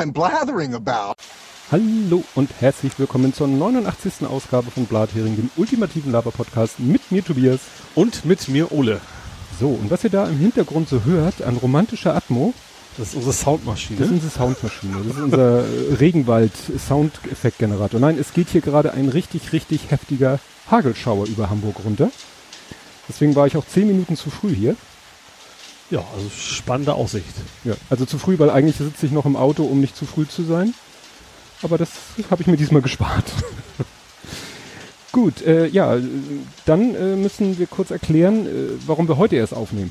I'm 0.00 0.12
blathering 0.14 0.74
about. 0.74 1.16
Hallo 1.70 2.24
und 2.34 2.48
herzlich 2.58 2.98
willkommen 2.98 3.34
zur 3.34 3.48
89. 3.48 4.26
Ausgabe 4.26 4.70
von 4.70 4.86
Blathering, 4.86 5.36
dem 5.36 5.50
ultimativen 5.58 6.10
Laber-Podcast 6.10 6.80
mit 6.80 7.12
mir 7.12 7.22
Tobias. 7.22 7.60
Und 7.94 8.24
mit 8.24 8.48
mir 8.48 8.72
Ole. 8.72 8.98
So, 9.60 9.68
und 9.68 9.90
was 9.90 10.02
ihr 10.02 10.08
da 10.08 10.26
im 10.26 10.38
Hintergrund 10.38 10.88
so 10.88 11.04
hört, 11.04 11.42
an 11.42 11.58
romantischer 11.58 12.16
Atmo, 12.16 12.54
Das 12.96 13.08
ist 13.08 13.16
unsere 13.16 13.34
Soundmaschine. 13.34 13.98
das 13.98 14.08
ist 14.08 14.14
unsere 14.14 14.32
Soundmaschine. 14.32 14.96
Das 15.06 15.16
ist 15.18 15.22
unser 15.22 15.64
äh, 15.66 15.94
Regenwald-Soundeffektgenerator. 15.96 18.00
Nein, 18.00 18.16
es 18.18 18.32
geht 18.32 18.48
hier 18.48 18.62
gerade 18.62 18.94
ein 18.94 19.10
richtig, 19.10 19.52
richtig 19.52 19.90
heftiger 19.90 20.38
Hagelschauer 20.70 21.26
über 21.26 21.50
Hamburg 21.50 21.76
runter. 21.84 22.10
Deswegen 23.06 23.36
war 23.36 23.46
ich 23.46 23.58
auch 23.58 23.66
zehn 23.66 23.86
Minuten 23.86 24.16
zu 24.16 24.30
früh 24.30 24.54
hier. 24.54 24.76
Ja, 25.90 26.04
also 26.14 26.30
spannende 26.30 26.94
Aussicht. 26.94 27.26
Ja, 27.64 27.74
also 27.90 28.04
zu 28.06 28.18
früh, 28.18 28.38
weil 28.38 28.50
eigentlich 28.50 28.76
sitze 28.76 29.06
ich 29.06 29.12
noch 29.12 29.26
im 29.26 29.36
Auto, 29.36 29.64
um 29.64 29.80
nicht 29.80 29.96
zu 29.96 30.06
früh 30.06 30.26
zu 30.26 30.42
sein. 30.44 30.74
Aber 31.62 31.76
das 31.78 31.90
habe 32.30 32.42
ich 32.42 32.48
mir 32.48 32.56
diesmal 32.56 32.82
gespart. 32.88 33.24
Gut, 35.12 35.42
äh, 35.42 35.66
ja, 35.66 35.96
dann 36.66 36.94
äh, 36.94 37.16
müssen 37.16 37.58
wir 37.58 37.66
kurz 37.66 37.90
erklären, 37.90 38.46
äh, 38.46 38.50
warum 38.86 39.08
wir 39.08 39.16
heute 39.16 39.34
erst 39.36 39.54
aufnehmen. 39.54 39.90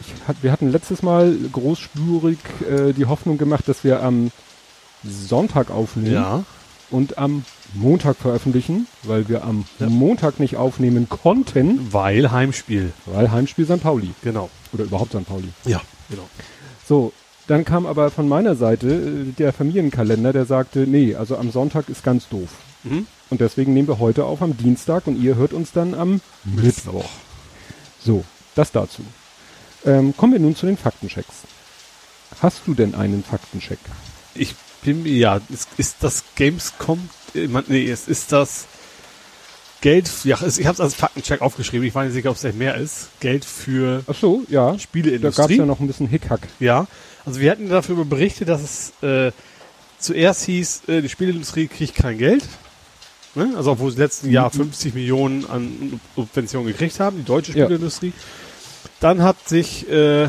Ich 0.00 0.12
hat, 0.28 0.36
wir 0.42 0.50
hatten 0.50 0.70
letztes 0.72 1.02
Mal 1.02 1.34
großspurig 1.52 2.38
äh, 2.68 2.92
die 2.92 3.06
Hoffnung 3.06 3.38
gemacht, 3.38 3.68
dass 3.68 3.84
wir 3.84 4.02
am 4.02 4.32
Sonntag 5.04 5.70
aufnehmen 5.70 6.12
Ja. 6.14 6.44
und 6.90 7.16
am 7.16 7.44
Montag 7.74 8.16
veröffentlichen, 8.16 8.86
weil 9.02 9.28
wir 9.28 9.44
am 9.44 9.64
Montag 9.80 10.40
nicht 10.40 10.56
aufnehmen 10.56 11.08
konnten, 11.08 11.92
Weil 11.92 12.30
Heimspiel. 12.30 12.92
weil 13.06 13.30
Heimspiel 13.30 13.66
St. 13.66 13.82
Pauli 13.82 14.10
Genau. 14.22 14.50
oder 14.72 14.84
überhaupt 14.84 15.12
St. 15.12 15.26
Pauli. 15.26 15.48
Ja, 15.64 15.80
genau. 16.08 16.28
So, 16.88 17.12
dann 17.48 17.64
kam 17.64 17.86
aber 17.86 18.10
von 18.10 18.28
meiner 18.28 18.54
Seite 18.56 18.88
äh, 18.88 19.32
der 19.32 19.52
Familienkalender, 19.52 20.32
der 20.32 20.44
sagte, 20.46 20.80
nee, 20.80 21.14
also 21.14 21.36
am 21.36 21.50
Sonntag 21.50 21.88
ist 21.88 22.02
ganz 22.04 22.28
doof. 22.28 22.48
Mhm. 22.84 23.06
Und 23.30 23.40
deswegen 23.40 23.74
nehmen 23.74 23.88
wir 23.88 23.98
heute 23.98 24.24
auf 24.24 24.40
am 24.42 24.56
Dienstag 24.56 25.06
und 25.06 25.20
ihr 25.20 25.34
hört 25.36 25.52
uns 25.52 25.72
dann 25.72 25.94
am 25.94 26.20
Mittwoch. 26.44 27.08
So, 28.04 28.24
das 28.54 28.70
dazu. 28.72 29.02
Ähm, 29.84 30.16
kommen 30.16 30.32
wir 30.32 30.40
nun 30.40 30.54
zu 30.56 30.66
den 30.66 30.76
Faktenchecks. 30.76 31.34
Hast 32.40 32.60
du 32.66 32.74
denn 32.74 32.94
einen 32.94 33.24
Faktencheck? 33.24 33.78
Ich 34.34 34.54
bin 34.86 35.02
mir, 35.02 35.12
ja, 35.12 35.40
ist, 35.50 35.68
ist 35.76 35.96
das 36.00 36.24
Gamescom, 36.36 37.08
nee, 37.34 37.90
es 37.90 38.08
ist 38.08 38.32
das 38.32 38.64
Geld, 39.82 40.10
ja, 40.24 40.36
ich 40.40 40.64
habe 40.66 40.72
es 40.74 40.80
als 40.80 40.94
Faktencheck 40.94 41.42
aufgeschrieben, 41.42 41.86
ich 41.86 41.94
weiß 41.94 42.12
nicht, 42.14 42.26
ob 42.26 42.36
es 42.36 42.44
echt 42.44 42.56
mehr 42.56 42.76
ist. 42.76 43.08
Geld 43.20 43.44
für 43.44 44.02
Ach 44.06 44.14
so, 44.14 44.42
ja. 44.48 44.60
Da 44.62 44.70
gab 44.70 44.76
es 44.76 44.82
Spieleindustrie. 44.82 45.56
ja 45.58 45.66
noch 45.66 45.80
ein 45.80 45.86
bisschen 45.86 46.08
Hickhack. 46.08 46.40
Ja, 46.58 46.86
also 47.26 47.40
wir 47.40 47.50
hatten 47.50 47.68
darüber 47.68 48.04
berichtet, 48.04 48.48
dass 48.48 48.62
es 48.62 48.92
äh, 49.02 49.32
zuerst 49.98 50.44
hieß, 50.44 50.82
äh, 50.88 51.02
die 51.02 51.08
Spielindustrie 51.08 51.66
kriegt 51.66 51.94
kein 51.94 52.16
Geld. 52.18 52.44
Ne? 53.34 53.52
Also 53.56 53.72
obwohl 53.72 53.90
sie 53.90 53.98
letzten 53.98 54.30
Jahr 54.30 54.50
50 54.50 54.94
Millionen 54.94 55.44
an 55.44 56.00
Subventionen 56.16 56.66
gekriegt 56.72 56.98
haben, 57.00 57.18
die 57.18 57.24
deutsche 57.24 57.52
Ja. 57.52 57.66
Spielindustrie. 57.66 58.12
Dann 59.00 59.22
hat 59.22 59.46
sich 59.46 59.88
äh, 59.90 60.28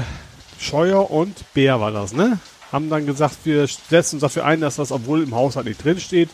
Scheuer 0.60 1.10
und 1.10 1.36
Bär 1.54 1.80
war 1.80 1.92
das, 1.92 2.12
ne? 2.12 2.40
Haben 2.72 2.90
dann 2.90 3.06
gesagt, 3.06 3.38
wir 3.46 3.66
setzen 3.68 4.16
uns 4.16 4.22
dafür 4.22 4.46
ein, 4.46 4.60
dass 4.62 4.76
das, 4.76 4.92
obwohl 4.92 5.24
im 5.24 5.34
Haushalt 5.36 5.66
nicht 5.68 5.84
drin 5.84 6.00
steht, 6.00 6.30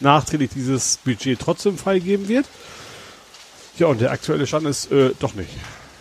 nachträglich 0.00 0.50
dieses 0.54 0.98
Budget 1.04 1.38
trotzdem 1.40 1.76
freigeben 1.78 2.28
wird. 2.28 2.46
Ja, 3.78 3.86
und 3.88 4.00
der 4.00 4.10
aktuelle 4.12 4.46
Stand 4.46 4.66
ist 4.66 4.92
äh, 4.92 5.10
doch 5.18 5.34
nicht. 5.34 5.50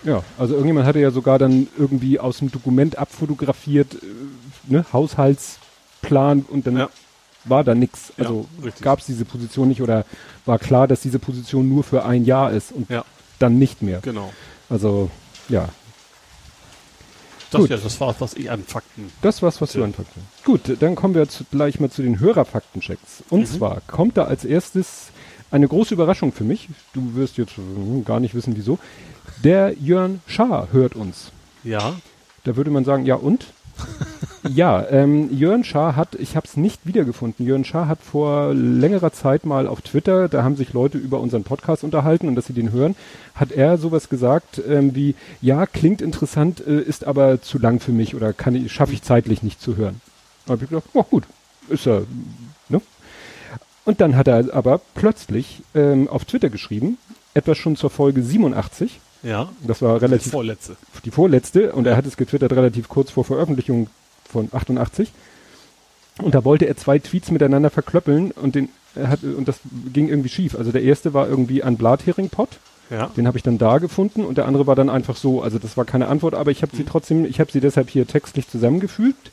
Ja, 0.04 0.24
also 0.38 0.54
irgendjemand 0.54 0.86
hatte 0.88 1.00
ja 1.00 1.12
sogar 1.12 1.40
dann 1.40 1.68
irgendwie 1.78 2.20
aus 2.20 2.40
dem 2.40 2.52
Dokument 2.52 2.98
abfotografiert, 2.98 3.96
äh, 3.96 3.98
ne, 4.68 4.86
Haushaltsplan 4.92 6.46
und 6.48 6.68
dann 6.68 6.78
Ja. 6.78 6.90
war 7.46 7.64
da. 7.64 7.74
Ja, 7.74 7.88
Also 8.18 8.48
richtig. 8.64 8.84
gab 8.84 9.00
es 9.00 9.06
diese 9.06 9.26
Position 9.26 9.68
nicht 9.68 9.82
oder 9.82 10.06
war 10.46 10.60
klar, 10.60 10.88
dass 10.88 11.02
diese 11.02 11.20
Position 11.20 11.70
nur 11.70 11.84
für 11.84 12.04
ein 12.06 12.26
Jahr 12.26 12.52
ist 12.52 12.72
und 12.72 12.90
Ja, 12.90 13.04
dann 13.40 13.58
nicht 13.60 13.82
mehr. 13.82 14.00
genau. 14.02 14.34
Also 14.70 15.10
ja, 15.50 15.70
Das, 17.52 17.62
Gut. 17.62 17.70
ja, 17.70 17.78
das 17.78 18.00
war, 18.00 18.16
was 18.20 18.34
ich 18.36 18.50
an 18.50 18.64
Fakten 18.64 19.12
das 19.22 19.42
war's, 19.42 19.60
was 19.62 19.74
du 19.74 19.80
Ja. 19.80 19.86
anfangen 19.86 20.08
Gut, 20.46 20.62
dann 20.80 20.96
kommen 20.96 21.14
wir 21.16 21.28
zu, 21.28 21.44
gleich 21.52 21.80
mal 21.80 21.90
zu 21.92 22.02
den 22.02 22.20
Hörerfaktenchecks. 22.20 23.24
Und 23.30 23.42
Mhm. 23.42 23.46
zwar 23.46 23.82
kommt 23.88 24.18
da 24.18 24.24
als 24.24 24.46
erstes 24.46 25.10
eine 25.52 25.68
große 25.68 25.94
Überraschung 25.94 26.32
für 26.32 26.46
mich. 26.46 26.70
Du 26.94 27.16
wirst 27.16 27.38
jetzt 27.38 27.58
hm, 27.58 28.06
gar 28.06 28.20
nicht 28.22 28.34
wissen, 28.36 28.56
wieso. 28.56 28.80
Der 29.44 29.74
Jörn 29.74 30.22
Schaar 30.28 30.70
hört 30.72 30.96
uns. 30.96 31.32
Ja, 31.64 31.96
Da 32.46 32.56
würde 32.56 32.72
man 32.72 32.86
sagen, 32.86 33.06
ja 33.06 33.16
und? 33.16 33.46
ja, 34.48 34.88
ähm, 34.90 35.30
Jörn 35.32 35.64
Schaar 35.64 35.96
hat, 35.96 36.16
ich 36.16 36.36
habe 36.36 36.48
es 36.48 36.58
nicht 36.58 36.86
wiedergefunden, 36.86 37.46
Jörn 37.46 37.64
Schaar 37.64 37.88
hat 37.88 38.00
vor 38.02 38.54
längerer 38.54 39.12
Zeit 39.12 39.46
mal 39.46 39.68
auf 39.68 39.82
Twitter, 39.82 40.30
da 40.30 40.44
haben 40.44 40.56
sich 40.56 40.74
Leute 40.74 40.98
über 40.98 41.20
unseren 41.20 41.44
Podcast 41.44 41.84
unterhalten 41.84 42.28
und 42.28 42.36
dass 42.36 42.48
sie 42.48 42.54
den 42.54 42.72
hören, 42.72 42.96
hat 43.36 43.52
er 43.52 43.78
sowas 43.78 44.10
gesagt 44.10 44.62
ähm, 44.68 44.96
wie, 44.96 45.16
ja, 45.42 45.66
klingt 45.66 46.02
interessant, 46.02 46.66
äh, 46.66 46.82
ist 46.82 47.06
aber 47.06 47.42
zu 47.42 47.60
lang 47.60 47.80
für 47.80 47.92
mich 47.92 48.16
oder 48.16 48.34
kann 48.34 48.56
ich, 48.56 48.72
schaffe 48.72 48.94
ich 48.94 49.04
zeitlich 49.04 49.44
nicht 49.44 49.62
zu 49.62 49.78
hören. 49.78 50.02
Da 50.46 50.54
habe 50.54 50.64
ich 50.64 50.70
gedacht, 50.70 50.90
oh 50.94 51.04
gut, 51.04 51.24
ist 51.70 51.86
ja, 51.86 52.02
ne? 52.70 52.82
Und 53.86 54.02
dann 54.02 54.16
hat 54.16 54.28
er 54.28 54.54
aber 54.54 54.82
plötzlich 54.96 55.62
ähm, 55.76 56.08
auf 56.08 56.26
Twitter 56.26 56.50
geschrieben, 56.50 56.98
etwas 57.34 57.58
schon 57.58 57.76
zur 57.76 57.90
Folge 57.90 58.24
87, 58.24 59.00
ja. 59.24 59.50
das 59.66 59.82
war 59.82 60.00
Die 60.00 60.06
relativ 60.06 60.32
vorletzte. 60.32 60.76
die 61.06 61.12
vorletzte 61.12 61.74
und 61.74 61.86
er 61.86 61.96
hat 61.96 62.06
es 62.06 62.18
getwittert 62.18 62.54
relativ 62.54 62.90
kurz 62.90 63.12
vor 63.12 63.24
Veröffentlichung 63.24 63.88
von 64.32 64.50
88. 64.52 65.12
Und 66.22 66.36
da 66.36 66.44
wollte 66.44 66.66
er 66.66 66.76
zwei 66.78 67.00
Tweets 67.00 67.32
miteinander 67.32 67.70
verklöppeln 67.70 68.32
und 68.32 68.56
den 68.56 68.70
er 68.96 69.08
hat 69.08 69.24
und 69.24 69.48
das 69.48 69.60
ging 69.94 70.10
irgendwie 70.10 70.28
schief. 70.30 70.56
Also 70.56 70.72
der 70.72 70.84
erste 70.84 71.14
war 71.14 71.28
irgendwie 71.28 71.64
an 71.64 71.78
Blathering-Pod, 71.78 72.50
Ja. 72.90 73.08
den 73.16 73.26
habe 73.26 73.38
ich 73.38 73.44
dann 73.44 73.58
da 73.58 73.78
gefunden 73.78 74.26
und 74.26 74.38
der 74.38 74.46
andere 74.48 74.68
war 74.68 74.76
dann 74.76 74.90
einfach 74.90 75.16
so, 75.16 75.42
also 75.42 75.60
das 75.60 75.78
war 75.78 75.86
keine 75.86 76.08
Antwort, 76.08 76.34
aber 76.36 76.52
ich 76.52 76.62
habe 76.62 76.76
sie 76.76 76.84
trotzdem, 76.84 77.24
ich 77.24 77.40
habe 77.40 77.50
sie 77.52 77.62
deshalb 77.62 77.90
hier 77.90 78.06
textlich 78.06 78.50
zusammengefügt. 78.50 79.32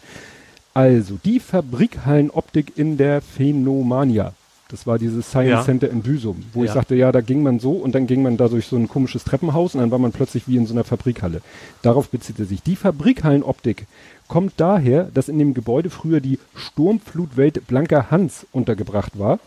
Also, 0.75 1.19
die 1.25 1.41
Fabrikhallenoptik 1.41 2.75
in 2.76 2.98
der 2.98 3.20
Phenomania. 3.20 4.32
Das 4.70 4.86
war 4.86 4.98
dieses 4.98 5.28
Science 5.30 5.50
Ja. 5.50 5.64
Center 5.64 5.88
in 5.90 6.02
Büsum, 6.02 6.44
wo 6.52 6.62
ich 6.62 6.68
Ja. 6.68 6.74
sagte, 6.74 6.94
ja, 6.94 7.10
da 7.10 7.22
ging 7.22 7.42
man 7.42 7.58
so 7.58 7.72
und 7.72 7.94
dann 7.94 8.06
ging 8.06 8.22
man 8.22 8.36
da 8.36 8.48
durch 8.48 8.66
so 8.66 8.76
ein 8.76 8.86
komisches 8.88 9.24
Treppenhaus 9.24 9.74
und 9.74 9.80
dann 9.80 9.90
war 9.90 9.98
man 9.98 10.12
plötzlich 10.12 10.46
wie 10.46 10.56
in 10.56 10.66
so 10.66 10.74
einer 10.74 10.84
Fabrikhalle. 10.84 11.40
Darauf 11.82 12.10
bezieht 12.10 12.38
er 12.38 12.44
sich. 12.44 12.62
Die 12.62 12.76
Fabrikhallenoptik 12.76 13.86
kommt 14.28 14.52
daher, 14.58 15.04
dass 15.14 15.28
in 15.30 15.38
dem 15.38 15.54
Gebäude 15.54 15.88
früher 15.88 16.20
die 16.20 16.38
Sturmflutwelt 16.54 17.66
Blanker 17.66 18.10
Hans 18.10 18.46
untergebracht 18.52 19.18
war. 19.18 19.38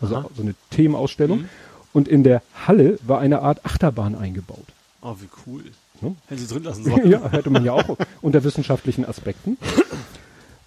Also 0.00 0.16
Aha. 0.16 0.30
so 0.36 0.42
eine 0.42 0.54
Themenausstellung. 0.70 1.40
Mhm. 1.40 1.48
Und 1.92 2.06
in 2.06 2.22
der 2.22 2.42
Halle 2.66 2.98
war 3.04 3.18
eine 3.18 3.42
Art 3.42 3.64
Achterbahn 3.66 4.14
eingebaut. 4.14 4.64
Oh, 5.02 5.16
wie 5.20 5.28
cool. 5.46 5.62
Ne? 6.00 6.14
Hätten 6.28 6.40
sie 6.40 6.46
drin 6.54 6.62
lassen 6.62 6.84
sollen. 6.88 7.10
ja, 7.10 7.28
hätte 7.32 7.50
man 7.50 7.64
ja 7.64 7.72
auch 7.72 7.96
unter 8.22 8.44
wissenschaftlichen 8.44 9.04
Aspekten. 9.04 9.56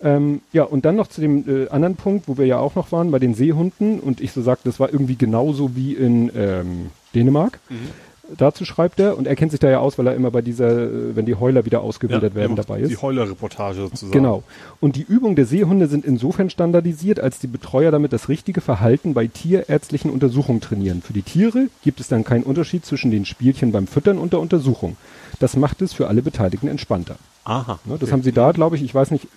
Ähm, 0.03 0.41
ja, 0.51 0.63
und 0.63 0.85
dann 0.85 0.95
noch 0.95 1.07
zu 1.07 1.21
dem 1.21 1.45
äh, 1.47 1.69
anderen 1.69 1.95
Punkt, 1.95 2.27
wo 2.27 2.37
wir 2.37 2.45
ja 2.45 2.57
auch 2.57 2.75
noch 2.75 2.91
waren, 2.91 3.11
bei 3.11 3.19
den 3.19 3.35
Seehunden. 3.35 3.99
Und 3.99 4.21
ich 4.21 4.31
so 4.31 4.41
sagte, 4.41 4.63
das 4.65 4.79
war 4.79 4.91
irgendwie 4.91 5.15
genauso 5.15 5.75
wie 5.75 5.93
in 5.93 6.31
ähm, 6.35 6.89
Dänemark. 7.13 7.59
Mhm. 7.69 7.89
Dazu 8.37 8.63
schreibt 8.63 8.99
er, 8.99 9.17
und 9.17 9.27
er 9.27 9.35
kennt 9.35 9.51
sich 9.51 9.59
da 9.59 9.69
ja 9.69 9.79
aus, 9.79 9.97
weil 9.97 10.07
er 10.07 10.15
immer 10.15 10.31
bei 10.31 10.41
dieser, 10.41 10.69
äh, 10.69 11.15
wenn 11.15 11.25
die 11.25 11.35
Heuler 11.35 11.65
wieder 11.65 11.81
ausgebildet 11.81 12.33
werden, 12.33 12.55
der 12.55 12.63
macht 12.63 12.69
dabei 12.69 12.81
Die 12.81 12.93
ist. 12.93 13.01
Heuler-Reportage 13.01 13.81
sozusagen. 13.81 14.11
Genau. 14.11 14.43
Und 14.79 14.95
die 14.95 15.03
Übungen 15.03 15.35
der 15.35 15.45
Seehunde 15.45 15.87
sind 15.87 16.05
insofern 16.05 16.49
standardisiert, 16.49 17.19
als 17.19 17.39
die 17.39 17.47
Betreuer 17.47 17.91
damit 17.91 18.13
das 18.13 18.29
richtige 18.29 18.61
Verhalten 18.61 19.13
bei 19.13 19.27
tierärztlichen 19.27 20.09
Untersuchungen 20.09 20.61
trainieren. 20.61 21.01
Für 21.01 21.13
die 21.13 21.23
Tiere 21.23 21.67
gibt 21.83 21.99
es 21.99 22.07
dann 22.07 22.23
keinen 22.23 22.43
Unterschied 22.43 22.85
zwischen 22.85 23.11
den 23.11 23.25
Spielchen 23.25 23.71
beim 23.71 23.85
Füttern 23.85 24.17
und 24.17 24.33
der 24.33 24.39
Untersuchung. 24.39 24.95
Das 25.39 25.57
macht 25.57 25.81
es 25.81 25.93
für 25.93 26.07
alle 26.07 26.21
Beteiligten 26.21 26.69
entspannter. 26.69 27.17
Aha. 27.43 27.79
Ne, 27.85 27.97
das 27.99 28.11
haben 28.11 28.23
sie 28.23 28.31
da, 28.31 28.51
glaube 28.51 28.75
ich, 28.75 28.83
ich 28.83 28.93
weiß 28.93 29.11
nicht, 29.11 29.27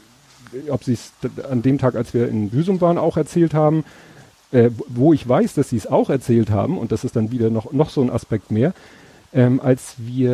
ob 0.71 0.85
sie 0.85 0.95
es 0.95 1.13
an 1.51 1.63
dem 1.63 1.79
Tag, 1.79 1.95
als 1.95 2.15
wir 2.15 2.29
in 2.29 2.51
Büsum 2.51 2.81
waren, 2.81 2.99
auch 2.99 3.17
erzählt 3.17 3.55
haben. 3.55 3.85
Äh, 4.53 4.71
wo 4.89 5.13
ich 5.13 5.29
weiß, 5.29 5.55
dass 5.55 5.71
sie 5.71 5.77
es 5.77 5.89
auch 5.89 6.11
erzählt 6.11 6.51
haben, 6.51 6.79
und 6.79 6.93
das 6.93 7.03
ist 7.03 7.17
dann 7.17 7.33
wieder 7.33 7.51
noch, 7.51 7.73
noch 7.73 7.91
so 7.91 8.03
ein 8.03 8.11
Aspekt 8.11 8.53
mehr, 8.53 8.73
ähm, 9.33 9.61
als 9.61 9.95
wir 9.99 10.31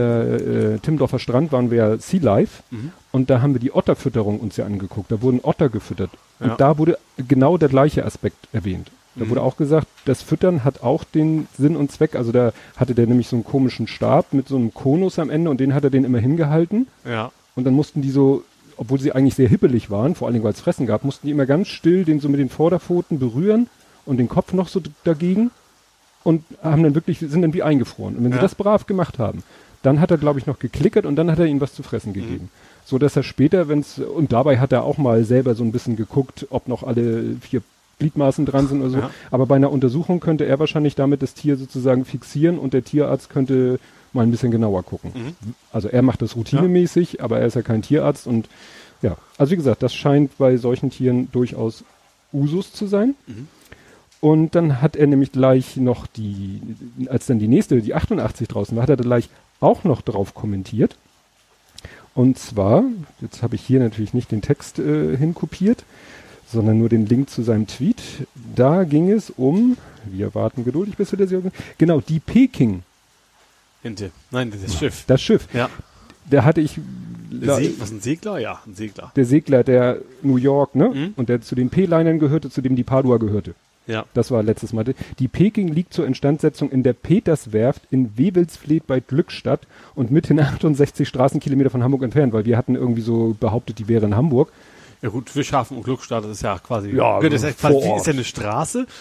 äh, 0.76 0.78
Timmendorfer 0.80 1.18
Strand 1.18 1.52
waren 1.52 1.70
wir 1.70 1.78
ja 1.78 1.96
Sea 1.98 2.20
Life 2.20 2.62
Mhm. 2.70 2.92
und 3.12 3.30
da 3.30 3.40
haben 3.40 3.54
wir 3.54 3.60
die 3.60 3.72
Otterfütterung 3.74 4.38
uns 4.38 4.58
ja 4.58 4.66
angeguckt. 4.66 5.10
Da 5.10 5.22
wurden 5.22 5.40
Otter 5.42 5.70
gefüttert. 5.70 6.10
Ja. 6.38 6.50
Und 6.52 6.60
da 6.60 6.76
wurde 6.76 6.98
genau 7.28 7.56
der 7.56 7.70
gleiche 7.70 8.04
Aspekt 8.04 8.36
erwähnt. 8.52 8.90
Da 9.16 9.24
Mhm. 9.24 9.30
wurde 9.30 9.40
auch 9.42 9.56
gesagt, 9.56 9.86
das 10.04 10.20
Füttern 10.20 10.64
hat 10.64 10.82
auch 10.82 11.04
den 11.04 11.48
Sinn 11.56 11.74
und 11.74 11.90
Zweck. 11.90 12.14
Also 12.14 12.30
da 12.30 12.52
hatte 12.76 12.94
der 12.94 13.06
nämlich 13.06 13.28
so 13.28 13.36
einen 13.36 13.44
komischen 13.44 13.86
Stab 13.86 14.34
mit 14.34 14.48
so 14.48 14.56
einem 14.56 14.74
Konus 14.74 15.18
am 15.18 15.30
Ende 15.30 15.48
und 15.50 15.60
den 15.60 15.72
hat 15.72 15.84
er 15.84 15.90
den 15.90 16.04
immer 16.04 16.18
hingehalten. 16.18 16.88
Ja. 17.08 17.32
Und 17.56 17.64
dann 17.64 17.72
mussten 17.74 18.02
die 18.02 18.10
so, 18.10 18.44
obwohl 18.80 18.98
sie 18.98 19.12
eigentlich 19.12 19.34
sehr 19.34 19.48
hippelig 19.48 19.90
waren, 19.90 20.14
vor 20.14 20.26
allen 20.26 20.32
Dingen 20.34 20.44
weil 20.44 20.54
es 20.54 20.60
Fressen 20.60 20.86
gab, 20.86 21.04
mussten 21.04 21.26
die 21.26 21.32
immer 21.32 21.44
ganz 21.46 21.68
still 21.68 22.04
den 22.04 22.18
so 22.18 22.28
mit 22.30 22.40
den 22.40 22.48
Vorderpfoten 22.48 23.18
berühren 23.18 23.68
und 24.06 24.16
den 24.16 24.28
Kopf 24.28 24.54
noch 24.54 24.68
so 24.68 24.80
dagegen 25.04 25.50
und 26.24 26.42
haben 26.62 26.82
dann 26.82 26.94
wirklich, 26.94 27.18
sind 27.18 27.42
dann 27.42 27.52
wie 27.52 27.62
eingefroren. 27.62 28.16
Und 28.16 28.24
wenn 28.24 28.32
sie 28.32 28.38
Ja. 28.38 28.42
das 28.42 28.54
brav 28.54 28.86
gemacht 28.86 29.18
haben, 29.18 29.42
Dann 29.82 29.98
hat 29.98 30.10
er, 30.10 30.18
glaube 30.18 30.38
ich, 30.38 30.46
noch 30.46 30.58
geklickert 30.58 31.06
und 31.06 31.16
dann 31.16 31.30
hat 31.30 31.38
er 31.38 31.46
ihnen 31.46 31.62
was 31.62 31.72
zu 31.74 31.82
fressen 31.82 32.12
gegeben. 32.12 32.50
So 32.84 32.98
dass 32.98 33.16
er 33.16 33.22
später, 33.22 33.68
wenn's, 33.68 33.98
und 33.98 34.30
dabei 34.30 34.58
hat 34.58 34.72
er 34.72 34.84
auch 34.84 34.98
mal 34.98 35.24
selber 35.24 35.54
so 35.54 35.64
ein 35.64 35.72
bisschen 35.72 35.96
geguckt, 35.96 36.46
ob 36.50 36.68
noch 36.68 36.82
alle 36.82 37.24
vier 37.40 37.62
Gliedmaßen 37.98 38.44
dran 38.44 38.68
sind 38.68 38.80
oder 38.82 38.90
so. 38.90 38.98
Ja. 38.98 39.10
Aber 39.30 39.46
bei 39.46 39.56
einer 39.56 39.70
Untersuchung 39.72 40.20
könnte 40.20 40.44
er 40.44 40.58
wahrscheinlich 40.58 40.96
damit 40.96 41.22
das 41.22 41.32
Tier 41.32 41.56
sozusagen 41.56 42.04
fixieren 42.04 42.58
und 42.58 42.74
der 42.74 42.84
Tierarzt 42.84 43.30
könnte 43.30 43.78
mal 44.12 44.22
ein 44.22 44.30
bisschen 44.30 44.50
genauer 44.50 44.82
gucken. 44.82 45.36
Also 45.72 45.88
er 45.88 46.02
macht 46.02 46.22
das 46.22 46.36
routinemäßig, 46.36 47.22
aber 47.22 47.38
er 47.40 47.46
ist 47.46 47.54
ja 47.54 47.62
kein 47.62 47.82
Tierarzt 47.82 48.26
und 48.26 48.48
ja, 49.02 49.16
also 49.38 49.52
wie 49.52 49.56
gesagt, 49.56 49.82
das 49.82 49.94
scheint 49.94 50.36
bei 50.36 50.56
solchen 50.56 50.90
Tieren 50.90 51.28
durchaus 51.32 51.84
Usus 52.32 52.72
zu 52.72 52.86
sein. 52.86 53.14
Und 54.20 54.54
dann 54.54 54.82
hat 54.82 54.96
er 54.96 55.06
nämlich 55.06 55.32
gleich 55.32 55.76
noch 55.76 56.06
die, 56.06 56.60
als 57.06 57.26
dann 57.26 57.38
die 57.38 57.48
nächste, 57.48 57.80
die 57.80 57.94
88 57.94 58.46
draußen 58.48 58.76
war, 58.76 58.82
hat 58.82 58.90
er 58.90 58.96
gleich 58.96 59.30
auch 59.60 59.84
noch 59.84 60.02
drauf 60.02 60.34
kommentiert. 60.34 60.96
Und 62.14 62.38
zwar, 62.38 62.84
jetzt 63.22 63.42
habe 63.42 63.54
ich 63.54 63.62
hier 63.62 63.80
natürlich 63.80 64.12
nicht 64.12 64.30
den 64.30 64.42
Text 64.42 64.78
äh, 64.78 65.16
hinkopiert, 65.16 65.84
sondern 66.46 66.78
nur 66.78 66.88
den 66.88 67.06
Link 67.06 67.30
zu 67.30 67.42
seinem 67.42 67.66
Tweet. 67.66 68.02
Da 68.54 68.84
ging 68.84 69.10
es 69.10 69.30
um, 69.30 69.76
wir 70.04 70.34
warten 70.34 70.64
geduldig, 70.64 70.96
bis 70.96 71.12
wir 71.12 71.18
das 71.18 71.30
hier, 71.30 71.42
genau, 71.78 72.00
die 72.00 72.20
Peking, 72.20 72.82
Hinter. 73.82 74.10
Nein, 74.30 74.52
das 74.62 74.76
Schiff. 74.78 75.04
das 75.06 75.22
Schiff. 75.22 75.48
Ja. 75.52 75.68
Da 76.30 76.44
hatte 76.44 76.60
ich, 76.60 76.78
Der 77.30 77.56
Se 77.56 77.72
was, 77.80 77.90
ein 77.90 78.00
Segler? 78.00 78.38
Ja, 78.38 78.60
ein 78.66 78.74
Segler. 78.74 79.10
der 79.16 79.24
Segler, 79.24 79.64
der 79.64 79.98
New 80.22 80.36
York, 80.36 80.74
ne? 80.74 80.88
Mhm. 80.90 81.14
Und 81.16 81.28
der 81.28 81.40
zu 81.40 81.54
den 81.54 81.70
P-Linern 81.70 82.18
gehörte, 82.18 82.50
zu 82.50 82.60
dem 82.60 82.76
die 82.76 82.84
Padua 82.84 83.16
gehörte. 83.16 83.54
Ja. 83.86 84.04
Das 84.14 84.30
war 84.30 84.42
letztes 84.42 84.72
Mal. 84.72 84.84
Die 85.18 85.26
Peking 85.28 85.68
liegt 85.68 85.92
zur 85.94 86.06
Instandsetzung 86.06 86.70
in 86.70 86.82
der 86.84 86.92
Peterswerft 86.92 87.82
in 87.90 88.16
Wewelsfleet 88.16 88.86
bei 88.86 89.00
Glückstadt 89.00 89.66
und 89.96 90.12
mithin 90.12 90.38
68 90.38 91.08
Straßenkilometer 91.08 91.70
von 91.70 91.82
Hamburg 91.82 92.02
entfernt, 92.02 92.32
weil 92.32 92.44
wir 92.44 92.56
hatten 92.56 92.76
irgendwie 92.76 93.02
so 93.02 93.36
behauptet, 93.40 93.78
die 93.80 93.88
wäre 93.88 94.06
in 94.06 94.14
Hamburg. 94.14 94.52
Ja 95.02 95.08
gut, 95.08 95.30
Fischhafen 95.30 95.78
und 95.78 95.82
Glückstadt, 95.82 96.22
das 96.24 96.32
ist 96.32 96.42
ja 96.42 96.58
quasi, 96.58 96.90
Ja, 96.90 97.18
das 97.20 97.32
ist 97.32 97.42
ja 97.42 97.52
quasi, 97.52 97.90
ist 97.96 98.06
ja 98.06 98.12
eine 98.12 98.24
Straße. 98.24 98.86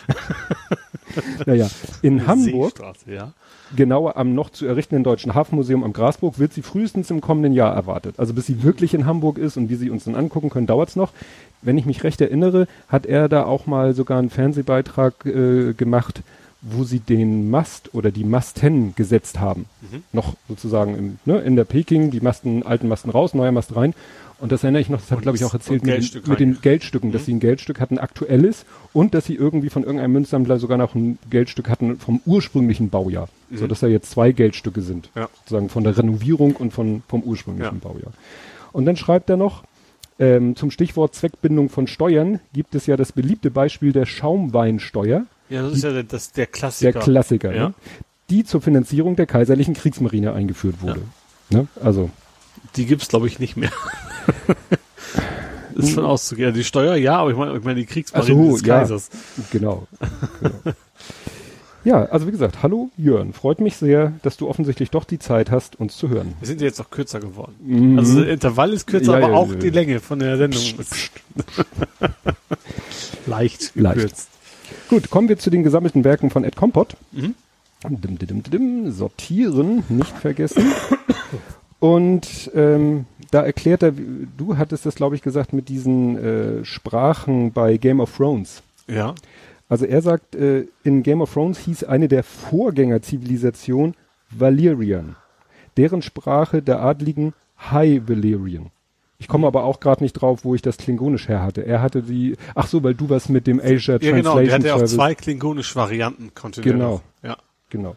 Naja, 1.46 1.68
in 2.02 2.20
Eine 2.20 2.28
Hamburg, 2.28 2.74
ja. 3.08 3.34
Genauer 3.76 4.18
am 4.18 4.34
noch 4.34 4.50
zu 4.50 4.66
errichtenden 4.66 5.04
Deutschen 5.04 5.34
Hafenmuseum 5.36 5.84
am 5.84 5.94
Grasburg, 5.94 6.40
wird 6.40 6.54
sie 6.54 6.62
frühestens 6.62 7.12
im 7.12 7.22
kommenden 7.22 7.54
Jahr 7.54 7.74
erwartet. 7.74 8.16
Also 8.18 8.34
bis 8.34 8.46
sie 8.46 8.64
wirklich 8.64 8.94
in 8.94 9.06
Hamburg 9.06 9.38
ist 9.38 9.58
und 9.58 9.70
wir 9.70 9.78
sie 9.78 9.90
uns 9.90 10.06
dann 10.06 10.16
angucken 10.16 10.50
können, 10.50 10.68
dauert's 10.68 10.96
noch. 10.96 11.12
Wenn 11.62 11.78
ich 11.78 11.86
mich 11.86 12.04
recht 12.04 12.22
erinnere, 12.22 12.68
hat 12.88 13.06
er 13.06 13.28
da 13.30 13.44
auch 13.44 13.66
mal 13.66 13.94
sogar 13.94 14.20
einen 14.20 14.30
Fernsehbeitrag 14.30 15.26
äh, 15.26 15.74
gemacht, 15.74 16.22
wo 16.62 16.84
sie 16.84 17.00
den 17.00 17.50
Mast 17.50 17.94
oder 17.94 18.12
die 18.12 18.24
Masten 18.24 18.94
gesetzt 18.96 19.40
haben. 19.40 19.66
Noch 20.12 20.36
sozusagen 20.48 20.98
im, 20.98 21.20
ne, 21.26 21.40
in 21.40 21.56
der 21.56 21.64
Peking, 21.64 22.12
die 22.12 22.20
Masten, 22.20 22.64
alten 22.64 22.88
Masten 22.88 23.12
raus, 23.12 23.34
neuer 23.34 23.52
Mast 23.52 23.76
rein. 23.76 23.94
Und 24.40 24.52
das 24.54 24.64
erinnere 24.64 24.82
ich 24.82 24.90
noch, 24.90 25.00
das 25.02 25.12
hat 25.12 25.18
Und 25.18 25.22
glaube 25.24 25.38
ich 25.38 25.44
auch 25.44 25.54
erzählt 25.54 25.84
mit, 25.84 26.14
den, 26.16 26.22
mit 26.30 26.40
den. 26.40 26.62
Geldstücken, 26.62 27.12
dass 27.12 27.26
sie 27.26 27.34
ein 27.34 27.40
Geldstück 27.42 27.80
hatten, 27.82 27.98
aktuelles 28.00 28.66
und 28.94 29.14
dass 29.14 29.26
sie 29.26 29.36
irgendwie 29.36 29.70
von 29.70 29.84
irgendeinem 29.84 30.14
Münzsammler 30.14 30.60
sogar 30.60 30.78
noch 30.78 30.96
ein 30.96 31.20
Geldstück 31.30 31.70
hatten 31.70 31.98
vom 32.00 32.22
ursprünglichen 32.26 32.90
Baujahr. 32.90 33.28
So 33.54 33.68
dass 33.68 33.82
da 33.82 33.88
jetzt 33.88 34.12
zwei 34.12 34.32
Geldstücke 34.32 34.82
sind. 34.82 35.10
Ja. 35.16 35.28
Sozusagen 35.40 35.70
von 35.70 35.84
der 35.84 35.98
Renovierung 35.98 36.56
und 36.56 36.72
von, 36.72 37.04
vom 37.08 37.22
ursprünglichen 37.24 37.80
Ja. 37.82 37.90
Baujahr. 37.90 38.14
Und 38.72 38.86
dann 38.86 38.96
schreibt 38.96 39.30
er 39.30 39.38
noch, 39.38 39.64
ähm, 40.20 40.56
zum 40.56 40.70
Stichwort 40.72 41.16
Zweckbindung 41.16 41.70
von 41.70 41.88
Steuern 41.88 42.40
gibt 42.54 42.76
es 42.76 42.86
ja 42.86 42.96
das 42.98 43.12
beliebte 43.12 43.52
Beispiel 43.52 43.92
der 43.94 44.06
Schaumweinsteuer, 44.06 45.26
Ja, 45.50 45.62
das 45.64 45.74
ist 45.74 45.84
ja 45.84 45.92
der, 45.92 46.04
das, 46.04 46.32
der 46.32 46.46
Klassiker. 46.46 46.92
der 46.92 47.02
Klassiker, 47.02 47.56
Ja. 47.56 47.70
ne? 47.70 47.74
die 48.30 48.44
zur 48.46 48.62
Finanzierung 48.62 49.16
der 49.16 49.26
kaiserlichen 49.26 49.74
Kriegsmarine 49.74 50.34
eingeführt 50.34 50.82
wurde. 50.82 51.02
Ne? 51.50 51.68
Also, 51.82 52.10
Die 52.80 52.86
gibt's 52.86 53.10
glaube 53.10 53.28
ich, 53.28 53.40
nicht 53.40 53.58
mehr. 53.58 53.72
ist 55.76 55.96
von 55.96 56.06
auszugehen. 56.06 56.54
Die 56.54 56.64
Steuer, 56.64 56.96
ja, 56.96 57.18
aber 57.18 57.32
ich 57.32 57.36
meine, 57.36 57.58
ich 57.58 57.64
meine 57.66 57.78
die 57.78 57.86
Kriegsmarine 57.86 58.46
so, 58.52 58.58
des 58.58 58.66
ja. 58.66 58.80
Kaisers. 58.80 59.10
genau. 59.52 59.86
genau. 60.42 60.54
Ja, 61.86 62.04
also 62.08 62.28
wie 62.28 62.32
gesagt, 62.32 62.62
hallo 62.62 62.90
Jörn, 62.98 63.32
freut 63.32 63.62
mich 63.62 63.78
sehr, 63.78 64.12
dass 64.22 64.36
du 64.36 64.50
offensichtlich 64.50 64.92
doch 64.92 65.06
die 65.06 65.18
Zeit 65.18 65.50
hast, 65.50 65.80
uns 65.80 65.96
zu 65.96 66.10
hören. 66.10 66.34
Wir 66.42 66.48
sind 66.48 66.60
ja 66.60 66.68
jetzt 66.68 66.82
auch 66.82 66.90
kürzer 66.90 67.22
geworden. 67.22 67.56
Mhm. 67.64 67.98
Also 67.98 68.22
der 68.22 68.34
Intervall 68.34 68.74
ist 68.74 68.86
kürzer, 68.86 69.14
Ja, 69.18 69.26
aber 69.26 69.34
ja, 69.34 69.40
auch 69.40 69.50
ja. 69.50 69.56
die 69.56 69.70
Länge 69.70 70.02
von 70.02 70.20
der 70.20 70.38
Sendung 70.38 70.62
ist 70.62 71.12
leicht 73.28 73.72
Leicht. 73.76 73.96
gekürzt. 73.96 74.28
Gut, 74.90 75.10
kommen 75.10 75.30
wir 75.30 75.40
zu 75.40 75.50
den 75.50 75.64
gesammelten 75.64 76.04
Werken 76.04 76.30
von 76.30 76.44
Ed 76.44 76.58
Kompott. 76.58 76.98
Mhm. 77.14 77.34
Dim, 77.88 78.18
dim, 78.20 78.28
dim, 78.28 78.44
dim, 78.44 78.92
sortieren, 78.92 79.84
nicht 79.88 80.18
vergessen. 80.18 80.74
Und 81.80 82.52
ähm, 82.56 83.06
da 83.32 83.42
erklärt 83.42 83.84
er, 83.84 83.94
du 84.38 84.58
hattest 84.58 84.86
das, 84.86 84.96
glaube 84.96 85.16
ich, 85.16 85.22
gesagt, 85.22 85.54
mit 85.54 85.70
diesen 85.70 86.18
äh, 86.18 86.66
Sprachen 86.66 87.54
bei 87.54 87.78
Game 87.78 88.00
of 88.02 88.16
Thrones. 88.16 88.62
Ja. 88.88 89.16
Also 89.70 89.86
er 89.86 90.02
sagt, 90.02 90.36
äh, 90.36 90.66
in 90.84 91.04
Game 91.04 91.22
of 91.22 91.34
Thrones 91.34 91.60
hieß 91.60 91.86
eine 91.86 92.08
der 92.08 92.24
Vorgängerzivilisation 92.24 93.94
Valyrian. 94.32 95.16
Deren 95.78 96.02
Sprache 96.02 96.62
der 96.62 96.82
Adligen 96.82 97.34
High 97.72 98.02
Valyrian. 98.08 98.72
Ich 99.20 99.28
komme 99.28 99.48
aber 99.48 99.64
auch 99.64 99.80
gerade 99.80 100.02
nicht 100.04 100.14
drauf, 100.14 100.44
wo 100.44 100.56
ich 100.56 100.62
das 100.62 100.78
Klingonisch 100.78 101.28
her 101.28 101.44
hatte. 101.44 101.66
Er 101.66 101.82
hatte 101.82 102.02
die, 102.02 102.36
ach 102.56 102.68
so, 102.68 102.84
weil 102.84 102.94
du 102.96 103.10
was 103.10 103.28
mit 103.30 103.48
dem 103.48 103.60
Asia 103.60 103.96
Ja, 103.96 104.12
Translation 104.12 104.16
genau. 104.16 104.40
Der 104.40 104.54
hat 104.54 104.64
ja 104.64 104.74
auch 104.74 104.78
Service. 104.78 104.94
zwei 104.96 105.16
klingonische 105.16 105.76
Varianten. 105.76 106.34
konnte 106.34 106.62
Genau. 106.62 107.02
Ja. 107.22 107.38
Genau. 107.70 107.96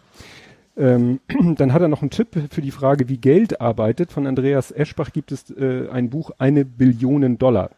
Ähm, 0.76 1.20
dann 1.56 1.72
hat 1.72 1.82
er 1.82 1.88
noch 1.88 2.02
einen 2.02 2.10
Tipp 2.10 2.28
für 2.50 2.62
die 2.62 2.70
Frage, 2.70 3.08
wie 3.08 3.18
Geld 3.18 3.60
arbeitet. 3.60 4.12
Von 4.12 4.26
Andreas 4.26 4.70
Eschbach 4.70 5.12
gibt 5.12 5.32
es 5.32 5.50
äh, 5.50 5.88
ein 5.90 6.10
Buch, 6.10 6.30
eine 6.38 6.64
Billion 6.64 7.38
Dollar. 7.38 7.70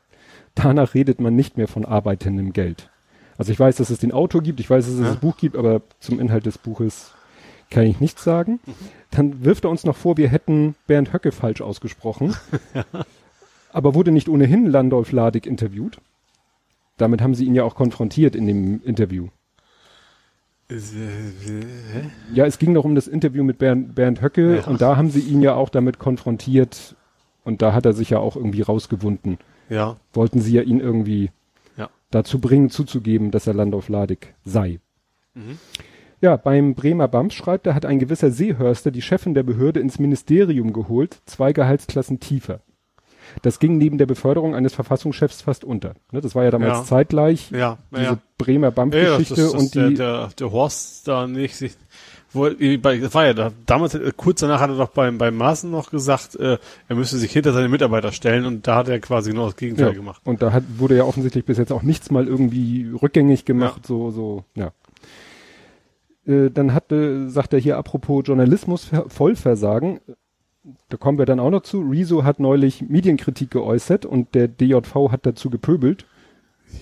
Danach 0.54 0.94
redet 0.94 1.20
man 1.20 1.34
nicht 1.34 1.56
mehr 1.56 1.66
von 1.68 1.84
arbeitendem 1.84 2.52
Geld. 2.52 2.90
Also 3.36 3.50
ich 3.50 3.58
weiß, 3.58 3.76
dass 3.76 3.90
es 3.90 3.98
den 3.98 4.12
Autor 4.12 4.42
gibt, 4.42 4.60
ich 4.60 4.70
weiß, 4.70 4.84
dass 4.84 4.94
es 4.94 5.00
Ja. 5.00 5.06
das 5.08 5.16
Buch 5.16 5.36
gibt, 5.36 5.56
aber 5.56 5.82
zum 5.98 6.20
Inhalt 6.20 6.46
des 6.46 6.58
Buches 6.58 7.12
kann 7.70 7.84
ich 7.84 7.98
nichts 7.98 8.22
sagen. 8.22 8.60
Dann 9.10 9.44
wirft 9.44 9.64
er 9.64 9.70
uns 9.70 9.84
noch 9.84 9.96
vor, 9.96 10.16
wir 10.16 10.28
hätten 10.28 10.76
Bernd 10.86 11.12
Höcke 11.12 11.32
falsch 11.32 11.60
ausgesprochen. 11.60 12.36
Aber 13.72 13.96
wurde 13.96 14.12
nicht 14.12 14.28
ohnehin 14.28 14.66
Landolf 14.66 15.10
Ladig 15.10 15.46
interviewt? 15.46 15.98
Damit 16.96 17.20
haben 17.20 17.34
sie 17.34 17.44
ihn 17.44 17.56
ja 17.56 17.64
auch 17.64 17.74
konfrontiert 17.74 18.36
in 18.36 18.46
dem 18.46 18.80
Interview. 18.84 19.28
Ja, 22.32 22.46
es 22.46 22.58
ging 22.58 22.72
noch 22.72 22.84
um 22.84 22.94
das 22.94 23.06
Interview 23.06 23.44
mit 23.44 23.58
Bernd, 23.58 23.94
Bernd 23.94 24.22
Höcke 24.22 24.56
Ja. 24.56 24.64
und 24.66 24.80
da 24.80 24.96
haben 24.96 25.10
sie 25.10 25.20
ihn 25.20 25.42
ja 25.42 25.54
auch 25.54 25.68
damit 25.68 25.98
konfrontiert 25.98 26.96
und 27.44 27.62
da 27.62 27.72
hat 27.72 27.84
er 27.86 27.92
sich 27.92 28.10
ja 28.10 28.18
auch 28.18 28.36
irgendwie 28.36 28.62
rausgewunden. 28.62 29.38
Ja. 29.68 29.96
Wollten 30.12 30.40
sie 30.40 30.54
ja 30.54 30.62
ihn 30.62 30.80
irgendwie 30.80 31.30
Ja. 31.76 31.90
dazu 32.10 32.40
bringen, 32.40 32.70
zuzugeben, 32.70 33.30
dass 33.30 33.46
er 33.46 33.54
Landolf 33.54 33.88
Ladig 33.88 34.34
sei. 34.44 34.80
Mhm. 35.34 35.58
Ja, 36.20 36.36
beim 36.36 36.74
Bremer 36.74 37.08
Bams 37.08 37.34
schreibt 37.34 37.66
er, 37.66 37.74
hat 37.74 37.84
ein 37.84 37.98
gewisser 37.98 38.30
Seehörster 38.30 38.90
die 38.90 39.02
Chefin 39.02 39.34
der 39.34 39.42
Behörde 39.42 39.80
ins 39.80 39.98
Ministerium 39.98 40.72
geholt, 40.72 41.20
zwei 41.26 41.52
Gehaltsklassen 41.52 42.18
tiefer. 42.20 42.60
Das 43.42 43.58
ging 43.58 43.78
neben 43.78 43.98
der 43.98 44.06
Beförderung 44.06 44.54
eines 44.54 44.74
Verfassungschefs 44.74 45.42
fast 45.42 45.64
unter. 45.64 45.94
Ne, 46.12 46.20
das 46.20 46.34
war 46.34 46.44
ja 46.44 46.50
damals 46.50 46.78
Ja. 46.78 46.84
zeitgleich, 46.84 47.50
Ja. 47.50 47.78
diese 47.90 48.02
ja. 48.02 48.18
Bremer 48.38 48.66
Ja, 48.68 48.70
Bams-Geschichte 48.70 49.34
das, 49.34 49.52
das, 49.52 49.60
und 49.62 49.74
der, 49.74 49.88
die, 49.88 49.94
der, 49.94 50.28
der 50.38 50.52
Horst 50.52 51.06
da 51.08 51.26
nicht 51.26 51.56
sich, 51.56 51.72
wo, 52.32 52.46
er- 52.46 52.78
bei, 52.78 52.98
das 52.98 53.14
war 53.14 53.26
ja 53.26 53.32
da, 53.34 53.52
damals, 53.66 53.94
äh, 53.94 54.12
kurz 54.16 54.40
danach 54.40 54.60
hat 54.60 54.70
er 54.70 54.76
doch 54.76 54.88
beim, 54.90 55.18
beim 55.18 55.36
Maaßen 55.36 55.70
noch 55.70 55.90
gesagt, 55.90 56.34
äh, 56.36 56.58
er 56.88 56.96
müsste 56.96 57.16
sich 57.18 57.32
hinter 57.32 57.52
seine 57.52 57.68
Mitarbeiter 57.68 58.12
stellen 58.12 58.44
und 58.44 58.66
da 58.66 58.76
hat 58.76 58.88
er 58.88 58.98
quasi 59.00 59.30
genau 59.30 59.46
das 59.46 59.56
Gegenteil 59.56 59.88
Ja, 59.88 59.92
gemacht. 59.92 60.20
Und 60.24 60.42
da 60.42 60.52
hat, 60.52 60.64
wurde 60.78 60.96
ja 60.96 61.04
offensichtlich 61.04 61.44
bis 61.44 61.58
jetzt 61.58 61.72
auch 61.72 61.82
nichts 61.82 62.10
mal 62.10 62.26
irgendwie 62.26 62.90
rückgängig 63.00 63.44
gemacht, 63.44 63.86
so, 63.86 64.10
so, 64.10 64.44
ja. 64.56 64.72
Äh, 66.26 66.50
dann 66.50 66.72
hat, 66.72 66.90
äh, 66.90 67.28
sagt 67.28 67.52
er 67.52 67.58
hier 67.60 67.76
apropos 67.76 68.22
Journalismus 68.26 68.84
ver- 68.86 69.04
Vollversagen, 69.08 70.00
da 70.88 70.96
kommen 70.96 71.18
wir 71.18 71.26
dann 71.26 71.40
auch 71.40 71.50
noch 71.50 71.62
zu. 71.62 71.80
Rezo 71.82 72.24
hat 72.24 72.40
neulich 72.40 72.82
Medienkritik 72.88 73.50
geäußert 73.50 74.06
und 74.06 74.34
der 74.34 74.48
DJV 74.48 75.10
hat 75.10 75.26
dazu 75.26 75.50
gepöbelt. 75.50 76.06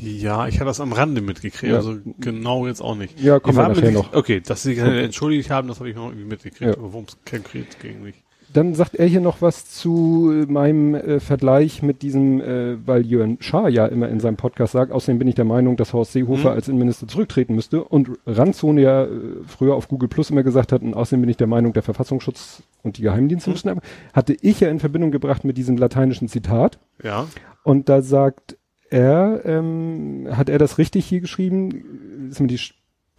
Ja, 0.00 0.46
ich 0.48 0.54
hatte 0.56 0.66
das 0.66 0.80
am 0.80 0.92
Rande 0.92 1.20
mitgekriegt, 1.20 1.70
Ja. 1.72 1.76
also 1.76 1.98
genau 2.18 2.66
jetzt 2.66 2.80
auch 2.80 2.94
nicht. 2.94 3.20
Ja, 3.20 3.40
kommen 3.40 3.58
wir 3.58 3.68
nachher 3.68 3.90
noch. 3.90 4.14
Okay, 4.14 4.40
dass 4.40 4.62
sie 4.62 4.74
sich 4.74 4.78
entschuldigt 4.82 5.50
haben, 5.50 5.68
das 5.68 5.80
habe 5.80 5.90
ich 5.90 5.96
noch 5.96 6.06
irgendwie 6.06 6.24
mitgekriegt, 6.24 6.62
Ja. 6.70 6.78
aber 6.78 6.92
worum 6.92 7.04
es 7.06 7.18
konkret 7.28 7.78
ging 7.80 8.02
nicht. 8.02 8.21
Dann 8.52 8.74
sagt 8.74 8.96
er 8.96 9.06
hier 9.06 9.20
noch 9.20 9.40
was 9.40 9.64
zu 9.70 10.30
äh, 10.30 10.46
meinem 10.50 10.94
äh, 10.94 11.20
Vergleich 11.20 11.82
mit 11.82 12.02
diesem, 12.02 12.40
äh, 12.40 12.76
weil 12.86 13.06
Jörn 13.06 13.38
Schaar 13.40 13.68
ja 13.68 13.86
immer 13.86 14.08
in 14.08 14.20
seinem 14.20 14.36
Podcast 14.36 14.72
sagt, 14.72 14.92
außerdem 14.92 15.18
bin 15.18 15.28
ich 15.28 15.34
der 15.34 15.44
Meinung, 15.44 15.76
dass 15.76 15.92
Horst 15.92 16.12
Seehofer 16.12 16.50
Mhm. 16.50 16.56
als 16.56 16.68
Innenminister 16.68 17.08
zurücktreten 17.08 17.54
müsste 17.54 17.82
und 17.84 18.10
Ranzone 18.26 18.80
ja 18.82 19.04
äh, 19.04 19.08
früher 19.46 19.74
auf 19.74 19.88
Google 19.88 20.08
Plus 20.08 20.30
immer 20.30 20.42
gesagt 20.42 20.72
hat, 20.72 20.82
und 20.82 20.94
außerdem 20.94 21.20
bin 21.22 21.30
ich 21.30 21.36
der 21.36 21.46
Meinung, 21.46 21.72
der 21.72 21.82
Verfassungsschutz 21.82 22.62
und 22.82 22.98
die 22.98 23.02
Geheimdienste 23.02 23.48
Mhm. 23.50 23.54
müssen 23.54 23.68
aber, 23.70 23.80
hatte 24.12 24.36
ich 24.40 24.60
ja 24.60 24.68
in 24.68 24.80
Verbindung 24.80 25.10
gebracht 25.12 25.44
mit 25.44 25.56
diesem 25.56 25.76
lateinischen 25.76 26.28
Zitat 26.28 26.78
Ja, 27.02 27.26
und 27.64 27.88
da 27.88 28.02
sagt 28.02 28.56
er, 28.90 29.40
ähm, 29.46 30.28
hat 30.32 30.48
er 30.50 30.58
das 30.58 30.76
richtig 30.78 31.06
hier 31.06 31.20
geschrieben, 31.20 32.28
ist 32.30 32.40
mir 32.40 32.48
die 32.48 32.60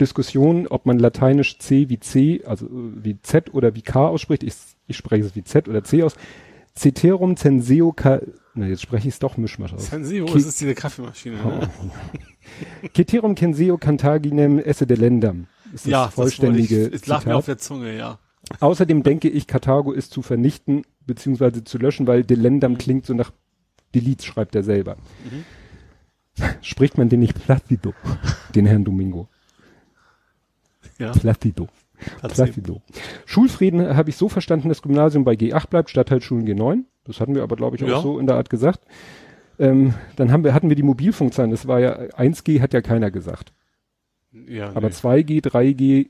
Diskussion, 0.01 0.67
ob 0.67 0.85
man 0.85 0.99
lateinisch 0.99 1.59
C 1.59 1.87
wie 1.89 1.99
C, 1.99 2.41
also 2.45 2.65
äh, 2.65 2.69
wie 3.03 3.21
Z 3.21 3.53
oder 3.53 3.73
wie 3.75 3.81
K 3.81 4.07
ausspricht. 4.07 4.43
Ich 4.43 4.53
ich 4.87 4.97
spreche 4.97 5.25
es 5.25 5.35
wie 5.35 5.43
Z 5.43 5.67
oder 5.69 5.83
C 5.83 6.03
aus, 6.03 6.15
Ceterum 6.75 7.37
censeo, 7.37 7.91
ca 7.93 8.19
na 8.55 8.67
jetzt 8.67 8.81
spreche 8.81 9.07
ich 9.07 9.13
es 9.15 9.19
doch 9.19 9.37
mischmasch 9.37 9.73
aus. 9.73 9.87
Senseo, 9.89 10.25
Ki- 10.25 10.33
das 10.33 10.45
ist 10.45 10.61
diese 10.61 10.75
Kaffeemaschine. 10.75 11.35
Ne? 11.37 11.69
Ceterum 12.95 13.35
censeo 13.35 13.77
cantaginem 13.77 14.59
esse 14.59 14.85
delendam. 14.87 15.47
Ist 15.73 15.85
das 15.85 15.91
Ja, 15.91 16.05
das 16.05 16.13
vollständige 16.15 16.81
wollte 16.83 16.95
ich, 16.95 17.01
es 17.01 17.07
lag 17.07 17.25
mir 17.25 17.35
auf 17.35 17.45
der 17.45 17.57
Zunge, 17.57 17.95
ja. 17.95 18.19
Außerdem 18.59 19.03
denke 19.03 19.29
ich, 19.29 19.47
Karthago 19.47 19.91
ist 19.91 20.11
zu 20.11 20.21
vernichten 20.21 20.83
beziehungsweise 21.05 21.63
zu 21.63 21.77
löschen, 21.77 22.07
weil 22.07 22.23
delendam 22.23 22.73
Mhm. 22.73 22.77
klingt 22.77 23.05
so 23.05 23.13
nach 23.13 23.31
Delete, 23.95 24.25
schreibt 24.25 24.55
er 24.55 24.63
selber. 24.63 24.97
Spricht 26.61 26.97
man 26.97 27.09
den 27.09 27.19
nicht 27.19 27.35
Placido, 27.43 27.93
den 28.55 28.65
Herrn 28.65 28.83
Domingo? 28.83 29.27
Ja, 30.99 31.11
Placido. 31.11 31.67
Placido. 32.19 32.81
Schulfrieden 33.25 33.95
habe 33.95 34.09
ich 34.09 34.17
so 34.17 34.29
verstanden, 34.29 34.69
das 34.69 34.81
Gymnasium 34.81 35.23
bei 35.23 35.33
G8 35.33 35.69
bleibt, 35.69 35.89
Stadtteilschulen 35.89 36.45
G9. 36.47 36.83
Das 37.05 37.19
hatten 37.19 37.35
wir 37.35 37.43
aber, 37.43 37.55
glaube 37.55 37.75
ich, 37.75 37.83
auch 37.83 37.88
Ja. 37.88 38.01
so 38.01 38.19
in 38.19 38.27
der 38.27 38.35
Art 38.38 38.50
gesagt. 38.50 38.85
Ähm, 39.59 39.93
dann 40.15 40.31
haben 40.31 40.43
wir, 40.43 40.53
hatten 40.53 40.69
wir 40.69 40.75
die 40.75 40.83
Mobilfunkzahlen. 40.83 41.51
Das 41.51 41.67
war 41.67 41.79
ja, 41.79 41.93
1G 42.17 42.59
hat 42.62 42.73
ja 42.73 42.81
keiner 42.81 43.12
gesagt. 43.12 43.53
ja 44.31 44.69
Aber 44.69 44.88
nee. 44.89 44.93
2G, 44.95 45.41
3G, 45.43 46.09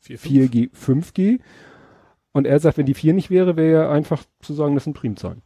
Vier, 0.00 0.18
fünf. 0.18 0.32
4G, 0.34 0.70
5G. 0.74 1.40
Und 2.32 2.46
er 2.46 2.58
sagt, 2.58 2.76
wenn 2.78 2.86
die 2.86 2.94
4 2.94 3.14
nicht 3.14 3.30
wäre, 3.30 3.56
wäre 3.56 3.72
ja 3.84 3.90
einfach 3.90 4.24
zu 4.40 4.52
sagen, 4.54 4.74
das 4.74 4.84
sind 4.84 4.94
Primzahlen. 4.94 5.42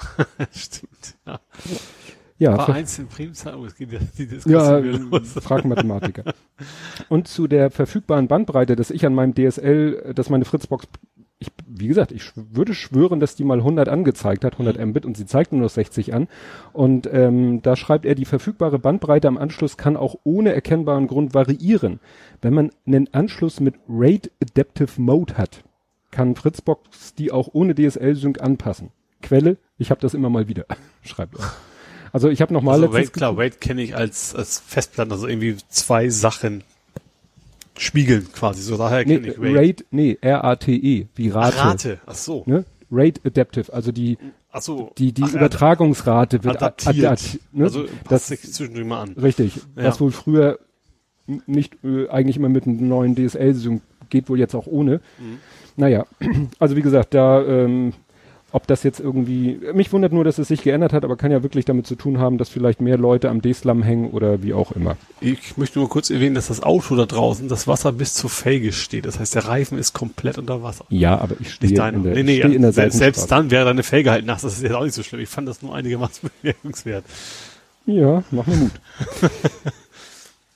Stimmt. 0.52 1.16
Ja. 1.26 1.40
Ja, 2.38 2.56
War 2.56 2.68
eins 2.70 2.96
in 2.98 3.08
Primzahl, 3.08 3.56
oh, 3.56 3.64
es 3.64 3.74
geht 3.74 3.92
ja 3.92 3.98
die 4.16 4.22
ja, 4.22 4.28
Diskussion 4.28 4.84
wieder 4.84 4.98
los. 4.98 5.32
frag 5.32 5.64
Mathematiker. 5.64 6.22
Und 7.08 7.26
zu 7.26 7.48
der 7.48 7.70
verfügbaren 7.70 8.28
Bandbreite, 8.28 8.76
dass 8.76 8.90
ich 8.90 9.04
an 9.04 9.14
meinem 9.14 9.34
DSL, 9.34 10.02
äh, 10.04 10.14
dass 10.14 10.30
meine 10.30 10.44
Fritzbox, 10.44 10.86
ich, 11.40 11.48
wie 11.66 11.88
gesagt, 11.88 12.12
ich 12.12 12.30
würde 12.36 12.74
schwören, 12.74 13.18
dass 13.18 13.34
die 13.34 13.44
mal 13.44 13.58
100 13.58 13.88
angezeigt 13.88 14.44
hat, 14.44 14.52
100 14.54 14.78
Mbit, 14.86 15.04
und 15.04 15.16
sie 15.16 15.26
zeigt 15.26 15.50
nur 15.52 15.62
noch 15.62 15.70
60 15.70 16.14
an. 16.14 16.28
Und 16.72 17.08
ähm, 17.12 17.60
da 17.62 17.74
schreibt 17.74 18.06
er, 18.06 18.14
die 18.14 18.24
verfügbare 18.24 18.78
Bandbreite 18.78 19.26
am 19.26 19.38
Anschluss 19.38 19.76
kann 19.76 19.96
auch 19.96 20.16
ohne 20.22 20.52
erkennbaren 20.52 21.08
Grund 21.08 21.34
variieren. 21.34 21.98
Wenn 22.40 22.54
man 22.54 22.70
einen 22.86 23.12
Anschluss 23.12 23.58
mit 23.58 23.74
Rate 23.88 24.30
Adaptive 24.40 25.00
Mode 25.00 25.36
hat, 25.36 25.64
kann 26.12 26.36
Fritzbox 26.36 27.14
die 27.14 27.32
auch 27.32 27.48
ohne 27.52 27.74
DSL-Sync 27.74 28.40
anpassen. 28.40 28.90
Quelle, 29.22 29.58
ich 29.76 29.90
habe 29.90 30.00
das 30.00 30.14
immer 30.14 30.30
mal 30.30 30.46
wieder, 30.46 30.66
schreibt 31.02 31.36
er. 31.36 31.52
Also 32.12 32.28
ich 32.28 32.40
habe 32.40 32.52
noch 32.52 32.62
mal 32.62 32.72
Also 32.72 32.84
letztens 32.86 33.06
Wait, 33.08 33.12
klar, 33.12 33.36
Wait 33.36 33.60
kenne 33.60 33.82
ich 33.82 33.94
als, 33.96 34.34
als 34.34 34.60
Festplatten, 34.60 35.12
also 35.12 35.26
irgendwie 35.26 35.56
zwei 35.68 36.08
Sachen 36.08 36.64
spiegeln 37.76 38.26
quasi, 38.32 38.62
so 38.62 38.76
daher 38.76 39.04
Nee, 39.06 39.16
kenne 39.18 39.28
ich 39.32 39.40
Wait. 39.40 39.56
Rate, 39.56 39.84
nee, 39.90 40.18
R-A-T-E, 40.20 41.06
wie 41.14 41.28
Rate. 41.30 41.56
Rate, 41.58 42.00
ach 42.06 42.14
so, 42.14 42.42
Ne? 42.46 42.64
Rate 42.90 43.20
Adaptive, 43.24 43.72
also 43.72 43.92
die, 43.92 44.16
ach 44.50 44.62
so. 44.62 44.92
die, 44.98 45.12
die 45.12 45.22
ach, 45.24 45.34
Übertragungsrate 45.34 46.42
wird 46.42 46.56
adaptiert. 46.56 47.04
adaptiert, 47.06 47.40
ne? 47.52 47.64
Also 47.64 47.84
das, 48.08 48.28
sich 48.28 48.40
zwischendurch 48.52 48.86
mal 48.86 49.02
an. 49.02 49.10
richtig. 49.12 49.56
Ja. 49.76 49.84
Was 49.84 50.00
wohl 50.00 50.10
früher 50.10 50.58
nicht, 51.46 51.76
äh, 51.84 52.08
eigentlich 52.08 52.36
immer 52.36 52.48
mit 52.48 52.66
einem 52.66 52.88
neuen 52.88 53.14
DSL-Sync 53.14 53.82
geht 54.08 54.30
wohl 54.30 54.38
jetzt 54.38 54.54
auch 54.54 54.66
ohne. 54.66 55.00
Mhm. 55.18 55.38
Naja, 55.76 56.06
also 56.58 56.74
wie 56.76 56.82
gesagt, 56.82 57.12
da, 57.14 57.42
ähm, 57.44 57.92
ob 58.50 58.66
das 58.66 58.82
jetzt 58.82 58.98
irgendwie, 58.98 59.60
mich 59.74 59.92
wundert 59.92 60.12
nur, 60.12 60.24
dass 60.24 60.38
es 60.38 60.48
sich 60.48 60.62
geändert 60.62 60.94
hat, 60.94 61.04
aber 61.04 61.16
kann 61.16 61.30
ja 61.30 61.42
wirklich 61.42 61.66
damit 61.66 61.86
zu 61.86 61.96
tun 61.96 62.18
haben, 62.18 62.38
dass 62.38 62.48
vielleicht 62.48 62.80
mehr 62.80 62.96
Leute 62.96 63.28
am 63.28 63.42
D-Slam 63.42 63.82
hängen 63.82 64.10
oder 64.10 64.42
wie 64.42 64.54
auch 64.54 64.72
immer. 64.72 64.96
Ich 65.20 65.58
möchte 65.58 65.78
nur 65.78 65.90
kurz 65.90 66.08
erwähnen, 66.08 66.34
dass 66.34 66.48
das 66.48 66.62
Auto 66.62 66.96
da 66.96 67.04
draußen, 67.04 67.48
das 67.48 67.68
Wasser 67.68 67.92
bis 67.92 68.14
zur 68.14 68.30
Felge 68.30 68.72
steht. 68.72 69.04
Das 69.04 69.20
heißt, 69.20 69.34
der 69.34 69.46
Reifen 69.46 69.76
ist 69.76 69.92
komplett 69.92 70.38
unter 70.38 70.62
Wasser. 70.62 70.86
Ja, 70.88 71.18
aber 71.18 71.36
ich 71.40 71.52
stehe 71.52 71.70
in 71.90 72.02
der, 72.02 72.14
Nee, 72.14 72.22
nee, 72.22 72.38
stehe 72.38 72.54
in 72.54 72.62
der 72.62 72.72
selbst, 72.72 72.98
selbst 72.98 73.30
dann 73.30 73.50
wäre 73.50 73.66
deine 73.66 73.82
Felge 73.82 74.10
halt 74.10 74.24
nass. 74.24 74.42
Das 74.42 74.54
ist 74.54 74.62
jetzt 74.62 74.74
auch 74.74 74.84
nicht 74.84 74.94
so 74.94 75.02
schlimm. 75.02 75.20
Ich 75.20 75.28
fand 75.28 75.46
das 75.46 75.60
nur 75.60 75.74
einigermaßen 75.74 76.30
bemerkenswert. 76.42 77.04
Ja, 77.84 78.22
mach 78.30 78.46
mir 78.46 78.56
Mut. 78.56 78.72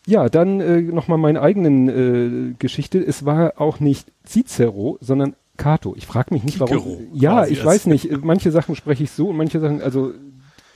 ja, 0.06 0.30
dann 0.30 0.60
äh, 0.60 0.80
nochmal 0.80 1.18
meine 1.18 1.42
eigenen 1.42 1.88
äh, 1.88 2.54
Geschichte. 2.58 2.98
Es 3.04 3.26
war 3.26 3.60
auch 3.60 3.80
nicht 3.80 4.12
Cicero, 4.26 4.96
sondern 5.00 5.34
Cato. 5.62 5.94
Ich 5.96 6.06
frage 6.06 6.34
mich 6.34 6.42
nicht, 6.42 6.58
warum. 6.60 7.06
Ja, 7.12 7.38
quasi 7.40 7.52
ich 7.52 7.64
weiß 7.64 7.86
nicht. 7.86 8.24
Manche 8.24 8.50
Sachen 8.50 8.74
spreche 8.76 9.04
ich 9.04 9.10
so 9.10 9.28
und 9.28 9.36
manche 9.36 9.60
Sachen, 9.60 9.80
also 9.82 10.12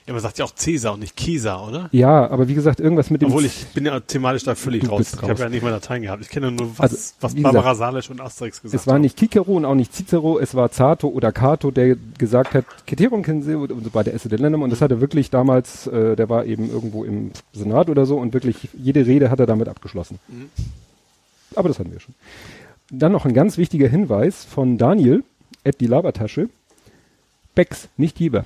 Ja, 0.07 0.13
man 0.13 0.23
sagt 0.23 0.39
ja 0.39 0.45
auch 0.45 0.55
Cäsar 0.55 0.95
und 0.95 1.01
nicht 1.01 1.17
Caesar, 1.17 1.67
oder? 1.67 1.89
ja, 1.91 2.31
aber 2.31 2.47
wie 2.47 2.55
gesagt, 2.55 2.79
irgendwas 2.79 3.11
mit 3.11 3.23
dem 3.23 3.29
Obwohl 3.29 3.45
ich 3.45 3.67
bin 3.75 3.85
ja 3.85 3.99
thematisch 3.99 4.45
da 4.45 4.55
völlig 4.55 4.89
raus. 4.89 5.15
Ich 5.15 5.21
habe 5.29 5.35
ja 5.43 5.49
nicht 5.49 5.65
mal 5.65 5.71
Latein 5.71 6.03
gehabt. 6.03 6.23
Ich 6.23 6.29
kenne 6.29 6.53
nur, 6.53 6.69
was, 6.79 6.93
Also, 6.93 6.97
was 7.21 7.35
Barbara 7.35 7.73
gesagt, 7.73 7.79
Salisch 7.79 8.11
und 8.11 8.21
Asterix 8.21 8.63
gesagt 8.63 8.81
es 8.81 8.87
war 8.87 8.95
haben. 8.95 9.01
nicht 9.03 9.19
Cicero 9.19 9.53
und 9.57 9.65
auch 9.65 9.75
nicht 9.75 9.93
Cicero, 9.93 10.39
es 10.39 10.55
war 10.55 10.69
Zato 10.71 11.09
oder 11.09 11.33
Cato, 11.33 11.73
der 11.73 11.97
gesagt 12.19 12.55
hat, 12.55 12.65
Ceterum 12.89 13.25
Censeo 13.25 13.63
und 13.65 13.83
so 13.83 13.91
bei 13.91 14.05
der 14.05 14.15
Esse 14.15 14.29
Delendum 14.29 14.63
und 14.63 14.71
das 14.71 14.81
hat 14.81 14.93
er 14.93 15.01
wirklich 15.01 15.31
damals, 15.31 15.89
äh, 15.89 16.15
der 16.15 16.29
war 16.29 16.45
eben 16.45 16.71
irgendwo 16.71 17.03
im 17.03 17.33
Senat 17.53 17.89
oder 17.91 18.07
so 18.07 18.17
und 18.19 18.33
wirklich 18.33 18.69
jede 18.75 19.05
Rede 19.05 19.29
hat 19.31 19.41
er 19.41 19.47
damit 19.47 19.67
abgeschlossen. 19.69 20.21
Mhm. 20.29 20.51
Aber 21.57 21.69
das 21.69 21.79
hatten 21.81 21.91
wir 21.91 21.99
schon. 21.99 22.15
Dann 22.91 23.13
noch 23.13 23.25
ein 23.25 23.35
ganz 23.35 23.59
wichtiger 23.59 23.89
Hinweis 23.89 24.45
von 24.45 24.79
Daniel, 24.79 25.25
Ed 25.65 25.81
die 25.81 25.87
Labertasche. 25.87 26.49
Becks, 27.55 27.89
nicht 27.97 28.21
Jeber. 28.21 28.45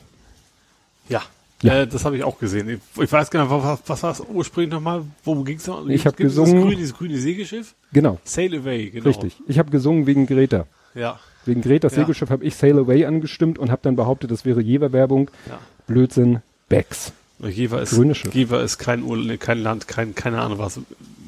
Ja. 1.09 1.23
Ja. 1.63 1.81
Äh, 1.81 1.87
das 1.87 2.05
habe 2.07 2.17
ich 2.17 2.25
auch 2.25 2.39
gesehen. 2.39 2.69
Ich, 2.71 3.03
ich 3.03 3.13
weiß 3.13 3.31
genau, 3.31 3.51
was, 3.63 3.81
was 3.87 4.03
war 4.03 4.13
es 4.13 4.21
ursprünglich 4.21 4.73
nochmal? 4.73 5.03
Worum 5.25 5.45
ging 5.45 5.59
es 5.59 5.67
noch? 5.67 5.87
Ich 5.89 6.07
hab 6.07 6.17
Gibt's 6.17 6.35
gesungen- 6.35 6.55
Das 6.55 6.63
grüne, 6.63 6.77
dieses 6.77 6.95
grüne 6.97 7.19
Segelschiff? 7.19 7.75
Genau, 7.93 8.19
Sail 8.25 8.55
Away, 8.59 8.89
genau. 8.91 9.05
richtig. 9.07 9.37
Ich 9.47 9.59
habe 9.59 9.71
gesungen 9.71 10.07
wegen 10.07 10.27
Greta. 10.27 10.67
Ja. 10.95 11.19
Wegen 11.45 11.61
Greta's 11.61 11.93
Ja. 11.97 12.03
Segelschiff 12.03 12.31
habe 12.31 12.45
ich 12.45 12.55
Sail 12.55 12.79
Away 12.79 13.05
angestimmt 13.05 13.59
und 13.59 13.71
habe 13.71 13.81
dann 13.83 13.97
behauptet, 13.97 14.31
das 14.31 14.45
wäre 14.47 14.61
Jever-Werbung. 14.63 15.31
ja. 15.49 15.59
Blödsinn, 15.87 16.41
Becks. 16.69 17.13
Jever 17.41 17.83
ist. 17.83 17.93
Jever 18.33 18.63
ist 18.63 18.79
kein, 18.79 19.03
Ur 19.03 19.19
kein 19.39 19.59
Land, 19.59 19.89
kein, 19.89 20.15
keine 20.15 20.41
Ahnung 20.41 20.59
was. 20.59 20.79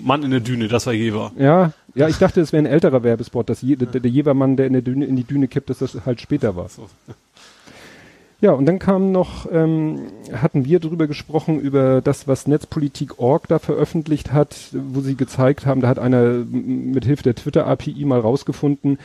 Mann 0.03 0.23
in 0.23 0.31
der 0.31 0.41
Düne, 0.41 0.69
das 0.69 0.87
war 0.87 0.93
Jever. 0.93 1.33
Ja, 1.39 1.73
ja, 1.95 2.09
ich 2.09 2.19
dachte, 2.19 2.41
es 2.41 2.53
wäre 2.53 2.63
ein 2.63 2.67
älterer 2.67 3.03
Werbespot, 3.03 3.49
dass 3.49 3.63
je, 3.63 3.77
der, 3.77 4.01
der 4.01 4.11
Jevermann, 4.11 4.57
der 4.57 4.67
in, 4.67 4.73
der 4.73 4.83
Düne, 4.83 5.05
in 5.05 5.17
die 5.17 5.25
Düne 5.25 5.49
kippt, 5.49 5.71
dass 5.71 5.79
das 5.79 6.07
halt 6.07 6.21
später 6.21 6.57
war. 6.57 6.69
So. 6.69 6.89
Ja, 8.43 8.51
und 8.51 8.67
dann 8.67 8.81
kam 8.81 9.13
noch, 9.13 9.47
ähm, 9.53 10.09
hatten 10.33 10.65
wir 10.65 10.81
drüber 10.81 11.07
gesprochen, 11.07 11.61
über 11.61 12.01
das, 12.01 12.27
was 12.27 12.49
Netzpolitik.org 12.49 13.47
da 13.47 13.61
veröffentlicht 13.61 14.33
hat, 14.33 14.57
wo 14.73 15.01
sie 15.01 15.15
gezeigt 15.15 15.65
haben, 15.65 15.81
da 15.81 15.89
hat 15.89 16.01
einer 16.01 16.45
mit 16.51 17.05
Hilfe 17.05 17.23
der 17.23 17.37
Twitter-API 17.37 18.05
mal 18.05 18.19
rausgefunden, 18.19 18.99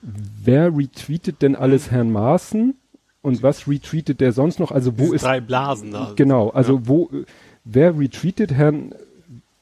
wer 0.00 0.76
retweetet 0.76 1.42
denn 1.42 1.56
alles 1.56 1.90
Herrn 1.90 2.12
Maaßen 2.12 2.76
und 3.20 3.42
was 3.42 3.66
retweetet 3.66 4.20
der 4.20 4.32
sonst 4.32 4.60
noch? 4.60 4.70
Also 4.70 4.92
wo 4.92 5.02
Diese 5.04 5.14
ist 5.16 5.24
drei 5.24 5.40
Blasen 5.40 5.90
da. 5.90 6.12
Genau, 6.14 6.50
also 6.50 6.86
wo, 6.86 7.10
äh, 7.12 7.24
wer 7.64 7.98
retweetet 7.98 8.52
Herrn, 8.52 8.94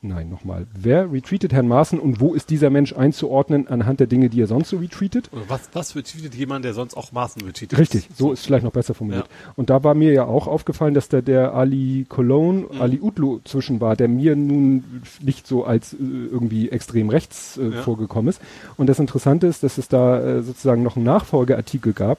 nein, 0.03 0.29
nochmal, 0.29 0.67
wer 0.75 1.13
retweetet 1.13 1.53
Herrn 1.53 1.69
Maaßen 1.69 1.99
und 1.99 2.21
wo 2.21 2.35
ist 2.35 2.51
dieser 2.51 2.71
Mensch 2.71 2.93
einzuordnen 2.93 3.69
anhand 3.69 4.01
der 4.01 4.07
Dinge, 4.09 4.29
die 4.29 4.41
er 4.41 4.47
sonst 4.49 4.71
so 4.71 4.79
retweetet? 4.79 5.31
Oder 5.33 5.43
was, 5.49 5.69
was 5.73 5.95
retweetet 5.97 6.35
jemand, 6.35 6.65
der 6.65 6.75
sonst 6.75 6.95
auch 6.97 7.13
Maßen 7.13 7.41
retweetet? 7.43 7.79
Richtig, 7.79 8.09
so 8.17 8.33
ist 8.33 8.45
vielleicht 8.45 8.65
noch 8.65 8.73
besser 8.73 8.95
formuliert. 8.95 9.27
Und 9.57 9.71
da 9.71 9.85
war 9.85 9.95
mir 9.95 10.13
ja 10.13 10.25
auch 10.25 10.47
aufgefallen, 10.49 10.95
dass 10.95 11.09
da 11.09 11.21
der 11.21 11.55
Ali 11.55 12.05
Cologne, 12.09 12.67
Mhm. 12.73 12.81
Ali 12.81 13.01
Utlu 13.01 13.41
zwischen 13.45 13.81
war, 13.81 13.97
der 13.97 14.09
mir 14.09 14.35
nun 14.37 14.83
nicht 15.21 15.47
so 15.47 15.65
als 15.65 15.93
äh, 15.95 15.97
irgendwie 15.99 16.69
extrem 16.71 17.09
rechts 17.09 17.57
äh, 17.57 17.69
Ja. 17.69 17.83
vorgekommen 17.83 18.29
ist. 18.29 18.41
Und 18.77 18.89
das 18.89 18.99
Interessante 18.99 19.47
ist, 19.47 19.63
dass 19.63 19.79
es 19.79 19.89
da 19.89 20.21
äh, 20.21 20.43
sozusagen 20.43 20.83
noch 20.83 20.97
einen 20.97 21.05
Nachfolgeartikel 21.05 21.93
gab, 21.93 22.19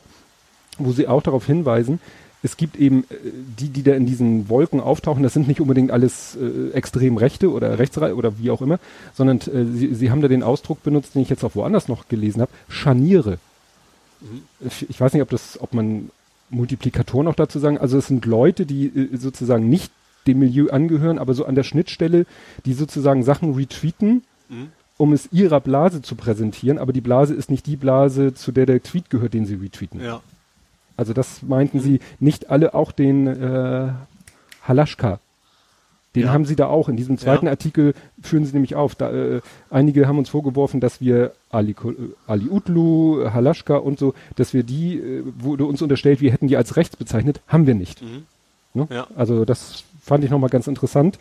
wo 0.78 0.92
sie 0.92 1.08
auch 1.08 1.22
darauf 1.22 1.46
hinweisen, 1.46 2.00
es 2.44 2.58
gibt 2.58 2.76
eben 2.76 3.06
äh, 3.10 3.16
die, 3.60 3.70
die 3.70 3.82
da 3.84 3.94
in 3.94 4.06
diesen 4.06 4.50
Wolken 4.50 4.80
auftauchen, 4.82 5.24
das 5.24 5.34
sind 5.34 5.48
nicht 5.48 5.62
unbedingt 5.62 5.92
alles 5.92 6.36
äh, 6.36 6.72
extrem 6.74 7.18
Rechte 7.18 7.52
oder 7.52 7.80
Rechtsrei 7.80 8.14
oder 8.14 8.38
wie 8.38 8.52
auch 8.52 8.62
immer, 8.62 8.80
sondern 9.16 9.38
äh, 9.40 9.66
sie, 9.74 9.96
sie 9.96 10.12
haben 10.12 10.22
da 10.22 10.28
den 10.28 10.44
Ausdruck 10.44 10.84
benutzt, 10.84 11.16
den 11.16 11.22
ich 11.24 11.30
jetzt 11.30 11.44
auch 11.44 11.56
woanders 11.56 11.88
noch 11.88 12.08
gelesen 12.08 12.42
habe, 12.42 12.52
Scharniere. 12.68 13.40
Ich- 14.60 14.90
Ich 14.90 15.00
weiß 15.02 15.14
nicht, 15.14 15.22
ob 15.22 15.30
das, 15.30 15.60
ob 15.62 15.74
man 15.74 16.10
Multiplikatoren 16.50 17.26
noch 17.26 17.36
dazu 17.36 17.60
sagen. 17.60 17.78
Also 17.78 17.98
es 17.98 18.08
sind 18.08 18.26
Leute, 18.26 18.66
die 18.66 18.86
äh, 18.88 19.18
sozusagen 19.18 19.70
nicht 19.70 19.92
dem 20.28 20.40
Milieu 20.40 20.70
angehören, 20.70 21.18
aber 21.20 21.34
so 21.34 21.46
an 21.46 21.56
der 21.56 21.64
Schnittstelle, 21.64 22.26
die 22.66 22.74
sozusagen 22.74 23.24
Sachen 23.24 23.56
retweeten, 23.56 24.24
Mhm. 24.50 24.68
um 24.98 25.14
es 25.14 25.30
ihrer 25.32 25.60
Blase 25.62 26.02
zu 26.02 26.16
präsentieren, 26.16 26.78
aber 26.78 26.94
die 26.94 27.02
Blase 27.02 27.34
ist 27.34 27.50
nicht 27.50 27.66
die 27.66 27.76
Blase, 27.78 28.34
zu 28.34 28.52
der 28.52 28.66
der 28.66 28.84
Tweet 28.84 29.10
gehört, 29.10 29.34
den 29.34 29.46
sie 29.46 29.56
retweeten. 29.56 30.00
Ja. 30.02 30.22
Also 30.98 31.14
das 31.14 31.42
meinten 31.42 31.80
sie 31.80 32.00
nicht 32.20 32.50
alle, 32.50 32.74
auch 32.74 32.92
den 32.92 33.28
äh, 33.28 33.90
Halaschka. 34.68 35.20
Den 36.16 36.24
Ja. 36.24 36.32
haben 36.34 36.46
sie 36.46 36.56
da 36.56 36.68
auch. 36.68 36.90
In 36.90 36.96
diesem 36.98 37.18
zweiten 37.18 37.48
Ja. 37.48 37.52
Artikel 37.54 37.96
führen 38.22 38.46
sie 38.46 38.54
nämlich 38.54 38.76
auf. 38.76 38.94
Da, 38.94 39.12
äh, 39.12 39.42
einige 39.72 40.08
haben 40.08 40.20
uns 40.20 40.30
vorgeworfen, 40.30 40.80
dass 40.80 41.02
wir 41.02 41.32
Ali, 41.50 41.72
äh, 41.72 41.94
Ali 42.28 42.48
Utlu, 42.50 43.28
Halaschka 43.34 43.78
und 43.78 43.98
so, 43.98 44.14
dass 44.36 44.54
wir 44.54 44.62
die, 44.62 45.00
äh, 45.00 45.24
wurde 45.40 45.66
uns 45.66 45.82
unterstellt, 45.82 46.22
wir 46.22 46.32
hätten 46.32 46.48
die 46.48 46.58
als 46.58 46.76
rechts 46.78 46.96
bezeichnet. 46.96 47.42
Haben 47.48 47.66
wir 47.66 47.74
nicht. 47.74 48.04
Mhm. 48.04 48.26
Ne? 48.76 48.88
Ja. 48.92 49.08
Also 49.16 49.44
das 49.46 49.84
fand 50.04 50.24
ich 50.24 50.30
nochmal 50.30 50.52
ganz 50.52 50.68
interessant. 50.68 51.18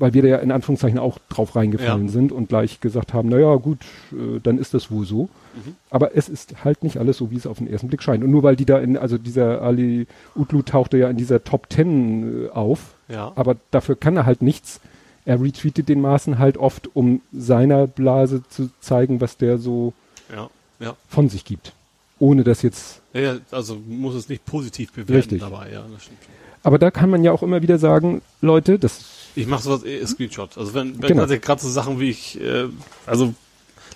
Weil 0.00 0.12
wir 0.14 0.22
da 0.22 0.28
ja 0.28 0.36
in 0.38 0.50
Anführungszeichen 0.50 0.98
auch 0.98 1.18
drauf 1.28 1.54
reingefallen 1.54 2.06
Ja. 2.06 2.12
sind 2.12 2.32
und 2.32 2.48
gleich 2.48 2.80
gesagt 2.80 3.14
haben, 3.14 3.28
naja 3.28 3.54
gut, 3.56 3.78
äh, 4.12 4.40
dann 4.42 4.58
ist 4.58 4.74
das 4.74 4.90
wohl 4.90 5.04
so. 5.06 5.24
Mhm. 5.54 5.76
Aber 5.90 6.16
es 6.16 6.28
ist 6.28 6.64
halt 6.64 6.82
nicht 6.82 6.96
alles 6.96 7.18
so, 7.18 7.30
wie 7.30 7.36
es 7.36 7.46
auf 7.46 7.58
den 7.58 7.68
ersten 7.68 7.86
Blick 7.88 8.02
scheint. 8.02 8.24
Und 8.24 8.30
nur 8.32 8.42
weil 8.42 8.56
die 8.56 8.64
da 8.64 8.78
in, 8.78 8.96
also 8.96 9.18
dieser 9.18 9.62
Ali 9.62 10.06
Utlu 10.34 10.62
tauchte 10.62 10.96
ja 10.98 11.08
in 11.08 11.16
dieser 11.16 11.44
Top 11.44 11.68
Ten 11.68 12.46
äh, 12.46 12.48
auf, 12.50 12.94
Ja. 13.08 13.30
aber 13.36 13.56
dafür 13.70 13.94
kann 13.94 14.16
er 14.16 14.26
halt 14.26 14.42
nichts. 14.42 14.80
Er 15.26 15.40
retweetet 15.40 15.88
den 15.88 16.00
Maßen 16.00 16.38
halt 16.38 16.56
oft, 16.56 16.88
um 16.96 17.20
seiner 17.32 17.86
Blase 17.86 18.42
zu 18.48 18.70
zeigen, 18.80 19.20
was 19.20 19.36
der 19.36 19.58
so 19.58 19.92
Ja. 20.34 20.48
Ja. 20.80 20.96
von 21.08 21.28
sich 21.28 21.44
gibt. 21.44 21.72
Ohne 22.18 22.42
das 22.42 22.62
jetzt 22.62 23.00
Ja, 23.12 23.20
ja, 23.20 23.36
also 23.50 23.76
muss 23.86 24.14
es 24.14 24.28
nicht 24.28 24.44
positiv 24.46 24.92
bewerten 24.92 25.12
Richtig. 25.14 25.40
dabei, 25.40 25.70
ja, 25.72 25.84
das 25.92 26.04
stimmt. 26.04 26.18
Aber 26.62 26.78
da 26.78 26.90
kann 26.90 27.08
man 27.10 27.24
ja 27.24 27.32
auch 27.32 27.42
immer 27.42 27.62
wieder 27.62 27.78
sagen, 27.78 28.20
Leute, 28.42 28.78
das 28.78 29.19
Ich 29.36 29.46
mache 29.46 29.62
sowas 29.62 29.84
eh 29.84 30.04
Screenshot. 30.06 30.56
Also 30.58 30.74
wenn, 30.74 31.00
wenn 31.00 31.08
Genau. 31.08 31.22
also 31.22 31.38
gerade 31.38 31.60
so 31.62 31.68
Sachen 31.68 32.00
wie 32.00 32.10
ich, 32.10 32.40
äh, 32.40 32.64
also 33.06 33.34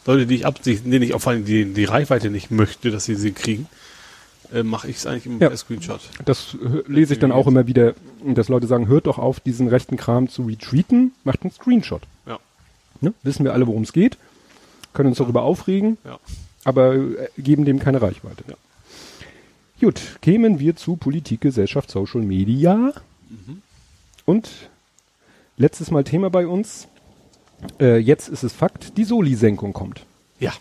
Leute, 0.06 0.26
die 0.26 0.36
ich 0.36 0.46
absichtlich, 0.46 0.82
denen 0.90 1.02
ich 1.02 1.14
auch 1.14 1.20
vor 1.20 1.32
allem 1.32 1.44
die, 1.44 1.64
die 1.72 1.84
Reichweite 1.84 2.30
nicht 2.30 2.50
möchte, 2.50 2.90
dass 2.90 3.04
sie 3.06 3.14
sie 3.16 3.32
kriegen, 3.32 3.66
äh, 4.52 4.62
mache 4.62 4.88
ich 4.88 4.96
es 4.96 5.06
eigentlich 5.06 5.26
im 5.26 5.40
Ja. 5.40 5.54
Screenshot. 5.56 6.00
Das 6.24 6.54
äh, 6.62 6.82
lese 6.90 7.14
ich 7.14 7.18
dann 7.20 7.32
auch 7.32 7.46
immer 7.46 7.66
wieder, 7.66 7.94
dass 8.24 8.48
Leute 8.48 8.66
sagen, 8.66 8.86
hört 8.88 9.06
doch 9.06 9.18
auf, 9.18 9.40
diesen 9.40 9.68
rechten 9.68 9.96
Kram 9.96 10.28
zu 10.28 10.42
retweeten, 10.42 11.12
macht 11.24 11.42
einen 11.42 11.52
Screenshot. 11.52 12.02
Ja. 12.26 12.38
Ne? 13.00 13.12
Wissen 13.22 13.44
wir 13.44 13.52
alle, 13.54 13.66
worum 13.66 13.82
es 13.82 13.92
geht, 13.92 14.18
können 14.92 15.08
uns 15.08 15.18
darüber 15.18 15.42
aufregen, 15.42 15.98
Ja. 16.04 16.18
aber 16.64 16.94
äh, 16.94 17.28
geben 17.38 17.64
dem 17.64 17.78
keine 17.80 18.00
Reichweite. 18.00 18.44
Ja. 18.48 18.54
Gut, 19.80 20.00
kämen 20.22 20.60
wir 20.60 20.76
zu 20.76 20.96
Politik, 20.96 21.40
Gesellschaft, 21.40 21.90
Social 21.90 22.20
Media. 22.22 22.92
Und 24.24 24.48
letztes 25.56 25.90
Mal 25.90 26.04
Thema 26.04 26.30
bei 26.30 26.46
uns, 26.46 26.88
äh, 27.80 27.96
jetzt 27.99 28.28
ist 28.28 28.42
es 28.42 28.52
Fakt, 28.52 28.96
die 28.96 29.04
Soli-Senkung 29.04 29.73
kommt. 29.73 30.04
Ja, 30.38 30.52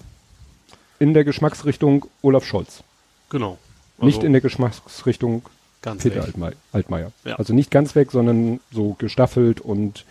In 1.00 1.14
der 1.14 1.24
Geschmacksrichtung 1.24 2.06
Olaf 2.22 2.46
Scholz. 2.46 2.84
genau. 3.30 3.58
nicht 4.00 4.24
in 4.24 4.32
der 4.34 4.42
Geschmacksrichtung 4.42 5.44
ganz 5.82 6.04
Peter. 6.04 6.24
Altmaier. 6.24 6.54
Altmaier. 6.72 7.12
Ja. 7.26 7.36
Also 7.36 7.54
nicht 7.54 7.72
ganz 7.72 7.96
weg, 7.96 8.12
sondern 8.12 8.60
so 8.72 8.96
gestaffelt 9.00 9.60
und 9.62 10.06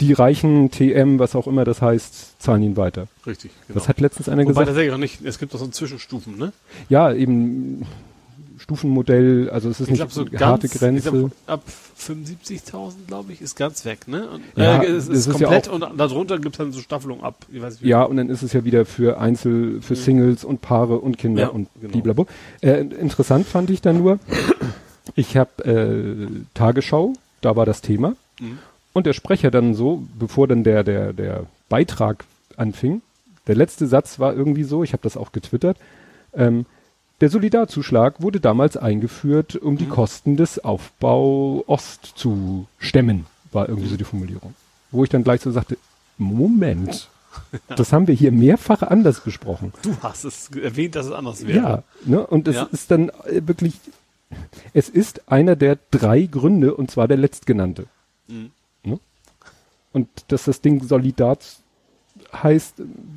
die 0.00 0.12
reichen 0.12 0.70
TM, 0.70 1.18
was 1.18 1.34
auch 1.36 1.46
immer 1.46 1.64
das 1.64 1.80
heißt, 1.80 2.42
zahlen 2.42 2.62
ihn 2.62 2.76
weiter. 2.76 3.06
Richtig, 3.26 3.52
genau. 3.66 3.78
Das 3.78 3.88
hat 3.88 4.00
letztens 4.00 4.28
einer 4.28 4.42
Wobei 4.42 4.64
gesagt. 4.64 4.68
das 4.76 4.84
ja 4.84 4.92
auch 4.94 4.98
nicht, 4.98 5.24
es 5.24 5.38
gibt 5.38 5.54
doch 5.54 5.58
so 5.60 5.68
Zwischenstufen, 5.68 6.36
ne? 6.36 6.52
Ja, 6.88 7.12
eben 7.12 7.86
Stufenmodell, 8.64 9.50
also 9.50 9.68
es 9.68 9.78
ist 9.80 9.88
Ich 9.88 9.90
nicht 9.90 9.98
glaube 10.00 10.12
so 10.14 10.20
eine 10.22 10.46
harte 10.52 10.68
ganz, 10.68 10.78
Grenze. 10.80 11.10
Glaub, 11.10 11.32
ab 11.46 11.62
75.000, 11.98 12.92
glaube 13.06 13.32
ich, 13.34 13.42
ist 13.42 13.56
ganz 13.56 13.84
weg, 13.84 14.08
ne? 14.08 14.26
Und, 14.30 14.42
Ja, 14.56 14.82
äh, 14.82 14.86
es 14.86 15.06
ist 15.08 15.26
ist 15.26 15.26
ja 15.26 15.32
komplett 15.48 15.68
auch- 15.68 15.74
und 15.74 15.98
darunter 15.98 16.38
gibt 16.38 16.54
es 16.54 16.58
dann 16.58 16.72
so 16.72 16.80
Staffelung 16.80 17.22
ab. 17.22 17.44
Nicht, 17.50 17.82
ja, 17.82 18.02
und 18.04 18.16
dann 18.16 18.30
ist 18.30 18.42
es 18.42 18.54
ja 18.54 18.64
wieder 18.64 18.86
für 18.86 19.20
Einzel, 19.20 19.82
für 19.82 19.94
Singles 19.96 20.44
und 20.44 20.62
Paare 20.62 20.98
und 20.98 21.18
Kinder 21.18 21.42
Ja, 21.42 21.48
und 21.48 21.68
genau. 21.78 21.92
blablabla. 22.00 22.24
Äh, 22.62 22.80
interessant 22.80 23.46
fand 23.46 23.68
ich 23.68 23.82
dann 23.82 23.98
nur, 23.98 24.18
ich 25.14 25.36
habe 25.36 25.64
äh, 25.64 26.26
Tagesschau, 26.54 27.12
da 27.42 27.56
war 27.56 27.66
das 27.66 27.82
Thema. 27.82 28.16
Mhm. 28.40 28.58
Und 28.94 29.04
der 29.04 29.12
Sprecher 29.12 29.50
dann 29.50 29.74
so, 29.74 30.02
bevor 30.18 30.48
dann 30.48 30.64
der, 30.64 30.84
der, 30.84 31.12
der 31.12 31.44
Beitrag 31.68 32.24
anfing, 32.56 33.02
der 33.46 33.56
letzte 33.56 33.86
Satz 33.86 34.18
war 34.18 34.32
irgendwie 34.34 34.64
so, 34.64 34.82
ich 34.84 34.92
habe 34.94 35.02
das 35.02 35.18
auch 35.18 35.32
getwittert, 35.32 35.76
ähm, 36.32 36.64
der 37.24 37.30
Solidarzuschlag 37.30 38.20
wurde 38.20 38.38
damals 38.38 38.76
eingeführt, 38.76 39.56
um 39.56 39.72
Mhm. 39.74 39.78
die 39.78 39.86
Kosten 39.88 40.36
des 40.36 40.62
Aufbau 40.62 41.64
Ost 41.66 42.04
zu 42.16 42.66
stemmen, 42.78 43.24
war 43.50 43.66
irgendwie 43.66 43.88
so 43.88 43.96
die 43.96 44.04
Formulierung. 44.04 44.52
Wo 44.90 45.04
ich 45.04 45.08
dann 45.08 45.24
gleich 45.24 45.40
so 45.40 45.50
sagte, 45.50 45.78
Moment, 46.18 47.08
das 47.76 47.94
haben 47.94 48.06
wir 48.08 48.14
hier 48.14 48.30
mehrfach 48.30 48.82
anders 48.82 49.20
besprochen. 49.20 49.72
Du 49.80 49.96
hast 50.02 50.24
es 50.24 50.50
erwähnt, 50.50 50.96
dass 50.96 51.06
es 51.06 51.12
anders 51.12 51.46
wäre. 51.46 51.56
Ja, 51.58 51.82
ne? 52.04 52.26
und 52.26 52.46
es 52.46 52.56
Ja. 52.56 52.68
ist 52.70 52.90
dann 52.90 53.08
äh, 53.08 53.40
wirklich, 53.46 53.72
es 54.74 54.90
ist 54.90 55.26
einer 55.32 55.56
der 55.56 55.78
drei 55.90 56.26
Gründe, 56.26 56.74
und 56.74 56.90
zwar 56.90 57.08
der 57.08 57.16
letztgenannte. 57.16 57.86
Mhm. 58.28 58.50
Ne? 58.82 59.00
Und 59.94 60.08
dass 60.28 60.44
das 60.44 60.60
Ding 60.60 60.84
Solidar 60.86 61.38
heißt, 62.34 62.74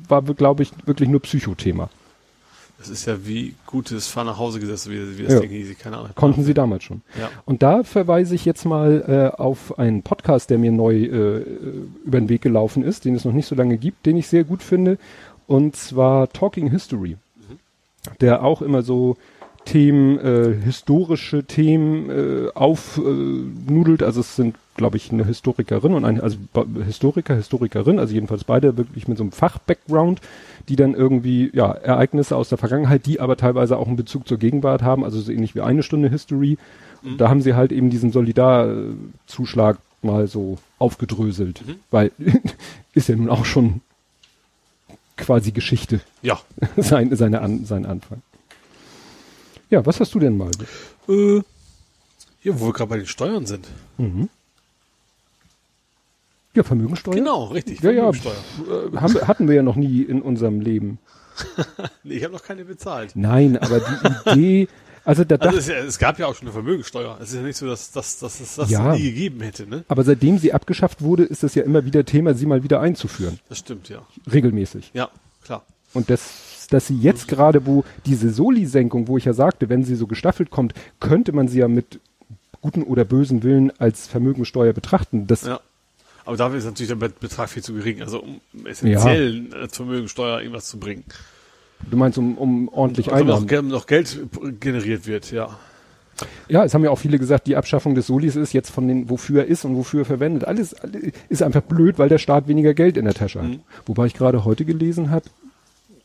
war, 0.08 0.22
glaube 0.22 0.62
ich, 0.62 0.72
wirklich 0.86 1.10
nur 1.10 1.20
Psychothema. 1.20 1.90
Das 2.78 2.88
ist 2.88 3.06
ja 3.06 3.26
wie 3.26 3.54
gutes 3.66 4.06
Fahr 4.06 4.22
nach 4.24 4.38
Hause 4.38 4.60
gesetzt, 4.60 4.88
wie, 4.88 5.18
wie 5.18 5.24
das 5.24 5.32
Ja. 5.34 5.40
Ding 5.40 5.50
hieß, 5.50 5.76
keine 5.78 5.96
Ahnung. 5.98 6.10
Konnten 6.14 6.44
sie 6.44 6.54
damals 6.54 6.84
schon. 6.84 7.02
Ja. 7.18 7.28
Und 7.44 7.62
da 7.62 7.82
verweise 7.82 8.36
ich 8.36 8.44
jetzt 8.44 8.64
mal 8.64 9.32
äh, 9.34 9.36
auf 9.36 9.78
einen 9.78 10.02
Podcast, 10.02 10.50
der 10.50 10.58
mir 10.58 10.70
neu 10.70 10.94
äh, 10.94 11.44
über 12.04 12.20
den 12.20 12.28
Weg 12.28 12.42
gelaufen 12.42 12.84
ist, 12.84 13.04
den 13.04 13.16
es 13.16 13.24
noch 13.24 13.32
nicht 13.32 13.46
so 13.46 13.56
lange 13.56 13.78
gibt, 13.78 14.06
den 14.06 14.16
ich 14.16 14.28
sehr 14.28 14.44
gut 14.44 14.62
finde, 14.62 14.96
und 15.48 15.74
zwar 15.74 16.28
Talking 16.28 16.70
History, 16.70 17.16
der 18.20 18.44
auch 18.44 18.62
immer 18.62 18.82
so 18.82 19.16
Themen, 19.64 20.18
äh, 20.20 20.54
historische 20.64 21.44
Themen 21.44 22.10
äh, 22.10 22.48
aufnudelt. 22.54 24.02
Also 24.02 24.20
es 24.20 24.36
sind, 24.36 24.56
glaube 24.78 24.96
ich, 24.96 25.12
eine 25.12 25.26
Historikerin 25.26 25.92
und 25.92 26.06
ein 26.06 26.20
also 26.20 26.38
Historiker, 26.86 27.34
Historikerin, 27.34 27.98
also 27.98 28.14
jedenfalls 28.14 28.44
beide 28.44 28.78
wirklich 28.78 29.06
mit 29.06 29.18
so 29.18 29.24
einem 29.24 29.32
Fach-Background, 29.32 30.22
die 30.70 30.76
dann 30.76 30.94
irgendwie 30.94 31.50
ja 31.52 31.70
Ereignisse 31.72 32.34
aus 32.36 32.48
der 32.48 32.56
Vergangenheit, 32.56 33.04
die 33.04 33.20
aber 33.20 33.36
teilweise 33.36 33.76
auch 33.76 33.86
einen 33.86 33.96
Bezug 33.96 34.26
zur 34.26 34.38
Gegenwart 34.38 34.82
haben, 34.82 35.04
also 35.04 35.20
so 35.20 35.30
ähnlich 35.30 35.54
wie 35.54 35.60
eine 35.60 35.82
Stunde 35.82 36.08
History. 36.08 36.56
Und 37.02 37.20
Da 37.20 37.28
haben 37.28 37.42
sie 37.42 37.54
halt 37.54 37.72
eben 37.72 37.90
diesen 37.90 38.12
Solidarzuschlag 38.12 39.78
mal 40.00 40.26
so 40.26 40.58
aufgedröselt, 40.78 41.62
weil 41.90 42.12
ist 42.94 43.08
ja 43.08 43.16
nun 43.16 43.28
auch 43.28 43.44
schon 43.44 43.82
quasi 45.16 45.50
Geschichte 45.50 46.00
Ja. 46.22 46.40
sein, 46.76 47.14
seine 47.14 47.40
An, 47.42 47.64
sein 47.64 47.84
Anfang. 47.84 48.22
Ja, 49.70 49.84
was 49.84 50.00
hast 50.00 50.14
du 50.14 50.18
denn 50.20 50.36
mal? 50.38 50.50
Äh, 51.08 51.42
hier, 52.40 52.60
wo 52.60 52.66
wir 52.66 52.72
gerade 52.72 52.88
bei 52.88 52.96
den 52.96 53.06
Steuern 53.06 53.44
sind. 53.44 53.68
Ja, 56.54 56.62
Vermögensteuer? 56.62 57.14
Genau, 57.14 57.44
richtig. 57.46 57.80
Ja, 57.80 57.90
ja, 57.90 58.12
Vermögensteuer. 58.12 58.92
äh, 58.92 58.96
haben, 58.96 59.14
wir- 59.14 59.28
hatten 59.28 59.48
wir 59.48 59.54
ja 59.54 59.62
noch 59.62 59.76
nie 59.76 60.02
in 60.02 60.22
unserem 60.22 60.60
Leben. 60.60 60.98
Nee, 62.02 62.14
ich 62.16 62.24
habe 62.24 62.32
noch 62.32 62.42
keine 62.42 62.64
bezahlt. 62.64 63.12
Nein, 63.14 63.56
aber 63.58 63.80
die 63.80 64.30
Idee, 64.32 64.68
also 65.04 65.22
da 65.24 65.36
Also 65.40 65.58
es, 65.58 65.68
es 65.68 65.98
gab 65.98 66.18
ja 66.18 66.26
auch 66.26 66.34
schon 66.34 66.46
eine 66.48 66.52
Vermögensteuer. 66.52 67.16
Es 67.20 67.28
ist 67.30 67.36
ja 67.36 67.42
nicht 67.42 67.56
so, 67.56 67.66
dass, 67.66 67.92
dass, 67.92 68.18
dass 68.18 68.40
es 68.40 68.56
das 68.56 68.70
Ja. 68.70 68.94
nie 68.96 69.02
gegeben 69.02 69.40
hätte, 69.42 69.66
ne? 69.68 69.84
aber 69.88 70.02
seitdem 70.04 70.38
sie 70.38 70.52
abgeschafft 70.52 71.00
wurde, 71.02 71.22
ist 71.24 71.44
es 71.44 71.54
ja 71.54 71.62
immer 71.62 71.84
wieder 71.84 72.04
Thema, 72.04 72.34
sie 72.34 72.46
mal 72.46 72.62
wieder 72.64 72.80
einzuführen. 72.80 73.38
Das 73.48 73.58
stimmt, 73.58 73.88
ja. 73.88 74.04
Regelmäßig. 74.32 74.90
Ja, 74.94 75.10
klar. 75.44 75.64
Und 75.94 76.10
das, 76.10 76.66
dass 76.70 76.88
sie 76.88 76.98
jetzt 76.98 77.28
gerade, 77.28 77.66
wo 77.66 77.84
diese 78.04 78.30
Soli-Senkung, 78.30 79.06
wo 79.06 79.16
ich 79.16 79.24
ja 79.24 79.32
sagte, 79.32 79.68
wenn 79.68 79.84
sie 79.84 79.94
so 79.94 80.06
gestaffelt 80.08 80.50
kommt, 80.50 80.74
könnte 80.98 81.32
man 81.32 81.46
sie 81.46 81.60
ja 81.60 81.68
mit 81.68 82.00
guten 82.60 82.82
oder 82.82 83.04
bösen 83.04 83.44
Willen 83.44 83.72
als 83.78 84.08
Vermögensteuer 84.08 84.72
betrachten. 84.72 85.26
Das, 85.28 85.42
Ja. 85.46 85.60
Aber 86.28 86.36
dafür 86.36 86.58
ist 86.58 86.66
natürlich 86.66 86.88
der 86.88 86.96
Be- 86.96 87.08
Betrag 87.08 87.48
viel 87.48 87.62
zu 87.62 87.72
gering. 87.72 88.02
Also 88.02 88.20
um 88.20 88.40
essentiell 88.66 89.46
als 89.54 89.74
Vermögensteuer 89.74 90.40
irgendwas 90.40 90.66
zu 90.66 90.78
bringen. 90.78 91.04
Du 91.90 91.96
meinst, 91.96 92.18
um, 92.18 92.36
um 92.36 92.68
ordentlich 92.68 93.10
Also 93.10 93.24
noch, 93.24 93.40
Einnahmen. 93.40 93.46
Geld- 93.48 93.64
noch 93.64 93.86
Geld 93.86 94.20
generiert 94.60 95.06
wird, 95.06 95.30
ja. 95.30 95.58
Ja, 96.48 96.64
es 96.64 96.74
haben 96.74 96.84
ja 96.84 96.90
auch 96.90 96.98
viele 96.98 97.18
gesagt, 97.18 97.46
die 97.46 97.56
Abschaffung 97.56 97.94
des 97.94 98.08
Solis 98.08 98.36
ist 98.36 98.52
jetzt 98.52 98.70
von 98.70 98.86
den, 98.88 99.08
wofür 99.08 99.42
er 99.42 99.46
ist 99.46 99.64
und 99.64 99.74
wofür 99.76 100.02
er 100.02 100.04
verwendet. 100.04 100.44
Alles, 100.44 100.74
alles 100.74 101.12
ist 101.30 101.42
einfach 101.42 101.62
blöd, 101.62 101.98
weil 101.98 102.08
der 102.10 102.18
Staat 102.18 102.46
weniger 102.46 102.74
Geld 102.74 102.96
in 102.98 103.06
der 103.06 103.14
Tasche 103.14 103.40
hat. 103.40 103.50
Wobei 103.86 104.04
ich 104.06 104.14
gerade 104.14 104.44
heute 104.44 104.64
gelesen 104.66 105.10
habe, 105.10 105.24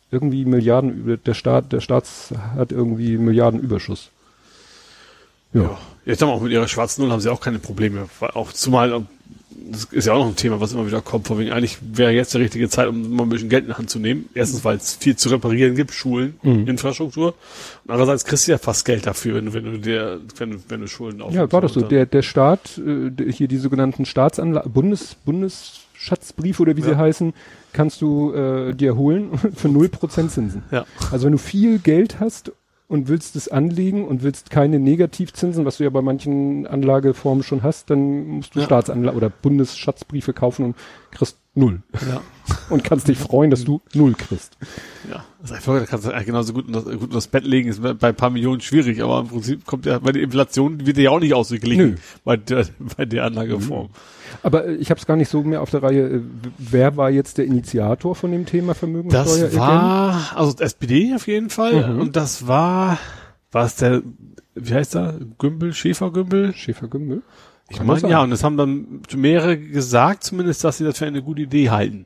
irgendwie 0.10 0.46
Milliarden, 0.46 1.20
der 1.26 1.34
Staat, 1.34 1.74
der 1.74 1.82
Staats 1.82 2.34
hat 2.56 2.72
irgendwie 2.72 3.18
Milliardenüberschuss. 3.18 4.10
Ja. 5.54 5.64
Ja. 5.64 5.78
Jetzt 6.06 6.22
haben 6.22 6.30
auch 6.30 6.42
mit 6.42 6.52
ihrer 6.52 6.68
schwarzen 6.68 7.02
Null 7.02 7.12
haben 7.12 7.22
sie 7.22 7.30
auch 7.32 7.40
keine 7.42 7.60
Probleme. 7.60 8.08
Auch 8.20 8.52
zumal, 8.54 9.06
das 9.72 9.86
ist 9.86 10.06
ja 10.08 10.14
auch 10.14 10.20
noch 10.20 10.28
ein 10.28 10.36
Thema, 10.36 10.60
was 10.60 10.74
immer 10.74 10.86
wieder 10.86 11.02
kommt, 11.02 11.28
von 11.28 11.38
wegen, 11.40 11.52
eigentlich 11.52 11.78
wäre 11.82 12.12
jetzt 12.12 12.34
die 12.34 12.38
richtige 12.40 12.70
Zeit, 12.70 12.88
um 12.88 13.16
mal 13.16 13.24
ein 13.24 13.30
bisschen 13.30 13.50
Geld 13.50 13.64
in 13.66 13.70
die 13.72 13.76
Hand 13.78 13.90
zu 13.90 14.00
nehmen. 14.00 14.30
Erstens, 14.34 14.64
weil 14.66 14.78
es 14.78 14.96
viel 14.96 15.16
zu 15.16 15.30
reparieren 15.30 15.76
gibt, 15.76 15.92
Schulen, 15.94 16.36
Mhm. 16.44 16.68
Infrastruktur. 16.68 17.30
Und 17.86 17.92
andererseits 17.92 18.26
kriegst 18.26 18.48
du 18.48 18.52
ja 18.52 18.58
fast 18.58 18.86
Geld 18.86 19.06
dafür, 19.06 19.36
wenn 19.36 19.46
du, 19.46 19.54
wenn 19.54 19.64
du 19.66 19.78
dir, 19.80 20.20
wenn 20.38 20.52
du, 20.52 20.58
wenn 20.70 20.82
du 20.82 20.88
Schulden 20.88 21.22
aufnimmst. 21.22 21.38
Ja, 21.38 21.52
war 21.52 21.62
doch 21.62 21.70
so. 21.70 21.82
Der, 21.82 22.06
der 22.06 22.22
Staat, 22.22 22.78
äh, 22.78 23.32
hier 23.32 23.48
die 23.48 23.58
sogenannten 23.58 24.06
Staatsanlagen, 24.06 24.72
Bundes, 24.72 25.16
Bundesschatzbriefe 25.26 26.62
oder 26.62 26.76
wie 26.78 26.82
sie 26.82 26.92
Ja. 26.92 26.98
heißen, 26.98 27.34
kannst 27.72 28.02
du 28.02 28.34
äh, 28.34 28.74
dir 28.74 28.96
holen 28.96 29.32
für 29.56 29.68
0% 29.68 30.30
Zinsen. 30.30 30.64
Ja. 30.72 30.86
Also 31.12 31.26
wenn 31.26 31.32
du 31.34 31.38
viel 31.38 31.80
Geld 31.80 32.20
hast 32.20 32.52
und 32.88 33.08
willst 33.08 33.36
es 33.36 33.48
anlegen 33.48 34.06
und 34.08 34.24
willst 34.24 34.50
keine 34.50 34.80
Negativzinsen, 34.80 35.66
was 35.66 35.78
du 35.78 35.84
ja 35.84 35.90
bei 35.90 36.02
manchen 36.02 36.68
Anlageformen 36.68 37.44
schon 37.44 37.64
hast, 37.64 37.90
dann 37.90 38.28
musst 38.28 38.56
du 38.56 38.60
Ja. 38.60 38.66
Staatsanlagen 38.66 39.18
oder 39.18 39.30
Bundesschatzbriefe 39.30 40.34
kaufen 40.34 40.66
und 40.66 40.76
kriegst 41.12 41.38
null. 41.56 41.82
Ja. 42.10 42.22
Und 42.70 42.84
kannst 42.84 43.08
dich 43.08 43.18
freuen, 43.18 43.50
dass 43.52 43.64
du 43.64 43.82
null 43.94 44.14
kriegst. 44.16 44.58
Ja, 45.10 45.24
das 45.42 45.52
ist 45.52 45.56
einfach, 45.58 45.80
da 45.80 45.86
kannst 45.86 46.06
du 46.06 46.12
eigentlich 46.12 46.26
genauso 46.26 46.52
gut, 46.54 46.68
in 46.68 46.74
das, 46.74 46.84
gut 46.84 47.04
in 47.04 47.10
das 47.12 47.28
Bett 47.28 47.46
legen, 47.46 47.70
ist 47.70 47.82
bei 47.82 48.10
ein 48.10 48.16
paar 48.16 48.30
Millionen 48.32 48.60
schwierig, 48.60 49.02
aber 49.02 49.22
im 49.22 49.28
Prinzip 49.28 49.66
kommt 49.66 49.86
ja, 49.86 50.00
bei 50.00 50.12
der 50.12 50.24
Inflation 50.24 50.86
wird 50.86 50.98
ja 50.98 51.10
auch 51.12 51.20
nicht 51.22 51.34
ausgeglichen 51.34 51.92
Nö. 51.92 51.96
bei 52.26 52.36
der, 52.38 52.66
bei 52.98 53.06
der 53.06 53.26
Anlageform. 53.26 53.90
Aber 54.42 54.66
äh, 54.66 54.74
ich 54.76 54.90
habe 54.90 55.00
es 55.00 55.06
gar 55.06 55.16
nicht 55.16 55.30
so 55.30 55.42
mehr 55.44 55.62
auf 55.62 55.70
der 55.70 55.84
Reihe. 55.84 56.02
Äh, 56.08 56.22
Wer 56.58 56.98
war 56.98 57.10
jetzt 57.12 57.38
der 57.38 57.46
Initiator 57.46 58.14
von 58.16 58.32
dem 58.32 58.46
Thema 58.46 58.74
Vermögenssteuer? 58.76 59.24
Das 59.48 59.56
war, 59.58 60.32
also 60.36 60.56
SPD 60.60 61.14
auf 61.16 61.28
jeden 61.28 61.50
Fall, 61.50 61.94
Mhm. 61.94 62.02
und 62.02 62.16
das 62.18 62.46
war, 62.48 62.98
war 63.52 63.66
es 63.66 63.76
der, 63.78 64.02
wie 64.56 64.74
heißt 64.74 64.96
er, 64.96 65.18
Gümbel, 65.40 65.74
Schäfer-Gümbel? 65.74 66.54
Schäfer-Gümbel? 66.54 67.22
Ich 67.70 67.78
Kann 67.78 67.88
meine, 67.88 68.02
das 68.02 68.12
ja, 68.12 68.22
und 68.22 68.32
es 68.32 68.44
haben 68.44 68.58
dann 68.58 69.02
mehrere 69.16 69.58
gesagt 69.58 70.24
zumindest, 70.24 70.64
dass 70.64 70.78
sie 70.78 70.84
das 70.84 70.98
für 70.98 71.06
eine 71.06 71.22
gute 71.22 71.44
Idee 71.44 71.70
halten. 71.70 72.06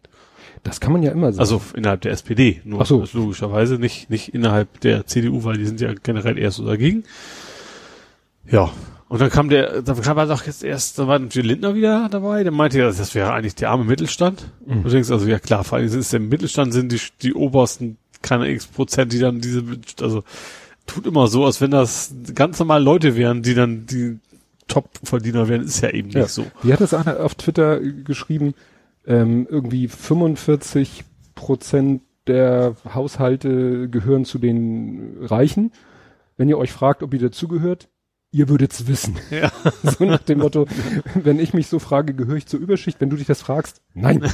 Das 0.64 0.80
kann 0.80 0.92
man 0.92 1.04
ja 1.04 1.12
immer 1.12 1.32
sagen. 1.32 1.40
Also 1.40 1.62
innerhalb 1.76 2.02
der 2.02 2.12
SPD, 2.12 2.62
nur 2.64 2.82
Ach 2.82 2.86
so. 2.86 3.02
das 3.02 3.14
logischerweise 3.14 3.76
nicht, 3.78 4.10
nicht 4.10 4.34
innerhalb 4.34 4.80
der 4.82 5.06
CDU, 5.06 5.44
weil 5.44 5.58
die 5.58 5.66
sind 5.66 5.82
ja 5.82 5.94
generell 5.94 6.38
eher 6.38 6.52
so 6.52 6.66
dagegen. 6.66 7.04
Ja. 8.50 8.72
Und 9.10 9.22
dann 9.22 9.30
kam 9.30 9.50
der, 9.50 9.82
da 9.82 9.94
kam 9.94 10.18
er 10.18 10.26
doch 10.26 10.46
jetzt 10.46 10.64
erst, 10.64 11.00
da 11.00 11.08
war 11.08 11.18
natürlich 11.18 11.48
Lindner 11.48 11.76
wieder 11.76 12.10
dabei, 12.10 12.44
der 12.44 12.52
meinte 12.52 12.80
ja, 12.80 12.88
das 12.88 13.16
wäre 13.16 13.32
eigentlich 13.32 13.56
der 13.56 13.70
arme 13.70 13.86
Mittelstand. 13.86 14.52
Mhm. 14.66 14.84
Du 14.84 14.90
denkst 14.90 15.10
also, 15.10 15.26
ja 15.28 15.40
klar, 15.40 15.64
vor 15.64 15.78
allem 15.78 15.88
ist 15.88 16.12
der 16.12 16.20
Mittelstand 16.20 16.74
sind 16.74 16.92
die, 16.92 17.00
die 17.22 17.34
obersten, 17.34 17.98
keine 18.22 18.50
x 18.50 18.68
Prozent, 18.68 19.14
die 19.14 19.20
dann 19.20 19.40
diese, 19.40 19.64
also, 20.02 20.24
tut 20.88 21.06
immer 21.06 21.28
so, 21.28 21.46
als 21.46 21.62
wenn 21.62 21.72
das 21.72 22.14
ganz 22.36 22.60
normal 22.60 22.84
Leute 22.84 23.16
wären, 23.16 23.44
die 23.44 23.54
dann 23.54 23.86
die 23.86 24.20
Top-Verdiener 24.68 25.48
wären, 25.48 25.64
ist 25.64 25.82
ja 25.82 25.90
eben 25.90 26.08
nicht 26.08 26.16
ja. 26.18 26.28
so. 26.28 26.46
Wie 26.64 26.74
hat 26.74 26.82
das 26.82 26.94
einer 26.94 27.20
auf 27.22 27.36
Twitter 27.36 27.80
geschrieben? 27.80 28.54
Ähm, 29.06 29.48
irgendwie 29.50 29.88
45 29.88 31.04
Prozent 31.36 32.02
der 32.28 32.76
Haushalte 32.94 33.88
gehören 33.90 34.26
zu 34.26 34.38
den 34.38 35.18
Reichen. 35.22 35.72
Wenn 36.36 36.50
ihr 36.50 36.58
euch 36.58 36.72
fragt, 36.72 37.04
ob 37.04 37.14
ihr 37.14 37.20
dazugehört, 37.22 37.88
ihr 38.32 38.50
würdet's 38.50 38.88
wissen. 38.88 39.16
Ja. 39.32 39.52
So 39.84 40.04
nach 40.06 40.20
dem 40.22 40.40
Motto, 40.40 40.68
wenn 41.16 41.40
ich 41.40 41.54
mich 41.54 41.68
so 41.68 41.80
frage, 41.80 42.14
gehöre 42.14 42.36
ich 42.36 42.48
zur 42.48 42.60
Überschicht? 42.60 43.00
Wenn 43.00 43.10
du 43.10 43.16
dich 43.16 43.28
das 43.28 43.42
fragst, 43.42 43.82
nein. 43.94 44.22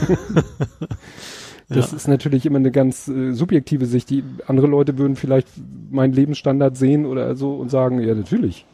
Das 1.70 1.92
Ja. 1.92 1.98
ist 1.98 2.08
natürlich 2.10 2.46
immer 2.46 2.60
eine 2.60 2.72
ganz 2.72 3.08
äh, 3.08 3.32
subjektive 3.32 3.86
Sicht. 3.86 4.10
Die 4.10 4.24
andere 4.48 4.68
Leute 4.68 4.98
würden 4.98 5.16
vielleicht 5.16 5.48
meinen 5.90 6.12
Lebensstandard 6.14 6.76
sehen 6.76 7.06
oder 7.06 7.36
so 7.36 7.56
und 7.56 7.70
sagen, 7.70 8.00
ja, 8.02 8.14
natürlich. 8.14 8.66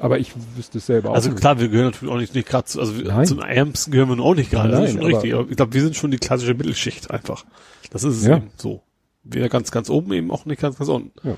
Aber 0.00 0.18
ich 0.18 0.32
wüsste 0.56 0.78
es 0.78 0.86
selber 0.86 1.12
Also 1.14 1.28
auch 1.28 1.34
nicht. 1.34 1.40
klar, 1.40 1.60
wir 1.60 1.68
gehören 1.68 1.86
natürlich 1.90 2.12
auch 2.12 2.18
nicht, 2.18 2.34
nicht 2.34 2.48
gerade 2.48 2.64
zu, 2.64 2.80
also 2.80 2.92
Nein. 2.94 3.26
zum 3.26 3.40
Ärmsten 3.40 3.92
gehören 3.92 4.08
wir 4.08 4.16
noch 4.16 4.24
auch 4.24 4.34
nicht 4.34 4.50
gerade, 4.50 4.70
das 4.70 4.84
ist 4.86 4.90
schon 4.92 5.00
aber- 5.00 5.08
richtig. 5.08 5.34
Aber 5.34 5.48
ich 5.50 5.56
glaube, 5.56 5.72
wir 5.74 5.82
sind 5.82 5.94
schon 5.94 6.10
die 6.10 6.18
klassische 6.18 6.54
Mittelschicht 6.54 7.10
einfach. 7.10 7.44
Das 7.90 8.02
ist 8.04 8.16
es 8.16 8.26
Ja. 8.26 8.38
eben 8.38 8.50
so. 8.56 8.82
Wir 9.22 9.48
ganz, 9.50 9.70
ganz 9.70 9.90
oben 9.90 10.12
eben 10.14 10.30
auch 10.30 10.46
nicht 10.46 10.60
ganz, 10.60 10.78
ganz 10.78 10.88
unten. 10.88 11.36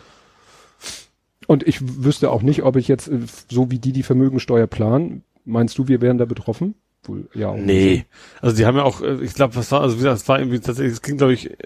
Und 1.48 1.66
ich 1.66 1.80
wüsste 2.04 2.30
auch 2.30 2.42
nicht, 2.42 2.62
ob 2.62 2.76
ich 2.76 2.86
jetzt, 2.88 3.08
äh, 3.08 3.18
so 3.50 3.70
wie 3.70 3.78
die 3.78 3.92
die 3.92 4.04
Vermögensteuer 4.04 4.66
planen, 4.68 5.24
meinst 5.44 5.76
du, 5.78 5.88
wir 5.88 6.00
wären 6.00 6.18
da 6.18 6.24
betroffen? 6.24 6.76
Wohl, 7.04 7.28
ja. 7.34 7.52
Nee. 7.56 8.04
Also 8.40 8.56
die 8.56 8.64
haben 8.64 8.76
ja 8.76 8.84
auch, 8.84 9.00
äh, 9.00 9.16
ich 9.24 9.34
glaube, 9.34 9.56
was 9.56 9.72
war, 9.72 9.80
also 9.80 9.96
wie 9.96 9.98
gesagt, 9.98 10.18
es 10.22 10.28
war 10.28 10.38
irgendwie 10.38 10.60
tatsächlich, 10.60 10.92
es 10.92 11.02
ging 11.02 11.16
glaube 11.16 11.32
ich, 11.32 11.50
äh, 11.50 11.56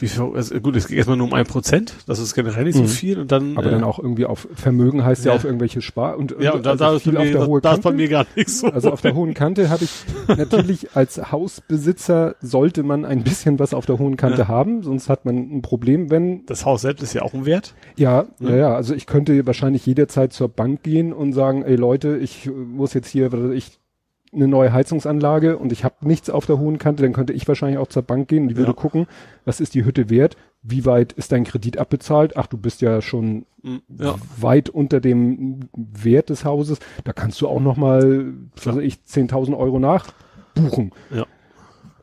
wie 0.00 0.06
viel, 0.08 0.22
also 0.34 0.60
gut, 0.60 0.76
es 0.76 0.86
ging 0.86 0.96
erstmal 0.96 1.16
nur 1.16 1.26
um 1.26 1.34
ein 1.34 1.44
Prozent, 1.44 1.94
das 2.06 2.18
ist 2.20 2.34
generell 2.34 2.64
nicht 2.64 2.76
so 2.76 2.82
Mhm. 2.82 2.86
viel 2.88 3.18
und 3.20 3.32
dann. 3.32 3.56
Aber 3.58 3.66
äh, 3.66 3.70
dann 3.72 3.82
auch 3.84 3.98
irgendwie 3.98 4.26
auf 4.26 4.46
Vermögen 4.54 5.04
heißt 5.04 5.24
ja, 5.24 5.32
Ja. 5.32 5.36
auf 5.36 5.44
irgendwelche 5.44 5.82
Spar 5.82 6.16
und, 6.16 6.36
Ja, 6.40 6.52
und 6.54 6.64
da, 6.64 6.70
also 6.70 6.84
da, 6.84 6.94
ist 6.96 7.02
viel 7.02 7.12
bei 7.14 7.18
auf 7.18 7.24
mir, 7.24 7.32
der 7.32 7.40
da, 7.40 7.46
hohen 7.48 7.62
da 7.62 7.72
ist 7.72 7.76
bei 7.82 7.90
Kante. 7.90 7.96
mir 8.02 8.08
gar 8.08 8.26
nichts 8.36 8.60
so. 8.60 8.68
Also 8.68 8.92
auf 8.92 9.00
der 9.00 9.14
hohen 9.14 9.34
Kante 9.34 9.70
habe 9.70 9.84
ich 9.84 9.90
natürlich 10.38 10.94
als 10.96 11.32
Hausbesitzer 11.32 12.36
sollte 12.40 12.82
man 12.82 13.04
ein 13.04 13.24
bisschen 13.24 13.58
was 13.58 13.74
auf 13.74 13.86
der 13.86 13.98
hohen 13.98 14.16
Kante 14.16 14.42
Ja. 14.42 14.48
haben, 14.48 14.82
sonst 14.82 15.08
hat 15.08 15.24
man 15.24 15.36
ein 15.36 15.62
Problem, 15.62 16.10
wenn 16.10 16.46
das 16.46 16.64
Haus 16.64 16.82
selbst 16.82 17.02
ist 17.02 17.12
ja 17.14 17.22
auch 17.22 17.34
ein 17.34 17.44
Wert. 17.46 17.74
ja, 17.96 18.26
Ja. 18.38 18.50
ja, 18.50 18.56
ja, 18.56 18.74
also 18.74 18.94
ich 18.94 19.06
könnte 19.06 19.46
wahrscheinlich 19.46 19.84
jederzeit 19.86 20.32
zur 20.32 20.48
Bank 20.48 20.82
gehen 20.82 21.12
und 21.12 21.32
sagen, 21.32 21.62
ey 21.62 21.76
Leute, 21.76 22.16
ich 22.18 22.48
muss 22.50 22.94
jetzt 22.94 23.08
hier, 23.08 23.32
ich 23.52 23.78
eine 24.32 24.48
neue 24.48 24.72
Heizungsanlage 24.72 25.56
und 25.56 25.72
ich 25.72 25.84
habe 25.84 25.94
nichts 26.06 26.28
auf 26.30 26.44
der 26.46 26.58
hohen 26.58 26.78
Kante, 26.78 27.02
dann 27.02 27.12
könnte 27.12 27.32
ich 27.32 27.48
wahrscheinlich 27.48 27.78
auch 27.78 27.86
zur 27.86 28.02
Bank 28.02 28.28
gehen 28.28 28.42
und 28.44 28.48
die 28.48 28.56
würde 28.56 28.70
Ja. 28.72 28.76
gucken, 28.76 29.06
was 29.44 29.60
ist 29.60 29.74
die 29.74 29.84
Hütte 29.84 30.10
wert, 30.10 30.36
wie 30.62 30.84
weit 30.84 31.12
ist 31.12 31.32
dein 31.32 31.44
Kredit 31.44 31.78
abbezahlt? 31.78 32.36
Ach, 32.36 32.46
du 32.46 32.58
bist 32.58 32.80
ja 32.82 33.00
schon 33.00 33.46
Mhm. 33.62 33.80
Ja. 33.98 34.16
weit 34.38 34.68
unter 34.68 35.00
dem 35.00 35.68
Wert 35.76 36.30
des 36.30 36.44
Hauses. 36.44 36.78
Da 37.04 37.12
kannst 37.12 37.40
du 37.40 37.48
auch 37.48 37.60
noch 37.60 37.76
mal, 37.76 38.32
was 38.54 38.66
weiß 38.66 38.76
ich, 38.78 38.98
10.000 39.04 39.56
Euro 39.56 39.78
nachbuchen. 39.78 40.92
Ja. 41.10 41.26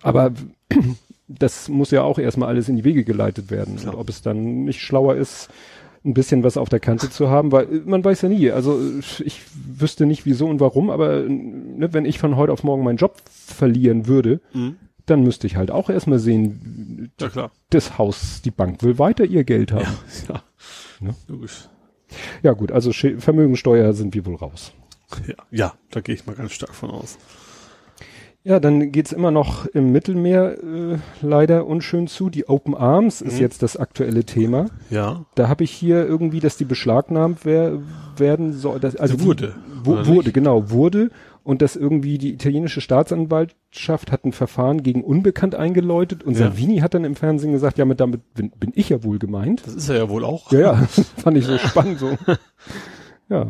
Aber 0.02 0.32
das 1.28 1.70
muss 1.70 1.92
ja 1.92 2.04
auch 2.04 2.20
erstmal 2.20 2.50
alles 2.50 2.70
in 2.70 2.76
die 2.76 2.84
Wege 2.84 3.04
geleitet 3.04 3.52
werden. 3.52 3.78
Klar. 3.78 3.94
Und 3.94 4.00
ob 4.00 4.10
es 4.10 4.22
dann 4.22 4.66
nicht 4.66 4.82
schlauer 4.82 5.16
ist, 5.16 5.50
ein 6.06 6.14
bisschen 6.14 6.44
was 6.44 6.56
auf 6.58 6.70
der 6.70 6.80
Kante 6.80 7.10
zu 7.10 7.30
haben, 7.30 7.52
weil 7.52 7.66
äh, 7.66 7.82
man 7.86 8.04
weiß 8.04 8.22
ja 8.22 8.30
nie. 8.30 8.52
Also 8.52 8.80
ich 9.24 9.42
wüsste 9.56 10.06
nicht 10.06 10.26
wieso 10.26 10.48
und 10.48 10.60
warum, 10.60 10.90
aber 10.90 11.22
ne, 11.24 11.92
wenn 11.94 12.06
ich 12.06 12.20
von 12.20 12.36
heute 12.36 12.54
auf 12.54 12.64
morgen 12.64 12.84
meinen 12.84 12.98
Job 12.98 13.16
verlieren 13.30 14.08
würde, 14.08 14.40
Mhm. 14.54 14.76
dann 15.08 15.24
müsste 15.24 15.48
ich 15.48 15.56
halt 15.56 15.72
auch 15.72 15.90
erstmal 15.90 16.20
sehen, 16.20 17.12
Ja, 17.20 17.30
klar. 17.30 17.52
das 17.72 17.98
Haus, 17.98 18.42
die 18.44 18.52
Bank 18.52 18.84
will 18.84 18.98
weiter 19.00 19.26
ihr 19.26 19.44
Geld 19.44 19.72
haben. 19.72 19.88
Ja. 20.30 20.42
Ne? 21.02 21.14
Logisch. 21.28 21.68
Ja 22.42 22.54
gut, 22.54 22.72
also 22.72 22.92
Vermögensteuer 22.94 23.92
sind 23.94 24.14
wir 24.16 24.26
wohl 24.26 24.36
raus. 24.36 24.72
Ja, 25.28 25.36
ja, 25.52 25.74
da 25.92 26.00
gehe 26.00 26.16
ich 26.16 26.26
mal 26.26 26.36
ganz 26.36 26.54
stark 26.54 26.74
von 26.74 26.90
aus. 26.90 27.18
Ja, 28.48 28.60
dann 28.60 28.92
geht's 28.92 29.12
immer 29.12 29.32
noch 29.32 29.66
im 29.66 29.92
Mittelmeer 29.92 30.58
äh, 30.64 30.98
leider 31.24 31.66
unschön 31.66 32.06
zu. 32.06 32.30
Die 32.30 32.48
Open 32.48 32.76
Arms 32.76 33.22
ist 33.22 33.34
Mhm. 33.36 33.40
jetzt 33.42 33.64
das 33.64 33.76
aktuelle 33.76 34.24
Thema. 34.24 34.68
Ja. 34.92 35.26
Da 35.34 35.50
habe 35.50 35.64
ich 35.64 35.72
hier 35.72 36.06
irgendwie, 36.06 36.40
dass 36.42 36.56
die 36.56 36.64
beschlagnahmt 36.66 37.40
wer 37.44 37.80
werden 38.18 38.54
soll. 38.54 38.80
Das, 38.80 38.96
also 38.98 39.18
Sie 39.18 39.26
wurde, 39.26 39.56
Die, 39.82 39.86
wo, 39.88 39.98
wurde, 40.06 40.10
nicht? 40.30 40.34
genau, 40.36 40.70
wurde. 40.70 41.10
Und 41.44 41.64
dass 41.64 41.76
irgendwie 41.76 42.20
die 42.20 42.34
italienische 42.34 42.82
Staatsanwaltschaft 42.82 44.12
hat 44.12 44.26
ein 44.26 44.32
Verfahren 44.32 44.84
gegen 44.84 45.04
Unbekannt 45.04 45.56
eingeläutet. 45.56 46.24
Und 46.24 46.34
Ja. 46.34 46.40
Salvini 46.48 46.78
hat 46.78 46.94
dann 46.94 47.04
im 47.04 47.16
Fernsehen 47.16 47.52
gesagt, 47.52 47.80
ja, 47.80 47.86
mit 47.86 48.00
damit 48.00 48.32
bin, 48.36 48.52
bin 48.52 48.72
ich 48.76 48.90
ja 48.90 49.04
wohl 49.04 49.18
gemeint. 49.18 49.64
Das 49.66 49.74
ist 49.74 49.90
er 49.90 49.98
ja 49.98 50.10
wohl 50.10 50.24
auch. 50.24 50.52
Ja, 50.52 50.60
ja, 50.60 50.76
fand 51.18 51.36
ich 51.38 51.46
so 51.46 51.58
spannend 51.58 51.98
so. 52.00 52.12
Ja, 53.30 53.48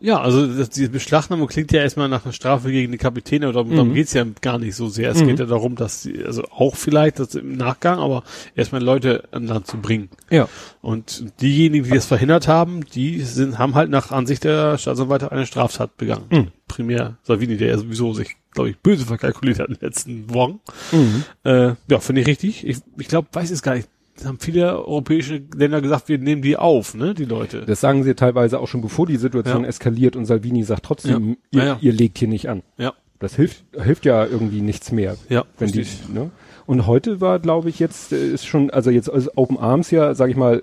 Ja, 0.00 0.20
also 0.20 0.46
das, 0.46 0.70
die 0.70 0.88
Beschlagnahmung 0.88 1.46
klingt 1.48 1.72
ja 1.72 1.80
erstmal 1.82 2.08
nach 2.08 2.24
einer 2.24 2.32
Strafe 2.32 2.70
gegen 2.70 2.92
die 2.92 2.98
Kapitäne, 2.98 3.46
aber 3.46 3.52
darum, 3.54 3.70
darum 3.70 3.88
Mhm. 3.90 3.94
geht's 3.94 4.12
ja 4.12 4.24
gar 4.40 4.58
nicht 4.58 4.74
so 4.76 4.88
sehr. 4.88 5.10
Es 5.10 5.20
Mhm. 5.22 5.26
geht 5.28 5.38
ja 5.40 5.46
darum, 5.46 5.76
dass 5.76 6.02
sie, 6.02 6.24
also 6.24 6.44
auch 6.44 6.76
vielleicht 6.76 7.18
das 7.18 7.34
im 7.34 7.56
Nachgang, 7.56 7.98
aber 7.98 8.22
erstmal 8.54 8.82
Leute 8.82 9.24
an 9.32 9.46
Land 9.46 9.66
zu 9.66 9.78
bringen. 9.78 10.08
ja. 10.30 10.48
Und 10.82 11.24
diejenigen, 11.40 11.84
die 11.84 11.90
das 11.90 12.06
verhindert 12.06 12.46
haben, 12.46 12.84
die 12.94 13.20
sind, 13.22 13.58
haben 13.58 13.74
halt 13.74 13.90
nach 13.90 14.12
Ansicht 14.12 14.44
der 14.44 14.78
Staatsanwalter 14.78 15.32
eine 15.32 15.44
Straftat 15.46 15.96
begangen. 15.96 16.26
Mhm. 16.30 16.48
Primär 16.68 17.16
Savini, 17.24 17.56
der 17.56 17.68
ja 17.68 17.78
sowieso 17.78 18.12
sich, 18.14 18.36
glaube 18.52 18.70
ich, 18.70 18.78
böse 18.78 19.04
verkalkuliert 19.04 19.58
hat 19.58 19.68
in 19.68 19.74
den 19.74 19.84
letzten 19.84 20.32
Wochen. 20.32 20.60
Mhm. 20.92 21.24
Äh, 21.44 21.74
ja, 21.90 21.98
finde 22.00 22.20
ich 22.20 22.26
richtig. 22.28 22.64
Ich, 22.66 22.78
ich 22.98 23.08
glaube, 23.08 23.28
weiß 23.32 23.50
es 23.50 23.62
gar 23.62 23.74
nicht. 23.74 23.88
Haben 24.24 24.38
viele 24.40 24.78
europäische 24.86 25.42
Länder 25.56 25.80
gesagt, 25.80 26.08
wir 26.08 26.18
nehmen 26.18 26.42
die 26.42 26.56
auf, 26.56 26.94
ne, 26.94 27.14
die 27.14 27.24
Leute. 27.24 27.64
Das 27.66 27.80
sagen 27.80 28.02
sie 28.02 28.14
teilweise 28.14 28.58
auch 28.60 28.68
schon, 28.68 28.80
bevor 28.80 29.06
die 29.06 29.16
Situation 29.16 29.62
Ja. 29.62 29.68
eskaliert 29.68 30.16
und 30.16 30.24
Salvini 30.26 30.62
sagt 30.62 30.84
trotzdem, 30.84 31.36
Ja. 31.52 31.60
Ihr, 31.60 31.66
Ja, 31.66 31.78
ihr 31.80 31.92
legt 31.92 32.18
hier 32.18 32.28
nicht 32.28 32.48
an. 32.48 32.62
Ja, 32.78 32.94
Das 33.18 33.34
hilft, 33.36 33.64
hilft 33.78 34.04
ja 34.04 34.24
irgendwie 34.26 34.60
nichts 34.60 34.92
mehr. 34.92 35.16
ja, 35.28 35.44
Wenn 35.58 35.72
die, 35.72 35.86
ne? 36.12 36.30
Und 36.66 36.86
heute 36.86 37.20
war, 37.20 37.38
glaube 37.38 37.68
ich, 37.68 37.78
jetzt 37.78 38.12
äh, 38.12 38.28
ist 38.32 38.44
schon, 38.46 38.70
also 38.70 38.90
jetzt 38.90 39.08
also 39.10 39.30
Open 39.36 39.56
Arms 39.58 39.90
ja, 39.90 40.14
sage 40.14 40.32
ich 40.32 40.36
mal, 40.36 40.60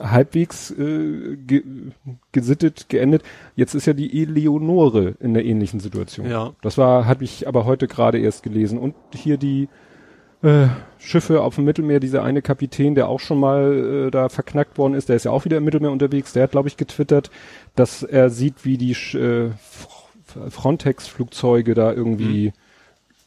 halbwegs 0.00 0.70
äh, 0.72 1.36
ge, 1.36 1.62
gesittet, 2.32 2.88
geendet. 2.88 3.22
Jetzt 3.54 3.74
ist 3.74 3.86
ja 3.86 3.92
die 3.92 4.22
Eleonore 4.22 5.14
in 5.20 5.34
der 5.34 5.44
ähnlichen 5.44 5.80
Situation. 5.80 6.28
Ja. 6.28 6.52
Das 6.62 6.76
war, 6.78 7.06
habe 7.06 7.24
ich 7.24 7.46
aber 7.48 7.64
heute 7.64 7.86
gerade 7.88 8.18
erst 8.18 8.42
gelesen. 8.42 8.78
Und 8.78 8.94
hier 9.14 9.36
die 9.36 9.68
äh, 10.42 10.66
Schiffe 10.98 11.42
auf 11.42 11.54
dem 11.56 11.64
Mittelmeer, 11.64 12.00
dieser 12.00 12.22
eine 12.22 12.42
Kapitän, 12.42 12.94
der 12.94 13.08
auch 13.08 13.20
schon 13.20 13.38
mal 13.40 14.06
äh, 14.08 14.10
da 14.10 14.28
verknackt 14.28 14.76
worden 14.78 14.94
ist, 14.94 15.08
der 15.08 15.16
ist 15.16 15.24
ja 15.24 15.30
auch 15.30 15.44
wieder 15.44 15.58
im 15.58 15.64
Mittelmeer 15.64 15.92
unterwegs, 15.92 16.32
der 16.32 16.44
hat, 16.44 16.50
glaube 16.52 16.68
ich, 16.68 16.76
getwittert, 16.76 17.30
dass 17.76 18.02
er 18.02 18.30
sieht, 18.30 18.64
wie 18.64 18.76
die 18.78 18.92
äh, 19.16 19.50
Frontex-Flugzeuge 20.50 21.74
da 21.74 21.92
irgendwie 21.92 22.52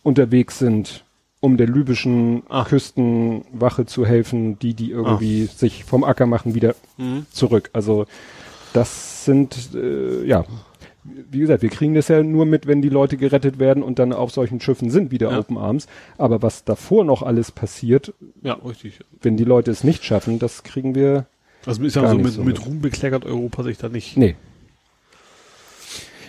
unterwegs 0.04 0.60
sind, 0.60 1.04
um 1.40 1.58
der 1.58 1.68
libyschen 1.68 2.44
Ah. 2.50 2.66
Küstenwache 2.66 3.86
zu 3.86 4.06
helfen, 4.06 4.60
die, 4.60 4.74
die 4.74 4.92
irgendwie 4.92 5.46
sich 5.46 5.84
vom 5.86 6.04
Acker 6.04 6.26
machen, 6.26 6.56
wieder 6.56 6.76
Mhm. 6.98 7.26
zurück. 7.32 7.70
Also 7.74 8.06
das 8.74 9.26
sind, 9.26 9.70
äh, 9.74 10.24
ja, 10.26 10.46
wie 11.04 11.40
gesagt, 11.40 11.62
wir 11.62 11.70
kriegen 11.70 11.94
das 11.96 12.08
ja 12.10 12.22
nur 12.24 12.46
mit, 12.46 12.68
wenn 12.68 12.82
die 12.82 12.90
Leute 12.90 13.18
gerettet 13.18 13.58
werden 13.60 13.84
und 13.84 14.00
dann 14.00 14.14
auf 14.14 14.32
solchen 14.32 14.60
Schiffen 14.60 14.90
sind, 14.92 15.12
wieder 15.12 15.32
Ja. 15.32 15.40
Open 15.40 15.58
Arms. 15.58 15.88
Aber 16.18 16.42
was 16.42 16.64
davor 16.66 17.04
noch 17.06 17.24
alles 17.24 17.52
passiert, 17.52 18.14
Ja, 18.42 18.54
richtig. 18.54 19.00
wenn 19.22 19.38
die 19.38 19.44
Leute 19.46 19.72
es 19.72 19.84
nicht 19.84 20.04
schaffen, 20.04 20.40
das 20.40 20.64
kriegen 20.64 20.96
wir, 20.96 21.26
Also 21.66 21.84
ist 21.84 21.96
ja 21.96 22.08
so 22.10 22.18
mit, 22.18 22.32
so 22.34 22.44
mit 22.44 22.58
mit. 22.58 22.66
Ruhm 22.68 22.82
bekleckert 22.82 23.26
Europa 23.26 23.64
sich 23.64 23.78
da 23.78 23.90
nicht. 23.90 24.18
nee. 24.18 24.36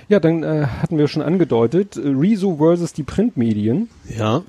Ja, 0.09 0.19
dann 0.19 0.43
äh, 0.43 0.67
hatten 0.67 0.99
wir 0.99 1.07
schon 1.07 1.23
angedeutet, 1.23 1.97
äh, 1.97 2.01
Rezo 2.09 2.57
versus 2.57 2.93
die 2.93 3.05
Printmedien. 3.05 3.89
Ja. 4.09 4.43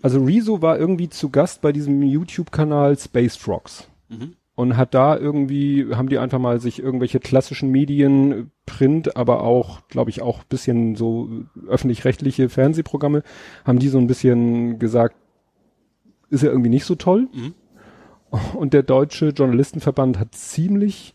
Also 0.00 0.22
Rezo 0.22 0.62
war 0.62 0.78
irgendwie 0.78 1.08
zu 1.08 1.28
Gast 1.30 1.60
bei 1.60 1.72
diesem 1.72 2.00
YouTube-Kanal 2.02 2.96
Space 2.96 3.34
Frogs. 3.34 3.88
Mhm. 4.08 4.34
Und 4.58 4.76
hat 4.76 4.92
da 4.92 5.16
irgendwie, 5.16 5.86
haben 5.94 6.08
die 6.08 6.18
einfach 6.18 6.40
mal 6.40 6.58
sich 6.60 6.82
irgendwelche 6.82 7.20
klassischen 7.20 7.70
Medien, 7.70 8.50
Print, 8.66 9.16
aber 9.16 9.44
auch, 9.44 9.86
glaube 9.86 10.10
ich, 10.10 10.20
auch 10.20 10.42
bisschen 10.42 10.96
so 10.96 11.28
öffentlich-rechtliche 11.68 12.48
Fernsehprogramme, 12.48 13.22
haben 13.64 13.78
die 13.78 13.86
so 13.86 13.98
ein 13.98 14.08
bisschen 14.08 14.80
gesagt, 14.80 15.14
ist 16.28 16.42
ja 16.42 16.50
irgendwie 16.50 16.70
nicht 16.70 16.86
so 16.86 16.96
toll. 16.96 17.28
Mhm. 17.32 17.54
Und 18.54 18.74
der 18.74 18.82
Deutsche 18.82 19.28
Journalistenverband 19.28 20.18
hat 20.18 20.34
ziemlich 20.34 21.14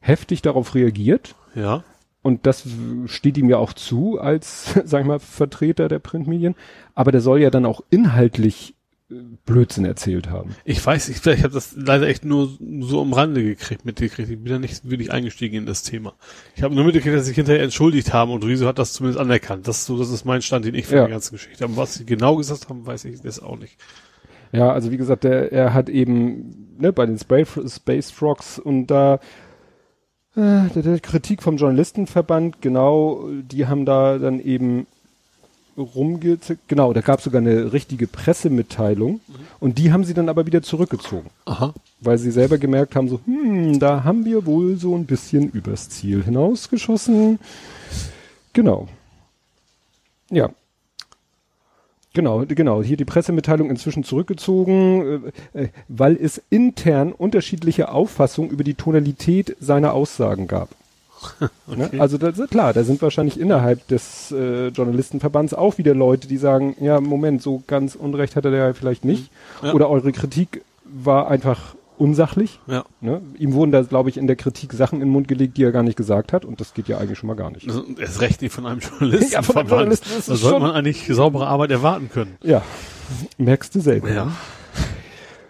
heftig 0.00 0.42
darauf 0.42 0.74
reagiert. 0.74 1.36
Ja. 1.54 1.84
Und 2.20 2.46
das 2.46 2.66
steht 3.06 3.38
ihm 3.38 3.48
ja 3.48 3.58
auch 3.58 3.74
zu 3.74 4.18
als, 4.18 4.74
sag 4.84 5.02
ich 5.02 5.06
mal, 5.06 5.20
Vertreter 5.20 5.86
der 5.86 6.00
Printmedien. 6.00 6.56
Aber 6.96 7.12
der 7.12 7.20
soll 7.20 7.42
ja 7.42 7.50
dann 7.50 7.64
auch 7.64 7.82
inhaltlich 7.90 8.70
äh, 8.70 8.81
Blödsinn 9.46 9.84
erzählt 9.84 10.30
haben. 10.30 10.54
Ich 10.64 10.84
weiß, 10.84 11.08
ich, 11.08 11.24
ich 11.26 11.42
habe 11.42 11.52
das 11.54 11.74
leider 11.76 12.06
echt 12.06 12.24
nur 12.24 12.48
so 12.80 13.00
am 13.00 13.12
Rande 13.12 13.42
gekriegt, 13.42 13.84
mitgekriegt. 13.84 14.30
Ich 14.30 14.38
bin 14.38 14.52
da 14.52 14.58
nicht 14.58 14.88
wirklich 14.88 15.12
eingestiegen 15.12 15.56
in 15.56 15.66
das 15.66 15.82
Thema. 15.82 16.14
Ich 16.56 16.62
habe 16.62 16.74
nur 16.74 16.84
mitgekriegt, 16.84 17.14
dass 17.14 17.22
sie 17.24 17.28
sich 17.28 17.36
hinterher 17.36 17.62
entschuldigt 17.62 18.12
haben 18.12 18.30
und 18.32 18.44
Riso 18.44 18.66
hat 18.66 18.78
das 18.78 18.92
zumindest 18.92 19.20
anerkannt. 19.20 19.68
Das 19.68 19.78
ist 19.78 19.86
so, 19.86 19.98
das 19.98 20.10
ist 20.10 20.24
mein 20.24 20.42
Stand, 20.42 20.64
den 20.64 20.74
ich 20.74 20.86
für 20.86 20.96
Ja. 20.96 21.04
die 21.06 21.10
ganze 21.12 21.32
Geschichte 21.32 21.64
habe. 21.64 21.76
Was 21.76 21.94
sie 21.94 22.06
genau 22.06 22.36
gesagt 22.36 22.68
haben, 22.68 22.86
weiß 22.86 23.04
ich 23.06 23.20
das 23.20 23.40
auch 23.42 23.58
nicht. 23.58 23.76
Ja, 24.52 24.70
also 24.72 24.90
wie 24.90 24.98
gesagt, 24.98 25.24
der, 25.24 25.50
er 25.52 25.72
hat 25.72 25.88
eben 25.88 26.74
ne, 26.78 26.92
bei 26.92 27.06
den 27.06 27.18
Space, 27.18 27.58
Space 27.74 28.10
Frogs 28.10 28.58
und 28.58 28.88
da 28.88 29.14
äh, 30.36 30.68
der, 30.74 30.82
der 30.82 31.00
Kritik 31.00 31.42
vom 31.42 31.56
Journalistenverband, 31.56 32.60
genau, 32.60 33.28
die 33.30 33.66
haben 33.66 33.84
da 33.86 34.18
dann 34.18 34.40
eben 34.40 34.86
rumgezickt. 35.76 36.68
Genau, 36.68 36.92
da 36.92 37.00
gab 37.00 37.18
es 37.18 37.24
sogar 37.24 37.40
eine 37.40 37.72
richtige 37.72 38.06
Pressemitteilung 38.06 39.20
und 39.60 39.78
die 39.78 39.92
haben 39.92 40.04
sie 40.04 40.14
dann 40.14 40.28
aber 40.28 40.46
wieder 40.46 40.62
zurückgezogen, 40.62 41.30
Aha. 41.44 41.74
weil 42.00 42.18
sie 42.18 42.30
selber 42.30 42.58
gemerkt 42.58 42.96
haben, 42.96 43.08
so, 43.08 43.20
hm, 43.24 43.78
da 43.78 44.04
haben 44.04 44.24
wir 44.24 44.46
wohl 44.46 44.76
so 44.76 44.94
ein 44.94 45.06
bisschen 45.06 45.50
übers 45.50 45.88
Ziel 45.88 46.22
hinausgeschossen. 46.22 47.38
Genau. 48.52 48.88
Ja. 50.30 50.50
Genau, 52.14 52.44
genau. 52.46 52.82
Hier 52.82 52.98
die 52.98 53.06
Pressemitteilung 53.06 53.70
inzwischen 53.70 54.04
zurückgezogen, 54.04 55.32
äh, 55.54 55.62
äh, 55.62 55.68
weil 55.88 56.16
es 56.16 56.42
intern 56.50 57.12
unterschiedliche 57.12 57.90
Auffassungen 57.90 58.50
über 58.50 58.64
die 58.64 58.74
Tonalität 58.74 59.56
seiner 59.60 59.94
Aussagen 59.94 60.46
gab. 60.46 60.68
Ne? 61.74 61.90
Also 61.98 62.18
das 62.18 62.38
ist 62.38 62.50
klar, 62.50 62.74
da 62.74 62.84
sind 62.84 63.00
wahrscheinlich 63.00 63.40
innerhalb 63.40 63.86
des 63.88 64.30
äh, 64.30 64.68
Journalistenverbands 64.68 65.54
auch 65.54 65.78
wieder 65.78 65.94
Leute, 65.94 66.28
die 66.28 66.36
sagen, 66.36 66.76
ja, 66.80 67.00
Moment, 67.00 67.40
so 67.40 67.62
ganz 67.66 67.94
Unrecht 67.94 68.36
hatte 68.36 68.50
der 68.50 68.66
ja 68.66 68.72
vielleicht 68.74 69.06
nicht. 69.06 69.30
Ja. 69.62 69.72
Oder 69.72 69.88
eure 69.88 70.12
Kritik 70.12 70.62
war 70.84 71.28
einfach 71.28 71.74
unsachlich. 72.02 72.58
Ja. 72.66 72.84
Ne? 73.00 73.22
Ihm 73.38 73.52
wurden 73.54 73.70
da, 73.70 73.82
glaube 73.82 74.10
ich, 74.10 74.16
in 74.16 74.26
der 74.26 74.36
Kritik 74.36 74.72
Sachen 74.72 74.96
in 74.96 75.06
den 75.06 75.12
Mund 75.12 75.28
gelegt, 75.28 75.56
die 75.56 75.62
er 75.62 75.72
gar 75.72 75.82
nicht 75.82 75.96
gesagt 75.96 76.32
hat. 76.32 76.44
Und 76.44 76.60
das 76.60 76.74
geht 76.74 76.88
ja 76.88 76.98
eigentlich 76.98 77.18
schon 77.18 77.28
mal 77.28 77.36
gar 77.36 77.50
nicht. 77.50 77.66
Das 77.68 77.76
ist 77.76 77.98
erst 77.98 78.20
recht 78.20 78.42
nicht 78.42 78.52
von 78.52 78.66
einem 78.66 78.80
Journalisten. 78.80 79.32
Ja, 79.32 79.42
von 79.42 79.56
einem 79.56 79.68
Journalisten 79.68 80.18
ist 80.18 80.28
Da 80.28 80.36
sollte 80.36 80.60
man 80.60 80.72
eigentlich 80.72 81.06
saubere 81.06 81.46
Arbeit 81.46 81.70
erwarten 81.70 82.10
können. 82.10 82.36
Ja, 82.42 82.62
merkst 83.38 83.74
du 83.74 83.80
selber. 83.80 84.10
Ja. 84.10 84.32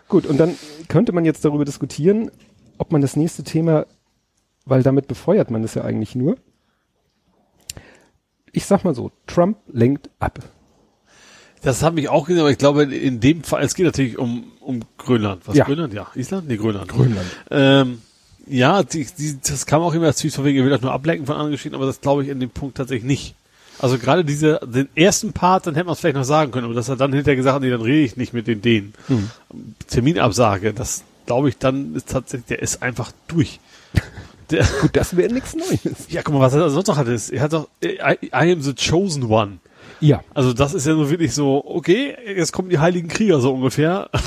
Gut, 0.09 0.27
und 0.27 0.39
dann 0.39 0.55
könnte 0.89 1.13
man 1.13 1.25
jetzt 1.25 1.45
darüber 1.45 1.65
diskutieren, 1.65 2.31
ob 2.77 2.93
man 2.93 3.01
das 3.01 3.17
nächste 3.17 3.45
Thema, 3.45 3.87
weil 4.65 4.83
damit 4.83 5.09
befeuert 5.09 5.51
man 5.51 5.65
es 5.65 5.75
ja 5.75 5.83
eigentlich 5.83 6.15
nur. 6.15 6.37
Ich 8.53 8.67
sag 8.67 8.85
mal 8.85 8.95
so, 8.95 9.11
Trump 9.27 9.59
lenkt 9.73 10.11
ab. 10.19 10.41
Das 11.63 11.83
habe 11.83 12.01
ich 12.01 12.09
auch 12.09 12.27
gesehen, 12.27 12.41
aber 12.41 12.51
ich 12.51 12.59
glaube, 12.59 12.83
in 12.83 13.21
dem 13.21 13.45
Fall, 13.45 13.63
es 13.63 13.75
geht 13.75 13.87
natürlich 13.87 14.19
um, 14.19 14.45
um 14.61 14.81
Grönland. 14.99 15.47
Was, 15.47 15.57
Ja. 15.57 15.65
Grönland? 15.65 15.95
Ja. 15.95 16.09
Island? 16.15 16.49
Nee, 16.49 16.57
Grönland. 16.57 16.89
Grönland. 16.89 17.27
Ähm, 17.51 18.03
ja, 18.47 18.83
die, 18.83 19.07
die, 19.17 19.39
das 19.41 19.67
kam 19.67 19.83
auch 19.83 19.95
immer 19.95 20.07
als 20.07 20.19
Tweet 20.19 20.35
von 20.35 20.45
wegen, 20.45 20.59
er 20.59 20.65
will 20.65 20.71
das 20.71 20.83
nur 20.83 20.93
ablenken 20.93 21.27
von 21.27 21.37
anderen 21.37 21.53
Geschichten, 21.53 21.77
aber 21.77 21.87
das 21.87 22.01
glaube 22.01 22.25
ich 22.25 22.29
in 22.29 22.41
dem 22.41 22.51
Punkt 22.51 22.77
tatsächlich 22.77 23.05
nicht. 23.07 23.37
Also 23.79 23.99
gerade 23.99 24.25
diese, 24.25 24.61
den 24.65 24.89
ersten 24.95 25.33
Part, 25.33 25.67
dann 25.67 25.75
hätte 25.75 25.87
man 25.87 25.95
es 25.95 26.01
vielleicht 26.01 26.17
noch 26.17 26.25
sagen 26.25 26.53
können, 26.53 26.67
aber 26.67 26.75
dass 26.75 26.89
er 26.89 26.97
dann 26.97 27.13
hinterher 27.13 27.37
gesagt 27.37 27.55
hat, 27.55 27.63
nee, 27.63 27.71
dann 27.71 27.81
rede 27.81 28.01
ich 28.05 28.17
nicht 28.17 28.33
mit 28.33 28.47
den 28.47 28.61
denen. 28.61 28.95
Hm. 29.07 29.31
Terminabsage, 29.87 30.73
das 30.73 31.05
glaube 31.27 31.49
ich 31.49 31.59
dann 31.59 31.95
ist 31.95 32.11
tatsächlich, 32.11 32.47
der 32.47 32.63
ist 32.63 32.83
einfach 32.83 33.13
durch. 33.29 33.61
Der, 34.53 34.65
Gut, 34.81 34.95
das 34.95 35.17
wäre 35.17 35.33
nichts 35.33 35.55
Neues. 35.57 36.07
ja, 36.09 36.23
guck 36.23 36.35
mal, 36.35 36.41
was 36.41 36.55
er 36.55 36.71
sonst 36.71 36.87
noch 36.87 36.97
hatte. 36.97 37.17
Er 37.33 37.41
hat 37.41 37.53
doch, 37.53 37.69
I, 37.83 38.27
I 38.27 38.53
am 38.53 38.61
the 38.63 38.75
chosen 38.75 39.25
one. 39.25 39.59
Ja, 40.01 40.23
Also 40.35 40.53
das 40.53 40.75
ist 40.75 40.87
ja 40.87 40.95
nur 40.95 41.11
wirklich 41.11 41.33
so, 41.33 41.63
okay, 41.65 42.15
jetzt 42.37 42.53
kommen 42.53 42.69
die 42.69 42.79
heiligen 42.79 43.09
Krieger 43.09 43.41
so 43.41 43.53
ungefähr. 43.55 44.11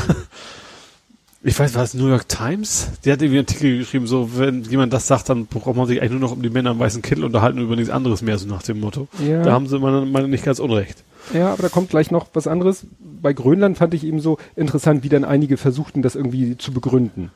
Ich 1.48 1.60
weiß, 1.60 1.76
war 1.76 1.84
es 1.84 1.94
New 1.94 2.08
York 2.08 2.28
Times? 2.28 2.88
Die 3.06 3.12
hat 3.12 3.22
irgendwie 3.22 3.38
einen 3.38 3.48
Artikel 3.48 3.78
geschrieben, 3.78 4.08
so, 4.08 4.36
wenn 4.40 4.64
jemand 4.64 4.92
das 4.94 5.06
sagt, 5.06 5.30
dann 5.30 5.46
braucht 5.46 5.76
man 5.76 5.86
sich 5.86 6.02
eigentlich 6.02 6.14
nur 6.14 6.22
noch 6.22 6.32
um 6.32 6.42
die 6.42 6.50
Männer 6.50 6.72
im 6.72 6.80
weißen 6.80 7.04
Kittel 7.04 7.24
unterhalten 7.24 7.60
und 7.60 7.66
über 7.66 7.76
nichts 7.76 7.92
anderes 7.92 8.24
mehr, 8.24 8.36
so 8.40 8.48
nach 8.48 8.64
dem 8.64 8.80
Motto. 8.80 9.08
Ja. 9.24 9.44
Da 9.44 9.52
haben 9.52 9.68
sie 9.68 9.78
meine, 9.78 10.08
meine 10.08 10.28
nicht 10.28 10.44
ganz 10.44 10.58
unrecht. 10.58 11.04
ja, 11.36 11.54
aber 11.54 11.62
da 11.62 11.70
kommt 11.70 11.92
gleich 11.92 12.10
noch 12.10 12.26
was 12.34 12.48
anderes. 12.48 12.88
Bei 13.22 13.32
Grönland 13.32 13.78
fand 13.78 13.94
ich 13.94 14.04
eben 14.04 14.22
so 14.22 14.40
interessant, 14.56 15.04
wie 15.04 15.10
dann 15.10 15.24
einige 15.24 15.58
versuchten, 15.58 16.02
das 16.02 16.16
irgendwie 16.16 16.58
zu 16.58 16.72
begründen. 16.74 17.30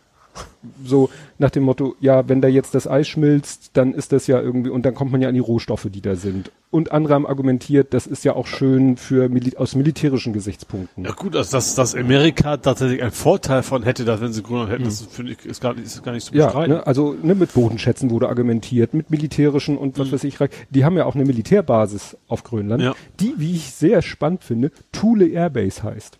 So 0.84 1.10
nach 1.38 1.49
dem 1.52 1.63
Motto, 1.63 1.95
ja, 1.99 2.28
wenn 2.28 2.41
da 2.41 2.47
jetzt 2.47 2.75
das 2.75 2.88
Eis 2.88 3.08
schmilzt, 3.08 3.71
dann 3.73 3.93
ist 3.93 4.12
das 4.12 4.28
ja 4.28 4.41
irgendwie, 4.41 4.69
und 4.69 4.86
dann 4.86 4.93
kommt 4.93 5.12
man 5.12 5.21
ja 5.21 5.28
an 5.30 5.34
die 5.34 5.39
Rohstoffe, 5.39 5.88
die 5.91 6.02
da 6.02 6.15
sind. 6.15 6.52
Und 6.71 6.91
andere 6.91 7.13
haben 7.15 7.25
argumentiert, 7.25 7.93
das 7.93 8.06
ist 8.06 8.23
ja 8.25 8.34
auch 8.36 8.45
schön 8.45 8.95
für 8.97 9.30
aus 9.58 9.75
militärischen 9.75 10.34
Gesichtspunkten. 10.34 11.06
Ja 11.06 11.12
gut, 11.13 11.36
also 11.36 11.52
dass, 11.58 11.73
dass 11.75 11.95
Amerika 11.95 12.58
tatsächlich 12.58 13.02
einen 13.02 13.12
Vorteil 13.12 13.63
von 13.63 13.84
hätte, 13.84 14.06
dass 14.06 14.21
wenn 14.21 14.34
sie 14.34 14.43
Grönland 14.43 14.69
hätten, 14.71 14.84
das 14.84 15.02
finde 15.02 15.32
ich, 15.32 15.45
ist 15.45 15.62
gar 15.62 15.73
nicht, 15.73 15.86
ist 15.86 16.04
gar 16.04 16.12
nicht 16.12 16.25
zu 16.25 16.36
Ja, 16.36 16.47
bestreiten. 16.47 16.73
ne, 16.73 16.86
also 16.88 17.15
ne, 17.23 17.34
mit 17.36 17.54
Bodenschätzen 17.54 18.12
wurde 18.12 18.30
argumentiert, 18.30 18.93
mit 18.93 19.10
militärischen 19.10 19.78
und 19.78 19.97
was 19.97 20.12
weiß 20.12 20.23
ich. 20.25 20.38
Die 20.69 20.86
haben 20.86 20.95
ja 20.97 21.06
auch 21.06 21.15
eine 21.15 21.25
Militärbasis 21.25 22.17
auf 22.28 22.43
Grönland, 22.43 22.84
Ja. 22.84 22.93
die, 23.19 23.34
wie 23.38 23.56
ich 23.56 23.71
sehr 23.71 24.02
spannend 24.02 24.43
finde, 24.43 24.71
Thule 24.91 25.25
Airbase 25.28 25.82
heißt. 25.84 26.17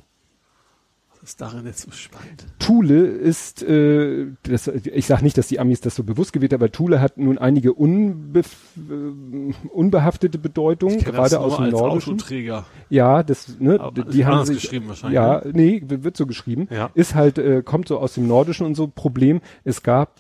Ist 1.30 1.42
darin 1.42 1.64
jetzt 1.68 1.82
so 1.82 1.92
spannend? 1.92 2.48
Thule 2.58 3.06
ist, 3.06 3.62
äh, 3.62 4.30
das, 4.42 4.66
ich 4.66 5.06
sage 5.06 5.24
nicht, 5.24 5.38
dass 5.38 5.48
die 5.48 5.60
Amis 5.60 5.80
das 5.80 5.94
so 5.94 6.04
bewusst 6.04 6.34
gewählt 6.34 6.54
haben, 6.54 6.64
aber 6.64 6.72
Thule 6.72 7.02
hat 7.02 7.20
nun 7.20 7.38
einige 7.38 7.74
unbef 7.74 8.58
äh, 8.76 9.54
unbehaftete 9.70 10.40
das 10.40 11.04
gerade 11.04 11.40
aus 11.40 11.58
dem 11.58 11.66
als 11.66 11.72
Nordischen. 11.72 12.14
Autoträger. 12.14 12.66
Ja, 12.90 13.22
das, 13.22 13.60
ne, 13.60 13.80
Aber 13.80 14.06
die 14.06 14.26
haben 14.26 14.44
sich, 14.44 14.60
geschrieben 14.60 14.88
wahrscheinlich, 14.88 15.18
Ja, 15.18 15.44
nee, 15.54 15.84
wird 15.86 16.18
so 16.18 16.26
geschrieben. 16.26 16.68
Ja. 16.72 16.90
Ist 16.96 17.14
halt, 17.14 17.38
äh, 17.38 17.62
kommt 17.62 17.90
so 17.90 18.00
aus 18.00 18.16
dem 18.16 18.28
Nordischen 18.28 18.66
und 18.66 18.74
so. 18.74 18.88
Problem, 18.88 19.42
es 19.64 19.84
gab 19.84 20.16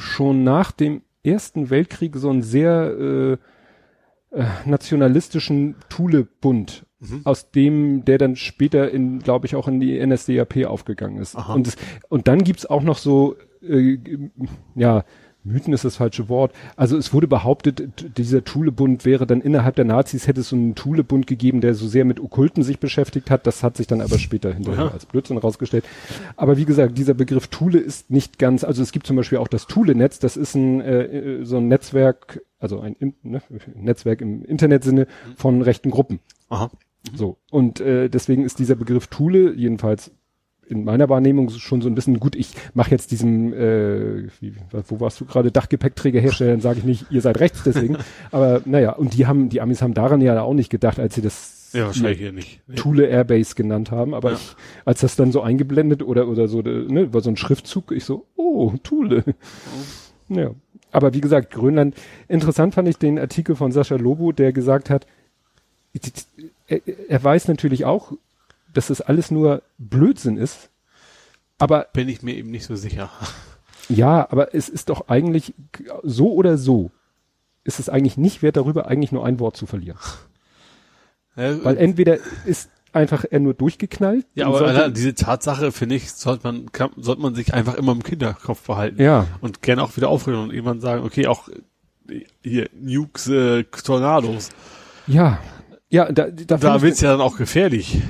schon 0.00 0.42
nach 0.42 0.72
dem 0.72 1.02
Ersten 1.22 1.70
Weltkrieg 1.70 2.16
so 2.16 2.30
einen 2.30 2.42
sehr 2.42 2.90
äh, 2.98 3.32
äh, 4.32 4.44
nationalistischen 4.64 5.76
Thule-Bund, 5.88 6.84
Mhm. 6.98 7.20
aus 7.24 7.50
dem, 7.50 8.04
der 8.06 8.16
dann 8.18 8.36
später 8.36 8.90
in, 8.90 9.18
glaube 9.18 9.46
ich, 9.46 9.54
auch 9.54 9.68
in 9.68 9.80
die 9.80 9.98
NSDAP 10.04 10.64
aufgegangen 10.66 11.18
ist. 11.18 11.36
Aha. 11.36 11.52
Und, 11.54 11.66
es, 11.68 11.76
und 12.08 12.26
dann 12.26 12.42
gibt's 12.42 12.64
auch 12.66 12.82
noch 12.82 12.96
so, 12.98 13.36
äh, 13.62 13.98
ja, 14.74 15.04
Mythen 15.44 15.72
ist 15.72 15.84
das 15.84 15.94
falsche 15.94 16.28
Wort. 16.28 16.52
Also 16.74 16.96
es 16.96 17.12
wurde 17.12 17.28
behauptet, 17.28 18.18
dieser 18.18 18.42
Thule-Bund 18.42 19.04
wäre 19.04 19.28
dann 19.28 19.40
innerhalb 19.40 19.76
der 19.76 19.84
Nazis 19.84 20.26
hätte 20.26 20.40
es 20.40 20.48
so 20.48 20.56
einen 20.56 20.74
Thule-Bund 20.74 21.28
gegeben, 21.28 21.60
der 21.60 21.74
so 21.74 21.86
sehr 21.86 22.04
mit 22.04 22.18
Okkulten 22.18 22.64
sich 22.64 22.80
beschäftigt 22.80 23.30
hat. 23.30 23.46
Das 23.46 23.62
hat 23.62 23.76
sich 23.76 23.86
dann 23.86 24.00
aber 24.00 24.18
später 24.18 24.52
hinterher 24.52 24.86
Ja. 24.86 24.90
als 24.90 25.06
Blödsinn 25.06 25.38
rausgestellt. 25.38 25.84
Aber 26.36 26.56
wie 26.56 26.64
gesagt, 26.64 26.98
dieser 26.98 27.14
Begriff 27.14 27.46
Thule 27.46 27.78
ist 27.78 28.10
nicht 28.10 28.40
ganz, 28.40 28.64
also 28.64 28.82
es 28.82 28.90
gibt 28.90 29.06
zum 29.06 29.14
Beispiel 29.16 29.38
auch 29.38 29.46
das 29.46 29.68
Thule-Netz, 29.68 30.18
das 30.18 30.36
ist 30.36 30.56
ein 30.56 30.80
äh, 30.80 31.02
äh, 31.04 31.44
so 31.44 31.58
ein 31.58 31.68
Netzwerk, 31.68 32.42
also 32.58 32.80
ein 32.80 32.94
In- 32.98 33.14
ne, 33.22 33.40
Netzwerk 33.76 34.22
im 34.22 34.42
Internetsinne 34.44 35.06
von 35.36 35.62
rechten 35.62 35.90
Gruppen. 35.92 36.18
Aha. 36.48 36.70
So. 37.14 37.36
Und 37.50 37.80
äh, 37.80 38.08
deswegen 38.08 38.44
ist 38.44 38.58
dieser 38.58 38.74
Begriff 38.74 39.06
Thule, 39.08 39.52
jedenfalls 39.54 40.10
in 40.68 40.82
meiner 40.82 41.08
Wahrnehmung 41.08 41.48
schon 41.50 41.80
so 41.80 41.88
ein 41.88 41.94
bisschen 41.94 42.18
gut. 42.18 42.34
Ich 42.34 42.50
mache 42.74 42.90
jetzt 42.90 43.12
diesem, 43.12 43.52
äh, 43.52 44.24
wie, 44.40 44.54
wo 44.88 44.98
warst 44.98 45.20
du 45.20 45.24
gerade, 45.24 45.52
Dachgepäckträgerhersteller, 45.52 46.50
dann 46.50 46.60
sage 46.60 46.80
ich 46.80 46.84
nicht, 46.84 47.06
ihr 47.10 47.20
seid 47.20 47.38
rechts 47.38 47.62
deswegen. 47.64 47.96
Aber 48.32 48.62
naja, 48.64 48.90
und 48.92 49.14
die 49.14 49.26
haben, 49.26 49.48
die 49.48 49.60
Amis 49.60 49.80
haben 49.80 49.94
daran 49.94 50.20
ja 50.20 50.40
auch 50.42 50.54
nicht 50.54 50.70
gedacht, 50.70 50.98
als 50.98 51.14
sie 51.14 51.22
das 51.22 51.70
Ja, 51.72 51.86
wahrscheinlich 51.86 52.18
hier 52.18 52.32
nicht. 52.32 52.62
Thule 52.74 53.06
Airbase 53.06 53.54
genannt 53.54 53.92
haben. 53.92 54.12
Aber 54.12 54.30
Ja. 54.32 54.36
ich, 54.36 54.56
als 54.84 55.00
das 55.02 55.14
dann 55.14 55.30
so 55.30 55.40
eingeblendet 55.40 56.02
oder 56.02 56.26
oder 56.26 56.48
so, 56.48 56.60
äh, 56.60 56.92
ne, 56.92 57.14
war 57.14 57.20
so 57.20 57.30
ein 57.30 57.36
Schriftzug, 57.36 57.92
ich 57.92 58.04
so, 58.04 58.26
oh, 58.34 58.74
Thule. 58.82 59.22
Ja. 60.28 60.50
Aber 60.90 61.14
wie 61.14 61.20
gesagt, 61.20 61.52
Grönland, 61.52 61.94
interessant 62.26 62.74
fand 62.74 62.88
ich 62.88 62.96
den 62.96 63.18
Artikel 63.20 63.54
von 63.54 63.70
Sascha 63.70 63.94
Lobo, 63.96 64.32
der 64.32 64.52
gesagt 64.52 64.90
hat, 64.90 65.06
er, 66.68 66.80
er 67.08 67.22
weiß 67.24 67.48
natürlich 67.48 67.84
auch, 67.84 68.12
dass 68.72 68.88
das 68.88 69.00
alles 69.00 69.30
nur 69.30 69.62
Blödsinn 69.78 70.36
ist. 70.36 70.70
Aber 71.58 71.86
Bin 71.92 72.08
ich 72.08 72.22
mir 72.22 72.34
eben 72.36 72.50
nicht 72.50 72.66
so 72.66 72.76
sicher. 72.76 73.10
ja, 73.88 74.26
aber 74.30 74.54
es 74.54 74.68
ist 74.68 74.88
doch 74.90 75.08
eigentlich 75.08 75.54
so 76.02 76.32
oder 76.34 76.58
so. 76.58 76.90
ist 77.64 77.80
es 77.80 77.88
eigentlich 77.88 78.16
nicht 78.16 78.42
wert, 78.42 78.56
darüber 78.56 78.86
eigentlich 78.88 79.12
nur 79.12 79.24
ein 79.26 79.40
Wort 79.40 79.56
zu 79.56 79.66
verlieren. 79.66 79.98
Ja, 81.38 81.62
Weil 81.64 81.76
entweder 81.76 82.16
ist 82.46 82.70
einfach 82.94 83.26
er 83.30 83.40
nur 83.40 83.52
durchgeknallt. 83.52 84.26
ja 84.34 84.46
aber 84.46 84.58
sollte- 84.60 84.92
diese 84.92 85.14
Tatsache, 85.14 85.70
finde 85.70 85.96
ich, 85.96 86.10
sollte 86.12 86.44
man, 86.50 86.72
kann, 86.72 86.92
sollte 86.96 87.20
man 87.20 87.34
sich 87.34 87.52
einfach 87.52 87.74
immer 87.74 87.92
im 87.92 88.02
Kinderkopf 88.02 88.66
behalten. 88.66 89.02
ja, 89.02 89.26
Und 89.42 89.60
gerne 89.60 89.82
auch 89.82 89.94
wieder 89.98 90.08
aufregen 90.08 90.40
und 90.40 90.50
irgendwann 90.50 90.80
sagen, 90.80 91.04
okay, 91.04 91.26
auch 91.26 91.50
hier, 92.42 92.70
Nukes, 92.72 93.28
äh, 93.28 93.64
Tornados. 93.64 94.48
ja, 95.06 95.38
ja, 95.88 96.10
da, 96.10 96.28
da, 96.30 96.56
Da 96.56 96.82
wird's 96.82 97.00
ja 97.00 97.12
dann 97.12 97.20
auch 97.20 97.36
gefährlich. 97.36 98.00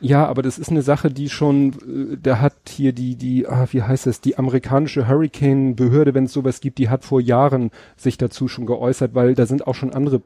Ja, 0.00 0.26
aber 0.26 0.42
das 0.42 0.58
ist 0.58 0.68
eine 0.70 0.82
Sache, 0.82 1.10
die 1.10 1.28
schon, 1.28 2.12
äh, 2.14 2.16
da 2.20 2.40
hat 2.40 2.54
hier 2.68 2.92
die, 2.92 3.14
die, 3.14 3.46
ah, 3.46 3.68
wie 3.70 3.82
heißt 3.82 4.06
das, 4.06 4.20
die 4.20 4.36
amerikanische 4.36 5.06
Hurricane-Behörde, 5.06 6.12
wenn 6.12 6.24
es 6.24 6.32
sowas 6.32 6.60
gibt, 6.60 6.78
die 6.78 6.88
hat 6.88 7.04
vor 7.04 7.20
Jahren 7.20 7.70
sich 7.96 8.18
dazu 8.18 8.48
schon 8.48 8.66
geäußert, 8.66 9.14
weil 9.14 9.34
da 9.34 9.46
sind 9.46 9.64
auch 9.66 9.76
schon 9.76 9.94
andere 9.94 10.20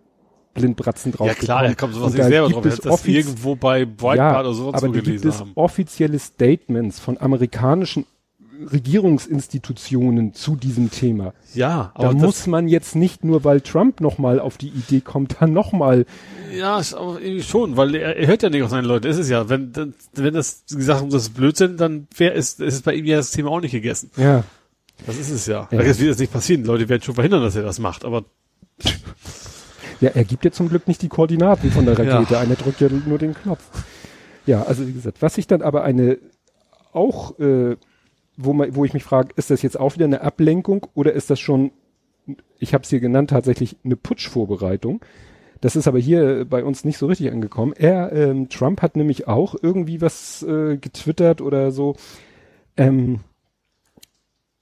Blindbratzen 0.55 1.13
drauf 1.13 1.27
Ja 1.29 1.35
klar, 1.35 1.63
da 1.63 1.75
kommt 1.75 1.93
sowas 1.93 2.15
nicht 2.15 2.25
selber 2.25 2.49
drauf. 2.49 2.63
Das 2.65 2.87
offiz- 2.87 3.15
irgendwo 3.15 3.55
bei 3.55 3.85
Breitbart 3.85 4.17
ja, 4.17 4.41
oder 4.41 4.55
sowas 4.55 4.83
aber 4.83 4.95
da 4.95 5.01
gibt 5.01 5.25
es 5.27 5.41
haben. 5.41 5.53
offizielle 5.55 6.19
Statements 6.19 6.99
von 6.99 7.19
amerikanischen 7.19 8.07
Regierungsinstitutionen 8.73 10.35
zu 10.35 10.57
diesem 10.57 10.91
Thema. 10.91 11.35
Ja, 11.55 11.93
Da 11.97 12.05
aber 12.09 12.15
muss 12.15 12.47
man 12.47 12.69
jetzt 12.69 12.97
nicht 12.97 13.25
nur, 13.25 13.45
weil 13.45 13.61
Trump 13.61 14.01
nochmal 14.01 14.41
auf 14.41 14.57
die 14.59 14.69
Idee 14.69 15.01
kommt, 15.01 15.37
dann 15.41 15.53
nochmal, 15.53 16.07
ja, 16.55 16.79
ist 16.79 16.95
aber 16.95 17.21
irgendwie 17.21 17.43
schon, 17.43 17.77
weil 17.77 17.95
er, 17.95 18.17
er 18.17 18.27
hört 18.27 18.43
ja 18.43 18.51
nicht 18.51 18.63
auf 18.63 18.71
seine 18.71 18.87
Leute. 18.87 19.09
Ist 19.09 19.19
es 19.19 19.29
ja, 19.29 19.49
wenn, 19.49 19.73
wenn 20.15 20.35
das 20.35 20.65
gesagt 20.69 21.01
haben, 21.01 21.11
das 21.11 21.23
ist 21.23 21.35
Blödsinn, 21.35 21.77
dann 21.77 22.09
wäre 22.17 22.35
es, 22.35 22.55
ist 22.55 22.75
es 22.75 22.83
bei 22.83 22.95
ihm 22.95 23.05
ja 23.07 23.17
das 23.17 23.31
Thema 23.31 23.51
auch 23.51 23.61
nicht 23.61 23.73
gegessen. 23.73 24.11
ja, 24.17 24.45
Das 25.07 25.19
ist 25.19 25.31
es 25.31 25.47
ja. 25.47 25.69
Ja. 25.71 25.79
Das 25.83 25.99
wird 25.99 26.09
jetzt 26.11 26.21
nicht 26.21 26.33
passieren. 26.33 26.63
Die 26.63 26.69
Leute 26.69 26.89
werden 26.89 27.03
schon 27.03 27.15
verhindern, 27.15 27.43
dass 27.43 27.57
er 27.57 27.63
das 27.63 27.79
macht, 27.79 28.05
aber 28.05 28.25
Ja, 30.01 30.11
er 30.11 30.25
gibt 30.25 30.45
ja 30.45 30.51
zum 30.51 30.69
Glück 30.69 30.89
nicht 30.89 31.01
die 31.03 31.09
Koordinaten 31.09 31.71
von 31.71 31.87
der 31.87 31.99
Rakete. 31.99 32.35
Ja. 32.35 32.41
Einer 32.41 32.55
drückt 32.55 32.81
ja 32.81 32.89
nur 32.91 33.19
den 33.19 33.35
Knopf. 33.35 33.63
Ja, 34.45 34.63
also 34.63 34.87
wie 34.87 34.93
gesagt, 34.93 35.23
was 35.23 35.39
ich 35.39 35.47
dann 35.47 35.63
aber 35.63 35.85
eine 35.85 36.19
auch, 36.93 37.39
äh, 37.39 37.77
wo, 38.37 38.53
man, 38.53 38.75
wo 38.75 38.85
ich 38.85 38.95
mich 38.95 39.05
frage, 39.05 39.31
ist 39.37 39.51
das 39.51 39.63
jetzt 39.63 39.79
auch 39.79 39.95
wieder 39.95 40.05
eine 40.05 40.21
Ablenkung 40.21 40.87
oder 40.95 41.13
ist 41.13 41.31
das 41.31 41.41
schon, 41.41 41.71
ich 42.59 42.75
habe 42.75 42.83
es 42.83 42.91
hier 42.91 43.01
genannt, 43.01 43.31
tatsächlich 43.31 43.77
eine 43.85 43.97
Putschvorbereitung? 43.97 45.05
Das 45.61 45.77
ist 45.77 45.89
aber 45.89 45.99
hier 45.99 46.45
bei 46.45 46.65
uns 46.65 46.85
nicht 46.85 46.99
so 46.99 47.07
richtig 47.07 47.31
angekommen. 47.33 47.73
Er, 47.77 48.13
ähm, 48.13 48.49
Trump 48.49 48.83
hat 48.83 48.97
nämlich 48.97 49.27
auch 49.27 49.55
irgendwie 49.61 50.01
was 50.01 50.43
äh, 50.43 50.77
getwittert 50.77 51.41
oder 51.41 51.71
so. 51.71 51.97
Ähm, 52.77 53.21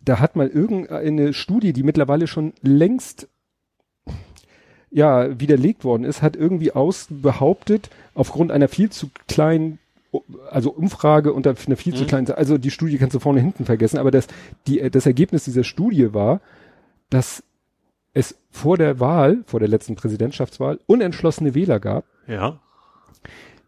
da 0.01 0.21
hat 0.21 0.37
mal 0.37 0.49
irgendeine 0.49 1.33
Studie, 1.33 1.73
die 1.73 1.83
mittlerweile 1.83 2.27
schon 2.27 2.53
längst 2.63 3.29
ja 4.91 5.41
widerlegt 5.41 5.83
worden 5.83 6.05
ist, 6.05 6.23
hat 6.23 6.37
irgendwie 6.37 6.73
aus 6.73 7.09
behauptet, 7.11 7.91
aufgrund 8.15 8.53
einer 8.53 8.69
viel 8.69 8.91
zu 8.91 9.11
kleinen 9.27 9.81
also 10.51 10.71
Umfrage 10.71 11.33
unter 11.33 11.55
einer 11.67 11.77
viel 11.77 11.95
zu 11.95 12.05
Mhm. 12.05 12.07
kleinen, 12.07 12.31
also 12.33 12.59
die 12.59 12.71
Studie 12.71 12.99
kannst 12.99 13.15
du 13.15 13.21
vorne 13.21 13.41
hinten 13.41 13.65
vergessen, 13.65 13.99
aber 13.99 14.11
das, 14.11 14.27
die, 14.67 14.89
das 14.91 15.07
Ergebnis 15.07 15.45
dieser 15.45 15.65
Studie 15.65 16.13
war, 16.15 16.41
dass 17.11 17.43
es 18.13 18.37
vor 18.51 18.77
der 18.77 19.01
Wahl, 19.01 19.43
vor 19.47 19.61
der 19.61 19.69
letzten 19.69 19.97
Präsidentschaftswahl, 19.97 20.79
unentschlossene 20.87 21.55
Wähler 21.55 21.81
gab, 21.81 22.05
ja. 22.29 22.61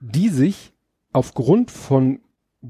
die 0.00 0.28
sich 0.28 0.72
aufgrund 1.12 1.70
von 1.70 2.20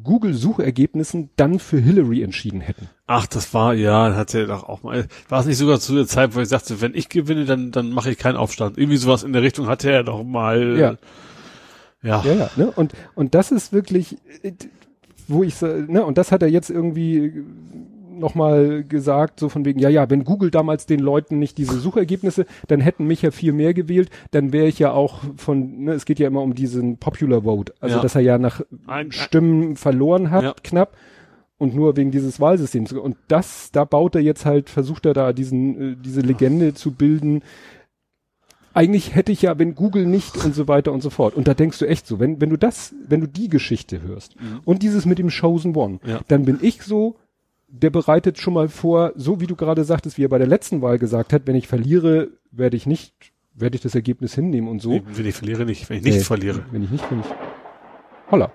Google-Suchergebnissen 0.03 1.31
dann 1.37 1.59
für 1.59 1.79
Hillary 1.79 2.23
entschieden 2.23 2.61
hätten. 2.61 2.89
Ach, 3.07 3.27
das 3.27 3.55
war, 3.55 3.75
ja, 3.75 4.15
hat 4.15 4.35
er 4.35 4.47
doch 4.47 4.65
auch 4.65 4.83
mal, 4.83 5.07
war 5.29 5.41
es 5.41 5.47
nicht 5.47 5.57
sogar 5.57 5.81
zu 5.81 5.95
der 5.95 6.07
Zeit, 6.07 6.35
wo 6.35 6.41
ich 6.41 6.49
sagte, 6.49 6.81
wenn 6.81 6.95
ich 6.95 7.09
gewinne, 7.09 7.45
dann, 7.45 7.71
dann 7.73 7.91
mache 7.91 8.11
ich 8.11 8.19
keinen 8.19 8.37
Aufstand. 8.37 8.79
Irgendwie 8.79 8.97
sowas 8.99 9.23
in 9.23 9.33
der 9.33 9.43
Richtung 9.43 9.69
hatte 9.69 9.91
er 9.91 10.03
doch 10.05 10.23
mal, 10.23 10.79
Ja. 10.79 10.97
Ja. 12.07 12.23
Ja, 12.25 12.33
ja, 12.35 12.51
ne? 12.57 12.71
Und, 12.71 12.92
und 13.14 13.35
das 13.35 13.51
ist 13.53 13.73
wirklich, 13.73 14.16
äh, 14.42 14.53
wo 15.29 15.42
ich, 15.42 15.55
so- 15.57 15.66
ne, 15.66 16.05
und 16.05 16.16
das 16.19 16.33
hat 16.33 16.42
er 16.42 16.49
jetzt 16.49 16.71
irgendwie 16.71 17.45
nochmal 18.19 18.83
gesagt, 18.85 19.40
so 19.40 19.49
von 19.51 19.64
wegen, 19.66 19.79
ja, 19.79 19.88
ja, 19.90 20.09
wenn 20.09 20.25
Google 20.25 20.51
damals 20.51 20.87
den 20.87 21.01
Leuten 21.01 21.38
nicht 21.38 21.59
diese 21.59 21.79
Suchergebnisse, 21.79 22.47
dann 22.69 22.81
hätten 22.81 23.07
mich 23.07 23.21
ja 23.23 23.31
viel 23.31 23.53
mehr 23.53 23.75
gewählt, 23.75 24.09
dann 24.31 24.53
wäre 24.55 24.66
ich 24.69 24.79
ja 24.79 24.92
auch 24.92 25.21
von, 25.37 25.85
ne, 25.85 25.92
es 25.92 26.07
geht 26.07 26.19
ja 26.19 26.27
immer 26.27 26.40
um 26.42 26.55
diesen 26.55 26.97
Popular 26.97 27.42
Vote, 27.42 27.75
also 27.81 27.97
Ja. 27.97 28.03
dass 28.03 28.14
er 28.14 28.23
ja 28.23 28.38
nach 28.38 28.62
Ein- 28.87 29.12
Stimmen 29.12 29.77
verloren 29.77 30.31
hat, 30.31 30.45
Ja. 30.45 30.55
knapp, 30.62 30.97
und 31.59 31.75
nur 31.75 31.97
wegen 31.97 32.11
dieses 32.11 32.38
Wahlsystems. 32.40 32.92
Und 32.92 33.16
das, 33.29 33.71
da 33.73 33.85
baut 33.85 34.14
er 34.14 34.21
jetzt 34.23 34.45
halt, 34.47 34.69
versucht 34.71 35.07
er 35.07 35.14
da 35.14 35.33
diesen, 35.33 35.92
äh, 35.92 35.97
diese 36.03 36.21
Legende 36.21 36.75
zu 36.75 36.92
bilden, 36.92 37.42
eigentlich 38.77 39.15
hätte 39.15 39.33
ich 39.33 39.43
ja, 39.43 39.59
wenn 39.59 39.75
Google 39.75 40.07
nicht 40.07 40.37
und 40.45 40.55
so 40.55 40.69
weiter 40.69 40.93
und 40.93 41.03
so 41.03 41.11
fort. 41.11 41.35
Und 41.35 41.49
da 41.49 41.55
denkst 41.55 41.79
du 41.79 41.87
echt 41.87 42.07
so, 42.07 42.21
wenn, 42.21 42.41
wenn 42.41 42.51
du 42.51 42.57
das, 42.59 42.95
wenn 43.09 43.21
du 43.23 43.27
die 43.27 43.49
Geschichte 43.49 44.03
hörst 44.03 44.37
und 44.65 44.83
dieses 44.83 45.07
mit 45.07 45.19
dem 45.19 45.31
Chosen 45.31 45.75
One, 45.75 45.99
Ja. 46.05 46.21
dann 46.29 46.45
bin 46.45 46.59
ich 46.61 46.83
so, 46.83 47.17
der 47.69 47.91
bereitet 47.91 48.39
schon 48.39 48.55
mal 48.55 48.69
vor, 48.69 49.12
so 49.17 49.41
wie 49.41 49.47
du 49.47 49.57
gerade 49.57 49.83
sagtest, 49.85 50.19
wie 50.19 50.25
er 50.25 50.29
bei 50.29 50.39
der 50.39 50.47
letzten 50.47 50.83
Wahl 50.83 50.99
gesagt 50.99 51.33
hat, 51.33 51.43
wenn 51.47 51.57
ich 51.57 51.67
verliere, 51.69 52.29
werde 52.53 52.77
ich 52.77 52.87
nicht, 52.87 53.15
werde 53.55 53.77
ich 53.77 53.83
das 53.83 53.95
Ergebnis 53.95 54.35
hinnehmen 54.35 54.69
und 54.69 54.81
so. 54.83 55.01
Wenn 55.12 55.27
ich 55.27 55.35
verliere 55.35 55.65
nicht, 55.65 55.89
wenn 55.91 55.99
ich 55.99 56.05
nicht 56.05 56.15
Nee, 56.19 56.21
verliere. 56.21 56.65
Wenn 56.71 56.83
ich 56.85 56.91
nicht, 56.91 57.11
wenn 57.11 57.21
ich. 57.21 57.27
Holla. 58.31 58.53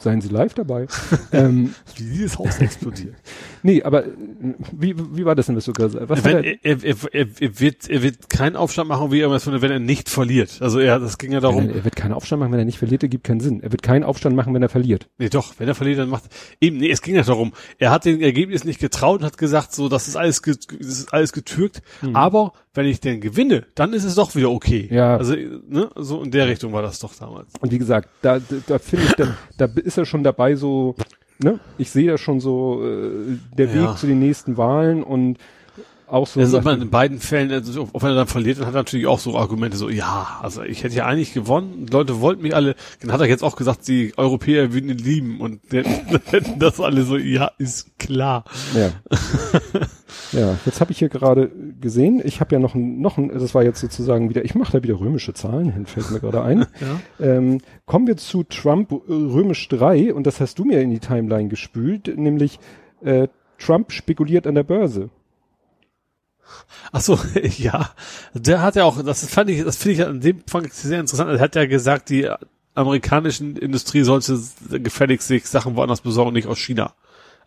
Seien 0.00 0.22
Sie 0.22 0.28
live 0.28 0.54
dabei. 0.54 0.86
ähm, 1.32 1.74
Wie 1.94 2.04
dieses 2.04 2.38
Haus 2.38 2.58
explodiert. 2.58 3.14
nee, 3.62 3.82
aber 3.82 4.06
äh, 4.06 4.10
wie, 4.72 4.94
wie 4.96 5.26
war 5.26 5.34
das 5.34 5.46
denn, 5.46 5.56
was 5.56 5.66
du 5.66 5.74
gerade 5.74 6.08
wenn, 6.08 6.42
er, 6.42 6.64
er, 6.64 6.84
er, 6.84 7.26
er, 7.38 7.60
wird, 7.60 7.88
er 7.88 8.02
wird 8.02 8.30
keinen 8.30 8.56
Aufstand 8.56 8.88
machen, 8.88 9.12
wie 9.12 9.20
er 9.20 9.30
es 9.30 9.46
wenn 9.46 9.70
er 9.70 9.78
nicht 9.78 10.08
verliert. 10.08 10.58
Also 10.60 10.78
er, 10.78 10.98
das 10.98 11.18
ging 11.18 11.32
ja 11.32 11.40
darum, 11.40 11.68
er 11.68 11.84
wird 11.84 11.96
keinen 11.96 12.12
Aufstand 12.12 12.40
machen, 12.40 12.52
wenn 12.52 12.60
er 12.60 12.64
nicht 12.64 12.78
verliert, 12.78 13.02
ergibt 13.02 13.24
keinen 13.24 13.40
Sinn. 13.40 13.62
Er 13.62 13.72
wird 13.72 13.82
keinen 13.82 14.04
Aufstand 14.04 14.34
machen, 14.34 14.54
wenn 14.54 14.62
er 14.62 14.70
verliert. 14.70 15.08
Nee, 15.18 15.28
doch, 15.28 15.54
wenn 15.58 15.68
er 15.68 15.74
verliert, 15.74 15.98
dann 15.98 16.08
macht 16.08 16.24
eben, 16.60 16.78
nee, 16.78 16.90
es 16.90 17.02
ging 17.02 17.14
ja 17.14 17.22
darum, 17.22 17.52
er 17.78 17.90
hat 17.90 18.06
den 18.06 18.22
Ergebnis 18.22 18.64
nicht 18.64 18.80
getraut 18.80 19.20
und 19.20 19.26
hat 19.26 19.36
gesagt, 19.36 19.74
so, 19.74 19.90
das 19.90 20.08
ist 20.08 20.16
alles, 20.16 20.40
das 20.40 20.56
ist 20.78 21.12
alles 21.12 21.32
getürkt, 21.32 21.82
aber 22.14 22.52
wenn 22.74 22.86
ich 22.86 23.00
denn 23.00 23.20
gewinne, 23.20 23.66
dann 23.74 23.92
ist 23.92 24.04
es 24.04 24.14
doch 24.14 24.34
wieder 24.34 24.50
okay. 24.50 24.88
Ja. 24.90 25.16
Also, 25.16 25.34
ne, 25.34 25.90
so 25.96 26.22
in 26.22 26.30
der 26.30 26.46
Richtung 26.46 26.72
war 26.72 26.82
das 26.82 27.00
doch 27.00 27.14
damals. 27.14 27.52
Und 27.60 27.72
wie 27.72 27.78
gesagt, 27.78 28.08
da, 28.22 28.38
da, 28.38 28.56
da 28.66 28.78
finde 28.78 29.06
ich, 29.06 29.12
da, 29.14 29.36
da 29.56 29.68
ist 29.82 29.98
er 29.98 30.06
schon 30.06 30.22
dabei 30.22 30.54
so, 30.54 30.94
ne? 31.38 31.58
Ich 31.78 31.90
sehe 31.90 32.10
da 32.10 32.18
schon 32.18 32.40
so 32.40 32.84
äh, 32.84 33.38
der 33.56 33.66
Ja. 33.66 33.90
Weg 33.90 33.98
zu 33.98 34.06
den 34.06 34.20
nächsten 34.20 34.56
Wahlen 34.56 35.02
und 35.02 35.38
auch 36.06 36.26
so. 36.26 36.40
Also 36.40 36.60
man 36.60 36.82
in 36.82 36.90
beiden 36.90 37.20
Fällen, 37.20 37.52
also, 37.52 37.88
auch 37.92 38.02
wenn 38.02 38.10
er 38.10 38.16
dann 38.16 38.26
verliert, 38.26 38.58
dann 38.58 38.66
hat 38.66 38.74
er 38.74 38.78
natürlich 38.78 39.06
auch 39.06 39.18
so 39.18 39.36
Argumente, 39.36 39.76
so, 39.76 39.88
ja, 39.88 40.38
also 40.42 40.62
ich 40.62 40.82
hätte 40.82 40.96
ja 40.96 41.06
eigentlich 41.06 41.32
gewonnen, 41.32 41.86
Leute 41.90 42.20
wollten 42.20 42.42
mich 42.42 42.54
alle, 42.54 42.74
dann 43.00 43.12
hat 43.12 43.20
er 43.20 43.26
jetzt 43.26 43.42
auch 43.42 43.56
gesagt, 43.56 43.86
die 43.88 44.12
Europäer 44.16 44.72
würden 44.72 44.90
ihn 44.90 44.98
lieben 44.98 45.40
und 45.40 45.60
dann 45.72 45.84
hätten 46.26 46.58
das 46.58 46.80
alle 46.80 47.02
so, 47.02 47.16
ja, 47.16 47.50
ist 47.58 47.98
klar. 47.98 48.44
Ja. 48.74 48.90
ja, 50.32 50.56
jetzt 50.64 50.80
habe 50.80 50.92
ich 50.92 50.98
hier 50.98 51.08
gerade 51.08 51.50
gesehen, 51.80 52.20
ich 52.24 52.40
habe 52.40 52.54
ja 52.54 52.58
noch 52.58 52.74
ein, 52.74 53.00
noch 53.00 53.18
ein, 53.18 53.28
das 53.28 53.54
war 53.54 53.62
jetzt 53.62 53.80
sozusagen 53.80 54.28
wieder, 54.28 54.44
ich 54.44 54.54
mache 54.54 54.72
da 54.72 54.82
wieder 54.82 54.98
römische 54.98 55.34
Zahlen 55.34 55.72
hin, 55.72 55.86
fällt 55.86 56.10
mir 56.10 56.20
gerade 56.20 56.42
ein. 56.42 56.66
Ja. 56.80 57.26
Ähm, 57.36 57.58
kommen 57.84 58.06
wir 58.06 58.16
zu 58.16 58.42
Trump 58.44 58.92
äh, 58.92 58.96
römisch 59.08 59.68
3 59.68 60.14
und 60.14 60.26
das 60.26 60.40
hast 60.40 60.58
du 60.58 60.64
mir 60.64 60.80
in 60.80 60.90
die 60.90 60.98
Timeline 60.98 61.48
gespült, 61.48 62.16
nämlich 62.16 62.58
äh, 63.02 63.28
Trump 63.58 63.92
spekuliert 63.92 64.46
an 64.46 64.54
der 64.54 64.62
Börse. 64.62 65.10
Ach 66.92 67.00
so, 67.00 67.18
ja. 67.58 67.90
Der 68.34 68.62
hat 68.62 68.76
ja 68.76 68.84
auch, 68.84 69.02
das 69.02 69.26
fand 69.26 69.50
ich, 69.50 69.64
das 69.64 69.76
finde 69.76 69.92
ich 69.94 70.06
an 70.06 70.20
dem 70.20 70.42
Fall 70.46 70.66
sehr 70.70 71.00
interessant. 71.00 71.30
Er 71.30 71.40
hat 71.40 71.54
ja 71.54 71.66
gesagt, 71.66 72.08
die 72.08 72.28
amerikanischen 72.74 73.56
Industrie 73.56 74.02
sollte 74.02 74.38
gefälligst 74.70 75.28
sich 75.28 75.46
Sachen 75.46 75.76
woanders 75.76 76.00
besorgen, 76.00 76.32
nicht 76.32 76.48
aus 76.48 76.58
China. 76.58 76.94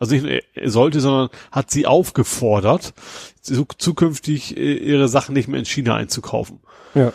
Also 0.03 0.15
nicht 0.15 0.23
nur 0.23 0.31
er 0.53 0.69
sollte, 0.69 0.99
sondern 0.99 1.29
hat 1.51 1.71
sie 1.71 1.85
aufgefordert, 1.87 2.93
zu- 3.41 3.65
zukünftig 3.77 4.55
äh, 4.57 4.73
ihre 4.75 5.07
Sachen 5.07 5.33
nicht 5.33 5.47
mehr 5.47 5.59
in 5.59 5.65
China 5.65 5.95
einzukaufen. 5.95 6.59
Ja. 6.93 7.13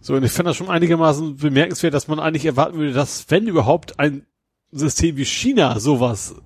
So, 0.00 0.14
und 0.14 0.22
ich 0.22 0.30
fand 0.30 0.48
das 0.48 0.56
schon 0.56 0.70
einigermaßen 0.70 1.36
bemerkenswert, 1.36 1.92
dass 1.94 2.06
man 2.08 2.20
eigentlich 2.20 2.44
erwarten 2.44 2.78
würde, 2.78 2.92
dass, 2.92 3.26
wenn 3.28 3.46
überhaupt 3.48 3.98
ein 3.98 4.24
System 4.70 5.16
wie 5.16 5.24
China 5.24 5.80
sowas 5.80 6.36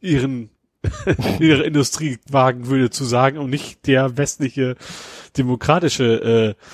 ihren 0.00 0.50
ihre 1.38 1.62
Industrie 1.62 2.18
wagen 2.28 2.66
würde 2.66 2.90
zu 2.90 3.04
sagen 3.04 3.38
und 3.38 3.50
nicht 3.50 3.86
der 3.86 4.16
westliche 4.16 4.76
demokratische 5.36 6.56
äh, 6.58 6.64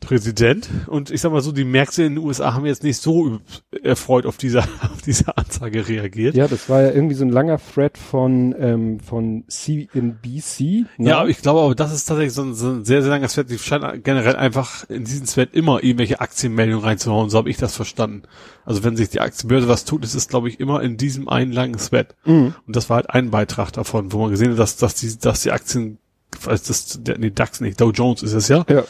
Präsident. 0.00 0.68
Und 0.86 1.10
ich 1.10 1.20
sag 1.20 1.32
mal 1.32 1.40
so, 1.40 1.52
die 1.52 1.64
Märkte 1.64 2.04
in 2.04 2.14
den 2.14 2.24
USA 2.24 2.54
haben 2.54 2.66
jetzt 2.66 2.84
nicht 2.84 2.98
so 2.98 3.40
erfreut 3.82 4.26
auf 4.26 4.36
diese, 4.36 4.60
auf 4.82 5.02
diese 5.04 5.36
Ansage 5.36 5.88
reagiert. 5.88 6.34
Ja, 6.34 6.48
das 6.48 6.68
war 6.68 6.82
ja 6.82 6.90
irgendwie 6.90 7.14
so 7.14 7.24
ein 7.24 7.30
langer 7.30 7.58
Thread 7.58 7.98
von, 7.98 8.54
ähm, 8.58 9.00
von 9.00 9.44
CNBC. 9.48 10.86
ne? 10.98 11.08
Ja, 11.08 11.20
aber 11.20 11.28
ich 11.28 11.38
glaube, 11.38 11.60
aber 11.60 11.74
das 11.74 11.92
ist 11.92 12.04
tatsächlich 12.04 12.34
so 12.34 12.42
ein, 12.42 12.54
so 12.54 12.70
ein 12.70 12.84
sehr, 12.84 13.02
sehr 13.02 13.10
langer 13.10 13.28
Thread. 13.28 13.50
Die 13.50 13.58
scheinen 13.58 14.02
generell 14.02 14.36
einfach 14.36 14.88
in 14.88 15.04
diesen 15.04 15.26
Thread 15.26 15.54
immer 15.54 15.82
irgendwelche 15.82 16.20
Aktienmeldungen 16.20 16.84
reinzuhauen. 16.84 17.30
So 17.30 17.38
habe 17.38 17.50
ich 17.50 17.56
das 17.56 17.74
verstanden. 17.74 18.22
Also 18.64 18.84
wenn 18.84 18.96
sich 18.96 19.08
die 19.08 19.20
Aktienbörse 19.20 19.68
was 19.68 19.84
tut, 19.84 20.04
ist 20.04 20.14
es, 20.14 20.28
glaube 20.28 20.48
ich, 20.48 20.60
immer 20.60 20.82
in 20.82 20.96
diesem 20.96 21.28
einen 21.28 21.52
langen 21.52 21.78
Thread. 21.78 22.14
Mhm. 22.24 22.54
Und 22.66 22.76
das 22.76 22.90
war 22.90 22.96
halt 22.96 23.10
ein 23.10 23.30
Beitrag 23.30 23.72
davon, 23.72 24.12
wo 24.12 24.18
man 24.18 24.30
gesehen 24.30 24.52
hat, 24.52 24.58
dass, 24.58 24.76
dass, 24.76 24.94
die, 24.94 25.18
dass 25.18 25.42
die 25.42 25.52
Aktien 25.52 25.98
als 26.46 26.64
das, 26.64 26.98
der, 27.02 27.18
nee, 27.18 27.30
DAX 27.30 27.60
nicht, 27.60 27.80
Dow 27.80 27.90
Jones 27.90 28.22
ist 28.22 28.32
es 28.32 28.48
ja, 28.48 28.64
Ja. 28.68 28.80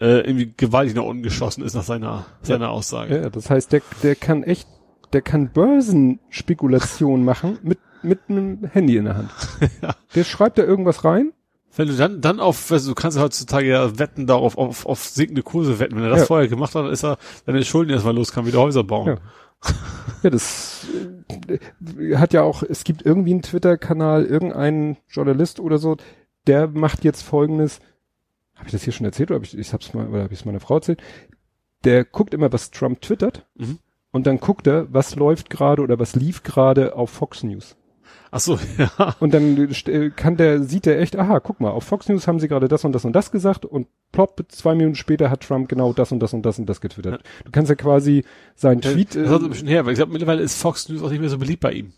äh, 0.00 0.20
irgendwie 0.20 0.52
gewaltig 0.56 0.94
nach 0.94 1.02
unten 1.04 1.22
geschossen 1.22 1.64
ist 1.64 1.74
nach 1.74 1.82
seiner, 1.82 2.26
seiner 2.42 2.70
Aussage. 2.70 3.22
Ja, 3.22 3.30
das 3.30 3.50
heißt, 3.50 3.72
der, 3.72 3.82
der 4.02 4.14
kann 4.14 4.42
echt, 4.42 4.68
der 5.12 5.22
kann 5.22 5.50
Börsenspekulation 5.52 7.24
machen 7.24 7.58
mit, 7.62 7.78
mit 8.02 8.20
einem 8.28 8.64
Handy 8.70 8.96
in 8.96 9.04
der 9.06 9.16
Hand. 9.16 9.30
Ja. 9.82 9.94
Der 10.14 10.24
schreibt 10.24 10.58
da 10.58 10.62
irgendwas 10.62 11.04
rein. 11.04 11.32
Wenn 11.74 11.88
du 11.88 11.94
dann, 11.96 12.20
dann 12.20 12.38
auf, 12.38 12.70
also 12.70 12.90
du 12.90 12.94
kannst 12.94 13.16
ja 13.16 13.22
heutzutage 13.22 13.66
ja 13.68 13.98
wetten 13.98 14.26
darauf, 14.26 14.58
auf, 14.58 14.84
auf 14.84 15.04
sinkende 15.04 15.42
Kurse 15.42 15.78
wetten. 15.78 15.96
Wenn 15.96 16.02
er 16.04 16.10
das 16.10 16.20
Ja. 16.20 16.26
vorher 16.26 16.48
gemacht 16.48 16.74
hat, 16.74 16.84
dann 16.84 16.92
ist 16.92 17.02
er, 17.02 17.16
wenn 17.46 17.54
er 17.56 17.62
Schulden 17.64 17.90
erstmal 17.92 18.14
los 18.14 18.30
kann, 18.32 18.44
wieder 18.46 18.60
Häuser 18.60 18.84
bauen. 18.84 19.06
Ja. 19.08 19.16
Ja, 20.24 20.30
das 20.30 20.86
äh, 21.48 22.16
hat 22.16 22.32
ja 22.32 22.42
auch, 22.42 22.62
es 22.62 22.84
gibt 22.84 23.06
irgendwie 23.06 23.30
einen 23.32 23.42
Twitter-Kanal, 23.42 24.24
irgendein 24.24 24.96
Journalist 25.08 25.60
oder 25.60 25.78
so, 25.78 25.96
der 26.46 26.68
macht 26.68 27.04
jetzt 27.04 27.22
folgendes, 27.22 27.80
habe 28.54 28.66
ich 28.66 28.72
das 28.72 28.82
hier 28.82 28.92
schon 28.92 29.06
erzählt 29.06 29.30
oder 29.30 29.36
habe 29.36 29.44
ich, 29.46 29.56
ich 29.56 29.72
hab's 29.72 29.94
mal, 29.94 30.08
oder 30.08 30.22
habe 30.24 30.32
ich 30.34 30.40
es 30.40 30.44
meiner 30.44 30.60
Frau 30.60 30.76
erzählt? 30.76 31.02
Der 31.84 32.04
guckt 32.04 32.34
immer, 32.34 32.52
was 32.52 32.70
Trump 32.70 33.00
twittert 33.00 33.46
Mhm. 33.56 33.78
und 34.12 34.26
dann 34.26 34.38
guckt 34.38 34.66
er, 34.66 34.92
was 34.92 35.16
läuft 35.16 35.50
gerade 35.50 35.82
oder 35.82 35.98
was 35.98 36.14
lief 36.14 36.42
gerade 36.42 36.94
auf 36.96 37.10
Fox 37.10 37.42
News. 37.42 37.76
Ach 38.30 38.40
so, 38.40 38.58
ja. 38.78 39.14
Und 39.20 39.34
dann 39.34 39.56
äh, 39.58 40.10
kann 40.10 40.36
der, 40.36 40.62
sieht 40.62 40.86
er 40.86 40.98
echt, 41.00 41.16
aha, 41.16 41.40
guck 41.40 41.60
mal, 41.60 41.70
auf 41.70 41.84
Fox 41.84 42.08
News 42.08 42.26
haben 42.26 42.40
sie 42.40 42.48
gerade 42.48 42.68
das 42.68 42.84
und 42.84 42.92
das 42.92 43.04
und 43.04 43.12
das 43.12 43.30
gesagt 43.30 43.64
und 43.64 43.88
plopp, 44.10 44.42
zwei 44.48 44.74
Minuten 44.74 44.94
später 44.94 45.30
hat 45.30 45.42
Trump 45.42 45.68
genau 45.68 45.92
das 45.92 46.12
und 46.12 46.20
das 46.20 46.32
und 46.34 46.42
das 46.42 46.58
und 46.58 46.66
das 46.66 46.80
getwittert. 46.80 47.22
Du 47.44 47.50
kannst 47.50 47.68
ja 47.68 47.74
quasi 47.74 48.24
seinen 48.54 48.80
Tweet, 48.80 49.14
Das 49.16 49.26
äh, 49.26 49.28
hat 49.28 49.42
ein 49.42 49.50
bisschen 49.50 49.68
her, 49.68 49.84
weil 49.84 49.92
ich 49.92 49.98
glaube, 49.98 50.12
mittlerweile 50.12 50.42
ist 50.42 50.60
Fox 50.60 50.88
News 50.88 51.02
auch 51.02 51.10
nicht 51.10 51.20
mehr 51.20 51.28
so 51.30 51.38
beliebt 51.38 51.60
bei 51.60 51.72
ihm. 51.72 51.92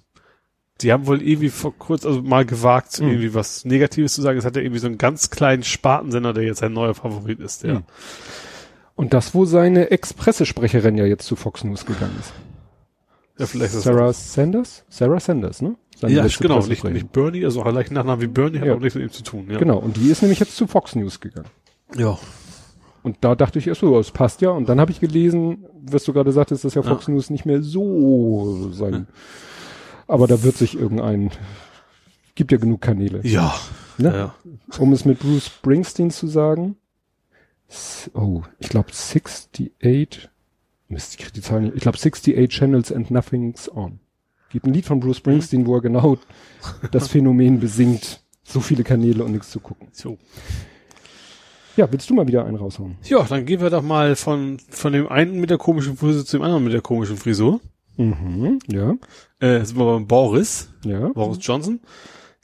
Die 0.80 0.92
haben 0.92 1.06
wohl 1.06 1.22
irgendwie 1.22 1.50
vor 1.50 1.72
kurz, 1.78 2.04
also 2.04 2.20
mal 2.22 2.44
gewagt, 2.44 3.00
Mhm. 3.00 3.08
irgendwie 3.08 3.34
was 3.34 3.64
Negatives 3.64 4.14
zu 4.14 4.22
sagen. 4.22 4.38
Es 4.38 4.44
hat 4.44 4.56
ja 4.56 4.62
irgendwie 4.62 4.80
so 4.80 4.88
einen 4.88 4.98
ganz 4.98 5.30
kleinen 5.30 5.62
Spartensender, 5.62 6.32
der 6.32 6.44
jetzt 6.44 6.62
ein 6.62 6.72
neuer 6.72 6.94
Favorit 6.94 7.40
ist, 7.40 7.62
der. 7.62 7.74
Mhm. 7.74 7.82
und 8.96 9.12
das, 9.14 9.34
wo 9.34 9.44
seine 9.44 9.90
Ex-Pressesprecherin 9.90 10.96
ja 10.98 11.04
jetzt 11.04 11.26
zu 11.26 11.36
Fox 11.36 11.64
News 11.64 11.84
gegangen 11.86 12.16
ist. 12.20 12.32
Ja, 13.38 13.46
vielleicht 13.46 13.74
ist 13.74 13.84
das 13.86 13.94
Sarah 13.94 14.12
Sanders? 14.12 14.84
Sarah 14.88 15.18
Sanders, 15.20 15.60
ne? 15.62 15.74
Seine 15.96 16.14
Ja, 16.14 16.26
genau, 16.40 16.64
nicht, 16.66 16.84
nicht 16.84 17.10
Bernie, 17.12 17.44
also 17.44 17.62
auch 17.62 17.70
gleich 17.70 17.90
Nachnamen 17.90 18.20
wie 18.22 18.28
Bernie 18.28 18.58
hat 18.60 18.66
Ja. 18.68 18.74
auch 18.74 18.80
nichts 18.80 18.94
mit 18.94 19.04
ihm 19.04 19.10
zu 19.10 19.22
tun, 19.24 19.46
ja. 19.50 19.58
Genau, 19.58 19.78
und 19.78 19.96
die 19.96 20.08
ist 20.10 20.22
nämlich 20.22 20.38
jetzt 20.40 20.56
zu 20.56 20.66
Fox 20.68 20.94
News 20.94 21.18
gegangen. 21.20 21.48
Ja. 21.96 22.16
Und 23.02 23.18
da 23.20 23.34
dachte 23.34 23.58
ich 23.58 23.66
erst 23.66 23.80
so, 23.80 23.98
es 23.98 24.10
passt 24.12 24.40
ja. 24.40 24.50
Und 24.50 24.68
dann 24.68 24.80
habe 24.80 24.90
ich 24.92 24.98
gelesen, 25.00 25.66
was 25.82 26.04
du 26.04 26.12
gerade 26.12 26.32
sagtest, 26.32 26.64
dass 26.64 26.74
ja 26.74 26.82
Fox 26.82 27.06
News 27.08 27.30
nicht 27.30 27.44
mehr 27.44 27.62
so 27.62 28.70
sein. 28.72 29.06
Aber 30.06 30.26
da 30.26 30.42
wird 30.42 30.56
sich 30.56 30.74
irgendein, 30.74 31.30
gibt 32.34 32.52
ja 32.52 32.58
genug 32.58 32.80
Kanäle. 32.80 33.20
Ja. 33.24 33.54
Ne? 33.98 34.14
ja. 34.14 34.34
Um 34.78 34.92
es 34.92 35.04
mit 35.04 35.20
Bruce 35.20 35.46
Springsteen 35.46 36.10
zu 36.10 36.26
sagen. 36.26 36.76
Oh, 38.12 38.42
ich 38.58 38.68
glaube 38.68 38.90
68, 38.90 39.72
Mist, 40.88 41.14
ich 41.14 41.18
krieg 41.18 41.32
die 41.32 41.40
Zahlen 41.40 41.64
nicht. 41.64 41.76
Ich 41.76 41.82
glaube 41.82 41.96
68 41.96 42.48
Channels 42.48 42.92
and 42.92 43.10
Nothing's 43.10 43.70
On. 43.74 44.00
Gibt 44.50 44.66
ein 44.66 44.74
Lied 44.74 44.86
von 44.86 45.00
Bruce 45.00 45.16
Springsteen, 45.16 45.66
wo 45.66 45.76
er 45.76 45.80
genau 45.80 46.18
das 46.92 47.08
Phänomen 47.08 47.58
besingt. 47.58 48.20
So 48.44 48.60
viele 48.60 48.84
Kanäle 48.84 49.24
und 49.24 49.32
nichts 49.32 49.50
zu 49.50 49.58
gucken. 49.58 49.88
So. 49.92 50.18
Ja, 51.76 51.90
willst 51.90 52.08
du 52.08 52.14
mal 52.14 52.28
wieder 52.28 52.44
einen 52.44 52.56
raushauen? 52.56 52.98
Ja, 53.04 53.24
dann 53.24 53.46
gehen 53.46 53.60
wir 53.60 53.70
doch 53.70 53.82
mal 53.82 54.14
von, 54.14 54.58
von 54.68 54.92
dem 54.92 55.08
einen 55.08 55.40
mit 55.40 55.50
der 55.50 55.58
komischen 55.58 55.96
Frisur 55.96 56.24
zu 56.24 56.36
dem 56.36 56.42
anderen 56.42 56.62
mit 56.62 56.72
der 56.72 56.82
komischen 56.82 57.16
Frisur. 57.16 57.60
Mhm, 57.96 58.58
ja, 58.68 58.94
Äh, 59.40 59.64
sind 59.64 59.78
wir 59.78 59.84
beim 59.84 60.06
Boris, 60.06 60.70
ja. 60.84 61.08
Boris 61.08 61.38
Johnson. 61.40 61.80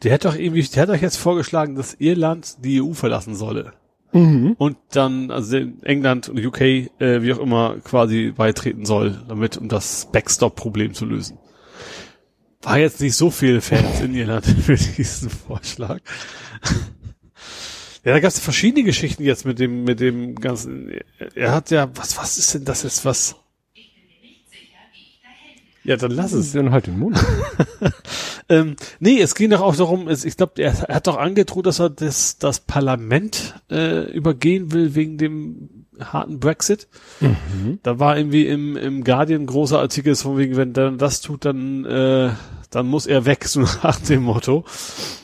Der 0.03 0.15
hat 0.15 0.25
doch 0.25 0.35
irgendwie, 0.35 0.63
der 0.63 0.83
hat 0.83 0.89
doch 0.89 1.01
jetzt 1.01 1.17
vorgeschlagen, 1.17 1.75
dass 1.75 1.95
Irland 1.95 2.65
die 2.65 2.81
EU 2.81 2.95
verlassen 2.95 3.35
solle. 3.35 3.75
Mhm. 4.13 4.57
Und 4.59 4.77
dann, 4.91 5.31
also 5.31 5.59
England 5.83 6.29
und 6.29 6.45
UK, 6.45 6.61
äh, 6.61 7.23
wie 7.23 7.33
auch 7.33 7.39
immer, 7.39 7.77
quasi 7.85 8.33
beitreten 8.37 8.85
soll, 8.85 9.23
damit, 9.29 9.57
um 9.57 9.69
das 9.69 10.09
Backstop-Problem 10.11 10.95
zu 10.95 11.05
lösen. 11.05 11.39
War 12.63 12.79
jetzt 12.79 13.01
nicht 13.01 13.15
so 13.15 13.31
viele 13.31 13.61
Fans 13.61 14.01
in 14.01 14.15
Irland 14.15 14.45
für 14.65 14.77
diesen 14.77 15.31
Vorschlag. 15.31 16.01
Ja, 18.05 18.13
da 18.13 18.21
gab 18.21 18.31
es 18.31 18.39
verschiedene 18.39 18.83
Geschichten 18.83 19.23
jetzt 19.23 19.45
mit 19.45 19.59
dem, 19.59 19.85
mit 19.85 20.01
dem 20.01 20.35
ganzen. 20.35 20.91
Er 21.35 21.53
hat 21.53 21.71
ja, 21.71 21.91
was, 21.95 22.17
was 22.17 22.39
ist 22.39 22.55
denn 22.55 22.65
das 22.65 22.83
jetzt, 22.83 23.05
was? 23.05 23.37
Ja, 25.85 25.97
dann 25.97 26.11
lass 26.11 26.33
es. 26.33 26.53
Dann 26.53 26.71
halt 26.73 26.87
den 26.87 26.99
Mund. 26.99 27.19
Ähm, 28.51 28.75
nee, 28.99 29.21
es 29.21 29.37
ging 29.37 29.49
doch 29.51 29.61
auch 29.61 29.77
darum, 29.77 30.09
es, 30.09 30.25
ich 30.25 30.37
glaube, 30.37 30.61
er, 30.61 30.73
er 30.89 30.97
hat 30.97 31.07
doch 31.07 31.17
angedroht, 31.17 31.67
dass 31.67 31.79
er 31.79 31.89
das, 31.89 32.37
das 32.37 32.59
Parlament 32.59 33.55
äh, 33.71 34.11
übergehen 34.11 34.73
will 34.73 34.97
wegen 34.97 35.19
dem 35.19 35.87
harten 36.01 36.41
Brexit. 36.41 36.89
Da 37.85 38.01
war 38.01 38.17
irgendwie 38.19 38.47
im, 38.47 38.77
im 38.77 39.05
Guardian 39.05 39.47
großer 39.47 39.79
Artikel 39.79 40.17
von 40.17 40.37
wegen, 40.37 40.57
wenn 40.57 40.75
er 40.75 40.91
das 40.91 41.21
tut, 41.21 41.45
dann, 41.45 41.85
äh, 41.85 42.33
dann 42.71 42.89
muss 42.89 43.07
er 43.07 43.25
weg, 43.25 43.45
so 43.49 43.61
nach 43.61 44.01
dem 44.01 44.25
Motto. 44.25 44.65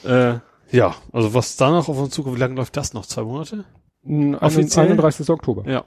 Äh, 0.05 0.35
ja, 0.71 0.95
also 1.13 1.35
was 1.35 1.57
da 1.57 1.71
noch 1.73 1.89
auf 1.89 1.99
uns 1.99 2.15
zukommt, 2.15 2.37
wie 2.37 2.41
lange 2.41 2.55
läuft 2.55 2.77
das 2.77 2.95
noch? 2.95 3.07
Zwei 3.07 3.23
Monate? 3.23 3.65
Offiziell? 4.05 4.87
31. 4.87 5.29
Oktober. 5.31 5.69
Ja, 5.69 5.85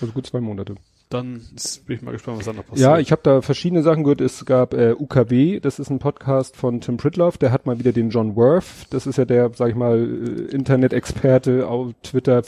Also 0.00 0.12
gut 0.12 0.28
zwei 0.28 0.40
Monate. 0.40 0.76
Dann 1.08 1.40
ist, 1.56 1.86
bin 1.86 1.96
ich 1.96 2.02
mal 2.02 2.12
gespannt, 2.12 2.38
was 2.38 2.44
da 2.46 2.52
noch 2.52 2.66
passiert. 2.66 2.80
Ja, 2.90 2.98
ich 2.98 3.10
habe 3.12 3.22
da 3.24 3.40
verschiedene 3.42 3.82
Sachen 3.82 4.04
gehört. 4.04 4.20
Es 4.20 4.44
gab 4.44 4.74
äh, 4.74 4.92
UKW, 4.98 5.60
das 5.60 5.78
ist 5.78 5.90
ein 5.90 5.98
Podcast 5.98 6.56
von 6.56 6.80
Tim 6.80 6.96
Pritloff, 6.96 7.38
der 7.38 7.50
hat 7.52 7.66
mal 7.66 7.78
wieder 7.78 7.92
den 7.92 8.10
John 8.10 8.36
Worth, 8.36 8.86
das 8.90 9.06
ist 9.06 9.16
ja 9.18 9.24
der, 9.24 9.50
sag 9.54 9.70
ich 9.70 9.74
mal, 9.74 9.98
äh, 9.98 10.54
Internet-Experte 10.54 11.66
auf 11.66 11.92
Twitter, 12.02 12.42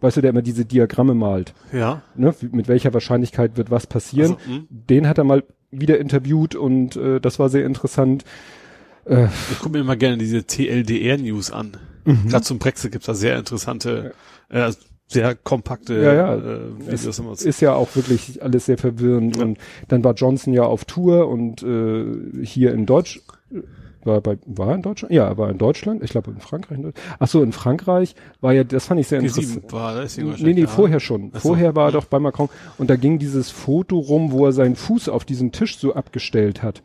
weißt 0.00 0.16
du, 0.16 0.20
der 0.20 0.30
immer 0.30 0.42
diese 0.42 0.64
Diagramme 0.64 1.14
malt. 1.14 1.54
ja. 1.72 2.02
Ne? 2.14 2.34
Mit 2.52 2.68
welcher 2.68 2.94
Wahrscheinlichkeit 2.94 3.56
wird 3.56 3.70
was 3.70 3.86
passieren. 3.86 4.36
Also, 4.38 4.50
hm. 4.50 4.66
Den 4.70 5.08
hat 5.08 5.18
er 5.18 5.24
mal 5.24 5.44
wieder 5.70 5.98
interviewt 5.98 6.54
und 6.54 6.96
äh, 6.96 7.20
das 7.20 7.38
war 7.38 7.48
sehr 7.48 7.66
interessant. 7.66 8.24
Äh, 9.04 9.26
Ich 9.50 9.58
gucke 9.58 9.70
mir 9.72 9.80
immer 9.80 9.96
gerne 9.96 10.16
diese 10.16 10.44
TLDR-News 10.44 11.50
an. 11.50 11.76
Mhm. 12.04 12.28
Gerade 12.28 12.44
zum 12.44 12.58
Brexit 12.58 12.92
gibt's 12.92 13.06
da 13.06 13.14
sehr 13.14 13.36
interessante, 13.36 14.14
äh, 14.48 14.70
sehr 15.08 15.34
kompakte 15.34 15.94
Ja, 16.02 16.14
ja. 16.14 16.34
Äh, 16.36 16.78
Videos 16.92 17.18
immer. 17.18 17.32
ist 17.32 17.60
ja 17.60 17.74
auch 17.74 17.94
wirklich 17.94 18.42
alles 18.42 18.66
sehr 18.66 18.78
verwirrend. 18.78 19.36
Ja. 19.36 19.44
Und 19.44 19.58
dann 19.88 20.02
war 20.04 20.14
Johnson 20.14 20.52
ja 20.52 20.64
auf 20.64 20.84
Tour 20.84 21.28
und 21.28 21.62
äh, 21.62 22.44
hier 22.44 22.72
in 22.72 22.86
Deutsch 22.86 23.20
war 24.04 24.20
bei 24.20 24.38
war 24.46 24.68
er 24.68 24.74
in 24.76 24.82
Deutschland? 24.82 25.12
Ja, 25.12 25.26
er 25.26 25.36
war 25.36 25.50
in 25.50 25.58
Deutschland. 25.58 26.02
Ich 26.04 26.10
glaube 26.10 26.30
in 26.30 26.38
Frankreich. 26.38 26.78
Ach 27.18 27.26
so, 27.28 27.42
in 27.42 27.52
Frankreich 27.52 28.14
war 28.40 28.52
ja, 28.52 28.62
das 28.64 28.86
fand 28.86 29.00
ich 29.00 29.08
sehr 29.08 29.18
interessant. 29.20 29.64
G7 29.66 29.72
war, 29.72 29.94
da 29.96 30.02
ist 30.02 30.16
die 30.16 30.22
Nee, 30.22 30.54
nee, 30.54 30.66
vorher 30.66 31.00
schon. 31.00 31.30
Ach 31.34 31.40
so. 31.40 31.48
Vorher 31.48 31.74
war 31.74 31.88
er 31.88 31.92
doch 31.92 32.04
bei 32.06 32.18
Macron 32.20 32.48
und 32.78 32.88
da 32.88 32.96
ging 32.96 33.18
dieses 33.18 33.50
Foto 33.50 33.98
rum, 33.98 34.30
wo 34.30 34.46
er 34.46 34.52
seinen 34.52 34.76
Fuß 34.76 35.08
auf 35.08 35.24
diesen 35.24 35.50
Tisch 35.52 35.78
so 35.78 35.94
abgestellt 35.94 36.62
hat. 36.62 36.82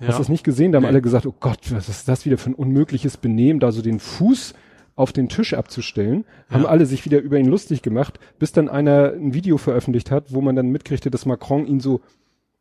Ja. 0.00 0.08
Hast 0.08 0.18
du 0.18 0.22
das 0.22 0.28
nicht 0.28 0.44
gesehen? 0.44 0.72
Da 0.72 0.76
haben 0.76 0.82
Nee. 0.82 0.88
alle 0.88 1.02
gesagt, 1.02 1.24
oh 1.26 1.34
Gott, 1.40 1.60
was 1.70 1.88
ist 1.88 2.08
das 2.08 2.24
wieder 2.26 2.36
für 2.38 2.50
ein 2.50 2.54
unmögliches 2.54 3.16
Benehmen, 3.16 3.58
da 3.58 3.72
so 3.72 3.80
den 3.82 3.98
Fuß 3.98 4.52
auf 4.98 5.12
den 5.12 5.28
Tisch 5.28 5.54
abzustellen. 5.54 6.24
Haben 6.50 6.64
Ja. 6.64 6.68
alle 6.68 6.86
sich 6.86 7.04
wieder 7.04 7.20
über 7.20 7.38
ihn 7.38 7.46
lustig 7.46 7.82
gemacht, 7.82 8.18
bis 8.38 8.52
dann 8.52 8.68
einer 8.68 9.12
ein 9.12 9.32
Video 9.34 9.56
veröffentlicht 9.58 10.10
hat, 10.10 10.32
wo 10.34 10.40
man 10.40 10.56
dann 10.56 10.68
mitkriegte, 10.70 11.10
dass 11.10 11.24
Macron 11.26 11.66
ihn 11.66 11.80
so, 11.80 12.00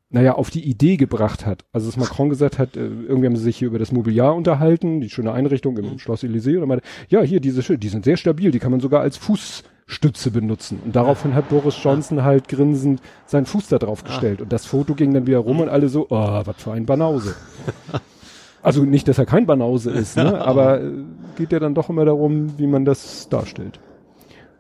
naja, 0.09 0.35
auf 0.35 0.49
die 0.49 0.63
Idee 0.63 0.95
gebracht 0.97 1.45
hat. 1.45 1.65
Also 1.73 1.88
dass 1.88 1.97
Macron 1.97 2.29
gesagt 2.29 2.59
hat, 2.59 2.77
äh, 2.77 2.81
irgendwie 2.85 3.25
haben 3.25 3.35
sie 3.35 3.43
sich 3.43 3.57
hier 3.57 3.67
über 3.67 3.79
das 3.79 3.91
Mobiliar 3.91 4.35
unterhalten, 4.35 5.01
die 5.01 5.09
schöne 5.09 5.33
Einrichtung 5.33 5.77
im 5.77 5.93
Mhm. 5.93 5.99
Schloss 5.99 6.23
Élysée 6.23 6.57
und 6.61 6.67
meinte, 6.69 6.85
ja, 7.09 7.21
hier, 7.21 7.39
diese 7.41 7.77
die 7.77 7.89
sind 7.89 8.05
sehr 8.05 8.15
stabil, 8.17 8.51
die 8.51 8.59
kann 8.59 8.71
man 8.71 8.79
sogar 8.79 9.01
als 9.01 9.17
Fußstütze 9.17 10.31
benutzen. 10.31 10.79
Und 10.85 10.95
daraufhin 10.95 11.33
hat 11.35 11.49
Boris 11.49 11.77
Johnson 11.83 12.23
halt 12.23 12.47
grinsend 12.47 13.01
seinen 13.25 13.45
Fuß 13.47 13.67
da 13.67 13.79
drauf 13.79 14.03
gestellt. 14.05 14.41
Und 14.41 14.53
das 14.53 14.65
Foto 14.65 14.93
ging 14.95 15.13
dann 15.13 15.27
wieder 15.27 15.39
rum 15.39 15.59
und 15.59 15.67
alle 15.69 15.89
so, 15.89 16.05
oh, 16.09 16.41
was 16.45 16.55
für 16.63 16.71
ein 16.71 16.85
Banause. 16.85 17.35
Also 18.61 18.83
nicht, 18.83 19.07
dass 19.07 19.17
er 19.17 19.25
kein 19.25 19.45
Banause 19.45 19.91
ist, 19.91 20.17
ne? 20.17 20.39
aber 20.45 20.81
äh, 20.81 20.91
geht 21.37 21.51
ja 21.51 21.59
dann 21.59 21.75
doch 21.75 21.89
immer 21.89 22.05
darum, 22.05 22.57
wie 22.57 22.67
man 22.67 22.85
das 22.85 23.29
darstellt. 23.29 23.79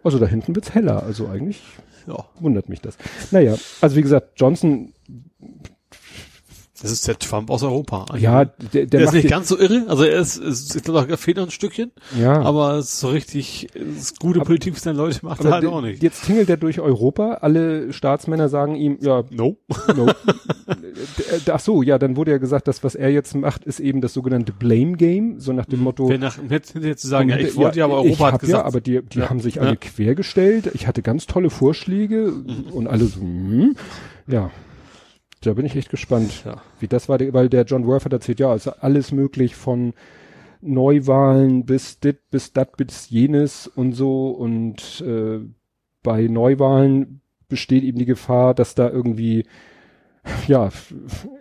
Also 0.03 0.19
da 0.19 0.25
hinten 0.25 0.55
wird's 0.55 0.73
heller, 0.73 1.03
also 1.03 1.27
eigentlich 1.27 1.61
ja. 2.07 2.23
wundert 2.39 2.69
mich 2.69 2.81
das. 2.81 2.97
Naja, 3.31 3.55
also 3.81 3.95
wie 3.95 4.01
gesagt, 4.01 4.39
Johnson, 4.39 4.93
Das 6.81 6.91
ist 6.91 7.07
der 7.07 7.17
Trump 7.17 7.49
aus 7.49 7.63
Europa. 7.63 8.05
ja, 8.17 8.45
der, 8.45 8.69
der, 8.71 8.85
der 8.85 9.01
ist 9.01 9.13
nicht 9.13 9.29
ganz 9.29 9.47
so 9.49 9.57
irre. 9.57 9.85
Also 9.87 10.03
er 10.03 10.19
ist, 10.19 10.37
ist 10.37 10.75
ich 10.75 10.83
glaube, 10.83 11.07
da 11.07 11.17
fehlt 11.17 11.37
noch 11.37 11.45
ein 11.45 11.51
Stückchen. 11.51 11.91
ja, 12.19 12.39
Aber 12.41 12.81
so 12.83 13.07
richtig, 13.09 13.67
gute 14.19 14.41
Politik 14.41 14.75
für 14.75 14.79
seine 14.81 14.97
Leute 14.97 15.19
macht 15.25 15.39
er 15.41 15.47
aber 15.47 15.55
halt 15.55 15.65
auch 15.65 15.81
nicht. 15.81 16.03
jetzt 16.03 16.25
tingelt 16.25 16.49
er 16.49 16.57
durch 16.57 16.79
Europa, 16.79 17.39
alle 17.41 17.91
Staatsmänner 17.93 18.47
sagen 18.49 18.75
ihm, 18.75 18.97
ja, 19.01 19.23
No. 19.31 19.57
no. 19.95 20.05
D- 20.07 20.13
Ach 21.51 21.59
so, 21.59 21.81
ja, 21.81 21.97
dann 21.97 22.15
wurde 22.15 22.31
ja 22.31 22.37
gesagt, 22.37 22.67
dass 22.67 22.83
was 22.83 22.95
er 22.95 23.09
jetzt 23.09 23.35
macht, 23.35 23.65
ist 23.65 23.79
eben 23.79 24.01
das 24.01 24.13
sogenannte 24.13 24.51
Blame 24.51 24.97
Game, 24.97 25.39
so 25.39 25.53
nach 25.53 25.65
dem 25.65 25.81
Motto, 25.81 26.09
Wer 26.09 26.19
nach, 26.19 26.35
hinterher 26.35 26.97
zu 26.97 27.07
sagen, 27.07 27.29
ja, 27.29 27.37
ich 27.37 27.55
wollte 27.55 27.79
ja, 27.79 27.85
aber 27.85 27.95
Europa 28.03 28.31
hat 28.33 28.41
gesagt. 28.41 28.61
Ja, 28.61 28.65
aber 28.65 28.81
die, 28.81 29.01
die 29.03 29.19
Ja. 29.19 29.29
haben 29.29 29.39
sich 29.39 29.55
Ja. 29.55 29.63
alle 29.63 29.77
quergestellt. 29.77 30.69
Ich 30.73 30.87
hatte 30.87 31.01
ganz 31.01 31.25
tolle 31.25 31.49
Vorschläge 31.49 32.31
und 32.71 32.87
alle 32.87 33.05
so, 33.05 33.19
hm, 33.21 33.75
ja. 34.27 34.51
Da 35.41 35.53
bin 35.53 35.65
ich 35.65 35.75
echt 35.75 35.89
gespannt, 35.89 36.43
Ja. 36.45 36.61
wie 36.79 36.87
das 36.87 37.09
war, 37.09 37.19
weil 37.33 37.49
der 37.49 37.63
John 37.63 37.85
Worth 37.85 38.05
hat 38.05 38.13
erzählt, 38.13 38.39
ja, 38.39 38.53
ist 38.55 38.67
alles 38.67 39.11
möglich 39.11 39.55
von 39.55 39.93
Neuwahlen 40.61 41.65
bis 41.65 41.99
dit, 41.99 42.29
bis 42.31 42.53
dat, 42.53 42.77
bis 42.77 43.09
jenes 43.09 43.67
und 43.67 43.93
so 43.93 44.29
und 44.29 45.01
äh, 45.01 45.39
bei 46.03 46.27
Neuwahlen 46.27 47.21
besteht 47.47 47.83
eben 47.83 47.99
die 47.99 48.05
Gefahr, 48.05 48.53
dass 48.53 48.75
da 48.75 48.89
irgendwie 48.89 49.45
ja, 50.47 50.69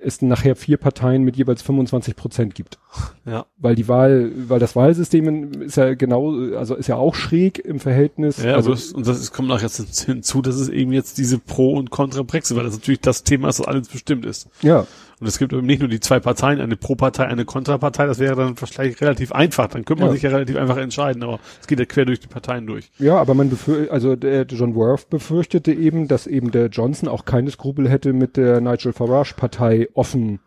es 0.03 0.22
nachher 0.22 0.57
vier 0.57 0.76
Parteien 0.76 1.22
mit 1.22 1.37
jeweils 1.37 1.62
25 1.62 2.16
Prozent 2.16 2.55
gibt. 2.55 2.78
Ja. 3.24 3.47
Weil 3.59 3.74
die 3.74 3.89
Wahl, 3.89 4.30
weil 4.49 4.59
das 4.59 4.76
Wahlsystem 4.76 5.53
ist 5.62 5.76
ja 5.76 5.95
genau, 5.95 6.32
also 6.57 6.74
ist 6.74 6.87
ja 6.87 6.97
auch 6.97 7.14
schräg 7.14 7.59
im 7.59 7.80
Verhältnis. 7.80 8.43
Ja, 8.43 8.55
also, 8.55 8.72
also, 8.72 8.97
und 8.97 9.07
das 9.07 9.20
ist, 9.20 9.32
kommt 9.32 9.51
auch 9.51 9.61
jetzt 9.61 10.05
hinzu, 10.05 10.43
dass 10.43 10.57
es 10.57 10.68
eben 10.68 10.93
jetzt 10.93 11.18
diese 11.18 11.39
Pro- 11.39 11.74
und 11.74 11.91
Contra-Brexit, 11.91 12.57
weil 12.57 12.64
das 12.64 12.74
natürlich 12.74 13.01
das 13.01 13.22
Thema 13.22 13.49
ist, 13.49 13.59
das 13.59 13.66
alles 13.66 13.89
bestimmt 13.89 14.24
ist. 14.26 14.49
ja, 14.62 14.87
Und 15.19 15.27
es 15.27 15.39
gibt 15.39 15.53
eben 15.55 15.67
nicht 15.67 15.81
nur 15.81 15.89
die 15.89 16.01
zwei 16.01 16.21
Parteien, 16.21 16.61
eine 16.61 16.77
Pro-Partei, 16.77 17.25
eine 17.27 17.47
Kontrapartei, 17.47 18.05
das 18.07 18.19
wäre 18.19 18.37
dann 18.37 18.61
wahrscheinlich 18.61 19.01
relativ 19.01 19.33
einfach. 19.33 19.69
Dann 19.69 19.85
könnte 19.87 20.03
man 20.03 20.11
Ja. 20.11 20.14
sich 20.14 20.23
ja 20.23 20.31
relativ 20.31 20.57
einfach 20.57 20.77
entscheiden, 20.77 21.23
aber 21.23 21.41
es 21.61 21.67
geht 21.67 21.79
ja 21.79 21.87
quer 21.87 22.05
durch 22.05 22.21
die 22.21 22.27
Parteien 22.27 22.67
durch. 22.67 22.91
ja, 22.99 23.17
aber 23.17 23.33
man 23.35 23.49
befür, 23.49 23.91
also 23.91 24.14
der 24.14 24.43
John 24.45 24.75
Worth 24.75 25.09
befürchtete 25.09 25.73
eben, 25.73 26.07
dass 26.07 26.27
eben 26.27 26.51
der 26.51 26.67
Johnson 26.67 27.09
auch 27.09 27.25
keine 27.25 27.51
Skrupel 27.51 27.89
hätte, 27.89 28.12
mit 28.12 28.37
der 28.37 28.61
Nigel 28.61 28.93
Farage 28.93 29.35
Partei 29.37 29.89
offen 29.95 30.41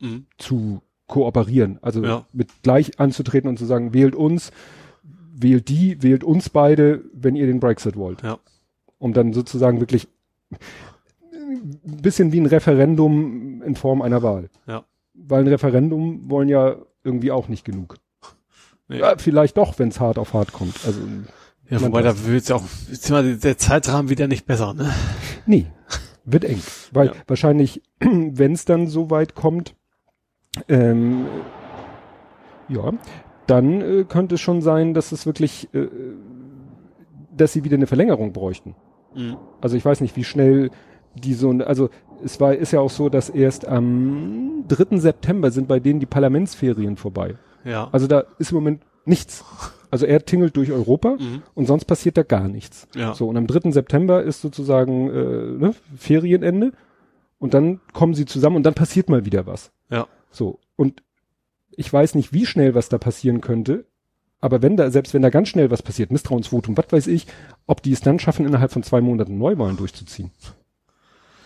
Mhm. 0.00 0.26
zu 0.38 0.82
kooperieren. 1.06 1.78
Also 1.82 2.02
Ja. 2.04 2.26
mit 2.32 2.62
gleich 2.62 3.00
anzutreten 3.00 3.48
und 3.48 3.58
zu 3.58 3.64
sagen, 3.64 3.94
wählt 3.94 4.14
uns, 4.14 4.52
wählt 5.34 5.68
die, 5.68 6.02
wählt 6.02 6.24
uns 6.24 6.50
beide, 6.50 7.02
wenn 7.14 7.36
ihr 7.36 7.46
den 7.46 7.58
Brexit 7.60 7.96
wollt. 7.96 8.22
Ja. 8.22 8.38
Um 8.98 9.12
dann 9.14 9.32
sozusagen 9.32 9.80
wirklich 9.80 10.08
ein 10.52 11.80
bisschen 12.02 12.32
wie 12.32 12.40
ein 12.40 12.46
Referendum 12.46 13.49
in 13.70 13.76
Form 13.76 14.02
einer 14.02 14.22
Wahl. 14.22 14.50
Ja. 14.66 14.84
Weil 15.14 15.42
ein 15.44 15.48
Referendum 15.48 16.30
wollen 16.30 16.48
ja 16.48 16.76
irgendwie 17.04 17.30
auch 17.30 17.48
nicht 17.48 17.64
genug. 17.64 17.96
Nee. 18.88 18.98
Ja, 18.98 19.14
vielleicht 19.16 19.56
doch, 19.56 19.78
wenn 19.78 19.88
es 19.88 20.00
hart 20.00 20.18
auf 20.18 20.34
hart 20.34 20.52
kommt. 20.52 20.76
Also 20.84 21.00
Ja, 21.68 21.80
wobei 21.80 22.02
da 22.02 22.26
wird 22.26 22.48
ja 22.48 22.56
auch, 22.56 22.64
immer 23.08 23.22
der 23.22 23.56
Zeitrahmen 23.58 24.10
wieder 24.10 24.26
nicht 24.26 24.46
besser, 24.46 24.74
ne? 24.74 24.90
nee, 25.46 25.66
wird 26.24 26.44
eng. 26.44 26.60
Weil 26.92 27.08
Ja. 27.08 27.12
wahrscheinlich, 27.26 27.82
wenn 28.00 28.52
es 28.52 28.64
dann 28.64 28.86
so 28.88 29.10
weit 29.10 29.34
kommt, 29.34 29.74
ähm, 30.68 31.26
ja, 32.68 32.92
dann 33.46 33.80
äh, 33.80 34.04
könnte 34.04 34.34
es 34.36 34.40
schon 34.40 34.62
sein, 34.62 34.94
dass 34.94 35.12
es 35.12 35.26
wirklich, 35.26 35.72
äh, 35.74 35.88
dass 37.36 37.52
sie 37.52 37.64
wieder 37.64 37.76
eine 37.76 37.86
Verlängerung 37.86 38.32
bräuchten. 38.32 38.74
Mhm. 39.14 39.36
Also 39.60 39.76
ich 39.76 39.84
weiß 39.84 40.00
nicht, 40.00 40.16
wie 40.16 40.24
schnell 40.24 40.70
die 41.14 41.34
so, 41.34 41.50
also 41.50 41.90
es 42.24 42.40
war, 42.40 42.54
ist 42.54 42.72
ja 42.72 42.80
auch 42.80 42.90
so, 42.90 43.08
dass 43.08 43.28
erst 43.30 43.66
am 43.66 44.64
3. 44.68 44.98
September 44.98 45.50
sind 45.50 45.68
bei 45.68 45.80
denen 45.80 46.00
die 46.00 46.06
Parlamentsferien 46.06 46.96
vorbei. 46.96 47.36
Ja. 47.64 47.88
Also 47.92 48.06
da 48.06 48.24
ist 48.38 48.52
im 48.52 48.56
Moment 48.56 48.82
nichts. 49.04 49.44
Also 49.90 50.06
er 50.06 50.24
tingelt 50.24 50.56
durch 50.56 50.70
Europa 50.70 51.16
Mhm. 51.18 51.42
und 51.54 51.66
sonst 51.66 51.84
passiert 51.84 52.16
da 52.16 52.22
gar 52.22 52.48
nichts. 52.48 52.86
Ja. 52.94 53.12
So, 53.14 53.28
und 53.28 53.36
am 53.36 53.46
3. 53.46 53.72
September 53.72 54.22
ist 54.22 54.40
sozusagen 54.40 55.10
äh, 55.10 55.64
ne, 55.66 55.74
Ferienende 55.96 56.72
und 57.38 57.54
dann 57.54 57.80
kommen 57.92 58.14
sie 58.14 58.24
zusammen 58.26 58.56
und 58.56 58.62
dann 58.64 58.74
passiert 58.74 59.08
mal 59.08 59.24
wieder 59.24 59.46
was. 59.46 59.72
Ja. 59.90 60.06
So, 60.30 60.60
und 60.76 61.02
ich 61.72 61.92
weiß 61.92 62.14
nicht, 62.14 62.32
wie 62.32 62.46
schnell 62.46 62.74
was 62.74 62.88
da 62.88 62.98
passieren 62.98 63.40
könnte, 63.40 63.84
aber 64.40 64.62
wenn 64.62 64.76
da, 64.76 64.90
selbst 64.90 65.12
wenn 65.12 65.22
da 65.22 65.30
ganz 65.30 65.48
schnell 65.48 65.70
was 65.70 65.82
passiert, 65.82 66.10
Misstrauensvotum, 66.12 66.76
was 66.76 66.86
weiß 66.90 67.06
ich, 67.08 67.26
ob 67.66 67.82
die 67.82 67.92
es 67.92 68.00
dann 68.00 68.18
schaffen, 68.18 68.46
innerhalb 68.46 68.70
von 68.70 68.82
zwei 68.82 69.00
Monaten 69.00 69.38
Neuwahlen 69.38 69.76
durchzuziehen. 69.76 70.30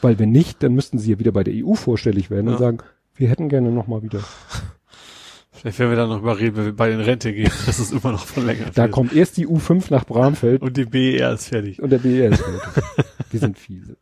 Weil 0.04 0.18
wenn 0.18 0.30
nicht, 0.30 0.62
dann 0.62 0.74
müssten 0.74 0.98
sie 0.98 1.12
ja 1.12 1.18
wieder 1.18 1.32
bei 1.32 1.42
der 1.44 1.54
EU 1.56 1.74
vorstellig 1.74 2.30
werden 2.30 2.46
Ja. 2.46 2.52
und 2.52 2.58
sagen, 2.58 2.78
wir 3.16 3.28
hätten 3.28 3.48
gerne 3.48 3.70
nochmal 3.70 4.02
wieder. 4.02 4.20
Vielleicht 5.52 5.78
werden 5.78 5.90
wir 5.90 5.96
dann 5.96 6.10
noch 6.10 6.18
überreden, 6.18 6.56
wenn 6.56 6.64
wir 6.66 6.76
bei 6.76 6.90
den 6.90 7.00
Rente 7.00 7.32
gehen, 7.32 7.50
dass 7.64 7.78
es 7.78 7.90
immer 7.92 8.12
noch 8.12 8.26
verlängert 8.26 8.76
Da 8.76 8.82
wird. 8.82 8.92
kommt 8.92 9.12
erst 9.14 9.36
die 9.38 9.46
U5 9.46 9.84
nach 9.90 10.04
Bramfeld 10.04 10.60
Und 10.60 10.76
die 10.76 10.84
BER 10.84 11.32
ist 11.32 11.48
fertig. 11.48 11.80
und 11.80 11.90
der 11.90 11.98
BER 11.98 12.30
ist 12.32 12.42
fertig. 12.42 12.84
Wir 13.30 13.40
sind 13.40 13.58
fiese. 13.58 13.96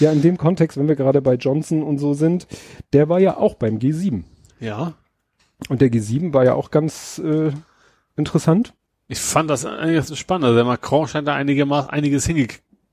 Ja, 0.00 0.10
in 0.12 0.20
dem 0.22 0.36
Kontext, 0.36 0.76
wenn 0.76 0.86
wir 0.88 0.96
gerade 0.96 1.22
bei 1.22 1.34
Johnson 1.36 1.82
und 1.82 1.96
so 1.98 2.12
sind, 2.12 2.46
der 2.92 3.08
war 3.08 3.18
ja 3.18 3.38
auch 3.38 3.54
beim 3.54 3.78
G7. 3.78 4.24
Ja. 4.60 4.92
Und 5.70 5.80
der 5.80 5.88
G7 5.90 6.34
war 6.34 6.44
ja 6.44 6.52
auch 6.54 6.70
ganz 6.70 7.18
äh, 7.24 7.52
interessant. 8.16 8.74
Ich 9.08 9.20
fand 9.20 9.48
das 9.48 9.64
einiges 9.64 10.18
spannend. 10.18 10.44
Also 10.44 10.56
der 10.56 10.64
Macron 10.66 11.06
scheint 11.08 11.28
da 11.28 11.34
einigermaßen 11.34 11.88
einiges 11.90 12.26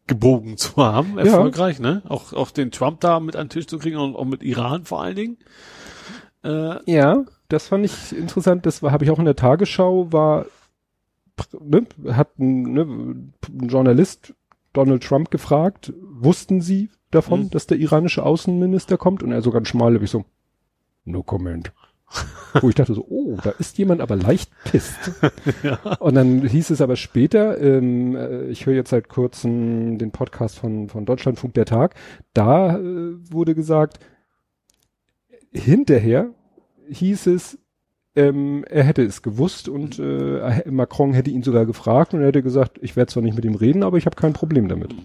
hingebogen 0.10 0.58
zu 0.58 0.76
haben. 0.78 1.18
Erfolgreich, 1.18 1.80
ne? 1.80 2.02
Auch, 2.08 2.34
auch 2.34 2.52
den 2.52 2.72
Trump 2.72 3.00
da 3.02 3.20
mit 3.20 3.36
an 3.36 3.46
den 3.46 3.50
Tisch 3.50 3.68
zu 3.68 3.78
kriegen 3.78 3.98
und 3.98 4.16
auch 4.16 4.26
mit 4.26 4.44
Iran 4.44 4.86
vor 4.86 5.02
allen 5.02 5.16
Dingen. 5.16 5.38
Äh, 6.44 6.80
Ja, 6.92 7.26
das 7.48 7.68
fand 7.68 7.86
ich 7.86 8.16
interessant. 8.16 8.66
Das 8.66 8.84
war, 8.84 8.92
habe 8.92 9.04
ich 9.04 9.12
auch 9.12 9.20
in 9.20 9.26
der 9.26 9.36
Tagesschau, 9.36 10.12
war, 10.12 10.46
ne, 11.60 11.86
hat 12.08 12.38
ein, 12.40 12.74
ne, 12.74 12.82
ein 12.82 13.34
Journalist 13.68 14.34
Donald 14.74 15.04
Trump 15.04 15.32
gefragt, 15.32 15.94
wussten 16.02 16.62
Sie 16.62 16.90
davon, 17.12 17.44
Mhm. 17.46 17.50
dass 17.50 17.68
der 17.68 17.80
iranische 17.80 18.24
Außenminister 18.24 18.98
kommt? 18.98 19.24
Und 19.24 19.32
er 19.32 19.42
so 19.42 19.52
ganz 19.52 19.68
schmal, 19.68 19.96
hab 19.96 20.02
ich 20.02 20.12
so, 20.12 20.26
no 21.06 21.24
comment. 21.24 21.72
Wo 22.62 22.70
ich 22.70 22.76
dachte 22.76 22.94
so, 22.94 23.06
oh, 23.08 23.38
da 23.44 23.52
ist 23.60 23.78
jemand 23.78 24.02
aber 24.02 24.16
leicht 24.16 24.52
pisst. 24.64 25.12
ja. 25.64 25.80
Und 26.00 26.16
dann 26.16 26.48
hieß 26.48 26.72
es 26.72 26.82
aber 26.82 26.96
später, 26.96 27.62
ähm, 27.62 28.16
äh, 28.16 28.46
ich 28.48 28.66
höre 28.66 28.74
jetzt 28.74 28.90
seit 28.90 29.10
kurzem 29.10 29.98
den 29.98 30.12
Podcast 30.12 30.58
von, 30.58 30.90
von 30.90 31.06
Deutschlandfunk 31.06 31.54
der 31.54 31.66
Tag, 31.66 31.96
da 32.34 32.78
äh, 32.78 33.14
wurde 33.32 33.54
gesagt, 33.54 34.00
hinterher 35.52 36.32
hieß 36.90 37.28
es, 37.28 37.60
ähm, 38.16 38.66
er 38.68 38.84
hätte 38.84 39.04
es 39.04 39.22
gewusst 39.22 39.70
und 39.70 40.00
äh, 40.00 40.64
Macron 40.70 41.14
hätte 41.14 41.30
ihn 41.30 41.44
sogar 41.44 41.66
gefragt 41.66 42.14
und 42.14 42.22
er 42.22 42.28
hätte 42.28 42.44
gesagt, 42.44 42.80
ich 42.82 42.96
werde 42.96 43.12
zwar 43.12 43.24
nicht 43.24 43.36
mit 43.36 43.46
ihm 43.46 43.56
reden, 43.56 43.84
aber 43.84 43.98
ich 43.98 44.06
habe 44.06 44.16
kein 44.16 44.34
Problem 44.34 44.68
damit. 44.68 44.96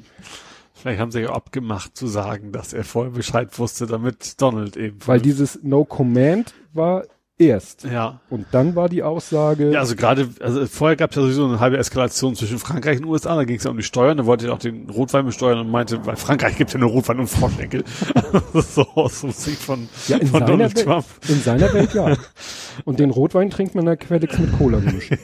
Vielleicht 0.85 1.01
haben 1.01 1.11
sie 1.13 1.21
ja 1.21 1.31
abgemacht 1.31 1.97
zu 1.97 2.07
sagen, 2.07 2.53
dass 2.53 2.75
er 2.75 2.85
vorher 2.85 3.13
Bescheid 3.15 3.59
wusste, 3.59 3.87
damit 3.87 4.39
Donald 4.43 4.77
eben. 4.77 4.99
Weil 5.07 5.19
dieses 5.19 5.61
No 5.63 5.87
Command 5.87 6.53
war 6.75 7.05
erst. 7.39 7.85
ja. 7.85 8.21
Und 8.29 8.45
dann 8.51 8.77
war 8.77 8.91
die 8.91 9.03
Aussage, 9.03 9.71
Ja, 9.71 9.81
also 9.81 9.97
gerade, 9.97 10.29
also 10.41 10.67
vorher 10.67 10.97
gab 10.97 11.09
es 11.09 11.17
ja 11.17 11.23
sowieso 11.23 11.47
eine 11.47 11.59
halbe 11.59 11.79
Eskalation 11.79 12.35
zwischen 12.37 12.59
Frankreich 12.59 12.99
und 12.99 13.07
USA, 13.07 13.35
da 13.35 13.45
ging 13.45 13.57
es 13.57 13.65
ja 13.65 13.71
um 13.71 13.79
die 13.79 13.83
Steuern, 13.83 14.19
da 14.19 14.27
wollte 14.27 14.49
er 14.49 14.53
auch 14.53 14.59
den 14.59 14.91
Rotwein 14.91 15.25
besteuern 15.25 15.59
und 15.59 15.71
meinte, 15.71 16.05
weil 16.05 16.17
Frankreich 16.17 16.59
gibt 16.59 16.75
ja 16.75 16.79
nur 16.79 16.91
Rotwein 16.91 17.19
und 17.19 17.29
Froschenkel. 17.29 17.83
so 18.53 18.87
aus 18.95 19.23
dem 19.23 19.31
Sicht 19.31 19.63
von, 19.63 19.89
ja, 20.07 20.19
in, 20.19 20.27
von 20.27 20.45
Donald 20.45 20.77
Welt, 20.77 20.85
Trump. 20.85 21.07
in 21.27 21.41
seiner 21.41 21.73
Welt 21.73 21.95
ja. 21.95 22.15
Und 22.85 22.99
den 22.99 23.11
Rotwein 23.11 23.49
trinkt 23.49 23.75
man 23.75 23.87
da 23.87 23.97
Quellex 23.97 24.39
mit 24.39 24.53
Cola 24.59 24.81
gemischt. 24.81 25.15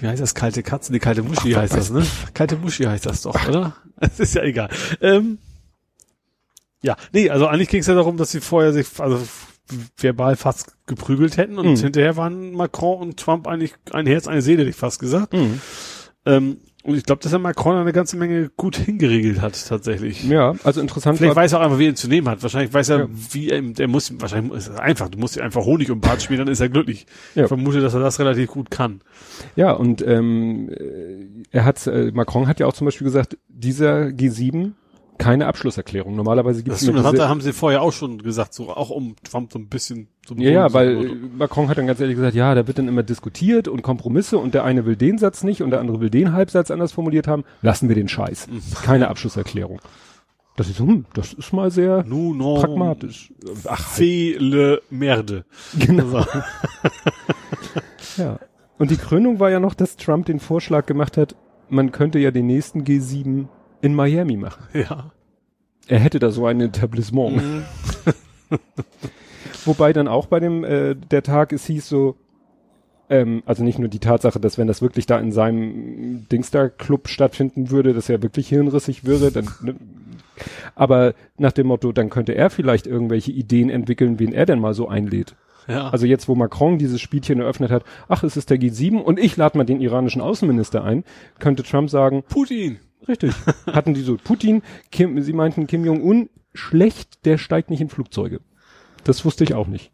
Wie 0.00 0.06
heißt 0.08 0.20
das? 0.22 0.34
Kalte 0.34 0.62
Katzen? 0.62 0.92
Die 0.92 0.98
kalte 0.98 1.22
Muschi 1.22 1.52
heißt 1.52 1.74
das, 1.74 1.90
ne? 1.90 2.04
Kalte 2.34 2.56
Muschi 2.56 2.84
heißt 2.84 3.06
das 3.06 3.22
doch, 3.22 3.48
oder? 3.48 3.76
Es 4.00 4.18
ist 4.20 4.34
ja 4.34 4.42
egal. 4.42 4.68
Ähm, 5.00 5.38
ja, 6.82 6.96
nee, 7.12 7.30
also 7.30 7.46
eigentlich 7.46 7.68
ging 7.68 7.80
es 7.80 7.86
ja 7.86 7.94
darum, 7.94 8.16
dass 8.16 8.30
sie 8.32 8.40
vorher 8.40 8.72
sich, 8.72 8.86
also 8.98 9.24
verbal 9.96 10.36
fast 10.36 10.76
geprügelt 10.86 11.36
hätten 11.36 11.58
und 11.58 11.66
Mhm. 11.66 11.76
hinterher 11.76 12.16
waren 12.16 12.52
Macron 12.52 13.00
und 13.00 13.18
Trump 13.18 13.46
eigentlich 13.46 13.72
ein 13.92 14.06
Herz, 14.06 14.26
eine 14.26 14.42
Seele, 14.42 14.60
hätte 14.60 14.70
ich 14.70 14.76
fast 14.76 14.98
gesagt. 14.98 15.32
Mhm. 15.32 15.60
Ähm, 16.26 16.58
und 16.84 16.96
ich 16.96 17.04
glaube, 17.04 17.22
dass 17.22 17.32
er 17.32 17.38
Macron 17.38 17.76
eine 17.76 17.92
ganze 17.92 18.16
Menge 18.16 18.50
gut 18.56 18.76
hingeregelt 18.76 19.40
hat, 19.40 19.68
tatsächlich. 19.68 20.22
Ja, 20.24 20.54
also 20.64 20.80
interessant 20.80 21.18
Vielleicht 21.18 21.34
weiß 21.34 21.52
er 21.52 21.60
auch 21.60 21.64
einfach, 21.64 21.78
wie 21.78 21.84
er 21.86 21.90
ihn 21.90 21.96
zu 21.96 22.08
nehmen 22.08 22.28
hat. 22.28 22.42
Wahrscheinlich 22.42 22.72
weiß 22.72 22.90
er, 22.90 22.98
Ja. 23.00 23.06
wie 23.10 23.48
er, 23.50 23.62
der 23.62 23.88
muss, 23.88 24.12
wahrscheinlich 24.20 24.52
ist 24.54 24.68
es 24.68 24.76
einfach, 24.76 25.08
du 25.08 25.18
musst 25.18 25.36
dir 25.36 25.42
einfach 25.42 25.64
Honig 25.64 25.90
um 25.90 26.00
den 26.00 26.06
Bart 26.08 26.22
spielen, 26.22 26.40
dann 26.40 26.48
ist 26.48 26.60
er 26.60 26.68
glücklich. 26.68 27.06
Ja. 27.34 27.42
Ich 27.44 27.48
vermute, 27.48 27.80
dass 27.80 27.94
er 27.94 28.00
das 28.00 28.18
relativ 28.20 28.50
gut 28.50 28.70
kann. 28.70 29.00
ja, 29.56 29.72
und 29.72 30.06
ähm, 30.06 30.68
äh, 30.70 31.26
er 31.50 31.64
hat, 31.64 31.86
äh, 31.86 32.10
Macron 32.12 32.46
hat 32.46 32.60
ja 32.60 32.66
auch 32.66 32.74
zum 32.74 32.84
Beispiel 32.84 33.06
gesagt, 33.06 33.38
dieser 33.48 34.04
G7 34.08 34.72
keine 35.18 35.46
Abschlusserklärung. 35.46 36.16
Normalerweise 36.16 36.62
gibt 36.62 36.72
Das, 36.74 36.82
es 36.82 36.88
stimmt, 36.88 37.04
das 37.04 37.10
diese, 37.10 37.22
hat, 37.22 37.30
haben 37.30 37.40
sie 37.40 37.52
vorher 37.52 37.82
auch 37.82 37.92
schon 37.92 38.18
gesagt, 38.18 38.54
so 38.54 38.70
auch 38.70 38.90
um 38.90 39.16
Trump 39.22 39.52
so 39.52 39.58
ein 39.58 39.68
bisschen 39.68 40.08
so 40.26 40.34
ja, 40.36 40.50
ja, 40.50 40.72
weil 40.72 41.06
äh, 41.06 41.14
Macron 41.36 41.68
hat 41.68 41.78
dann 41.78 41.86
ganz 41.86 42.00
ehrlich 42.00 42.16
gesagt, 42.16 42.34
ja, 42.34 42.54
da 42.54 42.66
wird 42.66 42.78
dann 42.78 42.88
immer 42.88 43.02
diskutiert 43.02 43.68
und 43.68 43.82
Kompromisse 43.82 44.38
und 44.38 44.54
der 44.54 44.64
eine 44.64 44.86
will 44.86 44.96
den 44.96 45.18
Satz 45.18 45.44
nicht 45.44 45.62
und 45.62 45.70
der 45.70 45.80
andere 45.80 46.00
will 46.00 46.10
den 46.10 46.32
Halbsatz 46.32 46.70
anders 46.70 46.92
formuliert 46.92 47.28
haben. 47.28 47.44
Lassen 47.62 47.88
wir 47.88 47.94
den 47.94 48.08
Scheiß. 48.08 48.48
Mhm. 48.48 48.62
Keine 48.82 49.08
Abschlusserklärung. 49.08 49.80
Das 50.56 50.68
ist 50.68 50.78
hm, 50.78 51.04
das 51.14 51.32
ist 51.32 51.52
mal 51.52 51.70
sehr 51.70 52.04
nous 52.04 52.34
non 52.34 52.60
pragmatisch. 52.60 53.32
Ach, 53.66 53.88
fait 53.88 54.36
le 54.38 54.82
merde. 54.88 55.44
genau. 55.78 56.18
Also, 56.18 56.26
Ja. 58.16 58.38
Und 58.78 58.90
die 58.90 58.96
Krönung 58.96 59.40
war 59.40 59.50
ja 59.50 59.60
noch, 59.60 59.74
dass 59.74 59.96
Trump 59.96 60.26
den 60.26 60.40
Vorschlag 60.40 60.86
gemacht 60.86 61.16
hat, 61.16 61.34
man 61.68 61.92
könnte 61.92 62.18
ja 62.18 62.30
den 62.30 62.46
nächsten 62.46 62.82
G7 62.82 63.46
in 63.84 63.94
Miami 63.94 64.36
machen. 64.36 64.64
ja. 64.72 65.12
Er 65.86 65.98
hätte 65.98 66.18
da 66.18 66.30
so 66.30 66.46
ein 66.46 66.60
Etablissement. 66.60 67.36
Mhm. 67.36 67.64
Wobei 69.66 69.92
dann 69.92 70.08
auch 70.08 70.26
bei 70.26 70.40
dem, 70.40 70.64
äh, 70.64 70.94
der 70.94 71.22
Tag, 71.22 71.52
es 71.52 71.66
hieß 71.66 71.86
so, 71.88 72.16
ähm, 73.10 73.42
also 73.44 73.62
nicht 73.62 73.78
nur 73.78 73.88
die 73.88 73.98
Tatsache, 73.98 74.40
dass 74.40 74.56
wenn 74.56 74.66
das 74.66 74.80
wirklich 74.80 75.04
da 75.04 75.18
in 75.18 75.32
seinem 75.32 76.26
Dingsda-Club 76.30 77.08
stattfinden 77.08 77.70
würde, 77.70 77.92
dass 77.92 78.08
er 78.08 78.22
wirklich 78.22 78.48
hirnrissig 78.48 79.04
wäre, 79.04 79.30
dann, 79.30 79.48
ne, 79.62 79.74
aber 80.74 81.14
nach 81.36 81.52
dem 81.52 81.66
Motto, 81.66 81.92
dann 81.92 82.08
könnte 82.08 82.34
er 82.34 82.48
vielleicht 82.48 82.86
irgendwelche 82.86 83.32
Ideen 83.32 83.68
entwickeln, 83.68 84.18
wen 84.18 84.32
er 84.32 84.46
denn 84.46 84.60
mal 84.60 84.74
so 84.74 84.88
einlädt. 84.88 85.36
Ja. 85.68 85.90
Also 85.90 86.06
jetzt, 86.06 86.28
wo 86.28 86.34
Macron 86.34 86.78
dieses 86.78 87.00
Spielchen 87.00 87.40
eröffnet 87.40 87.70
hat, 87.70 87.84
ach, 88.08 88.22
es 88.22 88.36
ist 88.36 88.50
der 88.50 88.58
G7 88.58 88.98
und 88.98 89.18
ich 89.18 89.36
lade 89.36 89.56
mal 89.58 89.64
den 89.64 89.80
iranischen 89.80 90.22
Außenminister 90.22 90.82
ein, 90.82 91.04
könnte 91.38 91.62
Trump 91.62 91.90
sagen, 91.90 92.22
Putin. 92.22 92.78
Richtig, 93.08 93.32
hatten 93.66 93.94
die 93.94 94.02
so 94.02 94.16
Putin, 94.16 94.62
Kim, 94.90 95.20
sie 95.22 95.32
meinten 95.32 95.66
Kim 95.66 95.84
Jong-un, 95.84 96.28
schlecht, 96.54 97.24
der 97.24 97.38
steigt 97.38 97.70
nicht 97.70 97.80
in 97.80 97.88
Flugzeuge. 97.88 98.40
Das 99.04 99.24
wusste 99.24 99.44
ich 99.44 99.54
auch 99.54 99.66
nicht. 99.66 99.90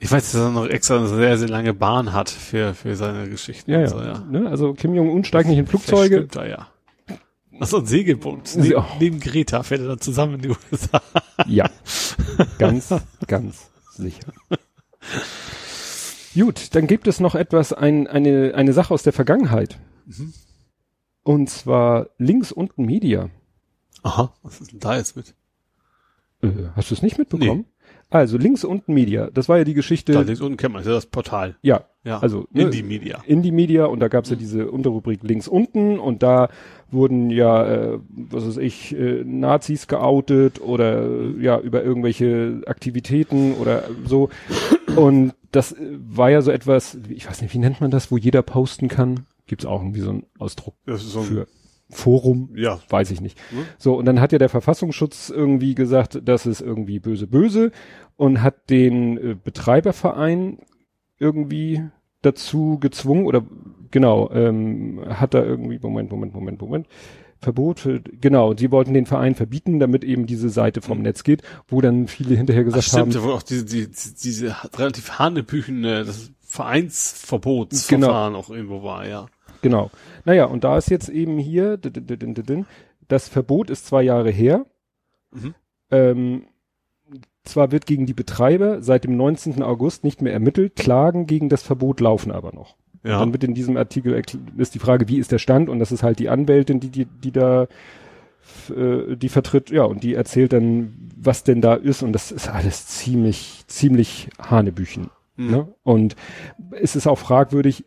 Ich 0.00 0.10
weiß, 0.10 0.32
dass 0.32 0.40
er 0.40 0.50
noch 0.50 0.66
extra 0.66 0.98
eine 0.98 1.08
sehr, 1.08 1.38
sehr 1.38 1.48
lange 1.48 1.74
Bahn 1.74 2.12
hat 2.12 2.30
für, 2.30 2.74
für 2.74 2.94
seine 2.94 3.28
Geschichten. 3.28 3.70
Ja, 3.70 3.80
ja. 3.80 3.88
So, 3.88 4.00
ja. 4.00 4.24
Ne? 4.30 4.48
Also 4.48 4.74
Kim 4.74 4.94
Jong-un 4.94 5.24
steigt 5.24 5.48
nicht 5.48 5.58
in 5.58 5.66
Flugzeuge. 5.66 6.16
stimmt 6.16 6.36
da, 6.36 6.46
ja. 6.46 6.68
Achso, 7.60 7.78
ein 7.78 7.86
Segelboot. 7.86 8.54
Neben, 8.56 8.76
auch. 8.76 9.00
neben 9.00 9.18
Greta 9.18 9.64
fährt 9.64 9.80
er 9.80 9.88
da 9.88 9.98
zusammen 9.98 10.34
in 10.34 10.42
die 10.42 10.48
USA. 10.50 11.02
Ja, 11.46 11.68
ganz, 12.58 12.94
ganz 13.26 13.70
sicher. 13.96 14.32
Gut, 16.34 16.74
dann 16.76 16.86
gibt 16.86 17.08
es 17.08 17.18
noch 17.18 17.34
etwas, 17.34 17.72
ein, 17.72 18.06
eine, 18.06 18.52
eine 18.54 18.72
Sache 18.72 18.94
aus 18.94 19.02
der 19.02 19.12
Vergangenheit. 19.12 19.78
Und 21.28 21.50
zwar 21.50 22.08
links 22.16 22.52
unten 22.52 22.86
Media. 22.86 23.28
Aha, 24.02 24.32
was 24.42 24.62
ist 24.62 24.72
denn 24.72 24.80
da 24.80 24.96
jetzt 24.96 25.14
mit? 25.14 25.34
Äh, 26.40 26.70
hast 26.74 26.90
du 26.90 26.94
es 26.94 27.02
nicht 27.02 27.18
mitbekommen? 27.18 27.66
Also 28.08 28.38
links 28.38 28.64
unten 28.64 28.94
Media, 28.94 29.28
das 29.30 29.46
war 29.46 29.58
ja 29.58 29.64
die 29.64 29.74
Geschichte. 29.74 30.14
Da 30.14 30.22
links 30.22 30.40
unten 30.40 30.56
kennt 30.56 30.72
man, 30.72 30.80
das 30.80 30.86
ist 30.86 30.90
ja 30.90 30.94
das 30.94 31.04
Portal. 31.04 31.56
ja, 31.60 31.84
Ja, 32.02 32.20
also 32.20 32.46
ne, 32.50 32.62
Indie 32.62 32.82
Media. 32.82 33.22
Indie 33.26 33.50
Media 33.50 33.84
und 33.84 34.00
da 34.00 34.08
gab 34.08 34.24
es 34.24 34.30
ja 34.30 34.36
diese 34.36 34.70
Unterrubrik 34.70 35.22
links 35.22 35.48
unten 35.48 35.98
und 35.98 36.22
da 36.22 36.48
wurden 36.90 37.28
ja, 37.28 37.66
äh, 37.66 37.98
was 38.08 38.46
weiß 38.46 38.56
ich, 38.56 38.96
äh, 38.96 39.22
Nazis 39.22 39.86
geoutet 39.86 40.62
oder 40.62 41.02
äh, 41.02 41.42
ja 41.42 41.60
über 41.60 41.84
irgendwelche 41.84 42.62
Aktivitäten 42.66 43.52
oder 43.52 43.82
so. 44.06 44.30
Und 44.96 45.34
das 45.52 45.72
äh, 45.72 45.76
war 46.08 46.30
ja 46.30 46.40
so 46.40 46.50
etwas, 46.50 46.96
ich 47.10 47.28
weiß 47.28 47.42
nicht, 47.42 47.52
wie 47.52 47.58
nennt 47.58 47.82
man 47.82 47.90
das, 47.90 48.10
wo 48.10 48.16
jeder 48.16 48.40
posten 48.40 48.88
kann? 48.88 49.26
Gibt's 49.48 49.66
auch 49.66 49.80
irgendwie 49.82 50.00
so 50.00 50.10
einen 50.10 50.26
Ausdruck 50.38 50.76
so 50.86 51.20
ein, 51.20 51.26
für 51.26 51.46
Forum? 51.90 52.50
ja, 52.54 52.78
Weiß 52.88 53.10
ich 53.10 53.20
nicht. 53.20 53.38
Hm? 53.50 53.64
So, 53.78 53.96
und 53.96 54.04
dann 54.04 54.20
hat 54.20 54.32
ja 54.32 54.38
der 54.38 54.48
Verfassungsschutz 54.48 55.30
irgendwie 55.30 55.74
gesagt, 55.74 56.20
das 56.24 56.46
ist 56.46 56.60
irgendwie 56.60 57.00
böse, 57.00 57.26
böse 57.26 57.72
und 58.16 58.42
hat 58.42 58.70
den 58.70 59.16
äh, 59.18 59.36
Betreiberverein 59.42 60.58
irgendwie 61.18 61.82
dazu 62.22 62.78
gezwungen 62.78 63.26
oder 63.26 63.44
genau, 63.90 64.30
ähm, 64.32 65.00
hat 65.08 65.34
da 65.34 65.42
irgendwie, 65.42 65.78
Moment, 65.80 66.10
Moment, 66.10 66.34
Moment, 66.34 66.60
Moment, 66.60 66.86
Verbot 67.40 67.80
für, 67.80 68.00
genau, 68.00 68.54
sie 68.56 68.70
wollten 68.72 68.94
den 68.94 69.06
Verein 69.06 69.34
verbieten, 69.36 69.78
damit 69.78 70.02
eben 70.02 70.26
diese 70.26 70.48
Seite 70.50 70.80
vom 70.82 70.98
Mhm. 70.98 71.04
Netz 71.04 71.22
geht, 71.22 71.42
wo 71.68 71.80
dann 71.80 72.08
viele 72.08 72.34
hinterher 72.34 72.62
Ach, 72.62 72.66
gesagt 72.66 72.86
stimmt, 72.86 73.14
haben, 73.14 73.24
wo 73.24 73.30
auch 73.30 73.42
diese, 73.42 73.64
die, 73.64 73.88
diese 74.22 74.56
relativ 74.76 75.18
hanebüchene, 75.18 76.04
das 76.04 76.32
Vereinsverbotsverfahren 76.42 78.34
auch 78.34 78.50
irgendwo 78.50 78.82
war, 78.82 79.06
ja. 79.06 79.26
Genau. 79.62 79.90
Naja, 80.24 80.44
und 80.46 80.64
da 80.64 80.78
ist 80.78 80.90
jetzt 80.90 81.08
eben 81.08 81.38
hier, 81.38 81.78
das 83.08 83.28
Verbot 83.28 83.70
ist 83.70 83.86
zwei 83.86 84.02
Jahre 84.02 84.30
her, 84.30 84.66
Mhm. 85.32 85.54
Ähm, 85.90 86.42
zwar 87.44 87.72
wird 87.72 87.86
gegen 87.86 88.06
die 88.06 88.14
Betreiber 88.14 88.82
seit 88.82 89.04
dem 89.04 89.16
19. 89.16 89.62
August 89.62 90.04
nicht 90.04 90.20
mehr 90.20 90.32
ermittelt, 90.32 90.76
Klagen 90.76 91.26
gegen 91.26 91.48
das 91.48 91.62
Verbot 91.62 92.00
laufen 92.00 92.30
aber 92.30 92.52
noch. 92.52 92.76
Und 93.02 93.10
Ja. 93.10 93.20
Dann 93.20 93.32
wird 93.32 93.44
in 93.44 93.54
diesem 93.54 93.76
Artikel 93.76 94.20
ist 94.56 94.74
die 94.74 94.78
Frage, 94.78 95.08
wie 95.08 95.18
ist 95.18 95.32
der 95.32 95.38
Stand? 95.38 95.68
Und 95.68 95.78
das 95.78 95.92
ist 95.92 96.02
halt 96.02 96.18
die 96.18 96.28
Anwältin, 96.28 96.80
die, 96.80 96.90
die, 96.90 97.06
die 97.06 97.32
da 97.32 97.68
äh, 98.74 99.16
die 99.16 99.28
vertritt, 99.28 99.70
ja, 99.70 99.84
und 99.84 100.02
die 100.02 100.14
erzählt 100.14 100.52
dann, 100.52 101.10
was 101.16 101.44
denn 101.44 101.60
da 101.60 101.74
ist. 101.74 102.02
Und 102.02 102.12
das 102.12 102.32
ist 102.32 102.48
alles 102.48 102.86
ziemlich, 102.86 103.64
ziemlich 103.66 104.28
Hanebüchen. 104.38 105.10
Mhm. 105.36 105.50
Ne? 105.50 105.68
Und 105.84 106.16
es 106.72 106.96
ist 106.96 107.06
auch 107.06 107.18
fragwürdig, 107.18 107.84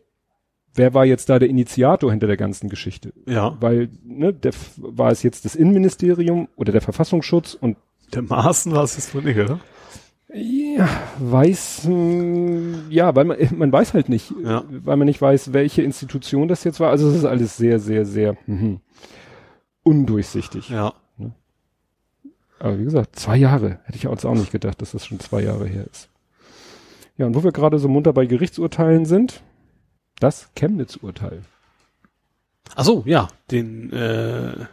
wer 0.74 0.94
war 0.94 1.04
jetzt 1.04 1.28
da 1.28 1.38
der 1.38 1.48
Initiator 1.48 2.10
hinter 2.10 2.26
der 2.26 2.36
ganzen 2.36 2.68
Geschichte? 2.68 3.12
Ja. 3.26 3.56
Weil, 3.60 3.90
ne, 4.04 4.32
der, 4.32 4.52
war 4.76 5.10
es 5.10 5.22
jetzt 5.22 5.44
das 5.44 5.54
Innenministerium 5.54 6.48
oder 6.56 6.72
der 6.72 6.80
Verfassungsschutz 6.80 7.54
und 7.54 7.76
Der 8.14 8.22
Maßen 8.22 8.72
war 8.72 8.84
es 8.84 8.96
jetzt 8.96 9.14
wohl 9.14 9.22
nicht, 9.22 9.38
oder? 9.38 9.60
Ja, 10.34 10.88
weiß, 11.18 11.84
mh, 11.88 12.84
ja, 12.88 13.14
weil 13.14 13.24
man, 13.26 13.36
man 13.54 13.70
weiß 13.70 13.92
halt 13.92 14.08
nicht, 14.08 14.32
Ja. 14.42 14.64
weil 14.70 14.96
man 14.96 15.06
nicht 15.06 15.20
weiß, 15.20 15.52
welche 15.52 15.82
Institution 15.82 16.48
das 16.48 16.64
jetzt 16.64 16.80
war. 16.80 16.90
Also 16.90 17.08
es 17.08 17.16
ist 17.16 17.24
alles 17.26 17.58
sehr, 17.58 17.78
sehr, 17.78 18.06
sehr 18.06 18.36
mhm, 18.46 18.80
undurchsichtig. 19.82 20.70
Ja. 20.70 20.94
Aber 22.58 22.78
wie 22.78 22.84
gesagt, 22.84 23.16
zwei 23.18 23.36
Jahre. 23.36 23.80
Hätte 23.84 23.98
ich 23.98 24.06
uns 24.06 24.24
auch 24.24 24.34
nicht 24.36 24.52
gedacht, 24.52 24.80
dass 24.80 24.92
das 24.92 25.04
schon 25.04 25.18
zwei 25.18 25.42
Jahre 25.42 25.66
her 25.66 25.84
ist. 25.90 26.08
Ja, 27.18 27.26
und 27.26 27.34
wo 27.34 27.42
wir 27.42 27.50
gerade 27.50 27.78
so 27.80 27.88
munter 27.88 28.12
bei 28.12 28.24
Gerichtsurteilen 28.24 29.04
sind, 29.04 29.42
das 30.22 30.48
Chemnitz-Urteil. 30.54 31.42
Ach 32.74 32.84
so, 32.84 33.02
ja, 33.06 33.28
den, 33.50 33.92
äh, 33.92 34.66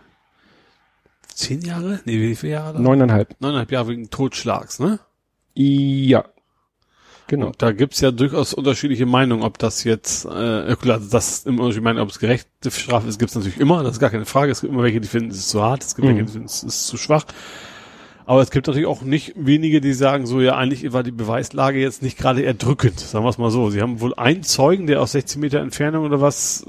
zehn 1.34 1.62
Jahre? 1.62 2.00
Nee, 2.06 2.20
wie 2.20 2.36
viele 2.36 2.54
Jahre? 2.54 2.74
da? 2.74 2.80
Neuneinhalb. 2.80 3.36
Neuneinhalb 3.40 3.72
Jahre 3.72 3.90
wegen 3.90 4.10
Totschlags, 4.10 4.80
ne? 4.80 5.00
Ja. 5.56 6.26
Genau. 7.28 7.48
Und 7.48 7.62
da 7.62 7.72
gibt's 7.72 8.02
ja 8.02 8.12
durchaus 8.12 8.54
unterschiedliche 8.54 9.06
Meinungen, 9.06 9.44
ob 9.44 9.58
das 9.60 9.84
jetzt, 9.84 10.26
äh, 10.26 10.76
klar, 10.76 10.98
also 10.98 11.10
das 11.10 11.30
ist 11.30 11.48
immer 11.48 11.64
Unterschied, 11.64 11.84
meine, 11.84 12.02
ob 12.02 12.10
es 12.10 12.20
gerechte 12.20 12.72
Strafe 12.72 13.08
ist, 13.08 13.20
gibt's 13.20 13.36
natürlich 13.36 13.60
immer, 13.60 13.84
das 13.84 13.94
ist 13.94 14.00
gar 14.00 14.10
keine 14.10 14.26
Frage. 14.26 14.52
Es 14.52 14.62
gibt 14.62 14.74
immer 14.74 14.84
welche, 14.84 15.00
die 15.02 15.08
finden, 15.08 15.30
es 15.32 15.38
ist 15.38 15.50
zu 15.50 15.62
hart, 15.62 15.84
es 15.84 15.96
gibt 15.96 16.08
Mhm. 16.08 16.12
welche, 16.12 16.26
die 16.26 16.32
finden, 16.32 16.48
es 16.48 16.64
ist 16.64 16.88
zu 16.88 16.98
schwach. 16.98 17.26
Aber 18.30 18.44
es 18.44 18.52
gibt 18.52 18.68
natürlich 18.68 18.86
auch 18.86 19.02
nicht 19.02 19.34
wenige, 19.36 19.82
die 19.82 19.92
sagen, 19.92 20.28
so 20.28 20.40
ja, 20.40 20.56
eigentlich 20.56 20.94
war 20.94 21.02
die 21.02 21.10
Beweislage 21.10 21.80
jetzt 21.80 22.04
nicht 22.04 22.16
gerade 22.16 22.44
erdrückend, 22.44 23.00
sagen 23.00 23.26
wir 23.26 23.30
es 23.30 23.40
mal 23.40 23.50
so. 23.50 23.72
Sie 23.72 23.82
haben 23.82 24.02
wohl 24.02 24.14
einen 24.14 24.44
Zeugen, 24.44 24.86
der 24.86 25.02
aus 25.02 25.14
16 25.14 25.42
Meter 25.42 25.62
Entfernung 25.62 26.06
oder 26.06 26.22
was 26.22 26.68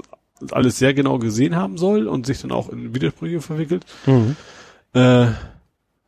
alles 0.49 0.79
sehr 0.79 0.95
genau 0.95 1.19
gesehen 1.19 1.55
haben 1.55 1.77
soll 1.77 2.07
und 2.07 2.25
sich 2.25 2.41
dann 2.41 2.51
auch 2.51 2.69
in 2.69 2.95
Widersprüche 2.95 3.41
verwickelt. 3.41 3.85
Mhm. 4.07 4.37
Äh, 4.93 5.27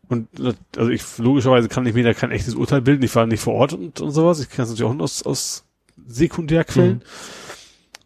und 0.08 0.28
also 0.76 0.90
ich 0.90 1.04
logischerweise 1.20 1.68
kann 1.68 1.86
ich 1.86 1.94
mir 1.94 2.04
da 2.04 2.16
kein 2.16 2.32
echtes 2.32 2.56
Urteil 2.56 2.82
bilden. 2.82 3.04
Ich 3.04 3.16
war 3.16 3.28
nicht 3.28 3.42
vor 3.42 3.54
Ort 3.54 3.74
und, 3.74 4.02
und 4.02 4.10
sowas. 4.10 4.40
Ich 4.40 4.50
kann 4.50 4.64
es 4.64 4.72
natürlich 4.72 4.90
auch 4.90 4.96
nur 4.96 5.04
aus, 5.04 5.22
aus 5.22 5.66
Sekundärquellen. 6.08 6.96
Mhm. 6.96 7.02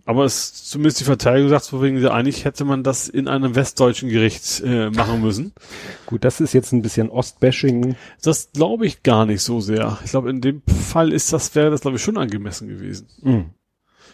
Aber 0.07 0.23
es 0.23 0.37
ist 0.37 0.69
zumindest 0.69 1.01
die 1.01 1.03
Verteidigung 1.03 1.49
sagt, 1.49 1.65
so 1.65 1.81
wegen 1.81 2.03
eigentlich 2.07 2.45
hätte 2.45 2.63
man 2.63 2.81
das 2.81 3.09
in 3.09 3.27
einem 3.27 3.55
westdeutschen 3.55 4.07
Gericht 4.07 4.63
äh, 4.65 4.89
machen 4.89 5.19
müssen. 5.19 5.51
Gut, 6.05 6.23
das 6.23 6.39
ist 6.39 6.53
jetzt 6.53 6.71
ein 6.71 6.81
bisschen 6.81 7.09
Ostbashing. 7.09 7.97
Das 8.21 8.53
glaube 8.53 8.85
ich 8.85 9.03
gar 9.03 9.25
nicht 9.25 9.41
so 9.43 9.59
sehr. 9.59 9.99
Ich 10.05 10.11
glaube, 10.11 10.29
in 10.29 10.39
dem 10.39 10.61
Fall 10.65 11.11
ist 11.11 11.33
das, 11.33 11.53
wäre 11.55 11.71
das, 11.71 11.81
glaube 11.81 11.97
ich, 11.97 12.03
schon 12.03 12.17
angemessen 12.17 12.69
gewesen. 12.69 13.09
Mhm. 13.21 13.45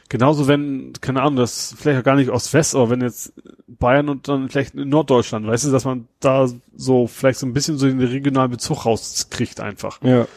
Genauso 0.09 0.47
wenn, 0.47 0.93
keine 0.99 1.21
Ahnung, 1.21 1.35
das 1.35 1.75
vielleicht 1.77 1.99
auch 1.99 2.03
gar 2.03 2.15
nicht 2.15 2.31
Ost-West, 2.31 2.73
aber 2.73 2.89
wenn 2.89 3.01
jetzt 3.01 3.31
Bayern 3.67 4.09
und 4.09 4.27
dann 4.27 4.49
vielleicht 4.49 4.73
in 4.73 4.89
Norddeutschland, 4.89 5.45
weißt 5.45 5.65
du, 5.65 5.71
dass 5.71 5.85
man 5.85 6.07
da 6.19 6.49
so 6.75 7.05
vielleicht 7.05 7.37
so 7.37 7.45
ein 7.45 7.53
bisschen 7.53 7.77
so 7.77 7.85
den 7.85 8.01
regionalen 8.01 8.49
Bezug 8.49 8.87
rauskriegt 8.87 9.59
einfach. 9.59 10.01
Ja. 10.01 10.27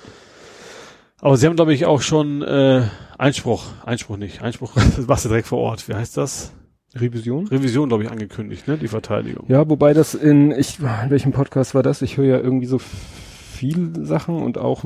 Aber 1.20 1.36
sie 1.36 1.46
haben, 1.46 1.56
glaube 1.56 1.72
ich, 1.72 1.86
auch 1.86 2.02
schon 2.02 2.42
äh, 2.42 2.82
Einspruch, 3.18 3.64
Einspruch 3.84 4.16
nicht, 4.16 4.42
Einspruch, 4.42 4.74
das 4.96 5.06
machst 5.06 5.24
du 5.24 5.28
direkt 5.28 5.48
vor 5.48 5.58
Ort. 5.58 5.88
Wie 5.88 5.94
heißt 5.94 6.16
das? 6.16 6.52
Revision? 6.94 7.46
Revision, 7.48 7.88
glaube 7.88 8.04
ich, 8.04 8.10
angekündigt, 8.10 8.68
ne? 8.68 8.78
Die 8.78 8.88
Verteidigung. 8.88 9.46
Ja, 9.48 9.68
wobei 9.68 9.92
das 9.92 10.14
in, 10.14 10.50
ich, 10.50 10.78
in 10.78 11.10
welchem 11.10 11.32
Podcast 11.32 11.74
war 11.74 11.82
das? 11.82 12.02
Ich 12.02 12.16
höre 12.16 12.26
ja 12.26 12.38
irgendwie 12.38 12.66
so 12.66 12.78
viel 12.78 14.04
Sachen 14.04 14.42
und 14.42 14.58
auch, 14.58 14.84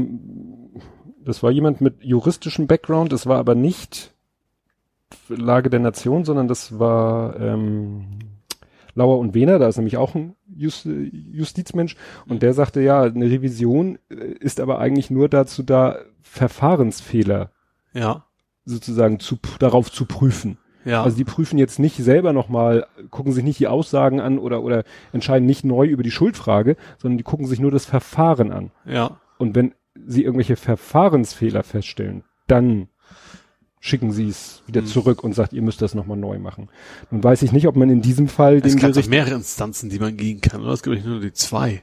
das 1.24 1.42
war 1.42 1.50
jemand 1.50 1.80
mit 1.80 2.02
juristischem 2.02 2.66
Background, 2.66 3.12
das 3.12 3.26
war 3.26 3.38
aber 3.38 3.54
nicht 3.54 4.12
Lage 5.28 5.70
der 5.70 5.80
Nation, 5.80 6.24
sondern 6.24 6.48
das 6.48 6.78
war 6.78 7.38
ähm, 7.38 8.18
Lauer 8.94 9.18
und 9.18 9.34
Wehner, 9.34 9.58
da 9.58 9.68
ist 9.68 9.76
nämlich 9.76 9.96
auch 9.96 10.14
ein 10.14 10.34
Just, 10.54 10.86
Justizmensch 11.32 11.96
und 12.28 12.42
der 12.42 12.54
sagte, 12.54 12.80
ja, 12.80 13.02
eine 13.02 13.26
Revision 13.30 13.98
äh, 14.10 14.14
ist 14.40 14.60
aber 14.60 14.78
eigentlich 14.78 15.10
nur 15.10 15.28
dazu 15.28 15.62
da, 15.62 15.98
Verfahrensfehler 16.22 17.50
Ja, 17.92 18.24
sozusagen 18.64 19.18
zu, 19.20 19.36
darauf 19.58 19.90
zu 19.90 20.04
prüfen. 20.06 20.58
ja, 20.84 21.02
Also 21.02 21.16
die 21.16 21.24
prüfen 21.24 21.58
jetzt 21.58 21.78
nicht 21.78 21.96
selber 21.96 22.32
nochmal, 22.32 22.86
gucken 23.10 23.32
sich 23.32 23.44
nicht 23.44 23.58
die 23.58 23.68
Aussagen 23.68 24.20
an 24.20 24.38
oder, 24.38 24.62
oder 24.62 24.84
entscheiden 25.12 25.46
nicht 25.46 25.64
neu 25.64 25.86
über 25.86 26.02
die 26.02 26.10
Schuldfrage, 26.10 26.76
sondern 26.98 27.18
die 27.18 27.24
gucken 27.24 27.46
sich 27.46 27.60
nur 27.60 27.70
das 27.70 27.86
Verfahren 27.86 28.52
an. 28.52 28.70
ja. 28.84 29.18
Und 29.38 29.54
wenn 29.54 29.72
sie 30.06 30.22
irgendwelche 30.22 30.56
Verfahrensfehler 30.56 31.62
feststellen, 31.62 32.24
dann 32.46 32.88
schicken 33.80 34.12
sie 34.12 34.28
es 34.28 34.62
wieder 34.66 34.82
Mhm. 34.82 34.86
zurück 34.86 35.24
und 35.24 35.34
sagt, 35.34 35.52
ihr 35.54 35.62
müsst 35.62 35.80
das 35.82 35.94
nochmal 35.94 36.18
neu 36.18 36.38
machen. 36.38 36.68
Nun 37.10 37.24
weiß 37.24 37.42
ich 37.42 37.52
nicht, 37.52 37.66
ob 37.66 37.76
man 37.76 37.88
in 37.90 38.02
diesem 38.02 38.28
Fall 38.28 38.56
Es 38.56 38.62
den 38.62 38.72
gibt 38.72 38.82
doch 38.84 38.88
Gericht, 38.90 39.08
mehrere 39.10 39.34
Instanzen, 39.34 39.88
die 39.88 39.98
man 39.98 40.16
gehen 40.16 40.40
kann, 40.40 40.60
oder? 40.62 40.72
Es 40.72 40.82
gibt 40.82 40.96
nicht 40.96 41.06
nur 41.06 41.20
die 41.20 41.32
zwei. 41.32 41.82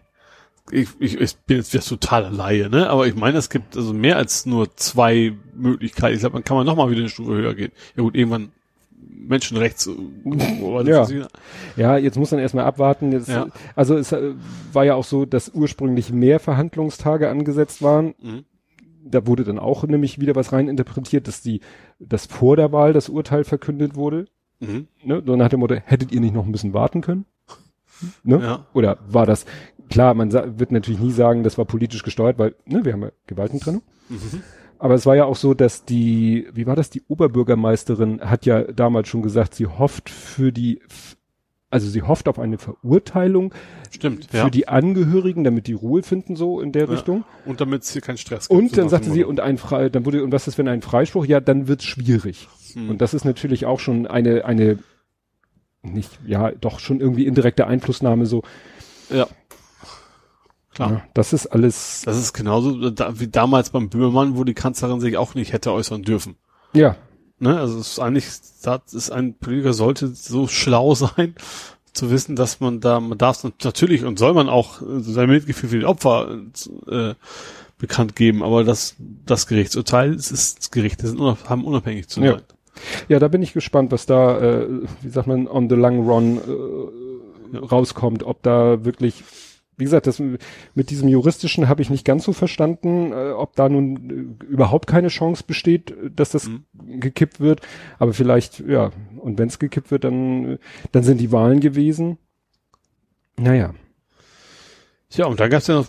Ich, 0.70 0.90
ich, 1.00 1.20
ich 1.20 1.36
bin 1.38 1.58
jetzt 1.58 1.74
wieder 1.74 1.84
total 1.84 2.32
Laie, 2.34 2.70
ne? 2.70 2.90
Aber 2.90 3.08
ich 3.08 3.16
meine, 3.16 3.38
es 3.38 3.50
gibt 3.50 3.76
also 3.78 3.94
mehr 3.94 4.18
als 4.18 4.46
nur 4.46 4.76
zwei 4.76 5.34
Möglichkeiten. 5.56 6.14
Ich 6.14 6.20
glaube, 6.20 6.34
man 6.34 6.44
kann 6.44 6.58
man 6.58 6.66
noch 6.66 6.76
mal 6.76 6.90
wieder 6.92 7.00
eine 7.00 7.10
Stufe 7.10 7.32
höher 7.32 7.56
gehen. 7.56 7.72
Ja 7.96 8.04
gut, 8.04 8.16
irgendwann 8.16 8.50
Menschenrechts. 9.20 9.90
Ja. 10.86 11.08
ja, 11.78 11.98
jetzt 11.98 12.18
muss 12.18 12.32
man 12.32 12.40
erstmal 12.40 12.66
abwarten. 12.66 13.12
Jetzt, 13.12 13.28
Ja. 13.30 13.48
Also 13.76 13.96
es 13.98 14.12
äh, 14.12 14.32
war 14.74 14.86
ja 14.86 14.96
auch 14.96 15.04
so, 15.04 15.26
dass 15.26 15.50
ursprünglich 15.54 16.12
mehr 16.12 16.40
Verhandlungstage 16.40 17.30
angesetzt 17.30 17.82
waren. 17.82 18.14
Mhm. 18.22 18.44
Da 19.10 19.28
wurde 19.28 19.44
dann 19.44 19.60
auch 19.60 19.84
nämlich 19.84 20.20
wieder 20.20 20.36
was 20.36 20.54
rein 20.54 20.68
interpretiert, 20.68 21.28
dass 21.28 21.42
die, 21.42 21.62
dass 22.00 22.26
vor 22.26 22.56
der 22.56 22.72
Wahl 22.72 22.94
das 22.94 23.10
Urteil 23.10 23.44
verkündet 23.44 23.96
wurde. 23.96 24.26
Mhm. 24.60 24.88
Ne? 25.04 25.24
So 25.26 25.36
nach 25.36 25.50
dem 25.50 25.60
Motto, 25.60 25.76
hättet 25.76 26.12
ihr 26.12 26.22
nicht 26.22 26.34
noch 26.34 26.46
ein 26.46 26.52
bisschen 26.52 26.74
warten 26.74 27.02
können? 27.02 27.26
Ne? 28.24 28.40
Ja. 28.42 28.66
Oder 28.74 29.00
war 29.08 29.26
das, 29.26 29.46
klar, 29.90 30.14
man 30.14 30.32
wird 30.32 30.72
natürlich 30.72 31.00
nie 31.00 31.12
sagen, 31.12 31.44
das 31.44 31.58
war 31.58 31.66
politisch 31.66 32.04
gesteuert, 32.04 32.38
weil, 32.38 32.56
ne, 32.66 32.86
wir 32.86 32.94
haben 32.94 33.02
ja 33.02 33.12
Gewaltentrennung. 33.26 33.82
Mhm. 34.10 34.44
Aber 34.80 34.94
es 34.94 35.06
war 35.06 35.16
ja 35.16 35.26
auch 35.26 35.36
so, 35.36 35.54
dass 35.54 35.86
die, 35.86 36.48
wie 36.54 36.68
war 36.68 36.76
das, 36.76 36.90
die 36.90 37.02
Oberbürgermeisterin 37.08 38.22
hat 38.22 38.46
ja 38.46 38.64
damals 38.64 39.08
schon 39.08 39.24
gesagt, 39.24 39.56
sie 39.56 39.66
hofft 39.66 40.10
für 40.10 40.52
die, 40.52 40.82
also 41.70 41.90
sie 41.90 42.02
hofft 42.02 42.28
auf 42.28 42.40
eine 42.40 42.58
Verurteilung 42.58 43.54
Stimmt, 43.92 44.26
für 44.32 44.38
ja. 44.38 44.50
die 44.50 44.68
Angehörigen, 44.68 45.44
damit 45.44 45.68
die 45.68 45.74
Ruhe 45.74 46.02
finden, 46.04 46.36
so 46.36 46.62
in 46.62 46.72
der 46.72 46.86
Ja. 46.86 46.92
Richtung. 46.92 47.24
Und 47.46 47.60
damit 47.62 47.84
es 47.84 47.92
hier 47.92 48.02
keinen 48.02 48.18
Stress 48.18 48.48
gibt. 48.48 48.60
Und 48.60 48.78
dann 48.78 48.90
sagte 48.90 49.12
sie, 49.12 49.24
und 49.24 49.40
ein 49.40 49.58
Frei, 49.58 49.90
dann 49.90 50.06
wurde, 50.06 50.24
und 50.24 50.32
was 50.32 50.48
ist, 50.48 50.58
wenn 50.58 50.68
ein 50.68 50.82
Freispruch? 50.82 51.26
Ja, 51.26 51.40
dann 51.40 51.68
wird's 51.68 51.84
schwierig. 51.84 52.48
Hm. 52.74 52.90
Und 52.90 53.02
das 53.02 53.14
ist 53.14 53.26
natürlich 53.26 53.66
auch 53.66 53.80
schon 53.80 54.08
eine, 54.08 54.46
eine, 54.46 54.80
nicht, 55.82 56.20
ja, 56.26 56.52
doch 56.52 56.80
schon 56.80 57.00
irgendwie 57.02 57.26
indirekte 57.28 57.68
Einflussnahme 57.68 58.26
so. 58.26 58.44
Ja. 59.10 59.28
Klar. 60.74 60.92
Ja, 60.92 61.02
das 61.14 61.34
ist 61.34 61.48
alles, 61.48 62.04
Das 62.06 62.18
ist 62.18 62.34
genauso 62.34 62.92
da, 62.92 63.20
wie 63.20 63.28
damals 63.28 63.72
beim 63.72 63.90
Böhmermann, 63.90 64.38
wo 64.38 64.44
die 64.44 64.54
Kanzlerin 64.54 65.00
sich 65.00 65.18
auch 65.18 65.34
nicht 65.34 65.52
hätte 65.54 65.72
äußern 65.72 66.04
dürfen. 66.04 66.36
ja, 66.74 66.96
Ne? 67.40 67.60
Also 67.60 67.80
es 67.80 67.90
ist 67.94 68.00
eigentlich, 68.00 68.26
das 68.64 68.94
ist 68.94 69.12
ein 69.12 69.36
Politiker 69.36 69.74
sollte 69.74 70.08
so 70.08 70.48
schlau 70.48 70.96
sein, 70.96 71.36
zu 71.94 72.12
wissen, 72.12 72.36
dass 72.36 72.60
man 72.60 72.80
da, 72.80 73.00
man 73.00 73.18
darf 73.18 73.44
es 73.44 73.44
natürlich 73.64 74.06
und 74.06 74.20
soll 74.20 74.34
man 74.34 74.50
auch 74.50 74.82
äh, 74.82 75.00
sein 75.02 75.30
Mitgefühl 75.30 75.70
für 75.70 75.80
die 75.80 75.86
Opfer 75.86 76.38
äh, 76.88 77.16
bekannt 77.80 78.16
geben, 78.16 78.44
aber 78.44 78.64
das, 78.64 78.96
das 79.26 79.48
Gerichtsurteil, 79.48 80.14
es 80.14 80.32
ist 80.32 80.72
Gerichte 80.72 81.08
sind 81.08 81.20
unab, 81.20 81.50
haben 81.50 81.64
unabhängig 81.66 82.08
zu 82.08 82.22
Ja. 82.22 82.34
sein. 82.34 82.42
ja, 83.08 83.20
da 83.20 83.28
bin 83.28 83.42
ich 83.42 83.54
gespannt, 83.54 83.92
was 83.92 84.06
da, 84.06 84.40
äh, 84.40 84.68
wie 85.02 85.10
sagt 85.10 85.28
man, 85.28 85.48
on 85.48 85.70
the 85.70 85.76
long 85.76 86.08
run 86.08 86.38
äh, 86.38 87.58
rauskommt, 87.58 88.24
ob 88.24 88.44
da 88.44 88.84
wirklich, 88.86 89.24
wie 89.78 89.84
gesagt, 89.84 90.06
das 90.08 90.20
mit 90.20 90.90
diesem 90.90 91.08
juristischen 91.08 91.68
habe 91.70 91.82
ich 91.82 91.90
nicht 91.90 92.06
ganz 92.06 92.24
so 92.26 92.34
verstanden, 92.34 93.12
äh, 93.12 93.32
ob 93.32 93.56
da 93.56 93.70
nun 93.70 94.38
äh, 94.42 94.46
überhaupt 94.46 94.88
keine 94.88 95.08
Chance 95.10 95.44
besteht, 95.48 95.94
dass 96.16 96.30
das 96.32 96.48
Mhm. 96.48 96.66
Gekippt 97.00 97.40
wird. 97.40 97.62
Aber 98.00 98.14
vielleicht, 98.14 98.60
ja, 98.60 98.92
und 99.18 99.38
wenn 99.40 99.48
es 99.48 99.60
gekippt 99.60 99.92
wird, 99.92 100.04
dann, 100.04 100.60
dann 100.92 101.04
sind 101.04 101.20
die 101.20 101.32
Wahlen 101.32 101.60
gewesen. 101.60 102.18
Naja. 103.38 103.74
Ja, 105.12 105.26
und 105.28 105.40
dann 105.40 105.50
gab 105.50 105.62
es 105.62 105.68
ja 105.68 105.76
noch, 105.76 105.88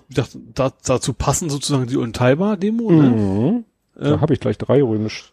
da, 0.55 0.73
dazu 0.85 1.13
passen 1.13 1.51
sozusagen 1.51 1.87
die 1.89 1.97
Unteilbar-Demo, 1.97 2.91
ne? 2.91 3.03
Mhm. 3.11 3.65
Da 3.95 4.15
Äh, 4.15 4.19
habe 4.19 4.35
ich 4.35 4.41
gleich 4.41 4.59
drei 4.59 4.81
römisch. 4.83 5.33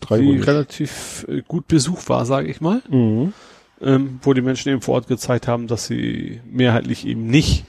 Drei 0.00 0.18
die 0.18 0.26
römisch. 0.28 0.46
relativ 0.46 1.24
äh, 1.28 1.40
gut 1.40 1.66
besucht 1.66 2.08
war, 2.10 2.26
sage 2.26 2.48
ich 2.48 2.60
mal. 2.60 2.82
Mhm. 2.90 3.32
ähm, 3.80 4.18
wo 4.22 4.34
die 4.34 4.42
Menschen 4.42 4.70
eben 4.70 4.82
vor 4.82 4.94
Ort 4.96 5.06
gezeigt 5.06 5.48
haben, 5.48 5.66
dass 5.66 5.86
sie 5.86 6.40
mehrheitlich 6.44 7.06
eben 7.06 7.26
nicht 7.26 7.64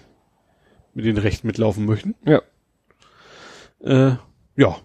mit 0.93 1.05
den 1.05 1.17
Rechten 1.17 1.47
mitlaufen 1.47 1.85
möchten. 1.85 2.15
Ja. 2.25 2.41
Äh, 3.81 4.15
ja. 4.55 4.75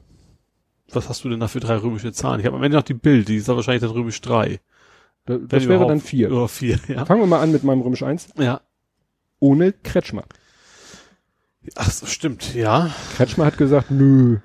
Was 0.94 1.08
hast 1.08 1.24
du 1.24 1.28
denn 1.28 1.40
da 1.40 1.48
für 1.48 1.60
drei 1.60 1.76
römische 1.76 2.12
Zahlen? 2.12 2.40
Ich 2.40 2.46
habe 2.46 2.56
am 2.56 2.62
Ende 2.62 2.76
noch 2.76 2.84
die 2.84 2.94
Bild, 2.94 3.28
die 3.28 3.36
ist 3.36 3.48
da 3.48 3.56
wahrscheinlich 3.56 3.82
dann 3.82 3.90
römisch 3.90 4.20
drei. 4.20 4.60
Da, 5.24 5.34
Wenn 5.34 5.48
das 5.48 5.68
wäre 5.68 5.86
dann 5.86 6.00
vier. 6.00 6.32
Oder 6.32 6.48
vier, 6.48 6.78
ja. 6.88 7.04
Fangen 7.04 7.20
wir 7.20 7.26
mal 7.26 7.40
an 7.40 7.52
mit 7.52 7.62
meinem 7.64 7.80
römisch 7.80 8.02
1. 8.02 8.28
Ja. 8.38 8.60
Ohne 9.38 9.72
Kretschmer. 9.72 10.24
Ach 11.76 11.90
so, 11.90 12.06
stimmt, 12.06 12.54
ja. 12.54 12.90
Kretschmer 13.16 13.46
hat 13.46 13.56
gesagt, 13.56 13.90
nö, 13.90 14.38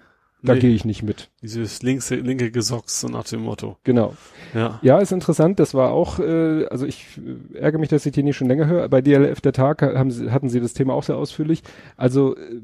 da 0.43 0.53
Nee. 0.53 0.59
gehe 0.59 0.75
ich 0.75 0.85
nicht 0.85 1.01
mit. 1.01 1.31
Dieses 1.41 1.81
linke, 1.81 2.15
linke 2.15 2.51
Gesocks, 2.51 3.01
so 3.01 3.07
nach 3.07 3.23
dem 3.23 3.41
Motto. 3.41 3.77
Genau. 3.83 4.15
Ja. 4.53 4.77
Ja, 4.83 4.99
ist 4.99 5.11
interessant. 5.11 5.59
Das 5.59 5.73
war 5.73 5.91
auch, 5.91 6.19
äh, 6.19 6.65
also 6.67 6.85
ich 6.85 7.19
äh, 7.53 7.57
ärgere 7.57 7.79
mich, 7.79 7.89
dass 7.89 8.05
ich 8.05 8.11
die 8.11 8.21
nicht 8.21 8.37
schon 8.37 8.47
länger 8.47 8.67
höre. 8.67 8.87
Bei 8.87 9.01
DLF 9.01 9.41
der 9.41 9.53
Tag 9.53 9.81
haben 9.81 10.11
sie, 10.11 10.29
hatten 10.29 10.49
sie 10.49 10.59
das 10.59 10.73
Thema 10.73 10.93
auch 10.93 11.01
sehr 11.03 11.17
ausführlich. 11.17 11.63
Also 11.95 12.35
äh, 12.37 12.61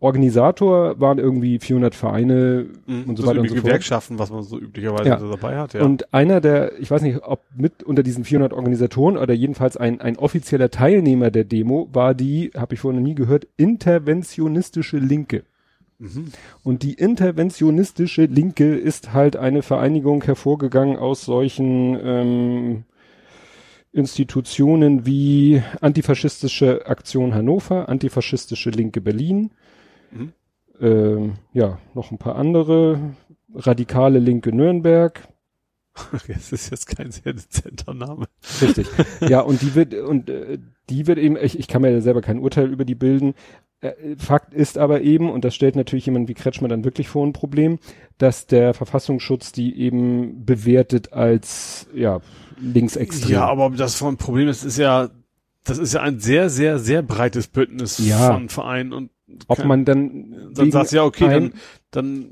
Organisator 0.00 1.00
waren 1.00 1.18
irgendwie 1.18 1.58
400 1.58 1.94
Vereine 1.94 2.66
Mhm. 2.86 3.04
und 3.08 3.16
so 3.16 3.26
weiter 3.26 3.40
und 3.40 3.48
so 3.48 3.54
fort. 3.54 3.64
Gewerkschaften, 3.64 4.18
was 4.18 4.30
man 4.30 4.42
so 4.42 4.58
üblicherweise 4.58 5.08
Ja. 5.08 5.16
dabei 5.16 5.56
hat, 5.56 5.72
ja. 5.74 5.82
Und 5.82 6.12
einer 6.12 6.40
der, 6.40 6.78
ich 6.78 6.90
weiß 6.90 7.00
nicht, 7.02 7.22
ob 7.22 7.40
mit 7.56 7.82
unter 7.82 8.02
diesen 8.02 8.24
400 8.24 8.52
Organisatoren 8.52 9.16
oder 9.16 9.32
jedenfalls 9.32 9.76
ein, 9.76 10.00
ein 10.00 10.16
offizieller 10.18 10.70
Teilnehmer 10.70 11.30
der 11.30 11.44
Demo 11.44 11.88
war 11.92 12.14
die, 12.14 12.50
habe 12.56 12.74
ich 12.74 12.80
vorher 12.80 13.00
noch 13.00 13.06
nie 13.06 13.14
gehört, 13.14 13.46
interventionistische 13.56 14.98
Linke. 14.98 15.44
mhm. 15.98 16.26
Und 16.64 16.82
die 16.82 16.94
interventionistische 16.94 18.24
Linke 18.26 18.74
ist 18.74 19.12
halt 19.14 19.36
eine 19.36 19.62
Vereinigung 19.62 20.22
hervorgegangen 20.24 20.96
aus 20.98 21.24
solchen 21.24 21.98
ähm, 22.04 22.84
Institutionen 23.92 25.06
wie 25.06 25.62
Antifaschistische 25.80 26.86
Aktion 26.86 27.32
Hannover, 27.34 27.88
Antifaschistische 27.88 28.70
Linke 28.70 29.00
Berlin, 29.00 29.50
Mhm. 30.14 30.32
ähm, 30.80 31.32
ja, 31.52 31.78
noch 31.94 32.10
ein 32.10 32.18
paar 32.18 32.36
andere, 32.36 32.98
Radikale 33.54 34.18
Linke 34.18 34.52
Nürnberg, 34.54 35.28
das 36.26 36.52
ist 36.52 36.70
jetzt 36.70 36.86
kein 36.86 37.10
sehr 37.12 37.34
dezenter 37.34 37.94
Name. 37.94 38.26
Richtig. 38.60 38.88
ja, 39.20 39.40
und 39.40 39.62
die 39.62 39.74
wird, 39.74 39.94
und 39.94 40.28
äh, 40.28 40.58
die 40.90 41.06
wird 41.06 41.18
eben, 41.18 41.36
ich, 41.36 41.58
ich 41.58 41.68
kann 41.68 41.82
mir 41.82 41.90
ja 41.92 42.00
selber 42.00 42.20
kein 42.20 42.40
Urteil 42.40 42.66
über 42.70 42.84
die 42.84 42.96
bilden. 42.96 43.34
Äh, 43.80 43.92
Fakt 44.18 44.52
ist 44.54 44.76
aber 44.76 45.02
eben, 45.02 45.30
und 45.30 45.44
das 45.44 45.54
stellt 45.54 45.76
natürlich 45.76 46.06
jemand 46.06 46.28
wie 46.28 46.34
Kretschmer 46.34 46.68
dann 46.68 46.84
wirklich 46.84 47.08
vor 47.08 47.24
ein 47.24 47.32
Problem, 47.32 47.78
dass 48.18 48.46
der 48.46 48.74
Verfassungsschutz 48.74 49.52
die 49.52 49.78
eben 49.78 50.44
bewertet 50.44 51.12
als 51.12 51.86
ja 51.94 52.20
linksextrem. 52.60 53.30
Ja, 53.32 53.46
aber 53.46 53.70
das 53.70 53.94
von 53.94 54.16
Problem 54.16 54.48
ist, 54.48 54.64
ist 54.64 54.78
ja, 54.78 55.10
das 55.62 55.78
ist 55.78 55.94
ja 55.94 56.00
ein 56.02 56.18
sehr, 56.18 56.50
sehr, 56.50 56.78
sehr 56.80 57.02
breites 57.02 57.46
Bündnis 57.46 57.98
Ja. 57.98 58.32
von 58.32 58.48
Vereinen 58.48 58.92
und 58.92 59.10
Ob 59.48 59.58
man 59.66 59.84
dann 59.84 60.52
dann 60.54 60.70
sagst 60.72 60.92
du 60.92 60.96
ja, 60.96 61.04
okay, 61.04 61.24
dann, 61.34 61.52
dann, 61.90 62.26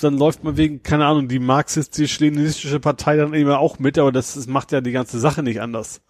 dann 0.00 0.18
läuft 0.18 0.44
man 0.44 0.56
wegen, 0.56 0.82
keine 0.82 1.06
Ahnung, 1.06 1.28
die 1.28 1.38
marxistisch-leninistische 1.38 2.80
Partei 2.80 3.16
dann 3.16 3.34
eben 3.34 3.50
auch 3.50 3.78
mit, 3.78 3.98
aber 3.98 4.12
das, 4.12 4.34
das 4.34 4.46
macht 4.46 4.72
ja 4.72 4.80
die 4.80 4.92
ganze 4.92 5.18
Sache 5.18 5.42
nicht 5.42 5.60
anders. 5.60 6.00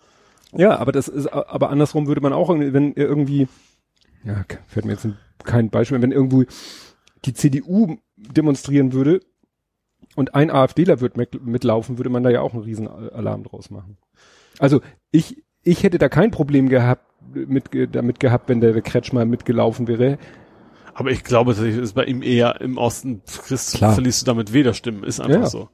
Ja, 0.57 0.79
aber 0.79 0.93
das 0.93 1.09
ist, 1.09 1.27
aber 1.27 1.69
andersrum 1.71 2.07
würde 2.07 2.21
man 2.23 2.33
auch, 2.33 2.49
wenn 2.49 2.95
irgendwie, 2.95 3.49
ja, 4.25 4.45
fällt 4.67 4.87
mir 4.87 4.93
jetzt 4.93 5.05
ein- 5.05 5.19
kein 5.45 5.71
Beispiel, 5.71 6.01
wenn 6.01 6.11
irgendwo 6.13 6.45
die 7.25 7.35
CDU 7.35 7.97
demonstrieren 8.17 8.93
würde 8.93 9.21
und 10.17 10.35
ein 10.35 10.51
AfDler 10.51 11.01
wird 11.01 11.17
mit, 11.17 11.45
mitlaufen, 11.45 11.99
würde 11.99 12.11
man 12.11 12.23
da 12.23 12.31
ja 12.31 12.41
auch 12.41 12.55
einen 12.55 12.63
riesen 12.63 12.89
Alarm 12.89 13.45
draus 13.45 13.71
machen. 13.71 13.99
Also 14.59 14.81
ich, 15.11 15.45
ich 15.63 15.83
hätte 15.83 15.99
da 15.99 16.09
kein 16.09 16.31
Problem 16.31 16.69
gehabt, 16.69 17.05
mit, 17.35 17.65
damit 17.93 18.21
gehabt, 18.21 18.49
wenn 18.49 18.61
der 18.61 18.81
Kretschmer 18.81 19.25
mitgelaufen 19.25 19.89
wäre. 19.89 20.19
Aber 20.95 21.11
ich 21.11 21.23
glaube, 21.23 21.53
das 21.53 21.61
ist 21.61 21.95
bei 21.95 22.05
ihm 22.05 22.23
eher 22.23 22.61
im 22.61 22.77
Osten, 22.77 23.23
Christ, 23.27 23.77
Klar. 23.77 23.93
verlierst 23.95 24.23
du 24.23 24.27
damit 24.27 24.53
Wählerstimmen, 24.53 25.05
ist 25.05 25.21
einfach 25.21 25.43
Ja. 25.43 25.47
so. 25.47 25.69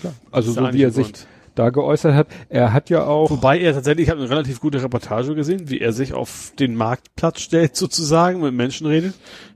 Klar. 0.00 0.14
Also 0.30 0.52
so 0.52 0.72
wie 0.72 0.82
er 0.82 0.90
sich 0.90 1.12
Grund. 1.12 1.26
da 1.54 1.68
geäußert 1.68 2.14
hat. 2.14 2.28
Er 2.48 2.72
hat 2.72 2.88
ja 2.88 3.04
auch, 3.04 3.30
Wobei 3.30 3.58
er 3.60 3.74
tatsächlich, 3.74 4.04
ich 4.06 4.10
habe 4.10 4.20
eine 4.20 4.30
relativ 4.30 4.60
gute 4.60 4.82
Reportage 4.82 5.34
gesehen, 5.34 5.68
wie 5.68 5.80
er 5.80 5.92
sich 5.92 6.14
auf 6.14 6.52
den 6.58 6.74
Marktplatz 6.76 7.40
stellt 7.40 7.76
sozusagen, 7.76 8.40
mit 8.40 8.54
Menschen 8.54 8.86
redet. 8.86 9.12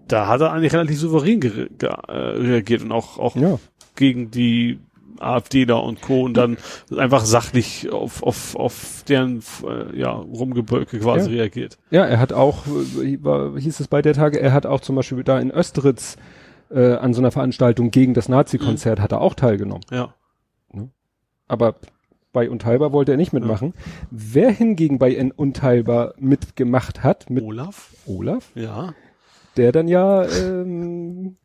Da 0.07 0.27
hat 0.27 0.43
er 0.43 0.53
eigentlich 0.53 0.75
relativ 0.75 0.99
souverän 0.99 1.41
äh, 1.41 1.87
reagiert 2.13 2.83
und 2.83 2.93
auch, 2.93 3.19
auch 3.19 3.37
ja, 3.37 3.59
gegen 3.97 4.31
die 4.31 4.79
AfDler 5.19 5.83
und 5.83 6.01
Co. 6.03 6.23
und 6.23 6.35
dann 6.37 6.57
einfach 6.97 7.25
sachlich 7.25 7.91
auf, 7.93 8.23
auf, 8.23 8.57
auf 8.57 9.05
deren 9.09 9.43
äh, 9.67 9.99
ja, 9.99 10.11
Rumgebölke 10.13 10.99
quasi 10.99 11.31
Ja. 11.31 11.37
reagiert. 11.43 11.79
Ja, 11.91 12.05
er 12.05 12.19
hat 12.21 12.33
auch, 12.33 12.67
äh, 13.03 13.19
war, 13.23 13.59
hieß 13.59 13.81
es 13.81 13.89
bei 13.89 14.03
der 14.03 14.15
Tage, 14.15 14.41
er 14.41 14.53
hat 14.53 14.67
auch 14.67 14.81
zum 14.81 14.97
Beispiel 14.97 15.23
da 15.25 15.39
in 15.39 15.51
Österitz 15.51 16.17
äh, 16.71 16.95
an 16.95 17.15
so 17.15 17.21
einer 17.21 17.31
Veranstaltung 17.31 17.91
gegen 17.91 18.15
das 18.15 18.29
Nazi-Konzert 18.29 18.99
hat 19.01 19.13
er 19.13 19.21
auch 19.21 19.35
teilgenommen. 19.35 19.85
Ja. 19.91 20.15
Aber 21.47 21.77
bei 22.33 22.49
Unteilbar 22.51 22.93
wollte 22.93 23.13
er 23.13 23.17
nicht 23.17 23.33
mitmachen. 23.33 23.75
Wer 24.11 24.51
hingegen 24.51 24.99
bei 24.99 25.31
Unteilbar 25.37 26.15
mitgemacht 26.19 27.03
hat, 27.05 27.31
mit 27.31 27.45
Olaf? 27.45 27.91
Olaf, 28.07 28.51
Ja. 28.55 28.95
der 29.57 29.71
dann 29.73 29.87
ja 29.89 30.25
ähm, 30.25 31.37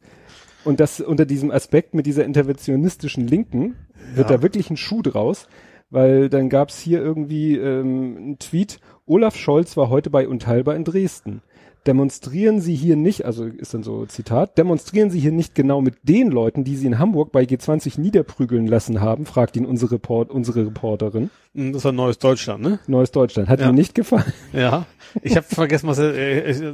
und 0.66 0.80
das 0.80 1.00
unter 1.02 1.26
diesem 1.26 1.52
Aspekt 1.52 1.94
mit 1.94 2.06
dieser 2.06 2.26
interventionistischen 2.26 3.28
Linken 3.28 3.76
wird 4.16 4.30
Ja. 4.30 4.38
da 4.38 4.44
wirklich 4.44 4.70
ein 4.70 4.78
Schuh 4.78 5.02
draus, 5.02 5.48
weil 5.90 6.30
dann 6.30 6.50
gab's 6.50 6.80
hier 6.80 7.02
irgendwie 7.02 7.56
ähm, 7.58 8.16
einen 8.18 8.40
Tweet, 8.40 8.80
Olaf 9.06 9.36
Scholz 9.36 9.76
war 9.78 9.90
heute 9.90 10.10
bei 10.10 10.28
Unteilbar 10.28 10.76
in 10.76 10.84
Dresden. 10.84 11.42
demonstrieren 11.88 12.60
Sie 12.60 12.76
hier 12.76 12.96
nicht, 12.98 13.26
also 13.26 13.46
ist 13.46 13.74
dann 13.74 13.84
so 13.84 14.06
Zitat, 14.06 14.58
demonstrieren 14.58 15.10
Sie 15.10 15.20
hier 15.20 15.32
nicht 15.32 15.56
genau 15.56 15.82
mit 15.82 15.96
den 16.04 16.30
Leuten, 16.30 16.64
die 16.66 16.76
Sie 16.76 16.86
in 16.86 17.00
Hamburg 17.00 17.32
bei 17.32 17.44
G20 17.44 18.00
niederprügeln 18.00 18.68
lassen 18.68 19.00
haben, 19.02 19.26
fragt 19.26 19.56
ihn 19.56 19.66
unsere, 19.66 19.94
Report, 19.94 20.30
unsere 20.30 20.66
Reporterin. 20.68 21.30
Hm, 21.56 21.74
Das 21.74 21.84
war 21.84 21.92
Neues 21.92 22.20
Deutschland, 22.20 22.62
ne? 22.62 22.80
Neues 22.86 23.12
Deutschland. 23.12 23.50
Hat 23.50 23.60
Ja. 23.60 23.68
Ihnen 23.70 23.76
nicht 23.76 23.96
gefallen? 23.96 24.32
Ja. 24.54 24.86
Ich 25.24 25.36
habe 25.36 25.48
vergessen, 25.48 25.88
was 25.88 25.98
er, 25.98 26.14
äh, 26.14 26.52
äh, 26.52 26.74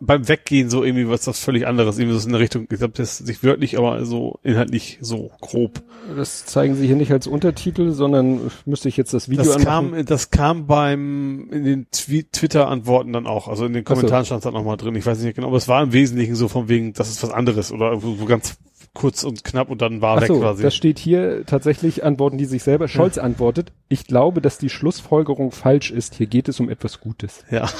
beim 0.00 0.28
Weggehen 0.28 0.70
so 0.70 0.84
irgendwie 0.84 1.08
was 1.08 1.22
das 1.22 1.40
völlig 1.40 1.66
anderes, 1.66 1.98
irgendwie 1.98 2.16
so 2.16 2.24
in 2.26 2.32
der 2.32 2.40
Richtung, 2.40 2.68
ich 2.70 2.78
glaube, 2.78 2.94
das 2.96 3.20
ist 3.20 3.26
nicht 3.26 3.42
wörtlich, 3.42 3.76
aber 3.76 4.04
so 4.04 4.38
inhaltlich 4.44 4.98
so 5.00 5.32
grob. 5.40 5.82
Das 6.16 6.46
zeigen 6.46 6.76
Sie 6.76 6.86
hier 6.86 6.94
nicht 6.94 7.10
als 7.10 7.26
Untertitel, 7.26 7.90
sondern 7.90 8.52
müsste 8.64 8.88
ich 8.88 8.96
jetzt 8.96 9.12
das 9.12 9.28
Video 9.28 9.42
Das 9.44 9.56
anmachen. 9.56 9.90
kam, 9.92 10.04
das 10.06 10.30
kam 10.30 10.66
beim, 10.68 11.48
in 11.50 11.64
den 11.64 11.86
Twi- 11.90 12.26
Twitter-Antworten 12.30 13.12
dann 13.12 13.26
auch, 13.26 13.48
also 13.48 13.66
in 13.66 13.72
den 13.72 13.82
Ach 13.84 13.88
so. 13.88 13.94
Kommentaren 13.96 14.24
stand 14.24 14.38
es 14.38 14.44
dann 14.44 14.54
nochmal 14.54 14.76
drin, 14.76 14.94
ich 14.94 15.04
weiß 15.04 15.18
nicht 15.20 15.34
genau, 15.34 15.48
aber 15.48 15.56
es 15.56 15.66
war 15.66 15.82
im 15.82 15.92
Wesentlichen 15.92 16.36
so 16.36 16.46
von 16.46 16.68
wegen, 16.68 16.92
das 16.92 17.08
ist 17.10 17.20
was 17.24 17.30
anderes 17.30 17.72
oder 17.72 17.98
so 17.98 18.24
ganz 18.26 18.56
kurz 18.94 19.24
und 19.24 19.44
knapp 19.44 19.70
und 19.70 19.82
dann 19.82 20.00
war 20.00 20.16
Ach 20.18 20.20
weg 20.22 20.28
so, 20.28 20.38
quasi. 20.40 20.62
das 20.62 20.74
steht 20.74 20.98
hier 20.98 21.44
tatsächlich, 21.46 22.04
antworten 22.04 22.38
die 22.38 22.44
sich 22.44 22.62
selber. 22.62 22.86
Scholz 22.88 23.18
antwortet, 23.18 23.72
ich 23.88 24.06
glaube, 24.06 24.40
dass 24.40 24.56
die 24.58 24.70
Schlussfolgerung 24.70 25.50
falsch 25.50 25.90
ist. 25.90 26.14
Hier 26.14 26.26
geht 26.26 26.48
es 26.48 26.60
um 26.60 26.68
etwas 26.70 27.00
Gutes. 27.00 27.44
ja. 27.50 27.68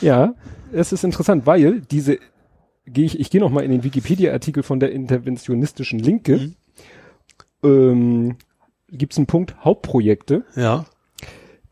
Ja, 0.00 0.34
es 0.72 0.92
ist 0.92 1.04
interessant, 1.04 1.46
weil 1.46 1.82
diese, 1.82 2.18
gehe 2.86 3.04
ich, 3.04 3.20
ich 3.20 3.30
gehe 3.30 3.40
noch 3.40 3.50
mal 3.50 3.62
in 3.64 3.70
den 3.70 3.84
Wikipedia-Artikel 3.84 4.62
von 4.62 4.80
der 4.80 4.92
interventionistischen 4.92 5.98
Linke. 5.98 6.38
Mhm. 6.38 6.54
Ähm, 7.62 8.36
Gibt 8.88 9.12
es 9.12 9.18
einen 9.18 9.26
Punkt 9.26 9.56
Hauptprojekte? 9.62 10.44
Ja. 10.56 10.86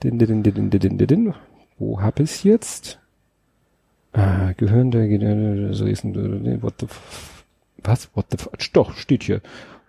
Din, 0.02 0.18
din, 0.18 0.42
din, 0.42 0.68
din, 0.70 0.70
din, 0.98 0.98
din. 0.98 1.34
Wo 1.78 2.00
hab 2.02 2.20
ich's 2.20 2.42
jetzt? 2.42 3.00
Ah, 4.12 4.52
gehören 4.56 4.90
der, 4.90 5.72
so 5.74 5.86
ist 5.86 6.04
ein, 6.04 6.62
what 6.62 6.74
the, 6.80 6.86
f- 6.86 7.37
was? 7.88 8.10
What 8.14 8.26
the 8.30 8.36
fuck? 8.36 8.54
Doch, 8.72 8.94
steht 8.96 9.24
hier. 9.24 9.40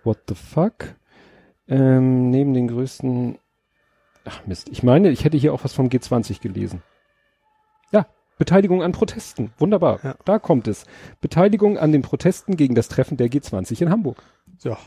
What 0.02 0.18
the 0.28 0.34
fuck? 0.34 0.96
Ähm, 1.68 2.30
neben 2.30 2.52
den 2.52 2.68
größten, 2.68 3.38
ach 4.24 4.44
Mist, 4.46 4.68
ich 4.70 4.82
meine, 4.82 5.10
ich 5.10 5.24
hätte 5.24 5.36
hier 5.36 5.54
auch 5.54 5.62
was 5.62 5.72
vom 5.72 5.88
G20 5.88 6.40
gelesen. 6.40 6.82
Ja, 7.92 8.06
Beteiligung 8.38 8.82
an 8.82 8.92
Protesten. 8.92 9.52
Wunderbar. 9.58 10.00
Ja. 10.02 10.16
Da 10.24 10.38
kommt 10.38 10.66
es. 10.66 10.84
Beteiligung 11.20 11.78
an 11.78 11.92
den 11.92 12.02
Protesten 12.02 12.56
gegen 12.56 12.74
das 12.74 12.88
Treffen 12.88 13.16
der 13.16 13.28
G20 13.28 13.82
in 13.82 13.90
Hamburg. 13.90 14.22
Ja. 14.62 14.78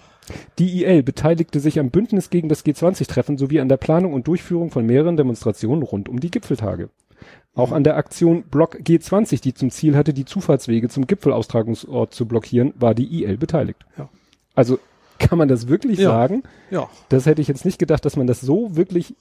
Die 0.59 0.83
IL 0.83 1.03
beteiligte 1.03 1.59
sich 1.59 1.79
am 1.79 1.89
Bündnis 1.89 2.29
gegen 2.29 2.49
das 2.49 2.65
G20-Treffen 2.65 3.37
sowie 3.37 3.59
an 3.59 3.69
der 3.69 3.77
Planung 3.77 4.13
und 4.13 4.27
Durchführung 4.27 4.71
von 4.71 4.85
mehreren 4.85 5.17
Demonstrationen 5.17 5.83
rund 5.83 6.09
um 6.09 6.19
die 6.19 6.31
Gipfeltage. 6.31 6.89
Auch 7.55 7.71
an 7.71 7.83
der 7.83 7.97
Aktion 7.97 8.43
Block 8.43 8.77
G20, 8.77 9.41
die 9.41 9.53
zum 9.53 9.69
Ziel 9.69 9.95
hatte, 9.95 10.13
die 10.13 10.25
Zufahrtswege 10.25 10.89
zum 10.89 11.05
Gipfelaustragungsort 11.05 12.13
zu 12.13 12.27
blockieren, 12.27 12.73
war 12.77 12.95
die 12.95 13.23
IL 13.23 13.37
beteiligt. 13.37 13.85
Ja. 13.97 14.09
Also 14.55 14.79
kann 15.19 15.37
man 15.37 15.47
das 15.47 15.67
wirklich 15.67 15.99
Ja. 15.99 16.09
sagen? 16.09 16.43
Ja. 16.71 16.89
Das 17.09 17.25
hätte 17.27 17.41
ich 17.41 17.47
jetzt 17.47 17.65
nicht 17.65 17.77
gedacht, 17.77 18.05
dass 18.05 18.15
man 18.17 18.25
das 18.27 18.41
so 18.41 18.75
wirklich 18.75 19.15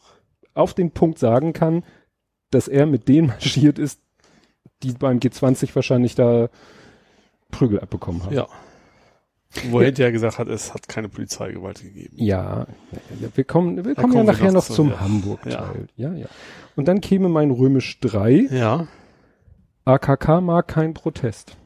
auf 0.55 0.73
den 0.73 0.91
Punkt 0.93 1.19
sagen 1.19 1.53
kann, 1.53 1.85
dass 2.51 2.69
er 2.69 2.87
mit 2.87 3.07
denen 3.09 3.29
marschiert 3.29 3.79
ist, 3.79 4.01
die 4.83 4.93
beim 4.93 5.19
G20 5.19 5.75
wahrscheinlich 5.75 6.15
da 6.15 6.49
Prügel 7.51 7.81
abbekommen 7.81 8.25
haben. 8.25 8.35
Ja. 8.35 8.49
Wo 9.71 9.81
er 9.81 9.87
hinterher 9.87 10.13
gesagt 10.13 10.39
hat, 10.39 10.49
es 10.49 10.73
hat 10.73 10.89
keine 10.89 11.09
Polizeigewalt 11.09 11.83
gegeben. 11.83 12.17
Ja, 12.17 12.67
ja, 13.21 13.29
wir 13.35 13.45
kommen, 13.45 13.85
wir 13.85 13.95
kommen 13.95 14.15
ja 14.15 14.23
nachher 14.25 14.47
noch 14.47 14.55
noch 14.55 14.65
zu, 14.65 14.73
zum 14.75 14.91
ja. 14.91 15.01
Hamburg-Teil. 15.01 15.89
Ja. 15.97 16.13
ja, 16.15 16.27
Und 16.75 16.89
dann 16.89 17.01
käme 17.01 17.29
mein 17.29 17.51
Römisch 17.51 18.01
3. 18.01 18.49
Ja. 18.51 18.87
AKK 19.85 20.41
mag 20.41 20.69
kein 20.69 20.95
Protest. 20.95 21.57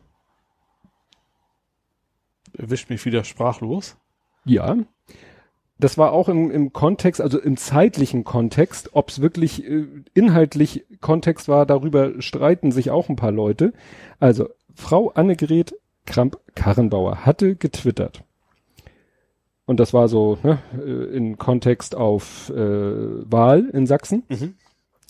Erwischt 2.56 2.90
mich 2.90 3.04
wieder 3.04 3.22
sprachlos. 3.24 3.96
Ja. 4.44 4.76
Das 5.78 5.98
war 5.98 6.12
auch 6.12 6.28
im, 6.28 6.50
im 6.50 6.72
Kontext, 6.72 7.20
also 7.20 7.38
im 7.38 7.58
zeitlichen 7.58 8.24
Kontext, 8.24 8.90
ob 8.94 9.10
es 9.10 9.20
wirklich 9.20 9.64
äh, 9.64 9.86
inhaltlich 10.14 10.86
Kontext 11.00 11.48
war, 11.48 11.66
darüber 11.66 12.20
streiten 12.22 12.72
sich 12.72 12.90
auch 12.90 13.10
ein 13.10 13.16
paar 13.16 13.32
Leute. 13.32 13.74
Also, 14.18 14.48
Frau 14.74 15.10
Annegret 15.10 15.74
Kramp-Karrenbauer 16.06 17.26
hatte 17.26 17.56
getwittert. 17.56 18.22
Und 19.66 19.80
das 19.80 19.92
war 19.92 20.08
so 20.08 20.38
ne, 20.42 20.58
äh, 20.78 21.16
in 21.16 21.38
Kontext 21.38 21.94
auf 21.94 22.50
äh, 22.50 22.54
Wahl 22.54 23.68
in 23.72 23.86
Sachsen. 23.86 24.22
Mhm. 24.28 24.54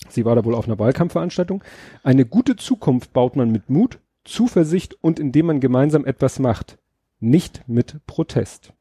Sie 0.09 0.25
war 0.25 0.35
da 0.35 0.43
wohl 0.45 0.55
auf 0.55 0.67
einer 0.67 0.79
Wahlkampfveranstaltung. 0.79 1.63
Eine 2.03 2.25
gute 2.25 2.55
Zukunft 2.55 3.13
baut 3.13 3.35
man 3.35 3.51
mit 3.51 3.69
Mut, 3.69 3.99
Zuversicht 4.25 4.97
und 5.01 5.19
indem 5.19 5.47
man 5.47 5.59
gemeinsam 5.59 6.05
etwas 6.05 6.39
macht. 6.39 6.77
Nicht 7.19 7.63
mit 7.67 8.05
Protest. 8.05 8.73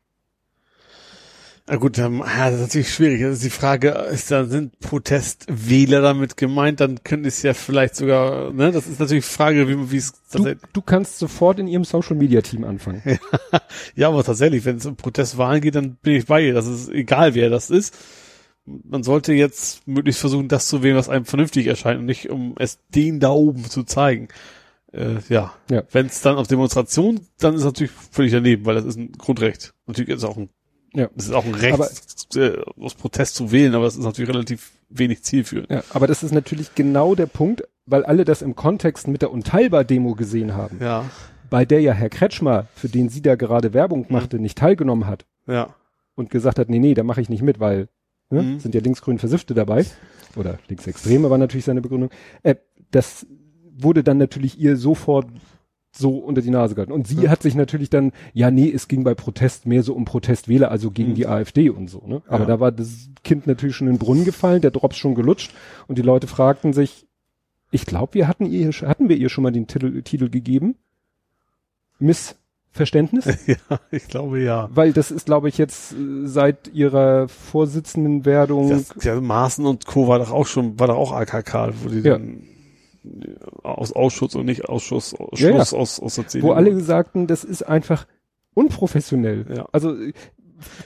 Na 1.69 1.77
gut, 1.77 1.99
ähm, 1.99 2.23
ja, 2.25 2.51
das 2.51 2.61
ist 2.61 2.67
natürlich 2.67 2.95
schwierig. 2.95 3.23
Das 3.23 3.33
ist 3.35 3.45
die 3.45 3.51
Frage, 3.51 3.89
ist 3.89 4.31
da, 4.31 4.45
sind 4.45 4.79
Protestwähler 4.79 6.01
damit 6.01 6.37
gemeint? 6.37 6.79
Dann 6.79 7.03
könnte 7.03 7.27
es 7.27 7.43
ja 7.43 7.55
vielleicht 7.55 7.97
sogar, 7.97 8.53
ne, 8.53 8.71
das 8.71 8.87
ist 8.87 9.01
natürlich 9.01 9.25
die 9.25 9.33
Frage, 9.33 9.69
wie, 9.69 9.91
wie 9.91 9.97
es 9.97 10.13
Du, 10.13 10.39
tatsächlich, 10.39 10.63
du 10.73 10.83
kannst 10.83 11.19
sofort 11.19 11.59
in 11.59 11.67
ihrem 11.67 11.83
Social 11.83 12.15
Media 12.15 12.41
Team 12.41 12.63
anfangen. 12.63 13.03
ja, 13.97 14.09
aber 14.09 14.23
tatsächlich, 14.23 14.65
wenn 14.65 14.77
es 14.77 14.87
um 14.87 14.95
Protestwahlen 14.95 15.61
geht, 15.61 15.75
dann 15.75 15.97
bin 15.97 16.15
ich 16.15 16.27
bei 16.27 16.47
ihr. 16.47 16.55
Das 16.55 16.69
ist 16.69 16.89
egal, 16.89 17.35
wer 17.35 17.51
das 17.51 17.71
ist. 17.71 17.97
Man 18.65 19.03
sollte 19.03 19.33
jetzt 19.33 19.87
möglichst 19.89 20.21
versuchen, 20.21 20.47
das 20.47 20.69
zu 20.69 20.85
wählen, 20.85 20.97
was 20.97 21.09
einem 21.09 21.25
vernünftig 21.25 21.67
erscheint 21.67 21.99
und 21.99 22.07
nicht, 22.07 22.31
um 22.31 22.55
es 22.59 22.79
den 22.95 23.19
da 23.19 23.31
oben 23.31 23.65
zu 23.65 23.83
zeigen. 23.83 24.29
Äh, 24.93 25.17
ja. 25.29 25.53
Ja. 25.69 25.83
Wenn 25.91 26.07
es 26.07 26.21
dann 26.21 26.37
auf 26.37 26.47
Demonstration, 26.47 27.21
dann 27.39 27.55
ist 27.55 27.61
es 27.61 27.67
natürlich 27.67 27.93
völlig 27.93 28.31
daneben, 28.33 28.67
weil 28.67 28.77
das 28.77 28.85
ist 28.85 28.99
ein 28.99 29.13
Grundrecht. 29.13 29.75
Natürlich 29.87 30.11
ist 30.11 30.19
es 30.19 30.25
auch 30.25 30.37
ein 30.37 30.49
Ja. 30.97 31.09
Es 31.17 31.27
ist 31.27 31.33
auch 31.33 31.45
ein 31.45 31.55
Recht, 31.55 31.75
Aber- 31.75 31.91
äh, 32.37 32.59
aus 32.81 32.95
Protest 32.95 33.35
zu 33.37 33.53
wählen, 33.53 33.75
aber 33.75 33.87
es 33.87 33.97
ist 33.97 34.03
natürlich 34.05 34.31
relativ 34.31 34.73
wenig 34.89 35.23
zielführend. 35.23 35.71
Ja, 35.71 35.83
aber 35.91 36.07
das 36.07 36.23
ist 36.23 36.33
natürlich 36.33 36.75
genau 36.75 37.15
der 37.15 37.27
Punkt, 37.27 37.63
weil 37.87 38.05
alle 38.05 38.25
das 38.25 38.43
im 38.43 38.57
Kontext 38.57 39.07
mit 39.07 39.23
der 39.23 39.31
Unteilbar-Demo 39.31 40.15
gesehen 40.15 40.55
haben, 40.55 40.79
Ja, 40.81 41.05
bei 41.51 41.65
der 41.65 41.81
ja 41.81 41.93
Herr 41.93 42.09
Kretschmer, 42.09 42.67
für 42.75 42.89
den 42.89 43.09
sie 43.09 43.23
da 43.23 43.35
gerade 43.37 43.75
Werbung 43.75 44.07
machte, 44.09 44.39
nicht 44.39 44.59
teilgenommen 44.59 45.07
hat 45.07 45.27
ja, 45.47 45.75
und 46.15 46.31
gesagt 46.31 46.59
hat, 46.59 46.69
nee, 46.71 46.79
nee, 46.79 46.95
da 46.95 47.03
mache 47.05 47.21
ich 47.21 47.29
nicht 47.29 47.43
mit, 47.43 47.61
weil 47.61 47.89
ne, 48.31 48.43
Mhm. 48.43 48.59
sind 48.61 48.75
ja 48.75 48.81
linksgrün 48.81 49.19
Versiffte 49.19 49.55
dabei 49.55 49.85
oder 50.35 50.59
Linksextreme 50.69 51.31
war 51.31 51.39
natürlich 51.39 51.65
seine 51.67 51.83
Begründung. 51.83 52.11
Äh, 52.43 52.57
das 52.91 53.27
wurde 53.79 54.03
dann 54.03 54.19
natürlich 54.19 54.59
ihr 54.59 54.77
sofort 54.77 55.27
so 55.97 56.19
unter 56.19 56.43
die 56.43 56.51
Nase 56.51 56.75
gehalten. 56.75 56.93
Und 56.93 57.07
sie 57.07 57.23
Ja. 57.23 57.31
hat 57.31 57.43
sich 57.43 57.55
natürlich 57.55 57.91
dann, 57.91 58.13
ja, 58.33 58.51
nee, 58.51 58.71
es 58.71 58.89
ging 58.89 59.05
bei 59.05 59.15
Protest 59.15 59.67
mehr 59.67 59.83
so 59.83 59.95
um 59.95 60.05
Protestwähler, 60.05 60.71
also 60.71 60.91
gegen 60.91 61.11
Mhm. 61.11 61.15
die 61.15 61.27
AfD 61.27 61.71
und 61.71 61.89
so. 61.89 62.03
Ne? 62.07 62.23
Aber 62.29 62.41
Ja. 62.41 62.47
da 62.47 62.61
war 62.61 62.73
das 62.73 63.09
Kind 63.25 63.47
natürlich 63.47 63.77
schon 63.77 63.87
in 63.89 63.95
den 63.95 63.99
Brunnen 63.99 64.25
gefallen, 64.25 64.61
der 64.61 64.71
Drops 64.71 64.97
schon 64.97 65.15
gelutscht 65.15 65.53
und 65.89 65.99
die 65.99 66.03
Leute 66.03 66.27
fragten 66.27 66.73
sich, 66.73 67.07
ich 67.73 67.85
glaube, 67.87 68.15
wir 68.15 68.29
hatten 68.29 68.47
ihr, 68.47 68.71
hatten 68.71 69.09
wir 69.09 69.17
ihr 69.17 69.29
schon 69.29 69.43
mal 69.43 69.51
den 69.51 69.67
Titel, 69.67 70.03
Titel 70.03 70.29
gegeben? 70.31 70.77
Missverständnis? 71.99 73.25
ja, 73.47 73.57
ich 73.91 74.07
glaube 74.09 74.41
ja. 74.41 74.69
Weil 74.73 74.93
das 74.93 75.11
ist, 75.11 75.27
glaube 75.27 75.49
ich, 75.49 75.59
jetzt 75.59 75.93
äh, 75.93 75.97
seit 76.27 76.69
ihrer 76.73 77.29
Vorsitzendenwerdung 77.29 78.69
Das, 78.71 78.95
ja, 79.03 79.21
Maaßen 79.21 79.67
und 79.67 79.87
Co. 79.87 80.09
war 80.09 80.19
doch 80.19 80.31
auch 80.31 80.47
schon, 80.47 80.79
war 80.79 80.87
doch 80.89 80.97
auch 80.97 81.13
AKK, 81.13 81.73
wo 81.83 81.89
die 81.89 82.01
Ja. 82.01 82.19
dann 82.19 82.43
aus 83.63 83.93
Ausschuss 83.93 84.35
und 84.35 84.47
nicht 84.47 84.69
Ausschuss, 84.69 85.11
Schluss 85.35 85.41
Ja, 85.41 85.51
ja. 85.51 85.59
aus, 85.61 86.01
aus 86.01 86.15
der 86.17 86.27
CDU. 86.29 86.49
wo 86.49 86.53
alle 86.53 86.79
sagten, 86.81 87.27
das 87.27 87.45
ist 87.45 87.63
einfach 87.63 88.07
unprofessionell. 88.55 89.47
Ja. 89.55 89.67
Also 89.73 89.95
äh, 89.95 90.13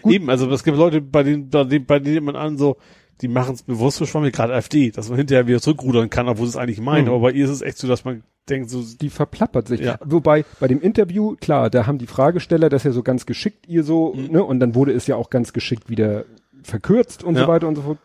gut. 0.03 0.13
Eben, 0.13 0.31
also 0.31 0.51
es 0.51 0.65
gibt 0.65 0.77
Leute, 0.77 1.01
bei 1.01 1.23
denen, 1.23 1.49
bei 1.51 1.65
denen, 1.65 1.87
bei 1.87 1.99
denen 1.99 2.25
man 2.27 2.37
an 2.37 2.59
so, 2.59 2.77
die 3.21 3.29
machen 3.29 3.55
es 3.55 3.63
bewusst 3.63 3.99
so 3.99 4.07
schwammig, 4.07 4.35
gerade 4.35 4.55
AfD, 4.55 4.91
dass 4.91 5.09
man 5.09 5.19
hinterher 5.19 5.47
wieder 5.47 5.61
zurückrudern 5.61 6.11
kann, 6.11 6.29
obwohl 6.29 6.47
sie 6.47 6.51
es 6.51 6.57
eigentlich 6.57 6.81
meint. 6.81 7.07
Mhm. 7.07 7.13
Aber 7.15 7.21
bei 7.23 7.33
ihr 7.33 7.45
ist 7.45 7.51
es 7.51 7.63
echt 7.63 7.79
so, 7.79 7.87
dass 7.87 8.05
man 8.05 8.23
denkt, 8.49 8.71
so, 8.71 8.83
die 9.01 9.11
verplappert 9.11 9.69
sich. 9.69 9.81
Ja. 9.81 9.99
Wobei 10.05 10.45
bei 10.59 10.67
dem 10.69 10.81
Interview, 10.81 11.37
klar, 11.41 11.71
da 11.71 11.87
haben 11.87 11.99
die 11.99 12.07
Fragesteller 12.07 12.69
das 12.69 12.85
ja 12.85 12.93
so 12.93 13.03
ganz 13.03 13.27
geschickt 13.27 13.69
ihr 13.69 13.85
so, 13.85 14.15
Mhm. 14.15 14.33
ne, 14.33 14.45
und 14.45 14.59
dann 14.61 14.75
wurde 14.75 14.93
es 14.93 15.07
ja 15.07 15.17
auch 15.17 15.31
ganz 15.31 15.53
geschickt 15.53 15.89
wieder 15.91 16.25
verkürzt 16.63 17.23
und 17.25 17.35
Ja. 17.37 17.43
so 17.43 17.49
weiter 17.49 17.69
und 17.69 17.77
so 17.77 17.83
fort. 17.83 17.99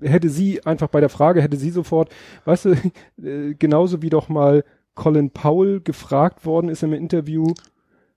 Hätte 0.00 0.28
sie 0.30 0.64
einfach 0.64 0.88
bei 0.88 1.00
der 1.00 1.08
Frage, 1.08 1.42
hätte 1.42 1.56
sie 1.56 1.70
sofort, 1.70 2.10
weißt 2.44 2.64
du, 2.66 2.70
äh, 3.22 3.54
genauso 3.54 4.02
wie 4.02 4.10
doch 4.10 4.28
mal 4.28 4.64
Colin 4.94 5.30
Powell 5.30 5.80
gefragt 5.80 6.44
worden 6.46 6.68
ist 6.68 6.82
im 6.82 6.92
Interview, 6.92 7.52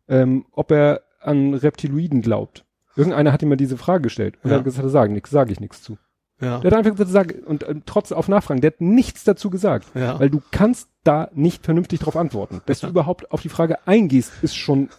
ähm, 0.08 0.46
ob 0.52 0.72
er 0.72 1.02
an 1.22 1.54
Reptiloiden 1.54 2.22
glaubt. 2.22 2.66
Irgendeiner 2.96 3.32
hat 3.32 3.42
ihm 3.42 3.50
mal 3.50 3.56
diese 3.56 3.78
Frage 3.78 4.04
gestellt 4.04 4.36
und 4.44 4.50
Ja. 4.50 4.56
er 4.56 4.60
hat 4.60 4.66
gesagt, 4.66 4.90
sagen 4.90 5.14
nichts, 5.14 5.30
sage 5.30 5.52
ich 5.52 5.60
nichts 5.60 5.82
zu. 5.82 5.98
Ja, 6.44 6.60
Der 6.60 6.72
hat 6.72 6.78
einfach 6.78 6.96
gesagt, 6.96 7.32
sag, 7.32 7.48
und 7.48 7.68
ähm, 7.68 7.84
trotz 7.86 8.12
auf 8.12 8.28
Nachfragen, 8.28 8.62
der 8.62 8.72
hat 8.72 8.82
nichts 8.82 9.24
dazu 9.24 9.50
gesagt. 9.50 9.88
ja, 9.96 10.20
Weil 10.20 10.30
du 10.30 10.42
kannst 10.52 10.90
da 11.04 11.30
nicht 11.34 11.66
vernünftig 11.66 12.00
drauf 12.00 12.16
antworten. 12.16 12.62
Dass 12.66 12.80
du 12.82 12.88
überhaupt 12.88 13.32
auf 13.32 13.42
die 13.42 13.50
Frage 13.50 13.86
eingehst, 13.88 14.32
ist 14.42 14.56
schon 14.56 14.90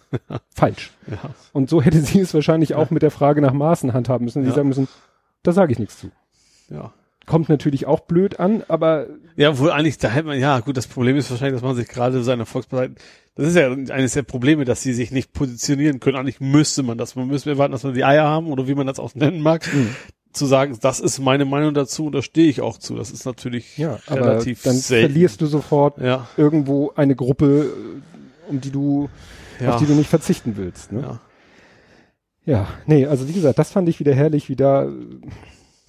falsch. 0.53 0.91
ja, 1.07 1.17
Und 1.53 1.69
so 1.69 1.81
hätte 1.81 1.99
sie 2.01 2.19
es 2.19 2.33
wahrscheinlich 2.33 2.75
auch 2.75 2.89
mit 2.91 3.01
der 3.01 3.11
Frage 3.11 3.41
nach 3.41 3.53
Maßen 3.53 3.93
handhaben 3.93 4.25
müssen. 4.25 4.45
Ja. 4.45 4.51
sagen 4.51 4.67
müssen, 4.67 4.87
da 5.43 5.51
sage 5.51 5.71
ich 5.71 5.79
nichts 5.79 5.99
zu. 5.99 6.11
ja. 6.69 6.91
kommt 7.25 7.49
natürlich 7.49 7.87
auch 7.87 8.01
blöd 8.01 8.39
an, 8.39 8.63
aber 8.67 9.07
Ja, 9.35 9.57
wohl 9.57 9.71
eigentlich, 9.71 9.97
da 9.97 10.09
hätte 10.09 10.27
man, 10.27 10.39
ja, 10.39 10.59
gut, 10.59 10.77
das 10.77 10.85
Problem 10.87 11.15
ist 11.17 11.31
wahrscheinlich, 11.31 11.55
dass 11.59 11.67
man 11.67 11.75
sich 11.75 11.87
gerade 11.87 12.23
seine 12.23 12.45
Volkspartei, 12.45 12.93
das 13.33 13.47
ist 13.47 13.55
ja 13.55 13.71
eines 13.71 14.13
der 14.13 14.21
Probleme, 14.23 14.63
dass 14.63 14.81
sie 14.83 14.93
sich 14.93 15.11
nicht 15.11 15.33
positionieren 15.33 15.99
können. 15.99 16.17
Eigentlich 16.17 16.39
müsste 16.39 16.83
man 16.83 16.97
das, 16.99 17.15
man 17.15 17.27
müsste 17.27 17.49
erwarten, 17.49 17.71
dass 17.71 17.83
man 17.83 17.93
die 17.95 18.05
Eier 18.05 18.25
haben 18.25 18.47
oder 18.47 18.67
wie 18.67 18.75
man 18.75 18.85
das 18.87 18.99
auch 18.99 19.13
nennen 19.15 19.41
mag, 19.41 19.67
zu 20.35 20.45
sagen, 20.45 20.77
das 20.81 20.99
ist 20.99 21.19
meine 21.19 21.45
Meinung 21.45 21.73
dazu 21.73 22.07
und 22.07 22.11
da 22.13 22.21
stehe 22.21 22.49
ich 22.49 22.61
auch 22.61 22.77
zu. 22.77 22.95
Das 22.95 23.11
ist 23.11 23.25
natürlich 23.25 23.77
ja, 23.77 23.99
aber 24.07 24.21
relativ 24.21 24.63
dann 24.63 24.75
selten. 24.75 25.11
verlierst 25.11 25.41
du 25.41 25.45
sofort 25.47 25.99
Ja, 25.99 26.27
irgendwo 26.37 26.91
eine 26.95 27.15
Gruppe, 27.15 27.71
äh, 28.47 28.49
um 28.49 28.61
die 28.61 28.71
du, 28.71 29.09
ja, 29.59 29.73
auf 29.73 29.81
die 29.81 29.85
du 29.85 29.93
nicht 29.93 30.09
verzichten 30.09 30.57
willst. 30.57 30.91
Ne? 30.91 31.01
ja. 31.01 31.19
Ja, 32.47 32.67
nee, 32.85 33.07
also 33.07 33.27
wie 33.27 33.33
gesagt, 33.33 33.57
das 33.57 33.71
fand 33.71 33.89
ich 33.89 33.99
wieder 33.99 34.13
herrlich, 34.13 34.49
wie 34.49 34.55
da 34.55 34.87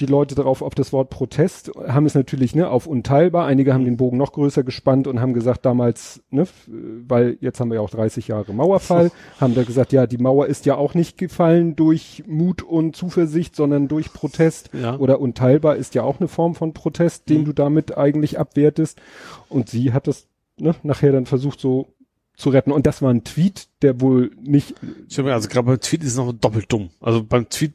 die 0.00 0.06
Leute 0.06 0.34
darauf 0.34 0.62
auf 0.62 0.74
das 0.74 0.92
Wort 0.92 1.10
Protest 1.10 1.70
haben 1.88 2.06
es 2.06 2.14
natürlich 2.14 2.54
ne 2.54 2.68
auf 2.68 2.86
unteilbar. 2.86 3.46
Einige 3.46 3.72
haben 3.72 3.84
den 3.84 3.96
Bogen 3.96 4.18
noch 4.18 4.32
größer 4.32 4.62
gespannt 4.62 5.06
und 5.06 5.20
haben 5.20 5.32
gesagt 5.32 5.64
damals, 5.64 6.22
ne, 6.30 6.46
weil 6.66 7.38
jetzt 7.40 7.60
haben 7.60 7.70
wir 7.70 7.76
ja 7.76 7.80
auch 7.80 7.90
30 7.90 8.28
Jahre 8.28 8.52
Mauerfall, 8.52 9.10
haben 9.40 9.54
da 9.54 9.62
gesagt, 9.62 9.92
ja, 9.92 10.06
die 10.06 10.18
Mauer 10.18 10.46
ist 10.46 10.66
ja 10.66 10.76
auch 10.76 10.94
nicht 10.94 11.16
gefallen 11.16 11.76
durch 11.76 12.24
Mut 12.26 12.62
und 12.62 12.94
Zuversicht, 12.94 13.56
sondern 13.56 13.88
durch 13.88 14.12
Protest. 14.12 14.70
Ja. 14.72 14.96
Oder 14.98 15.20
unteilbar 15.20 15.76
ist 15.76 15.94
ja 15.94 16.02
auch 16.02 16.20
eine 16.20 16.28
Form 16.28 16.54
von 16.54 16.72
Protest, 16.74 17.28
den 17.28 17.40
Mhm. 17.40 17.44
du 17.46 17.52
damit 17.52 17.96
eigentlich 17.96 18.38
abwertest. 18.38 19.00
Und 19.48 19.68
sie 19.70 19.92
hat 19.92 20.06
das 20.06 20.28
ne, 20.58 20.74
nachher 20.82 21.12
dann 21.12 21.26
versucht 21.26 21.60
so 21.60 21.88
zu 22.36 22.50
retten. 22.50 22.72
Und 22.72 22.86
das 22.86 23.00
war 23.02 23.10
ein 23.10 23.24
Tweet, 23.24 23.68
der 23.82 24.00
wohl 24.00 24.30
nicht 24.42 24.74
Ich 25.08 25.16
meine, 25.18 25.32
also 25.32 25.48
gerade 25.48 25.66
beim 25.66 25.80
Tweet 25.80 26.02
ist 26.02 26.12
es 26.12 26.16
noch 26.16 26.32
doppelt 26.32 26.66
dumm. 26.70 26.90
Also 27.00 27.24
beim 27.24 27.48
Tweet, 27.48 27.72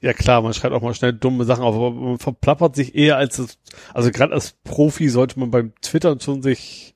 ja 0.00 0.12
klar, 0.12 0.42
man 0.42 0.54
schreibt 0.54 0.74
auch 0.74 0.82
mal 0.82 0.94
schnell 0.94 1.12
dumme 1.12 1.44
Sachen 1.44 1.64
auf, 1.64 1.74
aber 1.74 1.90
man 1.90 2.18
verplappert 2.18 2.76
sich 2.76 2.94
eher 2.94 3.16
als 3.16 3.38
es, 3.38 3.58
also 3.94 4.10
gerade 4.10 4.32
als 4.34 4.52
Profi 4.64 5.08
sollte 5.08 5.38
man 5.40 5.50
beim 5.50 5.72
Twittern 5.80 6.20
schon 6.20 6.42
sich 6.42 6.94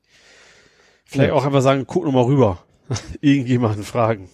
vielleicht 1.05 1.29
Ja. 1.29 1.33
auch 1.35 1.45
einfach 1.45 1.61
sagen, 1.61 1.85
guck 1.87 2.05
noch 2.05 2.11
mal 2.11 2.23
rüber. 2.25 2.59
Irgendjemanden 3.21 3.83
fragen. 3.83 4.29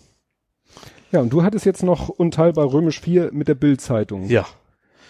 Ja, 1.11 1.21
und 1.21 1.31
du 1.31 1.43
hattest 1.43 1.65
jetzt 1.65 1.83
noch 1.83 2.09
unteilbar 2.09 2.71
römisch 2.71 2.99
4 2.99 3.31
mit 3.31 3.47
der 3.47 3.55
Bild-Zeitung. 3.55 4.29
Ja. 4.29 4.45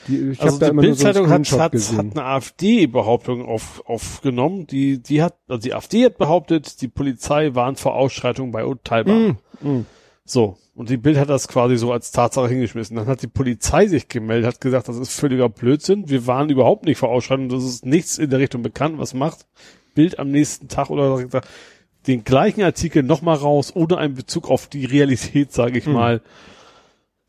Die, 0.08 0.32
ich 0.32 0.42
also 0.42 0.56
hab 0.56 0.70
die 0.70 0.76
nur 0.76 0.84
so 0.84 1.04
Bildzeitung 1.04 1.30
hat, 1.30 1.52
hat, 1.52 1.74
hat 1.74 2.00
eine 2.00 2.24
AfD-Behauptung 2.26 3.46
auf, 3.46 3.84
aufgenommen. 3.86 4.68
Die, 4.68 5.02
die 5.02 5.22
hat, 5.24 5.38
also 5.48 5.62
die 5.62 5.74
AfD 5.74 6.06
hat 6.06 6.18
behauptet, 6.18 6.82
die 6.82 6.90
Polizei 6.90 7.56
warnt 7.56 7.80
vor 7.80 7.96
Ausschreitungen 7.96 8.52
bei 8.52 8.66
Unteilbar. 8.66 9.16
Mm, 9.16 9.38
mm. 9.62 9.86
So. 10.26 10.58
Und 10.76 10.90
die 10.90 10.98
Bild 10.98 11.18
hat 11.18 11.30
das 11.30 11.48
quasi 11.48 11.78
so 11.78 11.92
als 11.92 12.12
Tatsache 12.12 12.48
hingeschmissen. 12.50 12.96
Dann 12.96 13.06
hat 13.08 13.22
die 13.22 13.28
Polizei 13.28 13.88
sich 13.88 14.08
gemeldet, 14.08 14.48
hat 14.48 14.62
gesagt, 14.62 14.88
das 14.88 14.98
ist 14.98 15.12
völliger 15.20 15.50
Blödsinn. 15.50 16.10
Wir 16.10 16.26
waren 16.26 16.50
überhaupt 16.50 16.86
nicht 16.86 16.98
vor 16.98 17.10
Ausschreitungen. 17.10 17.50
Das 17.50 17.64
ist 17.64 17.86
nichts 17.86 18.18
in 18.18 18.30
der 18.30 18.40
Richtung 18.40 18.64
bekannt. 18.64 18.98
Was 18.98 19.14
macht 19.14 19.46
Bild 19.94 20.18
am 20.18 20.32
nächsten 20.32 20.68
Tag 20.70 20.90
oder 20.90 21.24
den 22.08 22.24
gleichen 22.24 22.64
Artikel 22.64 23.04
nochmal 23.04 23.36
raus, 23.38 23.72
ohne 23.76 23.98
einen 23.98 24.16
Bezug 24.16 24.50
auf 24.50 24.68
die 24.68 24.86
Realität, 24.86 25.52
sage 25.54 25.78
ich 25.78 25.86
Hm. 25.86 25.94
mal. 25.94 26.22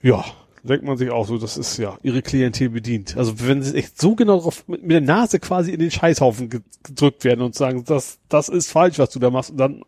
Ja, 0.02 0.24
denkt 0.62 0.84
man 0.84 0.96
sich 0.96 1.10
auch 1.10 1.26
so, 1.26 1.36
das 1.38 1.56
ist 1.58 1.76
ja 1.76 1.98
ihre 2.02 2.22
Klientel 2.22 2.70
bedient. 2.70 3.16
Also 3.16 3.34
wenn 3.46 3.62
sie 3.62 3.76
echt 3.76 4.00
so 4.00 4.14
genau 4.14 4.40
drauf 4.40 4.66
mit, 4.66 4.82
mit 4.82 4.90
der 4.92 5.00
Nase 5.02 5.38
quasi 5.38 5.72
in 5.72 5.80
den 5.80 5.90
Scheißhaufen 5.90 6.48
ge- 6.48 6.60
gedrückt 6.82 7.24
werden 7.24 7.42
und 7.42 7.54
sagen, 7.54 7.84
das, 7.84 8.18
das 8.28 8.48
ist 8.48 8.70
falsch, 8.72 8.98
was 8.98 9.10
du 9.10 9.18
da 9.18 9.30
machst, 9.30 9.50
und 9.50 9.58
dann 9.58 9.82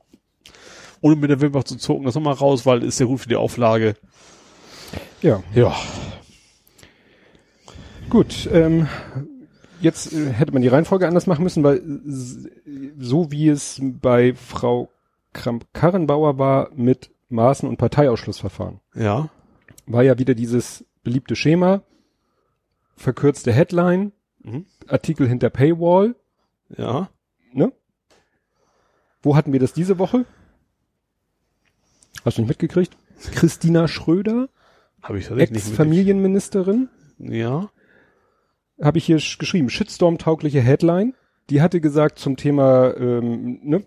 ohne 1.00 1.16
mit 1.16 1.30
der 1.30 1.40
Wimper 1.40 1.64
zu 1.64 1.76
zucken, 1.76 2.04
das 2.04 2.14
nochmal 2.14 2.34
raus, 2.34 2.66
weil 2.66 2.82
ist 2.82 2.98
ja 3.00 3.06
gut 3.06 3.20
für 3.20 3.28
die 3.28 3.36
Auflage. 3.36 3.94
Ja, 5.22 5.42
Ja. 5.54 5.74
gut. 8.10 8.48
Ähm, 8.52 8.88
jetzt 9.80 10.12
äh, 10.12 10.30
hätte 10.32 10.52
man 10.52 10.62
die 10.62 10.68
Reihenfolge 10.68 11.06
anders 11.06 11.26
machen 11.26 11.42
müssen, 11.42 11.62
weil 11.64 11.82
so 12.98 13.30
wie 13.30 13.48
es 13.48 13.80
bei 13.82 14.34
Frau 14.34 14.90
Kramp-Karrenbauer 15.32 16.38
war 16.38 16.70
mit 16.74 17.10
Maßen- 17.30 17.68
und 17.68 17.76
Parteiausschlussverfahren, 17.76 18.80
Ja. 18.94 19.28
war 19.86 20.02
ja 20.02 20.18
wieder 20.18 20.34
dieses 20.34 20.84
beliebte 21.02 21.36
Schema, 21.36 21.82
verkürzte 22.96 23.52
Headline, 23.52 24.12
Mhm. 24.42 24.64
Artikel 24.86 25.26
hinter 25.28 25.50
Paywall, 25.50 26.14
Ja. 26.76 27.08
ne? 27.52 27.72
Wo 29.22 29.34
hatten 29.34 29.52
wir 29.52 29.58
das 29.58 29.72
diese 29.72 29.98
Woche? 29.98 30.24
Hast 32.24 32.38
du 32.38 32.42
nicht 32.42 32.48
mitgekriegt? 32.48 32.96
Christina 33.32 33.88
Schröder, 33.88 34.48
Habe 35.02 35.18
ich 35.18 35.26
tatsächlich 35.26 35.50
nicht 35.56 35.68
Ex-Familienministerin, 35.68 36.88
Ja. 37.18 37.70
habe 38.82 38.98
ich 38.98 39.04
hier 39.06 39.18
sch- 39.18 39.38
geschrieben, 39.38 39.70
Shitstorm-taugliche 39.70 40.60
Headline. 40.60 41.14
Die 41.50 41.62
hatte 41.62 41.80
gesagt 41.80 42.18
zum 42.18 42.36
Thema 42.36 42.92
ähm, 42.96 43.60
ne, 43.62 43.84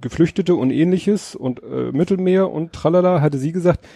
Geflüchtete 0.00 0.54
und 0.54 0.70
ähnliches 0.70 1.34
und 1.34 1.62
äh, 1.62 1.90
Mittelmeer 1.92 2.50
und 2.50 2.72
tralala, 2.72 3.20
hatte 3.22 3.38
sie 3.38 3.52
gesagt, 3.52 3.86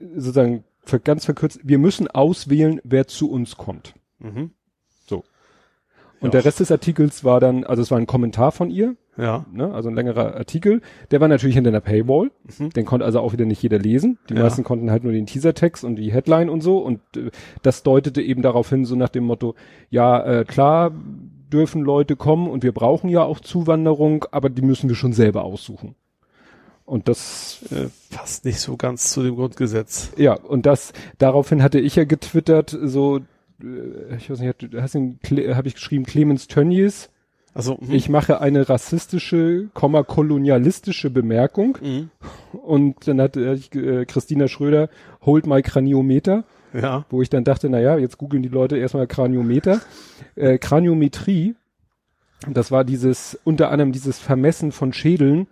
sozusagen 0.00 0.64
ver- 0.82 0.98
ganz 0.98 1.24
verkürzt, 1.24 1.60
wir 1.62 1.78
müssen 1.78 2.08
auswählen, 2.08 2.80
wer 2.84 3.06
zu 3.06 3.30
uns 3.30 3.56
kommt. 3.56 3.94
Mhm. 4.18 4.50
Und 6.20 6.28
Ja. 6.28 6.40
der 6.40 6.44
Rest 6.46 6.60
des 6.60 6.70
Artikels 6.72 7.24
war 7.24 7.40
dann, 7.40 7.64
also 7.64 7.82
es 7.82 7.90
war 7.90 7.98
ein 7.98 8.06
Kommentar 8.06 8.50
von 8.52 8.70
ihr, 8.70 8.96
Ja. 9.18 9.44
ne, 9.52 9.72
also 9.72 9.88
ein 9.90 9.94
längerer 9.94 10.34
Artikel. 10.34 10.80
Der 11.10 11.20
war 11.20 11.28
natürlich 11.28 11.54
hinter 11.56 11.68
einer 11.68 11.80
Paywall. 11.80 12.30
Mhm. 12.58 12.70
Den 12.70 12.84
konnte 12.86 13.04
also 13.04 13.20
auch 13.20 13.32
wieder 13.32 13.44
nicht 13.44 13.62
jeder 13.62 13.78
lesen. 13.78 14.18
Die 14.30 14.34
Ja. 14.34 14.42
meisten 14.42 14.64
konnten 14.64 14.90
halt 14.90 15.04
nur 15.04 15.12
den 15.12 15.26
Teasertext 15.26 15.84
und 15.84 15.96
die 15.96 16.12
Headline 16.12 16.48
und 16.48 16.62
so. 16.62 16.78
Und 16.78 17.00
äh, 17.16 17.30
das 17.62 17.82
deutete 17.82 18.22
eben 18.22 18.42
darauf 18.42 18.70
hin, 18.70 18.84
so 18.86 18.96
nach 18.96 19.10
dem 19.10 19.24
Motto, 19.24 19.54
ja, 19.90 20.22
äh, 20.40 20.44
klar 20.44 20.90
dürfen 21.52 21.82
Leute 21.82 22.16
kommen 22.16 22.48
und 22.50 22.62
wir 22.64 22.72
brauchen 22.72 23.08
ja 23.08 23.22
auch 23.22 23.38
Zuwanderung, 23.40 24.24
aber 24.32 24.48
die 24.50 24.62
müssen 24.62 24.88
wir 24.88 24.96
schon 24.96 25.12
selber 25.12 25.44
aussuchen. 25.44 25.94
Und 26.84 27.08
das, 27.08 27.64
Äh, 27.70 27.88
passt 28.14 28.44
nicht 28.44 28.60
so 28.60 28.76
ganz 28.76 29.10
zu 29.12 29.22
dem 29.22 29.34
Grundgesetz. 29.36 30.12
ja, 30.16 30.34
und 30.34 30.66
das, 30.66 30.92
daraufhin 31.18 31.62
hatte 31.62 31.78
ich 31.80 31.96
ja 31.96 32.04
getwittert, 32.04 32.76
so, 32.82 33.20
ich 33.58 34.30
weiß 34.30 34.40
nicht, 34.40 34.54
hast 34.76 34.94
du, 34.94 35.54
habe 35.56 35.68
ich 35.68 35.74
geschrieben, 35.74 36.04
Clemens 36.04 36.46
Tönnies, 36.46 37.10
Also, 37.54 37.78
mhm. 37.80 37.94
ich 37.94 38.08
mache 38.08 38.40
eine 38.40 38.68
rassistische, 38.68 39.68
Komma, 39.72 40.02
kolonialistische 40.02 41.08
Bemerkung. 41.10 41.78
Mhm. 41.80 42.10
Und 42.52 43.08
dann 43.08 43.20
hat 43.20 43.36
äh, 43.36 43.54
äh, 43.54 44.04
Christina 44.04 44.46
Schröder, 44.48 44.88
hold 45.22 45.46
my 45.46 45.62
Kraniometer, 45.62 46.44
Ja. 46.74 47.06
wo 47.08 47.22
ich 47.22 47.30
dann 47.30 47.44
dachte, 47.44 47.70
na 47.70 47.80
ja, 47.80 47.96
jetzt 47.96 48.18
googeln 48.18 48.42
die 48.42 48.50
Leute 48.50 48.76
erstmal 48.76 49.06
Kraniometer. 49.06 49.80
Äh, 50.34 50.58
Kraniometrie, 50.58 51.54
das 52.50 52.70
war 52.70 52.84
dieses, 52.84 53.38
unter 53.44 53.70
anderem 53.70 53.92
dieses 53.92 54.18
Vermessen 54.18 54.70
von 54.72 54.92
Schädeln, 54.92 55.46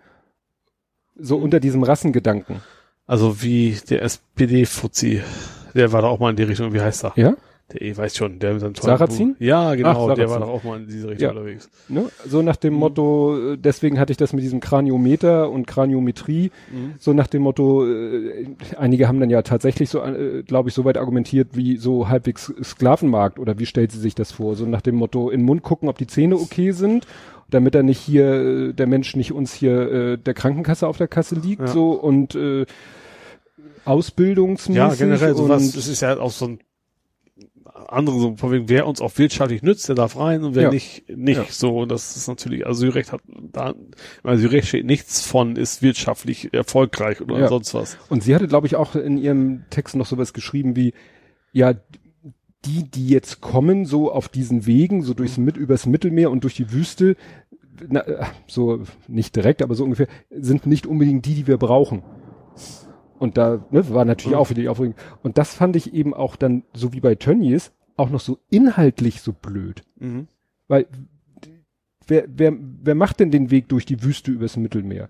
so 1.17 1.37
unter 1.37 1.59
diesem 1.59 1.81
Rassengedanken. 1.81 2.61
Also 3.07 3.41
wie 3.41 3.77
der 3.89 4.03
SPD-Fuzzi. 4.03 5.21
Der 5.73 5.91
war 5.91 6.01
da 6.01 6.07
auch 6.07 6.19
mal 6.19 6.29
in 6.29 6.35
die 6.35 6.43
Richtung, 6.43 6.73
wie 6.73 6.81
heißt 6.81 7.05
er? 7.05 7.13
Ja? 7.15 7.35
Der 7.73 7.81
eh 7.81 7.97
weiß 7.97 8.15
schon, 8.15 8.37
der 8.37 8.53
mit 8.53 8.61
seinem 8.61 8.75
tollen 8.75 8.97
Sarrazin? 8.97 9.33
Buch. 9.33 9.41
Ja, 9.41 9.73
genau, 9.73 10.09
Ach, 10.09 10.13
der 10.15 10.29
war 10.29 10.39
doch 10.39 10.49
auch 10.49 10.63
mal 10.63 10.79
in 10.79 10.87
diese 10.87 11.09
Richtung 11.09 11.23
Ja. 11.23 11.31
unterwegs. 11.31 11.67
Ne? 11.87 12.09
So 12.27 12.43
nach 12.43 12.57
dem 12.57 12.75
Motto, 12.75 13.53
äh, 13.53 13.57
deswegen 13.57 13.99
hatte 13.99 14.11
ich 14.11 14.17
das 14.17 14.33
mit 14.33 14.43
diesem 14.43 14.59
Kraniometer 14.59 15.49
und 15.49 15.65
Kraniometrie, 15.65 16.51
so 16.99 17.13
nach 17.13 17.25
dem 17.25 17.41
Motto, 17.41 17.87
äh, 17.87 18.45
einige 18.77 19.07
haben 19.07 19.19
dann 19.19 19.31
ja 19.31 19.41
tatsächlich 19.41 19.89
so, 19.89 19.99
äh, 20.03 20.43
glaube 20.43 20.69
ich, 20.69 20.75
so 20.75 20.85
weit 20.85 20.97
argumentiert 20.97 21.49
wie 21.53 21.77
so 21.77 22.07
halbwegs 22.07 22.53
Sklavenmarkt 22.63 23.39
oder 23.39 23.57
wie 23.57 23.65
stellt 23.65 23.91
sie 23.91 23.99
sich 23.99 24.13
das 24.13 24.31
vor? 24.31 24.55
So 24.55 24.67
nach 24.67 24.81
dem 24.81 24.95
Motto, 24.95 25.31
in 25.31 25.39
den 25.39 25.45
Mund 25.47 25.63
gucken, 25.63 25.89
ob 25.89 25.97
die 25.97 26.07
Zähne 26.07 26.35
okay 26.35 26.69
sind, 26.69 27.07
damit 27.49 27.73
er 27.73 27.81
nicht 27.81 27.99
hier, 27.99 28.25
äh, 28.69 28.73
der 28.73 28.85
Mensch 28.85 29.15
nicht 29.15 29.31
uns 29.31 29.53
hier 29.55 29.91
äh, 29.91 30.17
der 30.19 30.35
Krankenkasse 30.35 30.85
auf 30.87 30.97
der 30.97 31.07
Kasse 31.07 31.33
liegt, 31.33 31.61
Ja. 31.61 31.67
so 31.67 31.93
und 31.93 32.35
äh, 32.35 32.65
ausbildungsmäßig. 33.85 34.75
Ja, 34.77 34.93
generell 34.93 35.35
sowas, 35.35 35.71
das 35.73 35.87
ist 35.87 36.01
ja 36.01 36.19
auch 36.19 36.31
so 36.31 36.45
ein 36.45 36.59
andere, 37.87 38.19
so 38.19 38.35
von 38.37 38.51
wegen, 38.51 38.69
wer 38.69 38.87
uns 38.87 39.01
auch 39.01 39.17
wirtschaftlich 39.17 39.61
nützt, 39.61 39.87
der 39.89 39.95
darf 39.95 40.17
rein 40.17 40.43
und 40.43 40.55
wer 40.55 40.63
Ja. 40.63 40.69
nicht, 40.69 41.09
nicht 41.09 41.37
Ja. 41.37 41.45
so. 41.49 41.79
Und 41.79 41.91
das 41.91 42.15
ist 42.15 42.27
natürlich, 42.27 42.65
also 42.65 42.79
Syrecht 42.81 43.11
hat 43.11 43.21
da, 43.51 43.73
weil 44.23 44.37
Syrecht 44.37 44.69
steht 44.69 44.85
nichts 44.85 45.21
von, 45.21 45.55
ist 45.55 45.81
wirtschaftlich 45.81 46.53
erfolgreich 46.53 47.21
oder 47.21 47.37
Ja. 47.39 47.47
sonst 47.47 47.73
was. 47.73 47.97
Und 48.09 48.23
sie 48.23 48.33
hatte, 48.33 48.47
glaube 48.47 48.67
ich, 48.67 48.75
auch 48.75 48.95
in 48.95 49.17
ihrem 49.17 49.63
Text 49.69 49.95
noch 49.95 50.05
sowas 50.05 50.33
geschrieben 50.33 50.75
wie, 50.75 50.93
ja, 51.51 51.73
die, 52.65 52.89
die 52.89 53.09
jetzt 53.09 53.41
kommen, 53.41 53.85
so 53.85 54.11
auf 54.11 54.29
diesen 54.29 54.65
Wegen, 54.65 55.03
so 55.03 55.13
durchs 55.13 55.37
mit, 55.37 55.57
übers 55.57 55.85
Mittelmeer 55.85 56.31
und 56.31 56.43
durch 56.43 56.55
die 56.55 56.71
Wüste, 56.71 57.15
na, 57.89 58.03
so 58.47 58.83
nicht 59.07 59.35
direkt, 59.35 59.61
aber 59.61 59.75
so 59.75 59.83
ungefähr, 59.83 60.07
sind 60.31 60.65
nicht 60.65 60.87
unbedingt 60.87 61.25
die, 61.25 61.35
die 61.35 61.47
wir 61.47 61.57
brauchen. 61.57 62.03
Und 63.19 63.37
da 63.37 63.65
ne, 63.71 63.89
war 63.93 64.05
natürlich 64.05 64.35
Mhm. 64.35 64.39
auch 64.41 64.47
für 64.47 64.53
die 64.53 64.67
Aufregung. 64.67 64.95
Und 65.23 65.37
das 65.37 65.53
fand 65.55 65.75
ich 65.75 65.93
eben 65.93 66.13
auch 66.13 66.35
dann, 66.35 66.63
so 66.73 66.93
wie 66.93 66.99
bei 66.99 67.15
Tönnies, 67.15 67.71
auch 67.97 68.09
noch 68.09 68.19
so 68.19 68.39
inhaltlich 68.49 69.21
so 69.21 69.31
blöd. 69.33 69.83
Mhm. 69.99 70.27
Weil 70.67 70.87
wer, 72.07 72.25
wer, 72.27 72.53
wer 72.83 72.95
macht 72.95 73.19
denn 73.19 73.31
den 73.31 73.51
Weg 73.51 73.69
durch 73.69 73.85
die 73.85 74.03
Wüste 74.03 74.31
übers 74.31 74.57
Mittelmeer? 74.57 75.09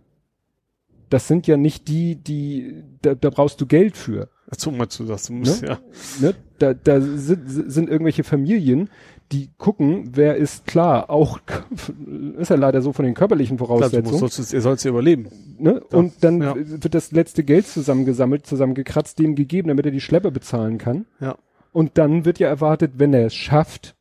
Das 1.09 1.27
sind 1.27 1.45
ja 1.47 1.55
nicht 1.57 1.87
die, 1.87 2.15
die, 2.15 2.83
da, 3.01 3.15
da 3.15 3.29
brauchst 3.29 3.61
du 3.61 3.65
Geld 3.67 3.95
für. 3.95 4.29
Dazu 4.47 4.71
mal 4.71 4.89
zu, 4.89 5.05
dass 5.05 5.27
du 5.27 5.33
musst, 5.33 5.61
Ne? 5.63 5.67
ja. 5.69 5.79
Ne? 6.19 6.35
Da, 6.59 6.73
da 6.73 7.01
sind, 7.01 7.43
sind 7.47 7.89
irgendwelche 7.89 8.23
Familien, 8.23 8.89
die 9.31 9.49
gucken, 9.57 10.11
wer 10.13 10.35
ist 10.35 10.65
klar, 10.67 11.09
auch 11.09 11.39
ist 12.37 12.49
ja 12.49 12.55
leider 12.55 12.81
so 12.81 12.93
von 12.93 13.05
den 13.05 13.13
körperlichen 13.15 13.57
Klar, 13.57 13.67
du 13.69 13.75
Voraussetzungen. 14.03 14.53
ihr 14.53 14.61
sollt 14.61 14.83
ja 14.83 14.89
überleben. 14.91 15.27
Ne? 15.57 15.79
Und 15.91 16.23
dann 16.23 16.41
Ja. 16.41 16.53
wird 16.55 16.93
das 16.93 17.11
letzte 17.11 17.43
Geld 17.43 17.67
zusammengesammelt, 17.67 18.45
zusammengekratzt, 18.45 19.17
dem 19.19 19.35
gegeben, 19.35 19.69
damit 19.69 19.85
er 19.85 19.91
die 19.91 20.01
Schlepper 20.01 20.31
bezahlen 20.31 20.77
kann. 20.77 21.05
Ja. 21.19 21.35
Und 21.71 21.97
dann 21.97 22.23
wird 22.25 22.39
ja 22.39 22.47
erwartet, 22.47 22.93
wenn 22.97 23.13
er 23.13 23.25
es 23.25 23.35
schafft, 23.35 23.95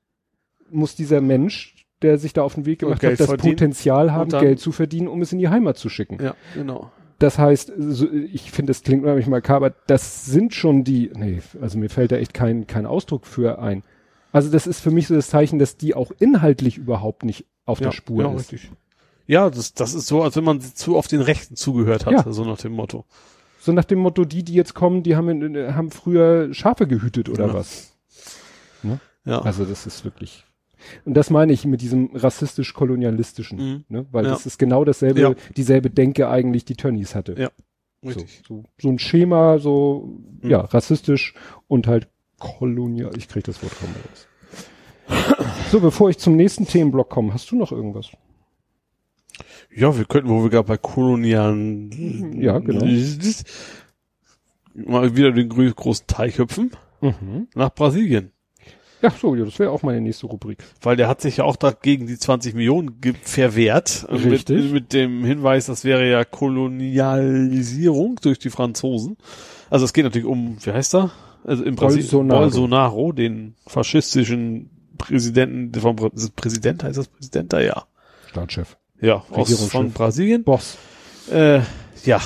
muss 0.71 0.95
dieser 0.95 1.21
Mensch, 1.21 1.87
der 2.03 2.19
sich 2.19 2.33
da 2.33 2.43
auf 2.43 2.55
den 2.55 2.67
Weg 2.67 2.81
gemacht 2.81 3.03
hat, 3.03 3.19
das 3.19 3.27
verdienen. 3.27 3.55
Potenzial 3.57 4.13
haben, 4.13 4.31
Geld 4.31 4.61
zu 4.61 4.73
verdienen, 4.73 5.09
um 5.09 5.23
es 5.23 5.33
in 5.33 5.39
die 5.39 5.49
Heimat 5.49 5.79
zu 5.79 5.89
schicken. 5.89 6.19
Ja, 6.23 6.35
genau. 6.55 6.91
Das 7.19 7.39
heißt, 7.39 7.73
so, 7.79 8.09
ich 8.11 8.51
finde, 8.51 8.71
das 8.71 8.83
klingt 8.83 9.05
unheimlich 9.05 9.29
makaber, 9.29 9.71
das 9.87 10.27
sind 10.27 10.53
schon 10.55 10.85
die, 10.85 11.11
nee, 11.17 11.41
also 11.61 11.79
mir 11.79 11.89
fällt 11.89 12.13
da 12.13 12.17
echt 12.17 12.35
kein, 12.35 12.67
kein 12.67 12.87
Ausdruck 12.87 13.27
für 13.27 13.61
ein. 13.61 13.83
Also 14.35 14.51
das 14.51 14.67
ist 14.67 14.81
für 14.81 14.91
mich 14.91 15.07
so 15.07 15.15
das 15.15 15.29
Zeichen, 15.29 15.59
dass 15.59 15.77
die 15.77 15.95
auch 15.95 16.11
inhaltlich 16.19 16.77
überhaupt 16.77 17.25
nicht 17.25 17.47
auf 17.67 17.79
ja, 17.81 17.87
der 17.87 17.93
Spur 17.93 18.25
ja, 18.25 18.31
ist. 18.33 18.53
richtig. 18.53 18.71
Ja, 19.27 19.49
das, 19.49 19.73
das 19.75 19.95
ist 19.95 20.07
so, 20.07 20.23
als 20.23 20.37
wenn 20.37 20.45
man 20.45 20.61
zu 20.61 20.97
oft 20.97 21.11
den 21.13 21.21
Rechten 21.23 21.57
zugehört 21.57 22.05
hat, 22.05 22.13
Ja. 22.13 22.33
so 22.33 22.45
nach 22.45 22.59
dem 22.59 22.73
Motto. 22.73 23.05
So 23.61 23.73
nach 23.73 23.85
dem 23.85 24.01
Motto, 24.01 24.25
die, 24.27 24.43
die 24.43 24.53
jetzt 24.55 24.75
kommen, 24.75 25.03
die 25.03 25.17
haben, 25.17 25.29
in- 25.41 25.75
haben 25.75 25.91
früher 25.91 26.53
Schafe 26.53 26.87
gehütet 26.87 27.29
oder 27.31 27.47
Ja. 27.47 27.55
was. 27.55 27.93
Ja. 29.27 29.41
Also 29.41 29.65
das 29.65 29.87
ist 29.87 30.05
wirklich. 30.05 30.45
Und 31.07 31.15
das 31.15 31.31
meine 31.31 31.53
ich 31.55 31.65
mit 31.65 31.81
diesem 31.81 32.11
rassistisch-kolonialistischen, 32.15 33.59
Mhm. 33.59 33.85
ne? 33.89 34.07
Weil 34.13 34.25
Ja. 34.25 34.31
das 34.33 34.45
ist 34.45 34.59
genau 34.59 34.85
dasselbe, 34.85 35.37
dieselbe 35.57 35.89
Denke 35.91 36.29
eigentlich, 36.29 36.65
die 36.67 36.75
Tönnies 36.77 37.15
hatte. 37.15 37.35
Ja. 37.39 37.51
So, 38.03 38.09
Richtig. 38.09 38.43
so, 38.47 38.65
so 38.79 38.89
ein 38.91 38.99
Schema, 38.99 39.59
so, 39.59 40.19
Mhm. 40.43 40.51
ja, 40.51 40.61
rassistisch 40.61 41.33
und 41.69 41.87
halt 41.87 42.09
kolonial. 42.45 43.13
Ich 43.17 43.29
krieg 43.29 43.45
das 43.45 43.63
Wort 43.63 43.73
kaum 43.79 43.91
raus. 43.91 44.29
So, 45.71 45.81
bevor 45.81 46.11
ich 46.11 46.19
zum 46.19 46.37
nächsten 46.37 46.67
Themenblock 46.67 47.09
komme, 47.11 47.33
hast 47.35 47.51
du 47.51 47.57
noch 47.57 47.73
irgendwas? 47.73 48.09
Ja, 49.75 49.97
wir 49.97 50.05
könnten, 50.05 50.29
wo 50.31 50.43
wir 50.43 50.51
gerade 50.51 50.69
bei 50.69 50.77
kolonialen, 50.77 52.41
Ja, 52.41 52.59
genau. 52.61 52.85
mal 54.75 55.17
wieder 55.17 55.33
den 55.33 55.49
großen 55.49 56.07
Teich 56.07 56.39
hüpfen 56.39 56.71
Mhm. 57.01 57.49
nach 57.55 57.71
Brasilien. 57.75 58.31
Ja, 59.03 59.11
so, 59.11 59.35
ja, 59.35 59.45
das 59.45 59.59
wäre 59.59 59.71
auch 59.71 59.83
meine 59.83 60.01
nächste 60.01 60.27
Rubrik. 60.27 60.59
Weil 60.81 60.97
der 60.97 61.09
hat 61.09 61.21
sich 61.21 61.37
ja 61.39 61.45
auch 61.45 61.57
dagegen 61.57 62.07
die 62.07 62.17
20 62.17 62.55
Millionen 62.55 62.99
verwehrt. 63.23 64.07
Mit, 64.11 64.25
Richtig. 64.25 64.73
mit 64.73 64.95
dem 64.95 65.23
Hinweis, 65.25 65.67
das 65.67 65.85
wäre 65.85 66.09
ja 66.11 66.25
Kolonialisierung 66.25 68.17
durch 68.23 68.39
die 68.39 68.49
Franzosen. 68.49 69.19
Also 69.69 69.85
es 69.85 69.93
geht 69.93 70.05
natürlich 70.05 70.27
um, 70.27 70.57
wie 70.65 70.71
heißt 70.73 70.95
er? 70.95 71.11
Also 71.45 71.65
im 71.65 71.77
Brasilien 71.77 72.09
Bolsonaro. 72.09 72.41
Bolsonaro, 72.41 73.13
den 73.13 73.55
faschistischen 73.67 74.71
Präsidenten, 74.99 75.79
vom 75.79 75.97
Präsident, 76.37 76.83
heißt 76.83 76.99
das 76.99 77.09
Präsident 77.09 77.53
da? 77.53 77.61
Ja. 77.61 77.85
Staatschef. 78.31 78.77
Ja, 79.01 79.23
aus, 79.31 79.69
von 79.69 79.93
Brasilien. 79.93 80.45
Boss. 80.45 80.79
Äh, 81.31 81.61
ja. 82.05 82.21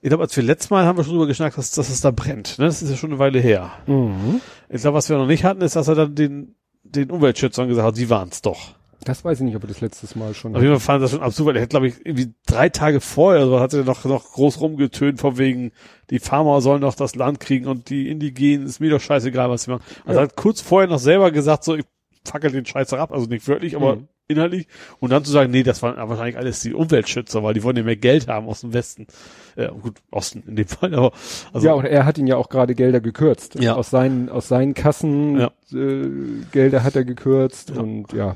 Ich 0.00 0.08
glaube, 0.08 0.22
als 0.22 0.36
wir 0.36 0.42
letztes 0.42 0.70
Mal 0.70 0.86
haben 0.86 0.96
wir 0.96 1.04
schon 1.04 1.14
drüber 1.14 1.26
geschnackt, 1.26 1.58
dass, 1.58 1.72
dass 1.72 1.90
es 1.90 2.00
da 2.00 2.10
brennt. 2.10 2.58
Ne? 2.58 2.66
Das 2.66 2.80
ist 2.80 2.90
ja 2.90 2.96
schon 2.96 3.10
eine 3.10 3.18
Weile 3.18 3.40
her. 3.40 3.72
Mhm. 3.86 4.40
Ich 4.68 4.80
glaube, 4.80 4.96
was 4.96 5.08
wir 5.08 5.18
noch 5.18 5.26
nicht 5.26 5.44
hatten, 5.44 5.60
ist, 5.60 5.76
dass 5.76 5.88
er 5.88 5.94
dann 5.94 6.14
den, 6.14 6.54
den 6.84 7.10
Umweltschützern 7.10 7.68
gesagt 7.68 7.86
hat, 7.86 7.96
sie 7.96 8.08
waren's 8.08 8.40
doch. 8.40 8.75
Das 9.06 9.24
weiß 9.24 9.38
ich 9.38 9.44
nicht, 9.44 9.54
ob 9.56 9.62
wir 9.62 9.68
das 9.68 9.80
letztes 9.80 10.16
Mal 10.16 10.34
schon 10.34 10.56
Auf 10.56 10.60
jeden 10.62 10.74
Fall 10.74 10.80
fand 10.94 11.04
das 11.04 11.12
schon 11.12 11.22
absurd, 11.22 11.46
weil 11.48 11.56
er 11.56 11.62
hat, 11.62 11.70
glaube 11.70 11.86
ich, 11.86 12.04
irgendwie 12.04 12.34
drei 12.44 12.68
Tage 12.68 13.00
vorher 13.00 13.46
so 13.46 13.60
hat 13.60 13.72
er 13.72 13.84
noch, 13.84 14.04
noch 14.04 14.32
groß 14.32 14.60
rumgetönt, 14.60 15.20
von 15.20 15.38
wegen, 15.38 15.70
die 16.10 16.18
Farmer 16.18 16.60
sollen 16.60 16.80
doch 16.82 16.94
das 16.96 17.14
Land 17.14 17.38
kriegen 17.38 17.66
und 17.66 17.88
die 17.88 18.10
Indigenen, 18.10 18.66
ist 18.66 18.80
mir 18.80 18.90
doch 18.90 19.00
scheißegal, 19.00 19.48
was 19.48 19.62
sie 19.62 19.70
machen. 19.70 19.84
Also 20.04 20.18
Ja. 20.18 20.24
er 20.24 20.28
hat 20.28 20.36
kurz 20.36 20.60
vorher 20.60 20.88
noch 20.88 20.98
selber 20.98 21.30
gesagt, 21.30 21.62
so, 21.62 21.76
ich 21.76 21.84
fackel 22.24 22.50
den 22.50 22.66
Scheiß 22.66 22.92
ab, 22.94 23.12
also 23.12 23.26
nicht 23.26 23.46
wörtlich, 23.46 23.76
aber 23.76 23.94
Mhm. 23.96 24.08
inhaltlich. 24.26 24.66
Und 24.98 25.10
dann 25.10 25.24
zu 25.24 25.30
sagen, 25.30 25.52
nee, 25.52 25.62
das 25.62 25.80
waren 25.84 25.96
wahrscheinlich 26.08 26.36
alles 26.36 26.58
die 26.58 26.74
Umweltschützer, 26.74 27.44
weil 27.44 27.54
die 27.54 27.62
wollen 27.62 27.76
ja 27.76 27.84
mehr 27.84 27.94
Geld 27.94 28.26
haben 28.26 28.48
aus 28.48 28.62
dem 28.62 28.72
Westen. 28.72 29.06
Äh, 29.54 29.68
gut, 29.68 29.98
Osten 30.10 30.42
in 30.48 30.56
dem 30.56 30.66
Fall, 30.66 30.92
aber, 30.96 31.12
also, 31.52 31.64
ja, 31.64 31.74
und 31.74 31.84
er 31.84 32.04
hat 32.04 32.18
ihn 32.18 32.26
ja 32.26 32.36
auch 32.36 32.48
gerade 32.48 32.74
Gelder 32.74 33.00
gekürzt. 33.00 33.54
Ja. 33.60 33.76
Aus 33.76 33.90
seinen, 33.90 34.28
aus 34.30 34.48
seinen 34.48 34.74
Kassen 34.74 35.38
Ja. 35.38 35.50
äh, 35.72 36.08
Gelder 36.50 36.82
hat 36.82 36.96
er 36.96 37.04
gekürzt 37.04 37.70
Ja. 37.70 37.80
und 37.82 38.12
ja. 38.12 38.34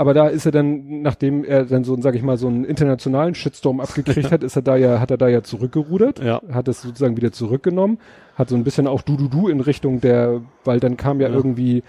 Aber 0.00 0.14
da 0.14 0.28
ist 0.28 0.46
er 0.46 0.52
dann, 0.52 1.02
nachdem 1.02 1.44
er 1.44 1.66
dann 1.66 1.84
so, 1.84 1.94
sag 2.00 2.14
ich 2.14 2.22
mal, 2.22 2.38
so 2.38 2.46
einen 2.48 2.64
internationalen 2.64 3.34
Shitstorm 3.34 3.80
abgekriegt 3.80 4.30
hat, 4.32 4.42
ist 4.42 4.56
er 4.56 4.62
da 4.62 4.74
ja, 4.76 4.98
hat 4.98 5.10
er 5.10 5.18
da 5.18 5.28
ja 5.28 5.42
zurückgerudert, 5.42 6.24
Ja. 6.24 6.40
hat 6.50 6.68
es 6.68 6.80
sozusagen 6.80 7.18
wieder 7.18 7.32
zurückgenommen, 7.32 7.98
hat 8.34 8.48
so 8.48 8.56
ein 8.56 8.64
bisschen 8.64 8.86
auch 8.86 9.02
Du-Du-Du 9.02 9.48
in 9.48 9.60
Richtung 9.60 10.00
der, 10.00 10.40
weil 10.64 10.80
dann 10.80 10.96
kam 10.96 11.20
ja, 11.20 11.28
Ja. 11.28 11.34
irgendwie 11.34 11.82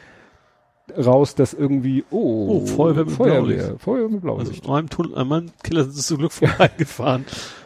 raus, 0.97 1.36
dass 1.36 1.53
irgendwie, 1.53 2.03
oh, 2.12 2.64
Oh, 2.64 2.66
Feuerwehr 2.66 3.05
mit 3.05 3.14
Feuerwehr, 3.14 3.39
Blaulicht. 3.41 3.82
Feuerwehr 3.82 4.09
mit 4.09 4.22
Blaulicht. 4.22 4.49
also 4.51 4.64
an 4.64 4.70
meinem 4.74 4.89
Tunnel, 4.89 5.16
an 5.18 5.28
meinem 5.30 5.49
Killer 5.64 5.84
sind 5.84 5.93
sie 5.95 6.01
zum 6.01 6.18
Glück 6.18 6.32
vorbeigefahren. 6.34 7.24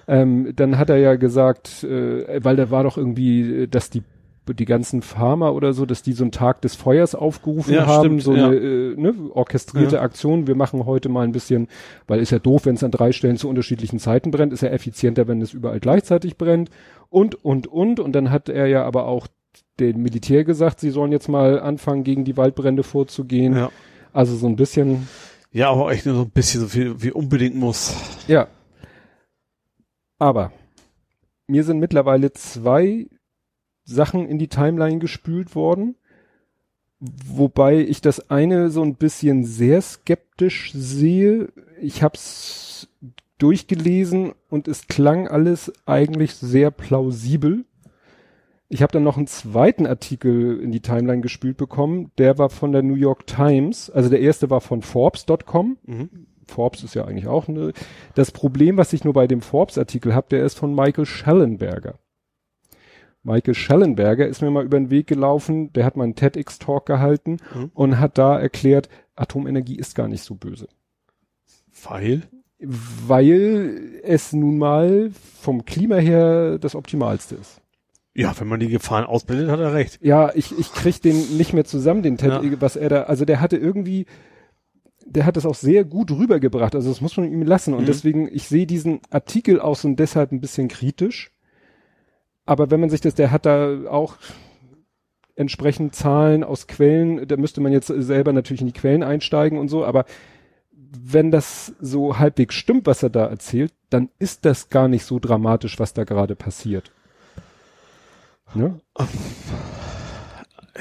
Ähm, 0.07 0.53
dann 0.55 0.77
hat 0.77 0.91
er 0.91 0.97
ja 0.97 1.15
gesagt, 1.15 1.83
äh, 1.83 2.43
weil 2.43 2.55
da 2.55 2.69
war 2.69 2.83
doch 2.83 2.97
irgendwie, 2.97 3.63
äh, 3.63 3.67
dass 3.67 3.89
die 3.89 4.03
die 4.53 4.65
ganzen 4.65 5.01
Farmer 5.01 5.53
oder 5.53 5.73
so, 5.73 5.85
dass 5.85 6.03
die 6.03 6.13
so 6.13 6.23
einen 6.23 6.31
Tag 6.31 6.61
des 6.61 6.75
Feuers 6.75 7.15
aufgerufen 7.15 7.73
Ja, 7.73 7.87
haben, 7.87 8.19
stimmt, 8.19 8.23
so 8.23 8.35
ja. 8.35 8.47
eine 8.47 8.55
äh, 8.57 8.95
ne, 8.95 9.13
orchestrierte 9.31 9.95
Ja. 9.95 10.01
Aktion. 10.01 10.47
Wir 10.47 10.55
machen 10.55 10.85
heute 10.85 11.09
mal 11.09 11.23
ein 11.23 11.31
bisschen, 11.31 11.67
weil 12.07 12.19
ist 12.19 12.31
ja 12.31 12.39
doof, 12.39 12.65
wenn 12.65 12.75
es 12.75 12.83
an 12.83 12.91
drei 12.91 13.11
Stellen 13.11 13.37
zu 13.37 13.49
unterschiedlichen 13.49 13.99
Zeiten 13.99 14.31
brennt, 14.31 14.53
ist 14.53 14.61
ja 14.61 14.69
effizienter, 14.69 15.27
wenn 15.27 15.41
es 15.41 15.53
überall 15.53 15.79
gleichzeitig 15.79 16.37
brennt 16.37 16.69
und 17.09 17.43
und 17.43 17.67
und 17.67 17.99
und 17.99 18.13
dann 18.13 18.29
hat 18.31 18.49
er 18.49 18.67
ja 18.67 18.83
aber 18.85 19.07
auch 19.07 19.27
dem 19.79 20.01
Militär 20.03 20.43
gesagt, 20.43 20.79
sie 20.79 20.89
sollen 20.89 21.11
jetzt 21.11 21.27
mal 21.27 21.59
anfangen, 21.59 22.03
gegen 22.03 22.23
die 22.25 22.37
Waldbrände 22.37 22.83
vorzugehen. 22.83 23.55
ja. 23.55 23.71
Also 24.13 24.35
so 24.37 24.47
ein 24.47 24.55
bisschen, 24.55 25.09
ja, 25.51 25.69
aber 25.71 25.91
echt 25.91 26.05
nur 26.05 26.15
so 26.15 26.21
ein 26.21 26.29
bisschen 26.29 26.61
so 26.61 26.67
viel, 26.67 27.01
wie 27.01 27.11
unbedingt 27.11 27.55
muss. 27.55 27.93
Ja. 28.27 28.47
Aber 30.17 30.51
mir 31.47 31.63
sind 31.63 31.79
mittlerweile 31.79 32.31
zwei 32.31 33.07
Sachen 33.85 34.27
in 34.27 34.39
die 34.39 34.47
Timeline 34.47 34.99
gespült 34.99 35.55
worden, 35.55 35.95
wobei 36.99 37.79
ich 37.79 38.01
das 38.01 38.29
eine 38.29 38.69
so 38.69 38.81
ein 38.81 38.95
bisschen 38.95 39.43
sehr 39.45 39.81
skeptisch 39.81 40.71
sehe. 40.73 41.49
Ich 41.81 42.03
hab's 42.03 42.87
durchgelesen 43.37 44.33
und 44.49 44.67
es 44.67 44.87
klang 44.87 45.27
alles 45.27 45.71
eigentlich 45.85 46.35
sehr 46.35 46.71
plausibel. 46.71 47.65
Ich 48.67 48.81
habe 48.81 48.91
dann 48.91 49.03
noch 49.03 49.17
einen 49.17 49.27
zweiten 49.27 49.85
Artikel 49.85 50.59
in 50.59 50.71
die 50.71 50.79
Timeline 50.79 51.21
gespült 51.21 51.57
bekommen, 51.57 52.11
der 52.17 52.37
war 52.39 52.49
von 52.49 52.71
der 52.71 52.81
New 52.81 52.95
York 52.95 53.27
Times, 53.27 53.91
also 53.91 54.09
der 54.09 54.21
erste 54.21 54.49
war 54.49 54.61
von 54.61 54.81
Forbes.com, 54.81 55.77
Mhm. 55.85 56.09
Forbes 56.47 56.83
ist 56.83 56.93
ja 56.93 57.05
eigentlich 57.05 57.27
auch 57.27 57.47
eine. 57.47 57.73
Das 58.13 58.31
Problem, 58.31 58.77
was 58.77 58.93
ich 58.93 59.03
nur 59.03 59.13
bei 59.13 59.27
dem 59.27 59.41
Forbes-Artikel 59.41 60.13
habe, 60.13 60.27
der 60.29 60.45
ist 60.45 60.57
von 60.57 60.75
Michael 60.75 61.05
Schellenberger. 61.05 61.95
Michael 63.25 63.55
Schellenberger 63.55 64.27
ist 64.27 64.41
mir 64.41 64.51
mal 64.51 64.63
über 64.63 64.77
den 64.79 64.89
Weg 64.91 65.07
gelaufen, 65.07 65.73
der 65.73 65.83
hat 65.83 65.97
mal 65.97 66.03
einen 66.05 66.15
TEDx-Talk 66.15 66.85
gehalten 66.85 67.37
Mhm. 67.55 67.71
und 67.73 67.99
hat 67.99 68.17
da 68.17 68.39
erklärt, 68.39 68.87
Atomenergie 69.15 69.75
ist 69.77 69.95
gar 69.95 70.07
nicht 70.07 70.23
so 70.23 70.35
böse. 70.35 70.67
Weil? 71.83 72.23
Weil 72.59 73.99
es 74.03 74.31
nun 74.33 74.57
mal 74.57 75.11
vom 75.41 75.65
Klima 75.65 75.95
her 75.97 76.57
das 76.59 76.75
Optimalste 76.75 77.35
ist. 77.35 77.61
Ja, 78.13 78.33
wenn 78.39 78.47
man 78.47 78.59
die 78.61 78.69
Gefahren 78.69 79.03
ausblendet, 79.05 79.49
hat 79.49 79.59
er 79.59 79.73
recht. 79.73 79.99
Ja, 80.01 80.31
ich, 80.35 80.57
ich 80.57 80.71
krieg 80.71 81.01
den 81.01 81.37
nicht 81.37 81.51
mehr 81.53 81.65
zusammen, 81.65 82.01
den 82.01 82.17
TED, 82.17 82.29
Ja. 82.31 82.61
was 82.61 82.75
er 82.77 82.87
da, 82.89 83.01
also 83.03 83.25
der 83.25 83.41
hatte 83.41 83.57
irgendwie, 83.57 84.05
der 85.05 85.25
hat 85.25 85.35
das 85.35 85.45
auch 85.45 85.55
sehr 85.55 85.83
gut 85.83 86.11
rübergebracht, 86.11 86.75
also 86.75 86.87
das 86.89 87.01
muss 87.01 87.17
man 87.17 87.29
ihm 87.29 87.41
lassen 87.43 87.73
und 87.73 87.81
Mhm. 87.81 87.85
deswegen, 87.87 88.29
ich 88.31 88.47
sehe 88.47 88.65
diesen 88.65 89.01
Artikel 89.09 89.59
auch 89.59 89.75
so 89.75 89.87
und 89.89 89.97
deshalb 89.99 90.31
ein 90.31 90.39
bisschen 90.39 90.69
kritisch, 90.69 91.31
aber 92.45 92.71
wenn 92.71 92.79
man 92.79 92.89
sich 92.89 93.01
das, 93.01 93.15
der 93.15 93.31
hat 93.31 93.45
da 93.45 93.87
auch 93.89 94.17
entsprechend 95.35 95.95
Zahlen 95.95 96.43
aus 96.43 96.67
Quellen, 96.67 97.27
da 97.27 97.37
müsste 97.37 97.61
man 97.61 97.71
jetzt 97.71 97.87
selber 97.87 98.33
natürlich 98.33 98.61
in 98.61 98.67
die 98.67 98.73
Quellen 98.73 99.03
einsteigen 99.03 99.59
und 99.59 99.67
so, 99.67 99.85
aber 99.85 100.05
wenn 100.71 101.31
das 101.31 101.73
so 101.81 102.19
halbwegs 102.19 102.55
stimmt, 102.55 102.85
was 102.85 103.03
er 103.03 103.09
da 103.09 103.25
erzählt, 103.25 103.73
dann 103.89 104.09
ist 104.17 104.45
das 104.45 104.69
gar 104.69 104.87
nicht 104.87 105.05
so 105.05 105.19
dramatisch, 105.19 105.79
was 105.79 105.93
da 105.93 106.03
gerade 106.03 106.35
passiert. 106.35 106.91
Ne? 108.53 108.79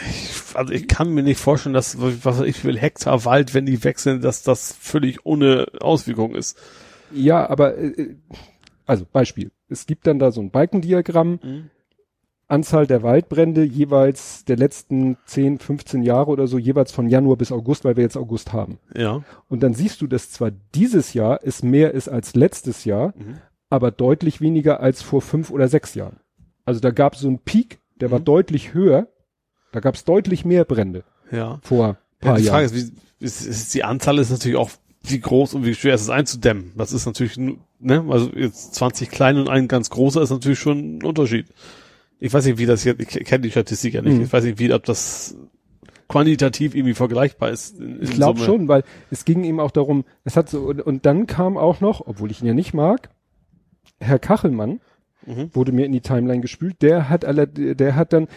Ich, 0.09 0.31
also 0.55 0.73
ich 0.73 0.86
kann 0.86 1.11
mir 1.11 1.23
nicht 1.23 1.41
vorstellen, 1.41 1.74
dass, 1.74 1.97
was 1.99 2.41
ich 2.41 2.65
will, 2.65 2.78
Hektar 2.78 3.24
Wald, 3.24 3.55
wenn 3.55 3.66
die 3.66 3.82
wechseln, 3.82 4.20
dass 4.20 4.43
das 4.43 4.73
völlig 4.73 5.27
ohne 5.27 5.66
Auswirkung 5.81 6.35
ist. 6.35 6.59
Ja, 7.12 7.49
aber 7.49 7.77
äh, 7.77 8.16
also 8.86 9.07
Beispiel. 9.11 9.51
Es 9.69 9.86
gibt 9.86 10.07
dann 10.07 10.19
da 10.19 10.31
so 10.31 10.41
ein 10.41 10.51
Balkendiagramm, 10.51 11.39
Anzahl 12.47 12.86
der 12.86 13.03
Waldbrände 13.03 13.65
jeweils 13.65 14.45
der 14.45 14.57
letzten 14.57 15.16
10, 15.24 15.59
15 15.59 16.03
Jahre 16.03 16.31
oder 16.31 16.47
so, 16.47 16.59
jeweils 16.59 16.93
von 16.93 17.09
Januar 17.09 17.36
bis 17.36 17.51
August, 17.51 17.85
weil 17.85 17.97
wir 17.97 18.05
jetzt 18.05 18.19
August 18.19 18.53
haben. 18.53 18.78
Ja. 18.95 19.24
Und 19.49 19.62
dann 19.62 19.73
siehst 19.73 20.03
du, 20.03 20.07
dass 20.07 20.31
zwar 20.31 20.51
dieses 20.74 21.15
Jahr 21.15 21.41
es 21.43 21.62
mehr 21.62 21.93
ist 21.95 22.09
als 22.09 22.35
letztes 22.35 22.85
Jahr, 22.85 23.15
Mhm. 23.16 23.39
aber 23.70 23.91
deutlich 23.91 24.43
weniger 24.43 24.81
als 24.81 25.01
vor 25.01 25.23
fünf 25.23 25.51
oder 25.51 25.69
sechs 25.69 25.95
Jahren. 25.95 26.16
Also 26.66 26.81
da 26.81 26.91
gab 26.91 27.15
es 27.15 27.20
so 27.20 27.28
einen 27.28 27.39
Peak, 27.39 27.78
der 27.97 28.11
war 28.11 28.19
Mhm. 28.20 28.24
deutlich 28.27 28.74
höher. 28.74 29.09
Da 29.73 29.81
gab 29.81 29.95
es 29.95 30.05
deutlich 30.05 30.45
mehr 30.45 30.65
Brände 30.66 31.03
Ja. 31.32 31.59
vor 31.62 31.85
ein 31.86 31.97
ja 32.23 32.28
paar 32.28 32.36
die 32.36 32.45
Frage 32.45 32.66
Jahren. 32.66 32.77
ist, 32.77 32.93
wie, 33.20 33.24
ist, 33.24 33.47
ist, 33.47 33.74
die 33.74 33.85
Anzahl 33.85 34.19
ist 34.19 34.31
natürlich 34.31 34.59
auch, 34.59 34.70
wie 35.07 35.21
groß 35.21 35.55
und 35.55 35.65
wie 35.67 35.75
schwer 35.75 35.95
ist 35.95 36.03
es 36.03 36.11
einzudämmen. 36.11 36.73
Das 36.77 36.93
ist 36.93 37.07
natürlich, 37.07 37.37
ne, 37.37 38.05
also 38.09 38.31
jetzt 38.35 38.75
20 38.75 39.11
kleine 39.11 39.41
und 39.41 39.49
ein 39.49 39.69
ganz 39.69 39.91
großer 39.91 40.23
ist 40.23 40.31
natürlich 40.31 40.59
schon 40.59 40.99
ein 40.99 41.03
Unterschied. 41.03 41.47
Ich 42.21 42.33
weiß 42.33 42.47
nicht, 42.47 42.59
wie 42.59 42.67
das 42.67 42.85
jetzt, 42.85 43.01
ich 43.01 43.25
kenne 43.25 43.43
die 43.43 43.51
Statistik 43.51 43.95
ja 43.95 44.03
nicht. 44.03 44.17
Mhm. 44.17 44.23
Ich 44.25 44.33
weiß 44.33 44.45
nicht, 44.45 44.59
wie, 44.59 44.73
ob 44.73 44.85
das 44.85 45.37
quantitativ 46.09 46.75
irgendwie 46.75 46.95
vergleichbar 46.95 47.51
ist. 47.51 47.79
in- 47.79 47.97
in 47.97 48.03
Ich 48.03 48.11
glaube 48.13 48.41
schon, 48.41 48.69
weil 48.69 48.83
es 49.11 49.25
ging 49.25 49.45
ihm 49.45 49.61
auch 49.61 49.71
darum, 49.71 50.05
es 50.25 50.37
hat 50.37 50.49
so, 50.49 50.61
und, 50.63 50.81
und 50.81 51.07
dann 51.07 51.27
kam 51.27 51.57
auch 51.57 51.81
noch, 51.81 52.07
obwohl 52.07 52.31
ich 52.31 52.41
ihn 52.41 52.47
ja 52.47 52.55
nicht 52.55 52.75
mag, 52.75 53.11
Herr 54.01 54.19
Kachelmann 54.19 54.81
Mhm. 55.27 55.55
wurde 55.55 55.73
mir 55.73 55.87
in 55.87 55.93
die 55.93 56.03
Timeline 56.03 56.43
gespült, 56.43 56.83
der 56.83 57.09
hat 57.09 57.25
alle, 57.25 57.47
der 57.49 57.97
hat 57.97 58.13
dann, 58.13 58.29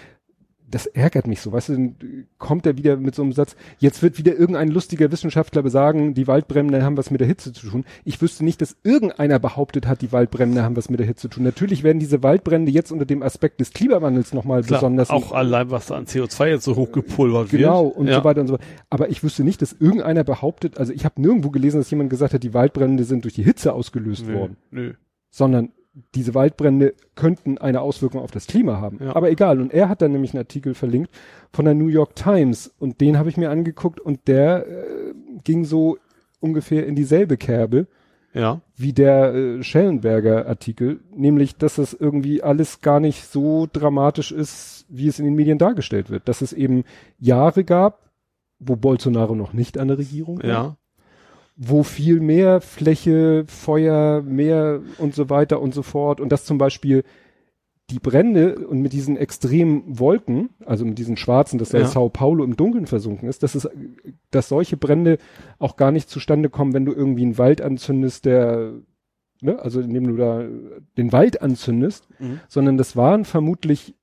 das 0.69 0.85
ärgert 0.85 1.27
mich 1.27 1.39
so, 1.39 1.51
weißt 1.53 1.69
du, 1.69 1.73
dann 1.73 1.95
kommt 2.37 2.65
er 2.65 2.77
wieder 2.77 2.97
mit 2.97 3.15
so 3.15 3.23
einem 3.23 3.31
Satz, 3.31 3.55
jetzt 3.79 4.03
wird 4.03 4.17
wieder 4.17 4.35
irgendein 4.35 4.67
lustiger 4.67 5.11
Wissenschaftler 5.11 5.63
besagen, 5.63 6.13
die 6.13 6.27
Waldbrände 6.27 6.83
haben 6.83 6.97
was 6.97 7.09
mit 7.09 7.21
der 7.21 7.27
Hitze 7.27 7.53
zu 7.53 7.67
tun. 7.67 7.85
Ich 8.03 8.21
wüsste 8.21 8.43
nicht, 8.43 8.61
dass 8.61 8.75
irgendeiner 8.83 9.39
behauptet 9.39 9.87
hat, 9.87 10.01
die 10.01 10.11
Waldbrände 10.11 10.63
haben 10.63 10.75
was 10.75 10.89
mit 10.89 10.99
der 10.99 11.07
Hitze 11.07 11.29
zu 11.29 11.35
tun. 11.35 11.43
Natürlich 11.43 11.83
werden 11.83 11.99
diese 11.99 12.21
Waldbrände 12.21 12.71
jetzt 12.71 12.91
unter 12.91 13.05
dem 13.05 13.23
Aspekt 13.23 13.61
des 13.61 13.71
Klimawandels 13.71 14.33
nochmal 14.33 14.61
besonders 14.61 15.09
auch 15.09 15.31
allein, 15.31 15.71
was 15.71 15.87
da 15.87 15.95
an 15.95 16.05
CO2 16.05 16.47
jetzt 16.47 16.65
so 16.65 16.75
hochgepulvert 16.75 17.53
wird. 17.53 17.61
Genau, 17.61 17.85
und 17.85 18.07
ja. 18.07 18.15
so 18.15 18.23
weiter 18.25 18.41
und 18.41 18.47
so 18.47 18.53
weiter. 18.55 18.65
Aber 18.89 19.09
ich 19.09 19.23
wüsste 19.23 19.45
nicht, 19.45 19.61
dass 19.61 19.71
irgendeiner 19.71 20.25
behauptet, 20.25 20.77
also 20.77 20.91
ich 20.91 21.05
habe 21.05 21.21
nirgendwo 21.21 21.49
gelesen, 21.49 21.79
dass 21.79 21.89
jemand 21.89 22.09
gesagt 22.09 22.33
hat, 22.33 22.43
die 22.43 22.53
Waldbrände 22.53 23.05
sind 23.05 23.23
durch 23.23 23.35
die 23.35 23.43
Hitze 23.43 23.71
ausgelöst 23.71 24.27
Nö, 24.27 24.33
worden, 24.33 24.57
nö. 24.71 24.93
sondern 25.29 25.69
diese 26.15 26.35
Waldbrände 26.35 26.93
könnten 27.15 27.57
eine 27.57 27.81
Auswirkung 27.81 28.21
auf 28.21 28.31
das 28.31 28.47
Klima 28.47 28.79
haben. 28.79 28.99
Ja. 29.03 29.15
Aber 29.15 29.31
egal. 29.31 29.59
Und 29.59 29.73
er 29.73 29.89
hat 29.89 30.01
dann 30.01 30.11
nämlich 30.11 30.31
einen 30.33 30.41
Artikel 30.43 30.73
verlinkt 30.73 31.11
von 31.51 31.65
der 31.65 31.73
New 31.73 31.87
York 31.87 32.15
Times 32.15 32.71
und 32.79 33.01
den 33.01 33.17
habe 33.17 33.29
ich 33.29 33.37
mir 33.37 33.49
angeguckt 33.49 33.99
und 33.99 34.27
der 34.27 34.67
äh, 34.67 35.13
ging 35.43 35.65
so 35.65 35.97
ungefähr 36.39 36.85
in 36.85 36.95
dieselbe 36.95 37.35
Kerbe 37.37 37.87
Ja. 38.33 38.61
wie 38.75 38.93
der 38.93 39.33
äh, 39.33 39.63
Schellenberger 39.63 40.45
Artikel, 40.47 40.99
nämlich, 41.15 41.55
dass 41.57 41.77
es 41.79 41.93
irgendwie 41.93 42.43
alles 42.43 42.81
gar 42.81 42.99
nicht 42.99 43.25
so 43.25 43.67
dramatisch 43.71 44.31
ist, 44.31 44.85
wie 44.89 45.07
es 45.07 45.17
in 45.17 45.25
den 45.25 45.33
Medien 45.35 45.57
dargestellt 45.57 46.09
wird. 46.11 46.27
Dass 46.27 46.41
es 46.41 46.53
eben 46.53 46.83
Jahre 47.19 47.63
gab, 47.63 48.11
wo 48.59 48.75
Bolsonaro 48.75 49.33
noch 49.35 49.53
nicht 49.53 49.77
an 49.79 49.87
der 49.87 49.97
Regierung 49.97 50.39
war, 50.43 50.49
Ja. 50.49 50.77
Wo 51.57 51.81
viel 51.83 52.19
mehr 52.19 52.61
Fläche, 52.61 53.43
Feuer, 53.47 54.21
mehr 54.21 54.81
und 54.99 55.15
so 55.15 55.29
weiter 55.29 55.59
und 55.61 55.73
so 55.73 55.81
fort 55.81 56.21
und 56.21 56.31
dass 56.31 56.45
zum 56.45 56.57
Beispiel 56.59 57.03
die 57.89 57.99
Brände 57.99 58.59
und 58.67 58.81
mit 58.81 58.91
diesen 58.93 59.15
extremen 59.17 59.97
Wolken, 59.97 60.49
also 60.65 60.83
mit 60.85 60.97
diesen 60.99 61.15
schwarzen, 61.17 61.57
dass 61.57 61.69
da 61.69 61.79
Ja. 61.79 61.87
Sao 61.87 62.09
Paulo 62.09 62.43
im 62.43 62.57
Dunkeln 62.57 62.85
versunken 62.85 63.29
ist, 63.29 63.43
dass 63.43 63.55
es, 63.55 63.67
dass 64.29 64.49
solche 64.49 64.75
Brände 64.77 65.17
auch 65.57 65.77
gar 65.77 65.91
nicht 65.91 66.09
zustande 66.09 66.49
kommen, 66.49 66.73
wenn 66.73 66.85
du 66.85 66.91
irgendwie 66.93 67.23
einen 67.23 67.37
Wald 67.37 67.61
anzündest, 67.61 68.25
der, 68.25 68.73
ne, 69.41 69.57
also 69.59 69.79
indem 69.79 70.05
du 70.07 70.17
da 70.17 70.43
den 70.97 71.11
Wald 71.13 71.41
anzündest, 71.41 72.07
Mhm. 72.19 72.41
sondern 72.49 72.77
das 72.77 72.95
waren 72.97 73.23
vermutlich 73.25 73.95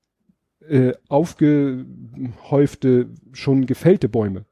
äh, 0.67 0.93
aufgehäufte, 1.09 3.07
schon 3.33 3.65
gefällte 3.67 4.09
Bäume. 4.09 4.45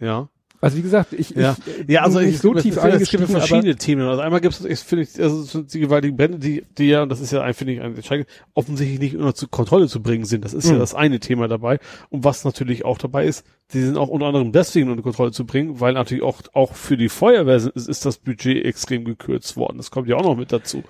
Ja. 0.00 0.28
Also 0.60 0.76
wie 0.76 0.82
gesagt, 0.82 1.12
ich, 1.12 1.30
Ja. 1.30 1.56
ich 1.82 1.88
Ja, 1.88 2.02
also 2.02 2.18
bin 2.18 2.26
ich 2.28 2.32
nicht 2.34 2.42
so 2.42 2.52
es- 2.54 2.62
tief 2.64 2.76
es, 2.76 3.02
es 3.02 3.10
gibt 3.10 3.20
ja 3.22 3.26
verschiedene 3.28 3.76
Themen. 3.76 4.02
Also 4.08 4.20
einmal 4.22 4.40
gibt 4.40 4.54
es, 4.58 4.64
ich 4.64 4.80
finde, 4.80 5.04
ich, 5.04 5.22
also 5.22 5.42
so 5.42 5.62
die 5.62 5.78
gewaltigen 5.78 6.16
Brände, 6.16 6.38
die, 6.38 6.64
die 6.76 6.88
ja, 6.88 7.02
und 7.04 7.10
das 7.10 7.20
ist 7.20 7.30
ja 7.30 7.42
ein, 7.42 7.54
finde 7.54 7.74
ich, 7.74 7.80
ein 7.80 7.94
entscheidend, 7.94 8.28
offensichtlich 8.54 8.98
nicht 8.98 9.14
nur 9.16 9.34
zur 9.36 9.50
Kontrolle 9.50 9.86
zu 9.86 10.02
bringen 10.02 10.24
sind. 10.24 10.44
Das 10.44 10.54
ist 10.54 10.66
ja 10.68 10.74
Mhm. 10.74 10.78
das 10.80 10.94
eine 10.94 11.20
Thema 11.20 11.46
dabei. 11.46 11.78
Und 12.10 12.24
was 12.24 12.44
natürlich 12.44 12.84
auch 12.84 12.98
dabei 12.98 13.24
ist, 13.26 13.46
die 13.72 13.80
sind 13.82 13.96
auch 13.96 14.08
unter 14.08 14.26
anderem 14.26 14.50
deswegen 14.50 14.90
unter 14.90 15.02
Kontrolle 15.02 15.30
zu 15.30 15.46
bringen, 15.46 15.78
weil 15.80 15.92
natürlich 15.92 16.24
auch, 16.24 16.40
auch 16.54 16.74
für 16.74 16.96
die 16.96 17.08
Feuerwehr 17.08 17.56
ist, 17.56 17.66
ist 17.88 18.04
das 18.04 18.18
Budget 18.18 18.64
extrem 18.64 19.04
gekürzt 19.04 19.56
worden. 19.56 19.76
Das 19.76 19.90
kommt 19.92 20.08
ja 20.08 20.16
auch 20.16 20.24
noch 20.24 20.36
mit 20.36 20.50
dazu. 20.52 20.82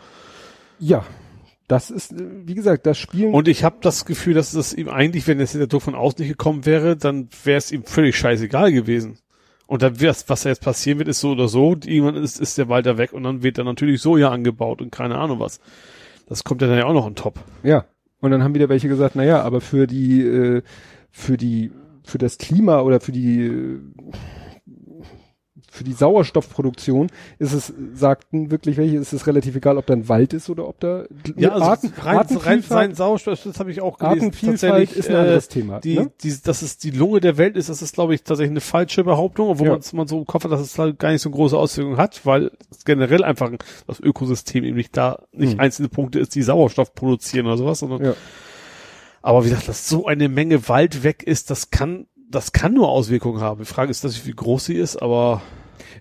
ja, 0.78 1.04
das 1.66 1.90
ist, 1.90 2.12
äh, 2.12 2.24
wie 2.46 2.54
gesagt, 2.54 2.86
das 2.86 2.96
Spielen. 2.96 3.34
Und 3.34 3.46
ich 3.48 3.62
habe 3.64 3.76
das 3.82 4.06
Gefühl, 4.06 4.32
dass 4.32 4.52
das 4.52 4.72
ihm 4.72 4.88
eigentlich, 4.88 5.26
wenn 5.26 5.38
jetzt 5.38 5.54
der 5.54 5.66
Druck 5.66 5.82
von 5.82 5.94
außen 5.94 6.20
nicht 6.20 6.30
gekommen 6.30 6.64
wäre, 6.64 6.96
dann 6.96 7.28
wäre 7.44 7.58
es 7.58 7.70
ihm 7.72 7.84
völlig 7.84 8.16
scheißegal 8.16 8.72
gewesen. 8.72 9.18
Und 9.68 9.82
dann 9.82 10.00
wär's, 10.00 10.26
was 10.28 10.42
da 10.42 10.48
jetzt 10.48 10.62
passieren 10.62 10.98
wird, 10.98 11.08
ist 11.08 11.20
so 11.20 11.32
oder 11.32 11.46
so. 11.46 11.76
Irgendwann 11.84 12.16
ist, 12.16 12.40
ist 12.40 12.56
der 12.56 12.70
Wald 12.70 12.86
da 12.86 12.96
weg 12.96 13.12
und 13.12 13.22
dann 13.22 13.42
wird 13.42 13.58
da 13.58 13.64
natürlich 13.64 14.00
Soja 14.00 14.30
angebaut 14.30 14.80
und 14.80 14.90
keine 14.90 15.18
Ahnung 15.18 15.40
was. 15.40 15.60
Das 16.26 16.42
kommt 16.42 16.62
ja 16.62 16.68
dann 16.68 16.78
ja 16.78 16.86
auch 16.86 16.94
noch 16.94 17.04
on 17.04 17.14
top. 17.14 17.38
Ja. 17.62 17.84
Und 18.20 18.30
dann 18.30 18.42
haben 18.42 18.54
wieder 18.54 18.70
welche 18.70 18.88
gesagt, 18.88 19.14
na 19.14 19.24
ja, 19.24 19.42
aber 19.42 19.60
für 19.60 19.86
die, 19.86 20.22
äh, 20.22 20.62
für 21.10 21.36
die, 21.36 21.70
für 22.02 22.16
das 22.16 22.38
Klima 22.38 22.80
oder 22.80 22.98
für 22.98 23.12
die, 23.12 23.46
äh, 23.46 23.80
für 25.78 25.84
die 25.84 25.92
Sauerstoffproduktion 25.94 27.06
ist 27.38 27.52
es, 27.52 27.72
sagten 27.94 28.50
wirklich 28.50 28.76
welche, 28.76 28.96
ist 28.96 29.12
es 29.12 29.26
relativ 29.26 29.56
egal, 29.56 29.78
ob 29.78 29.86
da 29.86 29.94
ein 29.94 30.08
Wald 30.08 30.32
ist 30.32 30.50
oder 30.50 30.68
ob 30.68 30.80
da 30.80 31.04
Ja, 31.36 31.50
also 31.52 31.64
Arten, 31.64 31.86
rein, 31.96 32.04
rein 32.04 32.16
Artenvielfalt, 32.18 32.96
Sauerstoff, 32.96 33.42
das 33.44 33.58
habe 33.60 33.70
ich 33.70 33.80
auch 33.80 33.98
gelesen. 33.98 34.26
Artenvielfalt 34.26 34.92
ist 34.92 35.08
ein 35.08 35.14
äh, 35.14 35.18
anderes 35.18 35.48
Thema. 35.48 35.80
Die, 35.80 35.98
ne? 35.98 36.10
die, 36.22 36.34
dass 36.42 36.62
es 36.62 36.78
die 36.78 36.90
Lunge 36.90 37.20
der 37.20 37.38
Welt 37.38 37.56
ist, 37.56 37.68
das 37.68 37.80
ist, 37.80 37.94
glaube 37.94 38.14
ich, 38.14 38.22
tatsächlich 38.24 38.50
eine 38.50 38.60
falsche 38.60 39.04
Behauptung, 39.04 39.48
obwohl 39.48 39.68
Ja. 39.68 39.78
man 39.92 40.06
so 40.08 40.18
im 40.18 40.26
Kopf 40.26 40.44
hat, 40.44 40.52
dass 40.52 40.60
es 40.60 40.78
halt 40.78 40.98
gar 40.98 41.12
nicht 41.12 41.22
so 41.22 41.30
große 41.30 41.56
Auswirkungen 41.56 41.96
hat, 41.96 42.26
weil 42.26 42.50
es 42.70 42.84
generell 42.84 43.24
einfach 43.24 43.50
das 43.86 44.00
Ökosystem 44.00 44.64
eben 44.64 44.76
nicht 44.76 44.96
da, 44.96 45.22
nicht 45.32 45.52
Hm. 45.52 45.60
einzelne 45.60 45.88
Punkte 45.88 46.18
ist, 46.18 46.34
die 46.34 46.42
Sauerstoff 46.42 46.94
produzieren 46.94 47.46
oder 47.46 47.56
sowas, 47.56 47.78
sondern 47.78 48.04
Ja. 48.04 48.14
Aber 49.22 49.44
wie 49.44 49.48
gesagt, 49.50 49.68
dass 49.68 49.88
so 49.88 50.06
eine 50.06 50.28
Menge 50.28 50.68
Wald 50.68 51.02
weg 51.02 51.22
ist, 51.22 51.50
das 51.50 51.70
kann, 51.70 52.06
das 52.30 52.52
kann 52.52 52.74
nur 52.74 52.88
Auswirkungen 52.88 53.40
haben. 53.40 53.60
Die 53.60 53.66
Frage 53.66 53.90
ist, 53.90 54.04
dass 54.04 54.26
wie 54.26 54.32
groß 54.32 54.66
sie 54.66 54.76
ist, 54.76 54.96
aber 54.96 55.42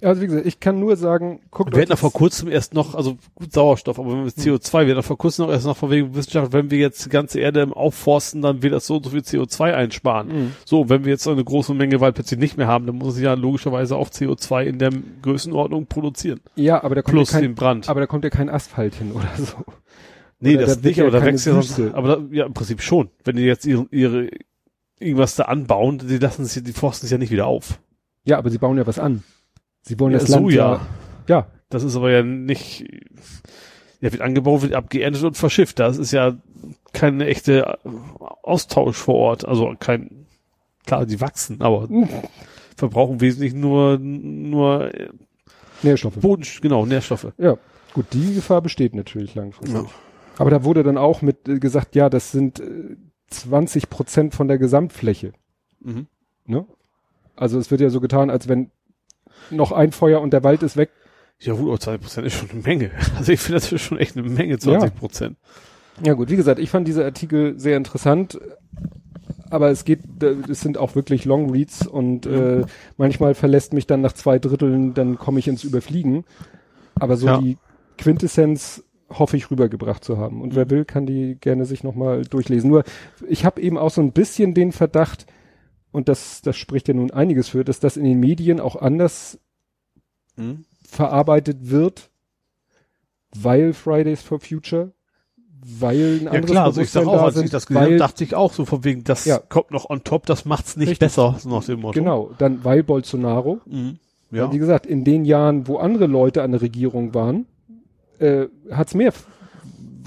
Also 0.01 0.21
wie 0.21 0.27
gesagt, 0.27 0.45
ich 0.45 0.59
kann 0.59 0.79
nur 0.79 0.95
sagen, 0.95 1.39
guckt 1.51 1.71
wir 1.71 1.77
euch 1.77 1.81
hatten 1.83 1.91
ja 1.91 1.95
vor 1.95 2.13
kurzem 2.13 2.49
erst 2.49 2.73
noch, 2.73 2.95
also 2.95 3.17
gut 3.35 3.51
Sauerstoff, 3.53 3.99
aber 3.99 4.11
wenn 4.11 4.25
wir 4.25 4.31
CO2, 4.31 4.85
wir 4.87 4.93
hatten 4.95 5.03
vor 5.03 5.17
kurzem 5.17 5.45
noch 5.45 5.51
erst 5.53 5.65
noch 5.65 5.77
von 5.77 5.89
wegen 5.91 6.15
Wissenschaft, 6.15 6.53
wenn 6.53 6.71
wir 6.71 6.77
jetzt 6.79 7.05
die 7.05 7.09
ganze 7.09 7.39
Erde 7.39 7.67
aufforsten, 7.75 8.41
dann 8.41 8.61
wird 8.63 8.73
das 8.73 8.87
so 8.87 8.97
und 8.97 9.03
so 9.05 9.09
viel 9.11 9.21
CO2 9.21 9.73
einsparen. 9.73 10.27
Mhm. 10.27 10.51
So, 10.65 10.89
wenn 10.89 11.03
wir 11.05 11.11
jetzt 11.11 11.27
eine 11.27 11.43
große 11.43 11.73
Menge 11.73 11.99
Wald 12.01 12.15
plötzlich 12.15 12.39
nicht 12.39 12.57
mehr 12.57 12.67
haben, 12.67 12.85
dann 12.85 12.95
muss 12.95 13.15
es 13.15 13.21
ja 13.21 13.33
logischerweise 13.33 13.95
auch 13.95 14.09
CO2 14.09 14.63
in 14.65 14.79
der 14.79 14.91
Größenordnung 15.21 15.87
produzieren. 15.87 16.39
Ja, 16.55 16.83
aber 16.83 16.95
da 16.95 17.01
kommt 17.01 17.13
Plus 17.15 17.31
ja 17.31 17.39
kein, 17.39 17.49
den 17.49 17.55
Brand. 17.55 17.89
aber 17.89 17.99
da 17.99 18.05
kommt 18.07 18.23
ja 18.23 18.29
kein 18.29 18.49
Asphalt 18.49 18.95
hin 18.95 19.11
oder 19.11 19.29
so. 19.37 19.57
nee, 20.39 20.55
oder 20.57 20.65
das 20.65 20.81
nicht, 20.81 20.99
aber 21.01 21.11
da 21.11 21.23
wächst 21.25 21.45
ja 21.45 21.53
sonst, 21.53 21.79
aber 21.93 22.07
da, 22.07 22.21
ja, 22.31 22.45
im 22.45 22.53
Prinzip 22.53 22.81
schon. 22.81 23.09
Wenn 23.23 23.35
die 23.35 23.43
jetzt 23.43 23.65
ihre, 23.65 23.87
ihre, 23.91 24.29
irgendwas 24.99 25.35
da 25.35 25.43
anbauen, 25.43 25.99
die 25.99 26.17
lassen 26.17 26.45
ja- 26.45 26.61
die 26.61 26.73
forsten 26.73 27.05
es 27.05 27.11
ja 27.11 27.17
nicht 27.17 27.31
wieder 27.31 27.47
auf. 27.47 27.79
Ja, 28.23 28.37
aber 28.37 28.49
sie 28.49 28.57
bauen 28.57 28.77
ja 28.77 28.85
was 28.87 28.99
an. 28.99 29.23
Sie 29.87 29.99
wollen 29.99 30.11
Ja, 30.11 30.19
das 30.19 30.27
so 30.27 30.39
Land 30.39 30.51
ja. 30.51 30.81
ja. 31.27 31.47
Das 31.69 31.83
ist 31.83 31.95
aber 31.95 32.11
ja 32.11 32.23
nicht, 32.23 32.85
ja, 33.99 34.11
wird 34.11 34.21
angebaut, 34.21 34.61
wird 34.61 34.73
abgeerntet 34.73 35.23
und 35.23 35.37
verschifft. 35.37 35.79
Das 35.79 35.97
ist 35.97 36.11
ja 36.11 36.37
keine 36.93 37.25
echte 37.27 37.77
Austausch 38.43 38.97
vor 38.97 39.15
Ort. 39.15 39.45
Also 39.45 39.73
kein, 39.79 40.27
klar, 40.85 41.05
die 41.05 41.19
wachsen, 41.19 41.61
aber 41.61 41.87
verbrauchen 42.77 43.21
wesentlich 43.21 43.53
nur, 43.53 43.97
nur 43.97 44.93
äh, 44.93 45.09
Nährstoffe. 45.83 46.15
Boden, 46.15 46.45
genau, 46.61 46.85
Nährstoffe. 46.85 47.33
Ja, 47.37 47.57
gut, 47.93 48.05
die 48.13 48.35
Gefahr 48.35 48.61
besteht 48.61 48.95
natürlich 48.95 49.35
langfristig. 49.35 49.81
Ja. 49.81 49.89
Aber 50.37 50.49
da 50.49 50.63
wurde 50.63 50.83
dann 50.83 50.97
auch 50.97 51.21
mit 51.21 51.47
äh, 51.47 51.59
gesagt, 51.59 51.95
ja, 51.95 52.09
das 52.09 52.31
sind 52.31 52.59
äh, 52.59 52.95
20 53.29 53.89
Prozent 53.89 54.35
von 54.35 54.47
der 54.47 54.57
Gesamtfläche. 54.57 55.33
Mhm. 55.79 56.07
Ne? 56.45 56.65
Also 57.35 57.59
es 57.59 57.71
wird 57.71 57.81
ja 57.81 57.89
so 57.89 57.99
getan, 57.99 58.29
als 58.29 58.47
wenn 58.47 58.71
noch 59.51 59.71
ein 59.71 59.91
Feuer 59.91 60.21
und 60.21 60.31
der 60.33 60.43
Wald 60.43 60.63
ist 60.63 60.77
weg. 60.77 60.89
Ja 61.39 61.53
gut, 61.53 61.67
aber 61.67 61.79
20 61.79 62.01
Prozent 62.01 62.27
ist 62.27 62.33
schon 62.33 62.49
eine 62.51 62.61
Menge. 62.61 62.91
Also 63.17 63.31
ich 63.31 63.39
finde 63.39 63.59
das 63.59 63.71
ist 63.71 63.81
schon 63.81 63.99
echt 63.99 64.17
eine 64.17 64.27
Menge, 64.27 64.57
20 64.57 64.95
Prozent. 64.95 65.37
Ja 66.03 66.13
gut, 66.13 66.29
wie 66.29 66.35
gesagt, 66.35 66.59
ich 66.59 66.69
fand 66.69 66.87
diese 66.87 67.03
Artikel 67.03 67.59
sehr 67.59 67.77
interessant, 67.77 68.39
aber 69.49 69.69
es 69.69 69.85
geht, 69.85 70.01
es 70.49 70.61
sind 70.61 70.77
auch 70.77 70.95
wirklich 70.95 71.25
Long 71.25 71.49
Reads 71.51 71.87
und 71.87 72.25
äh, 72.25 72.65
manchmal 72.97 73.33
verlässt 73.33 73.73
mich 73.73 73.87
dann 73.87 74.01
nach 74.01 74.13
zwei 74.13 74.39
Dritteln, 74.39 74.93
dann 74.93 75.17
komme 75.17 75.39
ich 75.39 75.47
ins 75.47 75.63
Überfliegen. 75.63 76.23
Aber 76.95 77.17
so 77.17 77.27
Ja. 77.27 77.37
die 77.39 77.57
Quintessenz 77.97 78.83
hoffe 79.09 79.37
ich 79.37 79.49
rübergebracht 79.49 80.03
zu 80.03 80.17
haben. 80.17 80.41
Und 80.41 80.55
wer 80.55 80.69
will, 80.69 80.83
kann 80.85 81.05
die 81.05 81.35
gerne 81.39 81.65
sich 81.65 81.83
nochmal 81.83 82.23
durchlesen. 82.23 82.69
Nur 82.69 82.83
ich 83.27 83.45
habe 83.45 83.61
eben 83.61 83.77
auch 83.77 83.89
so 83.91 84.01
ein 84.01 84.11
bisschen 84.11 84.53
den 84.53 84.71
Verdacht, 84.71 85.25
und 85.97 86.07
das, 86.07 86.41
das 86.41 86.55
spricht 86.55 86.87
ja 86.87 86.93
nun 86.93 87.11
einiges 87.11 87.49
für, 87.49 87.63
dass 87.65 87.79
das 87.81 87.97
in 87.97 88.03
den 88.05 88.19
Medien 88.19 88.59
auch 88.61 88.75
anders 88.77 89.39
Mhm. 90.37 90.65
verarbeitet 90.87 91.57
wird, 91.71 92.09
weil 93.35 93.73
Fridays 93.73 94.21
for 94.21 94.39
Future, 94.39 94.91
weil 95.79 96.19
ein 96.19 96.23
Ja 96.25 96.31
anderes 96.31 96.51
klar, 96.51 96.65
also 96.65 96.81
ich 96.81 96.91
sag 96.91 97.07
auch, 97.07 97.23
als 97.23 97.35
ich 97.35 97.41
sind, 97.41 97.53
das 97.53 97.65
gesehen 97.65 97.81
habe, 97.81 97.91
weil, 97.91 97.97
dachte 97.97 98.23
ich 98.23 98.35
auch 98.35 98.53
so 98.53 98.63
von 98.65 98.83
wegen, 98.83 99.03
das 99.03 99.25
Ja. 99.25 99.39
kommt 99.39 99.71
noch 99.71 99.89
on 99.89 100.03
top, 100.03 100.25
das 100.27 100.45
macht's 100.45 100.77
nicht 100.77 100.89
Richtig. 100.89 100.99
besser, 101.07 101.35
so 101.39 101.49
nach 101.49 101.63
dem 101.65 101.81
Motto. 101.81 101.99
genau, 101.99 102.31
dann 102.37 102.63
weil 102.63 102.83
Bolsonaro, 102.83 103.59
Mhm. 103.65 103.97
ja. 104.31 104.45
Ja. 104.45 104.53
wie 104.53 104.59
gesagt, 104.59 104.85
in 104.85 105.03
den 105.03 105.25
Jahren, 105.25 105.67
wo 105.67 105.77
andere 105.77 106.05
Leute 106.05 106.43
an 106.43 106.51
der 106.51 106.61
Regierung 106.61 107.13
waren, 107.15 107.47
äh, 108.19 108.45
hat's 108.71 108.93
mehr, 108.93 109.11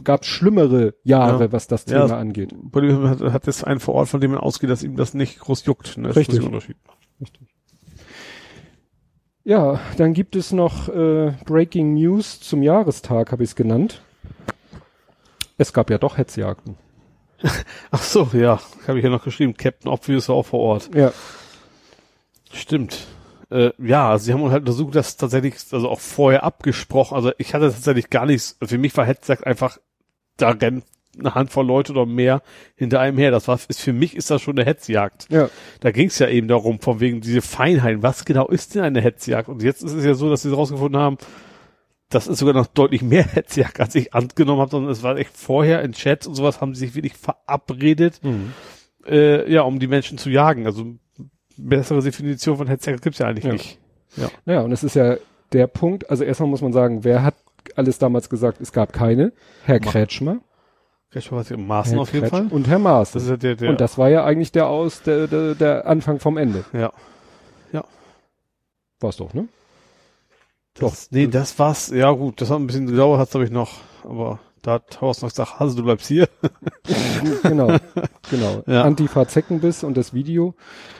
gab 0.04 0.24
schlimmere 0.24 0.94
Jahre, 1.04 1.44
Ja. 1.44 1.52
was 1.52 1.66
das 1.66 1.84
Ja, 1.86 2.06
Thema 2.06 2.18
angeht. 2.18 2.52
Bolivien 2.54 3.08
hat, 3.08 3.20
hat 3.20 3.46
jetzt 3.46 3.66
einen 3.66 3.80
vor 3.80 3.94
Ort, 3.94 4.08
von 4.08 4.20
dem 4.20 4.32
man 4.32 4.40
ausgeht, 4.40 4.70
dass 4.70 4.82
ihm 4.82 4.96
das 4.96 5.14
nicht 5.14 5.38
groß 5.40 5.64
juckt. 5.66 5.96
Ne? 5.98 6.08
Das 6.08 6.16
Richtig. 6.16 6.38
ist 6.38 6.44
Unterschied. 6.44 6.76
Ja, 9.44 9.80
dann 9.96 10.12
gibt 10.12 10.36
es 10.36 10.52
noch 10.52 10.88
äh, 10.88 11.32
Breaking 11.46 11.94
News 11.94 12.40
zum 12.40 12.62
Jahrestag, 12.62 13.32
habe 13.32 13.42
ich 13.42 13.50
es 13.50 13.56
genannt. 13.56 14.02
Es 15.56 15.72
gab 15.72 15.90
ja 15.90 15.98
doch 15.98 16.18
Hetzjagden. 16.18 16.76
Ach 17.90 18.02
so, 18.02 18.28
ja, 18.34 18.60
habe 18.86 18.98
ich 18.98 19.04
ja 19.04 19.10
noch 19.10 19.24
geschrieben. 19.24 19.54
Captain 19.56 19.90
Obvious 19.90 20.28
war 20.28 20.36
auch 20.36 20.46
vor 20.46 20.60
Ort. 20.60 20.94
Ja. 20.94 21.12
Stimmt. 22.52 23.06
Äh, 23.50 23.70
ja, 23.78 24.18
sie 24.18 24.32
haben 24.32 24.48
halt 24.50 24.64
versucht, 24.64 24.94
das 24.94 25.16
tatsächlich, 25.16 25.54
also 25.72 25.88
auch 25.88 26.00
vorher 26.00 26.44
abgesprochen. 26.44 27.16
Also 27.16 27.32
ich 27.38 27.54
hatte 27.54 27.70
tatsächlich 27.72 28.10
gar 28.10 28.26
nichts. 28.26 28.58
Für 28.62 28.78
mich 28.78 28.96
war 28.96 29.06
Hetzjagd 29.06 29.46
einfach, 29.46 29.78
da 30.42 30.50
rennt 30.50 30.84
eine 31.18 31.34
Handvoll 31.34 31.66
Leute 31.66 31.92
oder 31.92 32.06
mehr 32.06 32.40
hinter 32.76 33.00
einem 33.00 33.18
her. 33.18 33.30
Das 33.32 33.48
war, 33.48 33.58
ist 33.68 33.80
für 33.80 33.92
mich 33.92 34.14
ist 34.16 34.30
das 34.30 34.40
schon 34.42 34.56
eine 34.56 34.64
Hetzjagd. 34.64 35.26
Ja. 35.30 35.50
Da 35.80 35.90
ging 35.90 36.06
es 36.06 36.18
ja 36.20 36.28
eben 36.28 36.46
darum, 36.48 36.78
von 36.80 37.00
wegen 37.00 37.20
diese 37.20 37.42
Feinheiten. 37.42 38.02
Was 38.02 38.24
genau 38.24 38.46
ist 38.48 38.74
denn 38.74 38.82
eine 38.84 39.00
Hetzjagd? 39.00 39.48
Und 39.48 39.62
jetzt 39.62 39.82
ist 39.82 39.92
es 39.92 40.04
ja 40.04 40.14
so, 40.14 40.30
dass 40.30 40.42
sie 40.42 40.52
rausgefunden 40.54 41.00
haben, 41.00 41.18
das 42.10 42.26
ist 42.28 42.38
sogar 42.38 42.54
noch 42.54 42.66
deutlich 42.68 43.02
mehr 43.02 43.24
Hetzjagd, 43.34 43.80
als 43.80 43.94
ich 43.96 44.14
angenommen 44.14 44.60
habe, 44.60 44.70
sondern 44.70 44.92
es 44.92 45.02
war 45.02 45.16
echt 45.16 45.36
vorher 45.36 45.82
in 45.82 45.92
Chats 45.92 46.26
und 46.26 46.34
sowas 46.36 46.60
haben 46.60 46.74
sie 46.74 46.86
sich 46.86 46.94
wirklich 46.94 47.14
verabredet, 47.16 48.20
Mhm. 48.22 48.52
äh, 49.06 49.50
ja, 49.52 49.62
um 49.62 49.78
die 49.80 49.88
Menschen 49.88 50.16
zu 50.18 50.30
jagen. 50.30 50.64
Also 50.66 50.94
bessere 51.56 52.02
Definition 52.02 52.56
von 52.56 52.68
Hetzjagd 52.68 53.02
gibt's 53.02 53.18
ja 53.18 53.26
eigentlich 53.26 53.44
Ja. 53.44 53.52
nicht. 53.52 53.78
Naja, 54.44 54.60
und 54.62 54.72
es 54.72 54.82
ist 54.84 54.94
ja 54.94 55.16
der 55.52 55.66
Punkt, 55.66 56.08
also 56.10 56.22
erstmal 56.24 56.48
muss 56.48 56.62
man 56.62 56.72
sagen, 56.72 57.02
wer 57.04 57.22
hat 57.24 57.34
alles 57.76 57.98
damals 57.98 58.28
gesagt, 58.30 58.60
es 58.60 58.72
gab 58.72 58.92
keine? 58.92 59.32
Herr 59.64 59.80
Ma- 59.80 59.90
Kretschmer. 59.90 60.38
Vielleicht 61.08 61.32
was 61.32 61.50
im 61.50 61.66
Maßen 61.66 61.92
Herr 61.94 62.00
auf 62.02 62.12
jeden 62.12 62.26
Kretsch- 62.26 62.30
Fall. 62.30 62.46
Und 62.50 62.68
Herr 62.68 62.78
Maaßen. 62.78 63.14
Das 63.14 63.24
ist 63.24 63.30
ja 63.30 63.36
der, 63.36 63.56
der, 63.56 63.70
Und 63.70 63.80
das 63.80 63.98
war 63.98 64.08
ja 64.08 64.24
eigentlich 64.24 64.52
der 64.52 64.68
aus, 64.68 65.02
der, 65.02 65.26
der, 65.26 65.54
der 65.54 65.86
Anfang 65.86 66.20
vom 66.20 66.36
Ende. 66.36 66.64
ja. 66.72 66.92
War's 69.02 69.16
doch, 69.16 69.32
ne? 69.32 69.48
Das, 70.74 71.10
nee, 71.10 71.26
das 71.26 71.58
war's. 71.58 71.88
Ja 71.88 72.10
gut, 72.10 72.40
das 72.42 72.50
hat 72.50 72.58
ein 72.58 72.66
bisschen 72.66 72.86
gedauert, 72.86 73.18
hat's 73.18 73.30
glaube 73.30 73.46
ich 73.46 73.50
noch. 73.50 73.78
Aber 74.04 74.38
da 74.60 74.72
hat 74.74 75.00
Horst 75.00 75.22
noch 75.22 75.30
gesagt, 75.30 75.58
Hase, 75.58 75.74
du 75.76 75.82
bleibst 75.84 76.06
hier. 76.06 76.28
genau, 77.42 77.78
genau. 78.30 78.62
Ja. 78.66 78.82
Antifa 78.82 79.26
Zeckenbiss 79.26 79.84
und 79.84 79.96
das 79.96 80.12
Video. 80.12 80.54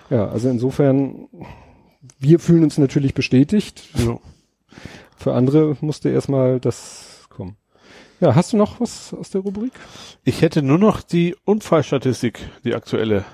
Ja, 0.08 0.28
also 0.28 0.48
insofern, 0.48 1.28
wir 2.18 2.38
fühlen 2.38 2.64
uns 2.64 2.78
natürlich 2.78 3.12
bestätigt. 3.12 3.82
Ja. 3.96 4.18
Für 5.20 5.34
andere 5.34 5.76
musste 5.82 6.08
erstmal 6.08 6.60
das 6.60 7.26
kommen. 7.28 7.56
Ja, 8.20 8.34
hast 8.34 8.54
du 8.54 8.56
noch 8.56 8.80
was 8.80 9.12
aus 9.12 9.28
der 9.28 9.42
Rubrik? 9.42 9.72
Ich 10.24 10.40
hätte 10.40 10.62
nur 10.62 10.78
noch 10.78 11.02
die 11.02 11.36
Unfallstatistik, 11.44 12.38
die 12.64 12.74
aktuelle. 12.74 13.26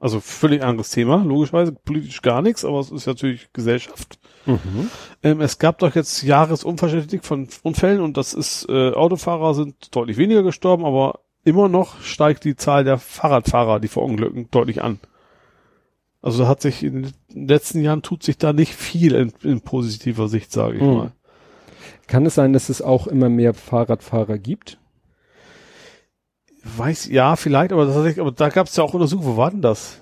Also 0.00 0.20
völlig 0.20 0.62
anderes 0.62 0.90
Thema, 0.90 1.22
logischerweise 1.24 1.72
politisch 1.72 2.22
gar 2.22 2.40
nichts, 2.40 2.64
aber 2.64 2.78
es 2.80 2.90
ist 2.90 3.06
natürlich 3.06 3.52
Gesellschaft. 3.52 4.18
Ähm, 5.22 5.40
es 5.42 5.58
gab 5.58 5.78
doch 5.80 5.94
jetzt 5.94 6.22
Jahresunfallstatistik 6.22 7.24
von 7.24 7.48
Unfällen 7.62 8.00
und 8.00 8.16
das 8.16 8.32
ist, 8.32 8.66
äh, 8.70 8.92
Autofahrer 8.92 9.52
sind 9.54 9.94
deutlich 9.94 10.16
weniger 10.16 10.42
gestorben, 10.42 10.86
aber 10.86 11.20
immer 11.44 11.68
noch 11.68 12.00
steigt 12.00 12.44
die 12.44 12.56
Zahl 12.56 12.84
der 12.84 12.96
Fahrradfahrer, 12.98 13.80
die 13.80 13.88
verunglücken, 13.88 14.48
deutlich 14.50 14.82
an. 14.82 14.98
Also 16.22 16.42
da 16.44 16.48
hat 16.48 16.62
sich 16.62 16.82
in 16.82 17.12
den 17.32 17.48
letzten 17.48 17.80
Jahren 17.82 18.02
tut 18.02 18.22
sich 18.22 18.38
da 18.38 18.52
nicht 18.52 18.74
viel 18.74 19.14
in, 19.14 19.32
in 19.42 19.60
positiver 19.60 20.28
Sicht, 20.28 20.52
sage 20.52 20.76
ich 20.76 20.82
Mhm. 20.82 20.94
mal. 20.96 21.12
Kann 22.08 22.26
es 22.26 22.34
sein, 22.34 22.52
dass 22.52 22.70
es 22.70 22.82
auch 22.82 23.06
immer 23.06 23.28
mehr 23.28 23.54
Fahrradfahrer 23.54 24.38
gibt? 24.38 24.78
Weiß, 26.64 27.06
ja, 27.08 27.36
vielleicht, 27.36 27.72
aber, 27.72 27.86
das, 27.86 28.18
aber 28.18 28.32
da 28.32 28.48
gab 28.48 28.66
es 28.66 28.76
ja 28.76 28.82
auch 28.82 28.94
Untersuchungen. 28.94 29.28
Wo 29.28 29.36
war 29.36 29.50
denn 29.50 29.62
das? 29.62 30.00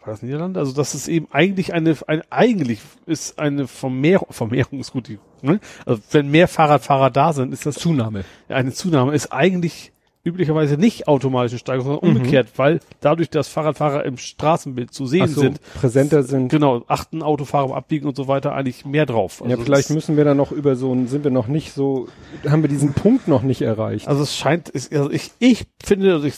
War 0.00 0.08
das 0.14 0.22
Niederlande? 0.22 0.58
Also 0.58 0.72
das 0.72 0.94
ist 0.94 1.06
eben 1.06 1.28
eigentlich 1.30 1.74
eine, 1.74 1.96
ein, 2.06 2.22
eigentlich 2.30 2.80
ist 3.06 3.38
eine 3.38 3.68
Vermehrung, 3.68 4.28
Vermehrung 4.30 4.80
ist 4.80 4.92
gut, 4.92 5.10
ne? 5.42 5.60
Also 5.84 6.00
wenn 6.10 6.30
mehr 6.30 6.48
Fahrradfahrer 6.48 7.10
da 7.10 7.32
sind, 7.32 7.52
ist 7.52 7.66
das 7.66 7.76
Zunahme. 7.76 8.24
eine 8.48 8.72
Zunahme, 8.72 9.14
ist 9.14 9.30
eigentlich 9.32 9.92
üblicherweise 10.28 10.76
nicht 10.76 11.08
automatisch 11.08 11.58
Steigerung, 11.60 11.92
sondern 11.94 12.10
Mhm. 12.10 12.16
umgekehrt, 12.18 12.48
weil 12.56 12.80
dadurch, 13.00 13.30
dass 13.30 13.48
Fahrradfahrer 13.48 14.04
im 14.04 14.16
Straßenbild 14.18 14.92
zu 14.92 15.06
sehen 15.06 15.28
so, 15.28 15.40
sind, 15.40 15.60
präsenter 15.74 16.22
sind. 16.22 16.48
genau, 16.48 16.84
achten 16.86 17.22
Autofahrer 17.22 17.74
Abbiegen 17.74 18.06
und 18.06 18.16
so 18.16 18.28
weiter 18.28 18.54
eigentlich 18.54 18.84
mehr 18.84 19.06
drauf. 19.06 19.42
ja, 19.44 19.52
Also 19.52 19.64
vielleicht 19.64 19.90
es- 19.90 19.94
müssen 19.94 20.16
wir 20.16 20.24
da 20.24 20.34
noch 20.34 20.52
über 20.52 20.76
so 20.76 20.92
ein, 20.92 21.08
sind 21.08 21.24
wir 21.24 21.30
noch 21.30 21.48
nicht 21.48 21.72
so, 21.72 22.08
haben 22.48 22.62
wir 22.62 22.68
diesen 22.68 22.92
Punkt 22.92 23.26
noch 23.28 23.42
nicht 23.42 23.62
erreicht. 23.62 24.06
Also 24.08 24.22
es 24.22 24.36
scheint, 24.36 24.70
es- 24.74 24.92
also 24.92 25.10
ich, 25.10 25.30
ich 25.38 25.66
finde, 25.82 26.12
also 26.12 26.26
ich, 26.26 26.34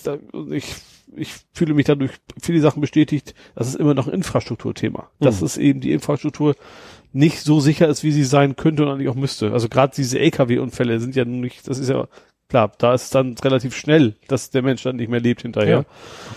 ich, 0.52 0.74
ich 1.16 1.34
fühle 1.52 1.74
mich 1.74 1.86
dadurch 1.86 2.12
viele 2.40 2.60
Sachen 2.60 2.80
bestätigt, 2.80 3.34
das 3.56 3.68
ist 3.68 3.74
immer 3.74 3.94
noch 3.94 4.06
ein 4.06 4.14
Infrastrukturthema. 4.14 5.10
Dass 5.18 5.40
Mhm. 5.40 5.46
es 5.46 5.56
eben 5.56 5.80
die 5.80 5.92
Infrastruktur 5.92 6.54
nicht 7.12 7.40
so 7.40 7.58
sicher 7.58 7.88
ist, 7.88 8.04
wie 8.04 8.12
sie 8.12 8.22
sein 8.22 8.54
könnte 8.54 8.84
und 8.84 8.88
eigentlich 8.92 9.08
auch 9.08 9.16
müsste. 9.16 9.52
Also 9.52 9.68
gerade 9.68 9.92
diese 9.96 10.20
LKW-Unfälle 10.20 11.00
sind 11.00 11.16
ja 11.16 11.24
nun 11.24 11.40
nicht, 11.40 11.66
das 11.68 11.80
ist 11.80 11.88
ja 11.90 12.06
klar, 12.50 12.72
da 12.78 12.92
ist 12.92 13.04
es 13.04 13.10
dann 13.10 13.34
relativ 13.42 13.74
schnell, 13.74 14.14
dass 14.28 14.50
der 14.50 14.62
Mensch 14.62 14.82
dann 14.82 14.96
nicht 14.96 15.08
mehr 15.08 15.20
lebt 15.20 15.42
hinterher. 15.42 15.78
Ja. 15.78 15.84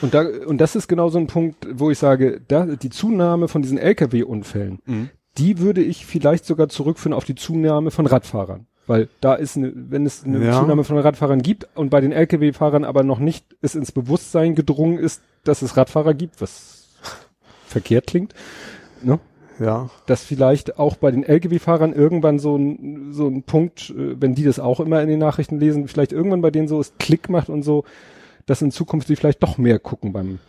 Und 0.02 0.14
da, 0.14 0.24
und 0.48 0.60
das 0.60 0.76
ist 0.76 0.88
genau 0.88 1.10
so 1.10 1.18
ein 1.20 1.28
Punkt, 1.28 1.68
wo 1.74 1.92
ich 1.92 1.98
sage, 2.00 2.40
da, 2.48 2.66
die 2.66 2.90
Zunahme 2.90 3.48
von 3.50 3.62
diesen 3.62 3.78
Lkw-Unfällen, 3.78 4.80
Mhm. 4.86 5.10
die 5.38 5.60
würde 5.60 5.82
ich 5.82 6.06
vielleicht 6.06 6.46
sogar 6.46 6.70
zurückführen 6.70 7.14
auf 7.14 7.26
die 7.26 7.36
Zunahme 7.36 7.92
von 7.92 8.06
Radfahrern. 8.08 8.68
Weil 8.86 9.08
da 9.22 9.34
ist 9.36 9.56
eine, 9.58 9.72
wenn 9.76 10.06
es 10.06 10.24
eine 10.26 10.46
Ja. 10.46 10.60
Zunahme 10.60 10.84
von 10.84 10.98
Radfahrern 10.98 11.42
gibt 11.42 11.68
und 11.76 11.90
bei 11.90 12.02
den 12.02 12.12
Lkw-Fahrern 12.12 12.84
aber 12.84 13.04
noch 13.04 13.20
nicht 13.20 13.46
es 13.62 13.76
ins 13.76 13.92
Bewusstsein 13.92 14.56
gedrungen 14.56 14.98
ist, 14.98 15.22
dass 15.46 15.62
es 15.62 15.76
Radfahrer 15.78 16.14
gibt, 16.14 16.42
was 16.42 16.90
verkehrt 17.66 18.08
klingt, 18.08 18.34
ne? 19.02 19.20
Ja. 19.60 19.90
dass 20.08 20.24
vielleicht 20.24 20.80
auch 20.80 20.96
bei 20.96 21.12
den 21.12 21.24
Lkw-Fahrern 21.24 21.94
irgendwann 21.94 22.40
so 22.40 22.56
ein, 22.58 23.14
so 23.14 23.28
ein 23.28 23.44
Punkt, 23.44 23.90
äh, 23.92 24.20
wenn 24.20 24.36
die 24.36 24.44
das 24.44 24.60
auch 24.60 24.80
immer 24.80 25.02
in 25.02 25.08
den 25.10 25.20
Nachrichten 25.20 25.60
lesen, 25.60 25.88
vielleicht 25.88 26.12
irgendwann 26.12 26.42
bei 26.42 26.52
denen 26.52 26.68
so 26.68 26.80
es 26.80 26.94
Klick 27.00 27.30
macht 27.30 27.50
und 27.50 27.64
so, 27.64 27.84
dass 28.46 28.62
in 28.62 28.72
Zukunft 28.72 29.08
sie 29.08 29.16
vielleicht 29.16 29.42
doch 29.44 29.58
mehr 29.58 29.80
gucken 29.80 30.12
beim, 30.12 30.40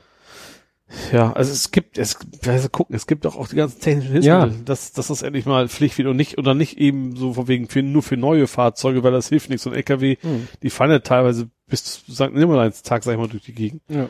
Ja, 1.12 1.32
also 1.32 1.52
es 1.52 1.70
gibt, 1.70 1.98
es, 1.98 2.16
also 2.46 2.68
gucken, 2.68 2.94
es 2.96 3.06
gibt 3.06 3.24
doch 3.24 3.36
auch 3.36 3.48
die 3.48 3.56
ganzen 3.56 3.80
technischen 3.80 4.22
Ja. 4.22 4.40
Hilfsmittel, 4.40 4.64
dass, 4.64 4.92
dass 4.92 5.08
das 5.08 5.22
endlich 5.22 5.46
mal 5.46 5.68
Pflicht 5.68 5.98
wird 5.98 6.08
und 6.08 6.16
nicht, 6.16 6.38
oder 6.38 6.54
nicht 6.54 6.78
eben 6.78 7.14
so 7.16 7.34
von 7.34 7.46
wegen 7.48 7.68
für, 7.68 7.82
nur 7.82 8.02
für 8.02 8.16
neue 8.16 8.46
Fahrzeuge, 8.46 9.02
weil 9.02 9.12
das 9.12 9.28
hilft 9.28 9.48
nichts. 9.50 9.64
So 9.64 9.70
ein 9.70 9.76
LKW, 9.76 10.16
Hm. 10.20 10.48
die 10.62 10.70
fahren 10.70 10.90
ja 10.90 10.98
teilweise 11.00 11.48
bis 11.68 11.84
zu 12.04 12.12
St. 12.12 12.32
Nimmerleins-Tag, 12.32 13.02
sag 13.04 13.12
ich 13.12 13.18
mal, 13.18 13.28
durch 13.28 13.44
die 13.44 13.54
Gegend. 13.54 13.82
Ja. 13.88 14.08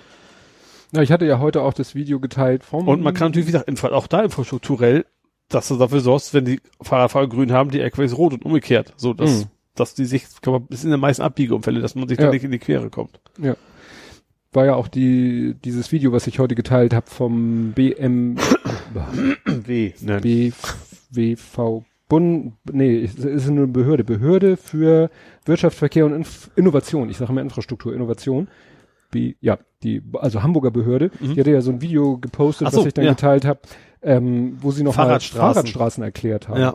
Ja, 0.95 1.03
ich 1.03 1.11
hatte 1.13 1.27
ja 1.27 1.39
heute 1.41 1.63
auch 1.63 1.73
das 1.75 1.95
Video 1.95 2.21
geteilt 2.21 2.65
vom. 2.65 2.87
Und 2.89 3.03
man 3.03 3.15
kann 3.15 3.29
natürlich, 3.29 3.49
wie 3.49 3.53
gesagt, 3.53 3.93
auch 3.93 4.07
da 4.07 4.23
infrastrukturell, 4.23 5.05
dass 5.49 5.69
du 5.69 5.77
dafür 5.77 6.01
sorgst, 6.01 6.35
wenn 6.35 6.45
die 6.45 6.61
Fahrradfahrer 6.81 7.29
grün 7.29 7.53
haben, 7.53 7.71
die 7.71 7.81
LKWs 7.81 8.17
rot 8.17 8.33
und 8.33 8.45
umgekehrt. 8.45 8.93
So, 8.97 9.13
dass, 9.13 9.45
Mhm. 9.45 9.49
dass 9.75 9.95
die 9.95 10.05
sich, 10.05 10.25
kann 10.41 10.53
man, 10.53 10.67
das 10.71 10.81
sind 10.83 10.89
in 10.89 10.93
den 10.93 11.01
meisten 11.01 11.23
Abbiegeunfälle, 11.23 11.81
dass 11.81 11.95
man 11.95 12.09
sich 12.09 12.19
da 12.19 12.25
Ja. 12.25 12.31
nicht 12.31 12.45
in 12.45 12.51
die 12.53 12.59
Quere 12.59 12.91
kommt. 12.91 13.21
war 14.53 14.67
ja 14.67 14.77
auch 14.77 14.87
die, 14.87 15.57
dieses 15.65 15.91
Video, 15.91 16.13
was 16.13 16.29
ich 16.29 16.39
heute 16.39 16.55
geteilt 16.55 16.95
habe 16.95 17.11
vom 17.11 17.73
BM, 17.75 18.37
W. 19.47 19.93
Ne. 20.01 20.21
BWV 20.21 21.83
Bund, 22.09 22.53
nee, 22.71 23.03
es 23.03 23.17
ist 23.17 23.49
eine 23.49 23.67
Behörde, 23.67 24.05
Behörde 24.05 24.57
für 24.57 25.11
Wirtschaft, 25.47 25.77
Verkehr 25.77 26.07
und 26.07 26.13
Inf 26.13 26.51
Innovation. 26.55 27.09
Ich 27.11 27.17
sage 27.17 27.33
immer 27.33 27.41
Infrastruktur, 27.41 27.95
Innovation. 27.95 28.47
B, 29.15 29.35
ja, 29.41 29.59
die, 29.85 30.03
also 30.15 30.43
Hamburger 30.43 30.71
Behörde. 30.73 31.11
Mhm. 31.21 31.35
Die 31.35 31.41
hatte 31.41 31.53
ja 31.53 31.61
so 31.61 31.71
ein 31.71 31.81
Video 31.81 32.19
gepostet, 32.19 32.71
so, 32.73 32.79
was 32.81 32.87
ich 32.87 32.95
dann 32.95 33.05
ja. 33.05 33.13
geteilt 33.13 33.45
habe, 33.45 33.61
ähm, 34.03 34.59
wo 34.61 34.73
sie 34.73 34.83
noch 34.83 34.95
Fahrradstraßen. 34.95 35.39
mal 35.41 35.55
Fahrradstraßen 35.55 36.03
erklärt 36.03 36.49
haben. 36.49 36.61
Ja. 36.61 36.75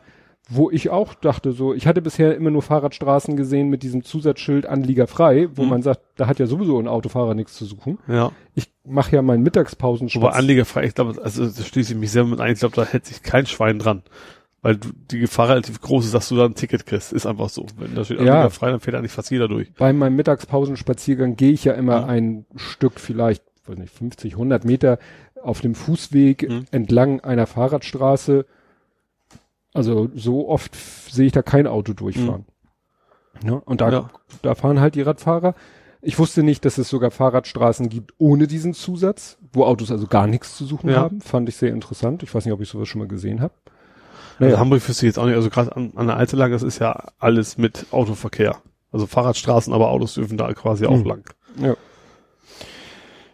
Wo 0.52 0.72
ich 0.72 0.90
auch 0.90 1.14
dachte 1.14 1.52
so, 1.52 1.76
ich 1.76 1.86
hatte 1.86 2.02
bisher 2.02 2.36
immer 2.36 2.50
nur 2.50 2.64
Fahrradstraßen 2.64 3.38
gesehen 3.38 3.70
mit 3.70 3.84
diesem 3.84 4.04
Zusatzschild 4.04 4.66
anliegerfrei, 4.66 5.50
wo 5.54 5.64
Mhm. 5.64 5.70
man 5.70 5.82
sagt, 5.84 6.02
da 6.16 6.26
hat 6.26 6.40
ja 6.40 6.48
sowieso 6.48 6.80
ein 6.80 6.88
Autofahrer 6.88 7.36
nichts 7.36 7.54
zu 7.56 7.66
suchen. 7.66 8.00
Ja. 8.08 8.32
Ich 8.56 8.72
mache 8.84 9.16
ja 9.16 9.22
meinen 9.22 9.44
Mittagspausen 9.44 10.10
Aber 10.16 10.36
anliegerfrei, 10.36 10.86
ich 10.86 10.96
glaube, 10.96 11.22
also 11.22 11.46
da 11.46 11.62
schließe 11.64 11.94
ich 11.94 12.00
mich 12.00 12.12
sehr 12.12 12.24
mit 12.26 12.40
ein, 12.40 12.54
ich 12.54 12.60
glaube, 12.60 12.76
da 12.76 12.86
hält 12.86 13.06
sich 13.06 13.22
kein 13.22 13.46
Schwein 13.46 13.78
dran. 13.78 14.02
Weil 14.62 14.76
du, 14.78 14.90
die 15.12 15.20
Gefahr 15.20 15.50
relativ 15.50 15.80
groß 15.80 16.06
ist, 16.06 16.14
dass 16.14 16.28
du 16.30 16.36
da 16.36 16.46
ein 16.46 16.54
Ticket 16.56 16.86
kriegst. 16.86 17.14
Ist 17.14 17.26
einfach 17.26 17.48
so. 17.50 17.66
Wenn 17.78 17.96
da 17.96 18.04
steht 18.04 18.20
Ja. 18.20 18.34
anliegerfrei, 18.34 18.72
dann 18.72 18.80
fährt 18.82 18.96
eigentlich 18.98 19.12
fast 19.14 19.32
jeder 19.32 19.48
durch. 19.48 19.72
bei 19.76 19.94
meinem 19.94 20.16
Mittagspausenspaziergang 20.18 21.36
gehe 21.38 21.52
ich 21.54 21.64
ja 21.64 21.74
immer 21.74 22.02
Mhm. 22.02 22.10
ein 22.10 22.46
Stück, 22.58 23.00
vielleicht, 23.00 23.44
weiß 23.66 23.78
nicht, 23.78 23.94
50, 23.94 24.36
100 24.36 24.66
Meter 24.66 25.00
auf 25.42 25.62
dem 25.62 25.76
Fußweg 25.76 26.50
Mhm. 26.50 26.66
entlang 26.72 27.22
einer 27.22 27.48
Fahrradstraße. 27.48 28.46
Also 29.74 30.10
so 30.16 30.50
oft 30.50 30.76
sehe 31.10 31.28
ich 31.28 31.32
da 31.32 31.42
kein 31.42 31.68
Auto 31.68 31.94
durchfahren. 31.94 32.46
Ja, 33.44 33.54
und 33.54 33.82
da, 33.82 33.88
Mhm. 33.88 33.94
Ja. 33.94 34.10
da 34.42 34.56
fahren 34.56 34.82
halt 34.82 34.96
die 34.96 35.02
Radfahrer. 35.04 35.56
Ich 36.02 36.18
wusste 36.18 36.44
nicht, 36.44 36.66
dass 36.66 36.78
es 36.78 36.90
sogar 36.90 37.12
Fahrradstraßen 37.12 37.90
gibt 37.90 38.14
ohne 38.18 38.48
diesen 38.48 38.74
Zusatz, 38.74 39.38
wo 39.54 39.64
Autos 39.66 39.92
also 39.92 40.08
gar 40.08 40.28
nichts 40.28 40.56
zu 40.58 40.66
suchen 40.66 40.96
haben. 40.96 41.22
Fand 41.22 41.48
ich 41.50 41.56
sehr 41.58 41.72
interessant. 41.74 42.24
Ich 42.24 42.34
weiß 42.34 42.46
nicht, 42.46 42.54
ob 42.54 42.62
ich 42.62 42.70
sowas 42.70 42.88
schon 42.88 43.00
mal 43.00 43.08
gesehen 43.08 43.42
habe. 43.42 43.54
Also 44.40 44.46
Naja. 44.52 44.60
Hamburg 44.60 44.88
wüsste 44.88 45.06
ich 45.06 45.10
jetzt 45.10 45.20
auch 45.20 45.26
nicht, 45.26 45.36
also 45.36 45.50
gerade 45.50 45.76
an, 45.76 45.92
an 45.96 46.08
der 46.08 46.18
Altelage, 46.18 46.54
das 46.54 46.64
ist 46.64 46.80
ja 46.80 47.10
alles 47.20 47.58
mit 47.58 47.88
Autoverkehr. 47.92 48.58
Also 48.92 49.06
Fahrradstraßen, 49.06 49.74
aber 49.74 49.90
Autos 49.92 50.14
dürfen 50.16 50.38
da 50.38 50.52
quasi 50.54 50.86
auch 50.86 50.98
Mhm. 50.98 51.06
lang. 51.06 51.30
Ja. 51.62 51.76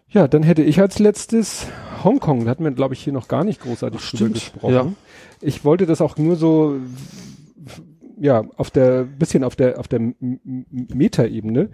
Ja, 0.09 0.27
dann 0.27 0.43
hätte 0.43 0.63
ich 0.63 0.79
als 0.79 0.99
letztes 0.99 1.67
Hongkong, 2.03 2.45
da 2.45 2.51
hatten 2.51 2.63
wir, 2.63 2.71
glaube 2.71 2.93
ich, 2.93 3.03
hier 3.03 3.11
noch 3.13 3.27
gar 3.27 3.43
nicht 3.43 3.61
großartig 3.61 4.01
Ach, 4.03 4.11
drüber 4.17 4.29
gesprochen. 4.33 4.73
Ja. 4.73 4.87
Ich 5.41 5.65
wollte 5.65 5.85
das 5.85 5.99
auch 6.01 6.17
nur 6.17 6.37
so, 6.37 6.77
ja, 8.17 8.43
auf 8.55 8.71
der, 8.71 9.03
bisschen 9.03 9.43
auf 9.43 9.55
der, 9.55 9.79
auf 9.79 9.87
der 9.89 9.99
Metaebene. 10.19 11.69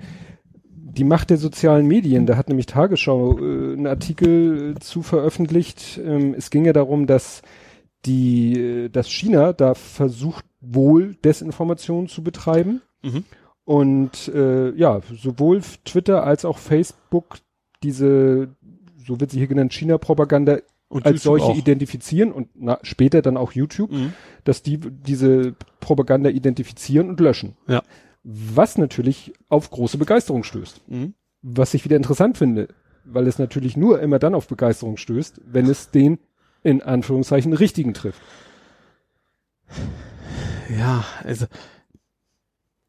Die 0.74 1.03
Macht 1.03 1.30
der 1.30 1.38
sozialen 1.38 1.88
Medien, 1.88 2.26
da 2.26 2.36
hat 2.36 2.49
nämlich 2.49 2.66
Tagesschau 2.66 3.38
äh, 3.38 3.41
einen 3.74 3.88
Artikel 3.88 4.74
äh, 4.76 4.80
zu 4.80 5.03
veröffentlicht. 5.03 5.99
Ähm, 6.03 6.34
es 6.38 6.49
ging 6.49 6.66
ja 6.66 6.74
darum, 6.74 7.06
dass 7.08 7.44
die, 8.06 8.60
äh, 8.60 8.90
dass 8.90 9.10
China 9.10 9.53
da 9.53 9.73
versucht 9.73 10.45
wohl 10.60 11.15
Desinformation 11.23 12.07
zu 12.07 12.23
betreiben. 12.23 12.82
Mhm. 13.02 13.23
Und 13.64 14.28
äh, 14.30 14.72
ja, 14.76 15.02
sowohl 15.15 15.61
Twitter 15.86 16.23
als 16.23 16.45
auch 16.45 16.57
Facebook 16.57 17.38
diese, 17.84 18.49
so 19.06 19.19
wird 19.19 19.32
sie 19.32 19.38
hier 19.38 19.48
genannt, 19.48 19.73
China-Propaganda 19.73 20.53
als 20.90 21.06
YouTube 21.06 21.19
solche 21.19 21.45
auch. 21.45 21.57
identifizieren 21.57 22.32
und 22.32 22.49
na, 22.53 22.80
später 22.82 23.22
dann 23.22 23.38
auch 23.38 23.53
YouTube, 23.53 23.91
Mhm. 23.91 24.14
dass 24.44 24.61
die 24.61 24.78
diese 24.78 25.56
Propaganda 25.80 26.30
identifizieren 26.30 27.10
und 27.10 27.19
löschen. 27.19 27.56
Ja. 27.68 27.82
Was 28.23 28.78
natürlich 28.78 29.34
auf 29.49 29.72
große 29.72 29.98
Begeisterung 29.98 30.44
stößt. 30.44 30.82
Mhm. 30.90 31.14
Was 31.41 31.73
ich 31.73 31.86
wieder 31.86 31.95
interessant 31.95 32.38
finde, 32.38 32.68
weil 33.06 33.28
es 33.28 33.40
natürlich 33.40 33.78
nur 33.78 33.99
immer 33.99 34.19
dann 34.19 34.36
auf 34.36 34.48
Begeisterung 34.48 34.98
stößt, 34.98 35.41
wenn 35.45 35.68
es 35.68 35.90
den 35.91 36.19
in 36.63 36.81
Anführungszeichen 36.81 37.53
richtigen 37.53 37.93
trifft. 37.93 38.21
Ja, 40.77 41.03
also, 41.23 41.45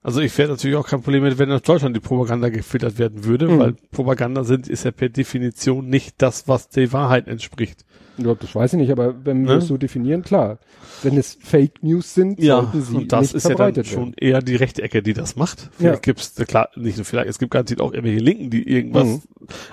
also 0.02 0.20
ich 0.20 0.36
wäre 0.38 0.50
natürlich 0.50 0.76
auch 0.76 0.86
kein 0.86 1.02
Problem 1.02 1.22
mit, 1.22 1.38
wenn 1.38 1.50
aus 1.50 1.62
Deutschland 1.62 1.96
die 1.96 2.00
Propaganda 2.00 2.48
gefiltert 2.48 2.98
werden 2.98 3.24
würde, 3.24 3.48
Mhm. 3.48 3.58
weil 3.58 3.72
Propaganda 3.90 4.44
sind, 4.44 4.68
ist 4.68 4.84
ja 4.84 4.90
per 4.90 5.08
Definition 5.08 5.88
nicht 5.88 6.16
das, 6.18 6.48
was 6.48 6.68
der 6.68 6.92
Wahrheit 6.92 7.28
entspricht. 7.28 7.84
Ja, 8.18 8.34
das 8.34 8.54
weiß 8.54 8.74
ich 8.74 8.78
nicht, 8.78 8.92
aber 8.92 9.24
wenn 9.24 9.46
wir 9.46 9.54
Ne? 9.54 9.58
es 9.58 9.68
so 9.68 9.78
definieren, 9.78 10.22
klar. 10.22 10.58
Wenn 11.02 11.16
es 11.16 11.38
Fake 11.40 11.82
News 11.82 12.14
sind, 12.14 12.40
sollten 12.42 12.82
sie 12.82 12.94
und 12.96 13.10
das 13.12 13.20
nicht 13.22 13.34
ist 13.36 13.44
ja 13.44 13.48
dann 13.50 13.56
verbreitet 13.56 13.86
schon 13.86 14.02
werden. 14.10 14.14
eher 14.18 14.42
die 14.42 14.54
rechte 14.56 14.82
Ecke, 14.82 15.02
die 15.02 15.14
das 15.14 15.34
macht. 15.34 15.70
Vielleicht 15.78 16.02
gibt's, 16.02 16.34
na 16.36 16.44
klar, 16.44 16.68
nicht 16.76 16.98
nur 16.98 17.06
vielleicht, 17.06 17.28
es 17.30 17.38
gibt 17.38 17.50
garantiert 17.52 17.80
auch 17.80 17.92
irgendwelche 17.92 18.22
Linken, 18.22 18.50
die 18.50 18.68
irgendwas, 18.68 19.06
Mhm. 19.06 19.22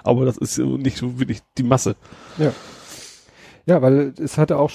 aber 0.04 0.26
das 0.26 0.38
ist 0.38 0.58
nicht 0.58 0.98
so 0.98 1.20
wirklich 1.20 1.42
die 1.58 1.64
Masse. 1.64 1.96
Ja. 2.38 2.54
Ja, 3.70 3.84
weil 3.84 4.14
es 4.20 4.40
hatte 4.40 4.58
auch, 4.58 4.72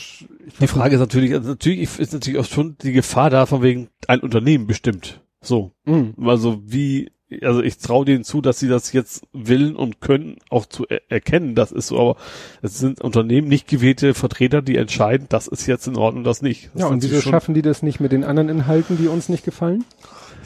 Die 0.60 0.66
Frage 0.68 0.94
ist 0.94 1.00
natürlich, 1.00 1.34
also 1.34 1.48
natürlich 1.48 1.98
ist 1.98 2.12
natürlich 2.12 2.38
auch 2.38 2.44
schon 2.44 2.76
die 2.80 2.92
Gefahr 2.92 3.28
da, 3.28 3.44
von 3.44 3.60
wegen 3.60 3.88
ein 4.06 4.20
Unternehmen 4.20 4.68
bestimmt. 4.68 5.20
So. 5.42 5.72
mh, 5.84 6.12
Also 6.24 6.62
wie, 6.64 7.10
also 7.42 7.60
ich 7.60 7.78
traue 7.78 8.04
denen 8.04 8.22
zu, 8.22 8.40
dass 8.40 8.60
sie 8.60 8.68
das 8.68 8.92
jetzt 8.92 9.26
willen 9.32 9.74
und 9.74 10.00
können, 10.00 10.36
auch 10.48 10.64
zu 10.66 10.86
er 10.86 11.00
erkennen, 11.10 11.56
das 11.56 11.72
ist 11.72 11.88
so, 11.88 11.98
aber 11.98 12.16
es 12.62 12.78
sind 12.78 13.00
Unternehmen, 13.00 13.48
nicht 13.48 13.66
gewählte 13.66 14.14
Vertreter, 14.14 14.62
die 14.62 14.76
entscheiden, 14.76 15.26
das 15.28 15.48
ist 15.48 15.66
jetzt 15.66 15.88
in 15.88 15.96
Ordnung, 15.96 16.22
das 16.22 16.40
nicht. 16.40 16.70
Das 16.74 16.82
ja, 16.82 16.86
und 16.86 17.02
wieso 17.02 17.20
schaffen 17.20 17.52
die 17.52 17.62
das 17.62 17.82
nicht 17.82 17.98
mit 17.98 18.12
den 18.12 18.22
anderen 18.22 18.48
Inhalten, 18.48 18.96
die 18.96 19.08
uns 19.08 19.28
nicht 19.28 19.44
gefallen? 19.44 19.84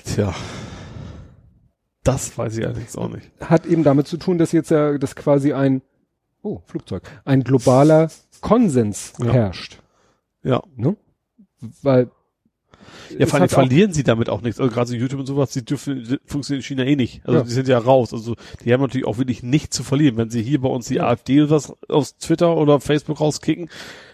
Tja. 0.07 0.35
Das 2.03 2.39
weiß 2.39 2.57
ich 2.57 2.65
allerdings 2.65 2.97
auch 2.97 3.11
nicht. 3.11 3.31
Hat 3.41 3.67
eben 3.67 3.85
damit 3.85 4.07
zu 4.07 4.17
tun, 4.17 4.39
dass 4.39 4.53
jetzt 4.53 4.71
ja 4.71 4.97
das 4.97 5.15
quasi 5.15 5.53
ein, 5.53 5.83
oh, 6.41 6.63
Flugzeug, 6.65 7.03
ein 7.27 7.45
globaler 7.45 8.09
Konsens 8.41 9.13
Ja. 9.23 9.33
herrscht. 9.33 9.79
Ja. 10.43 10.63
Ne? 10.77 10.97
Weil, 11.83 12.11
Ja, 13.19 13.27
vor 13.27 13.41
allem 13.41 13.49
verlieren 13.49 13.93
sie 13.93 14.03
damit 14.05 14.29
auch 14.31 14.41
nichts. 14.41 14.61
Also 14.61 14.73
gerade 14.73 14.89
so 14.89 14.95
YouTube 14.95 15.21
und 15.21 15.27
sowas, 15.27 15.51
die 15.51 15.65
dürfen, 15.65 16.05
die 16.05 16.19
funktionieren 16.25 16.61
in 16.61 16.63
China 16.65 16.85
eh 16.85 16.97
nicht. 16.97 17.21
Also 17.27 17.39
Ja. 17.39 17.45
die 17.45 17.51
sind 17.51 17.69
ja 17.69 17.79
raus. 17.79 18.13
Also 18.15 18.35
die 18.65 18.73
haben 18.73 18.81
natürlich 18.81 19.07
auch 19.07 19.19
wirklich 19.19 19.43
nichts 19.43 19.77
zu 19.77 19.83
verlieren. 19.83 20.17
Wenn 20.17 20.31
sie 20.31 20.43
hier 20.43 20.61
bei 20.61 20.69
uns 20.69 20.87
die 20.89 20.95
Ja. 20.97 21.09
AfD 21.09 21.43
oder 21.43 21.51
was 21.51 21.73
aus 21.89 22.17
Twitter 22.19 22.57
oder 22.57 22.81
Facebook 22.81 23.21
rauskicken, 23.21 23.69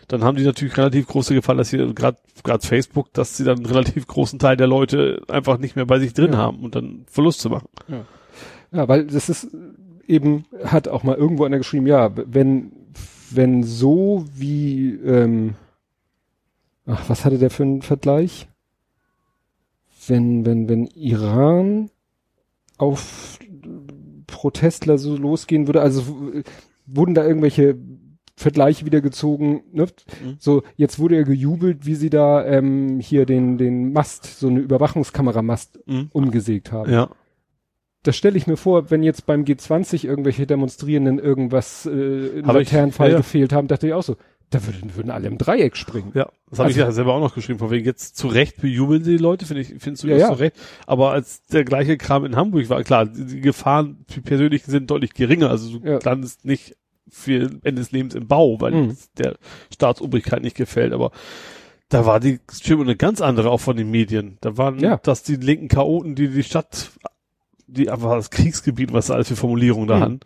dann 0.08 0.24
haben 0.24 0.36
die 0.36 0.44
natürlich 0.44 0.76
relativ 0.76 1.06
große 1.06 1.34
Gefahr, 1.34 1.54
dass 1.54 1.70
hier 1.70 1.92
gerade 1.94 2.18
gerade 2.42 2.66
Facebook, 2.66 3.12
dass 3.12 3.36
sie 3.36 3.44
dann 3.44 3.58
einen 3.58 3.66
relativ 3.66 4.06
großen 4.06 4.38
Teil 4.38 4.56
der 4.56 4.66
Leute 4.66 5.22
einfach 5.28 5.58
nicht 5.58 5.76
mehr 5.76 5.86
bei 5.86 5.98
sich 5.98 6.12
drin 6.14 6.32
Ja. 6.32 6.38
haben 6.38 6.60
und 6.64 6.74
dann 6.74 7.04
Verlust 7.06 7.40
zu 7.40 7.50
machen. 7.50 7.68
Ja, 8.72 8.88
weil 8.88 9.06
das 9.06 9.28
ist 9.28 9.48
eben, 10.06 10.44
hat 10.64 10.88
auch 10.88 11.02
mal 11.04 11.16
irgendwo 11.16 11.44
einer 11.44 11.58
geschrieben, 11.58 11.86
ja, 11.86 12.10
wenn, 12.14 12.72
wenn 13.30 13.62
so 13.62 14.24
wie, 14.34 14.90
ähm, 14.90 15.54
ach, 16.86 17.08
was 17.08 17.24
hatte 17.24 17.38
der 17.38 17.50
für 17.50 17.62
einen 17.62 17.82
Vergleich? 17.82 18.48
Wenn, 20.06 20.44
wenn, 20.44 20.68
wenn 20.68 20.86
Iran 20.86 21.90
auf 22.76 23.38
Protestler 24.26 24.98
so 24.98 25.16
losgehen 25.16 25.66
würde, 25.66 25.80
also 25.80 26.32
wurden 26.86 27.14
da 27.14 27.24
irgendwelche 27.24 27.78
Vergleiche 28.36 28.84
wieder 28.84 29.00
gezogen, 29.00 29.62
ne? 29.72 29.84
Mhm. 29.84 30.36
So, 30.38 30.64
jetzt 30.76 30.98
wurde 30.98 31.16
ja 31.16 31.22
gejubelt, 31.22 31.86
wie 31.86 31.94
sie 31.94 32.10
da 32.10 32.44
ähm, 32.44 32.98
hier 33.00 33.26
den, 33.26 33.58
den 33.58 33.92
Mast, 33.92 34.24
so 34.24 34.48
eine 34.48 34.60
Überwachungskameramast 34.60 35.78
umgesägt 36.12 36.72
haben 36.72 36.90
Ja. 36.90 37.10
Das 38.04 38.16
stelle 38.16 38.36
ich 38.38 38.46
mir 38.46 38.56
vor, 38.56 38.90
wenn 38.90 39.02
jetzt 39.02 39.26
beim 39.26 39.42
G20 39.44 40.06
irgendwelche 40.06 40.46
Demonstrierenden 40.46 41.18
irgendwas 41.18 41.84
äh, 41.86 41.90
im 41.90 42.38
ich- 42.40 42.46
Laternenfall 42.46 43.10
ja, 43.10 43.16
gefehlt 43.16 43.52
haben, 43.52 43.66
dachte 43.68 43.88
ich 43.88 43.92
auch 43.92 44.02
so, 44.04 44.16
da 44.50 44.64
würden, 44.66 44.94
würden 44.94 45.10
alle 45.10 45.26
im 45.26 45.36
Dreieck 45.38 45.76
springen. 45.76 46.12
Ja, 46.14 46.28
das 46.48 46.58
habe 46.60 46.70
ich 46.70 46.76
Also- 46.76 46.86
ja 46.86 46.92
selber 46.92 47.14
auch 47.14 47.20
noch 47.20 47.34
geschrieben, 47.34 47.58
von 47.58 47.70
wegen 47.70 47.84
jetzt 47.84 48.16
zu 48.16 48.28
Recht 48.28 48.60
bejubeln 48.60 49.02
die 49.02 49.16
Leute, 49.16 49.46
finde 49.46 49.62
ich, 49.62 49.74
findest 49.78 50.04
du 50.04 50.08
Ja, 50.08 50.14
das 50.14 50.22
ja. 50.22 50.28
zu 50.28 50.34
Recht. 50.38 50.56
Aber 50.86 51.10
als 51.10 51.44
der 51.46 51.64
gleiche 51.64 51.96
Kram 51.96 52.24
in 52.24 52.36
Hamburg 52.36 52.68
war, 52.68 52.82
klar, 52.84 53.06
die, 53.06 53.40
Gefahren, 53.40 54.04
die 54.14 54.20
persönlichen 54.20 54.70
sind 54.70 54.90
deutlich 54.90 55.14
geringer. 55.14 55.50
Also 55.50 55.78
du 55.78 55.84
Ja. 55.88 55.98
landest 56.04 56.44
nicht 56.44 56.76
für 57.08 57.50
Ende 57.62 57.72
des 57.82 57.90
Lebens 57.92 58.14
im 58.14 58.28
Bau, 58.28 58.60
weil 58.60 58.72
Mhm. 58.72 58.90
es 58.90 59.10
der 59.14 59.36
Staatsobrigkeit 59.72 60.42
nicht 60.42 60.56
gefällt, 60.56 60.92
aber 60.92 61.10
da 61.88 62.06
war 62.06 62.20
die 62.20 62.40
Stimmung 62.52 62.84
eine 62.86 62.96
ganz 62.96 63.20
andere 63.20 63.50
auch 63.50 63.60
von 63.60 63.76
den 63.76 63.90
Medien. 63.90 64.38
Da 64.40 64.56
waren, 64.56 64.78
Ja. 64.78 64.96
dass 64.98 65.22
die 65.22 65.36
linken 65.36 65.68
Chaoten, 65.68 66.14
die 66.14 66.28
die 66.28 66.42
Stadt, 66.42 66.90
die 67.66 67.90
einfach 67.90 68.12
das 68.12 68.30
Kriegsgebiet, 68.30 68.92
was 68.92 69.06
da 69.06 69.14
alles 69.14 69.28
für 69.28 69.36
Formulierungen 69.36 69.88
da 69.88 69.96
Mhm. 69.96 70.00
hatten, 70.00 70.20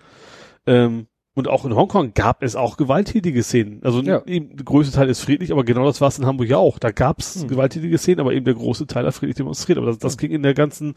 ähm, 0.66 1.06
und 1.35 1.47
auch 1.47 1.65
in 1.65 1.77
Hongkong 1.77 2.15
gab 2.15 2.43
es 2.43 2.56
auch 2.56 2.77
gewalttätige 2.77 3.44
Szenen. 3.44 3.81
Also 3.85 4.02
Ja. 4.02 4.23
eben, 4.27 4.56
der 4.56 4.65
größte 4.65 4.93
Teil 4.93 5.09
ist 5.09 5.20
friedlich, 5.20 5.52
aber 5.52 5.62
genau 5.62 5.85
das 5.85 6.01
war 6.01 6.09
es 6.09 6.19
in 6.19 6.27
Hamburg 6.27 6.48
ja 6.48 6.56
auch. 6.56 6.81
Da 6.81 6.90
gab 6.90 7.20
es 7.20 7.43
Hm. 7.43 7.48
gewalttätige 7.48 7.97
Szenen, 7.97 8.19
aber 8.20 8.32
eben 8.32 8.44
der 8.44 8.55
große 8.55 8.89
Teil 8.89 9.06
hat 9.06 9.15
friedlich 9.15 9.36
demonstriert. 9.36 9.78
Aber 9.78 9.86
das, 9.86 9.98
das 9.98 10.19
ging 10.19 10.32
in 10.32 10.43
der 10.43 10.55
ganzen 10.55 10.94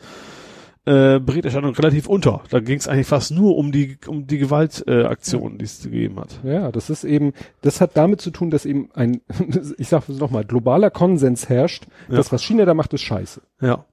äh, 0.83 1.19
Berichterstattung 1.19 1.75
relativ 1.75 2.07
unter. 2.07 2.41
Da 2.49 2.59
ging 2.59 2.79
es 2.79 2.87
eigentlich 2.87 3.05
fast 3.05 3.29
nur 3.29 3.55
um 3.55 3.71
die 3.71 3.99
um 4.07 4.25
die 4.25 4.39
Gewaltaktionen, 4.39 5.55
äh, 5.55 5.57
die 5.59 5.65
es 5.65 5.83
gegeben 5.83 6.19
hat. 6.19 6.39
Ja, 6.43 6.71
das 6.71 6.89
ist 6.89 7.03
eben, 7.03 7.33
das 7.61 7.81
hat 7.81 7.91
damit 7.95 8.19
zu 8.19 8.31
tun, 8.31 8.49
dass 8.49 8.65
eben 8.65 8.89
ein, 8.95 9.21
ich 9.77 9.89
sage 9.89 10.05
es 10.11 10.17
nochmal, 10.17 10.43
globaler 10.43 10.89
Konsens 10.89 11.49
herrscht, 11.49 11.85
Ja. 12.09 12.15
das, 12.15 12.31
was 12.31 12.41
China 12.43 12.65
da 12.65 12.73
macht, 12.73 12.93
ist 12.95 13.01
scheiße. 13.01 13.41
Ja, 13.61 13.85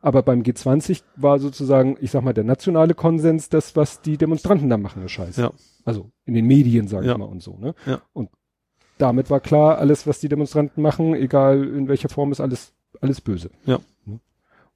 Aber 0.00 0.22
beim 0.22 0.42
G20 0.42 1.02
war 1.16 1.38
sozusagen, 1.40 1.96
ich 2.00 2.10
sag 2.12 2.22
mal, 2.22 2.32
der 2.32 2.44
nationale 2.44 2.94
Konsens, 2.94 3.48
das, 3.48 3.74
was 3.74 4.00
die 4.00 4.16
Demonstranten 4.16 4.68
da 4.70 4.76
machen, 4.76 5.04
ist 5.04 5.12
scheiße. 5.12 5.40
Ja. 5.40 5.50
Also 5.84 6.10
in 6.24 6.34
den 6.34 6.46
Medien, 6.46 6.86
sage 6.86 7.06
Ja. 7.06 7.12
ich 7.12 7.18
mal, 7.18 7.24
und 7.24 7.42
so. 7.42 7.56
Ne? 7.58 7.74
Ja. 7.86 8.00
Und 8.12 8.30
damit 8.98 9.30
war 9.30 9.40
klar, 9.40 9.78
alles, 9.78 10.06
was 10.06 10.20
die 10.20 10.28
Demonstranten 10.28 10.82
machen, 10.82 11.14
egal 11.14 11.64
in 11.64 11.88
welcher 11.88 12.08
Form, 12.08 12.30
ist 12.32 12.40
alles, 12.40 12.72
alles 13.00 13.20
böse. 13.20 13.50
Ja. 13.66 13.80
Ne? 14.04 14.20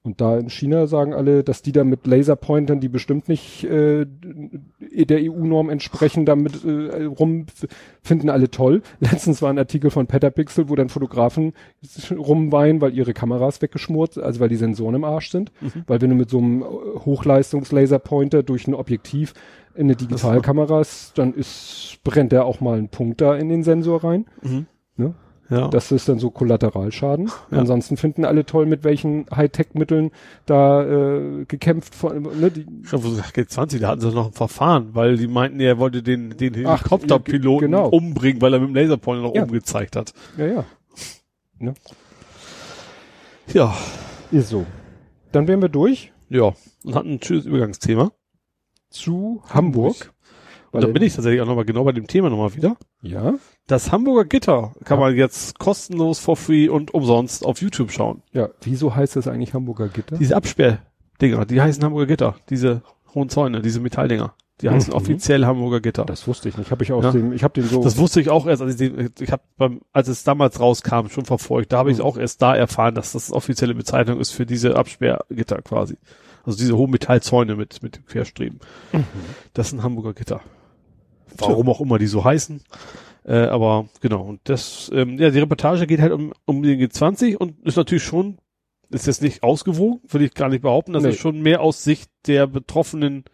Und 0.05 0.21
da 0.21 0.37
in 0.37 0.51
China 0.51 0.89
sagen 0.89 1.15
alle, 1.15 1.45
dass 1.45 1.63
die 1.63 1.71
da 1.71 1.85
mit 1.85 2.09
Laserpointern, 2.09 2.81
die 2.81 2.89
bestimmt 2.89 3.29
nicht 3.29 3.63
äh, 3.63 4.05
der 4.05 5.19
EU-Norm 5.21 5.71
entsprechen, 5.71 6.27
damit 6.27 6.65
äh, 6.65 7.05
rum 7.05 7.47
finden 8.03 8.29
alle 8.29 8.51
toll. 8.51 8.83
Letztens 9.01 9.43
war 9.43 9.51
ein 9.51 9.59
Artikel 9.59 9.91
von 9.91 10.09
Petapixel, 10.09 10.69
wo 10.69 10.75
dann 10.75 10.89
Fotografen 10.89 11.53
rumweinen, 12.11 12.81
weil 12.81 12.95
ihre 12.95 13.15
Kameras 13.15 13.63
weggeschmort, 13.63 14.19
also 14.19 14.41
weil 14.41 14.49
die 14.49 14.57
Sensoren 14.57 14.97
im 14.97 15.05
Arsch 15.05 15.31
sind. 15.31 15.53
Mhm. 15.61 15.85
Weil 15.87 16.01
wenn 16.01 16.11
du 16.11 16.17
mit 16.17 16.31
so 16.31 16.39
einem 16.39 16.65
Hochleistungs-Laserpointer 16.65 18.43
durch 18.43 18.67
ein 18.67 18.75
Objektiv 18.75 19.35
in 19.77 19.85
eine 19.85 19.95
Digitalkamera 19.95 20.81
ist, 20.81 21.17
dann 21.17 21.33
ist, 21.33 21.99
brennt 22.03 22.33
der 22.33 22.45
auch 22.45 22.61
mal 22.61 22.77
einen 22.77 22.89
Punkt 22.89 23.21
da 23.21 23.37
in 23.37 23.49
den 23.49 23.63
Sensor 23.63 24.03
rein. 24.03 24.27
mhm. 24.43 24.67
Ne? 24.97 25.15
Ja. 25.53 25.69
Das 25.69 25.93
ist 25.93 26.09
dann 26.09 26.19
so 26.19 26.31
Kollateralschaden. 26.31 27.31
Ja. 27.51 27.59
Ansonsten 27.59 27.97
finden 27.97 28.25
alle 28.25 28.47
toll, 28.47 28.67
mit 28.67 28.83
welchen 28.85 29.27
Hightech-Mitteln 29.35 30.11
da 30.47 30.83
äh, 30.83 31.45
gekämpft 31.47 31.95
von, 31.95 32.23
ne, 32.23 32.51
die, 32.51 32.67
Ich 32.83 32.89
glaube, 32.89 33.07
G20, 33.09 33.79
da 33.81 33.89
hatten 33.89 34.01
sie 34.01 34.11
noch 34.11 34.27
ein 34.29 34.33
Verfahren, 34.33 34.95
weil 34.95 35.17
die 35.19 35.29
meinten, 35.29 35.61
er 35.61 35.79
wollte 35.79 36.03
den, 36.03 36.31
den 36.37 36.55
Helikopterpiloten 36.55 37.71
genau. 37.71 37.89
umbringen, 37.89 38.41
weil 38.41 38.55
er 38.55 38.61
mit 38.61 38.71
dem 38.71 38.75
Laserpointer 38.75 39.29
nach 39.29 39.35
Ja. 39.35 39.43
oben 39.43 39.53
gezeigt 39.53 39.97
hat. 39.97 40.13
ja, 40.39 40.47
ja, 40.47 40.65
Ja, 43.53 43.77
ist 44.31 44.49
so. 44.49 44.65
Dann 45.33 45.47
wären 45.49 45.61
wir 45.63 45.69
durch 45.69 46.13
ja. 46.29 46.55
Und 46.85 46.95
hatten 46.95 47.11
ein 47.15 47.23
schönes 47.23 47.45
Übergangsthema. 47.45 48.11
zu 48.89 49.43
Hamburg. 49.51 50.13
Und 50.71 50.83
dann 50.83 50.93
bin 50.95 51.03
ich 51.03 51.15
tatsächlich 51.15 51.43
auch 51.43 51.47
nochmal 51.47 51.67
genau 51.67 51.85
bei 51.85 51.93
dem 51.93 52.07
Thema 52.07 52.31
nochmal 52.31 52.55
wieder. 52.55 52.77
Ja, 53.03 53.35
Das 53.67 53.93
Hamburger 53.93 54.25
Gitter 54.25 54.73
kann 54.85 54.99
Ja. 54.99 55.07
man 55.07 55.17
jetzt 55.17 55.59
kostenlos 55.59 56.19
for 56.19 56.37
free 56.37 56.69
und 56.69 56.93
umsonst 56.95 57.45
auf 57.47 57.61
YouTube 57.63 57.93
schauen. 57.93 58.23
ja. 58.33 58.49
Wieso 58.63 58.95
heißt 58.95 59.17
das 59.17 59.29
eigentlich 59.29 59.55
Hamburger 59.55 59.89
Gitter? 59.89 60.17
Diese 60.19 60.37
Absperr, 60.37 60.79
Dinger, 61.21 61.45
die 61.47 61.61
heißen 61.61 61.83
Hamburger 61.85 62.07
Gitter, 62.07 62.37
diese 62.51 62.83
hohen 63.15 63.29
Zäune, 63.29 63.63
diese 63.63 63.81
Metalldinger. 63.81 64.35
Die 64.61 64.69
heißen 64.71 64.91
Mhm. 64.93 64.97
offiziell 64.97 65.45
Hamburger 65.47 65.81
Gitter. 65.81 66.05
Das 66.05 66.27
wusste 66.29 66.49
ich 66.49 66.57
nicht. 66.57 66.71
Habe 66.71 66.85
ich 66.85 66.93
aus 66.93 67.03
Ja. 67.05 67.11
dem, 67.13 67.33
ich 67.33 67.43
habe 67.43 67.55
den 67.61 67.69
so. 67.69 67.83
Das 67.83 67.97
wusste 67.99 68.21
ich 68.21 68.31
auch 68.31 68.47
erst, 68.47 68.63
als 68.63 68.73
ich 68.81 68.91
den, 68.93 69.11
ich 69.19 69.33
habe 69.33 69.43
beim, 69.57 69.81
als 69.93 70.07
es 70.09 70.23
damals 70.25 70.61
rauskam, 70.61 71.09
schon 71.09 71.25
verfolgt. 71.25 71.73
Da 71.73 71.79
habe 71.79 71.91
ich 71.91 71.99
Mhm. 71.99 72.05
auch 72.05 72.17
erst 72.17 72.43
da 72.43 72.55
erfahren, 72.55 72.95
dass 72.95 73.13
das 73.13 73.33
offizielle 73.33 73.75
Bezeichnung 73.75 74.21
ist 74.21 74.31
für 74.33 74.47
diese 74.47 74.77
Absperrgitter 74.77 75.63
quasi. 75.63 75.97
Also 76.45 76.59
diese 76.59 76.77
hohen 76.77 76.91
Metallzäune 76.91 77.57
mit 77.57 77.83
mit 77.83 78.07
Querstreben. 78.07 78.61
Mhm. 78.93 79.05
Das 79.55 79.71
sind 79.71 79.83
Hamburger 79.83 80.13
Gitter. 80.15 80.41
Warum 81.39 81.69
auch 81.69 81.81
immer 81.81 81.99
die 81.99 82.07
so 82.07 82.25
heißen. 82.25 82.61
Äh, 83.25 83.45
aber 83.47 83.87
genau. 84.01 84.23
Und 84.23 84.41
das, 84.45 84.91
ähm, 84.95 85.19
ja, 85.19 85.31
die 85.31 85.39
Reportage 85.39 85.87
geht 85.87 86.01
halt 86.01 86.13
um, 86.13 86.33
um 86.45 86.63
den 86.63 86.81
G20 86.81 87.37
und 87.37 87.65
ist 87.65 87.77
natürlich 87.77 88.03
schon, 88.03 88.39
ist 88.91 89.07
jetzt 89.07 89.23
nicht 89.23 89.43
ausgewogen, 89.43 90.01
würde 90.09 90.25
ich 90.27 90.35
gar 90.35 90.49
nicht 90.49 90.63
behaupten. 90.63 90.93
Das 90.93 91.03
Nee. 91.03 91.11
ist 91.11 91.19
schon 91.19 91.41
mehr 91.41 91.61
aus 91.61 91.85
Sicht 91.85 92.11
der 92.27 92.47
betroffenen 92.47 93.25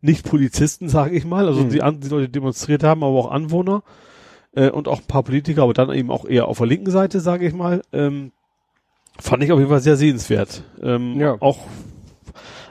Nicht-Polizisten, 0.00 0.88
sage 0.88 1.16
ich 1.16 1.24
mal. 1.24 1.46
Also 1.46 1.62
Mhm. 1.64 1.68
die, 1.70 1.80
die 2.00 2.08
Leute 2.08 2.28
demonstriert 2.28 2.84
haben, 2.84 3.02
aber 3.02 3.14
auch 3.16 3.30
Anwohner 3.30 3.82
äh, 4.54 4.70
und 4.70 4.86
auch 4.88 5.00
ein 5.00 5.06
paar 5.06 5.24
Politiker, 5.24 5.62
aber 5.64 5.74
dann 5.74 5.90
eben 5.92 6.10
auch 6.10 6.24
eher 6.24 6.46
auf 6.46 6.58
der 6.58 6.66
linken 6.68 6.90
Seite, 6.90 7.20
sage 7.20 7.46
ich 7.46 7.54
mal. 7.54 7.82
Ähm, 7.92 8.30
fand 9.18 9.42
ich 9.42 9.50
auf 9.50 9.58
jeden 9.58 9.70
Fall 9.70 9.80
sehr 9.80 9.96
sehenswert. 9.96 10.62
Ähm, 10.82 11.18
Ja. 11.18 11.36
Auch 11.40 11.58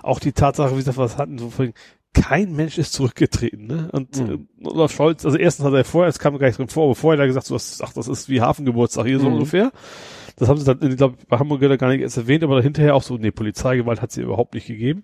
auch 0.04 0.20
die 0.20 0.32
Tatsache, 0.32 0.72
wie 0.72 0.78
gesagt, 0.78 0.98
was 0.98 1.18
hatten 1.18 1.38
so 1.38 1.50
vorhin, 1.50 1.74
kein 2.22 2.56
Mensch 2.56 2.78
ist 2.78 2.94
zurückgetreten, 2.94 3.68
ne? 3.68 3.90
Und 3.92 4.18
Mhm. 4.20 4.48
äh, 4.62 4.68
Olaf 4.68 4.92
Scholz, 4.92 5.26
also 5.26 5.38
erstens 5.38 5.66
hat 5.66 5.74
er 5.74 5.84
vorher, 5.84 6.10
es 6.10 6.20
kam 6.20 6.38
gar 6.38 6.48
nicht 6.48 6.58
drin 6.60 6.68
vor, 6.68 6.86
aber 6.86 6.96
vorher 6.96 7.18
hat 7.20 7.24
er 7.26 7.28
gesagt, 7.28 7.46
so, 7.48 7.56
was, 7.56 7.80
ach, 7.82 7.94
das 7.94 8.08
ist 8.08 8.30
wie 8.30 8.42
Hafengeburtstag 8.42 9.06
hier 9.06 9.20
so 9.20 9.28
Mhm. 9.28 9.36
ungefähr. 9.36 9.72
Das 10.38 10.50
haben 10.50 10.58
sie 10.60 10.66
dann, 10.66 10.92
ich 10.92 10.98
glaube, 10.98 11.16
bei 11.28 11.38
Hamburg 11.40 11.62
hat 11.64 11.70
er 11.72 11.78
gar 11.78 11.90
nicht 11.90 12.02
erst 12.02 12.18
erwähnt, 12.18 12.44
aber 12.44 12.62
hinterher 12.62 12.96
auch 12.96 13.04
so, 13.04 13.18
nee, 13.18 13.32
Polizeigewalt 13.32 14.02
hat 14.02 14.12
sie 14.12 14.22
überhaupt 14.22 14.54
nicht 14.54 14.68
gegeben. 14.68 15.04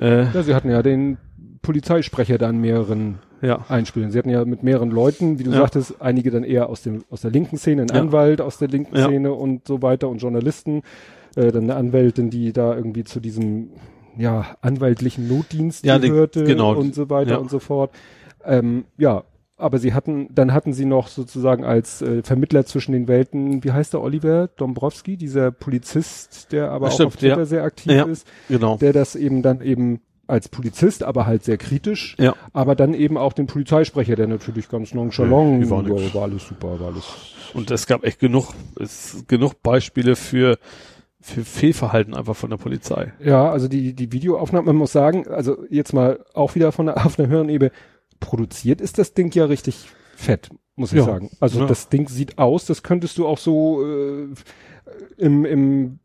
Äh, 0.00 0.24
ja, 0.32 0.42
sie 0.42 0.54
hatten 0.54 0.70
ja 0.70 0.82
den 0.82 1.18
Polizeisprecher 1.62 2.36
da 2.38 2.50
in 2.50 2.60
mehreren 2.60 3.18
ja. 3.40 3.64
Einspielen. 3.68 4.10
Sie 4.10 4.18
hatten 4.18 4.30
ja 4.30 4.44
mit 4.44 4.62
mehreren 4.62 4.90
Leuten, 4.90 5.38
wie 5.38 5.44
du 5.44 5.50
Ja. 5.52 5.58
sagtest, 5.58 6.00
einige 6.00 6.30
dann 6.30 6.44
eher 6.44 6.68
aus 6.68 6.82
dem 6.82 7.04
aus 7.10 7.20
der 7.22 7.30
linken 7.30 7.56
Szene, 7.58 7.82
ein 7.82 7.88
Ja. 7.88 8.00
Anwalt 8.00 8.40
aus 8.40 8.58
der 8.58 8.68
linken. 8.68 8.96
Szene 8.96 9.32
und 9.32 9.66
so 9.68 9.82
weiter 9.82 10.08
und 10.08 10.18
Journalisten, 10.18 10.82
äh, 11.36 11.52
dann 11.52 11.64
eine 11.64 11.76
Anwältin, 11.76 12.30
die 12.30 12.52
da 12.52 12.74
irgendwie 12.74 13.04
zu 13.04 13.20
diesem 13.20 13.70
ja 14.16 14.56
anwaltlichen 14.60 15.28
Notdienst 15.28 15.84
Ja, 15.84 15.98
gehörte 15.98 16.44
genau. 16.44 16.74
und 16.74 16.94
so 16.94 17.10
weiter 17.10 17.32
Ja. 17.32 17.36
und 17.38 17.50
so 17.50 17.58
fort. 17.58 17.90
Ähm, 18.44 18.84
ja, 18.98 19.24
aber 19.56 19.78
sie 19.78 19.94
hatten, 19.94 20.28
dann 20.34 20.52
hatten 20.52 20.72
sie 20.72 20.84
noch 20.84 21.08
sozusagen 21.08 21.64
als 21.64 22.02
äh, 22.02 22.22
Vermittler 22.22 22.66
zwischen 22.66 22.92
den 22.92 23.06
Welten, 23.08 23.62
wie 23.64 23.72
heißt 23.72 23.92
der 23.92 24.02
Oliver 24.02 24.48
Dombrowski, 24.56 25.16
dieser 25.16 25.50
Polizist, 25.52 26.52
der 26.52 26.70
aber 26.70 26.86
Ja, 26.86 26.90
auch 26.90 26.94
stimmt, 26.94 27.06
auf 27.08 27.16
Twitter 27.16 27.38
ja. 27.38 27.44
sehr 27.44 27.62
aktiv 27.64 27.92
Ja. 27.92 28.04
ist, 28.04 28.26
Genau. 28.48 28.76
der 28.76 28.92
das 28.92 29.14
eben 29.16 29.42
dann 29.42 29.60
eben 29.60 30.00
als 30.26 30.48
Polizist, 30.48 31.02
aber 31.02 31.26
halt 31.26 31.44
sehr 31.44 31.58
kritisch, 31.58 32.16
Ja. 32.18 32.34
aber 32.54 32.74
dann 32.74 32.94
eben 32.94 33.16
auch 33.18 33.32
den 33.34 33.46
Polizeisprecher, 33.46 34.16
der 34.16 34.26
natürlich 34.26 34.68
ganz 34.70 34.94
nonchalant, 34.94 35.68
war 35.70 35.82
ja, 35.86 35.94
nix. 36.00 36.14
war 36.14 36.22
alles 36.22 36.48
super, 36.48 36.80
war 36.80 36.88
alles. 36.88 37.04
Und 37.52 37.70
es 37.70 37.86
gab 37.86 38.04
echt 38.04 38.18
genug, 38.20 38.52
es, 38.80 39.24
genug 39.28 39.62
Beispiele 39.62 40.16
für, 40.16 40.58
für 41.26 41.42
Fehlverhalten 41.42 42.12
einfach 42.14 42.36
von 42.36 42.50
der 42.50 42.58
Polizei. 42.58 43.14
Ja, 43.18 43.50
also 43.50 43.66
die, 43.66 43.94
die 43.94 44.12
Videoaufnahme, 44.12 44.66
man 44.66 44.76
muss 44.76 44.92
sagen, 44.92 45.26
also 45.26 45.64
jetzt 45.70 45.94
mal 45.94 46.22
auch 46.34 46.54
wieder 46.54 46.70
von 46.70 46.84
der, 46.86 46.98
auf 47.06 47.18
einer 47.18 47.28
höheren 47.28 47.48
Ebene, 47.48 47.72
produziert 48.20 48.82
ist 48.82 48.98
das 48.98 49.14
Ding 49.14 49.32
ja 49.32 49.46
richtig 49.46 49.86
fett, 50.16 50.50
muss 50.76 50.92
ich 50.92 50.98
Ja. 50.98 51.04
sagen. 51.04 51.30
Also 51.40 51.60
Ja. 51.60 51.66
das 51.66 51.88
Ding 51.88 52.08
sieht 52.08 52.36
aus, 52.36 52.66
das 52.66 52.82
könntest 52.82 53.16
du 53.16 53.26
auch 53.26 53.38
so 53.38 53.82
äh, 53.86 54.28
im, 55.16 55.44
im 55.44 55.98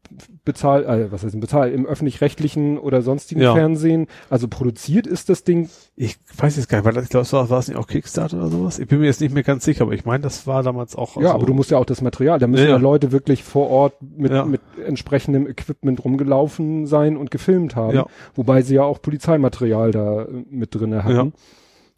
Bezahl, 0.43 0.83
äh, 0.85 1.11
was 1.11 1.23
heißt 1.23 1.33
im 1.35 1.39
Bezahl, 1.41 1.71
im 1.71 1.85
öffentlich-rechtlichen 1.85 2.77
oder 2.77 3.01
sonstigen 3.01 3.41
Ja. 3.41 3.53
Fernsehen. 3.53 4.07
Also 4.29 4.47
produziert 4.47 5.05
ist 5.05 5.29
das 5.29 5.43
Ding 5.43 5.69
Ich 5.95 6.17
weiß 6.37 6.55
jetzt 6.57 6.67
gar 6.69 6.79
nicht, 6.79 6.85
weil 6.85 6.93
das, 6.93 7.03
ich 7.03 7.09
glaube, 7.09 7.31
war, 7.31 7.49
war 7.49 7.59
es 7.59 7.67
nicht 7.67 7.77
auch 7.77 7.87
Kickstarter 7.87 8.37
oder 8.37 8.47
sowas? 8.47 8.79
Ich 8.79 8.87
bin 8.87 8.99
mir 8.99 9.05
jetzt 9.05 9.21
nicht 9.21 9.33
mehr 9.33 9.43
ganz 9.43 9.65
sicher, 9.65 9.83
aber 9.83 9.93
ich 9.93 10.05
meine, 10.05 10.21
das 10.23 10.47
war 10.47 10.63
damals 10.63 10.95
auch. 10.95 11.15
Ja, 11.17 11.29
so- 11.29 11.29
aber 11.35 11.45
du 11.45 11.53
musst 11.53 11.69
ja 11.71 11.77
auch 11.77 11.85
das 11.85 12.01
Material, 12.01 12.39
da 12.39 12.47
müssen 12.47 12.63
Ja, 12.63 12.69
ja. 12.71 12.77
Leute 12.77 13.11
wirklich 13.11 13.43
vor 13.43 13.69
Ort 13.69 13.93
mit, 14.01 14.31
Ja. 14.31 14.45
mit 14.45 14.61
entsprechendem 14.83 15.47
Equipment 15.47 16.03
rumgelaufen 16.03 16.87
sein 16.87 17.17
und 17.17 17.29
gefilmt 17.31 17.75
haben. 17.75 17.95
Ja. 17.95 18.05
Wobei 18.35 18.61
sie 18.63 18.75
ja 18.75 18.83
auch 18.83 19.01
Polizeimaterial 19.01 19.91
da 19.91 20.23
äh, 20.23 20.27
mit 20.49 20.73
drinne 20.73 21.03
hatten. 21.03 21.33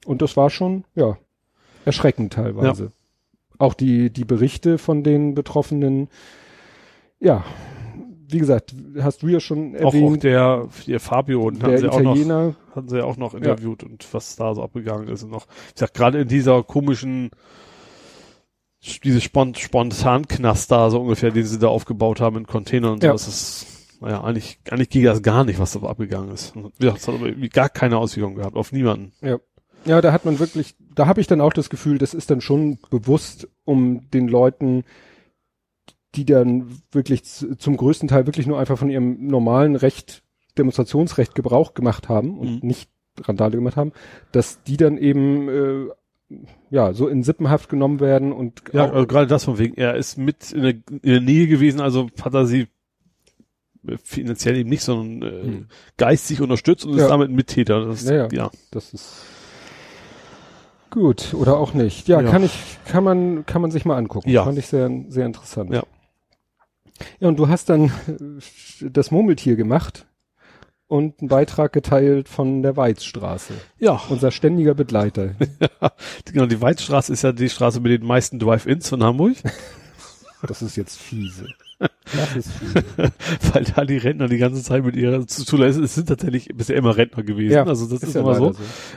Und 0.05 0.21
das 0.21 0.35
war 0.35 0.49
schon, 0.49 0.83
ja, 0.95 1.17
erschreckend 1.85 2.33
teilweise. 2.33 2.91
Auch 3.57 3.75
die, 3.75 4.09
die 4.09 4.25
Berichte 4.25 4.79
von 4.79 5.03
den 5.03 5.35
Betroffenen, 5.35 6.09
ja, 7.21 7.45
wie 8.29 8.39
gesagt, 8.39 8.73
hast 8.99 9.23
du 9.23 9.27
ja 9.27 9.39
schon 9.39 9.75
auch, 9.77 9.85
auch 9.85 9.93
erwähnt, 9.93 10.23
der, 10.23 10.67
der 10.87 10.99
Fabio 10.99 11.43
und 11.43 11.63
hatten 11.63 11.71
der 11.71 11.79
sie 11.79 11.89
auch 11.89 11.99
noch, 12.01 12.55
hatten 12.75 12.89
sie 12.89 12.97
ja 12.97 13.03
auch 13.03 13.17
noch 13.17 13.33
interviewt 13.33 13.83
und 13.83 14.05
was 14.13 14.35
da 14.35 14.53
so 14.55 14.63
abgegangen 14.63 15.07
ist 15.07 15.23
und 15.23 15.31
noch. 15.31 15.47
Ich 15.73 15.79
sag 15.79 15.93
gerade 15.93 16.21
in 16.21 16.27
dieser 16.27 16.63
komischen, 16.63 17.31
diese 19.03 19.21
Spont 19.21 19.59
Spontanknast 19.59 20.71
da 20.71 20.89
so 20.89 21.01
ungefähr, 21.01 21.31
den 21.31 21.45
sie 21.45 21.59
da 21.59 21.67
aufgebaut 21.67 22.19
haben 22.19 22.37
in 22.37 22.47
Containern 22.47 22.93
und 22.93 23.03
Ja. 23.03 23.11
so, 23.11 23.13
das 23.13 23.27
ist, 23.27 23.65
naja, 24.01 24.23
eigentlich, 24.23 24.59
eigentlich 24.69 24.89
ging 24.89 25.03
das 25.03 25.21
gar 25.21 25.43
nicht, 25.43 25.59
was 25.59 25.73
da 25.73 25.81
abgegangen 25.81 26.31
ist. 26.31 26.53
Gesagt, 26.79 26.99
es 26.99 27.07
hat 27.07 27.15
aber 27.15 27.27
irgendwie 27.27 27.49
gar 27.49 27.69
keine 27.69 27.97
Auswirkung 27.97 28.35
gehabt, 28.35 28.55
auf 28.55 28.71
niemanden. 28.71 29.11
Ja, 29.85 30.01
da 30.01 30.11
hat 30.11 30.25
man 30.25 30.39
wirklich, 30.39 30.75
da 30.95 31.07
habe 31.07 31.21
ich 31.21 31.27
dann 31.27 31.41
auch 31.41 31.53
das 31.53 31.69
Gefühl, 31.69 31.97
das 31.97 32.13
ist 32.13 32.29
dann 32.31 32.41
schon 32.41 32.77
bewusst, 32.89 33.47
um 33.65 34.09
den 34.11 34.27
Leuten, 34.27 34.83
die 36.15 36.25
dann 36.25 36.67
wirklich 36.91 37.23
zum 37.23 37.77
größten 37.77 38.07
Teil 38.09 38.25
wirklich 38.25 38.47
nur 38.47 38.59
einfach 38.59 38.77
von 38.77 38.89
ihrem 38.89 39.27
normalen 39.27 39.75
Recht, 39.75 40.23
Demonstrationsrecht 40.57 41.33
Gebrauch 41.35 41.73
gemacht 41.73 42.09
haben 42.09 42.37
und 42.37 42.61
Mhm. 42.61 42.67
nicht 42.67 42.89
Randale 43.21 43.55
gemacht 43.57 43.77
haben, 43.77 43.91
dass 44.31 44.61
die 44.63 44.77
dann 44.77 44.97
eben 44.97 45.47
äh, 45.49 46.35
ja 46.69 46.93
so 46.93 47.07
in 47.07 47.23
Sippenhaft 47.23 47.69
genommen 47.69 47.99
werden 47.99 48.31
und 48.33 48.61
Ja, 48.73 48.89
also 48.91 49.05
gerade 49.07 49.27
das 49.27 49.45
von 49.45 49.57
wegen, 49.57 49.75
er 49.75 49.95
ist 49.95 50.17
mit 50.17 50.51
in 50.51 50.61
der, 50.63 50.71
in 50.71 50.99
der 51.03 51.21
Nähe 51.21 51.47
gewesen, 51.47 51.79
also 51.81 52.07
hat 52.21 52.33
er 52.33 52.45
sie 52.45 52.67
äh, 53.87 53.97
finanziell 54.03 54.57
eben 54.57 54.69
nicht, 54.69 54.83
sondern 54.83 55.29
äh, 55.29 55.43
Hm. 55.43 55.65
geistig 55.97 56.41
unterstützt 56.41 56.85
und 56.85 56.95
Ja. 56.97 57.03
ist 57.03 57.09
damit 57.09 57.29
ein 57.29 57.35
Mittäter. 57.35 57.85
Das, 57.85 58.03
Ja, 58.03 58.15
ja. 58.15 58.27
ja. 58.31 58.51
das 58.71 58.93
ist 58.93 59.23
gut 60.89 61.33
oder 61.33 61.57
auch 61.57 61.73
nicht. 61.73 62.07
Ja, 62.07 62.21
Ja. 62.21 62.29
kann 62.29 62.43
ich, 62.43 62.77
kann 62.85 63.03
man, 63.03 63.45
kann 63.45 63.61
man 63.61 63.71
sich 63.71 63.85
mal 63.85 63.95
angucken. 63.97 64.29
Ja. 64.29 64.43
Fand 64.43 64.57
ich 64.57 64.67
sehr, 64.67 64.89
sehr 65.07 65.25
interessant. 65.25 65.71
Ja. 65.73 65.83
Ja, 67.19 67.27
und 67.27 67.37
du 67.37 67.47
hast 67.47 67.69
dann 67.69 67.85
äh, 67.85 68.89
das 68.89 69.11
Murmeltier 69.11 69.55
gemacht 69.55 70.05
und 70.87 71.19
einen 71.21 71.29
Beitrag 71.29 71.71
geteilt 71.71 72.27
von 72.27 72.63
der 72.63 72.75
Weizstraße. 72.75 73.53
Ja, 73.79 74.01
Unser 74.09 74.31
ständiger 74.31 74.73
Begleiter. 74.73 75.35
genau, 76.25 76.47
die 76.47 76.61
Weizstraße 76.61 77.13
ist 77.13 77.21
ja 77.21 77.31
die 77.31 77.49
Straße 77.49 77.79
mit 77.79 77.91
den 77.91 78.05
meisten 78.05 78.39
Drive-Ins 78.39 78.89
von 78.89 79.03
Hamburg, 79.03 79.37
Das 80.47 80.61
ist 80.61 80.75
jetzt 80.75 80.97
fiese. 80.97 81.47
Das 81.79 82.35
ist 82.35 82.51
fiese. 82.51 82.83
weil 83.53 83.63
da 83.63 83.85
die 83.85 83.97
Rentner 83.97 84.27
die 84.27 84.37
ganze 84.37 84.63
Zeit 84.63 84.83
mit 84.83 84.95
ihrer 84.95 85.25
zu, 85.27 85.45
zu 85.45 85.61
es 85.61 85.95
sind 85.95 86.09
tatsächlich 86.09 86.49
bisher 86.55 86.75
immer 86.75 86.97
Rentner 86.97 87.23
gewesen, 87.23 87.53
Ja, 87.53 87.63
also 87.63 87.87
das 87.87 88.03
ist, 88.03 88.15
ja 88.15 88.21
immer 88.21 88.35
so, 88.35 88.53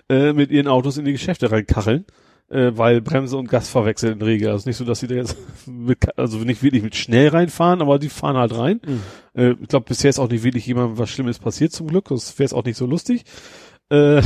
leider 0.08 0.28
äh, 0.28 0.32
mit 0.32 0.50
ihren 0.50 0.68
Autos 0.68 0.96
in 0.96 1.04
die 1.04 1.12
Geschäfte 1.12 1.50
reinkacheln. 1.50 2.06
Äh, 2.50 2.72
weil 2.76 3.00
Bremse 3.00 3.36
und 3.36 3.48
Gas 3.48 3.70
verwechseln 3.70 4.14
in 4.14 4.18
der 4.18 4.28
Regel. 4.28 4.50
Also 4.50 4.68
nicht 4.68 4.76
so, 4.76 4.84
dass 4.84 5.00
sie 5.00 5.06
da 5.06 5.14
jetzt 5.14 5.36
mit, 5.66 6.18
also 6.18 6.38
nicht 6.38 6.62
wirklich 6.62 6.82
mit 6.82 6.94
schnell 6.94 7.28
reinfahren, 7.28 7.80
aber 7.80 7.98
die 7.98 8.10
fahren 8.10 8.36
halt 8.36 8.56
rein. 8.56 8.80
Mhm. 8.86 9.00
Äh, 9.34 9.50
ich 9.60 9.68
glaube, 9.68 9.86
bisher 9.86 10.10
ist 10.10 10.18
auch 10.18 10.28
nicht 10.28 10.44
wirklich 10.44 10.66
jemandem 10.66 10.98
was 10.98 11.10
Schlimmes 11.10 11.38
passiert 11.38 11.72
zum 11.72 11.86
Glück. 11.86 12.08
Das 12.08 12.38
wäre 12.38 12.44
jetzt 12.44 12.54
auch 12.54 12.64
nicht 12.64 12.76
so 12.76 12.86
lustig. 12.86 13.24
Äh, 13.90 14.22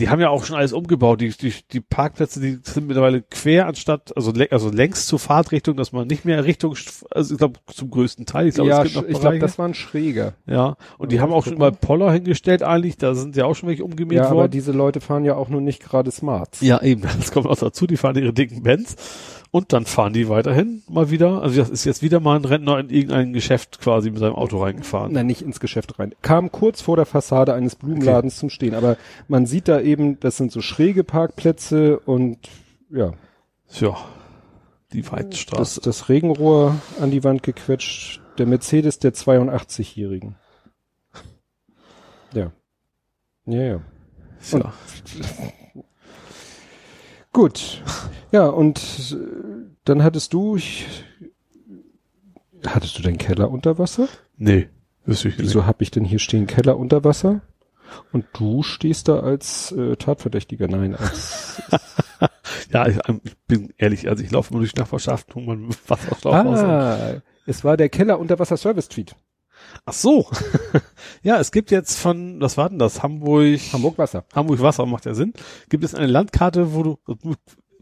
die 0.00 0.08
haben 0.08 0.20
ja 0.20 0.30
auch 0.30 0.44
schon 0.44 0.56
alles 0.56 0.72
umgebaut. 0.72 1.20
Die, 1.20 1.28
die, 1.30 1.52
die 1.72 1.80
Parkplätze, 1.80 2.40
die 2.40 2.58
sind 2.62 2.86
mittlerweile 2.88 3.22
quer 3.22 3.66
anstatt, 3.66 4.16
also, 4.16 4.32
also 4.50 4.70
längs 4.70 5.06
zur 5.06 5.18
Fahrtrichtung, 5.18 5.76
dass 5.76 5.92
man 5.92 6.06
nicht 6.08 6.24
mehr 6.24 6.44
Richtung, 6.44 6.74
also 7.10 7.34
ich 7.34 7.38
glaube 7.38 7.60
zum 7.72 7.90
größten 7.90 8.26
Teil. 8.26 8.48
Ich 8.48 8.54
glaube, 8.54 8.70
ja, 8.70 8.78
es 8.82 8.92
gibt 8.92 8.96
noch 8.96 9.04
ich 9.08 9.20
glaube, 9.20 9.38
das 9.38 9.58
war 9.58 9.68
ein 9.68 9.74
Schräger. 9.74 10.34
ja, 10.46 10.76
und 10.98 11.12
die 11.12 11.16
Ja, 11.16 11.22
haben 11.22 11.32
auch 11.32 11.44
schon 11.44 11.58
mal 11.58 11.70
gucken. 11.70 11.86
Poller 11.86 12.12
hingestellt 12.12 12.62
eigentlich. 12.62 12.96
Da 12.96 13.14
sind 13.14 13.36
ja 13.36 13.44
auch 13.44 13.54
schon 13.54 13.68
welche 13.68 13.84
umgemäht 13.84 14.18
Ja, 14.18 14.26
aber 14.26 14.36
worden. 14.36 14.50
diese 14.52 14.72
Leute 14.72 15.00
fahren 15.00 15.24
ja 15.24 15.36
auch 15.36 15.48
nur 15.48 15.60
nicht 15.60 15.82
gerade 15.82 16.10
Smarts. 16.10 16.60
Ja, 16.62 16.82
eben, 16.82 17.02
das 17.18 17.30
kommt 17.30 17.46
auch 17.46 17.56
dazu, 17.58 17.86
die 17.86 17.96
fahren 17.96 18.16
ihre 18.16 18.32
dicken 18.32 18.62
Benz 18.62 18.96
und 19.52 19.72
dann 19.72 19.84
fahren 19.84 20.12
die 20.12 20.28
weiterhin 20.28 20.82
mal 20.88 21.10
wieder. 21.10 21.42
Also 21.42 21.60
das 21.60 21.70
ist 21.70 21.84
jetzt 21.84 22.02
wieder 22.02 22.20
mal 22.20 22.36
ein 22.36 22.44
Rentner 22.44 22.78
in 22.78 22.88
irgendein 22.90 23.32
Geschäft 23.32 23.80
quasi 23.80 24.10
mit 24.10 24.20
seinem 24.20 24.34
Auto 24.34 24.62
reingefahren. 24.62 25.12
Nein, 25.12 25.26
nicht 25.26 25.42
ins 25.42 25.58
Geschäft 25.60 25.98
rein. 25.98 26.14
Kam 26.22 26.52
kurz 26.52 26.80
vor 26.82 26.96
der 26.96 27.06
Fassade 27.06 27.52
eines 27.54 27.74
Blumenladens 27.76 28.36
zum 28.36 28.48
Stehen. 28.50 28.74
Aber 28.74 28.96
man 29.28 29.46
sieht 29.46 29.66
da 29.68 29.80
eben, 29.80 30.20
das 30.20 30.36
sind 30.36 30.52
so 30.52 30.60
schräge 30.60 31.02
Parkplätze 31.04 31.98
und 31.98 32.38
ja, 32.90 33.12
Ja, 33.80 33.96
die 34.92 35.02
das, 35.02 35.12
Weizstraße. 35.12 35.80
das 35.80 36.08
Regenrohr 36.08 36.76
an 37.00 37.10
die 37.10 37.24
Wand 37.24 37.42
gequetscht. 37.42 38.20
Der 38.38 38.46
Mercedes 38.46 38.98
der 39.00 39.12
82-Jährigen. 39.12 40.36
Ja. 42.32 42.52
Ja, 43.46 43.60
ja. 43.62 43.74
und- 44.52 44.64
ja. 44.64 44.72
Gut. 47.32 47.82
Ja, 48.32 48.46
und 48.46 48.78
äh, 49.12 49.16
dann 49.84 50.02
hattest 50.02 50.32
du, 50.32 50.56
ich, 50.56 50.86
hattest 52.66 52.98
du 52.98 53.02
deinen 53.02 53.18
Keller 53.18 53.50
unter 53.50 53.78
Wasser? 53.78 54.08
Nee. 54.36 54.68
Wüsste 55.04 55.28
ich 55.28 55.38
nicht. 55.38 55.46
Wieso 55.46 55.66
habe 55.66 55.82
ich 55.82 55.90
denn 55.90 56.04
hier 56.04 56.18
stehen 56.18 56.46
Keller 56.46 56.76
unter 56.76 57.04
Wasser? 57.04 57.40
Und 58.12 58.26
du 58.34 58.62
stehst 58.62 59.08
da 59.08 59.20
als 59.20 59.72
äh, 59.72 59.96
Tatverdächtiger, 59.96 60.68
nein, 60.68 60.94
als 60.94 61.60
Ja, 62.72 62.86
ich, 62.86 62.98
ähm, 63.08 63.20
ich 63.24 63.36
bin 63.46 63.72
ehrlich, 63.78 64.08
also 64.08 64.22
ich 64.22 64.30
laufe 64.30 64.50
immer 64.50 64.60
durch 64.60 64.72
die 64.72 64.80
Nachbarschaft, 64.80 65.34
um 65.36 65.46
mein 65.46 65.68
Wasserschlauch 65.88 66.34
raus. 66.34 66.58
Ah, 66.60 67.22
es 67.46 67.64
war 67.64 67.76
der 67.76 67.88
Keller 67.88 68.18
Unterwasser 68.18 68.56
Service 68.56 68.88
Tweet. 68.88 69.16
Ach 69.86 69.92
so. 69.92 70.26
ja, 71.22 71.38
es 71.38 71.52
gibt 71.52 71.70
jetzt 71.70 71.98
von, 71.98 72.40
was 72.40 72.56
war 72.56 72.68
denn 72.68 72.78
das? 72.78 73.02
Hamburg. 73.02 73.58
Hamburg 73.72 73.98
Wasser. 73.98 74.24
Hamburg 74.34 74.60
Wasser 74.60 74.86
macht 74.86 75.06
ja 75.06 75.14
Sinn. 75.14 75.32
Gibt 75.68 75.84
es 75.84 75.94
eine 75.94 76.06
Landkarte, 76.06 76.74
wo 76.74 76.82
du, 76.82 76.98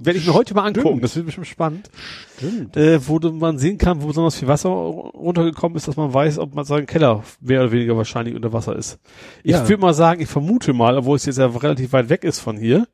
werde 0.01 0.19
ich 0.19 0.27
mir 0.27 0.33
heute 0.35 0.55
mal 0.55 0.63
angucken, 0.65 0.87
Stimmt. 0.89 1.05
das 1.05 1.17
wird 1.17 1.27
bestimmt 1.27 1.47
spannend, 1.49 1.91
Stimmt. 2.37 2.77
äh, 2.77 3.07
wo 3.09 3.19
du, 3.19 3.33
man 3.33 3.59
sehen 3.59 3.79
kann, 3.79 4.01
wo 4.01 4.07
besonders 4.07 4.37
viel 4.37 4.47
Wasser 4.47 4.69
runtergekommen 4.69 5.77
ist, 5.77 5.89
dass 5.89 5.97
man 5.97 6.15
weiß, 6.15 6.39
ob 6.39 6.55
man 6.55 6.65
seinen 6.65 6.87
Keller 6.87 7.25
mehr 7.41 7.63
oder 7.63 7.73
weniger 7.73 7.97
wahrscheinlich 7.97 8.37
unter 8.37 8.53
Wasser 8.53 8.77
ist. 8.77 9.01
Ich 9.43 9.53
Ja. 9.53 9.69
würde 9.69 9.83
mal 9.83 9.95
sagen, 9.95 10.21
ich 10.21 10.29
vermute 10.29 10.73
mal, 10.73 10.97
obwohl 10.97 11.17
es 11.17 11.27
jetzt 11.27 11.39
ja 11.39 11.47
relativ 11.47 11.93
weit 11.93 12.09
weg 12.11 12.23
ist 12.23 12.39
von 12.39 12.57
hier, 12.57 12.87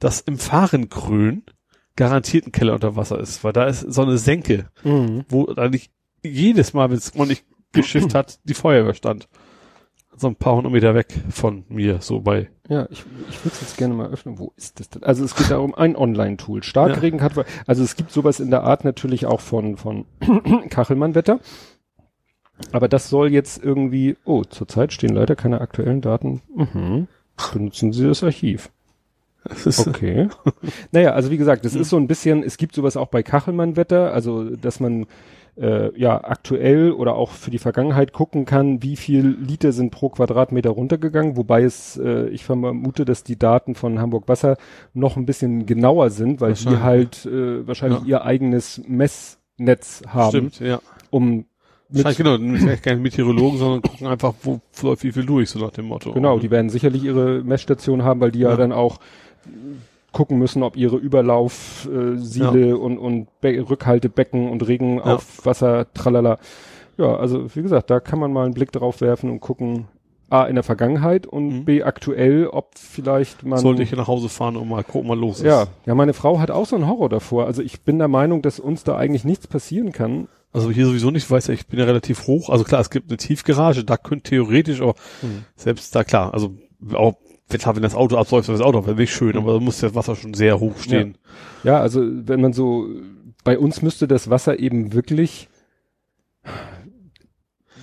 dass 0.00 0.20
im 0.22 0.36
Fahrenkrön 0.38 1.44
garantiert 1.94 2.46
ein 2.48 2.52
Keller 2.52 2.74
unter 2.74 2.96
Wasser 2.96 3.20
ist, 3.20 3.44
weil 3.44 3.52
da 3.52 3.66
ist 3.66 3.80
so 3.92 4.02
eine 4.02 4.18
Senke, 4.18 4.68
Mhm. 4.82 5.24
wo 5.28 5.46
eigentlich 5.54 5.90
jedes 6.24 6.72
Mal, 6.74 6.90
wenn 6.90 6.96
es 6.96 7.14
ordentlich 7.14 7.44
geschifft 7.74 8.14
hat, 8.14 8.40
die 8.44 8.54
Feuerwehr 8.54 8.94
stand. 8.94 9.28
So 10.16 10.28
ein 10.28 10.36
paar 10.36 10.54
hundert 10.54 10.72
Meter 10.72 10.94
weg 10.94 11.08
von 11.30 11.64
mir, 11.68 12.00
so 12.00 12.20
bei. 12.20 12.48
Ja, 12.68 12.86
ich, 12.90 13.04
ich 13.28 13.44
würde 13.44 13.54
es 13.54 13.60
jetzt 13.60 13.76
gerne 13.76 13.94
mal 13.94 14.10
öffnen. 14.10 14.38
Wo 14.38 14.52
ist 14.56 14.78
das 14.78 14.88
denn? 14.88 15.02
Also 15.02 15.24
es 15.24 15.34
geht 15.34 15.50
darum, 15.50 15.74
ein 15.74 15.96
Online-Tool. 15.96 16.62
Starkregen 16.62 17.20
hat, 17.20 17.32
also 17.66 17.82
es 17.82 17.96
gibt 17.96 18.12
sowas 18.12 18.38
in 18.38 18.50
der 18.50 18.62
Art 18.62 18.84
natürlich 18.84 19.26
auch 19.26 19.40
von, 19.40 19.76
von 19.76 20.06
Kachelmann-Wetter. 20.70 21.40
Aber 22.70 22.88
das 22.88 23.10
soll 23.10 23.32
jetzt 23.32 23.62
irgendwie, 23.62 24.16
oh, 24.24 24.44
zurzeit 24.44 24.92
stehen 24.92 25.14
leider 25.14 25.34
keine 25.34 25.60
aktuellen 25.60 26.00
Daten. 26.00 26.42
Mhm. 26.54 27.08
Benutzen 27.52 27.92
Sie 27.92 28.06
das 28.06 28.22
Archiv. 28.22 28.70
Okay. 29.86 30.28
naja, 30.92 31.12
also 31.12 31.30
wie 31.30 31.36
gesagt, 31.36 31.66
es 31.66 31.74
ist 31.74 31.90
so 31.90 31.96
ein 31.96 32.06
bisschen, 32.06 32.42
es 32.42 32.56
gibt 32.56 32.74
sowas 32.74 32.96
auch 32.96 33.08
bei 33.08 33.22
Kachelmann-Wetter, 33.22 34.12
also 34.12 34.56
dass 34.56 34.80
man 34.80 35.06
äh, 35.56 35.96
ja 35.98 36.22
aktuell 36.24 36.92
oder 36.92 37.14
auch 37.14 37.30
für 37.30 37.50
die 37.50 37.58
Vergangenheit 37.58 38.12
gucken 38.12 38.44
kann, 38.44 38.82
wie 38.82 38.96
viel 38.96 39.36
Liter 39.40 39.72
sind 39.72 39.90
pro 39.90 40.08
Quadratmeter 40.08 40.70
runtergegangen, 40.70 41.36
wobei 41.36 41.62
es, 41.62 41.96
äh, 41.96 42.28
ich 42.28 42.44
vermute, 42.44 43.04
dass 43.04 43.22
die 43.24 43.38
Daten 43.38 43.74
von 43.74 44.00
Hamburg 44.00 44.28
Wasser 44.28 44.56
noch 44.94 45.16
ein 45.16 45.26
bisschen 45.26 45.66
genauer 45.66 46.10
sind, 46.10 46.40
weil 46.40 46.54
die 46.54 46.78
halt 46.78 47.26
äh, 47.26 47.66
wahrscheinlich 47.66 48.00
Ja. 48.00 48.06
ihr 48.06 48.24
eigenes 48.24 48.82
Messnetz 48.88 50.02
haben, 50.08 50.50
Stimmt, 50.50 50.60
ja. 50.60 50.80
um 51.10 51.44
Wahrscheinlich 51.90 52.18
genau, 52.18 52.76
keine 52.82 53.00
Meteorologen, 53.00 53.58
sondern 53.58 53.82
gucken 53.82 54.06
einfach, 54.08 54.34
wo 54.42 54.58
läuft 54.82 55.04
wie 55.04 55.12
viel 55.12 55.26
durch, 55.26 55.50
so 55.50 55.60
nach 55.60 55.70
dem 55.70 55.84
Motto. 55.84 56.12
Genau, 56.12 56.38
die 56.40 56.50
werden 56.50 56.68
sicherlich 56.70 57.04
ihre 57.04 57.44
Messstation 57.44 58.02
haben, 58.02 58.20
weil 58.20 58.32
die 58.32 58.40
ja, 58.40 58.50
Ja. 58.50 58.56
dann 58.56 58.72
auch 58.72 58.98
gucken 60.14 60.38
müssen, 60.38 60.62
ob 60.62 60.76
ihre 60.76 60.96
Überlaufsiele 60.96 62.14
äh, 62.14 62.16
Siele 62.18 62.78
und, 62.78 62.96
und 62.98 63.28
Be 63.42 63.64
Rückhaltebecken 63.68 64.48
und 64.50 64.66
Regen 64.66 64.96
Ja. 64.96 65.16
auf 65.16 65.44
Wasser, 65.44 65.92
tralala. 65.92 66.38
Ja, 66.96 67.16
also 67.16 67.54
wie 67.54 67.62
gesagt, 67.62 67.90
da 67.90 68.00
kann 68.00 68.18
man 68.18 68.32
mal 68.32 68.44
einen 68.46 68.54
Blick 68.54 68.72
drauf 68.72 69.00
werfen 69.02 69.30
und 69.30 69.40
gucken, 69.40 69.86
A, 70.30 70.44
in 70.44 70.54
der 70.54 70.64
Vergangenheit 70.64 71.26
und 71.26 71.48
Mhm. 71.48 71.64
B, 71.66 71.82
aktuell, 71.82 72.46
ob 72.46 72.78
vielleicht 72.78 73.44
man... 73.44 73.58
Sollte 73.58 73.82
ich 73.82 73.90
hier 73.90 73.98
nach 73.98 74.08
Hause 74.08 74.28
fahren 74.28 74.56
und 74.56 74.68
mal 74.68 74.82
gucken, 74.82 75.10
was 75.10 75.18
los 75.18 75.36
ist. 75.38 75.44
ja, 75.44 75.66
ja, 75.86 75.94
meine 75.94 76.14
Frau 76.14 76.40
hat 76.40 76.50
auch 76.50 76.66
so 76.66 76.76
einen 76.76 76.88
Horror 76.88 77.08
davor. 77.10 77.46
Also 77.46 77.60
ich 77.62 77.82
bin 77.82 77.98
der 77.98 78.08
Meinung, 78.08 78.40
dass 78.40 78.58
uns 78.58 78.84
da 78.84 78.96
eigentlich 78.96 79.24
nichts 79.24 79.46
passieren 79.46 79.92
kann. 79.92 80.28
Also 80.52 80.70
hier 80.70 80.86
sowieso 80.86 81.10
nicht, 81.10 81.28
weiß 81.30 81.48
ja, 81.48 81.54
ich 81.54 81.66
bin 81.66 81.78
ja 81.80 81.84
relativ 81.84 82.26
hoch. 82.26 82.48
Also 82.48 82.64
klar, 82.64 82.80
es 82.80 82.90
gibt 82.90 83.10
eine 83.10 83.16
Tiefgarage, 83.18 83.84
da 83.84 83.96
könnte 83.96 84.30
theoretisch 84.30 84.80
auch, 84.80 84.94
Mhm. 85.22 85.44
selbst 85.56 85.94
da 85.94 86.04
klar, 86.04 86.32
also 86.32 86.54
auch, 86.94 87.14
klar, 87.48 87.76
wenn 87.76 87.82
das 87.82 87.94
Auto 87.94 88.16
absäuft, 88.16 88.48
ist 88.48 88.58
das 88.58 88.66
Auto 88.66 88.84
wäre 88.86 88.96
nicht 88.96 89.12
schön, 89.14 89.36
aber 89.36 89.54
da 89.54 89.60
muss 89.60 89.78
das 89.80 89.94
Wasser 89.94 90.16
schon 90.16 90.34
sehr 90.34 90.58
hoch 90.60 90.76
stehen. 90.78 91.16
Ja, 91.62 91.80
also 91.80 92.02
wenn 92.04 92.40
man 92.40 92.52
so, 92.52 92.86
bei 93.44 93.58
uns 93.58 93.82
müsste 93.82 94.08
das 94.08 94.30
Wasser 94.30 94.58
eben 94.58 94.92
wirklich 94.92 95.48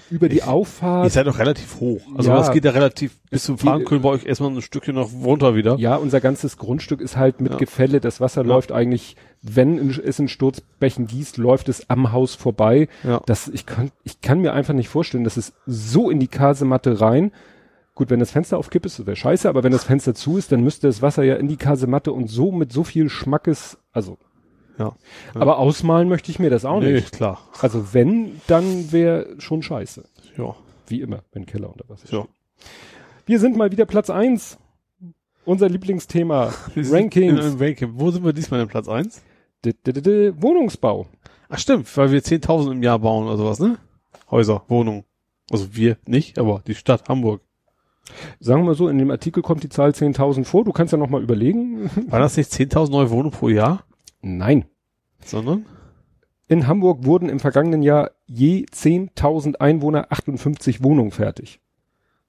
über 0.09 0.27
die 0.27 0.37
Ich- 0.37 0.43
Auffahrt. 0.43 1.05
Ihr 1.05 1.09
seid 1.09 1.27
doch 1.27 1.39
relativ 1.39 1.79
hoch. 1.79 2.01
Also 2.17 2.31
Ja. 2.31 2.37
das 2.37 2.51
geht 2.51 2.65
ja 2.65 2.71
relativ 2.71 3.17
bis 3.29 3.43
zum 3.43 3.57
Fahrenkühlen 3.57 4.01
bei 4.03 4.09
euch 4.09 4.25
erstmal 4.25 4.51
ein 4.51 4.61
Stückchen 4.61 4.95
noch 4.95 5.09
runter 5.13 5.55
wieder. 5.55 5.77
Ja, 5.77 5.95
unser 5.95 6.19
ganzes 6.19 6.57
Grundstück 6.57 6.99
ist 6.99 7.15
halt 7.15 7.39
mit 7.39 7.53
Ja. 7.53 7.57
Gefälle. 7.57 8.01
Das 8.01 8.19
Wasser 8.19 8.41
Ja. 8.41 8.47
läuft 8.47 8.73
eigentlich, 8.73 9.15
wenn 9.41 9.89
es 9.89 10.19
in 10.19 10.27
Sturzbächen 10.27 11.07
gießt, 11.07 11.37
läuft 11.37 11.69
es 11.69 11.89
am 11.89 12.11
Haus 12.11 12.35
vorbei. 12.35 12.89
Ja. 13.03 13.21
Das, 13.25 13.47
ich 13.47 13.65
kann, 13.65 13.91
ich 14.03 14.19
kann 14.19 14.41
mir 14.41 14.51
einfach 14.51 14.73
nicht 14.73 14.89
vorstellen, 14.89 15.23
dass 15.23 15.37
es 15.37 15.53
so 15.65 16.09
in 16.09 16.19
die 16.19 16.27
Kasematte 16.27 16.99
rein. 16.99 17.31
Gut, 18.01 18.09
wenn 18.09 18.19
das 18.19 18.31
Fenster 18.31 18.57
auf 18.57 18.71
Kipp 18.71 18.83
ist, 18.87 19.05
wäre 19.05 19.15
scheiße, 19.15 19.47
aber 19.47 19.63
wenn 19.63 19.71
das 19.71 19.83
Fenster 19.83 20.15
zu 20.15 20.35
ist, 20.35 20.51
dann 20.51 20.63
müsste 20.63 20.87
das 20.87 21.03
Wasser 21.03 21.21
ja 21.21 21.35
in 21.35 21.47
die 21.47 21.55
Kasematte 21.55 22.11
und 22.11 22.31
so 22.31 22.51
mit 22.51 22.71
so 22.71 22.83
viel 22.83 23.09
Schmackes, 23.09 23.77
also. 23.91 24.17
Ja. 24.79 24.95
Ja. 25.35 25.41
Aber 25.41 25.59
ausmalen 25.59 26.09
möchte 26.09 26.31
ich 26.31 26.39
mir 26.39 26.49
das 26.49 26.65
auch 26.65 26.79
nee, 26.79 26.93
nicht. 26.93 27.11
klar. 27.11 27.37
Also 27.59 27.93
wenn, 27.93 28.41
dann 28.47 28.91
wäre 28.91 29.35
schon 29.37 29.61
scheiße. 29.61 30.03
Ja. 30.35 30.55
Wie 30.87 31.01
immer, 31.01 31.21
wenn 31.31 31.45
Keller 31.45 31.69
unter 31.69 31.87
Wasser 31.89 32.07
Ja. 32.11 32.23
steht. 32.23 32.65
Wir 33.27 33.39
sind 33.39 33.55
mal 33.55 33.71
wieder 33.71 33.85
Platz 33.85 34.09
eins. 34.09 34.57
Unser 35.45 35.69
Lieblingsthema. 35.69 36.51
Rankings. 36.75 37.59
Ranking. 37.59 37.91
Wo 37.93 38.09
sind 38.09 38.25
wir 38.25 38.33
diesmal 38.33 38.61
in 38.61 38.67
Platz 38.67 38.89
eins? 38.89 39.21
-d 39.63 39.75
-d 39.85 40.01
-d 40.01 40.41
Wohnungsbau. 40.41 41.05
Ach 41.49 41.59
stimmt, 41.59 41.95
weil 41.95 42.11
wir 42.11 42.23
10.000 42.23 42.71
im 42.71 42.81
Jahr 42.81 42.97
bauen 42.97 43.27
oder 43.27 43.37
sowas, 43.37 43.59
ne? 43.59 43.77
Häuser, 44.31 44.63
Wohnungen. 44.69 45.03
Also 45.51 45.75
wir 45.75 45.97
nicht, 46.07 46.39
aber 46.39 46.63
die 46.65 46.73
Stadt 46.73 47.07
Hamburg. 47.07 47.41
Sagen 48.39 48.61
wir 48.61 48.67
mal 48.67 48.75
so, 48.75 48.87
in 48.87 48.97
dem 48.97 49.11
Artikel 49.11 49.43
kommt 49.43 49.63
die 49.63 49.69
Zahl 49.69 49.91
10.000 49.91 50.45
vor. 50.45 50.63
Du 50.63 50.71
kannst 50.71 50.91
ja 50.91 50.97
noch 50.97 51.09
mal 51.09 51.21
überlegen. 51.21 51.89
War 52.07 52.19
das 52.19 52.37
nicht 52.37 52.51
10.000 52.51 52.91
neue 52.91 53.09
Wohnungen 53.09 53.31
pro 53.31 53.49
Jahr? 53.49 53.83
Nein. 54.21 54.65
Sondern? 55.23 55.65
In 56.47 56.67
Hamburg 56.67 57.05
wurden 57.05 57.29
im 57.29 57.39
vergangenen 57.39 57.81
Jahr 57.81 58.11
je 58.25 58.65
10.000 58.65 59.55
Einwohner 59.57 60.07
58 60.11 60.83
Wohnungen 60.83 61.11
fertig. 61.11 61.61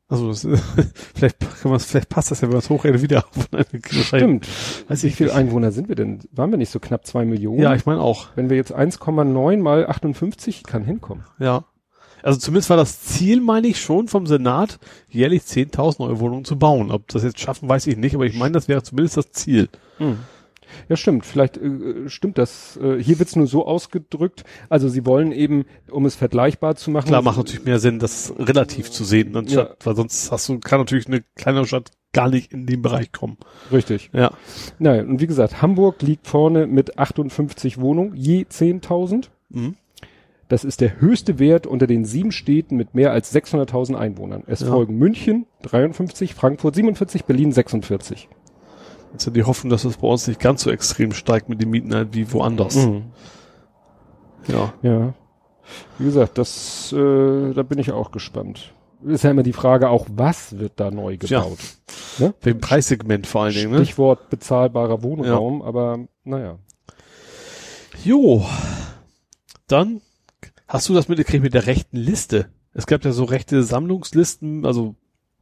Also 0.09 0.29
das, 0.29 0.47
vielleicht 1.15 1.41
kann 1.41 1.71
man 1.71 1.81
vielleicht 1.81 2.11
passt 2.11 2.31
das 2.31 2.43
ja, 2.43 2.49
wenn 2.49 2.53
man 2.53 2.59
es 2.59 2.69
hochrechnet, 2.69 3.01
wieder 3.03 3.25
auf. 3.25 3.49
Stimmt. 3.91 4.47
Weiß 4.89 5.03
Wie 5.05 5.11
viele 5.11 5.31
nicht. 5.31 5.39
Einwohner 5.39 5.73
sind 5.73 5.89
wir 5.89 5.97
denn? 5.97 6.21
Waren 6.33 6.51
wir 6.51 6.59
nicht 6.59 6.71
so 6.71 6.81
knapp 6.81 7.07
zwei 7.07 7.25
Millionen? 7.25 7.63
Ja, 7.63 7.75
ich 7.75 7.87
meine 7.87 8.01
auch. 8.03 8.29
Wenn 8.35 8.51
wir 8.51 8.59
jetzt 8.59 8.77
1,9 8.77 9.59
mal 9.59 9.87
58 9.87 10.65
kann 10.65 10.85
hinkommen. 10.85 11.25
Ja. 11.39 11.65
Also 12.23 12.39
zumindest 12.39 12.71
war 12.71 12.77
das 12.77 13.01
Ziel, 13.03 13.41
meine 13.41 13.67
ich 13.69 13.81
schon, 13.81 14.09
vom 14.09 14.27
Senat, 14.27 14.79
jährlich 15.09 15.43
10.000 15.43 15.97
neue 16.07 16.21
Wohnungen 16.21 16.45
zu 16.45 16.59
bauen. 16.59 16.91
Ob 16.91 17.09
das 17.09 17.23
jetzt 17.25 17.41
schaffen, 17.41 17.69
weiß 17.69 17.87
ich 17.87 17.97
nicht, 17.97 18.15
aber 18.15 18.27
ich 18.27 18.37
meine, 18.37 18.53
das 18.53 18.69
wäre 18.69 18.83
zumindest 18.83 19.17
das 19.17 19.33
Ziel. 19.33 19.69
Ja, 20.89 20.97
stimmt. 20.97 21.27
Vielleicht 21.27 21.59
äh, 21.59 22.09
stimmt 22.09 22.39
das. 22.39 22.79
Äh, 22.83 23.03
hier 23.03 23.19
wird's 23.19 23.37
nur 23.37 23.47
so 23.47 23.67
ausgedrückt. 23.67 24.45
Also 24.69 24.89
sie 24.89 25.05
wollen 25.05 25.33
eben, 25.33 25.65
um 25.91 26.07
es 26.07 26.15
vergleichbar 26.15 26.77
zu 26.77 26.91
machen. 26.91 27.09
Klar, 27.09 27.23
macht 27.23 27.37
natürlich 27.37 27.65
mehr 27.65 27.79
Sinn, 27.79 27.99
das 27.99 28.33
relativ 28.39 28.91
zu 28.91 29.05
sehen, 29.05 29.37
anstatt, 29.37 29.69
Ja. 29.81 29.87
weil 29.87 29.97
sonst 29.97 30.33
hast 30.33 30.49
du, 30.49 30.59
kann 30.61 30.81
natürlich 30.81 31.07
eine 31.07 31.23
kleinere 31.37 31.67
Stadt 31.67 31.91
gar 32.15 32.29
nicht 32.29 32.53
in 32.53 32.67
den 32.67 32.83
Bereich 32.83 33.13
kommen. 33.13 33.37
Richtig. 33.71 34.11
Ja. 34.13 34.33
Naja, 34.79 35.03
und 35.03 35.21
wie 35.21 35.27
gesagt, 35.27 35.63
Hamburg 35.63 36.03
liegt 36.03 36.27
vorne 36.27 36.67
mit 36.67 36.99
58 36.99 37.79
Wohnungen, 37.81 38.15
je 38.17 38.45
10.000. 38.45 39.27
Mhm. 39.51 39.77
Das 40.53 40.65
ist 40.65 40.83
der 40.83 41.01
höchste 41.01 41.39
Wert 41.39 41.67
unter 41.67 41.87
den 41.87 42.05
sieben 42.05 42.31
Städten 42.31 42.77
mit 42.77 42.95
mehr 42.95 43.11
als 43.11 43.35
600.000 43.35 43.95
Einwohnern. 43.95 44.43
Es 44.47 44.61
Ja. 44.61 44.67
folgen 44.67 44.99
München 44.99 45.47
53, 45.63 46.35
Frankfurt 46.35 46.75
47, 46.75 47.25
Berlin 47.25 47.53
46. 47.53 48.29
Jetzt 49.13 49.27
hat 49.27 49.35
die 49.35 49.45
Hoffnung, 49.45 49.71
dass 49.71 49.87
es 49.87 49.97
bei 49.97 50.09
uns 50.09 50.29
nicht 50.29 50.41
ganz 50.41 50.61
so 50.61 50.71
extrem 50.71 51.13
steigt 51.13 51.49
mit 51.49 51.63
den 51.63 51.71
Mieten 51.71 51.95
halt 51.95 52.13
wie 52.13 52.31
woanders. 52.31 52.77
Mhm. 52.77 53.05
Ja. 54.47 54.75
Ja. 54.83 55.15
Wie 55.99 56.05
gesagt, 56.05 56.37
das, 56.37 56.93
äh, 56.93 57.55
da 57.55 57.63
bin 57.63 57.79
ich 57.79 57.91
auch 57.91 58.11
gespannt. 58.11 58.75
Ist 59.07 59.25
ja 59.25 59.31
immer 59.31 59.45
die 59.45 59.55
Frage 59.55 59.89
auch, 59.89 60.05
was 60.15 60.59
wird 60.59 60.73
da 60.77 60.91
neu 60.91 61.17
gebaut? 61.17 61.61
Ne? 62.19 62.35
Wegen 62.43 62.61
Preissegment 62.61 63.27
vor 63.27 63.45
allen 63.45 63.55
Dingen, 63.55 63.71
ne? 63.71 63.79
Stichwort 63.79 64.29
bezahlbarer 64.29 65.03
Wohnraum, 65.03 65.63
aber 65.63 66.01
naja. 66.25 66.59
Jo. 68.05 68.45
Dann 69.67 70.03
hast 70.73 70.89
du 70.89 70.95
das 70.95 71.09
mitgekriegt 71.09 71.43
mit 71.43 71.53
der 71.53 71.67
rechten 71.67 71.99
Liste. 71.99 72.49
Es 72.73 72.87
gab 72.87 73.05
ja 73.05 73.13
so 73.13 73.25
rechte 73.25 73.63
Sammlungslisten, 73.63 74.65
also 74.65 74.95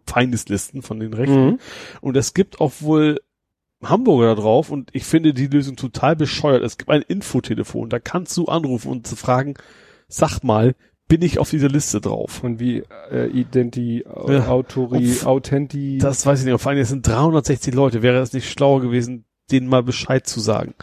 Feindeslisten 0.04 0.82
von 0.82 0.98
den 0.98 1.14
Rechten. 1.14 1.50
Mhm. 1.50 1.58
Und 2.00 2.16
es 2.16 2.34
gibt 2.34 2.60
auch 2.60 2.72
wohl 2.80 3.20
Hamburger 3.82 4.34
da 4.34 4.42
drauf 4.42 4.70
und 4.70 4.90
ich 4.92 5.04
finde 5.04 5.32
die 5.32 5.46
Lösung 5.46 5.76
total 5.76 6.16
bescheuert. 6.16 6.64
Es 6.64 6.78
gibt 6.78 6.90
ein 6.90 7.02
Infotelefon, 7.02 7.88
da 7.88 8.00
kannst 8.00 8.36
du 8.36 8.46
anrufen 8.46 8.90
und 8.90 9.06
zu 9.06 9.14
fragen, 9.14 9.54
sag 10.08 10.42
mal, 10.42 10.74
bin 11.06 11.22
ich 11.22 11.38
auf 11.38 11.50
dieser 11.50 11.68
Liste 11.68 12.00
drauf? 12.00 12.42
Und 12.42 12.58
wie 12.58 12.82
äh, 13.10 13.28
Identi, 13.28 14.04
Ja. 14.04 14.48
Autori, 14.48 15.14
Authenti. 15.24 15.98
Das 15.98 16.26
weiß 16.26 16.40
ich 16.40 16.46
nicht. 16.46 16.60
Vor 16.60 16.70
allem, 16.70 16.80
es 16.80 16.88
sind 16.88 17.06
360 17.06 17.72
Leute. 17.74 18.02
Wäre 18.02 18.20
es 18.20 18.32
nicht 18.32 18.50
schlauer 18.50 18.80
gewesen, 18.80 19.24
denen 19.50 19.68
mal 19.68 19.82
Bescheid 19.82 20.26
zu 20.26 20.40
sagen? 20.40 20.74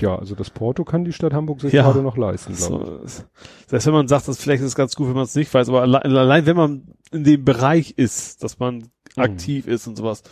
Ja, 0.00 0.16
also 0.16 0.34
das 0.34 0.50
Porto 0.50 0.84
kann 0.84 1.04
die 1.04 1.12
Stadt 1.12 1.32
Hamburg 1.32 1.60
sich 1.60 1.72
Ja. 1.72 1.82
gerade 1.82 2.02
noch 2.02 2.16
leisten, 2.16 2.54
glaube 2.54 2.86
So, 3.06 3.22
das 3.66 3.72
heißt, 3.72 3.86
wenn 3.86 3.92
man 3.94 4.08
sagt, 4.08 4.28
dass 4.28 4.38
vielleicht 4.40 4.60
ist 4.62 4.68
es 4.68 4.74
ganz 4.74 4.94
gut, 4.96 5.08
wenn 5.08 5.14
man 5.14 5.24
es 5.24 5.34
nicht 5.34 5.52
weiß, 5.52 5.68
aber 5.68 5.82
allein, 5.82 6.02
allein 6.16 6.46
wenn 6.46 6.56
man 6.56 6.82
in 7.10 7.24
dem 7.24 7.44
Bereich 7.44 7.92
ist, 7.96 8.42
dass 8.42 8.58
man 8.58 8.76
Mhm. 9.16 9.22
aktiv 9.22 9.66
ist 9.66 9.86
und 9.86 9.96
sowas, 9.96 10.22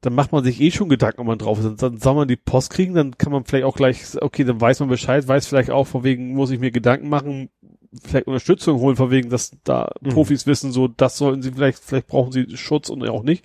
dann 0.00 0.14
macht 0.14 0.30
man 0.32 0.44
sich 0.44 0.60
eh 0.60 0.70
schon 0.70 0.88
Gedanken, 0.88 1.20
ob 1.20 1.26
man 1.26 1.38
drauf 1.38 1.58
ist. 1.58 1.64
Dann, 1.64 1.76
dann 1.76 1.98
soll 1.98 2.14
man 2.14 2.28
die 2.28 2.36
Post 2.36 2.70
kriegen, 2.70 2.94
dann 2.94 3.16
kann 3.18 3.32
man 3.32 3.44
vielleicht 3.44 3.64
auch 3.64 3.76
gleich, 3.76 4.02
okay, 4.20 4.44
dann 4.44 4.60
weiß 4.60 4.80
man 4.80 4.88
Bescheid, 4.88 5.26
weiß 5.26 5.46
vielleicht 5.46 5.70
auch, 5.70 5.86
von 5.86 6.04
wegen 6.04 6.34
muss 6.34 6.50
ich 6.50 6.60
mir 6.60 6.70
Gedanken 6.70 7.08
machen, 7.08 7.48
vielleicht 8.04 8.26
Unterstützung 8.26 8.78
holen, 8.80 8.96
von 8.96 9.10
wegen, 9.10 9.30
dass 9.30 9.52
da 9.64 9.90
Mhm. 10.00 10.10
Profis 10.10 10.46
wissen, 10.46 10.70
so, 10.70 10.86
das 10.86 11.16
sollten 11.16 11.42
sie 11.42 11.50
vielleicht, 11.52 11.78
vielleicht 11.78 12.06
brauchen 12.08 12.30
sie 12.32 12.56
Schutz 12.56 12.88
und 12.88 13.06
auch 13.08 13.22
nicht. 13.22 13.44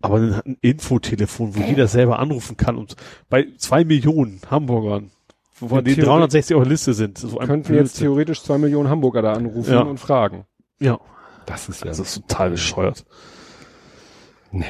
Aber 0.00 0.16
ein, 0.18 0.34
ein 0.34 0.56
Infotelefon, 0.60 1.56
wo 1.56 1.60
jeder 1.62 1.88
selber 1.88 2.18
anrufen 2.18 2.56
kann 2.56 2.76
und 2.76 2.96
bei 3.28 3.46
zwei 3.56 3.84
Millionen 3.84 4.40
Hamburgern, 4.50 5.10
von 5.52 5.68
Ja, 5.70 5.82
denen 5.82 5.96
theoretisch- 5.96 6.04
360 6.04 6.56
auf 6.56 6.62
der 6.62 6.70
Liste 6.70 6.94
sind. 6.94 7.18
So 7.18 7.36
Könnten 7.38 7.74
jetzt 7.74 7.98
theoretisch 7.98 8.42
zwei 8.42 8.58
Millionen 8.58 8.88
Hamburger 8.88 9.22
da 9.22 9.32
anrufen 9.32 9.72
Ja. 9.72 9.80
und 9.80 9.98
fragen. 9.98 10.44
Ja, 10.78 11.00
Das 11.46 11.68
ist 11.68 11.80
ja. 11.80 11.86
das 11.88 11.98
ist 11.98 12.14
total 12.28 12.50
bescheuert. 12.50 13.04
nee. 14.52 14.64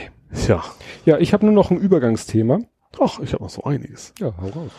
Ja. 0.46 0.62
Ja, 1.06 1.18
ich 1.18 1.32
habe 1.32 1.46
nur 1.46 1.55
noch 1.55 1.70
ein 1.70 1.78
Übergangsthema. 1.78 2.59
Ach, 3.00 3.18
ich 3.20 3.32
habe 3.32 3.42
noch 3.44 3.50
so 3.50 3.64
einiges. 3.64 4.12
Ja, 4.18 4.34
hau 4.40 4.48
raus. 4.48 4.70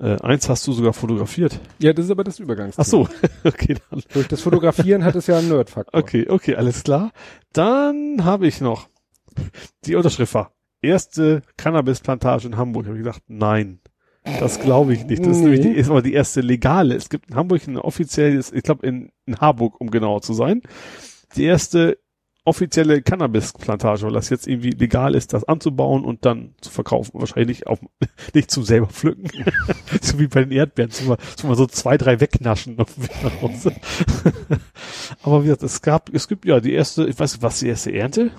Äh, 0.00 0.20
eins 0.22 0.48
hast 0.50 0.66
du 0.66 0.72
sogar 0.72 0.92
fotografiert. 0.92 1.58
Ja, 1.78 1.94
das 1.94 2.04
ist 2.06 2.10
aber 2.10 2.24
das 2.24 2.38
Übergangsthema. 2.38 2.82
Ach 2.82 2.86
so, 2.90 3.08
okay, 3.44 3.76
dann. 3.90 4.02
Durch 4.12 4.28
das 4.28 4.42
Fotografieren 4.42 5.04
hat 5.04 5.14
es 5.16 5.26
ja 5.28 5.38
einen 5.38 5.48
Nerdfaktor. 5.48 5.98
Okay, 5.98 6.26
okay, 6.28 6.56
alles 6.56 6.82
klar. 6.84 7.12
Dann 7.54 8.24
habe 8.24 8.46
ich 8.46 8.60
noch 8.60 8.88
die 9.84 9.94
Unterschrift 9.94 10.34
war 10.34 10.52
erste 10.82 11.42
Cannabisplantage 11.56 12.46
in 12.46 12.56
Hamburg. 12.56 12.86
Habe 12.86 12.96
ich 12.96 13.02
gedacht, 13.02 13.22
nein, 13.26 13.80
das 14.40 14.60
glaube 14.60 14.92
ich 14.94 15.04
nicht. 15.06 15.20
Das 15.20 15.28
ist 15.28 15.38
Nee. 15.38 15.44
nämlich 15.44 15.60
die, 15.62 15.72
ist 15.72 15.90
aber 15.90 16.02
die 16.02 16.12
erste 16.14 16.40
legale. 16.40 16.94
Es 16.94 17.08
gibt 17.08 17.30
in 17.30 17.36
Hamburg 17.36 17.66
eine 17.66 17.84
offizielle, 17.84 18.38
ich 18.38 18.62
glaube 18.62 18.86
in, 18.86 19.10
in 19.26 19.38
Harburg, 19.38 19.80
um 19.80 19.90
genauer 19.90 20.22
zu 20.22 20.32
sein, 20.32 20.62
die 21.36 21.44
erste 21.44 21.98
offizielle 22.44 23.02
Cannabisplantage, 23.02 24.02
weil 24.02 24.12
das 24.12 24.30
jetzt 24.30 24.46
irgendwie 24.46 24.70
legal 24.70 25.16
ist, 25.16 25.32
das 25.32 25.42
anzubauen 25.42 26.04
und 26.04 26.24
dann 26.24 26.54
zu 26.60 26.70
verkaufen. 26.70 27.18
Wahrscheinlich 27.18 27.48
nicht, 27.48 27.66
auf, 27.66 27.80
nicht 28.34 28.52
zum 28.52 28.62
selber 28.62 28.86
pflücken. 28.86 29.28
so 30.00 30.20
wie 30.20 30.28
bei 30.28 30.44
den 30.44 30.52
Erdbeeren, 30.52 30.92
so 30.92 31.06
mal, 31.06 31.18
so 31.36 31.48
mal 31.48 31.56
so 31.56 31.66
zwei, 31.66 31.96
drei 31.96 32.20
wegnaschen 32.20 32.78
auf 32.78 32.94
dem 32.94 33.02
Weg 33.04 33.22
nach 33.24 33.42
Hause. 33.42 33.72
Aber 35.22 35.40
wie 35.42 35.46
gesagt, 35.46 35.64
es 35.64 35.82
gab, 35.82 36.14
es 36.14 36.28
gibt 36.28 36.44
ja 36.44 36.60
die 36.60 36.72
erste, 36.72 37.06
ich 37.06 37.18
weiß 37.18 37.32
nicht, 37.34 37.42
was 37.42 37.58
die 37.58 37.68
erste 37.68 37.92
Ernte? 37.92 38.30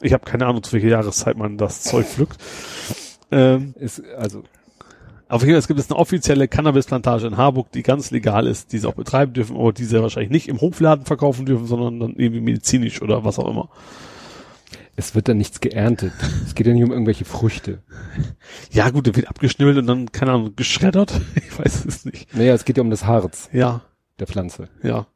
Ich 0.00 0.12
habe 0.12 0.24
keine 0.24 0.46
Ahnung, 0.46 0.62
zu 0.62 0.72
welcher 0.72 0.88
Jahreszeit 0.88 1.36
man 1.36 1.58
das 1.58 1.82
Zeug 1.82 2.06
pflückt. 2.06 2.38
Ähm, 3.30 3.74
Ist, 3.78 4.02
also, 4.16 4.42
auf 5.28 5.42
jeden 5.42 5.52
Fall, 5.52 5.58
es 5.58 5.68
gibt 5.68 5.78
jetzt 5.78 5.90
eine 5.90 5.98
offizielle 6.00 6.48
Cannabisplantage 6.48 7.26
in 7.26 7.36
Harburg, 7.36 7.70
die 7.72 7.82
ganz 7.82 8.10
legal 8.10 8.46
ist, 8.46 8.72
die 8.72 8.78
sie 8.78 8.86
auch 8.88 8.94
betreiben 8.94 9.34
dürfen, 9.34 9.56
aber 9.56 9.72
die 9.72 9.84
sie 9.84 10.00
wahrscheinlich 10.00 10.30
nicht 10.30 10.48
im 10.48 10.60
Hofladen 10.60 11.04
verkaufen 11.04 11.44
dürfen, 11.44 11.66
sondern 11.66 12.00
dann 12.00 12.14
irgendwie 12.16 12.40
medizinisch 12.40 13.02
oder 13.02 13.24
was 13.24 13.38
auch 13.38 13.48
immer. 13.48 13.68
es 14.96 15.14
wird 15.14 15.28
dann 15.28 15.36
nichts 15.36 15.60
geerntet. 15.60 16.12
Es 16.46 16.54
geht 16.54 16.66
ja 16.66 16.72
nicht 16.72 16.84
um 16.84 16.92
irgendwelche 16.92 17.24
Früchte. 17.26 17.82
Ja 18.72 18.88
gut, 18.90 19.06
der 19.06 19.16
wird 19.16 19.28
abgeschnibbelt 19.28 19.78
und 19.78 19.86
dann, 19.86 20.12
keine 20.12 20.32
Ahnung, 20.32 20.56
geschreddert. 20.56 21.20
Ich 21.36 21.58
weiß 21.58 21.84
es 21.86 22.04
nicht. 22.04 22.34
Naja, 22.34 22.54
es 22.54 22.64
geht 22.64 22.76
ja 22.76 22.82
um 22.82 22.90
das 22.90 23.04
Harz 23.04 23.48
Ja, 23.52 23.82
der 24.20 24.26
Pflanze, 24.28 24.68
ja, 24.82 25.06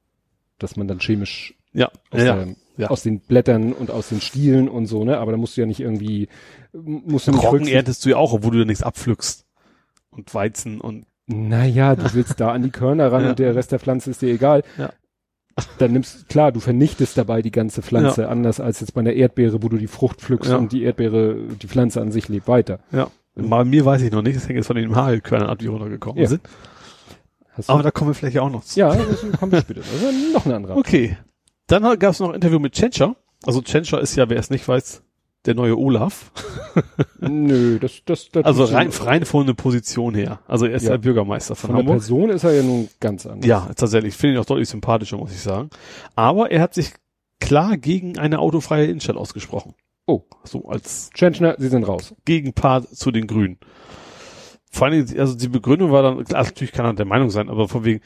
dass 0.58 0.76
man 0.76 0.88
dann 0.88 0.98
chemisch 1.00 1.54
ja, 1.72 1.88
aus, 2.10 2.20
ja, 2.22 2.36
der, 2.36 2.54
ja. 2.76 2.88
aus 2.88 3.02
den 3.02 3.20
Blättern 3.20 3.72
und 3.72 3.90
aus 3.90 4.08
den 4.08 4.20
Stielen 4.20 4.68
und 4.68 4.86
so, 4.86 5.04
ne? 5.04 5.18
Aber 5.18 5.32
da 5.32 5.38
musst 5.38 5.56
du 5.56 5.60
ja 5.60 5.66
nicht 5.66 5.80
irgendwie, 5.80 6.28
musst 6.72 7.26
du 7.26 7.32
nicht 7.32 7.42
Roggen 7.44 7.66
erntest 7.68 8.04
du 8.04 8.10
ja 8.10 8.16
auch, 8.16 8.32
obwohl 8.32 8.52
du 8.52 8.58
da 8.60 8.64
nichts 8.64 8.82
abpflückst. 8.82 9.44
Und 10.10 10.34
Weizen 10.34 10.80
und 10.80 11.06
Naja, 11.26 11.94
du 11.96 12.02
willst 12.14 12.40
da 12.40 12.52
an 12.52 12.62
die 12.62 12.70
Körner 12.70 13.12
ran 13.12 13.24
Ja. 13.24 13.30
und 13.30 13.38
der 13.38 13.54
Rest 13.54 13.72
der 13.72 13.78
Pflanze 13.78 14.10
ist 14.10 14.22
dir 14.22 14.32
egal. 14.32 14.62
Ja. 14.78 14.92
Dann 15.78 15.92
nimmst, 15.92 16.28
klar, 16.30 16.50
du 16.50 16.60
vernichtest 16.60 17.18
dabei 17.18 17.42
die 17.42 17.50
ganze 17.50 17.82
Pflanze, 17.82 18.28
anders 18.28 18.58
als 18.58 18.80
jetzt 18.80 18.94
bei 18.94 19.00
einer 19.02 19.12
Erdbeere, 19.12 19.62
wo 19.62 19.68
du 19.68 19.76
die 19.76 19.86
Frucht 19.86 20.20
pflückst 20.22 20.50
Ja. 20.50 20.56
und 20.56 20.72
die 20.72 20.82
Erdbeere, 20.82 21.36
die 21.60 21.66
Pflanze 21.68 22.00
an 22.00 22.10
sich 22.10 22.28
lebt 22.28 22.48
weiter. 22.48 22.80
ja. 22.90 23.10
Bei 23.34 23.64
mir 23.64 23.86
weiß 23.86 24.02
ich 24.02 24.12
noch 24.12 24.20
nicht, 24.20 24.36
das 24.36 24.46
hängt 24.46 24.56
jetzt 24.58 24.66
von 24.66 24.76
den 24.76 24.94
Hagelkörnern 24.94 25.48
ab, 25.48 25.58
die 25.58 25.66
runtergekommen 25.66 26.20
Ja. 26.22 26.28
sind. 26.28 26.42
Aber 27.66 27.82
da 27.82 27.90
kommen 27.90 28.10
wir 28.10 28.14
vielleicht 28.14 28.36
ja 28.36 28.42
auch 28.42 28.50
noch 28.50 28.62
zu. 28.64 28.78
ja, 28.78 28.94
das 28.94 29.20
kommt 29.38 29.54
später. 29.56 29.80
Das 29.80 29.86
ist 29.90 30.32
noch 30.34 30.44
eine 30.46 30.56
andere. 30.56 30.76
Okay. 30.76 31.16
Dann 31.72 31.98
gab 31.98 32.12
es 32.12 32.20
noch 32.20 32.28
ein 32.28 32.34
Interview 32.34 32.58
mit 32.58 32.74
Tschentscher. 32.74 33.16
Also 33.44 33.62
Tschentscher 33.62 33.98
ist 33.98 34.14
ja, 34.14 34.28
wer 34.28 34.38
es 34.38 34.50
nicht 34.50 34.68
weiß, 34.68 35.02
der 35.46 35.54
neue 35.54 35.78
Olaf. 35.78 36.30
Nö, 37.20 37.78
das, 37.78 38.02
das, 38.04 38.28
das 38.30 38.44
Also 38.44 38.64
rein, 38.64 38.90
rein 38.90 39.24
von 39.24 39.46
der 39.46 39.54
Position 39.54 40.14
her. 40.14 40.40
Also 40.46 40.66
er 40.66 40.74
ist 40.74 40.82
Ja. 40.82 40.90
der 40.90 40.98
Bürgermeister 40.98 41.54
von, 41.54 41.68
von 41.68 41.76
der 41.76 41.78
Hamburg. 41.80 41.96
Person 41.96 42.28
ist 42.28 42.44
er 42.44 42.52
ja 42.52 42.62
nun 42.62 42.90
ganz 43.00 43.24
anders. 43.24 43.46
Ja, 43.46 43.70
tatsächlich. 43.74 44.12
Ich 44.14 44.20
finde 44.20 44.34
ihn 44.36 44.40
auch 44.40 44.44
deutlich 44.44 44.68
sympathischer, 44.68 45.16
muss 45.16 45.32
ich 45.32 45.40
sagen. 45.40 45.70
Aber 46.14 46.50
er 46.50 46.60
hat 46.60 46.74
sich 46.74 46.92
klar 47.40 47.78
gegen 47.78 48.18
eine 48.18 48.38
autofreie 48.40 48.84
Innenstadt 48.84 49.16
ausgesprochen. 49.16 49.72
Oh. 50.06 50.24
So 50.44 50.68
als 50.68 51.08
Tschentschner, 51.14 51.56
Sie 51.58 51.68
sind 51.68 51.84
raus. 51.84 52.14
Gegenpart 52.26 52.94
zu 52.94 53.10
den 53.10 53.26
Grünen. 53.26 53.56
Vor 54.70 54.88
allen 54.88 55.06
Dingen, 55.06 55.18
also 55.20 55.34
die 55.34 55.48
Begründung 55.48 55.90
war 55.90 56.02
dann, 56.02 56.22
klar, 56.24 56.44
natürlich 56.44 56.72
kann 56.72 56.84
er 56.84 56.92
der 56.92 57.06
Meinung 57.06 57.30
sein, 57.30 57.48
aber 57.48 57.66
von 57.66 57.84
wegen, 57.86 58.02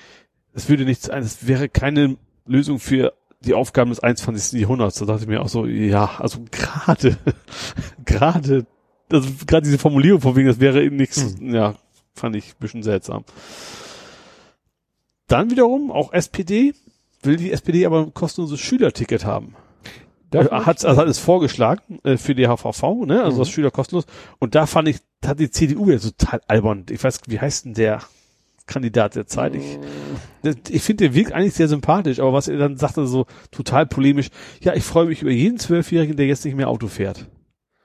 es 0.53 0.69
würde 0.69 0.85
nichts, 0.85 1.09
es 1.09 1.49
wäre 1.49 1.69
keine 1.69 2.17
Lösung 2.47 2.79
für 2.79 3.13
die 3.41 3.55
Aufgaben 3.55 3.91
des 3.91 4.01
21. 4.01 4.61
Jahrhunderts. 4.61 4.99
Da 4.99 5.05
dachte 5.07 5.23
ich 5.23 5.29
mir 5.29 5.43
auch 5.43 5.49
so, 5.49 5.67
ja, 5.67 6.11
also 6.19 6.41
gerade, 6.51 7.17
gerade, 8.05 8.67
also 9.13 9.29
gerade 9.47 9.65
diese 9.65 9.79
Formulierung 9.79 10.21
von 10.21 10.37
wegen, 10.37 10.49
das 10.49 10.61
wäre 10.61 10.83
eben 10.83 10.97
nichts, 10.97 11.37
ja, 11.41 11.75
fand 12.15 12.37
ich 12.37 12.51
ein 12.55 12.61
bisschen 12.61 12.83
seltsam. 12.83 13.25
Dann 15.29 15.51
wiederum, 15.51 15.91
auch 15.91 16.13
SPD, 16.13 16.75
will 17.23 17.37
die 17.37 17.51
SPD 17.53 17.85
aber 17.87 18.01
ein 18.03 18.15
kostenloses 18.15 18.61
Schülerticket 18.61 19.25
haben. 19.25 19.57
Darf 20.31 20.47
ich? 20.47 20.53
hat, 20.53 20.85
also 20.85 21.01
hat 21.01 21.09
es 21.09 21.19
vorgeschlagen 21.19 22.01
äh, 22.05 22.17
für 22.17 22.35
die 22.35 22.47
HVV, 22.49 23.05
ne? 23.07 23.23
Also 23.23 23.37
Mhm. 23.37 23.41
das 23.41 23.51
Schüler 23.51 23.71
kostenlos. 23.71 24.07
Und 24.39 24.55
da 24.55 24.67
fand 24.67 24.89
ich, 24.89 24.99
da 25.21 25.31
hat 25.31 25.41
die 25.41 25.51
CDU 25.51 25.87
wieder 25.89 26.01
total 26.01 26.41
albern. 26.49 26.87
Ich 26.91 27.03
weiß, 27.03 27.21
wie 27.27 27.41
heißt 27.41 27.65
denn 27.65 27.75
der 27.75 28.03
Kandidat 28.67 29.15
der 29.15 29.27
Zeit? 29.27 29.55
Ich, 29.55 29.79
ich 30.69 30.83
finde, 30.83 31.05
der 31.05 31.15
wirkt 31.15 31.33
eigentlich 31.33 31.55
sehr 31.55 31.69
sympathisch, 31.69 32.21
aber 32.21 32.33
was 32.33 32.49
er 32.49 32.59
dann 32.59 32.77
sagte, 32.77 33.07
so 33.07 33.27
total 33.51 33.87
polemisch, 33.87 34.29
ja, 34.61 34.75
ich 34.75 34.85
freue 34.85 35.07
mich 35.07 35.23
über 35.23 35.31
jeden 35.31 35.59
Zwölfjährigen, 35.59 36.17
der 36.17 36.27
jetzt 36.27 36.45
nicht 36.45 36.57
mehr 36.57 36.69
Auto 36.69 36.89
fährt. 36.89 37.27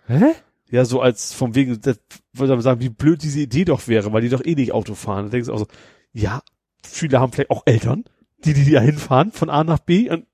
Hä? 0.07 0.33
Ja, 0.69 0.85
so 0.85 1.01
als 1.01 1.33
vom 1.33 1.53
wegen, 1.53 1.79
das 1.81 1.99
würde 2.33 2.53
man 2.53 2.61
sagen, 2.61 2.81
wie 2.81 2.89
blöd 2.89 3.21
diese 3.23 3.41
Idee 3.41 3.65
doch 3.65 3.87
wäre, 3.87 4.13
weil 4.13 4.21
die 4.21 4.29
doch 4.29 4.43
eh 4.43 4.55
nicht 4.55 4.71
Auto 4.71 4.95
fahren. 4.95 5.25
Da 5.25 5.31
denkst 5.31 5.47
du 5.47 5.53
auch 5.53 5.59
so, 5.59 5.67
ja, 6.13 6.41
Schüler 6.89 7.19
haben 7.19 7.31
vielleicht 7.31 7.51
auch 7.51 7.63
Eltern, 7.65 8.05
die 8.45 8.53
die 8.53 8.71
da 8.71 8.79
hinfahren 8.81 9.31
von 9.31 9.49
A 9.49 9.63
nach 9.63 9.79
B 9.79 10.09
und 10.09 10.25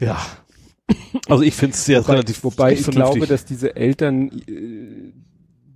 ja. 0.00 0.18
Also 1.28 1.42
ich 1.42 1.54
finde 1.54 1.74
es 1.74 1.84
sehr 1.84 2.00
Wobei, 2.02 2.12
relativ 2.12 2.44
wobei 2.44 2.72
ich 2.72 2.82
vernünftig. 2.82 3.14
glaube, 3.14 3.26
dass 3.26 3.44
diese 3.44 3.76
Eltern 3.76 4.30
äh, 4.48 5.12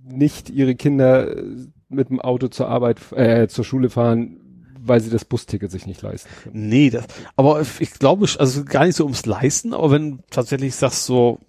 nicht 0.03 0.49
ihre 0.49 0.75
Kinder 0.75 1.37
äh, 1.37 1.67
mit 1.93 2.09
dem 2.09 2.19
Auto 2.21 2.47
zur 2.47 2.67
Arbeit, 2.67 2.97
äh, 3.13 3.47
zur 3.47 3.63
Schule 3.63 3.89
fahren, 3.89 4.37
weil 4.85 4.99
sie 4.99 5.09
das 5.09 5.25
Busticket 5.25 5.71
sich 5.71 5.85
nicht 5.85 6.01
leisten 6.01 6.29
können. 6.43 6.67
Nee, 6.69 6.89
das, 6.89 7.05
aber 7.35 7.61
ich 7.79 7.91
glaube, 7.93 8.27
also 8.37 8.63
gar 8.65 8.85
nicht 8.85 8.95
so 8.95 9.03
ums 9.05 9.25
Leisten, 9.25 9.73
aber 9.73 9.91
wenn 9.91 10.19
tatsächlich 10.29 10.75
sagst 10.75 11.05
so, 11.05 11.39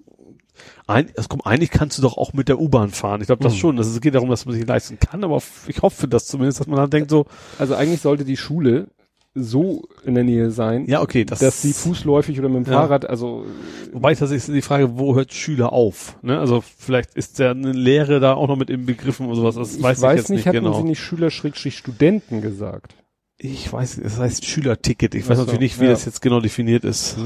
ein, 0.87 1.09
also 1.17 1.29
komm, 1.29 1.41
eigentlich 1.43 1.71
kannst 1.71 1.99
du 1.99 2.03
doch 2.03 2.17
auch 2.17 2.33
mit 2.33 2.49
der 2.49 2.61
U-Bahn 2.61 2.91
fahren. 2.91 3.21
Ich 3.21 3.27
glaube 3.27 3.43
das 3.43 3.55
Mhm. 3.55 3.59
schon. 3.59 3.77
Das, 3.77 3.87
es 3.89 4.01
geht 4.01 4.15
darum, 4.15 4.29
dass 4.31 4.45
man 4.47 4.55
sich 4.55 4.67
leisten 4.67 4.99
kann, 5.01 5.25
aber 5.25 5.43
ich 5.67 5.83
hoffe 5.83 6.07
das 6.07 6.27
zumindest, 6.27 6.61
dass 6.61 6.67
man 6.67 6.77
dann 6.77 6.91
denkt 6.91 7.11
so, 7.11 7.27
Also 7.59 7.75
eigentlich 7.75 8.01
sollte 8.03 8.25
die 8.25 8.37
Schule 8.37 8.89
so 9.35 9.83
in 10.05 10.15
der 10.15 10.25
Nähe 10.25 10.51
sein, 10.51 10.87
ja, 10.87 11.03
okay, 11.03 11.25
das, 11.25 11.41
dass 11.41 11.61
sie 11.61 11.73
fußläufig 11.73 12.39
oder 12.39 12.49
mit 12.49 12.67
dem 12.67 12.73
Ja. 12.73 12.81
Fahrrad, 12.81 13.09
also 13.09 13.45
wobei 13.93 14.15
tatsächlich 14.15 14.49
ist 14.49 14.55
die 14.55 14.63
Frage, 14.63 14.97
wo 14.97 15.15
hört 15.17 15.33
Schüler 15.33 15.73
auf? 15.73 16.17
Ne? 16.23 16.39
Also 16.39 16.63
vielleicht 16.63 17.15
ist 17.15 17.39
ja 17.41 17.51
eine 17.51 17.73
Lehre 17.73 18.21
da 18.21 18.35
auch 18.35 18.49
noch 18.49 18.57
mit 18.57 18.71
im 18.71 18.87
Begriffen 18.87 19.27
oder 19.27 19.37
sowas. 19.37 19.55
Das 19.57 19.77
ich 19.77 19.83
weiß, 19.83 20.01
weiß, 20.03 20.13
ich 20.13 20.19
jetzt 20.19 20.31
nicht, 20.31 20.39
nicht, 20.39 20.47
hatten 20.47 20.65
genau. 20.65 20.77
sie 20.77 20.85
nicht 20.85 21.01
Schüler-Studenten 21.01 22.43
gesagt? 22.43 22.95
ich 23.39 23.73
weiß, 23.73 24.01
das 24.03 24.19
heißt 24.19 24.45
Schülerticket. 24.45 25.15
Ich 25.15 25.29
weiß 25.29 25.37
so, 25.39 25.45
natürlich 25.45 25.61
nicht, 25.61 25.81
wie 25.81 25.85
ja. 25.85 25.91
das 25.91 26.05
jetzt 26.05 26.23
genau 26.23 26.41
definiert 26.41 26.85
ist. 26.85 27.17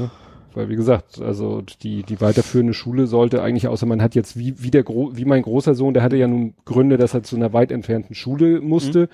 Weil 0.53 0.69
wie 0.69 0.75
gesagt, 0.75 1.21
also 1.21 1.61
die 1.83 2.03
die 2.03 2.19
weiterführende 2.21 2.73
Schule 2.73 3.05
sollte 3.05 3.43
eigentlich, 3.43 3.67
außer 3.67 3.85
man 3.85 4.01
hat 4.01 4.15
jetzt 4.15 4.37
wie 4.37 4.61
wie 4.61 4.71
der 4.71 4.83
Gro 4.83 5.11
wie 5.13 5.25
mein 5.25 5.43
großer 5.43 5.75
Sohn, 5.75 5.93
der 5.93 6.01
hatte 6.01 6.17
ja 6.17 6.27
nun 6.27 6.55
Gründe, 6.65 6.97
dass 6.97 7.13
er 7.13 7.21
zu 7.21 7.35
einer 7.35 7.53
weit 7.53 7.71
entfernten 7.71 8.15
Schule 8.15 8.59
musste. 8.59 9.09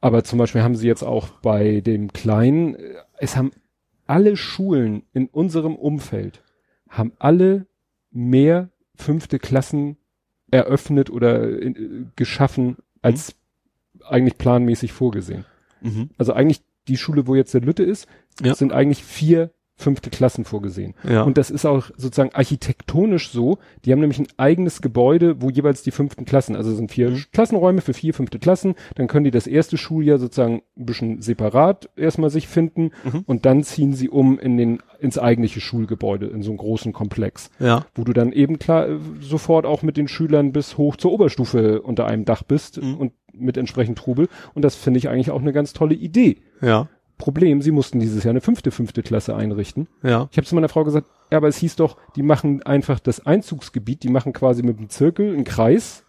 Aber 0.00 0.22
zum 0.24 0.38
Beispiel 0.38 0.62
haben 0.62 0.76
sie 0.76 0.86
jetzt 0.86 1.02
auch 1.02 1.28
bei 1.40 1.80
dem 1.80 2.12
Kleinen, 2.12 2.74
äh, 2.76 2.94
es 3.18 3.36
haben 3.36 3.50
alle 4.06 4.36
Schulen 4.36 5.02
in 5.12 5.26
unserem 5.26 5.74
Umfeld 5.76 6.42
haben 6.88 7.12
alle 7.18 7.66
mehr 8.10 8.70
fünfte 8.94 9.38
Klassen 9.38 9.96
eröffnet 10.50 11.10
oder 11.10 11.60
in, 11.60 11.76
äh, 11.76 12.06
geschaffen 12.16 12.76
als 13.02 13.36
eigentlich 14.08 14.38
planmäßig 14.38 14.92
vorgesehen. 14.92 15.44
Mhm. 15.82 16.10
Also 16.16 16.32
eigentlich 16.32 16.62
die 16.88 16.96
Schule, 16.96 17.26
wo 17.26 17.34
jetzt 17.34 17.52
der 17.52 17.60
Lütte 17.60 17.82
ist, 17.82 18.06
Ja. 18.42 18.54
sind 18.54 18.72
eigentlich 18.72 19.04
vier 19.04 19.50
fünfte 19.78 20.10
Klassen 20.10 20.44
vorgesehen. 20.44 20.94
Ja. 21.08 21.22
Und 21.22 21.38
das 21.38 21.50
ist 21.50 21.64
auch 21.64 21.90
sozusagen 21.96 22.34
architektonisch 22.34 23.30
so. 23.30 23.58
Die 23.84 23.92
haben 23.92 24.00
nämlich 24.00 24.18
ein 24.18 24.26
eigenes 24.36 24.82
Gebäude, 24.82 25.40
wo 25.40 25.50
jeweils 25.50 25.82
die 25.82 25.92
fünften 25.92 26.24
Klassen, 26.24 26.56
also 26.56 26.70
es 26.72 26.76
sind 26.76 26.90
vier 26.90 27.10
Mhm. 27.10 27.24
Klassenräume 27.32 27.80
für 27.80 27.94
vier 27.94 28.12
fünfte 28.12 28.38
Klassen. 28.40 28.74
Dann 28.96 29.06
können 29.06 29.24
die 29.24 29.30
das 29.30 29.46
erste 29.46 29.78
Schuljahr 29.78 30.18
sozusagen 30.18 30.62
ein 30.76 30.84
bisschen 30.86 31.22
separat 31.22 31.88
erstmal 31.96 32.30
sich 32.30 32.48
finden 32.48 32.90
Mhm. 33.04 33.22
und 33.26 33.46
dann 33.46 33.62
ziehen 33.62 33.92
sie 33.94 34.08
um 34.08 34.38
in 34.38 34.56
den, 34.56 34.80
ins 34.98 35.16
eigentliche 35.18 35.60
Schulgebäude, 35.60 36.26
in 36.26 36.42
so 36.42 36.50
einem 36.50 36.58
großen 36.58 36.92
Komplex 36.92 37.50
ja. 37.60 37.86
wo 37.94 38.02
du 38.04 38.12
dann 38.12 38.32
eben 38.32 38.58
klar 38.58 38.88
äh, 38.88 38.98
sofort 39.20 39.64
auch 39.64 39.82
mit 39.82 39.96
den 39.96 40.08
Schülern 40.08 40.52
bis 40.52 40.76
hoch 40.76 40.96
zur 40.96 41.12
Oberstufe 41.12 41.82
unter 41.82 42.06
einem 42.06 42.24
Dach 42.24 42.42
bist 42.42 42.82
Mhm. 42.82 42.94
und 42.96 43.12
mit 43.32 43.56
entsprechend 43.56 43.96
Trubel. 43.98 44.28
Und 44.54 44.62
das 44.62 44.74
finde 44.74 44.98
ich 44.98 45.08
eigentlich 45.08 45.30
auch 45.30 45.40
eine 45.40 45.52
ganz 45.52 45.72
tolle 45.72 45.94
Idee. 45.94 46.38
Ja. 46.60 46.88
Problem, 47.18 47.60
sie 47.60 47.70
mussten 47.72 48.00
dieses 48.00 48.24
Jahr 48.24 48.30
eine 48.30 48.40
fünfte, 48.40 48.70
fünfte 48.70 49.02
Klasse 49.02 49.34
einrichten. 49.36 49.88
Ja. 50.02 50.28
Ich 50.30 50.36
habe 50.38 50.46
zu 50.46 50.54
meiner 50.54 50.68
Frau 50.68 50.84
gesagt, 50.84 51.08
ja, 51.30 51.36
aber 51.38 51.48
es 51.48 51.58
hieß 51.58 51.76
doch, 51.76 51.96
die 52.16 52.22
machen 52.22 52.62
einfach 52.62 53.00
das 53.00 53.26
Einzugsgebiet, 53.26 54.02
die 54.02 54.08
machen 54.08 54.32
quasi 54.32 54.62
mit 54.62 54.78
einem 54.78 54.88
Zirkel 54.88 55.34
einen 55.34 55.44
Kreis 55.44 56.04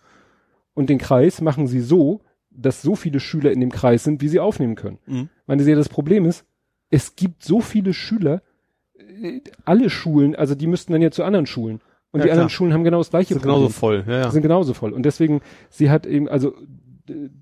und 0.73 0.89
den 0.89 0.97
Kreis 0.99 1.41
machen 1.41 1.67
sie 1.67 1.81
so, 1.81 2.21
dass 2.51 2.81
so 2.81 2.95
viele 2.95 3.19
Schüler 3.19 3.51
in 3.51 3.59
dem 3.59 3.71
Kreis 3.71 4.03
sind, 4.03 4.21
wie 4.21 4.27
sie 4.29 4.39
aufnehmen 4.39 4.75
können. 4.75 4.99
Mhm. 5.05 5.29
Meine 5.45 5.63
Sie, 5.63 5.73
das 5.75 5.89
Problem 5.89 6.25
ist, 6.25 6.45
es 6.89 7.15
gibt 7.15 7.43
so 7.43 7.59
viele 7.61 7.93
Schüler, 7.93 8.41
äh, 8.97 9.41
alle 9.65 9.89
Schulen, 9.89 10.35
also 10.35 10.55
die 10.55 10.67
müssten 10.67 10.93
dann 10.93 11.01
ja 11.01 11.11
zu 11.11 11.23
anderen 11.23 11.45
Schulen. 11.45 11.81
Und 12.11 12.19
Ja, 12.19 12.23
die 12.23 12.27
klar. 12.29 12.33
anderen 12.33 12.49
Schulen 12.49 12.73
haben 12.73 12.83
genau 12.83 12.97
das 12.99 13.11
gleiche 13.11 13.33
Sind 13.35 13.43
genauso 13.43 13.69
voll. 13.69 14.03
Ja, 14.07 14.13
ja. 14.13 14.31
sind 14.31 14.41
genauso 14.41 14.73
voll. 14.73 14.93
Und 14.93 15.03
deswegen, 15.03 15.41
sie 15.69 15.89
hat 15.91 16.05
eben, 16.07 16.27
also 16.27 16.53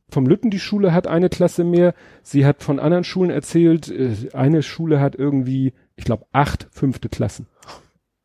vom 0.10 0.26
Lütten 0.26 0.50
die 0.50 0.60
Schule 0.60 0.94
hat 0.94 1.08
eine 1.08 1.30
Klasse 1.30 1.64
mehr. 1.64 1.94
Sie 2.24 2.46
hat 2.46 2.64
von 2.64 2.80
anderen 2.80 3.04
Schulen 3.04 3.32
erzählt, 3.32 3.90
äh, 3.90 4.16
eine 4.34 4.64
Schule 4.64 5.00
hat 5.00 5.16
irgendwie, 5.16 5.74
ich 5.96 6.06
glaube, 6.06 6.26
acht 6.32 6.68
fünfte 6.72 7.10
Klassen. 7.10 7.48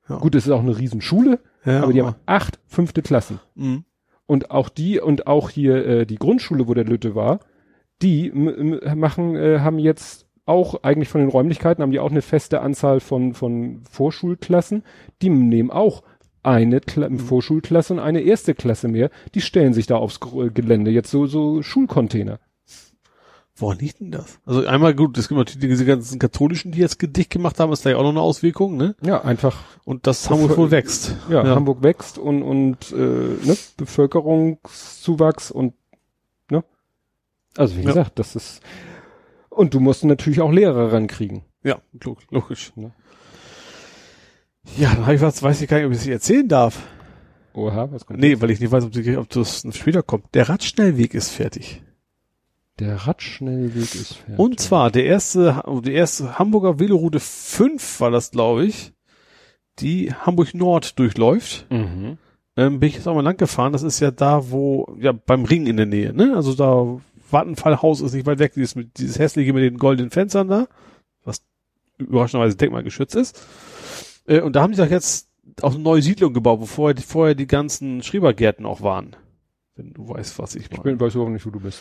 Ja. 0.09 0.19
Gut, 0.19 0.35
es 0.35 0.47
ist 0.47 0.52
auch 0.52 0.60
eine 0.60 0.77
Riesenschule, 0.77 1.39
ja 1.64 1.82
aber 1.82 1.93
die 1.93 2.02
haben 2.02 2.16
acht 2.27 2.59
fünfte 2.66 3.02
Klassen. 3.02 3.40
Mhm. 3.55 3.85
Und 4.27 4.51
auch 4.51 4.69
die 4.69 5.01
und 5.01 5.27
auch 5.27 5.51
hier 5.51 5.86
äh, 5.86 6.06
die 6.06 6.16
Grundschule, 6.16 6.66
wo 6.66 6.74
der 6.74 6.85
Lütte 6.85 7.14
war, 7.14 7.40
die 8.02 8.31
machen, 8.32 9.36
äh, 9.36 9.60
haben 9.60 9.78
jetzt 9.78 10.27
auch 10.44 10.82
eigentlich 10.82 11.09
von 11.09 11.20
den 11.20 11.31
Räumlichkeiten 11.31 11.82
haben 11.82 11.93
die 11.93 12.01
auch 12.01 12.10
eine 12.10 12.23
feste 12.23 12.60
Anzahl 12.62 13.01
von 13.01 13.35
von 13.35 13.82
Vorschulklassen. 13.89 14.82
Die 15.20 15.31
nehmen 15.31 15.70
auch 15.70 16.02
eine 16.43 16.81
Kla 16.81 17.09
Mhm. 17.09 17.19
Vorschulklasse 17.19 17.94
und 17.94 17.98
eine 18.01 18.20
erste 18.20 18.55
Klasse 18.55 18.89
mehr. 18.89 19.10
Die 19.35 19.40
stellen 19.40 19.74
sich 19.74 19.86
da 19.86 19.97
aufs 19.97 20.20
Gr- 20.20 20.51
Gelände 20.51 20.90
jetzt 20.90 21.10
so 21.10 21.27
so 21.27 21.62
Schulcontainer. 21.62 22.39
Woran 23.55 23.78
liegt 23.78 24.01
denn 24.01 24.10
das? 24.10 24.40
Also 24.47 24.66
einmal 24.66 24.94
gut, 24.94 25.19
es 25.19 25.28
gibt 25.28 25.36
natürlich 25.39 25.60
diese 25.60 25.85
ganzen 25.85 26.19
Katholischen, 26.19 26.73
die 26.73 26.81
jetzt 26.81 26.98
Gedicht 26.98 27.28
gemacht 27.31 27.60
haben, 27.60 27.70
ist 27.70 27.85
da 27.85 27.90
ja 27.90 27.97
auch 27.98 28.02
noch 28.02 28.09
eine 28.09 28.23
Auswirkung, 28.23 28.78
ne? 28.78 28.97
Ja, 29.05 29.23
einfach. 29.23 29.62
Und 29.85 30.06
das 30.06 30.28
Hamburg 30.31 30.56
wohl 30.56 30.70
wächst. 30.70 31.14
Ja, 31.28 31.44
Hamburg 31.44 31.82
wächst 31.82 32.16
und 32.19 32.43
und 32.43 32.90
äh, 32.93 32.97
ne, 32.97 33.56
Bevölkerungszuwachs 33.77 35.51
und 35.51 35.74
ne. 36.51 36.64
Also 37.56 37.77
wie 37.77 37.81
Ja. 37.82 37.89
gesagt, 37.89 38.19
das 38.19 38.35
ist 38.36 38.62
und 39.51 39.74
du 39.74 39.81
musst 39.81 40.02
natürlich 40.05 40.40
auch 40.40 40.51
Lehrer 40.51 40.93
rankriegen. 40.93 41.43
Ja, 41.62 41.81
log- 42.02 42.23
logisch. 42.31 42.73
Ne? 42.74 42.93
Ja, 44.76 44.94
dann 44.94 45.06
hab 45.06 45.14
ich 45.14 45.20
was, 45.20 45.43
weiß 45.43 45.60
ich 45.60 45.68
gar 45.68 45.78
nicht, 45.78 45.86
ob 45.86 45.93
ich 45.93 45.98
es 45.98 46.06
erzählen 46.06 46.48
darf. 46.48 46.82
Oha, 47.55 47.90
was 47.90 48.06
kommt? 48.06 48.20
Nee, 48.20 48.40
weil 48.40 48.51
ich 48.51 48.60
nicht 48.60 48.72
weiß, 48.72 48.84
ob, 48.84 48.93
die, 48.93 49.16
ob 49.16 49.28
das 49.28 49.66
später 49.72 50.02
kommt. 50.02 50.34
Der 50.34 50.48
Radschnellweg 50.48 51.14
ist 51.14 51.30
fertig. 51.30 51.82
Der 52.78 52.97
Radschnellweg 52.97 53.94
ist 53.94 54.14
fertig. 54.14 54.39
Und 54.39 54.60
zwar 54.60 54.90
der 54.90 55.05
erste, 55.05 55.62
die 55.84 55.93
erste 55.93 56.39
Hamburger 56.39 56.78
Veloroute 56.78 57.20
5 57.20 58.01
war 58.01 58.10
das, 58.10 58.30
glaube 58.30 58.64
ich, 58.64 58.93
die 59.78 60.12
Hamburg 60.12 60.55
Nord 60.55 60.98
durchläuft. 60.98 61.66
Mhm. 61.70 62.18
Ähm, 62.56 62.80
bin 62.80 62.89
ich 62.89 62.97
jetzt 62.97 63.09
auch 63.09 63.14
mal 63.14 63.22
lang 63.22 63.36
gefahren. 63.36 63.72
Das 63.72 63.82
ist 63.82 64.01
ja 64.01 64.10
da, 64.10 64.51
wo, 64.51 64.97
ja, 64.98 65.12
beim 65.12 65.44
Ring 65.44 65.66
in 65.66 65.76
der 65.76 65.86
Nähe, 65.86 66.12
ne? 66.12 66.34
Also 66.34 66.55
da, 66.55 67.01
Vattenfallhaus 67.30 68.01
ist 68.01 68.12
nicht 68.12 68.26
weit 68.26 68.39
weg, 68.39 68.52
dieses, 68.55 68.74
dieses 68.97 69.18
hässliche 69.18 69.52
mit 69.52 69.64
den 69.64 69.78
goldenen 69.78 70.10
Fenstern 70.10 70.48
da, 70.48 70.68
was 71.24 71.43
überraschenderweise 71.98 72.56
denkmalgeschützt 72.56 73.16
ist. 73.16 73.40
Äh, 74.27 74.40
und 74.40 74.55
da 74.57 74.62
haben 74.62 74.73
die 74.73 74.78
doch 74.78 74.90
jetzt 74.90 75.28
auch 75.61 75.74
eine 75.74 75.82
neue 75.82 76.03
Siedlung 76.03 76.32
gebaut, 76.32 76.61
wo 76.61 76.66
vorher, 76.66 76.94
die, 76.94 77.03
vorher 77.03 77.35
die 77.35 77.47
ganzen 77.47 78.03
Schrebergärten 78.03 78.65
auch 78.66 78.81
waren. 78.81 79.16
Wenn 79.74 79.93
du 79.93 80.09
weißt, 80.09 80.39
was 80.39 80.55
ich 80.55 80.65
Ich 80.65 80.70
meine. 80.70 80.82
bin, 80.82 81.01
weiß 81.01 81.15
überhaupt 81.15 81.32
nicht, 81.32 81.47
wo 81.47 81.51
du 81.51 81.61
bist. 81.61 81.81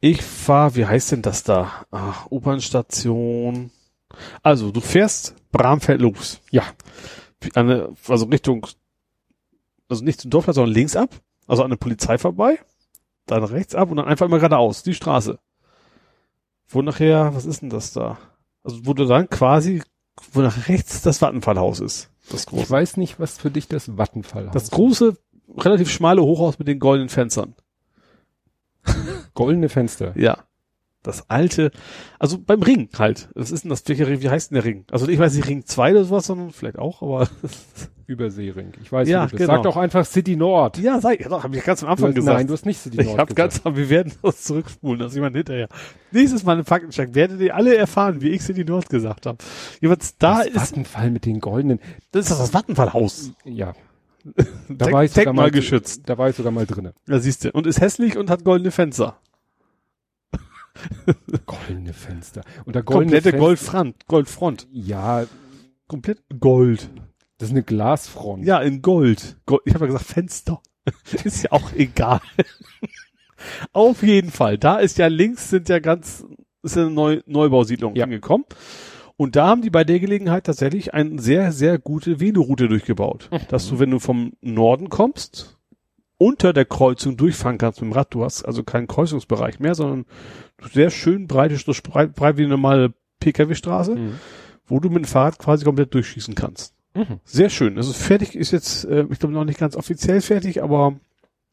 Ich 0.00 0.22
fahr, 0.22 0.74
wie 0.76 0.86
heißt 0.86 1.12
denn 1.12 1.22
das 1.22 1.42
da? 1.42 1.84
Ach, 1.90 2.30
U-Bahn-Station. 2.30 3.70
Also, 4.42 4.70
du 4.72 4.80
fährst 4.80 5.36
Bramfeld 5.52 6.00
los. 6.00 6.40
Ja. 6.50 6.64
Eine, 7.54 7.94
also 8.08 8.26
Richtung, 8.26 8.66
also 9.88 10.04
nicht 10.04 10.20
zum 10.20 10.30
Dorfplatz, 10.30 10.56
sondern 10.56 10.74
links 10.74 10.96
ab. 10.96 11.10
Also 11.46 11.62
an 11.64 11.70
der 11.70 11.76
Polizei 11.76 12.16
vorbei. 12.16 12.58
Dann 13.26 13.44
rechts 13.44 13.74
ab 13.74 13.90
und 13.90 13.96
dann 13.98 14.06
einfach 14.06 14.26
immer 14.26 14.38
geradeaus, 14.38 14.82
die 14.82 14.94
Straße. 14.94 15.38
Wo 16.68 16.82
nachher, 16.82 17.34
was 17.34 17.44
ist 17.44 17.62
denn 17.62 17.70
das 17.70 17.92
da? 17.92 18.18
Also, 18.62 18.86
wo 18.86 18.94
du 18.94 19.04
dann 19.04 19.28
quasi, 19.28 19.82
wo 20.32 20.40
nach 20.40 20.68
rechts 20.68 21.02
das 21.02 21.18
Vattenfallhaus 21.18 21.80
ist. 21.80 22.10
Das 22.30 22.42
Ich 22.42 22.46
große. 22.46 22.70
weiß 22.70 22.96
nicht, 22.96 23.18
was 23.18 23.38
für 23.38 23.50
dich 23.50 23.68
das 23.68 23.96
Vattenfall 23.96 24.50
Das 24.52 24.70
große, 24.70 25.16
relativ 25.58 25.90
schmale 25.90 26.22
Hochhaus 26.22 26.58
mit 26.58 26.68
den 26.68 26.78
goldenen 26.78 27.08
Fenstern. 27.08 27.54
Goldene 29.34 29.68
Fenster. 29.68 30.16
Ja. 30.18 30.38
Das 31.02 31.30
alte, 31.30 31.70
also 32.18 32.36
beim 32.38 32.62
Ring 32.62 32.90
halt. 32.98 33.30
Was 33.34 33.50
ist 33.50 33.64
denn 33.64 33.70
das? 33.70 33.82
Wie 33.88 34.28
heißt 34.28 34.50
denn 34.50 34.56
der 34.56 34.64
Ring? 34.64 34.84
Also 34.90 35.08
ich 35.08 35.18
weiß 35.18 35.34
nicht 35.34 35.48
Ring 35.48 35.64
2 35.64 35.92
oder 35.92 36.04
sowas, 36.04 36.26
sondern 36.26 36.50
vielleicht 36.50 36.78
auch, 36.78 37.00
aber 37.00 37.26
Überseering. 38.06 38.72
Ich 38.82 38.90
weiß 38.90 39.08
Ja, 39.08 39.22
nicht. 39.24 39.36
genau. 39.36 39.54
Sag 39.54 39.62
doch 39.62 39.76
einfach 39.76 40.04
City 40.04 40.36
Nord. 40.36 40.78
ja, 40.78 41.00
sei, 41.00 41.16
ja, 41.20 41.30
habe 41.42 41.56
ich 41.56 41.64
ganz 41.64 41.82
am 41.84 41.90
Anfang 41.90 42.08
hast, 42.08 42.16
gesagt. 42.16 42.36
nein, 42.38 42.46
du 42.48 42.52
hast 42.52 42.66
nicht 42.66 42.80
City 42.80 43.00
ich 43.00 43.06
Nord 43.06 43.18
habe 43.18 43.34
gesagt. 43.34 43.62
ganz, 43.64 43.76
wir 43.76 43.88
werden 43.88 44.12
das 44.22 44.42
zurückspulen, 44.42 44.98
dass 44.98 45.14
jemand 45.14 45.36
hinterher. 45.36 45.68
Nächstes 46.10 46.42
Mal 46.44 46.58
im 46.58 46.64
Faktencheck 46.64 47.14
werdet 47.14 47.40
ihr 47.40 47.54
alle 47.54 47.74
erfahren, 47.76 48.20
wie 48.20 48.30
ich 48.30 48.42
City 48.42 48.64
Nord 48.64 48.90
gesagt 48.90 49.26
habe. 49.26 49.38
Jeweils 49.80 50.18
da 50.18 50.38
das 50.38 50.46
ist, 50.48 50.56
Vattenfall 50.56 51.10
mit 51.12 51.24
den 51.24 51.40
goldenen. 51.40 51.78
das 52.10 52.30
ist 52.30 52.38
das 52.40 52.50
Vattenfallhaus. 52.50 53.32
Ja. 53.44 53.72
Da 54.68 54.92
war 54.92 55.02
ich 55.02 55.12
sogar 55.12 55.32
mal 55.32 55.44
denkmalgeschützt. 55.44 56.02
Da 56.06 56.18
war 56.18 56.28
ich 56.28 56.36
sogar 56.36 56.52
mal 56.52 56.66
drinne. 56.66 56.92
Da 57.06 57.20
siehst 57.20 57.44
du. 57.44 57.52
Und 57.52 57.66
ist 57.66 57.80
hässlich 57.80 58.18
und 58.18 58.28
hat 58.28 58.44
goldene 58.44 58.70
Fenster. 58.70 59.18
Goldene 61.46 61.92
Fenster. 61.92 62.42
Und 62.64 62.76
da 62.76 62.80
goldene 62.80 63.06
Komplette 63.20 63.30
Fenster- 63.30 63.38
Goldfront, 63.38 64.06
Goldfront. 64.06 64.68
Ja, 64.72 65.24
Komplett 65.86 66.22
Gold. 66.38 66.88
das 67.38 67.48
ist 67.48 67.52
eine 67.54 67.62
Glasfront. 67.62 68.44
Ja, 68.44 68.60
in 68.60 68.82
Gold. 68.82 69.36
Gold. 69.46 69.62
Ich 69.64 69.74
habe 69.74 69.86
ja 69.86 69.92
gesagt 69.92 70.10
Fenster. 70.10 70.60
ist 71.24 71.42
ja 71.44 71.52
auch 71.52 71.72
egal. 71.74 72.20
Auf 73.72 74.02
jeden 74.02 74.30
Fall. 74.30 74.58
Da 74.58 74.78
ist 74.78 74.98
ja 74.98 75.06
links 75.06 75.50
sind 75.50 75.68
ja 75.68 75.78
ganz, 75.78 76.24
ist 76.62 76.76
eine 76.76 76.90
Neu 76.90 77.22
Neubausiedlung 77.26 77.96
Ja. 77.96 78.04
angekommen. 78.04 78.44
Und 79.16 79.36
da 79.36 79.46
haben 79.48 79.62
die 79.62 79.70
bei 79.70 79.84
der 79.84 80.00
Gelegenheit 80.00 80.44
tatsächlich 80.44 80.94
eine 80.94 81.20
sehr, 81.20 81.52
sehr 81.52 81.78
gute 81.78 82.20
Venoroute 82.20 82.68
durchgebaut. 82.68 83.28
Dass 83.48 83.68
du, 83.68 83.78
wenn 83.78 83.90
du 83.90 83.98
vom 83.98 84.32
Norden 84.40 84.88
kommst, 84.88 85.58
unter 86.16 86.52
der 86.54 86.64
Kreuzung 86.66 87.16
durchfahren 87.18 87.58
kannst 87.58 87.80
mit 87.82 87.90
dem 87.90 87.92
Rad. 87.94 88.14
Du 88.14 88.24
hast 88.24 88.44
also 88.44 88.62
keinen 88.62 88.86
Kreuzungsbereich 88.86 89.58
mehr, 89.58 89.74
sondern 89.74 90.06
sehr 90.72 90.90
schön 90.90 91.26
breite, 91.26 91.56
so 91.56 91.72
breit, 91.82 92.14
breit 92.14 92.36
wie 92.36 92.42
eine 92.42 92.50
normale 92.50 92.92
Pkw-Straße, 93.20 93.94
Mhm. 93.96 94.14
wo 94.66 94.80
du 94.80 94.88
mit 94.88 94.98
dem 94.98 95.04
Fahrrad 95.04 95.38
quasi 95.38 95.64
komplett 95.64 95.94
durchschießen 95.94 96.34
kannst. 96.34 96.74
Mhm. 96.94 97.20
Sehr 97.24 97.50
schön. 97.50 97.76
Also 97.76 97.92
fertig 97.92 98.34
ist 98.34 98.50
jetzt, 98.50 98.84
äh, 98.84 99.06
ich 99.10 99.18
glaube 99.18 99.34
noch 99.34 99.44
nicht 99.44 99.58
ganz 99.60 99.76
offiziell 99.76 100.20
fertig, 100.20 100.62
aber 100.62 100.94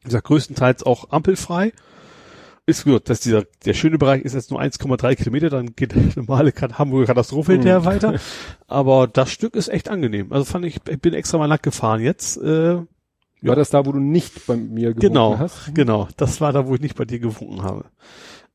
wie 0.00 0.04
gesagt, 0.04 0.26
größtenteils 0.26 0.82
auch 0.84 1.10
ampelfrei. 1.10 1.72
Ist 2.66 2.84
gut, 2.84 3.08
dass 3.08 3.20
dieser, 3.20 3.44
der 3.64 3.72
schöne 3.72 3.96
Bereich 3.96 4.22
ist 4.22 4.34
jetzt 4.34 4.50
nur 4.50 4.60
1,3 4.60 5.14
Kilometer, 5.16 5.48
dann 5.48 5.74
geht 5.74 5.94
der 5.94 6.02
normale 6.16 6.52
Hamburger 6.52 7.06
Katastrophe 7.06 7.52
hinterher 7.52 7.80
Mhm. 7.80 7.84
weiter. 7.86 8.14
Aber 8.66 9.06
das 9.06 9.30
Stück 9.30 9.54
ist 9.56 9.68
echt 9.68 9.88
angenehm. 9.88 10.32
Also 10.32 10.44
fand 10.44 10.66
ich, 10.66 10.78
ich 10.88 11.00
bin 11.00 11.14
extra 11.14 11.38
mal 11.38 11.46
lang 11.46 11.62
gefahren 11.62 12.02
jetzt. 12.02 12.36
Äh, 12.36 12.74
War 12.76 12.86
Ja. 13.40 13.54
das 13.54 13.70
da, 13.70 13.86
wo 13.86 13.92
du 13.92 14.00
nicht 14.00 14.46
bei 14.46 14.56
mir 14.56 14.88
gewohnt 14.88 15.00
genau, 15.00 15.38
hast? 15.38 15.72
genau. 15.74 16.08
Das 16.18 16.40
war 16.42 16.52
da, 16.52 16.66
wo 16.66 16.74
ich 16.74 16.80
nicht 16.82 16.96
bei 16.96 17.04
dir 17.06 17.20
gewunken 17.20 17.62
habe. 17.62 17.86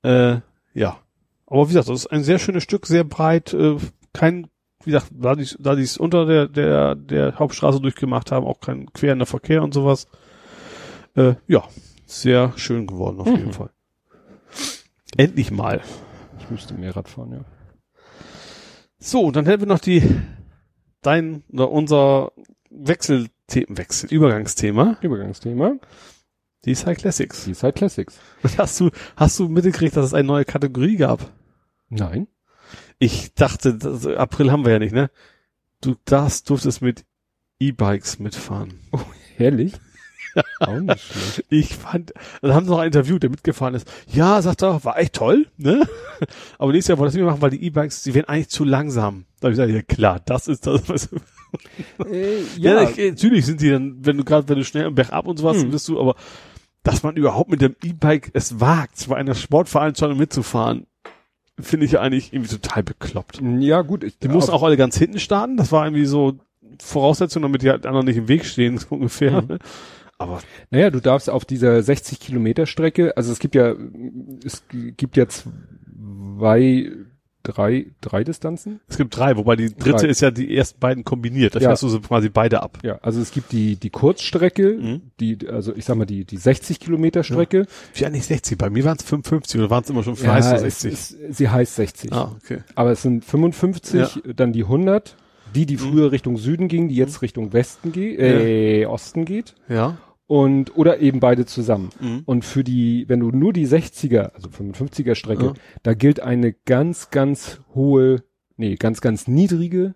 Äh, 0.04 0.38
ja. 0.74 1.00
Aber 1.48 1.66
wie 1.66 1.74
gesagt, 1.74 1.90
das 1.90 2.00
ist 2.02 2.08
ein 2.08 2.24
sehr 2.24 2.40
schönes 2.40 2.64
Stück, 2.64 2.86
sehr 2.86 3.04
breit, 3.04 3.54
äh, 3.54 3.78
kein, 4.14 4.48
wie 4.84 4.92
gesagt, 4.92 5.12
da 5.12 5.36
die 5.36 5.48
da 5.60 5.76
die 5.76 5.84
es 5.84 5.98
unter 5.98 6.26
der, 6.26 6.48
der, 6.48 6.96
der 6.96 7.40
Hauptstraße 7.40 7.80
durchgemacht 7.80 8.32
haben, 8.32 8.46
auch 8.46 8.60
kein 8.60 8.92
querender 8.94 9.26
Verkehr 9.26 9.64
und 9.64 9.74
sowas. 9.74 10.08
Äh, 11.16 11.36
ja, 11.48 11.64
sehr 12.06 12.54
schön 12.58 12.88
geworden 12.88 13.20
auf 13.20 13.28
Mhm. 13.28 13.36
jeden 13.38 13.54
Fall. 13.54 13.70
Endlich 15.16 15.52
mal. 15.52 15.82
Ich 16.40 16.50
müsste 16.50 16.74
mehr 16.74 16.96
Rad 16.96 17.08
fahren, 17.08 17.32
ja. 17.34 17.46
So, 19.00 19.32
dann 19.32 19.46
hätten 19.46 19.62
wir 19.64 19.68
noch 19.68 19.80
die, 19.80 20.02
dein, 21.02 21.44
oder 21.52 21.70
unser 21.72 22.32
Wechselthema, 22.70 23.78
Wechsel, 23.78 24.10
Übergangsthema, 24.12 24.98
Übergangsthema. 25.02 25.76
Die 26.66 26.76
Side 26.76 26.96
Classics. 26.96 27.46
Die 27.46 27.54
Side 27.54 27.74
Classics. 27.74 28.18
Hast 28.58 28.80
du, 28.80 28.90
hast 29.16 29.40
du 29.40 29.50
mitgekriegt, 29.50 29.96
dass 29.98 30.06
es 30.06 30.14
eine 30.14 30.28
neue 30.28 30.46
Kategorie 30.46 30.96
gab? 30.98 31.30
Nein. 31.90 32.28
Ich 33.00 33.34
dachte, 33.34 33.76
das, 33.76 34.06
April 34.08 34.52
haben 34.52 34.66
wir 34.66 34.72
ja 34.74 34.80
nicht, 34.80 34.94
ne? 34.94 35.10
Du 35.82 35.96
darfst, 36.06 36.50
durftest 36.50 36.82
mit 36.82 37.04
E-Bikes 37.60 38.20
mitfahren. 38.20 38.80
Herrlich. 39.36 39.74
Auch 40.62 40.80
nicht 40.80 41.00
schlecht. 41.04 41.44
Ich 41.50 41.76
fand, 41.76 42.14
dann 42.42 42.54
haben 42.54 42.66
sie 42.66 42.72
noch 42.72 42.80
ein 42.80 42.88
Interview, 42.88 43.20
der 43.20 43.30
mitgefahren 43.30 43.76
ist. 43.76 43.88
Ja, 44.08 44.42
sagt 44.42 44.64
er, 44.64 44.84
war 44.84 44.98
echt 44.98 45.14
toll, 45.14 45.48
ne? 45.58 45.88
Aber 46.58 46.72
nächstes 46.72 46.90
Jahr 46.90 46.98
wollen 46.98 47.06
wir 47.06 47.10
das 47.10 47.14
nicht 47.16 47.24
mehr 47.24 47.32
machen, 47.32 47.42
weil 47.42 47.52
die 47.52 47.64
E-Bikes, 47.66 48.04
die 48.04 48.14
werden 48.16 48.30
eigentlich 48.30 48.50
zu 48.50 48.64
langsam. 48.64 49.26
Da 49.40 49.48
habe 49.48 49.54
ich 49.54 49.60
gesagt, 49.60 49.74
ja 49.74 49.96
klar, 49.96 50.22
das 50.26 50.48
ist 50.48 50.66
das, 50.66 50.88
was 50.90 51.10
Äh, 52.10 52.40
Ja, 52.58 52.82
ja, 52.82 52.90
ich, 52.90 52.98
natürlich 53.12 53.46
sind 53.46 53.62
die 53.62 53.70
dann, 53.70 53.98
wenn 54.04 54.18
du 54.18 54.24
gerade, 54.24 54.48
wenn 54.50 54.58
du 54.58 54.64
schnell 54.66 54.86
im 54.88 54.96
Bergab 54.96 55.28
und 55.28 55.38
sowas 55.38 55.62
Hm. 55.62 55.70
bist 55.70 55.88
du, 55.88 56.00
aber 56.00 56.16
dass 56.84 57.04
man 57.04 57.16
überhaupt 57.16 57.50
mit 57.50 57.62
dem 57.62 57.76
E-Bike 57.84 58.32
es 58.34 58.60
wagt, 58.60 59.08
bei 59.08 59.16
einer 59.16 59.36
Sportveranstaltung 59.36 60.18
mitzufahren, 60.18 60.86
finde 61.60 61.86
ich 61.86 62.00
eigentlich 62.00 62.34
irgendwie 62.34 62.56
total 62.56 62.84
bekloppt. 62.84 63.42
ja 63.60 63.82
gut. 63.82 64.04
Ich, 64.04 64.20
Die 64.20 64.28
mussten 64.28 64.52
auch 64.52 64.64
alle 64.64 64.78
ganz 64.78 64.98
hinten 64.98 65.20
starten, 65.20 65.58
das 65.58 65.72
war 65.72 65.86
irgendwie 65.86 66.06
so 66.06 66.40
Voraussetzung, 66.82 67.44
damit 67.44 67.62
die 67.62 67.70
halt 67.70 67.86
anderen 67.86 68.08
nicht 68.08 68.18
im 68.18 68.28
Weg 68.28 68.46
stehen, 68.46 68.78
so 68.80 68.88
ungefähr. 68.96 69.42
Mhm. 69.42 69.60
Aber 70.18 70.42
Naja, 70.70 70.90
du 70.90 71.00
darfst 71.00 71.30
auf 71.30 71.46
dieser 71.46 71.82
60 71.82 72.20
Kilometer 72.20 72.66
Strecke, 72.66 73.16
also 73.18 73.32
es 73.32 73.40
gibt 73.40 73.56
ja, 73.56 73.76
es 74.46 74.64
gibt 74.70 75.18
ja 75.18 75.28
zwei, 75.28 76.92
drei, 77.44 77.88
drei 78.02 78.24
Distanzen. 78.24 78.80
es 78.88 78.98
gibt 78.98 79.16
drei, 79.16 79.36
wobei 79.38 79.56
die 79.56 79.70
dritte 79.76 79.98
Drei. 80.04 80.08
ist 80.08 80.22
ja 80.22 80.32
die 80.32 80.56
ersten 80.56 80.80
beiden 80.80 81.04
kombiniert. 81.04 81.56
Da 81.56 81.60
Ja. 81.60 81.70
fährst 81.70 81.84
du 81.84 81.90
so 81.90 82.00
quasi 82.00 82.30
beide 82.30 82.64
ab. 82.64 82.80
Ja, 82.84 83.00
also 83.02 83.22
es 83.22 83.32
gibt 83.32 83.52
die, 83.52 83.76
die 83.76 83.90
Kurzstrecke, 83.90 84.78
Mhm. 84.80 85.02
die, 85.20 85.38
also 85.48 85.76
ich 85.76 85.86
sag 85.86 85.98
mal, 85.98 86.06
die, 86.06 86.26
die 86.26 86.38
60 86.38 86.80
Kilometer 86.80 87.24
Strecke. 87.24 87.66
Ja, 87.96 88.10
nicht 88.10 88.26
60, 88.26 88.58
bei 88.58 88.70
mir 88.70 88.84
waren 88.86 88.98
es 88.98 89.04
55 89.06 89.60
oder 89.60 89.70
waren 89.70 89.84
es 89.84 89.90
immer 89.90 90.04
schon 90.04 90.16
Ja, 90.16 90.34
heißt 90.34 90.50
so 90.50 90.56
es 90.56 90.62
60? 90.82 90.94
ist, 90.94 91.18
sie 91.38 91.50
heißt 91.50 91.76
60. 91.76 92.12
ah, 92.14 92.36
okay. 92.44 92.60
Aber 92.76 92.92
es 92.92 93.02
sind 93.02 93.26
55, 93.26 94.22
dann 94.36 94.54
die 94.54 94.64
100, 94.64 95.16
die, 95.54 95.66
die 95.66 95.78
früher 95.78 96.12
Richtung 96.12 96.38
Süden 96.38 96.68
ging, 96.68 96.88
die 96.90 96.96
jetzt 96.96 97.22
Richtung 97.22 97.54
Westen 97.54 97.92
geht, 97.92 98.20
äh, 98.20 98.86
Osten 98.86 99.26
geht. 99.26 99.54
Ja. 99.70 99.98
Und, 100.26 100.78
oder 100.78 101.00
eben 101.00 101.20
beide 101.20 101.46
zusammen. 101.46 101.90
Mhm. 102.00 102.22
Und 102.26 102.46
für 102.46 102.64
die, 102.64 103.06
wenn 103.10 103.20
du 103.20 103.30
nur 103.32 103.52
die 103.54 103.68
60er, 103.68 104.32
also 104.34 104.50
55er 104.50 105.16
Strecke, 105.16 105.46
Ja. 105.48 105.54
da 105.84 105.94
gilt 105.94 106.22
eine 106.22 106.54
ganz, 106.54 107.10
ganz 107.12 107.60
hohe, 107.76 108.24
nee, 108.56 108.76
ganz, 108.76 109.02
ganz 109.02 109.28
niedrige 109.28 109.96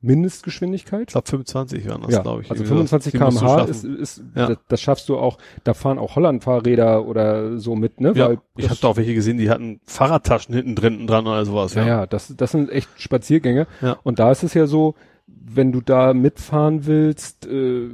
Mindestgeschwindigkeit. 0.00 1.08
Ich 1.08 1.12
glaube 1.12 1.28
25 1.28 1.88
waren 1.88 2.02
das, 2.02 2.12
Ja, 2.12 2.22
glaube 2.22 2.42
ich. 2.42 2.50
also 2.50 2.62
Irgendwie 2.62 2.86
25 2.86 3.12
Die 3.12 3.18
musst 3.18 3.40
du 3.40 3.44
kmh 3.46 3.64
ist, 3.64 3.84
ist 3.84 4.22
Ja. 4.36 4.46
das, 4.48 4.58
das 4.68 4.80
schaffst 4.80 5.08
du 5.08 5.16
auch, 5.18 5.38
da 5.64 5.74
fahren 5.74 5.98
auch 5.98 6.16
Holland-Fahrräder 6.16 7.04
oder 7.06 7.58
so 7.58 7.74
mit, 7.74 8.00
ne? 8.00 8.12
Ja, 8.14 8.28
Weil 8.28 8.38
ich 8.56 8.70
habe 8.70 8.78
da 8.80 8.88
auch 8.88 8.96
welche 8.96 9.14
gesehen, 9.14 9.38
die 9.38 9.50
hatten 9.50 9.80
Fahrradtaschen 9.84 10.54
hinten 10.54 10.74
drin 10.76 11.06
dran 11.06 11.26
oder 11.26 11.44
sowas. 11.44 11.74
Ja, 11.74 11.82
Ja, 11.82 11.88
ja, 11.88 12.06
das, 12.06 12.32
das 12.36 12.52
sind 12.52 12.70
echt 12.70 12.88
Spaziergänge. 12.96 13.66
Ja. 13.82 13.98
Und 14.04 14.18
da 14.18 14.30
ist 14.30 14.42
es 14.44 14.54
ja 14.54 14.66
so, 14.66 14.94
wenn 15.26 15.72
du 15.72 15.80
da 15.80 16.14
mitfahren 16.14 16.86
willst, 16.86 17.46
äh, 17.46 17.88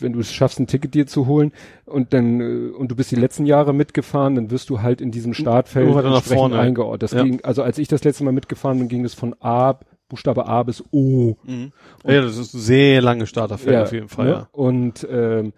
wenn 0.00 0.12
du 0.12 0.20
es 0.20 0.32
schaffst, 0.32 0.60
ein 0.60 0.66
Ticket 0.66 0.94
dir 0.94 1.06
zu 1.06 1.26
holen 1.26 1.52
und 1.84 2.12
dann 2.12 2.40
äh, 2.40 2.70
und 2.70 2.90
du 2.90 2.96
bist 2.96 3.10
die 3.10 3.16
letzten 3.16 3.46
Jahre 3.46 3.72
mitgefahren, 3.72 4.34
dann 4.34 4.50
wirst 4.50 4.70
du 4.70 4.82
halt 4.82 5.00
in 5.00 5.10
diesem 5.10 5.34
Startfeld 5.34 5.88
entsprechend 5.88 6.24
vorne. 6.24 6.58
eingeordnet. 6.58 7.12
Ja. 7.12 7.22
ging, 7.22 7.40
also 7.42 7.62
als 7.62 7.78
ich 7.78 7.88
das 7.88 8.04
letzte 8.04 8.24
Mal 8.24 8.32
mitgefahren 8.32 8.78
bin, 8.78 8.88
ging 8.88 9.04
es 9.04 9.14
von 9.14 9.34
A, 9.40 9.78
Buchstabe 10.08 10.46
A 10.46 10.62
bis 10.62 10.82
O. 10.90 11.36
Mhm. 11.44 11.72
ja, 12.04 12.20
das 12.22 12.38
ist 12.38 12.54
ein 12.54 12.60
sehr 12.60 13.02
lange 13.02 13.26
Starterfeld 13.26 13.82
auf 13.82 13.92
jeden 13.92 14.08
Fall, 14.08 14.26
ne? 14.26 14.32
ja. 14.32 14.48
Und 14.52 15.06
ähm, 15.10 15.52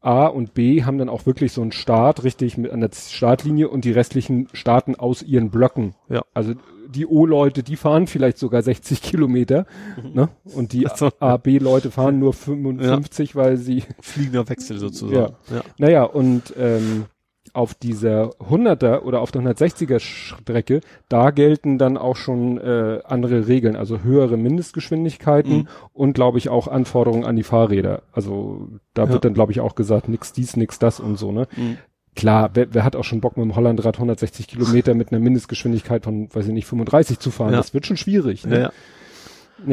A 0.00 0.26
und 0.26 0.54
B 0.54 0.84
haben 0.84 0.98
dann 0.98 1.08
auch 1.08 1.26
wirklich 1.26 1.52
so 1.52 1.60
einen 1.60 1.72
Start 1.72 2.24
richtig 2.24 2.56
mit 2.56 2.70
an 2.72 2.80
der 2.80 2.90
Startlinie 2.92 3.68
und 3.68 3.84
die 3.84 3.92
restlichen 3.92 4.48
starten 4.52 4.94
aus 4.94 5.22
ihren 5.22 5.50
Blöcken. 5.50 5.94
Ja. 6.08 6.22
Also 6.32 6.54
die 6.88 7.06
O-Leute, 7.06 7.62
die 7.62 7.76
fahren 7.76 8.06
vielleicht 8.06 8.38
sogar 8.38 8.62
60 8.62 9.02
Kilometer, 9.02 9.66
ne? 10.02 10.28
Und 10.54 10.72
die 10.72 10.86
Ach 10.86 10.96
so. 10.96 11.10
A, 11.20 11.36
B-Leute 11.36 11.90
fahren 11.90 12.18
nur 12.18 12.32
55, 12.32 13.36
weil 13.36 13.56
sie, 13.56 13.84
Fliegender 14.00 14.48
Wechsel 14.48 14.78
sozusagen. 14.78 15.36
Ja. 15.52 15.62
naja, 15.78 16.04
und 16.04 16.54
ähm, 16.58 17.06
auf 17.52 17.74
dieser 17.74 18.30
100er 18.40 19.00
oder 19.02 19.20
auf 19.20 19.30
der 19.32 19.42
160er 19.42 19.98
Strecke, 20.00 20.80
da 21.08 21.30
gelten 21.30 21.78
dann 21.78 21.96
auch 21.96 22.16
schon 22.16 22.58
äh, 22.58 23.00
andere 23.04 23.48
Regeln, 23.48 23.76
also 23.76 24.02
höhere 24.02 24.36
Mindestgeschwindigkeiten 24.36 25.52
Mhm. 25.58 25.68
und 25.92 26.12
glaube 26.14 26.38
ich 26.38 26.48
auch 26.48 26.68
Anforderungen 26.68 27.24
an 27.24 27.36
die 27.36 27.42
Fahrräder. 27.42 28.02
Also 28.12 28.68
da 28.94 29.04
Ja. 29.04 29.10
wird 29.10 29.24
dann 29.24 29.34
glaube 29.34 29.52
ich 29.52 29.60
auch 29.60 29.74
gesagt, 29.74 30.08
nix 30.08 30.32
dies, 30.32 30.56
nix 30.56 30.78
das 30.78 31.00
und 31.00 31.16
so, 31.18 31.32
ne? 31.32 31.46
Mhm. 31.56 31.76
Klar, 32.16 32.50
wer, 32.54 32.74
wer 32.74 32.82
hat 32.84 32.96
auch 32.96 33.04
schon 33.04 33.20
Bock 33.20 33.36
mit 33.36 33.44
dem 33.44 33.54
Hollandrad 33.54 33.96
160 33.96 34.48
Kilometer 34.48 34.94
mit 34.94 35.12
einer 35.12 35.20
Mindestgeschwindigkeit 35.20 36.02
von, 36.04 36.28
weiß 36.34 36.46
ich 36.48 36.52
nicht, 36.52 36.66
35 36.66 37.20
zu 37.20 37.30
fahren? 37.30 37.52
Ja. 37.52 37.58
Das 37.58 37.72
wird 37.72 37.86
schon 37.86 37.96
schwierig. 37.96 38.44
Ne? 38.46 38.54
Ja, 38.56 38.62
ja. 38.62 38.72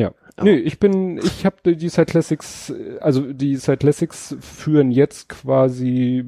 Ja. 0.02 0.12
Nee, 0.44 0.56
ich 0.58 0.80
bin, 0.80 1.18
ich 1.18 1.46
habe 1.46 1.56
die, 1.66 1.76
die 1.78 1.90
Side 1.90 2.06
Classics, 2.06 2.70
äh, 2.70 3.00
also 3.00 3.22
die 3.34 3.56
Side 3.56 3.78
Classics 3.78 4.36
führen 4.40 4.92
jetzt 4.92 5.30
quasi 5.30 6.26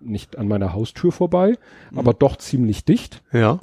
nicht 0.00 0.36
an 0.38 0.48
meiner 0.48 0.72
Haustür 0.72 1.12
vorbei, 1.12 1.56
Mhm. 1.90 1.98
aber 1.98 2.14
doch 2.14 2.36
ziemlich 2.36 2.84
dicht. 2.84 3.22
ja. 3.32 3.60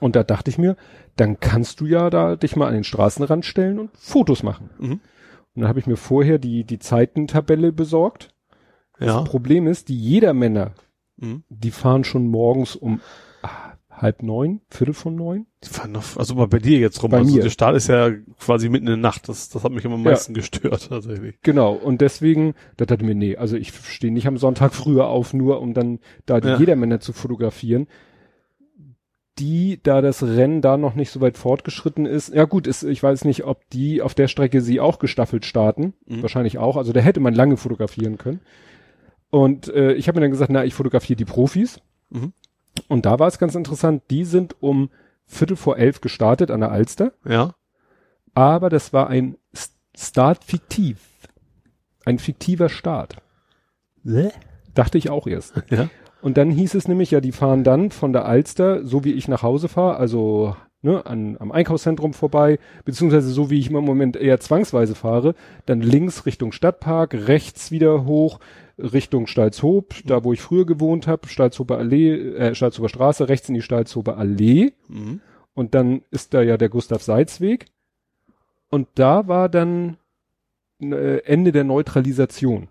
Und 0.00 0.16
da 0.16 0.24
dachte 0.24 0.50
ich 0.50 0.58
mir, 0.58 0.76
dann 1.14 1.38
kannst 1.38 1.80
du 1.80 1.86
ja 1.86 2.10
da 2.10 2.34
dich 2.34 2.56
mal 2.56 2.66
an 2.66 2.74
den 2.74 2.82
Straßenrand 2.82 3.44
stellen 3.44 3.78
und 3.78 3.90
Fotos 3.96 4.42
machen. 4.42 4.68
Mhm. 4.80 4.90
Und 4.92 5.00
dann 5.54 5.68
habe 5.68 5.78
ich 5.78 5.86
mir 5.86 5.96
vorher 5.96 6.38
die, 6.38 6.64
die 6.64 6.80
Zeitentabelle 6.80 7.70
besorgt. 7.72 8.30
Ja. 8.98 9.20
Das 9.20 9.24
Problem 9.30 9.68
ist, 9.68 9.88
die 9.88 9.96
Jedermänner, 9.98 10.72
Mhm. 11.18 11.44
die 11.48 11.70
fahren 11.70 12.02
schon 12.02 12.26
morgens 12.26 12.74
um 12.74 13.00
halb 13.96 14.22
neun, 14.22 14.60
Viertel 14.68 14.94
von 14.94 15.16
neun. 15.16 15.46
Noch, 15.88 16.16
also 16.16 16.34
mal 16.34 16.46
bei 16.46 16.58
dir 16.58 16.78
jetzt 16.78 17.02
rum. 17.02 17.10
Bei 17.10 17.18
also 17.18 17.34
mir. 17.34 17.42
der 17.42 17.50
Start 17.50 17.76
ist 17.76 17.88
ja 17.88 18.10
quasi 18.38 18.68
mitten 18.68 18.86
in 18.86 18.92
der 18.92 18.96
Nacht. 18.98 19.28
Das, 19.28 19.48
das 19.48 19.64
hat 19.64 19.72
mich 19.72 19.84
immer 19.84 19.94
am 19.94 20.04
Ja. 20.04 20.10
meisten 20.10 20.34
gestört, 20.34 20.88
tatsächlich. 20.88 21.36
Genau, 21.42 21.72
und 21.72 22.00
deswegen, 22.00 22.54
da 22.76 22.84
dachte 22.84 23.02
ich 23.02 23.08
mir, 23.08 23.14
nee, 23.14 23.36
also 23.36 23.56
ich 23.56 23.72
stehe 23.72 24.12
nicht 24.12 24.26
am 24.26 24.36
Sonntag 24.36 24.74
früher 24.74 25.08
auf, 25.08 25.32
nur 25.34 25.60
um 25.60 25.74
dann 25.74 25.98
da 26.26 26.40
die 26.40 26.48
Ja. 26.48 26.58
Jedermänner 26.58 27.00
zu 27.00 27.12
fotografieren. 27.12 27.88
Die, 29.38 29.80
da 29.82 30.00
das 30.00 30.22
Rennen 30.22 30.62
da 30.62 30.78
noch 30.78 30.94
nicht 30.94 31.10
so 31.10 31.20
weit 31.20 31.36
fortgeschritten 31.36 32.06
ist, 32.06 32.32
ja 32.32 32.44
gut, 32.44 32.66
ist, 32.66 32.84
ich 32.84 33.02
weiß 33.02 33.26
nicht, 33.26 33.44
ob 33.44 33.68
die 33.70 34.00
auf 34.00 34.14
der 34.14 34.28
Strecke 34.28 34.62
sie 34.62 34.80
auch 34.80 34.98
gestaffelt 34.98 35.44
starten. 35.44 35.92
Mhm. 36.06 36.22
Wahrscheinlich 36.22 36.56
auch. 36.58 36.76
Also 36.78 36.92
da 36.92 37.00
hätte 37.00 37.20
man 37.20 37.34
lange 37.34 37.58
fotografieren 37.58 38.16
können. 38.16 38.40
Und 39.28 39.68
äh, 39.68 39.92
ich 39.92 40.08
habe 40.08 40.16
mir 40.18 40.22
dann 40.22 40.30
gesagt, 40.30 40.50
na, 40.50 40.64
ich 40.64 40.72
fotografiere 40.72 41.16
die 41.16 41.26
Profis. 41.26 41.80
Mhm. 42.08 42.32
Und 42.88 43.06
da 43.06 43.18
war 43.18 43.28
es 43.28 43.38
ganz 43.38 43.54
interessant, 43.54 44.02
die 44.10 44.24
sind 44.24 44.56
um 44.60 44.90
Viertel 45.26 45.56
vor 45.56 45.76
elf 45.76 46.00
gestartet 46.00 46.50
an 46.50 46.60
der 46.60 46.70
Alster 46.70 47.12
Ja. 47.24 47.54
aber 48.34 48.68
das 48.70 48.92
war 48.92 49.08
ein 49.08 49.36
Start 49.96 50.44
fiktiv. 50.44 50.98
Ein 52.04 52.18
fiktiver 52.18 52.68
Start. 52.68 53.16
Dachte 54.74 54.98
ich 54.98 55.10
auch 55.10 55.26
erst. 55.26 55.54
Ja. 55.70 55.88
Und 56.22 56.36
dann 56.36 56.50
hieß 56.50 56.74
es 56.74 56.86
nämlich, 56.86 57.10
ja, 57.10 57.20
die 57.20 57.32
fahren 57.32 57.64
dann 57.64 57.90
von 57.90 58.12
der 58.12 58.26
Alster, 58.26 58.84
so 58.84 59.04
wie 59.04 59.12
ich 59.12 59.26
nach 59.28 59.42
Hause 59.42 59.68
fahre, 59.68 59.96
also 59.96 60.56
ne, 60.82 61.04
an, 61.06 61.36
am 61.40 61.50
Einkaufszentrum 61.50 62.14
vorbei, 62.14 62.58
beziehungsweise 62.84 63.30
so 63.30 63.50
wie 63.50 63.58
ich 63.58 63.70
im 63.70 63.84
Moment 63.84 64.16
eher 64.16 64.38
zwangsweise 64.40 64.94
fahre, 64.94 65.34
dann 65.66 65.80
links 65.80 66.26
Richtung 66.26 66.52
Stadtpark, 66.52 67.14
rechts 67.14 67.70
wieder 67.70 68.04
hoch 68.04 68.38
Richtung 68.78 69.26
Stalzhoop, 69.26 69.94
da 70.04 70.22
wo 70.24 70.32
ich 70.32 70.40
früher 70.40 70.66
gewohnt 70.66 71.06
habe, 71.06 71.28
Stalzhofer 71.28 71.78
Allee, 71.78 72.12
äh, 72.36 72.54
Stalzhofer 72.54 72.88
Straße, 72.88 73.28
rechts 73.28 73.48
in 73.48 73.54
die 73.54 73.62
Stalzhofer 73.62 74.18
Allee 74.18 74.72
Mhm. 74.88 75.20
und 75.54 75.74
dann 75.74 76.02
ist 76.10 76.34
da 76.34 76.42
ja 76.42 76.56
der 76.56 76.68
Gustav 76.68 77.02
Seitz 77.02 77.40
Weg. 77.40 77.66
Und 78.68 78.88
da 78.94 79.28
war 79.28 79.48
dann 79.48 79.96
äh, 80.80 81.18
Ende 81.24 81.52
der 81.52 81.64
Neutralisation. 81.64 82.68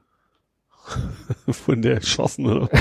Von 1.49 1.82
der 1.82 1.95
erschossen, 1.95 2.45
oder? 2.45 2.70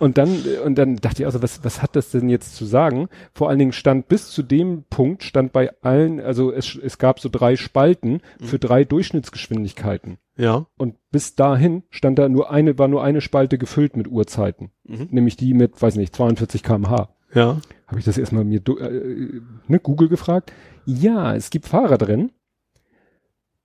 Und 0.00 0.16
dann, 0.16 0.42
und 0.64 0.76
dann 0.76 0.96
dachte 0.96 1.22
ich 1.22 1.26
also, 1.26 1.42
was, 1.42 1.62
was 1.62 1.82
hat 1.82 1.94
das 1.94 2.10
denn 2.10 2.30
jetzt 2.30 2.56
zu 2.56 2.64
sagen? 2.64 3.08
Vor 3.34 3.50
allen 3.50 3.58
Dingen 3.58 3.72
stand 3.72 4.08
bis 4.08 4.30
zu 4.30 4.42
dem 4.42 4.84
Punkt, 4.88 5.22
stand 5.22 5.52
bei 5.52 5.70
allen, 5.82 6.20
also 6.20 6.50
es, 6.50 6.74
es 6.74 6.96
gab 6.96 7.20
so 7.20 7.28
drei 7.28 7.54
Spalten 7.56 8.22
für 8.40 8.58
drei 8.58 8.84
Durchschnittsgeschwindigkeiten. 8.84 10.16
ja. 10.36 10.64
Und 10.78 10.94
bis 11.10 11.34
dahin 11.34 11.82
stand 11.90 12.18
da 12.18 12.30
nur 12.30 12.50
eine, 12.50 12.78
war 12.78 12.88
nur 12.88 13.02
eine 13.04 13.20
Spalte 13.20 13.58
gefüllt 13.58 13.94
mit 13.94 14.08
Uhrzeiten. 14.08 14.70
Mhm. 14.84 15.08
Nämlich 15.10 15.36
die 15.36 15.52
mit, 15.52 15.80
weiß 15.80 15.96
nicht, 15.96 16.16
42 16.16 16.62
kmh. 16.62 17.10
Ja. 17.34 17.60
Habe 17.86 17.98
ich 17.98 18.04
das 18.04 18.16
erstmal 18.16 18.44
mir 18.44 18.60
äh, 18.66 19.40
ne, 19.66 19.80
Google 19.80 20.08
gefragt. 20.08 20.52
Ja, 20.86 21.34
es 21.34 21.50
gibt 21.50 21.66
Fahrradrennen. 21.66 22.32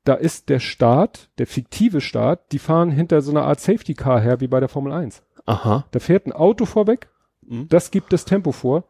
Da 0.05 0.15
ist 0.15 0.49
der 0.49 0.59
Start, 0.59 1.29
der 1.37 1.47
fiktive 1.47 2.01
Start, 2.01 2.51
die 2.51 2.59
fahren 2.59 2.91
hinter 2.91 3.21
so 3.21 3.31
einer 3.31 3.43
Art 3.43 3.59
Safety 3.61 3.93
Car 3.93 4.19
her 4.19 4.41
wie 4.41 4.47
bei 4.47 4.59
der 4.59 4.69
Formel 4.69 4.91
1. 4.91 5.23
Aha. 5.45 5.85
Da 5.91 5.99
fährt 5.99 6.25
ein 6.25 6.33
Auto 6.33 6.65
vorweg, 6.65 7.09
Mhm. 7.45 7.67
das 7.69 7.91
gibt 7.91 8.13
das 8.13 8.23
Tempo 8.25 8.51
vor, 8.53 8.85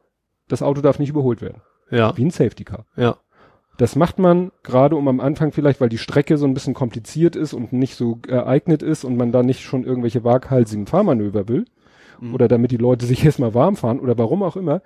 das 0.48 0.62
Auto 0.62 0.82
darf 0.82 1.00
nicht 1.00 1.10
überholt 1.10 1.42
werden. 1.42 1.62
Ja. 1.90 2.16
Wie 2.18 2.26
ein 2.26 2.30
Safety 2.32 2.64
Car. 2.64 2.86
Ja. 2.96 3.18
Das 3.78 3.96
macht 3.96 4.20
man 4.20 4.52
gerade 4.62 4.96
um 4.96 5.08
am 5.08 5.20
Anfang 5.20 5.52
vielleicht, 5.52 5.82
weil 5.82 5.90
die 5.90 5.98
Strecke 5.98 6.38
so 6.38 6.46
ein 6.46 6.54
bisschen 6.54 6.76
kompliziert 6.76 7.36
ist 7.36 7.54
und 7.54 7.74
nicht 7.74 7.96
so 7.96 8.18
geeignet 8.18 8.84
ist 8.84 9.04
und 9.04 9.18
man 9.18 9.32
da 9.32 9.42
nicht 9.42 9.62
schon 9.62 9.84
irgendwelche 9.84 10.24
waghalsigen 10.24 10.86
Fahrmanöver 10.86 11.48
will. 11.48 11.66
Mhm. 12.20 12.34
Oder 12.36 12.48
damit 12.48 12.70
die 12.72 12.78
Leute 12.78 13.06
sich 13.08 13.24
erstmal 13.26 13.54
warm 13.56 13.76
fahren 13.76 14.00
oder 14.00 14.18
warum 14.18 14.44
auch 14.44 14.56
immer, 14.56 14.82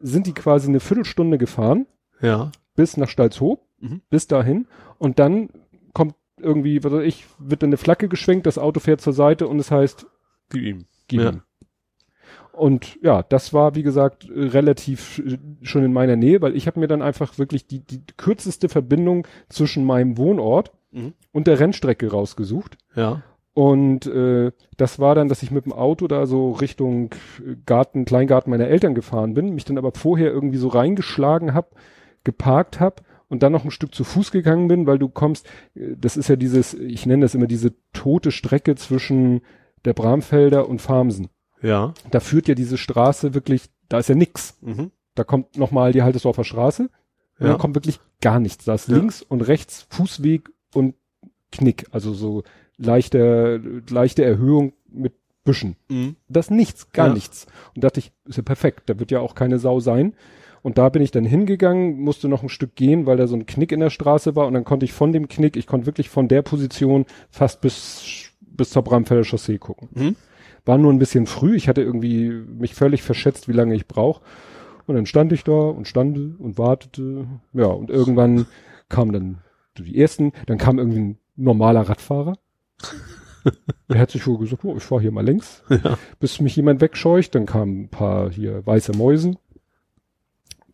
sind 0.00 0.26
die 0.26 0.34
quasi 0.34 0.68
eine 0.68 0.80
Viertelstunde 0.80 1.38
gefahren 1.38 1.86
Ja. 2.20 2.50
bis 2.74 2.96
nach 2.98 3.08
Stalzhoop, 3.08 3.60
Mhm. 3.80 4.00
bis 4.10 4.26
dahin 4.26 4.66
und 4.98 5.18
dann 5.18 5.48
irgendwie, 6.40 6.82
was 6.84 6.92
weiß 6.92 7.04
ich, 7.04 7.26
wird 7.38 7.62
dann 7.62 7.68
eine 7.70 7.76
Flagge 7.76 8.08
geschwenkt, 8.08 8.46
das 8.46 8.58
Auto 8.58 8.80
fährt 8.80 9.00
zur 9.00 9.12
Seite 9.12 9.46
und 9.48 9.58
es 9.58 9.70
heißt, 9.70 10.06
Gib 10.50 10.62
ihm. 10.62 10.84
gib 11.08 11.20
Ja. 11.20 11.30
ihm. 11.30 11.42
Und 12.52 12.98
ja, 13.02 13.22
das 13.22 13.52
war, 13.52 13.74
wie 13.74 13.82
gesagt, 13.82 14.28
relativ 14.34 15.22
schon 15.60 15.84
in 15.84 15.92
meiner 15.92 16.16
Nähe, 16.16 16.40
weil 16.40 16.56
ich 16.56 16.66
habe 16.66 16.80
mir 16.80 16.86
dann 16.88 17.02
einfach 17.02 17.38
wirklich 17.38 17.66
die, 17.66 17.80
die 17.80 18.00
kürzeste 18.16 18.68
Verbindung 18.70 19.26
zwischen 19.48 19.84
meinem 19.84 20.16
Wohnort 20.16 20.72
Mhm. 20.92 21.12
und 21.32 21.46
der 21.46 21.60
Rennstrecke 21.60 22.10
rausgesucht. 22.10 22.78
Ja. 22.94 23.22
Und 23.52 24.06
äh, 24.06 24.52
das 24.78 24.98
war 24.98 25.14
dann, 25.14 25.28
dass 25.28 25.42
ich 25.42 25.50
mit 25.50 25.64
dem 25.66 25.72
Auto 25.72 26.06
da 26.06 26.24
so 26.26 26.52
Richtung 26.52 27.10
äh, 27.46 27.56
Garten, 27.66 28.04
Kleingarten 28.06 28.50
meiner 28.50 28.68
Eltern 28.68 28.94
gefahren 28.94 29.34
bin, 29.34 29.54
mich 29.54 29.64
dann 29.66 29.76
aber 29.78 29.92
vorher 29.92 30.30
irgendwie 30.30 30.58
so 30.58 30.68
reingeschlagen 30.68 31.52
hab, 31.54 31.74
geparkt 32.24 32.80
hab 32.80 33.02
und 33.28 33.42
dann 33.42 33.52
noch 33.52 33.64
ein 33.64 33.70
Stück 33.70 33.94
zu 33.94 34.04
Fuß 34.04 34.30
gegangen 34.30 34.68
bin, 34.68 34.86
weil 34.86 34.98
du 34.98 35.08
kommst, 35.08 35.46
äh, 35.74 35.96
das 35.96 36.16
ist 36.16 36.28
ja 36.28 36.36
dieses, 36.36 36.74
ich 36.74 37.06
nenne 37.06 37.22
das 37.22 37.34
immer 37.34 37.46
diese 37.46 37.72
tote 37.92 38.30
Strecke 38.30 38.74
zwischen 38.76 39.40
der 39.84 39.94
Bramfelder 39.94 40.68
und 40.68 40.80
Farmsen. 40.80 41.28
Ja. 41.62 41.94
Da 42.10 42.20
führt 42.20 42.48
ja 42.48 42.54
diese 42.54 42.76
Straße 42.78 43.34
wirklich, 43.34 43.66
da 43.88 43.98
ist 43.98 44.08
ja 44.08 44.14
nix. 44.14 44.58
Mhm. 44.60 44.90
Da 45.14 45.24
kommt 45.24 45.56
nochmal 45.56 45.92
die 45.92 46.02
Haltesdorfer 46.02 46.44
Straße 46.44 46.82
und 46.82 46.90
Ja. 47.40 47.48
dann 47.52 47.58
kommt 47.58 47.74
wirklich 47.74 48.00
gar 48.20 48.40
nichts. 48.40 48.64
Da 48.64 48.74
ist 48.74 48.88
Ja. 48.88 48.96
links 48.96 49.22
und 49.22 49.40
rechts 49.42 49.86
Fußweg 49.90 50.50
und 50.74 50.94
Knick, 51.52 51.86
also 51.92 52.12
so 52.12 52.42
leichte, 52.76 53.82
leichte 53.88 54.24
Erhöhung 54.24 54.72
mit 54.88 55.14
Büschen. 55.44 55.76
Mhm. 55.88 56.16
Das 56.28 56.50
nichts, 56.50 56.92
gar 56.92 57.08
Ja. 57.08 57.14
nichts. 57.14 57.46
Und 57.74 57.84
dachte 57.84 58.00
ich, 58.00 58.12
ist 58.24 58.36
ja 58.36 58.42
perfekt, 58.42 58.82
da 58.90 58.98
wird 58.98 59.10
ja 59.10 59.20
auch 59.20 59.34
keine 59.34 59.58
Sau 59.58 59.80
sein. 59.80 60.14
Und 60.66 60.78
da 60.78 60.88
bin 60.88 61.00
ich 61.00 61.12
dann 61.12 61.24
hingegangen, 61.24 62.00
musste 62.00 62.28
noch 62.28 62.42
ein 62.42 62.48
Stück 62.48 62.74
gehen, 62.74 63.06
weil 63.06 63.16
da 63.16 63.28
so 63.28 63.36
ein 63.36 63.46
Knick 63.46 63.70
in 63.70 63.78
der 63.78 63.88
Straße 63.88 64.34
war 64.34 64.48
und 64.48 64.54
dann 64.54 64.64
konnte 64.64 64.84
ich 64.84 64.92
von 64.92 65.12
dem 65.12 65.28
Knick, 65.28 65.56
ich 65.56 65.68
konnte 65.68 65.86
wirklich 65.86 66.10
von 66.10 66.26
der 66.26 66.42
Position 66.42 67.06
fast 67.30 67.60
bis, 67.60 68.32
bis 68.40 68.70
zur 68.70 68.82
Bramfelder 68.82 69.22
Chaussee 69.22 69.58
gucken. 69.58 69.88
Mhm. 69.94 70.16
War 70.64 70.76
nur 70.76 70.92
ein 70.92 70.98
bisschen 70.98 71.26
früh, 71.26 71.54
ich 71.54 71.68
hatte 71.68 71.82
irgendwie 71.82 72.30
mich 72.30 72.74
völlig 72.74 73.04
verschätzt, 73.04 73.46
wie 73.46 73.52
lange 73.52 73.76
ich 73.76 73.86
brauche. 73.86 74.22
Und 74.88 74.96
dann 74.96 75.06
stand 75.06 75.32
ich 75.32 75.44
da 75.44 75.52
und 75.52 75.86
stande 75.86 76.34
und 76.36 76.58
wartete. 76.58 77.28
Ja, 77.52 77.66
und 77.66 77.88
irgendwann 77.88 78.46
kamen 78.88 79.12
dann 79.12 79.38
die 79.78 79.96
ersten, 79.96 80.32
dann 80.46 80.58
kam 80.58 80.80
irgendwie 80.80 80.98
ein 80.98 81.18
normaler 81.36 81.82
Radfahrer. 81.82 82.32
Der 83.88 84.00
hat 84.00 84.10
sich 84.10 84.26
wohl 84.26 84.38
gesagt, 84.38 84.64
oh, 84.64 84.74
ich 84.76 84.82
fahre 84.82 85.02
hier 85.02 85.12
mal 85.12 85.24
längs, 85.24 85.62
Ja. 85.68 85.96
bis 86.18 86.40
mich 86.40 86.56
jemand 86.56 86.80
wegscheucht. 86.80 87.36
Dann 87.36 87.46
kamen 87.46 87.82
ein 87.82 87.88
paar 87.88 88.32
hier 88.32 88.66
weiße 88.66 88.96
Mäusen. 88.96 89.38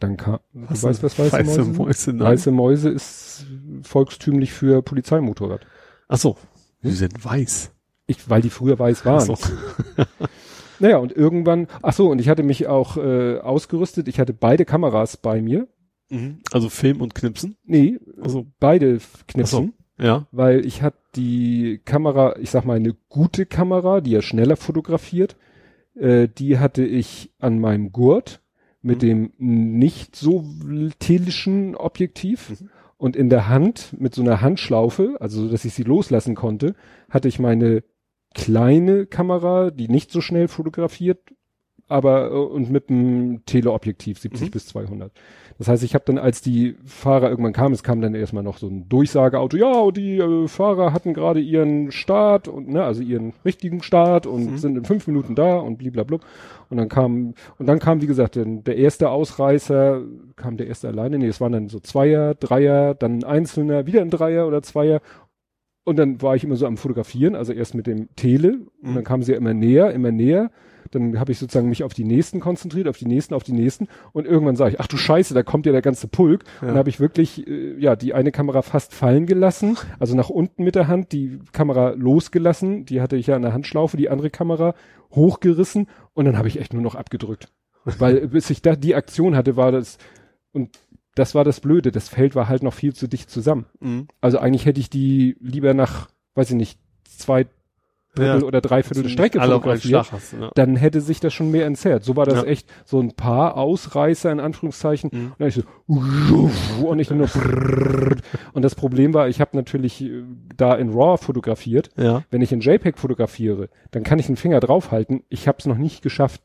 Dann 0.03 0.17
kam, 0.17 0.41
du 0.53 0.63
weißt, 0.69 1.03
was 1.03 1.17
weiße, 1.17 1.33
weiße 1.33 1.65
Mäuse? 1.65 2.13
Mäuse. 2.13 2.19
Weiße 2.19 2.51
Mäuse 2.51 2.89
ist 2.89 3.47
volkstümlich 3.83 4.53
für 4.53 4.83
Polizeimotorrad. 4.83 5.65
Ach 6.09 6.19
so. 6.19 6.37
Die 6.83 6.91
sind 6.91 7.25
weiß. 7.25 7.71
Ich, 8.07 8.29
weil 8.29 8.43
die 8.43 8.51
früher 8.51 8.79
weiß 8.79 9.05
waren. 9.07 9.31
Ach 9.31 9.37
so. 9.37 10.05
Naja, 10.81 10.97
und 10.97 11.13
irgendwann, 11.13 11.69
ach 11.81 11.93
so, 11.93 12.11
und 12.11 12.21
ich 12.21 12.29
hatte 12.29 12.43
mich 12.43 12.67
auch 12.67 12.97
äh, 12.97 13.39
ausgerüstet. 13.39 14.09
Ich 14.09 14.19
hatte 14.19 14.33
beide 14.33 14.65
Kameras 14.65 15.17
bei 15.17 15.41
mir. 15.41 15.69
Mhm. 16.11 16.41
Also 16.51 16.69
Film 16.71 17.01
und 17.01 17.15
Knipsen. 17.15 17.57
Nee, 17.63 18.01
Also, 18.21 18.47
beide 18.59 18.99
Knipsen, 19.29 19.75
ja. 19.97 20.27
weil 20.33 20.67
ich 20.67 20.83
hatte 20.83 20.99
die 21.15 21.81
Kamera, 21.85 22.35
ich 22.41 22.51
sag 22.51 22.65
mal 22.65 22.79
eine 22.79 22.97
gute 23.09 23.47
Kamera, 23.47 24.01
die 24.01 24.11
ja 24.11 24.23
schneller 24.23 24.57
fotografiert. 24.57 25.37
Äh, 25.95 26.27
die 26.27 26.59
hatte 26.59 26.85
ich 26.85 27.31
an 27.39 27.61
meinem 27.61 27.93
Gurt 27.93 28.42
mit 28.83 29.03
Mhm. 29.03 29.07
dem 29.07 29.33
nicht 29.39 30.17
so 30.17 30.45
telischen 30.99 31.75
Objektiv. 31.77 32.51
Mhm. 32.51 32.71
Und 32.99 33.17
in 33.17 33.31
der 33.31 33.49
Hand 33.49 33.97
mit 33.99 34.15
so 34.15 34.23
einer 34.23 34.41
Handschlaufe, 34.41 35.17
also 35.19 35.43
so, 35.43 35.49
dass 35.49 35.65
ich 35.65 35.75
sie 35.75 35.83
loslassen 35.83 36.35
konnte, 36.37 36.75
hatte 37.11 37.29
ich 37.29 37.39
meine 37.41 37.83
kleine 38.35 39.07
Kamera, 39.07 39.71
die 39.71 39.89
nicht 39.89 40.11
so 40.13 40.21
schnell 40.21 40.49
fotografiert, 40.49 41.19
aber 41.93 42.31
äh, 42.31 42.35
und 42.35 42.71
mit 42.71 42.91
einem 42.91 43.45
Teleobjektiv 43.47 44.19
70 44.19 44.49
Mhm. 44.49 44.51
bis 44.51 44.67
200. 44.67 45.13
Das 45.59 45.69
heißt, 45.69 45.85
ich 45.85 45.95
habe 45.95 46.05
dann, 46.07 46.19
als 46.19 46.41
die 46.41 46.75
Fahrer 46.85 47.29
irgendwann 47.31 47.53
kamen, 47.53 47.75
es 47.75 47.83
kam 47.85 48.01
dann 48.01 48.15
erstmal 48.15 48.43
noch 48.43 48.57
so 48.59 48.67
ein 48.67 48.89
Durchsageauto, 48.89 49.57
ja, 49.57 49.91
die 49.93 50.17
äh, 50.19 50.49
Fahrer 50.49 50.93
hatten 50.93 51.15
gerade 51.15 51.41
ihren 51.41 51.93
Start 51.93 52.49
und 52.49 52.69
ne, 52.69 52.83
also 52.83 53.03
ihren 53.03 53.35
richtigen 53.45 53.83
Start 53.83 54.27
und 54.27 54.53
Mhm. 54.53 54.57
sind 54.57 54.77
in 54.79 54.85
fünf 54.85 55.07
Minuten 55.07 55.35
da 55.35 55.59
und 55.59 55.77
bliblablub. 55.79 56.23
Und 56.71 56.79
dann 56.79 56.89
kam, 56.89 57.35
und 57.59 57.67
dann 57.67 57.79
kam, 57.79 58.01
wie 58.01 58.07
gesagt, 58.07 58.37
der 58.37 58.77
erste 58.77 59.11
Ausreißer, 59.11 60.01
kam 60.37 60.57
der 60.57 60.67
erste 60.69 60.89
alleine, 60.89 61.19
nee, 61.19 61.27
es 61.29 61.41
waren 61.41 61.53
dann 61.53 61.69
so 61.69 61.79
Zweier, 61.81 62.35
Dreier, 62.35 62.95
dann 62.95 63.19
ein 63.19 63.25
Einzelner, 63.25 63.87
wieder 63.87 64.01
ein 64.01 64.11
Dreier 64.11 64.47
oder 64.49 64.63
Zweier. 64.63 65.01
Und 65.85 65.97
dann 65.99 66.23
war 66.23 66.37
ich 66.37 66.45
immer 66.45 66.57
so 66.57 66.67
am 66.67 66.77
Fotografieren, 66.77 67.35
also 67.35 67.53
erst 67.53 67.75
mit 67.75 67.87
dem 67.87 68.09
Tele, 68.17 68.61
und 68.83 68.91
Mhm. 68.91 68.95
dann 68.95 69.05
kamen 69.05 69.23
sie 69.23 69.33
ja 69.33 69.39
immer 69.39 69.53
näher, 69.53 69.93
immer 69.93 70.13
näher. 70.13 70.51
Dann 70.93 71.19
habe 71.19 71.33
ich 71.33 71.39
sozusagen 71.39 71.69
mich 71.69 71.83
auf 71.83 71.95
die 71.95 72.05
nächsten 72.05 72.39
konzentriert, 72.39 72.87
auf 72.87 72.99
die 72.99 73.07
nächsten, 73.07 73.35
auf 73.35 73.43
die 73.43 73.53
nächsten. 73.53 73.89
Und 74.13 74.27
irgendwann 74.27 74.57
sage 74.57 74.75
ich, 74.75 74.81
ach 74.81 74.87
du 74.87 74.97
Scheiße, 74.97 75.35
da 75.35 75.43
kommt 75.43 75.67
ja 75.67 75.73
der 75.73 75.83
ganze 75.83 76.07
Pulk. 76.07 76.45
Ja. 76.45 76.61
Und 76.61 76.69
dann 76.69 76.79
habe 76.79 76.91
ich 76.91 77.01
wirklich, 77.01 77.47
äh, 77.47 77.79
ja, 77.79 77.97
die 77.97 78.15
eine 78.15 78.31
Kamera 78.31 78.63
fast 78.63 78.95
fallen 78.95 79.27
gelassen, 79.27 79.77
also 79.99 80.15
nach 80.15 80.31
unten 80.31 80.63
mit 80.63 80.75
der 80.75 80.89
Hand, 80.89 81.13
die 81.13 81.41
Kamera 81.53 81.91
losgelassen, 81.91 82.85
die 82.85 83.01
hatte 83.01 83.17
ich 83.17 83.27
ja 83.27 83.37
an 83.37 83.43
der 83.43 83.53
Handschlaufe, 83.53 83.97
die 83.97 84.09
andere 84.09 84.31
Kamera 84.31 84.75
hochgerissen 85.11 85.89
und 86.15 86.25
dann 86.25 86.39
habe 86.39 86.49
ich 86.49 86.61
echt 86.61 86.73
nur 86.73 86.83
noch 86.83 86.95
abgedrückt. 86.95 87.49
Weil 87.85 88.29
bis 88.29 88.51
ich 88.51 88.63
da 88.63 88.77
die 88.77 88.95
Aktion 88.95 89.37
hatte, 89.37 89.57
war 89.57 89.73
das, 89.73 89.99
und 90.53 90.79
das 91.15 91.35
war 91.35 91.45
das 91.45 91.61
Blöde, 91.61 91.93
das 91.93 92.09
Feld 92.09 92.35
war 92.35 92.49
halt 92.49 92.63
noch 92.63 92.75
viel 92.75 92.95
zu 92.95 93.07
dicht 93.07 93.31
zusammen. 93.31 93.67
Mhm. 93.81 94.09
Also 94.21 94.39
eigentlich 94.39 94.67
hätte 94.67 94.81
ich 94.81 94.91
die 94.91 95.37
lieber 95.41 95.75
nach, 95.75 96.09
weiß 96.35 96.51
ich 96.51 96.57
nicht, 96.57 96.79
zwei 97.05 97.47
Drittel 98.15 98.41
Ja. 98.41 98.47
oder 98.47 98.61
dreiviertel 98.61 99.05
der 99.05 99.11
Strecke 99.11 99.41
einen 99.41 99.53
fotografiert. 99.53 100.13
Hast. 100.13 100.35
Ja. 100.35 100.51
Dann 100.55 100.77
hätte 100.77 101.01
sich 101.01 101.21
das 101.21 101.33
schon 101.33 101.51
mehr 101.51 101.65
entzerrt. 101.67 102.05
So 102.05 102.15
war 102.15 102.27
das 102.27 102.43
Ja. 102.43 102.45
echt 102.45 102.71
so 102.85 103.01
ein 103.01 103.13
paar 103.13 103.57
Ausreißer 103.57 104.31
in 104.31 104.39
Anführungszeichen. 104.41 105.11
Mhm. 105.13 105.25
Und 105.31 105.35
dann 105.41 105.49
ich 105.49 105.55
so 105.89 106.89
und 106.89 106.99
ich 106.99 107.11
nur 107.11 107.29
und 108.53 108.63
das 108.63 108.75
Problem 108.75 109.15
war, 109.15 109.29
ich 109.29 109.41
habe 109.41 109.57
natürlich 109.57 110.05
da 110.57 110.75
in 110.75 110.91
RAW 110.91 111.17
fotografiert. 111.17 111.91
ja. 111.97 112.23
Wenn 112.31 112.43
ich 112.43 112.53
in 112.53 112.61
JPEG 112.61 112.99
fotografiere, 112.99 113.69
dann 113.91 114.03
kann 114.03 114.19
ich 114.19 114.27
den 114.27 114.37
Finger 114.37 114.61
draufhalten. 114.61 115.23
Ich 115.29 115.49
habe 115.49 115.59
es 115.59 115.67
noch 115.67 115.79
nicht 115.79 116.03
geschafft, 116.03 116.43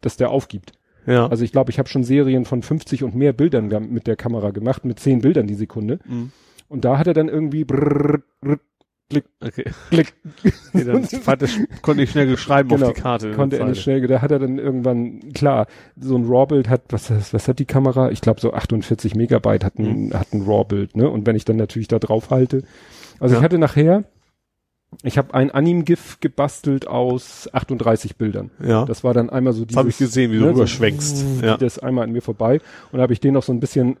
dass 0.00 0.16
der 0.16 0.30
aufgibt. 0.30 0.72
Ja. 1.06 1.26
Also 1.26 1.42
ich 1.44 1.52
glaube, 1.52 1.70
ich 1.70 1.78
habe 1.78 1.88
schon 1.88 2.04
Serien 2.04 2.44
von 2.44 2.62
50 2.62 3.02
und 3.02 3.14
mehr 3.14 3.32
Bildern 3.32 3.68
mit 3.90 4.06
der 4.06 4.16
Kamera 4.16 4.50
gemacht, 4.50 4.84
mit 4.84 5.00
10 5.00 5.20
Bildern 5.20 5.46
die 5.46 5.54
Sekunde. 5.54 5.98
Mhm. 6.04 6.32
Und 6.68 6.84
da 6.84 6.98
hat 6.98 7.06
er 7.06 7.14
dann 7.14 7.28
irgendwie 7.28 7.64
brrr, 7.64 8.20
brrr, 8.42 8.58
klick, 9.10 9.24
Okay. 9.42 9.64
klick, 9.90 10.14
Nee, 10.72 10.84
dann 10.84 11.04
fand 11.04 11.42
das, 11.42 11.50
konnte 11.82 12.02
ich 12.02 12.10
schnell 12.10 12.36
schreiben 12.36 12.68
Genau, 12.68 12.88
auf 12.88 12.92
die 12.94 13.00
Karte. 13.00 13.30
konnte 13.32 13.58
er 13.58 13.66
nicht 13.66 13.82
schnell, 13.82 14.06
da 14.06 14.20
hat 14.22 14.30
er 14.30 14.38
dann 14.38 14.58
irgendwann, 14.58 15.32
klar, 15.32 15.66
so 15.98 16.16
ein 16.16 16.24
RAW-Bild 16.26 16.68
hat, 16.68 16.82
was, 16.90 17.10
was 17.32 17.48
hat 17.48 17.58
die 17.58 17.64
Kamera? 17.64 18.10
Ich 18.10 18.20
glaube 18.20 18.40
so 18.40 18.52
48 18.52 19.14
Megabyte 19.14 19.64
hat 19.64 19.78
ein, 19.78 20.12
hat 20.14 20.32
ein 20.32 20.42
RAW-Bild, 20.42 20.96
ne? 20.96 21.08
Und 21.08 21.26
wenn 21.26 21.36
ich 21.36 21.44
dann 21.44 21.56
natürlich 21.56 21.88
da 21.88 21.98
drauf 21.98 22.30
halte. 22.30 22.62
Also 23.20 23.34
Ja. 23.34 23.40
ich 23.40 23.44
hatte 23.44 23.58
nachher, 23.58 24.04
ich 25.02 25.18
habe 25.18 25.34
ein 25.34 25.50
Anim-GIF 25.50 26.18
gebastelt 26.20 26.86
aus 26.86 27.48
38 27.52 28.16
Bildern. 28.16 28.50
Ja. 28.62 28.84
Das 28.86 29.04
war 29.04 29.12
dann 29.12 29.28
einmal 29.28 29.52
so 29.52 29.64
Das 29.66 29.76
habe 29.76 29.88
ich 29.90 29.96
dieses, 29.98 30.12
gesehen, 30.14 30.30
wie 30.32 30.36
du 30.38 30.42
ne, 30.44 30.48
so 30.48 30.54
rüberschwenkst. 30.54 31.24
ja. 31.42 31.56
Das 31.58 31.78
einmal 31.78 32.04
an 32.04 32.12
mir 32.12 32.22
vorbei. 32.22 32.60
Und 32.90 32.96
da 32.96 33.02
habe 33.02 33.12
ich 33.12 33.20
den 33.20 33.34
noch 33.34 33.42
so 33.42 33.52
ein 33.52 33.60
bisschen, 33.60 33.98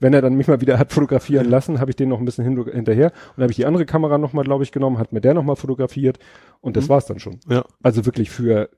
wenn 0.00 0.14
er 0.14 0.22
dann 0.22 0.34
mich 0.34 0.48
mal 0.48 0.60
wieder 0.60 0.78
hat 0.78 0.92
fotografieren 0.92 1.48
lassen, 1.48 1.80
habe 1.80 1.90
ich 1.90 1.96
den 1.96 2.08
noch 2.08 2.18
ein 2.18 2.24
bisschen 2.24 2.44
hin, 2.44 2.64
hinterher. 2.72 3.12
Und 3.36 3.42
habe 3.42 3.50
ich 3.50 3.56
die 3.56 3.66
andere 3.66 3.86
Kamera 3.86 4.18
nochmal, 4.18 4.44
glaube 4.44 4.64
ich, 4.64 4.72
genommen, 4.72 4.98
hat 4.98 5.12
mir 5.12 5.20
der 5.20 5.34
nochmal 5.34 5.56
fotografiert. 5.56 6.18
Und 6.60 6.76
das 6.76 6.84
Mhm. 6.84 6.88
war's 6.88 7.06
dann 7.06 7.18
schon. 7.20 7.40
Ja. 7.48 7.64
Also 7.82 8.06
wirklich 8.06 8.30
für, 8.30 8.70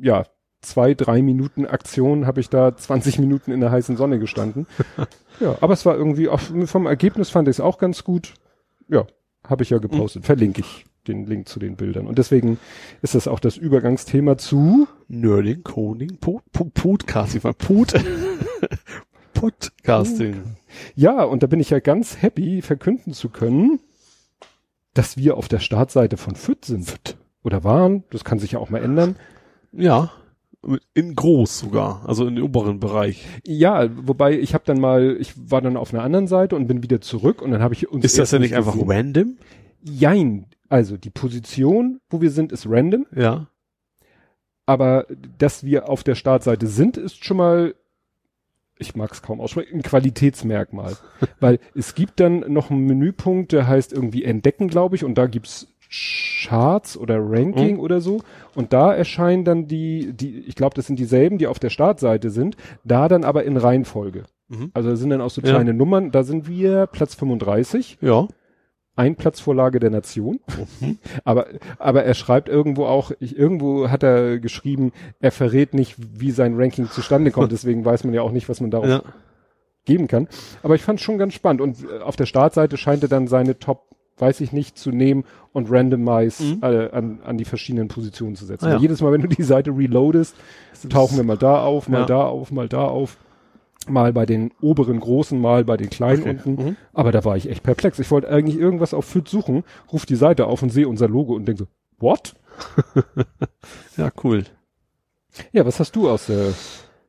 ja, 0.00 0.24
zwei, 0.62 0.94
drei 0.94 1.22
Minuten 1.22 1.66
Aktion 1.66 2.26
habe 2.26 2.40
ich 2.40 2.48
da 2.48 2.76
20 2.76 3.18
Minuten 3.18 3.52
in 3.52 3.60
der 3.60 3.70
heißen 3.70 3.96
Sonne 3.96 4.18
gestanden. 4.18 4.66
ja, 5.40 5.56
aber 5.60 5.74
es 5.74 5.84
war 5.86 5.96
irgendwie, 5.96 6.28
auch 6.28 6.40
vom 6.66 6.86
Ergebnis 6.86 7.30
fand 7.30 7.48
ich 7.48 7.56
es 7.56 7.60
auch 7.60 7.78
ganz 7.78 8.02
gut. 8.04 8.34
Ja, 8.88 9.06
habe 9.46 9.62
ich 9.62 9.70
ja 9.70 9.78
gepostet. 9.78 10.24
Verlinke 10.24 10.60
ich 10.62 10.86
den 11.06 11.26
Link 11.26 11.48
zu 11.48 11.58
den 11.60 11.76
Bildern. 11.76 12.06
Und 12.06 12.16
deswegen 12.18 12.58
ist 13.02 13.14
das 13.14 13.28
auch 13.28 13.38
das 13.40 13.58
Übergangsthema 13.58 14.38
zu 14.38 14.88
Nerding, 15.08 15.62
Coding, 15.62 16.16
Pod, 16.18 16.42
Pod, 16.50 16.72
Podcasting, 16.72 17.44
war 17.44 17.52
Pod, 17.52 17.92
Podcasting. 19.34 20.56
Ja, 20.94 21.24
und 21.24 21.42
da 21.42 21.46
bin 21.46 21.60
ich 21.60 21.70
ja 21.70 21.80
ganz 21.80 22.22
happy, 22.22 22.62
verkünden 22.62 23.12
zu 23.12 23.28
können, 23.28 23.80
dass 24.94 25.16
wir 25.16 25.36
auf 25.36 25.48
der 25.48 25.58
Startseite 25.58 26.16
von 26.16 26.36
FIT 26.36 26.64
sind. 26.64 27.16
Oder 27.42 27.62
waren. 27.62 28.04
Das 28.10 28.24
kann 28.24 28.38
sich 28.38 28.52
ja 28.52 28.58
auch 28.58 28.70
mal 28.70 28.82
ändern. 28.82 29.16
Ja. 29.72 30.12
In 30.94 31.14
groß 31.14 31.58
sogar, 31.58 32.08
also 32.08 32.26
im 32.26 32.42
oberen 32.42 32.80
Bereich. 32.80 33.26
Ja, 33.46 33.86
wobei 34.06 34.38
ich 34.38 34.54
habe 34.54 34.64
dann 34.64 34.80
mal, 34.80 35.16
ich 35.20 35.34
war 35.50 35.60
dann 35.60 35.76
auf 35.76 35.92
einer 35.92 36.02
anderen 36.02 36.26
Seite 36.26 36.56
und 36.56 36.66
bin 36.66 36.82
wieder 36.82 37.02
zurück 37.02 37.42
und 37.42 37.50
dann 37.50 37.60
habe 37.60 37.74
ich 37.74 37.90
uns. 37.90 38.02
Ist 38.02 38.18
das 38.18 38.30
ja 38.30 38.38
nicht 38.38 38.56
einfach 38.56 38.72
gesehen. 38.72 38.90
random? 38.90 39.36
Jein. 39.82 40.46
Also 40.70 40.96
die 40.96 41.10
Position, 41.10 42.00
wo 42.08 42.22
wir 42.22 42.30
sind, 42.30 42.50
ist 42.50 42.66
random. 42.66 43.04
Ja. 43.14 43.48
Aber 44.64 45.06
dass 45.36 45.64
wir 45.64 45.90
auf 45.90 46.02
der 46.02 46.14
Startseite 46.14 46.66
sind, 46.66 46.96
ist 46.96 47.22
schon 47.24 47.36
mal, 47.36 47.74
ich 48.78 48.94
mag 48.96 49.12
es 49.12 49.22
kaum 49.22 49.40
aussprechen, 49.40 49.76
ein 49.76 49.82
Qualitätsmerkmal. 49.82 50.96
Weil 51.40 51.58
es 51.74 51.94
gibt 51.94 52.20
dann 52.20 52.40
noch 52.52 52.70
einen 52.70 52.86
Menüpunkt, 52.86 53.52
der 53.52 53.66
heißt 53.66 53.92
irgendwie 53.92 54.24
Entdecken, 54.24 54.68
glaube 54.68 54.96
ich, 54.96 55.04
und 55.04 55.16
da 55.16 55.26
gibt's 55.26 55.68
Charts 55.90 56.96
oder 56.96 57.18
Ranking 57.20 57.74
Mhm. 57.74 57.80
oder 57.80 58.00
so. 58.00 58.20
Und 58.54 58.72
da 58.72 58.92
erscheinen 58.92 59.44
dann 59.44 59.68
die, 59.68 60.12
die, 60.12 60.40
ich 60.40 60.54
glaube, 60.56 60.74
das 60.74 60.86
sind 60.86 60.98
dieselben, 60.98 61.38
die 61.38 61.46
auf 61.46 61.58
der 61.58 61.70
Startseite 61.70 62.30
sind, 62.30 62.56
da 62.84 63.08
dann 63.08 63.22
aber 63.24 63.44
in 63.44 63.56
Reihenfolge. 63.56 64.24
Mhm. 64.48 64.70
Also 64.74 64.90
da 64.90 64.96
sind 64.96 65.10
dann 65.10 65.20
auch 65.20 65.30
so 65.30 65.40
Ja. 65.40 65.50
kleine 65.50 65.72
Nummern, 65.72 66.10
da 66.10 66.24
sind 66.24 66.48
wir 66.48 66.86
Platz 66.86 67.14
35, 67.14 67.98
Ja. 68.00 68.26
Ein 68.96 69.16
Platzvorlage 69.16 69.80
der 69.80 69.90
Nation. 69.90 70.40
Mhm. 70.80 70.98
Aber, 71.24 71.46
aber 71.78 72.04
er 72.04 72.14
schreibt 72.14 72.48
irgendwo 72.48 72.86
auch, 72.86 73.10
ich, 73.20 73.36
irgendwo 73.36 73.88
hat 73.90 74.02
er 74.02 74.38
geschrieben, 74.38 74.92
er 75.20 75.32
verrät 75.32 75.74
nicht, 75.74 75.96
wie 75.98 76.30
sein 76.30 76.54
Ranking 76.56 76.88
zustande 76.88 77.30
kommt, 77.30 77.50
deswegen 77.52 77.84
weiß 77.84 78.04
man 78.04 78.14
ja 78.14 78.22
auch 78.22 78.32
nicht, 78.32 78.48
was 78.48 78.60
man 78.60 78.70
darauf 78.70 78.88
Ja. 78.88 79.02
geben 79.84 80.06
kann. 80.06 80.28
Aber 80.62 80.74
ich 80.76 80.82
fand 80.82 80.98
es 81.00 81.04
schon 81.04 81.18
ganz 81.18 81.34
spannend. 81.34 81.60
Und 81.60 81.76
auf 82.02 82.16
der 82.16 82.26
Startseite 82.26 82.76
scheint 82.76 83.02
er 83.02 83.08
dann 83.08 83.26
seine 83.26 83.58
Top, 83.58 83.86
weiß 84.18 84.40
ich 84.42 84.52
nicht, 84.52 84.78
zu 84.78 84.90
nehmen 84.90 85.24
und 85.52 85.70
randomize 85.72 86.42
Mhm. 86.44 86.58
äh, 86.62 86.90
an, 86.92 87.18
an 87.24 87.36
die 87.36 87.44
verschiedenen 87.44 87.88
Positionen 87.88 88.36
zu 88.36 88.44
setzen. 88.44 88.66
Ah, 88.66 88.72
ja. 88.74 88.76
Jedes 88.78 89.00
Mal, 89.02 89.10
wenn 89.12 89.22
du 89.22 89.28
die 89.28 89.42
Seite 89.42 89.70
reloadest, 89.76 90.36
tauchen 90.88 91.16
wir 91.16 91.24
mal 91.24 91.36
da 91.36 91.62
auf, 91.64 91.88
mal 91.88 92.00
Ja. 92.02 92.06
da 92.06 92.22
auf, 92.22 92.52
mal 92.52 92.68
da 92.68 92.84
auf. 92.84 93.16
Mal 93.88 94.12
bei 94.12 94.26
den 94.26 94.52
oberen 94.60 94.98
großen, 95.00 95.38
mal 95.40 95.64
bei 95.64 95.76
den 95.76 95.90
kleinen 95.90 96.22
Okay. 96.22 96.30
unten. 96.30 96.64
Mhm. 96.70 96.76
Aber 96.92 97.12
da 97.12 97.24
war 97.24 97.36
ich 97.36 97.48
echt 97.48 97.62
perplex. 97.62 97.98
Ich 97.98 98.10
wollte 98.10 98.28
eigentlich 98.28 98.58
irgendwas 98.58 98.94
auf 98.94 99.04
FIT 99.04 99.28
suchen, 99.28 99.64
ruf 99.92 100.06
die 100.06 100.16
Seite 100.16 100.46
auf 100.46 100.62
und 100.62 100.70
sehe 100.70 100.88
unser 100.88 101.08
Logo 101.08 101.34
und 101.34 101.46
denke 101.46 101.64
so, 101.64 101.68
what? 101.98 102.34
Ja, 103.96 104.10
cool. 104.22 104.44
Ja, 105.52 105.66
was 105.66 105.80
hast 105.80 105.96
du 105.96 106.08
aus 106.08 106.26
der, 106.26 106.52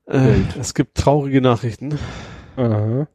Äh, 0.07 0.35
es 0.59 0.73
gibt 0.73 0.95
traurige 0.97 1.41
Nachrichten. 1.41 1.97
aha. 2.57 3.07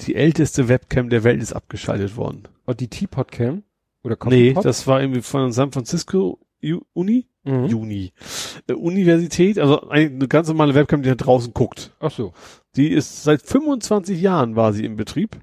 Die 0.00 0.14
älteste 0.14 0.68
Webcam 0.68 1.08
der 1.10 1.24
Welt 1.24 1.42
ist 1.42 1.52
abgeschaltet 1.52 2.16
worden. 2.16 2.44
Oh, 2.66 2.72
die 2.72 2.88
Teapot 2.88 3.32
Cam? 3.32 3.64
Oder 4.04 4.14
Nee, 4.26 4.48
Coffeepot? 4.52 4.64
das 4.64 4.86
war 4.86 5.00
irgendwie 5.00 5.22
von 5.22 5.52
San 5.52 5.72
Francisco 5.72 6.38
Uni? 6.92 7.26
mhm. 7.44 7.74
Uni. 7.74 8.12
Äh, 8.66 8.72
Universität, 8.74 9.58
also 9.58 9.88
eine, 9.88 10.06
eine 10.10 10.28
ganz 10.28 10.48
normale 10.48 10.74
Webcam, 10.74 11.02
die 11.02 11.08
da 11.08 11.14
draußen 11.14 11.52
guckt. 11.54 11.92
Ach 12.00 12.10
so. 12.10 12.32
Die 12.76 12.88
ist 12.88 13.22
seit 13.24 13.42
25 13.42 14.20
Jahren 14.20 14.56
war 14.56 14.72
sie 14.72 14.84
im 14.84 14.96
Betrieb. 14.96 15.38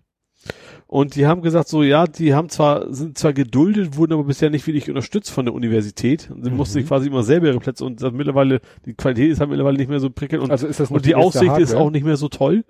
Und 0.87 1.15
die 1.15 1.25
haben 1.25 1.41
gesagt, 1.41 1.67
so 1.67 1.81
ja, 1.81 2.05
die 2.05 2.35
haben 2.35 2.49
zwar, 2.49 2.93
sind 2.93 3.17
zwar 3.17 3.33
geduldet, 3.33 3.97
wurden 3.97 4.13
aber 4.13 4.23
bisher 4.25 4.51
nicht 4.51 4.67
wirklich 4.67 4.87
unterstützt 4.87 5.31
von 5.31 5.45
der 5.45 5.55
Universität. 5.55 6.29
Und 6.29 6.43
sie 6.43 6.51
Mhm. 6.51 6.57
mussten 6.57 6.73
sich 6.75 6.85
quasi 6.87 7.07
immer 7.07 7.23
selber 7.23 7.47
ihre 7.47 7.59
Plätze 7.59 7.83
und 7.85 8.01
das 8.03 8.13
mittlerweile, 8.13 8.61
die 8.85 8.93
Qualität 8.93 9.31
ist 9.31 9.39
halt 9.39 9.49
mittlerweile 9.49 9.77
nicht 9.77 9.89
mehr 9.89 9.99
so 9.99 10.11
prickelnd 10.11 10.43
und, 10.43 10.51
Also 10.51 10.67
ist 10.67 10.79
und 10.91 11.05
die, 11.05 11.11
erste 11.11 11.25
Aussicht 11.25 11.43
ist 11.43 11.69
Hardware? 11.69 11.79
auch 11.79 11.89
nicht 11.89 12.05
mehr 12.05 12.17
so 12.17 12.27
toll. 12.29 12.63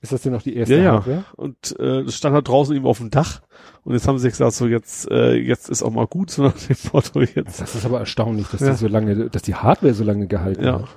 Ist 0.00 0.12
das 0.12 0.22
denn 0.22 0.32
noch 0.32 0.42
die 0.42 0.54
erste 0.54 0.76
Ja, 0.76 0.82
ja. 0.82 0.92
Hardware? 0.92 1.24
Und 1.36 1.78
äh, 1.80 2.04
das 2.04 2.14
stand 2.14 2.34
halt 2.34 2.46
draußen 2.46 2.74
eben 2.76 2.86
auf 2.86 2.98
dem 2.98 3.10
Dach. 3.10 3.42
Und 3.82 3.94
jetzt 3.94 4.06
haben 4.06 4.18
sie 4.18 4.28
gesagt, 4.28 4.52
so 4.52 4.66
jetzt, 4.68 5.10
äh, 5.10 5.34
jetzt 5.34 5.68
ist 5.68 5.82
auch 5.82 5.90
mal 5.90 6.06
gut, 6.06 6.30
so 6.32 6.42
nach 6.44 6.52
dem 6.54 6.76
Motto 6.92 7.20
jetzt. 7.20 7.60
Das 7.60 7.74
ist 7.74 7.84
aber 7.84 7.98
erstaunlich, 8.00 8.46
dass 8.48 8.60
Ja. 8.60 8.70
die 8.70 8.76
so 8.76 8.86
lange, 8.88 9.28
dass 9.28 9.42
die 9.42 9.56
Hardware 9.56 9.94
so 9.94 10.04
lange 10.04 10.28
gehalten 10.28 10.64
Ja. 10.64 10.80
hat. 10.82 10.88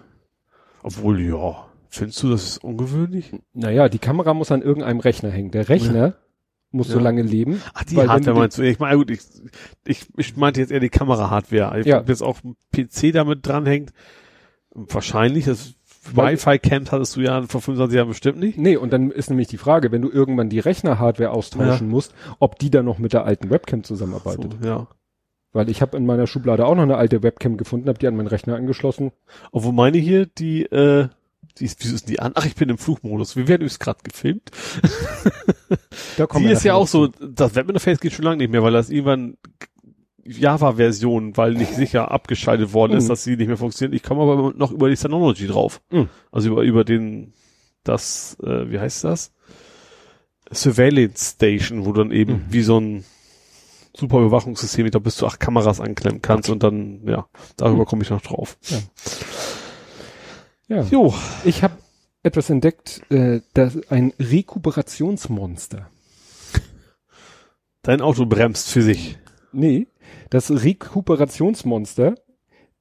Obwohl, 0.83 1.19
ja, 1.21 1.65
findest 1.89 2.21
du 2.23 2.29
das 2.29 2.43
ist 2.43 2.63
ungewöhnlich? 2.63 3.31
Naja, 3.53 3.89
die 3.89 3.99
Kamera 3.99 4.33
muss 4.35 4.51
an 4.51 4.61
irgendeinem 4.61 4.99
Rechner 4.99 5.29
hängen. 5.31 5.49
Der 5.51 5.67
Rechner 5.69 6.15
muss 6.71 6.87
so 6.89 6.97
Ja. 6.99 7.03
lange 7.03 7.23
leben. 7.23 7.59
Ach, 7.73 7.83
die 7.83 7.97
Hardware 7.97 8.37
meinst 8.37 8.57
du? 8.59 8.61
Ich 8.61 8.77
meine, 8.79 8.97
gut, 8.97 9.09
ich, 9.11 9.19
ich, 9.83 10.07
ich 10.15 10.37
meinte 10.37 10.59
jetzt 10.61 10.71
eher 10.71 10.79
die 10.79 10.89
Kamera-Hardware. 10.89 11.79
Ich 11.79 11.87
Ja. 11.87 11.99
Ob 12.01 12.07
jetzt 12.09 12.21
auch 12.23 12.37
ein 12.43 12.55
PC 12.71 13.11
damit 13.13 13.45
dranhängt, 13.45 13.91
wahrscheinlich. 14.73 15.45
Das 15.45 15.73
Wi-Fi-Camp 16.03 16.91
hattest 16.91 17.15
du 17.15 17.21
ja 17.21 17.41
vor 17.43 17.61
25 17.61 17.95
Jahren 17.95 18.07
bestimmt 18.07 18.39
nicht. 18.39 18.57
Nee, 18.57 18.75
und 18.75 18.91
dann 18.91 19.11
ist 19.11 19.29
nämlich 19.29 19.47
die 19.47 19.57
Frage, 19.57 19.91
wenn 19.91 20.01
du 20.01 20.09
irgendwann 20.09 20.49
die 20.49 20.59
Rechner-Hardware 20.59 21.31
austauschen 21.31 21.87
musst, 21.89 22.13
ob 22.39 22.57
die 22.57 22.71
dann 22.71 22.85
noch 22.85 22.97
mit 22.97 23.13
der 23.13 23.25
alten 23.25 23.49
Webcam 23.49 23.83
zusammenarbeitet. 23.83 24.57
So, 24.61 24.67
ja. 24.67 24.87
Weil 25.53 25.69
ich 25.69 25.81
habe 25.81 25.97
in 25.97 26.05
meiner 26.05 26.27
Schublade 26.27 26.65
auch 26.65 26.75
noch 26.75 26.83
eine 26.83 26.97
alte 26.97 27.23
Webcam 27.23 27.57
gefunden, 27.57 27.89
habe 27.89 27.99
die 27.99 28.07
an 28.07 28.15
meinen 28.15 28.27
Rechner 28.27 28.55
angeschlossen. 28.55 29.11
Obwohl 29.51 29.73
meine 29.73 29.97
hier, 29.97 30.25
die, 30.25 30.63
äh, 30.63 31.09
die 31.57 31.65
ist, 31.65 31.83
wieso 31.83 31.95
ist 31.95 32.09
die 32.09 32.19
an? 32.19 32.31
Ach, 32.35 32.45
ich 32.45 32.55
bin 32.55 32.69
im 32.69 32.77
Flugmodus. 32.77 33.35
Wir 33.35 33.47
werden 33.47 33.61
übrigens 33.61 33.79
gerade 33.79 33.99
gefilmt. 34.03 34.51
Da 36.17 36.25
kommen 36.25 36.45
Die 36.45 36.51
ist 36.51 36.63
ja 36.63 36.73
auch 36.73 36.87
so, 36.87 37.07
das 37.07 37.55
Webinterface 37.55 37.99
geht 37.99 38.13
schon 38.13 38.25
lange 38.25 38.37
nicht 38.37 38.51
mehr, 38.51 38.63
weil 38.63 38.73
das 38.73 38.89
irgendwann 38.89 39.37
Java-Version, 40.23 41.35
weil 41.37 41.53
nicht 41.53 41.73
sicher 41.73 42.11
abgeschaltet 42.11 42.73
worden 42.73 42.93
ist, 42.97 43.05
Mhm. 43.05 43.09
dass 43.09 43.23
sie 43.23 43.35
nicht 43.37 43.47
mehr 43.47 43.57
funktioniert. 43.57 43.95
Ich 43.95 44.03
komme 44.03 44.21
aber 44.21 44.53
noch 44.55 44.71
über 44.71 44.89
die 44.89 44.95
Synology 44.95 45.47
drauf. 45.47 45.81
Mhm. 45.91 46.09
Also 46.31 46.49
über, 46.51 46.61
über 46.63 46.83
den, 46.83 47.33
das, 47.83 48.37
äh, 48.43 48.69
wie 48.69 48.79
heißt 48.79 49.03
das? 49.03 49.31
Surveillance 50.51 51.31
Station, 51.35 51.85
wo 51.85 51.91
du 51.93 52.03
dann 52.03 52.11
eben 52.11 52.33
Mhm. 52.33 52.45
wie 52.49 52.61
so 52.61 52.79
ein 52.79 53.05
super 53.95 54.19
Überwachungssystem, 54.19 54.89
da 54.91 54.99
bis 54.99 55.15
zu 55.15 55.25
acht 55.27 55.39
Kameras 55.39 55.79
anklemmen 55.79 56.21
kannst 56.21 56.49
und 56.49 56.61
dann, 56.63 57.01
ja, 57.07 57.25
darüber 57.57 57.83
Mhm. 57.83 57.87
komme 57.87 58.03
ich 58.03 58.09
noch 58.09 58.21
drauf. 58.21 58.57
Ja. 60.67 60.83
Jo, 60.83 61.13
Ich 61.43 61.63
habe 61.63 61.73
etwas 62.23 62.49
entdeckt, 62.49 63.01
äh, 63.09 63.41
das 63.53 63.77
ein 63.89 64.13
Rekuperationsmonster. 64.19 65.89
dein 67.81 68.01
Auto 68.01 68.25
bremst 68.25 68.69
für 68.69 68.81
sich. 68.83 69.17
Nee, 69.51 69.87
das 70.31 70.49
Rekuperationsmonster 70.49 72.15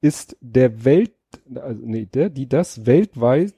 ist 0.01 0.35
der 0.41 0.83
Welt, 0.83 1.13
also 1.53 1.85
nee, 1.85 2.07
der, 2.07 2.29
die 2.31 2.49
das 2.49 2.87
weltweit, 2.87 3.53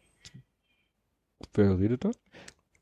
wer 1.53 1.79
redet 1.79 2.03
da? 2.05 2.11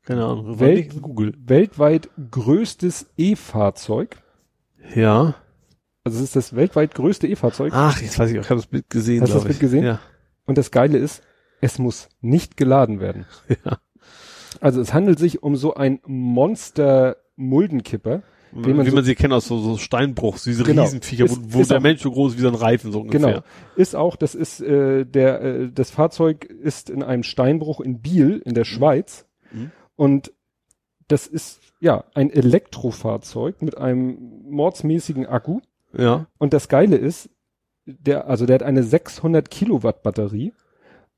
Keine 0.02 0.24
Ahnung. 0.24 0.58
Welt- 0.58 1.00
Google. 1.00 1.34
Weltweit 1.38 2.10
größtes 2.30 3.06
E-Fahrzeug. 3.16 4.16
Ja. 4.96 5.36
Also 6.02 6.18
es 6.18 6.24
ist 6.24 6.34
das 6.34 6.56
weltweit 6.56 6.92
größte 6.94 7.28
E-Fahrzeug. 7.28 7.72
Ach, 7.72 8.00
jetzt 8.02 8.18
weiß 8.18 8.30
ich, 8.32 8.38
auch, 8.38 8.42
ich 8.42 8.50
habe 8.50 8.60
das 8.60 8.66
Bild 8.66 8.90
gesehen, 8.90 9.22
Hast 9.22 9.30
du 9.30 9.34
das 9.34 9.44
Bild 9.44 9.54
ich. 9.54 9.60
gesehen? 9.60 9.84
Ja. 9.84 10.00
Und 10.44 10.58
das 10.58 10.72
Geile 10.72 10.98
ist, 10.98 11.22
es 11.60 11.78
muss 11.78 12.08
nicht 12.20 12.56
geladen 12.56 12.98
werden. 13.00 13.26
Ja. 13.64 13.78
Also 14.60 14.80
es 14.82 14.92
handelt 14.92 15.18
sich 15.18 15.42
um 15.42 15.56
so 15.56 15.72
ein 15.74 16.00
Monster-Muldenkipper. 16.04 18.22
Wie, 18.54 18.72
man 18.74 18.84
so- 18.86 18.94
man 18.94 19.04
sie 19.04 19.14
kennt 19.14 19.32
aus 19.32 19.46
so, 19.46 19.58
so 19.58 19.78
Steinbruchs, 19.78 20.44
diese 20.44 20.62
Genau. 20.62 20.82
Riesenviecher, 20.82 21.24
wo, 21.28 21.32
Ist- 21.32 21.40
wo 21.54 21.60
ist 21.60 21.70
der 21.70 21.78
auch- 21.78 21.82
Mensch 21.82 22.02
so 22.02 22.10
groß 22.10 22.32
ist 22.32 22.38
wie 22.38 22.42
so 22.42 22.48
ein 22.48 22.54
Reifen, 22.54 22.92
so 22.92 23.00
ungefähr. 23.00 23.26
Genau. 23.28 23.42
Ist 23.76 23.96
auch, 23.96 24.16
das 24.16 24.34
ist 24.34 24.60
äh, 24.60 25.04
der, 25.06 25.40
äh, 25.42 25.70
das 25.72 25.90
Fahrzeug 25.90 26.44
ist 26.44 26.90
in 26.90 27.02
einem 27.02 27.22
Steinbruch 27.22 27.80
in 27.80 28.00
Biel 28.00 28.42
in 28.44 28.54
der 28.54 28.64
Schweiz 28.64 29.26
Mhm. 29.52 29.70
und 29.96 30.32
das 31.08 31.26
ist 31.26 31.60
ja 31.80 32.04
ein 32.14 32.30
Elektrofahrzeug 32.30 33.62
mit 33.62 33.76
einem 33.78 34.42
mordsmäßigen 34.48 35.26
Akku 35.26 35.60
Ja. 35.96 36.26
und 36.38 36.52
das 36.52 36.68
Geile 36.68 36.96
ist, 36.96 37.30
der, 37.86 38.28
also 38.28 38.46
der 38.46 38.54
hat 38.54 38.62
eine 38.62 38.82
600 38.82 39.50
Kilowatt 39.50 40.02
Batterie 40.02 40.52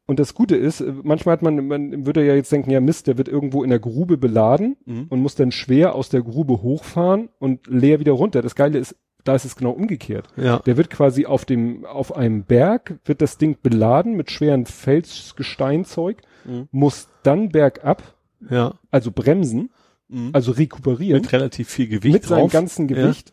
und 0.06 0.18
das 0.18 0.34
Gute 0.34 0.56
ist, 0.56 0.80
äh, 0.80 0.92
manchmal 1.02 1.34
hat 1.34 1.42
man, 1.42 1.66
man 1.66 2.04
würde 2.06 2.24
ja 2.26 2.34
jetzt 2.34 2.52
denken, 2.52 2.70
ja 2.70 2.80
Mist, 2.80 3.06
der 3.06 3.16
wird 3.18 3.28
irgendwo 3.28 3.62
in 3.64 3.70
der 3.70 3.78
Grube 3.78 4.16
beladen 4.18 4.76
Mhm. 4.84 5.06
und 5.08 5.20
muss 5.20 5.34
dann 5.34 5.50
schwer 5.52 5.94
aus 5.94 6.08
der 6.10 6.22
Grube 6.22 6.62
hochfahren 6.62 7.28
und 7.38 7.66
leer 7.66 8.00
wieder 8.00 8.12
runter. 8.12 8.42
Das 8.42 8.54
Geile 8.54 8.78
ist, 8.78 8.96
da 9.24 9.34
ist 9.34 9.46
es 9.46 9.56
genau 9.56 9.70
umgekehrt. 9.70 10.28
Ja. 10.36 10.58
Der 10.58 10.76
wird 10.76 10.90
quasi 10.90 11.24
auf 11.24 11.46
dem, 11.46 11.86
auf 11.86 12.14
einem 12.14 12.44
Berg, 12.44 12.98
wird 13.06 13.22
das 13.22 13.38
Ding 13.38 13.56
beladen 13.62 14.14
mit 14.16 14.30
schweren 14.30 14.66
Felsgesteinzeug, 14.66 16.18
Mhm. 16.44 16.68
muss 16.70 17.08
dann 17.22 17.48
bergab, 17.48 18.02
Ja. 18.50 18.74
also 18.90 19.10
bremsen, 19.10 19.70
Mhm. 20.08 20.30
also 20.34 20.52
rekuperieren, 20.52 21.22
mit 21.22 21.32
relativ 21.32 21.68
viel 21.70 21.88
Gewicht 21.88 22.12
mit 22.12 22.24
seinem 22.24 22.40
drauf. 22.42 22.52
ganzen 22.52 22.86
Gewicht. 22.88 23.32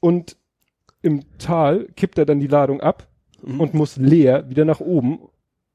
Und 0.00 0.36
im 1.02 1.22
Tal 1.38 1.88
kippt 1.96 2.16
er 2.18 2.24
dann 2.24 2.40
die 2.40 2.46
Ladung 2.46 2.80
ab 2.80 3.06
Mhm. 3.42 3.60
und 3.60 3.74
muss 3.74 3.96
leer 3.98 4.48
wieder 4.48 4.64
nach 4.64 4.80
oben 4.80 5.18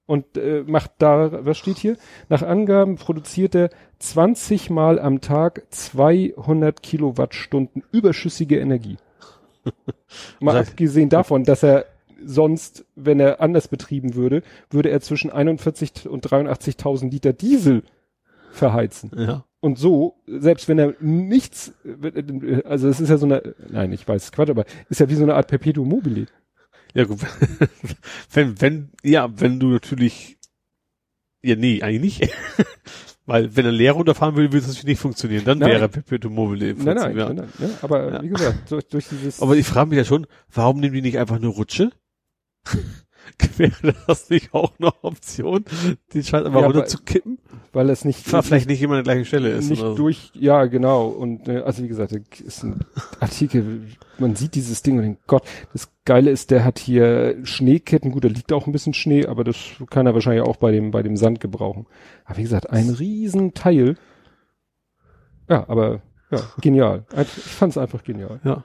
und 0.06 0.38
äh, 0.38 0.64
macht 0.66 0.92
da, 1.00 1.46
was 1.46 1.58
steht 1.58 1.78
hier? 1.78 1.98
Nach 2.30 2.42
Angaben 2.42 2.96
produziert 2.96 3.56
er 3.56 3.70
20 4.00 4.70
Mal 4.70 5.00
am 5.00 5.22
Tag 5.22 5.64
200 5.70 6.84
Kilowattstunden 6.84 7.84
überschüssige 7.92 8.60
Energie. 8.60 8.98
Mal 10.40 10.58
abgesehen 10.58 11.10
davon, 11.10 11.44
dass 11.44 11.64
er 11.64 11.86
sonst, 12.24 12.86
wenn 12.96 13.20
er 13.20 13.42
anders 13.42 13.68
betrieben 13.68 14.16
würde, 14.16 14.44
würde 14.70 14.90
er 14.90 15.02
zwischen 15.02 15.32
41 15.32 16.08
und 16.08 16.26
83.000 16.26 17.10
Liter 17.10 17.34
Diesel 17.34 17.84
verheizen. 18.52 19.12
ja. 19.16 19.44
Und 19.66 19.80
so, 19.80 20.18
selbst 20.28 20.68
wenn 20.68 20.78
er 20.78 20.94
nichts, 21.00 21.74
also 22.66 22.88
es 22.88 23.00
ist 23.00 23.10
ja 23.10 23.18
so 23.18 23.26
eine, 23.26 23.56
nein, 23.68 23.92
ich 23.94 24.08
weiß, 24.08 24.32
Quatsch, 24.32 24.52
aber 24.52 24.66
ist 24.90 25.00
ja 25.00 25.10
wie 25.10 25.16
so 25.16 25.24
eine 25.24 25.34
Art 25.34 25.48
Perpetuum 25.48 25.90
mobile. 25.90 26.28
Ja, 26.96 27.04
gut. 27.04 27.20
wenn, 28.34 28.60
wenn, 28.62 28.90
ja, 29.04 29.30
wenn 29.40 29.60
du 29.60 29.68
natürlich, 29.68 30.38
ja, 31.44 31.56
nee, 31.56 31.82
eigentlich 31.82 32.20
nicht. 32.20 32.34
Weil, 33.28 33.56
wenn 33.56 33.66
er 33.66 33.72
leer 33.72 33.94
runterfahren 33.94 34.36
will, 34.36 34.46
würde 34.46 34.60
es 34.60 34.68
natürlich 34.68 34.86
nicht 34.86 35.00
funktionieren. 35.00 35.44
Dann 35.46 35.58
Nein. 35.58 35.72
wäre 35.72 35.90
Perpetuum 35.90 36.34
mobile 36.36 36.70
im 36.70 36.78
Nein, 36.84 36.96
nein, 36.96 37.18
ja. 37.18 37.26
nein, 37.34 37.36
nein, 37.36 37.70
ne? 37.70 37.78
aber 37.82 38.14
Ja. 38.14 38.24
wie 38.24 38.30
gesagt, 38.30 38.72
durch, 38.72 38.88
durch 38.88 39.08
dieses, 39.10 39.42
Aber 39.42 39.56
ich 39.58 39.66
frage 39.66 39.90
mich 39.90 39.98
ja 39.98 40.06
schon, 40.06 40.28
warum 40.54 40.80
nehmen 40.80 40.94
die 40.94 41.02
nicht 41.02 41.18
einfach 41.18 41.36
eine 41.38 41.48
Rutsche? 41.48 41.92
Wäre 43.58 43.96
das 44.08 44.30
nicht 44.30 44.54
auch 44.54 44.74
eine 44.80 44.92
Option, 45.02 45.66
die 46.14 46.24
scheint 46.24 46.46
einfach 46.46 46.60
Ja, 46.62 46.66
runter 46.68 46.80
aber- 46.80 46.88
zu 46.88 47.00
kippen? 47.00 47.40
Weil 47.74 47.90
es 47.90 48.06
nicht, 48.06 48.32
War 48.32 48.42
vielleicht 48.44 48.70
nicht 48.70 48.82
immer 48.82 48.94
an 48.96 49.04
der 49.04 49.14
gleichen 49.16 49.26
Stelle 49.26 49.50
ist. 49.50 49.70
nicht 49.70 49.80
so. 49.82 49.96
durch, 49.96 50.32
ja, 50.34 50.66
genau. 50.66 51.08
Und 51.08 51.48
äh, 51.50 51.58
also 51.60 51.84
wie 51.84 51.88
gesagt, 51.90 52.14
ist 52.14 52.64
ein 52.64 52.80
Artikel, 53.20 53.88
man 54.18 54.36
sieht 54.36 54.56
dieses 54.56 54.82
Ding 54.82 54.96
und 54.98 55.04
denkt, 55.04 55.28
Gott, 55.28 55.44
das 55.74 55.90
Geile 56.06 56.32
ist, 56.32 56.52
der 56.52 56.64
hat 56.64 56.80
hier 56.80 57.38
Schneeketten, 57.46 58.12
gut, 58.12 58.24
da 58.24 58.30
liegt 58.30 58.54
auch 58.54 58.66
ein 58.68 58.72
bisschen 58.72 58.94
Schnee, 58.94 59.26
aber 59.26 59.44
das 59.44 59.58
kann 59.90 60.06
er 60.06 60.14
wahrscheinlich 60.14 60.44
auch 60.44 60.56
bei 60.56 60.72
dem, 60.72 60.92
bei 60.92 61.04
dem 61.04 61.18
Sand 61.18 61.42
gebrauchen. 61.42 61.86
Aber 62.24 62.38
wie 62.38 62.44
gesagt, 62.44 62.70
ein 62.70 62.90
Riesenteil. 62.90 63.96
Ja, 65.50 65.68
aber 65.68 66.02
ja, 66.32 66.40
genial. 66.62 67.06
Ich 67.22 67.28
fand's 67.28 67.78
einfach 67.78 68.04
genial. 68.04 68.40
Ja. 68.46 68.64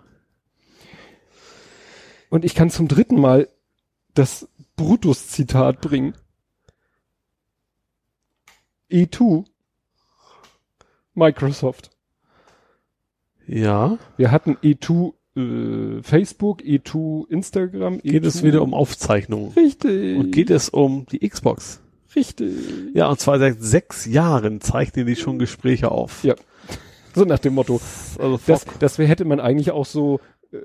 Und 2.28 2.44
ich 2.44 2.54
kann 2.54 2.70
zum 2.70 2.86
dritten 2.86 3.20
Mal 3.20 3.48
das 4.14 4.48
Brutus-Zitat 4.76 5.80
bringen. 5.80 6.14
E2 8.90 9.44
Microsoft. 11.14 11.90
Ja. 13.46 13.98
Wir 14.16 14.30
hatten 14.30 14.56
E2 14.62 15.12
äh, 15.36 16.02
Facebook, 16.02 16.60
E2 16.62 17.28
Instagram. 17.28 17.94
E2 17.96 18.02
Geht 18.02 18.24
es 18.24 18.42
wieder 18.42 18.62
um 18.62 18.74
Aufzeichnungen. 18.74 19.52
Richtig. 19.52 20.18
Und 20.18 20.30
geht 20.32 20.50
es 20.50 20.68
um 20.68 21.06
die 21.06 21.28
Xbox. 21.28 21.80
richtig. 22.14 22.52
Ja, 22.94 23.08
und 23.08 23.20
zwar 23.20 23.38
seit 23.38 23.60
sechs 23.62 24.06
Jahren 24.06 24.60
zeichnen 24.60 25.06
die 25.06 25.16
schon 25.16 25.38
Gespräche 25.38 25.90
auf. 25.90 26.24
Ja. 26.24 26.34
So 27.14 27.24
nach 27.24 27.40
dem 27.40 27.54
Motto. 27.54 27.80
Also 28.18 28.40
Das, 28.46 28.64
das 28.78 28.98
hätte 28.98 29.24
man 29.24 29.40
eigentlich 29.40 29.72
auch 29.72 29.86
so 29.86 30.20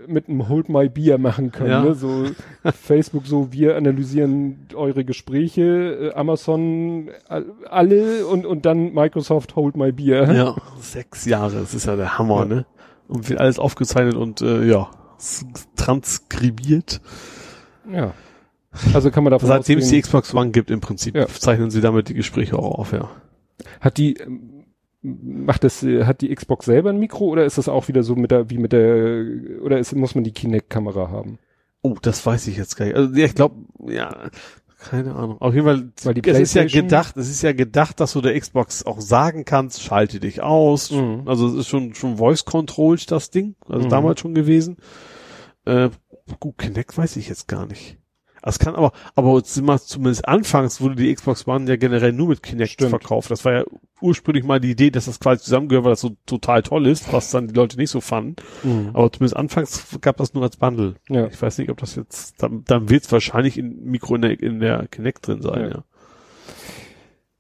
mit 0.08 0.28
einem 0.30 0.50
Hold 0.50 0.68
My 0.70 0.90
Beer 0.90 1.18
machen 1.20 1.52
können. 1.52 1.70
Ja. 1.70 1.84
Ne? 1.84 1.94
So 1.94 2.26
Facebook, 2.82 3.28
so 3.28 3.52
wir 3.52 3.76
analysieren 3.78 4.68
eure 4.74 5.06
Gespräche, 5.06 6.12
äh, 6.12 6.14
Amazon 6.16 7.10
all- 7.28 7.52
alle 7.70 8.26
und, 8.26 8.46
und 8.48 8.66
dann 8.66 8.94
Microsoft 8.94 9.56
Hold 9.56 9.78
My 9.78 9.92
Beer. 9.92 10.34
ja, 10.34 10.56
sechs 10.80 11.26
Jahre, 11.26 11.60
das 11.60 11.74
ist 11.76 11.86
ja 11.86 11.96
der 11.96 12.18
Hammer, 12.18 12.40
Ja. 12.40 12.46
ne? 12.46 12.66
Und 13.08 13.30
wird 13.30 13.40
alles 13.40 13.60
aufgezeichnet 13.60 14.16
und 14.16 14.42
äh, 14.42 14.66
ja, 14.66 14.90
transkribiert. 15.76 17.02
Ja. 17.92 18.14
Also 18.94 19.12
kann 19.12 19.24
man 19.24 19.32
davon 19.32 19.48
Seitdem 19.48 19.80
es 19.80 19.90
die 19.90 20.02
Xbox 20.02 20.34
One 20.34 20.50
gibt 20.52 20.70
im 20.72 20.82
Prinzip, 20.82 21.16
Ja. 21.16 21.28
zeichnen 21.28 21.70
sie 21.72 21.82
damit 21.82 22.10
die 22.10 22.14
Gespräche 22.14 22.58
auch 22.58 22.80
auf, 22.80 22.92
ja. 22.92 23.10
hat 23.80 23.98
die 23.98 24.18
macht 25.06 25.64
das 25.64 25.84
äh, 25.84 26.06
hat 26.06 26.22
die 26.22 26.34
Xbox 26.34 26.66
selber 26.66 26.90
ein 26.90 27.00
Mikro 27.00 27.26
oder 27.26 27.46
ist 27.46 27.58
das 27.58 27.70
auch 27.70 27.88
wieder 27.88 28.04
so 28.04 28.16
mit 28.16 28.32
der 28.32 28.50
wie 28.50 28.58
mit 28.58 28.72
der 28.74 29.26
oder 29.62 29.80
ist, 29.80 29.96
muss 29.96 30.16
man 30.16 30.24
die 30.24 30.32
Kinect 30.34 30.70
Kamera 30.70 31.10
haben? 31.10 31.40
Oh, 31.82 31.96
das 32.02 32.26
weiß 32.26 32.48
ich 32.48 32.58
jetzt 32.58 32.76
gar 32.76 32.86
nicht. 32.86 32.96
Also 32.96 33.14
ja, 33.14 33.26
ich 33.26 33.36
glaube, 33.36 33.56
ja, 33.88 34.30
keine 34.80 35.16
Ahnung. 35.16 35.40
Auf 35.40 35.54
jeden 35.54 35.66
Fall, 35.66 35.92
Weil 36.04 36.14
die 36.16 36.28
es 36.30 36.40
ist 36.40 36.54
ja 36.56 36.66
gedacht, 36.66 37.16
es 37.18 37.30
ist 37.30 37.42
ja 37.44 37.54
gedacht, 37.54 38.00
dass 38.00 38.14
du 38.14 38.22
der 38.22 38.40
Xbox 38.40 38.86
auch 38.86 39.02
sagen 39.02 39.46
kannst, 39.46 39.82
schalte 39.84 40.20
dich 40.20 40.42
aus. 40.42 40.92
Mhm. 40.92 41.24
Also 41.26 41.48
es 41.48 41.54
ist 41.54 41.68
schon 41.68 41.94
schon 41.96 42.18
Voice 42.18 42.46
Controlled 42.46 43.10
das 43.12 43.30
Ding, 43.30 43.56
also 43.68 43.86
Mhm. 43.86 43.90
damals 43.90 44.20
schon 44.20 44.34
gewesen. 44.36 44.78
Äh, 45.66 45.90
gut, 46.40 46.58
Kinect 46.58 46.98
weiß 46.98 47.18
ich 47.18 47.30
jetzt 47.30 47.48
gar 47.48 47.66
nicht. 47.66 47.98
Das 48.46 48.60
kann 48.60 48.76
aber, 48.76 48.92
aber 49.16 49.44
zumindest 49.44 50.28
anfangs 50.28 50.80
wurde 50.80 50.96
die 50.96 51.14
Xbox 51.14 51.48
One 51.48 51.68
ja 51.68 51.78
generell 51.78 52.14
nur 52.14 52.28
mit 52.30 52.44
Kinect 52.44 52.74
Stimmt. 52.74 52.92
verkauft. 52.92 53.32
Das 53.32 53.44
war 53.44 53.54
ja 53.54 53.64
ursprünglich 54.02 54.44
mal 54.46 54.60
die 54.60 54.70
Idee, 54.70 54.92
dass 54.92 55.06
das 55.06 55.20
quasi 55.20 55.44
zusammengehört, 55.44 55.84
weil 55.84 55.92
das 55.94 56.02
so 56.02 56.16
total 56.28 56.62
toll 56.62 56.86
ist, 56.86 57.12
was 57.12 57.32
dann 57.32 57.48
die 57.48 57.56
Leute 57.56 57.76
nicht 57.78 57.90
so 57.90 58.02
fanden. 58.02 58.36
Aber 58.94 59.12
zumindest 59.12 59.36
anfangs 59.36 59.98
gab 60.02 60.18
das 60.18 60.36
nur 60.36 60.44
als 60.44 60.58
Bundle. 60.58 60.96
Ja. 61.10 61.26
Ich 61.26 61.42
weiß 61.42 61.58
nicht, 61.58 61.72
ob 61.72 61.78
das 61.78 61.96
jetzt, 61.96 62.42
dann, 62.44 62.64
dann 62.66 62.88
wird 62.90 63.04
es 63.06 63.12
wahrscheinlich 63.12 63.58
in 63.58 63.84
Mikro 63.84 64.14
in 64.16 64.22
der, 64.22 64.40
in 64.40 64.60
der 64.60 64.88
Kinect 64.88 65.28
drin 65.28 65.42
sein, 65.42 65.62
Ja. 65.62 65.68
ja. 65.70 65.84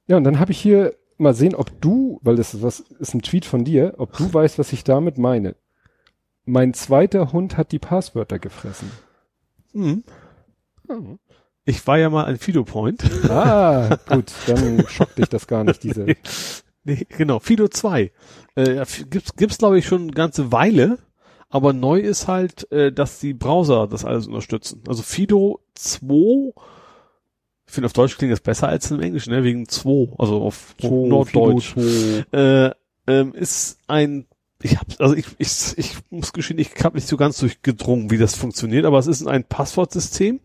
Ja, 0.07 0.17
und 0.17 0.23
dann 0.23 0.39
habe 0.39 0.51
ich 0.51 0.59
hier 0.59 0.95
mal 1.17 1.33
sehen, 1.33 1.55
ob 1.55 1.81
du, 1.81 2.19
weil 2.23 2.35
das 2.35 2.53
ist 2.53 2.61
was 2.63 2.79
ist 2.79 3.13
ein 3.13 3.21
Tweet 3.21 3.45
von 3.45 3.63
dir, 3.63 3.93
ob 3.97 4.15
du 4.17 4.31
weißt, 4.33 4.59
was 4.59 4.73
ich 4.73 4.83
damit 4.83 5.17
meine. 5.17 5.55
Mein 6.45 6.73
zweiter 6.73 7.31
Hund 7.31 7.57
hat 7.57 7.71
die 7.71 7.79
Passwörter 7.79 8.37
gefressen. 8.39 8.91
Mhm. 9.73 10.03
Ich 11.65 11.85
war 11.87 11.97
ja 11.97 12.09
mal 12.09 12.25
ein 12.25 12.37
Fido 12.37 12.63
Point. 12.63 13.03
Ah, 13.29 13.97
gut, 14.07 14.31
dann 14.45 14.85
schockt 14.87 15.17
dich 15.17 15.29
das 15.29 15.47
gar 15.47 15.63
nicht, 15.63 15.83
diese. 15.83 16.05
nee, 16.83 17.07
genau, 17.09 17.39
Fido 17.39 17.67
2. 17.67 18.11
Äh, 18.55 18.85
gibt's, 19.09 19.35
gibt's 19.35 19.57
glaube 19.57 19.79
ich 19.79 19.87
schon 19.87 20.03
eine 20.03 20.11
ganze 20.11 20.51
Weile, 20.51 20.99
aber 21.49 21.73
neu 21.73 21.99
ist 21.99 22.27
halt, 22.27 22.71
äh, 22.71 22.91
dass 22.91 23.19
die 23.19 23.33
Browser 23.33 23.87
das 23.87 24.05
alles 24.05 24.27
unterstützen. 24.27 24.83
Also 24.87 25.01
Fido 25.01 25.59
2, 25.73 26.53
ich 27.67 27.73
finde 27.73 27.87
auf 27.87 27.93
Deutsch 27.93 28.17
klingt 28.17 28.31
das 28.31 28.41
besser 28.41 28.67
als 28.67 28.91
im 28.91 29.01
Englischen, 29.01 29.33
ne? 29.33 29.43
wegen 29.43 29.67
2, 29.67 30.13
also 30.19 30.43
auf 30.43 30.75
Norddeutsch. 30.83 31.75
äh, 32.31 32.71
ähm, 33.07 33.33
ist 33.33 33.79
ein 33.87 34.27
ich 34.61 34.77
hab, 34.77 34.87
also 34.99 35.15
ich, 35.15 35.27
ich, 35.37 35.77
ich 35.77 35.95
muss 36.09 36.33
gestehen, 36.33 36.59
ich 36.59 36.71
habe 36.83 36.97
nicht 36.97 37.07
so 37.07 37.17
ganz 37.17 37.37
durchgedrungen, 37.37 38.09
wie 38.09 38.17
das 38.17 38.35
funktioniert, 38.35 38.85
aber 38.85 38.97
es 38.97 39.07
ist 39.07 39.27
ein 39.27 39.43
Passwortsystem, 39.43 40.39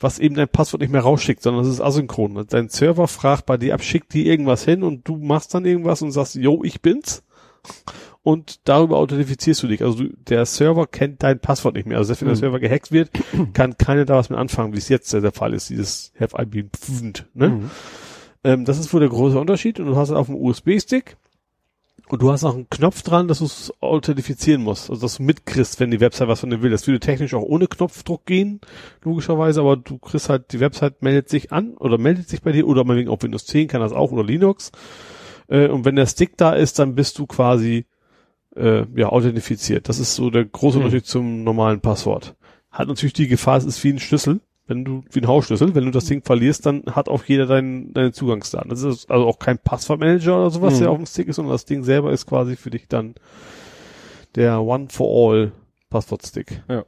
was 0.00 0.18
eben 0.18 0.34
dein 0.34 0.48
Passwort 0.48 0.80
nicht 0.80 0.90
mehr 0.92 1.02
rausschickt, 1.02 1.42
sondern 1.42 1.62
es 1.64 1.70
ist 1.70 1.80
asynchron. 1.80 2.46
Dein 2.48 2.68
Server 2.70 3.06
fragt 3.06 3.46
bei 3.46 3.56
dir 3.58 3.74
ab, 3.74 3.82
schickt 3.82 4.14
dir 4.14 4.24
irgendwas 4.26 4.64
hin 4.64 4.82
und 4.82 5.06
du 5.06 5.16
machst 5.16 5.54
dann 5.54 5.66
irgendwas 5.66 6.00
und 6.02 6.10
sagst, 6.10 6.34
yo, 6.36 6.64
ich 6.64 6.80
bin's. 6.80 7.22
Und 8.22 8.68
darüber 8.68 8.96
authentifizierst 8.98 9.62
du 9.62 9.66
dich. 9.68 9.82
Also 9.82 10.04
du, 10.04 10.08
der 10.28 10.44
Server 10.46 10.86
kennt 10.86 11.22
dein 11.22 11.38
Passwort 11.40 11.74
nicht 11.74 11.86
mehr. 11.86 11.98
Also 11.98 12.08
selbst 12.08 12.20
wenn 12.22 12.28
der 12.28 12.36
Mhm. 12.36 12.40
Server 12.40 12.60
gehackt 12.60 12.92
wird, 12.92 13.10
kann 13.54 13.78
keiner 13.78 14.04
da 14.04 14.16
was 14.16 14.30
mit 14.30 14.38
anfangen, 14.38 14.72
wie 14.74 14.78
es 14.78 14.88
jetzt 14.88 15.12
der 15.12 15.32
Fall 15.32 15.54
ist, 15.54 15.70
dieses 15.70 16.12
Have 16.18 16.36
I 16.40 16.44
been 16.44 16.70
pfund, 16.70 17.26
ne? 17.34 17.48
Mhm. 17.48 17.70
Ähm, 18.42 18.64
das 18.64 18.78
ist 18.78 18.92
wohl 18.92 19.00
der 19.00 19.08
große 19.10 19.38
Unterschied. 19.38 19.80
Und 19.80 19.86
du 19.86 19.96
hast 19.96 20.10
es 20.10 20.14
auf 20.14 20.26
dem 20.26 20.36
USB-Stick 20.36 21.16
und 22.12 22.22
du 22.22 22.32
hast 22.32 22.44
auch 22.44 22.54
einen 22.54 22.68
Knopf 22.70 23.02
dran, 23.02 23.28
dass 23.28 23.38
du 23.38 23.44
es 23.44 23.72
authentifizieren 23.80 24.62
musst. 24.62 24.90
Also 24.90 25.02
dass 25.02 25.18
du 25.18 25.22
mitkriegst, 25.22 25.78
wenn 25.78 25.90
die 25.90 26.00
Website 26.00 26.28
was 26.28 26.40
von 26.40 26.50
dir 26.50 26.60
will. 26.60 26.70
Das 26.70 26.86
würde 26.86 26.98
technisch 26.98 27.34
auch 27.34 27.42
ohne 27.42 27.68
Knopfdruck 27.68 28.26
gehen, 28.26 28.60
logischerweise, 29.02 29.60
aber 29.60 29.76
du 29.76 29.98
kriegst 29.98 30.28
halt, 30.28 30.52
die 30.52 30.60
Website 30.60 31.02
meldet 31.02 31.28
sich 31.28 31.52
an 31.52 31.76
oder 31.76 31.98
meldet 31.98 32.28
sich 32.28 32.42
bei 32.42 32.52
dir 32.52 32.66
oder 32.66 32.84
meinetwegen 32.84 33.10
auf 33.10 33.22
Windows 33.22 33.46
10 33.46 33.68
kann 33.68 33.80
das 33.80 33.92
auch 33.92 34.10
oder 34.10 34.24
Linux. 34.24 34.72
Äh, 35.48 35.68
und 35.68 35.84
wenn 35.84 35.96
der 35.96 36.06
Stick 36.06 36.36
da 36.36 36.52
ist, 36.52 36.78
dann 36.78 36.94
bist 36.94 37.18
du 37.18 37.26
quasi 37.26 37.86
äh, 38.56 38.84
ja 38.96 39.08
authentifiziert. 39.10 39.88
Das 39.88 39.98
ist 40.00 40.16
so 40.16 40.30
der 40.30 40.44
große 40.44 40.78
Hm. 40.78 40.84
Unterschied 40.84 41.06
zum 41.06 41.44
normalen 41.44 41.80
Passwort. 41.80 42.34
Hat 42.70 42.88
natürlich 42.88 43.12
die 43.12 43.28
Gefahr, 43.28 43.58
es 43.58 43.64
ist 43.64 43.82
wie 43.84 43.90
ein 43.90 43.98
Schlüssel, 43.98 44.40
wenn 44.70 44.84
du, 44.84 45.02
wie 45.10 45.20
ein 45.20 45.26
Hausschlüssel, 45.26 45.74
wenn 45.74 45.84
du 45.84 45.90
das 45.90 46.04
Ding 46.06 46.22
verlierst, 46.24 46.64
dann 46.64 46.84
hat 46.86 47.08
auch 47.08 47.24
jeder 47.24 47.44
dein, 47.46 47.92
deine 47.92 48.12
Zugangsdaten. 48.12 48.70
Das 48.70 48.82
ist 48.82 49.10
also 49.10 49.26
auch 49.26 49.38
kein 49.38 49.58
Passwortmanager 49.58 50.36
oder 50.38 50.50
sowas, 50.50 50.76
Mhm. 50.76 50.78
der 50.80 50.90
auf 50.92 50.96
dem 50.96 51.06
Stick 51.06 51.28
ist, 51.28 51.36
sondern 51.36 51.52
das 51.52 51.64
Ding 51.66 51.82
selber 51.82 52.12
ist 52.12 52.24
quasi 52.26 52.56
für 52.56 52.70
dich 52.70 52.86
dann 52.88 53.14
der 54.36 54.62
One-for-All 54.62 55.52
Passwortstick. 55.90 56.62
Ja. 56.68 56.84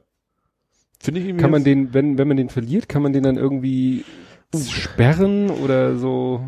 Finde 1.01 1.21
ich 1.21 1.27
irgendwie 1.27 1.43
Kann 1.43 1.51
man 1.51 1.65
den, 1.65 1.93
wenn, 1.93 2.17
wenn 2.19 2.29
man 2.29 2.37
den 2.37 2.49
verliert, 2.49 2.89
kann 2.89 3.03
man 3.03 3.13
den 3.13 3.25
dann 3.25 3.37
irgendwie 3.37 4.05
sperren 4.71 5.51
oder 5.51 5.97
so? 5.97 6.41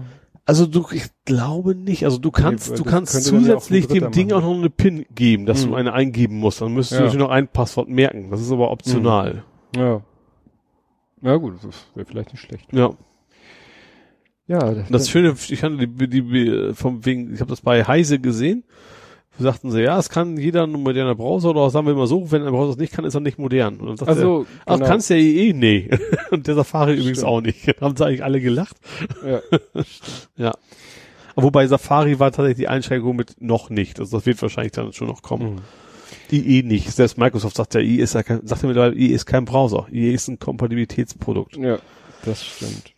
Also 0.46 0.66
du, 0.66 0.86
ich 0.92 1.06
glaube 1.24 1.74
nicht. 1.74 2.04
Also 2.04 2.18
du 2.18 2.30
kannst, 2.30 2.70
Nee, 2.70 2.76
du 2.76 2.84
kannst 2.84 3.16
auch 3.16 3.20
zusätzlich 3.22 3.86
dem 3.88 4.10
Ding 4.12 4.30
auch 4.30 4.42
machen. 4.42 4.50
noch 4.52 4.58
eine 4.58 4.70
PIN 4.70 5.06
geben, 5.14 5.46
dass 5.46 5.62
du 5.62 5.68
Mhm. 5.68 5.74
eine 5.74 5.92
eingeben 5.94 6.36
musst. 6.38 6.60
Dann 6.60 6.72
müsstest 6.74 6.92
Ja. 6.92 6.98
du 6.98 7.04
natürlich 7.06 7.26
noch 7.26 7.32
ein 7.34 7.48
Passwort 7.48 7.88
merken. 7.88 8.30
Das 8.30 8.40
ist 8.40 8.52
aber 8.52 8.70
optional. 8.70 9.42
Ja. 9.74 10.02
Ja 11.24 11.36
gut, 11.36 11.54
das 11.62 11.86
wäre 11.94 12.06
vielleicht 12.06 12.32
nicht 12.32 12.42
schlecht. 12.42 12.72
Ja. 12.72 12.90
Ja, 14.46 14.62
Und 14.62 14.90
das 14.90 15.08
Schöne, 15.08 15.34
ich 15.48 15.62
hatte 15.62 15.78
die, 15.78 15.86
die, 15.86 16.22
die 16.22 16.74
vom 16.74 17.04
wegen, 17.06 17.32
ich 17.32 17.40
habe 17.40 17.48
das 17.48 17.62
bei 17.62 17.82
Heise 17.82 18.18
gesehen. 18.18 18.64
Da 19.38 19.44
sagten 19.44 19.70
sie, 19.70 19.80
ja, 19.80 19.98
es 19.98 20.10
kann 20.10 20.36
jeder 20.36 20.64
ein 20.64 20.72
moderner 20.72 21.14
Browser 21.14 21.50
oder 21.50 21.70
sagen 21.70 21.86
wir 21.86 21.94
mal 21.94 22.06
so, 22.06 22.30
wenn 22.30 22.42
ein 22.42 22.52
Browser 22.52 22.72
es 22.72 22.76
nicht 22.76 22.92
kann, 22.92 23.06
ist 23.06 23.14
er 23.14 23.20
nicht 23.20 23.38
modern. 23.38 23.80
Und 23.80 24.00
dann 24.00 24.06
er, 24.06 24.08
also 24.08 24.46
ach, 24.66 24.74
genau. 24.74 24.86
kannst 24.86 25.08
ja 25.08 25.16
eh, 25.16 25.52
nee. 25.54 25.88
Und 26.30 26.46
der 26.46 26.56
Safari 26.56 26.92
übrigens 26.92 27.18
Stimmt. 27.18 27.32
auch 27.32 27.40
nicht. 27.40 27.66
haben 27.80 27.96
sie 27.96 28.04
eigentlich 28.04 28.22
alle 28.22 28.40
gelacht. 28.40 28.76
ja. 29.26 29.40
Ja. 30.36 30.52
Aber 31.36 31.46
wobei 31.46 31.66
Safari 31.66 32.20
war 32.20 32.30
tatsächlich 32.30 32.58
die 32.58 32.68
Einschränkung 32.68 33.16
mit 33.16 33.40
noch 33.40 33.70
nicht. 33.70 33.98
Also 33.98 34.18
das 34.18 34.26
wird 34.26 34.40
wahrscheinlich 34.40 34.72
dann 34.72 34.92
schon 34.92 35.08
noch 35.08 35.22
kommen. 35.22 35.54
Mhm. 35.54 35.60
IE 36.40 36.62
nicht. 36.62 36.90
Selbst 36.90 37.18
Microsoft 37.18 37.56
sagt 37.56 37.74
ja, 37.74 37.80
IE 37.80 37.96
ist 37.96 38.14
ja 38.14 38.22
kein, 38.22 38.46
sagt 38.46 38.62
ja 38.62 38.68
mittlerweile, 38.68 38.94
IE 38.94 39.12
ist 39.12 39.26
kein 39.26 39.44
Browser. 39.44 39.86
IE 39.90 40.12
ist 40.12 40.28
ein 40.28 40.38
Kompatibilitätsprodukt. 40.38 41.56
Ja, 41.56 41.78
das 42.24 42.44
stimmt. 42.44 42.92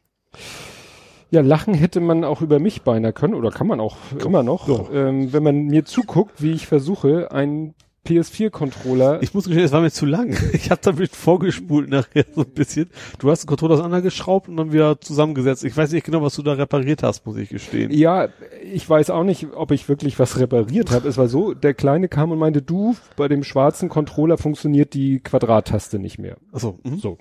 Ja, 1.30 1.40
lachen 1.40 1.74
hätte 1.74 2.00
man 2.00 2.22
auch 2.24 2.40
über 2.40 2.60
mich 2.60 2.82
beinahe 2.82 3.12
können, 3.12 3.34
oder 3.34 3.50
kann 3.50 3.66
man 3.66 3.80
auch 3.80 3.96
immer 4.24 4.42
noch, 4.42 4.90
ähm, 4.92 5.32
wenn 5.32 5.42
man 5.42 5.66
mir 5.66 5.84
zuguckt, 5.84 6.40
wie 6.40 6.52
ich 6.52 6.66
versuche, 6.66 7.32
einen 7.32 7.74
PS4-Controller. 8.06 9.22
Ich 9.22 9.34
muss 9.34 9.44
gestehen, 9.44 9.64
es 9.64 9.72
war 9.72 9.80
mir 9.80 9.90
zu 9.90 10.06
lang. 10.06 10.36
Ich 10.52 10.70
habe 10.70 10.80
damit 10.82 11.14
vorgespult 11.14 11.90
nachher 11.90 12.24
so 12.34 12.42
ein 12.42 12.50
bisschen. 12.50 12.88
Du 13.18 13.30
hast 13.30 13.44
den 13.44 13.48
Controller 13.48 13.74
auseinandergeschraubt 13.74 14.48
und 14.48 14.56
dann 14.56 14.72
wieder 14.72 15.00
zusammengesetzt. 15.00 15.64
Ich 15.64 15.76
weiß 15.76 15.92
nicht 15.92 16.04
genau, 16.04 16.22
was 16.22 16.34
du 16.34 16.42
da 16.42 16.54
repariert 16.54 17.02
hast, 17.02 17.26
muss 17.26 17.36
ich 17.36 17.50
gestehen. 17.50 17.92
Ja, 17.92 18.28
ich 18.62 18.88
weiß 18.88 19.10
auch 19.10 19.24
nicht, 19.24 19.48
ob 19.54 19.70
ich 19.70 19.88
wirklich 19.88 20.18
was 20.18 20.38
repariert 20.38 20.90
habe. 20.90 21.08
Es 21.08 21.18
war 21.18 21.28
so, 21.28 21.54
der 21.54 21.74
Kleine 21.74 22.08
kam 22.08 22.32
und 22.32 22.38
meinte, 22.38 22.62
du, 22.62 22.96
bei 23.16 23.28
dem 23.28 23.44
schwarzen 23.44 23.88
Controller 23.88 24.38
funktioniert 24.38 24.94
die 24.94 25.20
Quadrattaste 25.20 25.98
nicht 25.98 26.18
mehr. 26.18 26.36
Achso, 26.52 26.78
mhm. 26.82 26.98
So. 26.98 27.18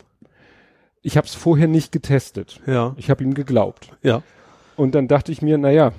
ich 1.01 1.17
habe 1.17 1.27
es 1.27 1.35
vorher 1.35 1.67
nicht 1.67 1.91
getestet. 1.91 2.61
Ja. 2.65 2.93
Ich 2.97 3.09
habe 3.09 3.23
ihm 3.23 3.33
geglaubt. 3.33 3.91
Ja. 4.01 4.23
Und 4.75 4.95
dann 4.95 5.07
dachte 5.07 5.31
ich 5.31 5.41
mir, 5.41 5.57
naja, 5.57 5.93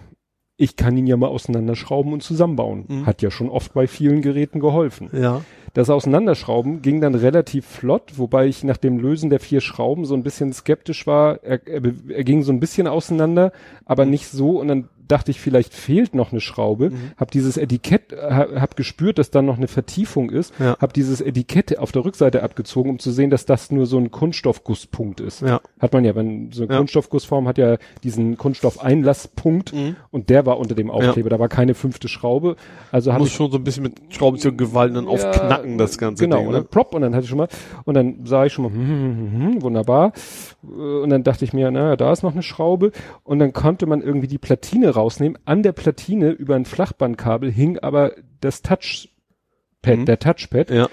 ich 0.56 0.76
kann 0.76 0.96
ihn 0.96 1.06
ja 1.06 1.16
mal 1.16 1.28
auseinanderschrauben 1.28 2.12
und 2.12 2.22
zusammenbauen. 2.22 2.84
Mhm. 2.88 3.06
Hat 3.06 3.20
ja 3.22 3.30
schon 3.30 3.50
oft 3.50 3.74
bei 3.74 3.86
vielen 3.86 4.22
Geräten 4.22 4.60
geholfen. 4.60 5.10
Ja. 5.12 5.42
Das 5.74 5.90
Auseinanderschrauben 5.90 6.80
ging 6.80 7.02
dann 7.02 7.14
relativ 7.14 7.66
flott, 7.66 8.12
wobei 8.16 8.46
ich 8.46 8.64
nach 8.64 8.78
dem 8.78 8.98
Lösen 8.98 9.28
der 9.28 9.40
vier 9.40 9.60
Schrauben 9.60 10.06
so 10.06 10.14
ein 10.14 10.22
bisschen 10.22 10.54
skeptisch 10.54 11.06
war. 11.06 11.44
Er, 11.44 11.60
er, 11.66 11.82
er 12.08 12.24
ging 12.24 12.42
so 12.42 12.52
ein 12.52 12.60
bisschen 12.60 12.86
auseinander, 12.86 13.52
aber 13.84 14.06
nicht 14.06 14.28
so. 14.28 14.58
Und 14.58 14.68
dann 14.68 14.88
dachte 15.08 15.30
ich, 15.30 15.40
vielleicht 15.40 15.72
fehlt 15.74 16.14
noch 16.14 16.32
eine 16.32 16.40
Schraube. 16.40 16.90
Mhm. 16.90 17.12
Hab 17.16 17.30
dieses 17.30 17.56
Etikett, 17.56 18.12
ha, 18.12 18.46
hab 18.56 18.76
gespürt, 18.76 19.18
dass 19.18 19.30
da 19.30 19.42
noch 19.42 19.56
eine 19.56 19.68
Vertiefung 19.68 20.30
ist. 20.30 20.52
Ja. 20.58 20.76
Hab 20.80 20.92
dieses 20.92 21.20
Etikett 21.20 21.78
auf 21.78 21.92
der 21.92 22.04
Rückseite 22.04 22.42
abgezogen, 22.42 22.90
um 22.90 22.98
zu 22.98 23.10
sehen, 23.10 23.30
dass 23.30 23.46
das 23.46 23.70
nur 23.70 23.86
so 23.86 23.98
ein 23.98 24.10
Kunststoffgusspunkt 24.10 25.20
ist. 25.20 25.42
Ja. 25.42 25.60
Hat 25.80 25.92
man 25.92 26.04
ja, 26.04 26.14
wenn 26.14 26.50
so 26.52 26.62
eine 26.64 26.72
Ja. 26.72 26.78
Kunststoffgussform 26.78 27.46
hat 27.48 27.58
ja 27.58 27.76
diesen 28.02 28.36
Kunststoffeinlasspunkt 28.36 29.72
Mhm. 29.72 29.96
und 30.10 30.30
der 30.30 30.46
war 30.46 30.58
unter 30.58 30.74
dem 30.74 30.90
Aufkleber. 30.90 31.28
Da 31.30 31.38
war 31.38 31.48
keine 31.48 31.74
fünfte 31.74 32.08
Schraube. 32.08 32.56
Also 32.92 33.12
habe 33.12 33.24
ich 33.24 33.32
schon 33.32 33.50
so 33.50 33.58
ein 33.58 33.64
bisschen 33.64 33.82
mit 33.82 33.94
Schraubenzieher 34.10 34.52
Gewalt 34.52 34.94
dann 34.94 35.08
aufknacken, 35.08 35.78
das 35.78 35.98
ganze 35.98 36.24
genau, 36.24 36.38
Ding. 36.38 36.46
und 36.48 36.52
Ne? 36.52 36.58
dann 36.60 36.68
plopp 36.68 36.94
und 36.94 37.02
dann 37.02 37.14
hatte 37.14 37.24
ich 37.24 37.28
schon 37.28 37.38
mal 37.38 37.48
und 37.84 37.94
dann 37.94 38.20
sah 38.24 38.44
ich 38.46 38.52
schon 38.52 38.64
mal 38.64 38.72
hm, 38.72 38.88
hm, 38.88 39.16
hm, 39.32 39.52
hm, 39.54 39.62
wunderbar 39.62 40.12
Äh, 40.64 41.02
und 41.02 41.10
dann 41.10 41.22
dachte 41.22 41.44
ich 41.44 41.52
mir, 41.52 41.70
naja, 41.70 41.96
da 41.96 42.12
ist 42.12 42.22
noch 42.22 42.32
eine 42.32 42.42
Schraube 42.42 42.90
und 43.24 43.38
dann 43.38 43.52
konnte 43.52 43.86
man 43.86 44.00
irgendwie 44.02 44.26
die 44.26 44.38
Platine 44.38 44.95
rausnehmen. 44.96 45.38
An 45.44 45.62
der 45.62 45.72
Platine 45.72 46.30
über 46.30 46.56
ein 46.56 46.64
Flachbandkabel 46.64 47.50
hing 47.50 47.78
aber 47.78 48.12
das 48.40 48.62
Touchpad, 48.62 49.98
Mhm. 49.98 50.04
der 50.06 50.18
Touchpad 50.18 50.70
Ja. 50.70 50.88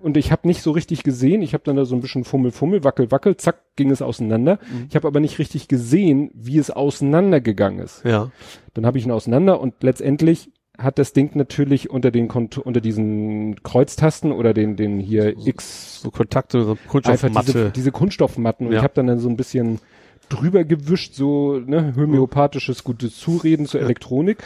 und 0.00 0.16
ich 0.16 0.32
habe 0.32 0.46
nicht 0.48 0.62
so 0.62 0.70
richtig 0.70 1.02
gesehen. 1.02 1.42
Ich 1.42 1.52
habe 1.54 1.64
dann 1.64 1.76
da 1.76 1.84
so 1.84 1.94
ein 1.94 2.00
bisschen 2.00 2.24
Fummel, 2.24 2.50
Fummel, 2.52 2.84
Wackel, 2.84 3.10
Wackel, 3.10 3.36
zack, 3.36 3.62
ging 3.76 3.90
es 3.90 4.00
auseinander. 4.02 4.58
Mhm. 4.62 4.86
Ich 4.88 4.96
habe 4.96 5.06
aber 5.06 5.20
nicht 5.20 5.38
richtig 5.38 5.68
gesehen, 5.68 6.30
wie 6.34 6.58
es 6.58 6.70
auseinandergegangen 6.70 7.80
ist. 7.80 8.04
Ja. 8.04 8.30
Dann 8.74 8.86
habe 8.86 8.98
ich 8.98 9.04
ihn 9.04 9.10
auseinander 9.12 9.60
und 9.60 9.74
letztendlich 9.82 10.50
hat 10.78 11.00
das 11.00 11.12
Ding 11.12 11.32
natürlich 11.34 11.90
unter 11.90 12.12
den 12.12 12.28
Kont 12.28 12.56
unter 12.56 12.80
diesen 12.80 13.60
Kreuztasten 13.64 14.30
oder 14.30 14.54
den 14.54 14.76
den 14.76 15.00
hier 15.00 15.36
X 15.36 16.00
So 16.02 16.10
Kontakte, 16.12 16.62
so 16.62 16.70
einfach 16.72 16.84
diese, 16.84 16.88
Kunststoffmatte. 17.32 17.72
diese 17.74 17.90
Kunststoffmatten 17.90 18.66
und 18.66 18.72
Ja. 18.72 18.78
ich 18.78 18.84
habe 18.84 18.94
dann, 18.94 19.08
dann 19.08 19.18
so 19.18 19.28
ein 19.28 19.36
bisschen 19.36 19.80
drüber 20.28 20.64
gewischt, 20.64 21.14
so 21.14 21.58
ne, 21.58 21.94
homöopathisches 21.96 22.84
gutes 22.84 23.16
Zureden 23.18 23.66
zur 23.66 23.80
Elektronik. 23.80 24.38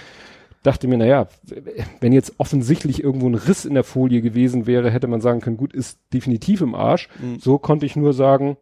Dachte 0.63 0.87
mir, 0.87 0.97
naja, 0.97 1.27
wenn 2.01 2.13
jetzt 2.13 2.35
offensichtlich 2.39 3.03
irgendwo 3.03 3.29
ein 3.29 3.35
Riss 3.35 3.65
in 3.65 3.75
der 3.75 3.83
Folie 3.83 4.23
gewesen 4.23 4.67
wäre, 4.67 4.91
hätte 4.93 5.09
man 5.09 5.21
sagen 5.21 5.41
können, 5.41 5.57
gut, 5.57 5.73
ist 5.73 5.99
definitiv 6.13 6.61
im 6.61 6.75
Arsch. 6.77 7.09
Mhm. 7.21 7.41
So 7.41 7.59
konnte 7.59 7.85
ich 7.85 7.97
nur 7.97 8.13
sagen, 8.13 8.57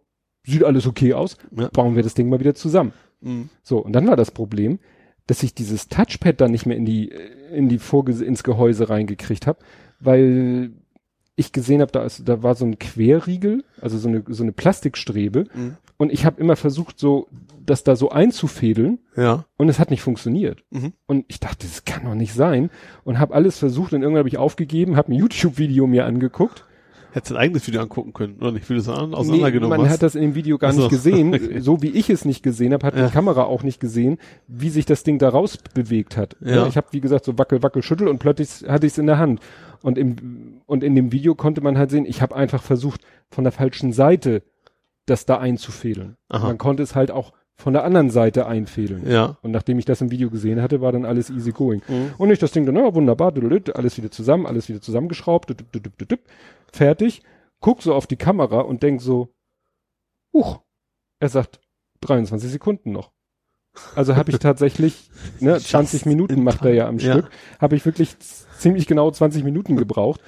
sieht 0.44 0.64
alles 0.64 0.86
okay 0.86 1.12
aus, 1.12 1.36
Ja. 1.54 1.68
bauen 1.68 1.96
wir 1.96 2.02
das 2.02 2.14
Ding 2.14 2.30
mal 2.30 2.40
wieder 2.40 2.54
zusammen. 2.54 2.92
Mhm. 3.20 3.50
So, 3.62 3.78
und 3.78 3.92
dann 3.92 4.08
war 4.08 4.16
das 4.16 4.30
Problem, 4.30 4.78
dass 5.26 5.42
ich 5.42 5.54
dieses 5.54 5.88
Touchpad 5.88 6.40
dann 6.40 6.52
nicht 6.52 6.64
mehr 6.64 6.76
in 6.78 6.86
die, 6.86 7.12
in 7.52 7.68
die 7.68 7.78
Vorge 7.78 8.12
ins 8.24 8.42
Gehäuse 8.44 8.88
reingekriegt 8.88 9.46
habe, 9.46 9.58
weil 10.00 10.72
ich 11.40 11.52
gesehen 11.52 11.80
habe, 11.80 11.90
da, 11.92 12.04
ist, 12.04 12.28
da 12.28 12.42
war 12.42 12.54
so 12.54 12.64
ein 12.64 12.78
Querriegel, 12.78 13.64
also 13.80 13.98
so 13.98 14.08
eine, 14.08 14.22
so 14.28 14.42
eine 14.42 14.52
Plastikstrebe. 14.52 15.44
Mhm. 15.54 15.76
Und 15.96 16.12
ich 16.12 16.24
habe 16.24 16.40
immer 16.40 16.56
versucht, 16.56 16.98
so 16.98 17.26
das 17.66 17.84
da 17.84 17.94
so 17.94 18.10
einzufädeln 18.10 18.98
Ja. 19.16 19.44
und 19.58 19.68
es 19.68 19.78
hat 19.78 19.90
nicht 19.90 20.00
funktioniert. 20.02 20.62
Mhm. 20.70 20.92
Und 21.06 21.24
ich 21.28 21.40
dachte, 21.40 21.66
das 21.66 21.84
kann 21.84 22.04
doch 22.04 22.14
nicht 22.14 22.32
sein. 22.34 22.70
Und 23.04 23.18
habe 23.18 23.34
alles 23.34 23.58
versucht 23.58 23.92
und 23.92 24.02
irgendwann 24.02 24.20
habe 24.20 24.28
ich 24.28 24.38
aufgegeben, 24.38 24.96
habe 24.96 25.12
ein 25.12 25.16
YouTube-Video 25.18 25.86
mir 25.86 26.06
angeguckt. 26.06 26.64
Hättest 27.12 27.32
du 27.32 27.34
ein 27.34 27.40
eigenes 27.40 27.66
Video 27.66 27.80
angucken 27.82 28.12
können, 28.12 28.36
oder 28.40 28.52
nicht? 28.52 28.70
Wie 28.70 28.74
du 28.74 28.78
es 28.78 28.88
an, 28.88 29.10
Nee, 29.10 29.16
auseinandergenommen 29.16 29.76
man 29.78 29.86
hast. 29.88 29.94
hat 29.94 30.02
das 30.04 30.14
in 30.14 30.22
dem 30.22 30.34
Video 30.36 30.58
gar 30.58 30.72
so. 30.72 30.82
nicht 30.82 30.90
gesehen. 30.90 31.34
Okay. 31.34 31.58
So 31.60 31.82
wie 31.82 31.88
ich 31.90 32.08
es 32.08 32.24
nicht 32.24 32.42
gesehen 32.44 32.72
habe, 32.72 32.86
hat 32.86 32.96
Ja. 32.96 33.06
die 33.06 33.12
Kamera 33.12 33.42
auch 33.44 33.64
nicht 33.64 33.80
gesehen, 33.80 34.18
wie 34.46 34.70
sich 34.70 34.86
das 34.86 35.02
Ding 35.02 35.18
da 35.18 35.28
raus 35.28 35.58
bewegt 35.74 36.16
hat. 36.16 36.36
Ja. 36.40 36.68
Ich 36.68 36.76
habe, 36.76 36.86
wie 36.92 37.00
gesagt, 37.00 37.24
so 37.24 37.36
wackel, 37.36 37.62
wackel, 37.64 37.82
schüttel 37.82 38.06
und 38.06 38.20
plötzlich 38.20 38.68
hatte 38.68 38.86
ich 38.86 38.92
es 38.92 38.98
in 38.98 39.06
der 39.06 39.18
Hand. 39.18 39.40
Und 39.82 39.98
im, 39.98 40.60
und 40.66 40.84
in 40.84 40.94
dem 40.94 41.12
Video 41.12 41.34
konnte 41.34 41.60
man 41.60 41.78
halt 41.78 41.90
sehen, 41.90 42.04
ich 42.04 42.20
habe 42.22 42.36
einfach 42.36 42.62
versucht, 42.62 43.00
von 43.30 43.44
der 43.44 43.52
falschen 43.52 43.92
Seite 43.92 44.42
das 45.06 45.26
da 45.26 45.38
einzufädeln. 45.38 46.16
Aha. 46.28 46.46
Man 46.48 46.58
konnte 46.58 46.82
es 46.82 46.94
halt 46.94 47.10
auch 47.10 47.32
von 47.56 47.72
der 47.74 47.84
anderen 47.84 48.10
Seite 48.10 48.46
einfädeln. 48.46 49.08
ja. 49.10 49.36
Und 49.42 49.50
nachdem 49.50 49.78
ich 49.78 49.84
das 49.84 50.00
im 50.00 50.10
Video 50.10 50.30
gesehen 50.30 50.62
hatte, 50.62 50.80
war 50.80 50.92
dann 50.92 51.04
alles 51.04 51.28
easy 51.30 51.52
going. 51.52 51.82
Mhm. 51.88 52.14
Und 52.16 52.30
ich 52.30 52.38
das 52.38 52.52
Ding 52.52 52.64
dann, 52.64 52.76
ja, 52.76 52.94
wunderbar, 52.94 53.32
düdelüt, 53.32 53.76
alles 53.76 53.98
wieder 53.98 54.10
zusammen, 54.10 54.46
alles 54.46 54.68
wieder 54.68 54.80
zusammengeschraubt, 54.80 55.54
fertig, 56.72 57.22
guck 57.60 57.82
so 57.82 57.94
auf 57.94 58.06
die 58.06 58.16
Kamera 58.16 58.60
und 58.60 58.82
denk 58.82 59.02
so, 59.02 59.28
huch, 60.32 60.60
er 61.18 61.28
sagt 61.28 61.60
23 62.00 62.50
Sekunden 62.50 62.92
noch. 62.92 63.12
Also 63.94 64.16
habe 64.16 64.30
ich 64.30 64.38
tatsächlich, 64.40 65.10
ne, 65.40 65.58
20 65.58 66.06
Minuten 66.06 66.42
macht 66.42 66.64
er 66.64 66.72
ja 66.72 66.88
am 66.88 66.98
Ja. 66.98 67.12
Stück, 67.12 67.30
habe 67.60 67.76
ich 67.76 67.84
wirklich 67.84 68.16
ziemlich 68.60 68.86
genau 68.86 69.10
20 69.10 69.44
Minuten 69.44 69.76
gebraucht. 69.76 70.20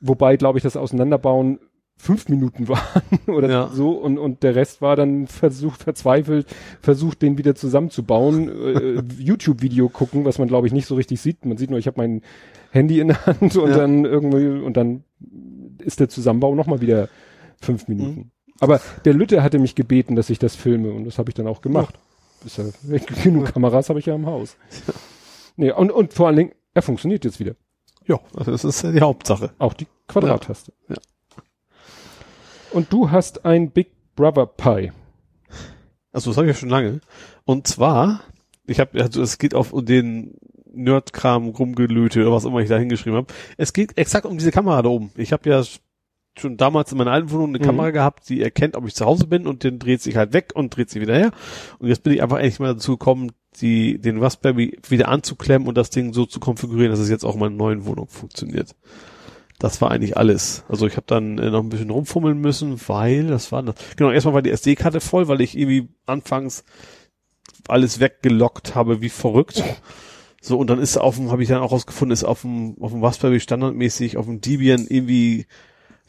Wobei, 0.00 0.36
glaube 0.36 0.58
ich, 0.58 0.62
das 0.62 0.76
Auseinanderbauen 0.76 1.58
fünf 1.96 2.28
Minuten 2.28 2.68
waren 2.68 3.02
oder 3.26 3.48
Ja. 3.50 3.70
so 3.72 3.90
und, 3.90 4.18
und 4.18 4.44
der 4.44 4.54
Rest 4.54 4.80
war 4.80 4.94
dann 4.94 5.26
versucht, 5.26 5.82
verzweifelt, 5.82 6.46
versucht, 6.80 7.22
den 7.22 7.38
wieder 7.38 7.56
zusammenzubauen, 7.56 8.48
äh, 8.48 9.02
YouTube-Video 9.18 9.88
gucken, 9.88 10.24
was 10.24 10.38
man, 10.38 10.46
glaube 10.46 10.68
ich, 10.68 10.72
nicht 10.72 10.86
so 10.86 10.94
richtig 10.94 11.20
sieht. 11.20 11.44
Man 11.44 11.56
sieht 11.56 11.70
nur, 11.70 11.78
ich 11.80 11.88
habe 11.88 11.98
mein 12.00 12.22
Handy 12.70 13.00
in 13.00 13.08
der 13.08 13.26
Hand 13.26 13.56
und 13.56 13.70
Ja. 13.70 13.76
dann 13.76 14.04
irgendwie, 14.04 14.46
und 14.64 14.76
dann 14.76 15.02
ist 15.78 15.98
der 15.98 16.08
Zusammenbau 16.08 16.54
nochmal 16.54 16.80
wieder 16.80 17.08
fünf 17.60 17.88
Minuten. 17.88 18.20
Mhm. 18.20 18.30
Aber 18.60 18.80
der 19.04 19.14
Lütte 19.14 19.42
hatte 19.42 19.58
mich 19.58 19.74
gebeten, 19.74 20.14
dass 20.14 20.30
ich 20.30 20.38
das 20.38 20.54
filme 20.54 20.92
und 20.92 21.04
das 21.04 21.18
habe 21.18 21.30
ich 21.30 21.34
dann 21.34 21.46
auch 21.48 21.62
gemacht. 21.62 21.98
Ist 22.44 22.58
ja, 22.58 22.64
genug 23.24 23.52
Kameras 23.52 23.88
habe 23.88 23.98
ich 23.98 24.06
ja 24.06 24.14
im 24.14 24.26
Haus. 24.26 24.56
Nee, 25.56 25.72
und, 25.72 25.90
und 25.90 26.12
vor 26.12 26.28
allen 26.28 26.36
Dingen, 26.36 26.52
er 26.78 26.82
funktioniert 26.82 27.24
jetzt 27.24 27.40
wieder. 27.40 27.54
Ja, 28.06 28.18
also 28.36 28.52
das 28.52 28.64
ist 28.64 28.82
ja 28.82 28.92
die 28.92 29.00
Hauptsache. 29.00 29.50
Auch 29.58 29.74
die 29.74 29.86
Quadrattaste. 30.06 30.72
Ja. 30.88 30.96
Und 32.70 32.92
du 32.92 33.10
hast 33.10 33.44
ein 33.44 33.70
Big 33.70 33.90
Brother 34.14 34.46
Pie. 34.46 34.92
Also 36.12 36.30
das 36.30 36.36
habe 36.36 36.46
ich 36.48 36.54
ja 36.54 36.60
schon 36.60 36.68
lange. 36.70 37.00
Und 37.44 37.66
zwar, 37.66 38.20
ich 38.66 38.80
habe, 38.80 39.00
also 39.02 39.22
es 39.22 39.38
geht 39.38 39.54
auf 39.54 39.72
den 39.74 40.34
Nerdkram 40.72 41.48
rumgelöte 41.48 42.20
oder 42.22 42.32
was 42.32 42.44
immer 42.44 42.60
ich 42.60 42.68
da 42.68 42.78
hingeschrieben 42.78 43.16
habe. 43.16 43.32
Es 43.56 43.72
geht 43.72 43.98
exakt 43.98 44.26
um 44.26 44.38
diese 44.38 44.52
Kamera 44.52 44.82
da 44.82 44.88
oben. 44.88 45.10
Ich 45.16 45.32
habe 45.32 45.48
ja 45.50 45.62
schon 46.38 46.56
damals 46.56 46.92
in 46.92 46.98
meiner 46.98 47.10
alten 47.10 47.30
Wohnung 47.30 47.48
eine 47.48 47.58
Mhm. 47.58 47.64
Kamera 47.64 47.90
gehabt, 47.90 48.28
die 48.28 48.42
erkennt, 48.42 48.76
ob 48.76 48.86
ich 48.86 48.94
zu 48.94 49.04
Hause 49.04 49.26
bin 49.26 49.46
und 49.46 49.64
dann 49.64 49.78
dreht 49.78 50.02
sich 50.02 50.16
halt 50.16 50.32
weg 50.32 50.52
und 50.54 50.76
dreht 50.76 50.88
sie 50.90 51.00
wieder 51.00 51.16
her. 51.16 51.32
Und 51.78 51.88
jetzt 51.88 52.02
bin 52.04 52.12
ich 52.12 52.22
einfach 52.22 52.36
endlich 52.36 52.60
mal 52.60 52.74
dazu 52.74 52.92
gekommen, 52.92 53.32
die, 53.60 53.98
den 53.98 54.18
Raspberry 54.22 54.78
wieder 54.88 55.08
anzuklemmen 55.08 55.68
und 55.68 55.76
das 55.76 55.90
Ding 55.90 56.12
so 56.12 56.26
zu 56.26 56.40
konfigurieren, 56.40 56.90
dass 56.90 57.00
es 57.00 57.10
jetzt 57.10 57.24
auch 57.24 57.34
in 57.34 57.40
meiner 57.40 57.54
neuen 57.54 57.86
Wohnung 57.86 58.08
funktioniert. 58.08 58.74
Das 59.58 59.80
war 59.80 59.90
eigentlich 59.90 60.16
alles. 60.16 60.64
Also 60.68 60.86
ich 60.86 60.96
habe 60.96 61.06
dann 61.06 61.38
äh, 61.38 61.50
noch 61.50 61.62
ein 61.62 61.68
bisschen 61.68 61.90
rumfummeln 61.90 62.38
müssen, 62.38 62.80
weil, 62.86 63.26
das 63.26 63.50
war 63.50 63.62
das. 63.62 63.74
Genau, 63.96 64.10
erstmal 64.10 64.34
war 64.34 64.42
die 64.42 64.50
SD-Karte 64.50 65.00
voll, 65.00 65.26
weil 65.26 65.40
ich 65.40 65.58
irgendwie 65.58 65.88
anfangs 66.06 66.64
alles 67.66 68.00
weggelockt 68.00 68.74
habe, 68.74 69.00
wie 69.00 69.08
verrückt. 69.08 69.64
So, 70.40 70.56
und 70.58 70.70
dann 70.70 70.78
ist 70.78 70.96
auf 70.96 71.16
dem, 71.16 71.32
habe 71.32 71.42
ich 71.42 71.48
dann 71.48 71.60
auch 71.60 71.72
rausgefunden, 71.72 72.12
ist 72.12 72.24
auf 72.24 72.42
dem, 72.42 72.76
auf 72.80 72.92
dem 72.92 73.02
Raspberry 73.02 73.40
standardmäßig, 73.40 74.16
auf 74.16 74.26
dem 74.26 74.40
Debian 74.40 74.86
irgendwie 74.88 75.46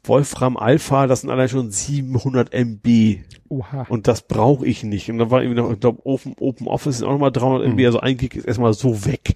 Wolfram 0.04 0.58
Alpha, 0.58 1.08
das 1.08 1.22
sind 1.22 1.30
allein 1.30 1.50
schon 1.50 1.72
700 1.72 2.54
MB. 2.54 3.20
Oha. 3.50 3.86
Und 3.90 4.08
das 4.08 4.22
brauche 4.22 4.66
ich 4.66 4.84
nicht. 4.84 5.10
Und 5.10 5.18
dann 5.18 5.32
war 5.32 5.42
irgendwie 5.42 5.62
noch, 5.62 5.72
ich 5.72 5.80
glaube, 5.80 6.02
Open, 6.06 6.36
Open 6.40 6.68
Office 6.68 7.00
sind 7.00 7.08
auch 7.08 7.12
nochmal 7.12 7.32
300 7.32 7.68
MB, 7.68 7.86
also 7.86 8.00
ein 8.00 8.18
Gig 8.18 8.36
ist 8.36 8.46
erstmal 8.46 8.74
so 8.74 9.06
weg. 9.06 9.36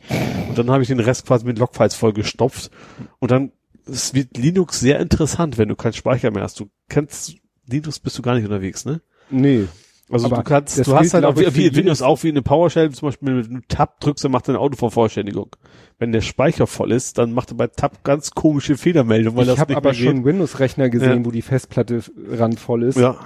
Und 0.49 0.57
dann 0.57 0.69
habe 0.69 0.83
ich 0.83 0.87
den 0.87 0.99
Rest 0.99 1.25
quasi 1.25 1.45
mit 1.45 1.59
Logfiles 1.59 1.95
vollgestopft. 1.95 2.71
Und 3.19 3.31
dann, 3.31 3.51
es 3.85 4.13
wird 4.13 4.37
Linux 4.37 4.79
sehr 4.79 4.99
interessant, 4.99 5.57
wenn 5.57 5.69
du 5.69 5.75
keinen 5.75 5.93
Speicher 5.93 6.31
mehr 6.31 6.43
hast. 6.43 6.59
Du 6.59 6.69
kennst, 6.89 7.35
Linux 7.67 7.99
bist 7.99 8.17
du 8.17 8.21
gar 8.21 8.35
nicht 8.35 8.45
unterwegs, 8.45 8.85
ne? 8.85 9.01
Nee. 9.29 9.65
Also 10.09 10.25
Aber 10.27 10.37
du 10.37 10.43
kannst, 10.43 10.85
du 10.85 10.95
hast 10.95 11.13
halt 11.13 11.23
auch 11.25 11.37
wie, 11.37 11.75
Windows 11.75 12.01
auch 12.01 12.21
wie 12.23 12.29
eine 12.29 12.41
PowerShell, 12.41 12.91
zum 12.91 13.07
Beispiel 13.07 13.33
mit 13.33 13.49
einem 13.49 13.67
Tab 13.67 13.99
drückst, 14.01 14.25
dann 14.25 14.31
macht 14.31 14.47
er 14.47 14.55
eine 14.55 14.59
Autovervollständigung. 14.59 15.55
Wenn 15.97 16.11
der 16.11 16.21
Speicher 16.21 16.67
voll 16.67 16.91
ist, 16.91 17.17
dann 17.17 17.31
macht 17.33 17.51
er 17.51 17.55
bei 17.57 17.67
Tab 17.67 18.03
ganz 18.03 18.31
komische 18.31 18.75
Fehlermeldungen, 18.75 19.37
weil 19.37 19.45
ich 19.45 19.51
das 19.51 19.59
habe 19.59 19.71
nicht 19.71 19.77
aber 19.77 19.93
schon 19.93 20.25
Windows-Rechner 20.25 20.89
gesehen, 20.89 21.19
Ja. 21.19 21.25
wo 21.25 21.31
die 21.31 21.41
Festplatte 21.41 22.01
randvoll 22.29 22.83
ist. 22.83 22.97
Ja, 22.97 23.17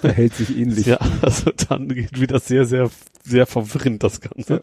Verhält 0.00 0.34
sich 0.34 0.56
ähnlich. 0.56 0.86
ja, 0.86 0.98
also 1.22 1.50
dann 1.68 1.88
geht 1.88 2.20
wieder 2.20 2.38
sehr, 2.38 2.64
sehr, 2.64 2.90
sehr 3.24 3.46
verwirrend 3.46 4.04
das 4.04 4.20
Ganze. 4.20 4.60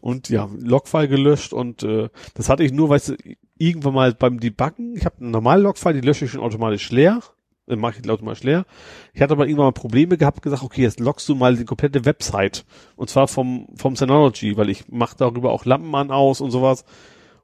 Und 0.00 0.30
ja, 0.30 0.48
Logfile 0.58 1.08
gelöscht 1.08 1.52
und 1.52 1.82
äh, 1.82 2.08
das 2.34 2.48
hatte 2.48 2.64
ich 2.64 2.72
nur, 2.72 2.88
weißt 2.88 3.10
du, 3.10 3.14
irgendwann 3.58 3.94
mal 3.94 4.14
beim 4.14 4.40
Debuggen, 4.40 4.94
ich 4.96 5.04
habe 5.04 5.16
einen 5.20 5.32
normalen 5.32 5.62
Logfile, 5.64 6.00
die 6.00 6.06
lösche 6.06 6.24
ich 6.24 6.30
schon 6.30 6.40
automatisch 6.40 6.90
leer. 6.90 7.20
Dann 7.66 7.78
mache 7.78 7.94
ich 8.02 8.10
automatisch 8.10 8.42
leer. 8.42 8.66
Ich 9.14 9.22
hatte 9.22 9.32
aber 9.32 9.46
irgendwann 9.46 9.66
mal 9.66 9.72
Probleme 9.72 10.18
gehabt, 10.18 10.42
gesagt, 10.42 10.62
okay, 10.62 10.82
jetzt 10.82 11.00
loggst 11.00 11.28
du 11.28 11.34
mal 11.34 11.56
die 11.56 11.64
komplette 11.64 12.04
Website. 12.04 12.64
Und 12.96 13.08
zwar 13.08 13.26
vom, 13.26 13.68
vom 13.76 13.96
Synology, 13.96 14.56
weil 14.56 14.68
ich 14.68 14.88
mache 14.88 15.16
darüber 15.16 15.50
auch 15.52 15.64
Lampen 15.64 15.94
an 15.94 16.10
aus 16.10 16.40
und 16.42 16.50
sowas. 16.50 16.84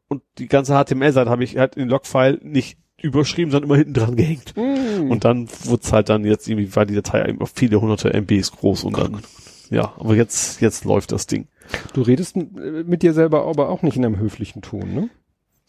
Und 0.08 0.22
die 0.38 0.48
ganze 0.48 0.74
HTML-Seite 0.74 1.30
habe 1.30 1.44
ich 1.44 1.56
halt 1.56 1.76
in 1.76 1.84
den 1.84 1.88
Logfile 1.88 2.38
nicht 2.42 2.76
überschrieben, 3.00 3.50
sondern 3.50 3.70
immer 3.70 3.78
hinten 3.78 3.94
dran 3.94 4.16
gehängt. 4.16 4.54
Mm. 4.56 5.10
Und 5.10 5.24
dann 5.24 5.48
wurde 5.64 5.82
es 5.84 5.92
halt 5.92 6.10
dann 6.10 6.24
jetzt 6.24 6.46
irgendwie, 6.48 6.76
war 6.76 6.84
die 6.84 6.94
Datei 6.96 7.22
einfach 7.22 7.48
viele 7.54 7.80
hunderte 7.80 8.12
MBs 8.12 8.52
groß 8.52 8.84
und 8.84 8.98
dann, 8.98 9.22
ja, 9.70 9.94
aber 9.98 10.16
jetzt, 10.16 10.60
jetzt 10.60 10.84
läuft 10.84 11.12
das 11.12 11.26
Ding. 11.26 11.46
Du 11.94 12.02
redest 12.02 12.36
m- 12.36 12.84
mit 12.86 13.02
dir 13.02 13.14
selber 13.14 13.46
aber 13.46 13.70
auch 13.70 13.80
nicht 13.82 13.96
in 13.96 14.04
einem 14.04 14.18
höflichen 14.18 14.60
Ton, 14.60 14.92
ne? 14.94 15.08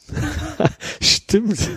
Stimmt. 1.01 1.69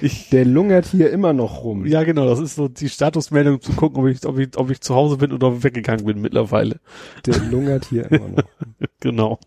Ich, 0.00 0.30
Der 0.30 0.44
lungert 0.44 0.86
hier 0.86 1.10
immer 1.10 1.32
noch 1.32 1.64
rum. 1.64 1.86
ja, 1.86 2.04
genau, 2.04 2.26
das 2.26 2.38
ist 2.40 2.54
so 2.54 2.68
die 2.68 2.88
Statusmeldung 2.88 3.60
zu 3.60 3.72
gucken, 3.72 4.02
ob 4.02 4.08
ich, 4.08 4.24
ob 4.26 4.38
ich, 4.38 4.56
ob 4.56 4.70
ich 4.70 4.80
zu 4.80 4.94
Hause 4.94 5.16
bin 5.16 5.32
oder 5.32 5.62
weggegangen 5.64 6.04
bin 6.04 6.20
mittlerweile. 6.20 6.78
Der 7.26 7.36
lungert 7.38 7.86
hier 7.86 8.10
immer 8.10 8.28
noch. 8.28 8.42
Genau. 9.00 9.40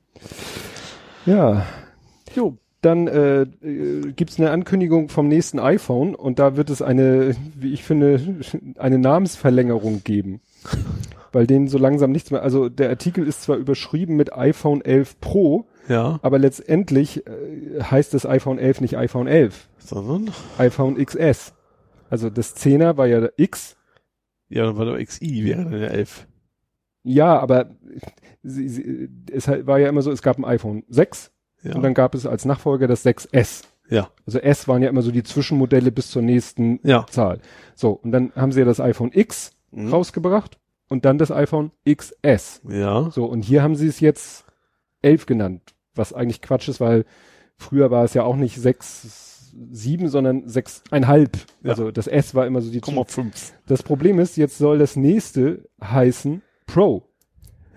Ja, 1.26 1.66
Jo. 2.36 2.58
dann 2.82 3.08
äh, 3.08 3.42
äh, 3.44 4.12
gibt's 4.16 4.38
eine 4.38 4.52
Ankündigung 4.52 5.08
vom 5.08 5.30
nächsten 5.30 5.60
iPhone 5.60 6.14
und 6.14 6.40
da 6.40 6.58
wird 6.58 6.70
es 6.70 6.82
eine, 6.82 7.36
wie 7.56 7.74
ich 7.74 7.84
finde, 7.84 8.20
eine 8.78 9.00
Namensverlängerung 9.00 10.04
geben. 10.04 10.42
Weil 11.32 11.48
denen 11.48 11.68
so 11.70 11.78
langsam 11.78 12.12
nichts 12.12 12.32
mehr, 12.32 12.44
also 12.44 12.68
der 12.70 12.90
Artikel 12.90 13.26
ist 13.28 13.44
zwar 13.44 13.56
überschrieben 13.58 14.16
mit 14.18 14.34
iPhone 14.34 14.82
11 14.82 15.20
Pro, 15.22 15.66
Ja. 15.88 16.20
aber 16.24 16.40
letztendlich 16.40 17.26
äh, 17.28 17.82
heißt 17.84 18.14
das 18.14 18.26
iPhone 18.26 18.58
11 18.60 18.82
nicht 18.82 18.98
iPhone 18.98 19.28
11, 19.28 19.70
Sondern, 19.78 20.32
iPhone 20.58 21.04
XS. 21.04 21.54
Also 22.10 22.30
das 22.30 22.56
10er 22.56 22.98
war 22.98 23.08
ja 23.08 23.20
der 23.20 23.34
X, 23.38 23.76
ja, 24.50 24.66
dann 24.66 24.78
war 24.78 24.86
der 24.86 25.04
XI, 25.06 25.44
wäre 25.46 25.64
dann 25.64 25.72
der 25.72 25.92
11. 25.92 26.28
ja, 27.04 27.40
aber 27.40 27.72
sie, 28.44 28.68
sie, 28.70 29.10
es 29.32 29.48
war 29.48 29.80
ja 29.80 29.90
immer 29.90 30.02
so, 30.02 30.12
es 30.12 30.22
gab 30.22 30.38
ein 30.38 30.46
iPhone 30.46 30.84
6 30.88 31.32
Ja. 31.64 31.76
und 31.76 31.82
dann 31.84 31.94
gab 31.94 32.16
es 32.16 32.26
als 32.26 32.46
Nachfolger 32.46 32.88
das 32.88 33.06
6S. 33.06 33.64
ja. 33.90 34.10
Also 34.26 34.40
S 34.40 34.68
waren 34.68 34.82
ja 34.84 34.90
immer 34.90 35.02
so 35.02 35.12
die 35.12 35.24
Zwischenmodelle 35.24 35.92
bis 35.92 36.10
zur 36.10 36.22
nächsten 36.22 36.80
Ja. 36.84 37.06
Zahl. 37.08 37.40
So, 37.76 37.92
und 37.92 38.12
dann 38.12 38.32
haben 38.36 38.52
sie 38.52 38.60
ja 38.62 38.66
das 38.66 38.80
iPhone 38.80 39.12
X 39.14 39.52
Mhm. 39.72 39.90
rausgebracht 39.90 40.58
und 40.90 41.04
dann 41.06 41.18
das 41.18 41.32
iPhone 41.32 41.72
XS. 41.88 42.62
Ja. 42.70 43.10
So, 43.12 43.26
und 43.26 43.42
hier 43.44 43.62
haben 43.62 43.76
sie 43.76 43.88
es 43.88 44.00
jetzt 44.00 44.46
11 45.02 45.26
genannt, 45.26 45.75
was 45.96 46.14
eigentlich 46.14 46.42
Quatsch 46.42 46.68
ist, 46.68 46.80
weil 46.80 47.06
früher 47.58 47.92
war 47.92 48.04
es 48.04 48.14
ja 48.14 48.24
auch 48.24 48.36
nicht 48.36 48.60
6, 48.60 49.54
7, 49.72 50.10
sondern 50.10 50.46
6,5. 50.46 51.30
Ja. 51.64 51.70
Also 51.72 51.92
das 51.92 52.08
S 52.08 52.36
war 52.36 52.46
immer 52.46 52.62
so 52.62 52.72
die 52.72 52.82
0,5. 52.82 53.54
Das 53.68 53.84
Problem 53.84 54.20
ist, 54.20 54.38
jetzt 54.38 54.58
soll 54.58 54.78
das 54.78 54.96
nächste 54.96 55.68
heißen 55.82 56.42
Pro. 56.68 57.04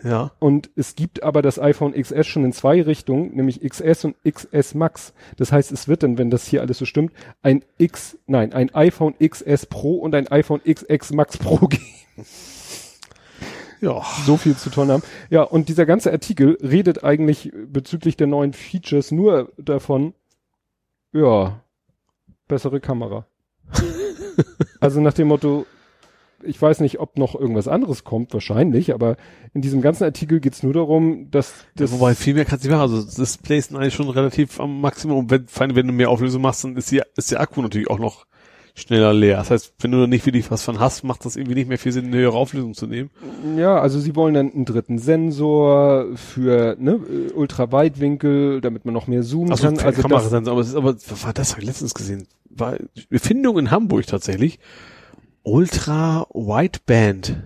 Ja. 0.05 0.31
Und 0.39 0.71
es 0.77 0.95
gibt 0.95 1.23
aber 1.23 1.43
das 1.43 1.59
iPhone 1.59 1.93
XS 1.93 2.27
schon 2.27 2.45
in 2.45 2.53
zwei 2.53 2.83
Richtungen, 2.83 3.35
nämlich 3.35 3.61
XS 3.61 4.05
und 4.05 4.17
XS 4.25 4.75
Max. 4.75 5.13
Das 5.37 5.51
heißt, 5.51 5.73
es 5.73 5.89
wird 5.89 6.03
dann, 6.03 6.19
wenn 6.19 6.31
das 6.31 6.47
hier 6.47 6.61
alles 6.61 6.79
so 6.79 6.85
stimmt, 6.85 7.13
ein 7.43 7.65
X, 7.79 8.17
nein, 8.27 8.53
ein 8.53 8.73
iPhone 8.75 9.15
XS 9.19 9.67
Pro 9.67 9.97
und 9.97 10.15
ein 10.15 10.29
iPhone 10.29 10.61
XX 10.63 11.13
Max 11.13 11.37
Pro 11.39 11.57
geben. 11.69 11.85
Ja. 13.81 14.03
So 14.27 14.37
viel 14.37 14.57
zu 14.57 14.71
tun 14.71 14.91
haben. 14.91 15.03
Ja, 15.31 15.43
und 15.43 15.69
dieser 15.69 15.87
ganze 15.87 16.11
Artikel 16.11 16.59
redet 16.63 17.05
eigentlich 17.05 17.53
bezüglich 17.67 18.17
der 18.17 18.27
neuen 18.27 18.53
Features 18.53 19.11
nur 19.13 19.53
davon, 19.57 20.15
ja, 21.13 21.61
bessere 22.49 22.81
Kamera. 22.81 23.27
also 24.81 25.01
nach 25.01 25.13
dem 25.13 25.29
Motto, 25.29 25.67
ich 26.43 26.61
weiß 26.61 26.81
nicht, 26.81 27.01
ob 27.01 27.19
noch 27.19 27.35
irgendwas 27.35 27.69
anderes 27.69 28.05
kommt, 28.05 28.33
wahrscheinlich, 28.33 28.95
aber 28.95 29.17
in 29.55 29.63
diesem 29.63 29.81
ganzen 29.81 30.05
Artikel 30.05 30.41
geht's 30.41 30.63
nur 30.63 30.73
darum, 30.73 31.31
dass 31.31 31.53
das. 31.75 31.93
Wobei 31.93 32.15
viel 32.15 32.35
mehr 32.35 32.45
kannst 32.45 32.65
du 32.65 32.69
nicht 32.69 32.77
machen. 32.77 32.93
Also 32.93 33.03
das 33.03 33.15
Display 33.15 33.59
ist 33.59 33.75
eigentlich 33.75 33.95
schon 33.95 34.09
relativ 34.09 34.61
am 34.61 34.81
Maximum. 34.81 35.31
Wenn, 35.31 35.47
wenn 35.59 35.87
du 35.87 35.93
mehr 35.93 36.11
Auflösung 36.11 36.43
machst, 36.43 36.65
dann 36.65 36.77
ist, 36.77 36.91
die, 36.91 37.03
ist 37.17 37.31
der 37.31 37.41
Akku 37.41 37.61
natürlich 37.61 37.91
auch 37.91 37.99
noch 37.99 38.27
schneller 38.79 39.13
leer. 39.13 39.37
Das 39.39 39.51
heißt, 39.51 39.75
wenn 39.81 39.91
du 39.91 40.01
da 40.01 40.07
nicht 40.07 40.25
wirklich 40.27 40.51
was 40.51 40.63
von 40.63 40.81
hast, 40.81 41.05
macht 41.05 41.25
das 41.25 41.37
irgendwie 41.37 41.55
nicht 41.57 41.69
mehr 41.69 41.79
viel 41.79 41.93
Sinn, 41.93 42.07
eine 42.07 42.17
höhere 42.17 42.37
Auflösung 42.37 42.75
zu 42.75 42.87
nehmen. 42.87 43.11
Ja, 43.57 43.79
also 43.79 44.01
sie 44.01 44.17
wollen 44.17 44.35
dann 44.35 44.53
einen 44.53 44.65
dritten 44.65 44.99
Sensor 44.99 46.07
für 46.17 46.77
ne, 46.79 46.93
äh, 46.93 47.33
Ultraweitwinkel, 47.33 48.61
damit 48.61 48.85
man 48.85 48.95
noch 48.95 49.07
mehr 49.07 49.23
zoomen 49.23 49.51
Also, 49.53 49.67
kann. 49.69 49.79
Also 49.79 50.03
Kamerasensor, 50.03 50.53
aber 50.53 50.61
es 50.61 50.69
ist 50.69 50.75
aber, 50.75 50.95
was 50.95 51.25
war 51.25 51.33
das, 51.33 51.53
habe 51.53 51.63
ich 51.63 51.67
letztens 51.67 51.95
gesehen? 51.95 52.27
War 52.51 52.77
Erfindung 53.11 53.59
in 53.59 53.71
Hamburg 53.71 54.07
tatsächlich. 54.07 54.59
Ultra 55.43 56.27
Wideband. 56.33 57.37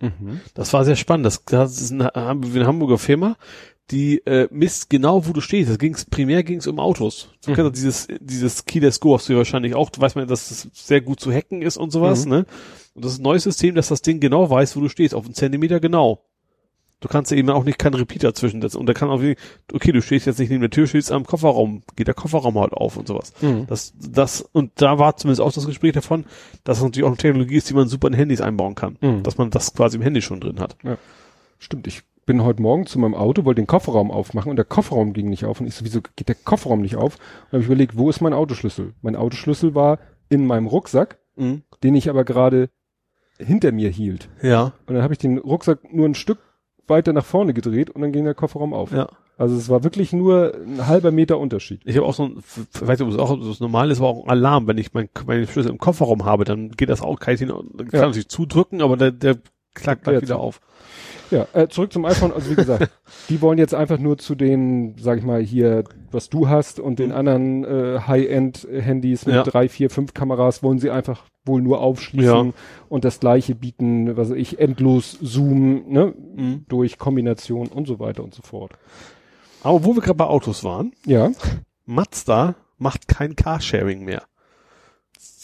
mhm. 0.00 0.40
Das 0.54 0.72
war 0.72 0.84
sehr 0.84 0.96
spannend. 0.96 1.26
Das, 1.26 1.44
das 1.44 1.80
ist 1.80 1.92
eine, 1.92 2.14
eine 2.14 2.66
Hamburger 2.66 2.98
Firma, 2.98 3.36
die 3.90 4.18
äh, 4.26 4.48
misst 4.50 4.90
genau, 4.90 5.26
wo 5.26 5.32
du 5.32 5.40
stehst. 5.40 5.70
Das 5.70 5.78
ging's 5.78 6.04
primär 6.04 6.42
ging's 6.42 6.66
um 6.66 6.80
Autos. 6.80 7.28
Du 7.44 7.52
Mhm. 7.52 7.54
kennst 7.54 7.76
dieses 7.76 8.08
dieses 8.20 8.64
Keyless 8.64 8.98
Go 9.00 9.14
hast 9.14 9.28
du 9.28 9.32
ja 9.34 9.38
wahrscheinlich 9.38 9.74
auch. 9.74 9.90
Du 9.90 10.00
weißt 10.00 10.16
man, 10.16 10.26
dass 10.26 10.48
das 10.48 10.68
sehr 10.72 11.00
gut 11.00 11.20
zu 11.20 11.32
hacken 11.32 11.62
ist 11.62 11.76
und 11.76 11.90
sowas, 11.92 12.24
Mhm. 12.24 12.30
ne? 12.32 12.46
Und 12.94 13.04
das 13.04 13.12
ist 13.12 13.18
ein 13.20 13.22
neues 13.24 13.44
System, 13.44 13.74
dass 13.74 13.88
das 13.88 14.02
Ding 14.02 14.18
genau 14.20 14.50
weiß, 14.50 14.76
wo 14.76 14.80
du 14.80 14.88
stehst, 14.88 15.14
auf 15.14 15.24
einen 15.24 15.34
Zentimeter 15.34 15.78
genau. 15.80 16.22
Du 17.00 17.08
kannst 17.08 17.30
ja 17.30 17.36
eben 17.36 17.50
auch 17.50 17.62
nicht 17.64 17.78
keinen 17.78 17.92
Repeater 17.94 18.32
zwischensetzen. 18.34 18.80
Und 18.80 18.86
da 18.86 18.94
kann 18.94 19.10
auch, 19.10 19.20
wie- 19.20 19.36
okay, 19.70 19.92
du 19.92 20.00
stehst 20.00 20.24
jetzt 20.26 20.38
nicht 20.38 20.48
neben 20.48 20.62
der 20.62 20.70
Tür, 20.70 20.86
stehst 20.86 21.12
am 21.12 21.26
Kofferraum, 21.26 21.82
geht 21.94 22.06
der 22.08 22.14
Kofferraum 22.14 22.58
halt 22.58 22.72
auf 22.72 22.96
und 22.96 23.06
sowas. 23.06 23.34
Mhm. 23.42 23.66
Das, 23.66 23.92
das, 24.00 24.40
und 24.40 24.72
da 24.76 24.98
war 24.98 25.14
zumindest 25.16 25.42
auch 25.42 25.52
das 25.52 25.66
Gespräch 25.66 25.92
davon, 25.92 26.24
dass 26.64 26.78
es 26.78 26.82
natürlich 26.84 27.04
auch 27.04 27.08
eine 27.10 27.18
Technologie 27.18 27.56
ist, 27.56 27.68
die 27.68 27.74
man 27.74 27.86
super 27.86 28.08
in 28.08 28.14
Handys 28.14 28.40
einbauen 28.40 28.74
kann. 28.74 28.96
Mhm. 29.02 29.22
Dass 29.22 29.36
man 29.36 29.50
das 29.50 29.74
quasi 29.74 29.98
im 29.98 30.02
Handy 30.02 30.22
schon 30.22 30.40
drin 30.40 30.58
hat. 30.58 30.74
Stimmt, 31.58 31.86
ich 31.86 32.02
bin 32.26 32.42
heute 32.44 32.60
Morgen 32.60 32.86
zu 32.86 32.98
meinem 32.98 33.14
Auto, 33.14 33.44
wollte 33.44 33.60
den 33.62 33.66
Kofferraum 33.66 34.10
aufmachen 34.10 34.50
und 34.50 34.56
der 34.56 34.64
Kofferraum 34.64 35.12
ging 35.12 35.28
nicht 35.30 35.44
auf. 35.44 35.60
Und 35.60 35.66
ich 35.66 35.74
so, 35.74 35.84
wieso 35.84 36.00
geht 36.16 36.28
der 36.28 36.34
Kofferraum 36.34 36.80
nicht 36.82 36.96
auf? 36.96 37.16
Und 37.46 37.52
habe 37.52 37.60
ich 37.60 37.66
überlegt, 37.66 37.96
wo 37.96 38.10
ist 38.10 38.20
mein 38.20 38.32
Autoschlüssel? 38.32 38.94
Mein 39.02 39.16
Autoschlüssel 39.16 39.74
war 39.74 39.98
in 40.28 40.46
meinem 40.46 40.66
Rucksack, 40.66 41.18
Mhm. 41.36 41.62
den 41.82 41.94
ich 41.94 42.08
aber 42.10 42.24
gerade 42.24 42.70
hinter 43.38 43.70
mir 43.70 43.90
hielt. 43.90 44.28
Ja, 44.42 44.72
Und 44.86 44.94
dann 44.94 45.02
habe 45.02 45.12
ich 45.14 45.18
den 45.18 45.38
Rucksack 45.38 45.92
nur 45.92 46.06
ein 46.08 46.14
Stück 46.14 46.38
weiter 46.88 47.12
nach 47.12 47.24
vorne 47.24 47.52
gedreht 47.54 47.90
und 47.90 48.00
dann 48.00 48.12
ging 48.12 48.24
der 48.24 48.34
Kofferraum 48.34 48.72
auf. 48.74 48.90
ja. 48.92 49.08
Also 49.38 49.54
es 49.54 49.68
war 49.68 49.84
wirklich 49.84 50.14
nur 50.14 50.54
ein 50.66 50.86
halber 50.86 51.10
Meter 51.12 51.38
Unterschied. 51.38 51.82
Ich 51.84 51.94
habe 51.98 52.06
auch 52.06 52.14
so 52.14 52.22
ein, 52.24 52.38
ich 52.38 52.80
weiß 52.80 52.98
nicht, 52.98 53.06
ob 53.06 53.12
es 53.12 53.18
auch 53.18 53.38
so 53.38 53.54
normal 53.62 53.90
ist, 53.90 53.98
aber 53.98 54.08
auch 54.08 54.24
ein 54.24 54.30
Alarm. 54.30 54.66
Wenn 54.66 54.78
ich 54.78 54.94
mein, 54.94 55.10
meine 55.26 55.46
Schlüssel 55.46 55.70
im 55.72 55.76
Kofferraum 55.76 56.24
habe, 56.24 56.44
dann 56.44 56.70
geht 56.70 56.88
das 56.88 57.02
auch, 57.02 57.20
kann 57.20 57.34
ich 57.34 57.40
dann 57.40 57.50
kann 57.50 57.88
Ja. 57.92 58.00
natürlich 58.06 58.28
zudrücken, 58.30 58.80
aber 58.80 58.96
der, 58.96 59.10
der 59.10 59.36
klackt 59.76 60.04
gleich 60.04 60.22
wieder 60.22 60.38
auf. 60.40 60.60
Ja, 61.30 61.46
äh, 61.54 61.66
zurück 61.68 61.92
zum 61.92 62.04
iPhone. 62.04 62.32
Also 62.32 62.50
wie 62.50 62.54
gesagt, 62.54 62.90
die 63.28 63.40
wollen 63.40 63.58
jetzt 63.58 63.74
einfach 63.74 63.98
nur 63.98 64.16
zu 64.18 64.34
den, 64.36 64.94
sag 64.98 65.18
ich 65.18 65.24
mal, 65.24 65.42
hier, 65.42 65.82
was 66.12 66.28
du 66.28 66.48
hast 66.48 66.78
und 66.78 66.98
den 67.00 67.10
anderen 67.12 67.64
äh, 67.64 67.98
High-End-Handys 68.06 69.26
mit 69.26 69.34
Ja. 69.34 69.42
drei, 69.42 69.68
vier, 69.68 69.90
fünf 69.90 70.14
Kameras 70.14 70.62
wollen 70.62 70.78
sie 70.78 70.90
einfach 70.90 71.24
wohl 71.44 71.62
nur 71.62 71.80
aufschließen 71.80 72.46
Ja. 72.48 72.52
und 72.88 73.04
das 73.04 73.18
gleiche 73.20 73.54
bieten, 73.54 74.16
was 74.16 74.30
ich, 74.30 74.58
endlos 74.60 75.18
Zoom, 75.20 75.84
ne, 75.88 76.14
Mhm. 76.36 76.64
durch 76.68 76.98
Kombination 76.98 77.68
und 77.68 77.86
so 77.88 77.98
weiter 77.98 78.22
und 78.22 78.34
so 78.34 78.42
fort. 78.42 78.72
Aber 79.62 79.84
wo 79.84 79.94
wir 79.96 80.02
gerade 80.02 80.16
bei 80.18 80.26
Autos 80.26 80.62
waren, 80.64 80.92
Ja. 81.06 81.30
Mazda 81.86 82.54
macht 82.78 83.08
kein 83.08 83.34
Carsharing 83.36 84.04
mehr. 84.04 84.22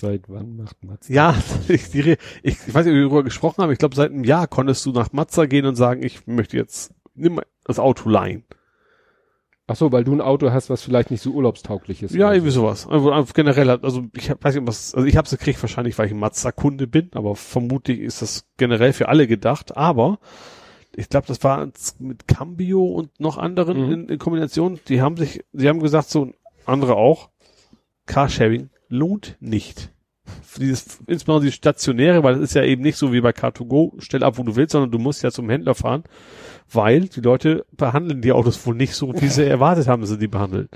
Seit 0.02 0.28
wann 0.28 0.56
macht 0.56 0.82
Mazda? 0.82 1.14
Ja, 1.14 1.36
ich, 1.68 1.94
ich, 1.94 2.18
ich 2.42 2.74
weiß 2.74 2.86
nicht, 2.86 2.92
ob 2.92 2.98
wir 2.98 3.02
darüber 3.02 3.22
gesprochen 3.22 3.62
haben. 3.62 3.70
Ich 3.70 3.78
glaube, 3.78 3.94
seit 3.94 4.10
einem 4.10 4.24
Jahr 4.24 4.48
konntest 4.48 4.84
du 4.84 4.90
nach 4.90 5.12
Mazda 5.12 5.46
gehen 5.46 5.64
und 5.64 5.76
sagen, 5.76 6.02
ich 6.02 6.26
möchte 6.26 6.56
jetzt 6.56 6.92
nimm 7.14 7.36
mal 7.36 7.46
das 7.64 7.78
Auto 7.78 8.08
leihen. 8.08 8.42
Ach 9.68 9.76
so, 9.76 9.92
weil 9.92 10.02
du 10.02 10.12
ein 10.12 10.20
Auto 10.20 10.50
hast, 10.50 10.70
was 10.70 10.82
vielleicht 10.82 11.12
nicht 11.12 11.22
so 11.22 11.30
urlaubstauglich 11.30 12.02
ist. 12.02 12.16
Ja, 12.16 12.32
irgendwie 12.32 12.50
sowas. 12.50 12.88
Also 12.88 13.12
einfach 13.12 13.32
generell 13.32 13.68
hat, 13.68 13.84
also 13.84 14.02
ich 14.16 14.28
hab, 14.28 14.42
weiß 14.42 14.56
nicht, 14.56 14.66
was, 14.66 14.92
also 14.92 15.06
ich 15.06 15.16
habe 15.16 15.26
es 15.26 15.30
gekriegt 15.30 15.62
wahrscheinlich, 15.62 15.96
weil 15.98 16.06
ich 16.06 16.12
ein 16.12 16.18
Mazda-Kunde 16.18 16.88
bin, 16.88 17.10
aber 17.14 17.36
vermutlich 17.36 18.00
ist 18.00 18.22
das 18.22 18.44
generell 18.56 18.92
für 18.92 19.08
alle 19.08 19.28
gedacht. 19.28 19.76
Aber 19.76 20.18
ich 20.96 21.08
glaube, 21.08 21.28
das 21.28 21.44
war 21.44 21.70
mit 22.00 22.26
Cambio 22.26 22.84
und 22.84 23.20
noch 23.20 23.38
anderen 23.38 23.86
Mhm. 23.86 23.92
in, 23.92 24.08
in 24.08 24.18
Kombination. 24.18 24.80
Die 24.88 25.00
haben 25.00 25.16
sich, 25.16 25.44
sie 25.52 25.68
haben 25.68 25.78
gesagt, 25.78 26.10
so 26.10 26.32
andere 26.66 26.96
auch, 26.96 27.30
Carsharing 28.06 28.68
lohnt 28.88 29.36
nicht. 29.38 29.91
Dieses, 30.58 30.98
insbesondere 31.06 31.46
die 31.46 31.52
stationäre, 31.52 32.22
weil 32.22 32.34
es 32.34 32.40
ist 32.40 32.54
ja 32.54 32.62
eben 32.62 32.82
nicht 32.82 32.96
so 32.96 33.12
wie 33.12 33.20
bei 33.20 33.30
Car2Go, 33.30 33.94
stell 33.98 34.22
ab, 34.22 34.38
wo 34.38 34.42
du 34.42 34.56
willst, 34.56 34.72
sondern 34.72 34.90
du 34.90 34.98
musst 34.98 35.22
ja 35.22 35.30
zum 35.30 35.48
Händler 35.48 35.74
fahren, 35.74 36.04
weil 36.70 37.08
die 37.08 37.20
Leute 37.20 37.64
behandeln 37.72 38.22
die 38.22 38.32
Autos 38.32 38.66
wohl 38.66 38.74
nicht 38.74 38.94
so, 38.94 39.12
wie 39.20 39.28
sie 39.28 39.46
erwartet 39.48 39.88
haben, 39.88 40.02
dass 40.02 40.10
sie 40.10 40.18
die 40.18 40.28
behandeln. 40.28 40.68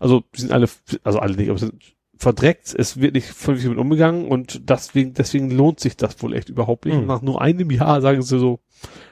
Also, 0.00 0.22
die 0.34 0.42
sind 0.42 0.52
alle, 0.52 0.68
also 1.02 1.18
alle 1.18 1.36
nicht, 1.36 1.50
aber 1.50 1.58
sind 1.58 1.74
verdreckt, 2.18 2.74
es 2.76 3.00
wird 3.00 3.14
nicht 3.14 3.28
vernünftig 3.28 3.70
mit 3.70 3.78
umgegangen 3.78 4.26
und 4.26 4.68
deswegen, 4.68 5.14
deswegen 5.14 5.50
lohnt 5.50 5.80
sich 5.80 5.96
das 5.96 6.20
wohl 6.22 6.34
echt 6.34 6.48
überhaupt 6.48 6.84
nicht. 6.84 7.00
Mhm. 7.00 7.06
Nach 7.06 7.22
nur 7.22 7.40
einem 7.40 7.70
Jahr 7.70 8.00
sagen 8.00 8.22
sie 8.22 8.38
so, 8.38 8.60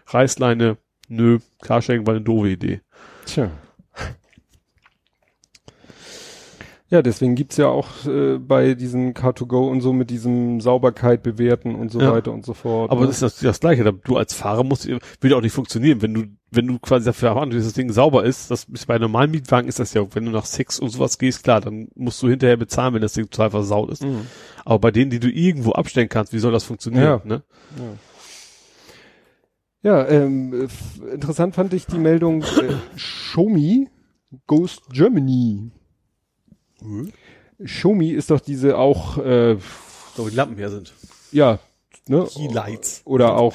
Reißleine, 0.09 0.77
nö, 1.09 1.39
Carsharing 1.63 2.07
war 2.07 2.15
eine 2.15 2.25
doofe 2.25 2.51
Idee. 2.51 2.81
Tja. 3.27 3.51
Ja, 6.89 7.03
deswegen 7.03 7.35
gibt's 7.35 7.57
ja 7.57 7.67
auch 7.67 7.89
äh, 8.07 8.39
bei 8.39 8.75
diesen 8.75 9.13
Car2Go 9.13 9.69
und 9.69 9.81
so 9.81 9.93
mit 9.93 10.09
diesem 10.09 10.61
Sauberkeit 10.61 11.25
bewerten 11.25 11.75
und 11.75 11.91
so 11.91 12.01
Ja. 12.01 12.13
weiter 12.13 12.33
und 12.33 12.47
so 12.47 12.55
fort. 12.55 12.93
Aber 12.93 13.01
ne? 13.01 13.07
das 13.09 13.17
ist 13.17 13.23
das, 13.23 13.41
das 13.41 13.59
Gleiche. 13.59 13.93
Du 13.93 14.17
als 14.17 14.35
Fahrer 14.35 14.63
musst, 14.63 14.87
würde 15.21 15.37
auch 15.37 15.41
nicht 15.41 15.53
funktionieren, 15.53 16.01
wenn 16.01 16.15
du, 16.15 16.25
wenn 16.53 16.69
du 16.69 16.79
quasi 16.79 17.05
dafür 17.07 17.31
verantwortlich 17.33 17.59
dass 17.65 17.73
das 17.73 17.75
Ding 17.75 17.91
sauber 17.93 18.25
ist. 18.25 18.53
Das 18.53 18.65
ist 18.73 18.87
bei 18.87 18.99
normalen 18.99 19.33
Mietwagen 19.33 19.67
ist 19.69 19.81
das 19.81 19.95
ja, 19.95 20.07
wenn 20.15 20.27
du 20.27 20.31
nach 20.31 20.45
Sex 20.47 20.79
und 20.79 20.91
sowas 20.91 21.19
gehst, 21.19 21.43
klar, 21.43 21.61
dann 21.61 21.89
musst 21.97 22.23
du 22.23 22.29
hinterher 22.29 22.57
bezahlen, 22.57 22.95
wenn 22.95 23.03
das 23.03 23.15
Ding 23.15 23.29
total 23.29 23.51
versaut 23.51 23.91
ist. 23.91 24.05
Mhm. 24.05 24.21
Aber 24.65 24.79
bei 24.79 24.91
denen, 24.93 25.11
die 25.11 25.19
du 25.19 25.29
irgendwo 25.29 25.73
abstellen 25.73 26.09
kannst, 26.09 26.33
wie 26.33 26.39
soll 26.39 26.53
das 26.53 26.63
funktionieren? 26.63 27.03
Ja. 27.03 27.21
Ne? 27.25 27.43
Ja, 29.83 30.07
ähm, 30.09 30.53
f- 30.67 31.01
interessant 31.13 31.55
fand 31.55 31.73
ich 31.73 31.87
die 31.87 31.99
Meldung 31.99 32.43
äh, 32.43 32.75
Show 32.97 33.49
Me 33.49 33.87
Goes 34.47 34.81
Germany. 34.93 35.71
Show 37.65 37.95
Me 37.95 38.13
ist 38.13 38.31
doch 38.31 38.41
diese 38.41 38.77
auch, 38.79 39.19
äh, 39.19 39.57
So, 40.15 40.29
die 40.29 40.37
Lampen 40.37 40.57
hier 40.57 40.69
sind. 40.69 40.93
ja, 41.33 41.59
ne? 42.09 42.27
Keylights. 42.33 43.03
Oder 43.05 43.37
auch, 43.37 43.55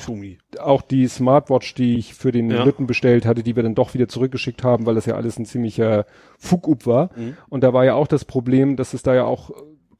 auch 0.59 0.81
die 0.81 1.07
Smartwatch, 1.07 1.73
die 1.75 1.97
ich 1.97 2.13
für 2.13 2.31
den 2.31 2.49
Ja. 2.49 2.63
Lütten 2.63 2.87
bestellt 2.87 3.25
hatte, 3.25 3.43
die 3.43 3.55
wir 3.55 3.63
dann 3.63 3.75
doch 3.75 3.93
wieder 3.93 4.07
zurückgeschickt 4.07 4.63
haben, 4.63 4.85
weil 4.85 4.95
das 4.95 5.05
ja 5.05 5.15
alles 5.15 5.37
ein 5.39 5.45
ziemlicher 5.45 6.05
Fugup 6.39 6.85
war. 6.85 7.11
Mhm. 7.15 7.37
Und 7.49 7.63
da 7.63 7.73
war 7.73 7.85
ja 7.85 7.93
auch 7.95 8.07
das 8.07 8.25
Problem, 8.25 8.75
dass 8.75 8.93
es 8.93 9.03
da 9.03 9.13
ja 9.15 9.25
auch 9.25 9.51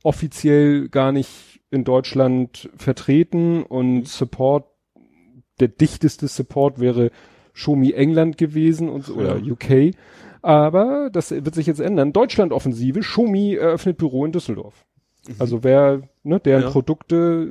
offiziell 0.04 0.90
gar 0.90 1.12
nicht 1.12 1.62
in 1.70 1.84
Deutschland 1.84 2.70
vertreten 2.76 3.60
Mhm. 3.60 3.64
und 3.64 4.08
Support, 4.08 4.66
der 5.60 5.68
dichteste 5.70 6.28
Support 6.28 6.80
wäre 6.80 7.12
Shomi 7.54 7.92
England 7.92 8.38
gewesen 8.38 8.90
und 8.90 9.10
oder 9.10 9.38
Ja. 9.38 9.52
UK. 9.54 9.94
Aber 10.42 11.10
das 11.12 11.32
wird 11.32 11.54
sich 11.56 11.68
jetzt 11.68 11.80
ändern. 11.80 12.14
Deutschland-Offensive, 12.14 13.04
Shomi 13.04 13.56
eröffnet 13.56 13.98
Büro 13.98 14.26
in 14.26 14.32
Düsseldorf. 14.32 14.86
Also 15.38 15.64
wer 15.64 16.02
ne, 16.24 16.40
deren 16.40 16.62
Mhm. 16.62 16.66
Ja. 16.66 16.72
Produkte 16.72 17.48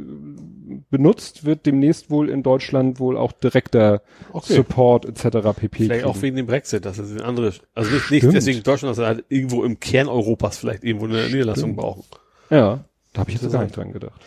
benutzt, 0.91 1.45
wird 1.45 1.67
demnächst 1.67 2.11
wohl 2.11 2.29
in 2.29 2.43
Deutschland 2.43 2.99
wohl 2.99 3.17
auch 3.17 3.31
direkter 3.31 4.03
Okay. 4.33 4.55
Support 4.55 5.05
etc. 5.05 5.57
pp. 5.57 5.85
Vielleicht 5.85 6.05
auch 6.05 6.13
kriegen. 6.15 6.23
wegen 6.23 6.37
dem 6.37 6.47
Brexit, 6.47 6.85
dass 6.85 6.99
es 6.99 7.13
in 7.13 7.21
andere, 7.21 7.53
also 7.75 7.91
nicht, 7.93 8.11
nicht 8.11 8.21
Stimmt. 8.23 8.35
deswegen 8.35 8.63
Deutschland, 8.65 8.91
dass 8.91 8.97
sie 8.97 9.07
halt 9.07 9.25
irgendwo 9.29 9.63
im 9.63 9.79
Kern 9.79 10.09
Europas 10.09 10.59
vielleicht 10.59 10.83
irgendwo 10.83 11.07
eine 11.07 11.27
Niederlassung 11.27 11.77
brauchen. 11.77 12.03
Ja, 12.51 12.85
da 13.13 13.21
habe 13.21 13.31
ich 13.31 13.41
jetzt 13.41 13.53
gar 13.53 13.63
nicht 13.63 13.77
dran 13.77 13.93
gedacht. 13.93 14.21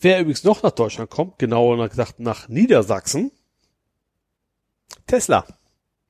Wer 0.00 0.20
übrigens 0.20 0.44
noch 0.44 0.62
nach 0.62 0.72
Deutschland 0.72 1.08
kommt, 1.08 1.38
genauer 1.38 1.88
gesagt 1.88 2.20
nach 2.20 2.48
Niedersachsen, 2.48 3.30
Tesla. 5.06 5.46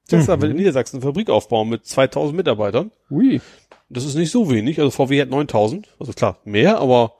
Tesla 0.09 0.37
Mhm. 0.37 0.43
will 0.43 0.51
in 0.51 0.57
Niedersachsen 0.57 0.97
eine 0.97 1.07
Fabrik 1.07 1.31
aufbauen 1.31 1.69
mit 1.69 1.87
2000 1.87 2.37
Mitarbeitern. 2.37 2.91
Ui. 3.11 3.41
Das 3.89 4.05
ist 4.05 4.15
nicht 4.15 4.31
so 4.31 4.51
wenig. 4.51 4.79
Also 4.79 4.91
VW 4.91 5.21
hat 5.21 5.31
9000. 5.31 5.89
Also 5.99 6.13
klar, 6.13 6.39
mehr, 6.45 6.79
aber 6.79 7.15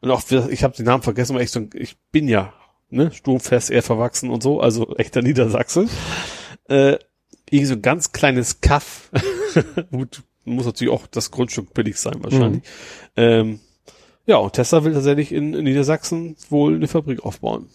und 0.00 0.10
auch, 0.10 0.22
ich 0.30 0.64
habe 0.64 0.76
den 0.76 0.86
Namen 0.86 1.02
vergessen, 1.02 1.32
aber 1.32 1.42
echt 1.42 1.52
so, 1.52 1.66
ich 1.74 1.96
bin 2.10 2.26
ja 2.28 2.52
ne, 2.90 3.12
sturmfest, 3.12 3.70
eher 3.70 3.82
verwachsen 3.82 4.30
und 4.30 4.42
so, 4.42 4.60
also 4.60 4.96
echter 4.96 5.22
Niedersachse. 5.22 5.86
Äh, 6.68 6.98
irgendwie 7.50 7.66
so 7.66 7.74
ein 7.74 7.82
ganz 7.82 8.12
kleines 8.12 8.60
Kaff. 8.60 9.10
Gut, 9.92 10.22
muss 10.44 10.66
natürlich 10.66 10.92
auch 10.92 11.06
das 11.06 11.30
Grundstück 11.30 11.72
billig 11.74 11.98
sein 11.98 12.22
wahrscheinlich. 12.22 12.62
Ähm, 13.16 13.60
ja, 14.26 14.36
und 14.36 14.52
Tesla 14.54 14.84
will 14.84 14.92
tatsächlich 14.92 15.32
in, 15.32 15.54
in 15.54 15.64
Niedersachsen 15.64 16.36
wohl 16.50 16.74
eine 16.74 16.88
Fabrik 16.88 17.24
aufbauen. 17.24 17.68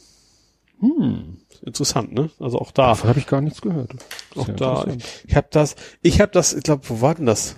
Hm. 0.80 1.38
Interessant, 1.68 2.14
ne? 2.14 2.30
Also 2.39 2.60
auch 2.60 2.72
da. 2.72 2.88
Davon 2.88 3.10
habe 3.10 3.19
ich 3.19 3.27
gar 3.27 3.41
nichts 3.41 3.61
gehört. 3.61 3.91
Auch 4.35 4.48
da. 4.48 4.85
Ich 5.27 5.35
habe 5.35 5.48
das, 5.52 5.76
ich 6.02 6.22
habe 6.22 6.31
das, 6.31 6.53
ich 6.53 6.64
glaube, 6.64 6.84
wo 6.88 7.02
war 7.02 7.14
denn 7.15 7.26
das? 7.26 7.57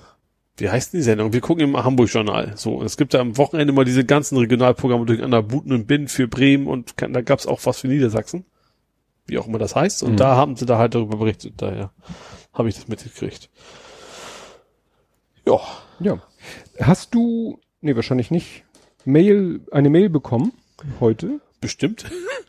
Wie 0.58 0.68
heißt 0.70 0.92
denn 0.92 1.00
die 1.00 1.04
Sendung? 1.04 1.32
Wir 1.32 1.42
gucken 1.42 1.64
im 1.64 1.78
Hamburg-Journal. 1.78 2.54
So, 2.58 2.82
es 2.82 2.98
gibt 2.98 3.14
da 3.14 3.20
am 3.20 3.38
Wochenende 3.38 3.72
mal 3.72 3.86
diese 3.86 4.04
ganzen 4.04 4.38
Regionalprogramme 4.38 5.06
durcheinander, 5.06 5.44
Buten 5.44 5.72
und 5.72 5.86
Binnen 5.86 6.08
für 6.08 6.28
Bremen 6.28 6.66
und 6.68 6.96
da 6.98 7.22
gab's 7.22 7.46
auch 7.46 7.60
was 7.66 7.80
für 7.80 7.88
Niedersachsen. 7.88 8.46
Wie 9.28 9.38
auch 9.38 9.46
immer 9.48 9.60
das 9.60 9.76
heißt. 9.76 10.02
Und 10.02 10.14
Mhm. 10.14 10.18
da 10.18 10.36
haben 10.36 10.56
sie 10.56 10.66
da 10.66 10.80
halt 10.80 10.96
darüber 10.96 11.18
berichtet. 11.18 11.54
Daher 11.58 11.92
habe 12.52 12.68
ich 12.68 12.76
das 12.76 12.88
mitgekriegt. 12.88 13.50
Ja. 15.46 15.60
Ja. 16.00 16.20
Hast 16.82 17.14
du, 17.14 17.60
nee, 17.82 17.96
wahrscheinlich 17.96 18.32
nicht, 18.32 18.64
Mail, 19.06 19.62
eine 19.72 19.90
Mail 19.92 20.10
bekommen 20.10 20.52
heute? 21.00 21.42
Bestimmt? 21.62 22.06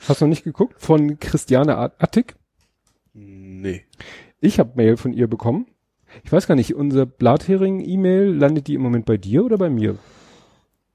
Hast 0.08 0.20
du 0.20 0.24
noch 0.26 0.30
nicht 0.30 0.44
geguckt? 0.44 0.74
Von 0.78 1.18
Christiane 1.18 1.76
At- 1.76 1.94
Attig. 1.98 2.34
Nee. 3.12 3.84
Ich 4.40 4.58
habe 4.58 4.72
Mail 4.76 4.96
von 4.96 5.12
ihr 5.12 5.26
bekommen. 5.26 5.66
Ich 6.24 6.32
weiß 6.32 6.46
gar 6.46 6.54
nicht, 6.54 6.74
unser 6.74 7.06
Blathering-E-Mail, 7.06 8.32
landet 8.34 8.66
die 8.66 8.74
im 8.74 8.82
Moment 8.82 9.04
bei 9.06 9.16
dir 9.16 9.44
oder 9.44 9.58
bei 9.58 9.70
mir? 9.70 9.98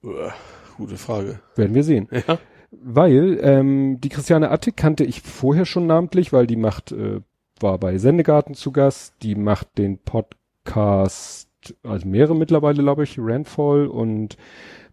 Uah, 0.03 0.33
gute 0.77 0.97
Frage. 0.97 1.39
Werden 1.55 1.75
wir 1.75 1.83
sehen. 1.83 2.07
Ja. 2.11 2.37
Weil 2.71 3.39
ähm, 3.41 4.01
die 4.01 4.09
Christiane 4.09 4.51
Attig 4.51 4.75
kannte 4.75 5.05
ich 5.05 5.21
vorher 5.21 5.65
schon 5.65 5.87
namentlich, 5.87 6.33
weil 6.33 6.47
die 6.47 6.57
macht, 6.57 6.91
äh, 6.91 7.21
war 7.59 7.77
bei 7.77 7.97
Sendegarten 7.97 8.53
zu 8.55 8.71
Gast, 8.73 9.13
die 9.21 9.35
macht 9.35 9.77
den 9.77 9.97
Podcast, 9.99 11.47
also 11.83 12.07
mehrere 12.07 12.35
mittlerweile, 12.35 12.81
glaube 12.83 13.03
ich, 13.03 13.15
Randfall 13.17 13.87
und 13.87 14.37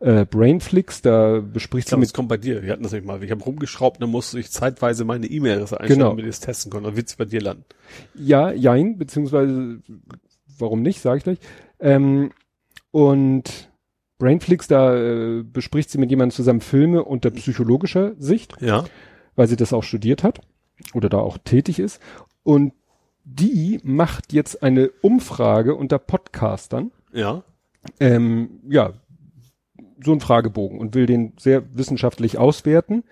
äh, 0.00 0.24
Brainflix, 0.24 1.02
da 1.02 1.40
bespricht 1.40 1.84
Ich 1.86 1.90
sie 1.90 1.90
glaube, 1.90 2.00
mit 2.00 2.06
es 2.08 2.12
kommt 2.14 2.28
bei 2.28 2.36
dir. 2.36 2.62
Wir 2.62 2.72
hatten 2.72 2.82
das 2.82 2.92
nicht 2.92 3.04
mal. 3.04 3.22
Ich 3.22 3.30
habe 3.30 3.42
rumgeschraubt, 3.42 4.02
dann 4.02 4.10
musste 4.10 4.38
ich 4.40 4.50
zeitweise 4.50 5.04
meine 5.04 5.26
E-Mail-Adresse 5.26 5.78
einstellen, 5.78 5.98
Genau. 6.00 6.10
damit 6.10 6.24
ich 6.24 6.30
es 6.30 6.40
testen 6.40 6.70
konnte. 6.70 6.88
Dann 6.88 6.96
wird 6.96 7.08
es 7.08 7.16
bei 7.16 7.24
dir 7.24 7.40
landen. 7.40 7.64
Ja, 8.14 8.50
jein, 8.52 8.98
beziehungsweise 8.98 9.80
warum 10.58 10.82
nicht, 10.82 11.00
sage 11.00 11.18
ich 11.18 11.24
gleich. 11.24 11.38
Ähm, 11.80 12.32
und 12.90 13.70
Brainflix, 14.18 14.68
da 14.68 14.94
äh, 14.96 15.42
bespricht 15.42 15.90
sie 15.90 15.98
mit 15.98 16.10
jemandem 16.10 16.34
zusammen 16.34 16.60
Filme 16.60 17.04
unter 17.04 17.30
psychologischer 17.30 18.12
Sicht, 18.18 18.54
Ja. 18.60 18.84
weil 19.34 19.48
sie 19.48 19.56
das 19.56 19.72
auch 19.72 19.82
studiert 19.82 20.22
hat 20.22 20.40
oder 20.94 21.08
da 21.08 21.18
auch 21.18 21.38
tätig 21.38 21.78
ist. 21.78 22.00
Und 22.42 22.72
die 23.24 23.80
macht 23.84 24.32
jetzt 24.32 24.62
eine 24.62 24.90
Umfrage 25.00 25.74
unter 25.74 25.98
Podcastern, 25.98 26.90
Ja. 27.12 27.42
ähm, 28.00 28.60
ja, 28.68 28.92
so 30.04 30.12
ein 30.12 30.20
Fragebogen 30.20 30.78
und 30.78 30.94
will 30.94 31.06
den 31.06 31.32
sehr 31.38 31.62
wissenschaftlich 31.76 32.38
auswerten. 32.38 33.04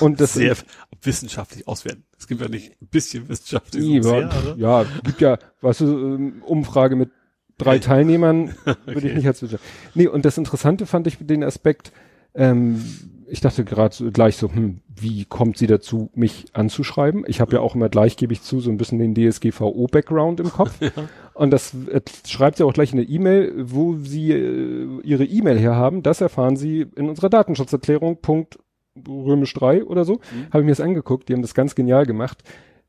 Und 0.00 0.20
das 0.20 0.34
sehr 0.34 0.56
wissenschaftlich 1.02 1.66
auswerten. 1.66 2.04
Es 2.16 2.28
gibt 2.28 2.40
ja 2.40 2.48
nicht 2.48 2.80
ein 2.80 2.86
bisschen 2.86 3.28
wissenschaftlich. 3.28 3.84
Ja, 3.84 4.02
sehr, 4.02 4.16
oder? 4.18 4.54
ja, 4.56 4.84
gibt 5.04 5.20
ja, 5.20 5.38
weißt 5.60 5.80
du, 5.80 5.86
ähm, 6.14 6.42
Umfrage 6.46 6.94
mit 6.96 7.10
drei 7.58 7.78
Teilnehmern, 7.80 8.54
würde 8.64 8.78
ich 8.86 8.96
Okay. 8.96 9.14
nicht 9.14 9.26
als 9.26 9.42
Wissenschaft. 9.42 9.64
Nee, 9.94 10.06
und 10.06 10.24
das 10.24 10.38
Interessante 10.38 10.86
fand 10.86 11.06
ich 11.08 11.18
den 11.20 11.42
Aspekt, 11.42 11.92
ähm, 12.34 12.82
ich 13.30 13.40
dachte 13.40 13.64
gerade 13.64 13.94
so, 13.94 14.10
gleich 14.10 14.36
so, 14.36 14.52
hm, 14.52 14.80
wie 14.88 15.24
kommt 15.24 15.58
sie 15.58 15.66
dazu, 15.66 16.10
mich 16.14 16.46
anzuschreiben? 16.52 17.24
Ich 17.26 17.40
habe 17.40 17.54
ja 17.54 17.60
auch 17.60 17.74
immer 17.74 17.88
gleich, 17.88 18.16
gebe 18.16 18.32
ich 18.32 18.42
zu, 18.42 18.60
so 18.60 18.70
ein 18.70 18.76
bisschen 18.76 18.98
den 18.98 19.14
DSGVO-Background 19.14 20.40
im 20.40 20.50
Kopf. 20.50 20.78
Und 21.34 21.50
das 21.50 21.74
äh, 21.74 22.00
schreibt 22.26 22.56
sie 22.56 22.64
auch 22.64 22.72
gleich 22.72 22.92
in 22.92 22.98
der 22.98 23.08
E-Mail, 23.08 23.52
wo 23.56 23.96
sie 23.96 24.32
äh, 24.32 25.00
ihre 25.02 25.24
E-Mail 25.24 25.58
herhaben. 25.58 26.02
Das 26.02 26.20
erfahren 26.20 26.56
sie 26.56 26.86
in 26.96 27.08
unserer 27.08 27.28
Datenschutzerklärung, 27.28 28.20
Punkt 28.20 28.58
römisch 29.06 29.54
3 29.54 29.84
oder 29.84 30.04
so. 30.04 30.20
Habe 30.50 30.60
ich 30.60 30.64
mir 30.64 30.72
das 30.72 30.80
angeguckt, 30.80 31.28
die 31.28 31.34
haben 31.34 31.42
das 31.42 31.54
ganz 31.54 31.74
genial 31.74 32.06
gemacht. 32.06 32.42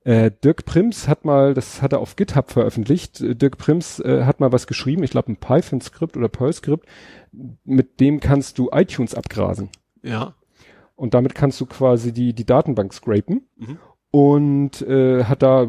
Äh, 0.03 0.31
Dirk 0.43 0.65
Prims 0.65 1.07
hat 1.07 1.25
mal, 1.25 1.53
das 1.53 1.81
hat 1.81 1.91
er 1.91 1.99
auf 1.99 2.15
GitHub 2.15 2.49
veröffentlicht, 2.49 3.21
äh, 3.21 3.35
Dirk 3.35 3.57
Prims 3.57 3.99
äh, 3.99 4.23
hat 4.23 4.39
mal 4.39 4.51
was 4.51 4.65
geschrieben, 4.65 5.03
ich 5.03 5.11
glaube 5.11 5.31
ein 5.31 5.37
Python-Skript 5.37 6.15
oder 6.15 6.29
Perl-Skript, 6.29 6.87
mit 7.65 7.99
dem 7.99 8.19
kannst 8.21 8.57
du 8.57 8.69
iTunes 8.71 9.13
abgrasen. 9.13 9.69
Ja. 10.03 10.33
Und 10.95 11.13
damit 11.13 11.33
kannst 11.35 11.59
du 11.61 11.65
quasi 11.65 12.11
die, 12.11 12.33
die 12.33 12.45
Datenbank 12.45 12.93
scrapen. 12.93 13.47
Mhm. 13.57 13.77
Und 14.11 14.81
äh, 14.81 15.23
hat 15.25 15.43
da, 15.43 15.67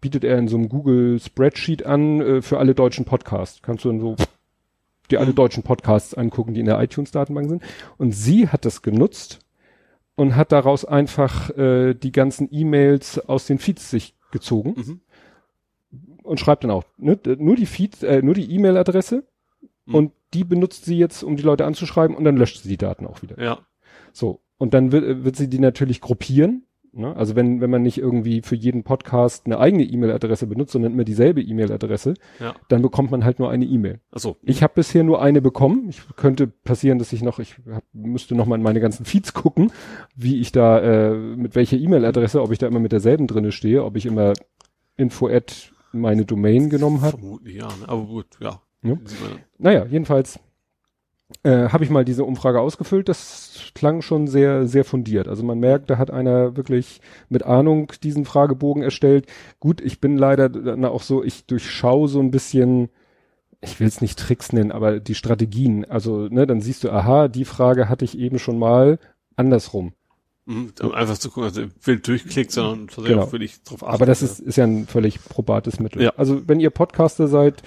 bietet 0.00 0.22
er 0.22 0.38
in 0.38 0.48
so 0.48 0.56
einem 0.56 0.68
Google 0.68 1.18
Spreadsheet 1.18 1.86
an 1.86 2.20
äh, 2.20 2.42
für 2.42 2.58
alle 2.58 2.74
deutschen 2.74 3.04
Podcasts. 3.06 3.62
Kannst 3.62 3.84
du 3.84 3.88
dann 3.88 4.00
so 4.00 4.16
dir 5.10 5.20
alle 5.20 5.30
Mhm. 5.30 5.36
deutschen 5.36 5.62
Podcasts 5.62 6.14
angucken, 6.14 6.54
die 6.54 6.60
in 6.60 6.66
der 6.66 6.80
iTunes-Datenbank 6.80 7.48
sind. 7.48 7.62
Und 7.96 8.12
sie 8.12 8.48
hat 8.48 8.64
das 8.64 8.82
genutzt 8.82 9.40
und 10.14 10.36
hat 10.36 10.52
daraus 10.52 10.84
einfach 10.84 11.50
äh, 11.56 11.94
die 11.94 12.12
ganzen 12.12 12.48
E-Mails 12.52 13.18
aus 13.28 13.46
den 13.46 13.58
Feeds 13.58 13.90
sich 13.90 14.14
gezogen 14.30 14.74
Mhm. 14.76 15.00
und 16.22 16.38
schreibt 16.38 16.64
dann 16.64 16.70
auch 16.70 16.84
ne, 16.98 17.18
nur 17.38 17.56
die 17.56 17.66
Feed, 17.66 18.02
äh, 18.02 18.22
nur 18.22 18.34
die 18.34 18.50
E-Mail-Adresse 18.54 19.24
Mhm. 19.86 19.94
und 19.94 20.12
die 20.34 20.44
benutzt 20.44 20.84
sie 20.84 20.98
jetzt, 20.98 21.22
um 21.22 21.36
die 21.36 21.42
Leute 21.42 21.64
anzuschreiben 21.64 22.16
und 22.16 22.24
dann 22.24 22.36
löscht 22.36 22.62
sie 22.62 22.68
die 22.68 22.76
Daten 22.76 23.06
auch 23.06 23.22
wieder. 23.22 23.42
Ja. 23.42 23.58
So. 24.12 24.40
Und 24.58 24.74
dann 24.74 24.92
wird, 24.92 25.24
wird 25.24 25.36
sie 25.36 25.48
die 25.48 25.58
natürlich 25.58 26.00
gruppieren. 26.00 26.64
Ne? 26.96 27.14
Also 27.16 27.34
wenn, 27.34 27.60
wenn 27.60 27.70
man 27.70 27.82
nicht 27.82 27.98
irgendwie 27.98 28.40
für 28.42 28.54
jeden 28.54 28.84
Podcast 28.84 29.46
eine 29.46 29.58
eigene 29.58 29.82
E-Mail-Adresse 29.82 30.46
benutzt, 30.46 30.72
sondern 30.72 30.92
immer 30.92 31.02
dieselbe 31.02 31.42
E-Mail-Adresse, 31.42 32.14
Ja. 32.38 32.54
dann 32.68 32.82
bekommt 32.82 33.10
man 33.10 33.24
halt 33.24 33.40
nur 33.40 33.50
eine 33.50 33.64
E-Mail. 33.64 34.00
Achso. 34.12 34.36
Ich 34.42 34.62
habe 34.62 34.74
bisher 34.76 35.02
nur 35.02 35.20
eine 35.20 35.42
bekommen. 35.42 35.88
Ich 35.88 36.02
könnte 36.16 36.46
passieren, 36.46 36.98
dass 37.00 37.12
ich 37.12 37.22
noch, 37.22 37.40
ich 37.40 37.56
hab, 37.68 37.82
müsste 37.92 38.36
noch 38.36 38.46
mal 38.46 38.54
in 38.56 38.62
meine 38.62 38.80
ganzen 38.80 39.04
Feeds 39.04 39.34
gucken, 39.34 39.72
wie 40.14 40.40
ich 40.40 40.52
da, 40.52 40.78
äh, 40.80 41.14
mit 41.16 41.56
welcher 41.56 41.76
E-Mail-Adresse, 41.76 42.40
ob 42.40 42.52
ich 42.52 42.58
da 42.58 42.68
immer 42.68 42.80
mit 42.80 42.92
derselben 42.92 43.26
drinne 43.26 43.50
stehe, 43.50 43.84
ob 43.84 43.96
ich 43.96 44.06
immer 44.06 44.32
info 44.96 45.28
meine 45.92 46.24
Domain 46.24 46.70
genommen 46.70 47.00
habe. 47.02 47.18
Vermutlich, 47.18 47.56
ja. 47.56 47.66
Ne? 47.66 47.88
Aber 47.88 48.04
gut, 48.04 48.26
ja. 48.40 48.60
Ne? 48.84 49.00
Naja, 49.58 49.86
jedenfalls 49.86 50.38
äh, 51.42 51.68
habe 51.68 51.84
ich 51.84 51.90
mal 51.90 52.04
diese 52.04 52.24
Umfrage 52.24 52.60
ausgefüllt. 52.60 53.08
Das 53.08 53.70
klang 53.74 54.02
schon 54.02 54.26
sehr, 54.26 54.66
sehr 54.66 54.84
fundiert. 54.84 55.28
Also 55.28 55.42
man 55.42 55.58
merkt, 55.58 55.90
da 55.90 55.98
hat 55.98 56.10
einer 56.10 56.56
wirklich 56.56 57.00
mit 57.28 57.44
Ahnung 57.44 57.92
diesen 58.02 58.24
Fragebogen 58.24 58.82
erstellt. 58.82 59.26
Gut, 59.60 59.80
ich 59.80 60.00
bin 60.00 60.16
leider 60.16 60.48
dann 60.48 60.84
auch 60.84 61.02
so, 61.02 61.24
ich 61.24 61.46
durchschaue 61.46 62.08
so 62.08 62.20
ein 62.20 62.30
bisschen, 62.30 62.88
ich 63.60 63.80
will 63.80 63.88
es 63.88 64.00
nicht 64.00 64.18
Tricks 64.18 64.52
nennen, 64.52 64.72
aber 64.72 65.00
die 65.00 65.14
Strategien. 65.14 65.84
Also, 65.84 66.28
ne, 66.28 66.46
dann 66.46 66.60
siehst 66.60 66.84
du, 66.84 66.90
aha, 66.90 67.28
die 67.28 67.44
Frage 67.44 67.88
hatte 67.88 68.04
ich 68.04 68.18
eben 68.18 68.38
schon 68.38 68.58
mal 68.58 68.98
andersrum. 69.36 69.92
Mhm, 70.46 70.74
einfach 70.92 71.16
zu 71.16 71.30
gucken, 71.30 71.44
also 71.44 71.62
wild 71.82 72.06
durchklickt, 72.06 72.52
sondern 72.52 72.86
genau. 72.86 73.22
auch 73.22 73.32
wirklich 73.32 73.62
drauf 73.62 73.82
achten. 73.82 73.94
Aber 73.94 74.04
das 74.04 74.20
ist, 74.20 74.40
ist 74.40 74.56
ja 74.56 74.64
ein 74.64 74.86
völlig 74.86 75.24
probates 75.24 75.80
Mittel. 75.80 76.02
Ja. 76.02 76.12
Also 76.16 76.46
wenn 76.46 76.60
ihr 76.60 76.68
Podcaster 76.68 77.28
seid, 77.28 77.62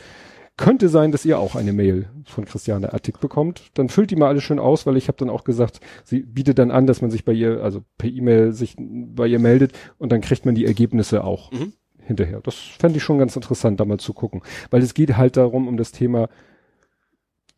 könnte 0.57 0.89
sein, 0.89 1.11
dass 1.11 1.23
ihr 1.25 1.39
auch 1.39 1.55
eine 1.55 1.71
Mail 1.71 2.09
von 2.25 2.45
Christiane 2.45 2.93
Attig 2.93 3.19
bekommt. 3.19 3.69
Dann 3.75 3.89
füllt 3.89 4.09
die 4.11 4.15
mal 4.15 4.27
alles 4.27 4.43
schön 4.43 4.59
aus, 4.59 4.85
weil 4.85 4.97
ich 4.97 5.07
habe 5.07 5.17
dann 5.17 5.29
auch 5.29 5.43
gesagt, 5.43 5.79
sie 6.03 6.21
bietet 6.21 6.57
dann 6.59 6.71
an, 6.71 6.87
dass 6.87 7.01
man 7.01 7.11
sich 7.11 7.23
bei 7.25 7.31
ihr, 7.33 7.63
also 7.63 7.83
per 7.97 8.09
E-Mail 8.09 8.51
sich 8.53 8.75
bei 8.79 9.27
ihr 9.27 9.39
meldet 9.39 9.73
und 9.99 10.11
dann 10.11 10.21
kriegt 10.21 10.45
man 10.45 10.55
die 10.55 10.65
Ergebnisse 10.65 11.23
auch 11.23 11.51
Mhm. 11.51 11.73
hinterher. 12.01 12.41
Das 12.41 12.55
fände 12.55 12.97
ich 12.97 13.03
schon 13.03 13.19
ganz 13.19 13.35
interessant, 13.35 13.79
da 13.79 13.85
mal 13.85 13.99
zu 13.99 14.13
gucken. 14.13 14.41
Weil 14.71 14.81
es 14.81 14.93
geht 14.93 15.15
halt 15.15 15.37
darum, 15.37 15.67
um 15.67 15.77
das 15.77 15.91
Thema, 15.91 16.27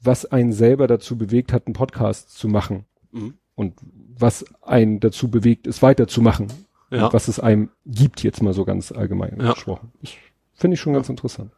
was 0.02 0.26
einen 0.26 0.54
selber 0.54 0.88
dazu 0.88 1.18
bewegt 1.18 1.52
hat, 1.54 1.68
einen 1.68 1.74
Podcast 1.74 2.38
zu 2.38 2.48
machen. 2.48 2.86
Mhm. 3.12 3.34
Und 3.56 3.74
was 4.18 4.46
einen 4.62 5.00
dazu 5.00 5.30
bewegt, 5.30 5.68
es 5.68 5.82
weiterzumachen. 5.82 6.48
Ja. 6.92 7.06
Und 7.08 7.14
was 7.14 7.28
es 7.28 7.40
einem 7.40 7.70
gibt, 7.86 8.24
jetzt 8.24 8.42
mal 8.42 8.54
so 8.54 8.66
ganz 8.66 8.92
allgemein 8.92 9.38
Ja. 9.40 9.54
gesprochen. 9.54 9.92
Finde 10.54 10.76
ich 10.76 10.80
schon 10.82 10.94
ganz 10.94 11.08
interessant. 11.10 11.52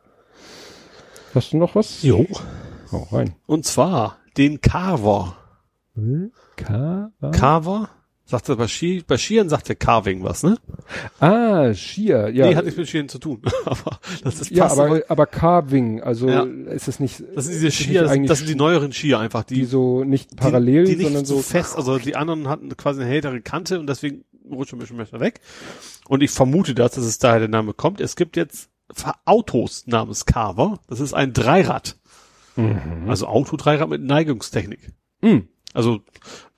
Hast 1.34 1.54
du 1.54 1.58
noch 1.58 1.76
was? 1.76 2.04
Jo. 2.04 2.26
Hau 2.92 3.08
rein. 3.12 3.36
Und 3.46 3.66
zwar 3.66 4.18
den 4.38 4.62
Carver. 4.62 5.38
Ka 6.56 7.12
Carver? 7.32 7.90
Sagt 8.26 8.48
er 8.48 8.56
bei, 8.56 8.68
Ski, 8.70 9.04
bei 9.06 9.18
Skiern 9.18 9.50
sagt 9.50 9.68
der 9.68 9.76
Carving 9.76 10.24
was, 10.24 10.44
ne? 10.44 10.58
ah, 11.20 11.74
Skier, 11.74 12.30
ja. 12.30 12.48
Nee, 12.48 12.56
hat 12.56 12.64
nichts 12.64 12.78
mit 12.78 12.88
Skiern 12.88 13.10
zu 13.10 13.20
tun. 13.20 13.42
aber 13.66 14.00
das 14.24 14.40
ist 14.40 14.52
ja, 14.52 14.72
aber, 14.72 15.02
aber 15.10 15.26
Carving, 15.26 16.02
also 16.02 16.30
Ja. 16.30 16.44
ist 16.44 16.88
es 16.88 17.02
nicht, 17.02 17.22
Das 17.36 17.46
sind 17.46 17.56
diese 17.56 17.68
ist 17.68 17.74
es 17.80 17.86
Skier, 17.86 18.04
das, 18.04 18.12
eigentlich 18.12 18.30
das 18.30 18.38
sind 18.38 18.48
die 18.48 18.56
neueren 18.56 18.94
Skier 18.94 19.20
einfach, 19.20 19.44
die, 19.44 19.56
die 19.56 19.66
so 19.66 20.06
nicht 20.06 20.38
parallel, 20.38 20.86
die, 20.86 20.92
die 20.92 20.98
nicht 20.98 21.08
sondern 21.08 21.26
so 21.26 21.40
fest, 21.42 21.76
also 21.76 21.98
die 21.98 22.16
anderen 22.16 22.48
hatten 22.48 22.70
quasi 22.78 23.02
eine 23.02 23.10
härtere 23.10 23.42
Kante 23.42 23.80
und 23.82 23.88
deswegen 23.88 24.24
rutscht 24.50 24.72
ein 24.74 24.80
bisschen 24.80 24.98
besser 24.98 25.20
weg. 25.20 25.42
Und 26.08 26.24
ich 26.24 26.32
vermute 26.32 26.74
das, 26.74 26.92
dass 26.94 27.04
es 27.04 27.18
daher 27.20 27.40
der 27.40 27.50
Name 27.50 27.74
kommt. 27.74 28.00
Es 28.00 28.16
gibt 28.16 28.38
jetzt 28.38 28.70
Autos 29.26 29.88
namens 29.88 30.26
Carver. 30.26 30.80
Das 30.88 31.00
ist 31.00 31.14
ein 31.14 31.34
Dreirad. 31.34 31.98
Also 33.08 33.28
Auto-Dreirad 33.28 33.90
mit 33.90 34.02
Neigungstechnik. 34.02 34.92
Hm. 35.22 35.48
Also 35.74 36.02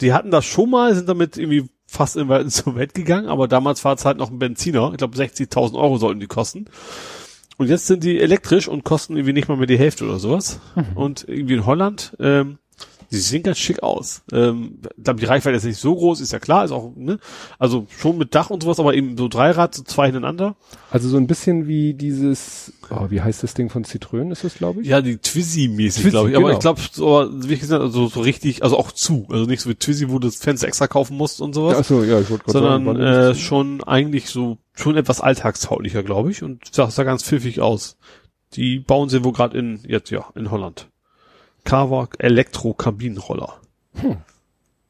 die 0.02 0.14
hatten 0.14 0.32
das 0.32 0.46
schon 0.46 0.70
mal, 0.70 0.96
sind 0.96 1.08
damit 1.08 1.38
irgendwie 1.38 1.70
fast 1.86 2.16
in 2.16 2.30
ins 2.30 2.66
Welt 2.76 2.94
gegangen, 2.94 3.28
aber 3.28 3.48
damals 3.48 3.86
war 3.86 3.94
es 3.94 4.06
halt 4.06 4.18
noch 4.18 4.32
ein 4.32 4.40
Benziner. 4.40 4.92
Ich 4.92 4.98
glaube 4.98 5.18
60.000 5.18 5.76
Euro 5.76 5.98
sollten 5.98 6.20
die 6.20 6.28
kosten. 6.28 6.66
Und 7.58 7.70
jetzt 7.70 7.86
sind 7.86 8.04
die 8.04 8.20
elektrisch 8.20 8.68
und 8.68 8.84
kosten 8.84 9.16
irgendwie 9.16 9.34
nicht 9.34 9.48
mal 9.48 9.58
mehr 9.58 9.68
die 9.68 9.78
Hälfte 9.78 10.06
oder 10.06 10.18
sowas. 10.18 10.60
Und 10.96 11.26
irgendwie 11.28 11.54
in 11.54 11.66
Holland, 11.66 12.16
ähm, 12.20 12.58
die 13.14 13.20
sehen 13.20 13.44
ganz 13.44 13.60
schick 13.60 13.84
aus. 13.84 14.24
Ähm, 14.32 14.80
die 14.98 15.26
Reichweite 15.26 15.56
ist 15.56 15.66
nicht 15.66 15.80
so 15.80 15.96
groß, 15.96 16.20
ist 16.20 16.34
ja 16.34 16.40
klar, 16.40 16.66
ist 16.66 16.72
auch, 16.72 16.92
ne? 16.96 17.20
Also 17.60 17.86
schon 17.96 18.18
mit 18.18 18.34
Dach 18.34 18.50
und 18.50 18.64
sowas, 18.64 18.80
aber 18.80 18.96
eben 18.96 19.16
so 19.18 19.28
Dreirad, 19.28 19.76
so 19.76 19.84
zwei 19.84 20.06
hintereinander. 20.06 20.56
also 20.90 21.08
so 21.08 21.18
ein 21.18 21.28
bisschen 21.28 21.68
wie 21.68 21.94
dieses, 21.94 22.74
oh, 22.90 23.06
wie 23.10 23.22
heißt 23.22 23.44
das 23.44 23.54
Ding 23.54 23.70
von 23.70 23.86
Citroën, 23.86 24.32
ist 24.32 24.44
das, 24.44 24.56
glaube 24.56 24.82
ich? 24.82 24.88
Ja, 24.88 25.02
die 25.02 25.18
Twizy-mäßig, 25.18 26.02
Twizy, 26.02 26.10
glaube 26.10 26.32
ich. 26.32 26.36
Aber 26.36 26.46
genau. 26.46 26.58
ich 26.58 26.62
glaube, 26.62 26.82
so, 26.92 27.30
wie 27.48 27.58
gesagt, 27.58 27.84
also 27.84 28.08
so 28.08 28.22
richtig, 28.22 28.64
also 28.64 28.78
auch 28.78 28.92
zu. 28.92 29.28
Also 29.30 29.46
nicht 29.46 29.62
so 29.62 29.70
wie 29.70 29.76
Twizy, 29.76 30.10
wo 30.10 30.18
du 30.18 30.28
das 30.28 30.38
Fenster 30.38 30.68
extra 30.68 30.88
kaufen 30.88 31.16
musst 31.16 31.40
und 31.40 31.54
sowas. 31.54 31.78
Ach 31.80 31.86
so, 31.86 32.04
ja, 32.04 32.20
ich 32.20 32.32
wollte 32.32 32.52
sondern 32.52 32.86
sagen, 32.86 33.00
äh, 33.00 33.36
schon 33.36 33.84
eigentlich 33.84 34.30
so 34.30 34.58
schon 34.74 34.98
etwas 34.98 35.22
alltagstauglicher, 35.22 36.02
glaube 36.02 36.32
ich, 36.32 36.42
und 36.42 36.74
sah, 36.74 36.90
sah 36.90 37.04
ganz 37.04 37.24
pfiffig 37.24 37.62
aus. 37.62 37.98
Die 38.54 38.80
bauen 38.80 39.10
sie 39.10 39.24
wohl 39.24 39.34
gerade 39.34 39.58
in 39.58 39.82
jetzt 39.88 40.10
ja 40.10 40.26
in 40.34 40.50
Holland. 40.50 40.88
Carver 41.64 42.10
Elektro-Kabinenroller. 42.18 43.62
Hm. 43.96 44.18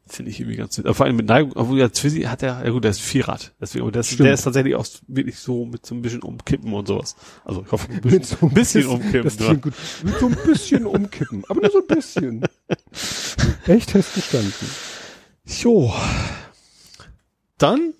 Finde 0.06 0.32
ich 0.32 0.40
irgendwie 0.40 0.58
ganz 0.58 0.78
nett. 0.78 0.94
Vor 0.96 1.06
allem 1.06 1.16
mit 1.16 1.28
Neigung, 1.28 1.54
obwohl 1.56 1.80
ja 1.80 1.88
Twizy 1.88 2.24
hat 2.24 2.42
ja, 2.42 2.62
ja 2.62 2.70
gut, 2.72 2.84
der 2.84 2.92
ist 2.92 3.02
Vierrad. 3.02 3.54
Deswegen, 3.60 3.84
aber 3.84 3.92
der 3.92 4.02
ist, 4.02 4.20
der 4.20 4.34
ist 4.34 4.44
tatsächlich 4.44 4.76
auch 4.76 4.86
wirklich 5.08 5.40
so 5.40 5.66
mit 5.66 5.86
so 5.86 5.96
ein 5.96 6.02
bisschen 6.02 6.22
umkippen 6.22 6.74
und 6.74 6.88
sowas. 6.88 7.16
Also 7.46 7.64
ich 7.66 7.72
hoffe, 7.72 7.88
ein 7.90 8.02
Mit 8.04 8.04
bisschen, 8.04 8.38
so 8.38 8.46
ein 8.46 8.54
bisschen 8.54 8.86
umkippen. 8.88 9.24
Das 9.24 9.38
klingt 9.38 9.62
gut. 9.62 9.74
Mit 10.04 10.20
so 10.20 10.28
ein 10.28 10.38
bisschen 10.46 10.86
umkippen, 10.86 11.44
aber 11.48 11.62
nur 11.62 11.72
so 11.72 11.80
ein 11.80 11.88
bisschen. 11.88 12.46
Echt 13.66 13.92
festgestanden. 13.92 14.54
Jo. 15.46 15.94
Dann 17.58 17.94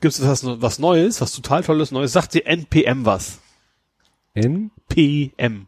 gibt 0.00 0.14
es 0.14 0.22
was, 0.24 0.44
was 0.44 0.78
Neues, 0.78 1.20
was 1.22 1.32
total 1.32 1.64
tolles 1.64 1.92
Neues. 1.92 2.12
Sagt 2.12 2.34
dir 2.34 2.46
NPM 2.46 3.06
was? 3.06 3.38
N, 4.34 4.70
PM. 4.88 5.66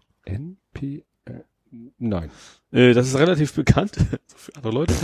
Nein. 2.01 2.31
Äh, 2.73 2.93
das 2.95 3.07
ist 3.09 3.17
relativ 3.17 3.53
bekannt. 3.55 3.97
Für 4.37 4.55
andere 4.57 4.73
Leute. 4.73 4.95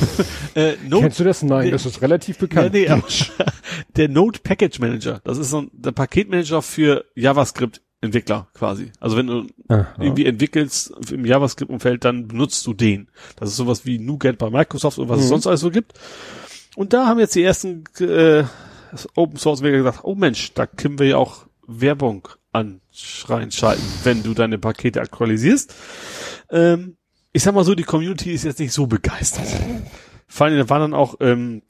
äh, 0.54 0.74
Node, 0.88 1.02
Kennst 1.04 1.20
du 1.20 1.24
das? 1.24 1.42
Nein, 1.42 1.66
Nee. 1.66 1.70
das 1.70 1.86
ist 1.86 2.02
relativ 2.02 2.38
bekannt. 2.38 2.72
nee, 2.72 2.88
aber, 2.88 3.04
der 3.96 4.08
Node 4.08 4.40
Package 4.42 4.78
Manager. 4.80 5.20
Das 5.24 5.38
ist 5.38 5.50
so 5.50 5.62
ein, 5.62 5.70
der 5.72 5.92
Paketmanager 5.92 6.62
für 6.62 7.04
JavaScript 7.14 7.82
Entwickler 8.02 8.48
quasi. 8.54 8.92
Also 9.00 9.16
wenn 9.16 9.26
du 9.26 9.46
Aha. 9.68 9.86
irgendwie 9.98 10.26
entwickelst 10.26 10.92
im 11.10 11.24
JavaScript-Umfeld, 11.24 12.04
dann 12.04 12.28
benutzt 12.28 12.66
du 12.66 12.74
den. 12.74 13.08
Das 13.36 13.48
ist 13.48 13.56
sowas 13.56 13.86
wie 13.86 13.98
NuGet 13.98 14.38
bei 14.38 14.50
Microsoft 14.50 14.98
und 14.98 15.08
was 15.08 15.18
es 15.20 15.24
Mhm. 15.26 15.28
sonst 15.30 15.46
alles 15.46 15.60
so 15.60 15.70
gibt. 15.70 15.94
Und 16.76 16.92
da 16.92 17.06
haben 17.06 17.18
jetzt 17.18 17.34
die 17.34 17.42
ersten 17.42 17.84
äh, 18.00 18.44
Open 19.14 19.38
Source 19.38 19.60
Entwickler 19.60 19.78
gesagt, 19.78 20.00
oh 20.04 20.14
Mensch, 20.14 20.52
da 20.54 20.66
können 20.66 20.98
wir 20.98 21.06
ja 21.06 21.16
auch 21.16 21.46
Werbung 21.66 22.28
an 22.56 22.80
wenn 24.04 24.22
du 24.22 24.34
deine 24.34 24.58
Pakete 24.58 25.00
aktualisierst. 25.00 25.74
Ähm, 26.50 26.96
ich 27.32 27.42
sag 27.42 27.54
mal 27.54 27.64
so, 27.64 27.74
die 27.74 27.82
Community 27.82 28.32
ist 28.32 28.44
jetzt 28.44 28.60
nicht 28.60 28.72
so 28.72 28.86
begeistert. 28.86 29.46
Vor 30.26 30.46
allem, 30.46 30.56
da 30.56 30.68
waren 30.70 30.80
dann 30.80 30.94
auch, 30.94 31.16
ähm, 31.20 31.62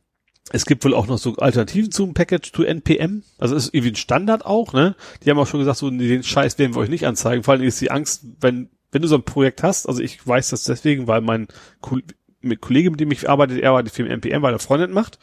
es 0.53 0.65
gibt 0.65 0.85
wohl 0.85 0.95
auch 0.95 1.09
noch 1.09 1.19
so 1.19 1.35
Alternativen 1.37 1.91
zum 1.91 2.15
Package 2.15 2.53
to 2.53 2.63
NPM. 2.63 3.25
Also 3.39 3.57
ist 3.57 3.75
irgendwie 3.75 3.93
ein 3.93 3.97
Standard 3.97 4.47
auch, 4.47 4.73
ne? 4.73 4.95
Die 5.23 5.31
haben 5.31 5.39
auch 5.39 5.47
schon 5.49 5.61
gesagt, 5.61 5.79
so 5.79 5.91
den 5.91 6.23
Scheiß 6.23 6.59
werden 6.59 6.75
wir 6.75 6.81
euch 6.81 6.89
nicht 6.89 7.07
anzeigen. 7.07 7.43
Vor 7.43 7.55
allem 7.55 7.65
ist 7.65 7.81
die 7.81 7.91
Angst, 7.91 8.25
wenn, 8.41 8.71
wenn 8.93 9.03
du 9.03 9.09
so 9.09 9.17
ein 9.17 9.25
Projekt 9.25 9.65
hast, 9.65 9.89
also 9.89 10.01
ich 10.01 10.25
weiß 10.25 10.51
das 10.51 10.63
deswegen, 10.63 11.09
weil 11.09 11.21
mein 11.21 11.49
Ko 11.81 11.99
mit 12.41 12.61
Kollege, 12.61 12.93
mit 12.93 13.01
dem 13.01 13.11
ich 13.11 13.29
arbeite, 13.29 13.59
er 13.59 13.71
arbeitet 13.71 13.93
für 13.93 14.05
den 14.05 14.13
NPM, 14.13 14.43
weil 14.43 14.55
er 14.55 14.61
Freundin 14.61 14.93
macht, 14.93 15.19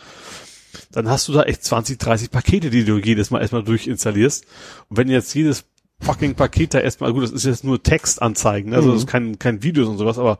dann 0.92 1.10
hast 1.10 1.28
du 1.28 1.34
da 1.34 1.44
echt 1.44 1.64
20, 1.64 2.00
30 2.00 2.32
Pakete, 2.32 2.70
die 2.70 2.86
du 2.86 2.98
jedes 2.98 3.32
Mal 3.32 3.42
erstmal 3.42 3.64
durchinstallierst. 3.64 4.46
Und 4.90 4.98
wenn 4.98 5.10
jetzt 5.10 5.34
jedes 5.34 5.66
fucking 6.02 6.36
Paket 6.36 6.74
da 6.74 6.80
erstmal, 6.80 7.14
gut, 7.14 7.24
das 7.24 7.32
ist 7.32 7.46
jetzt 7.46 7.64
nur 7.64 7.82
Textanzeigen, 7.82 8.72
ne? 8.72 8.78
also 8.78 8.90
Mhm. 8.90 8.94
das 8.94 9.04
ist 9.04 9.10
kein, 9.10 9.40
kein 9.40 9.64
Videos 9.64 9.88
und 9.88 9.98
sowas, 9.98 10.18
aber 10.18 10.40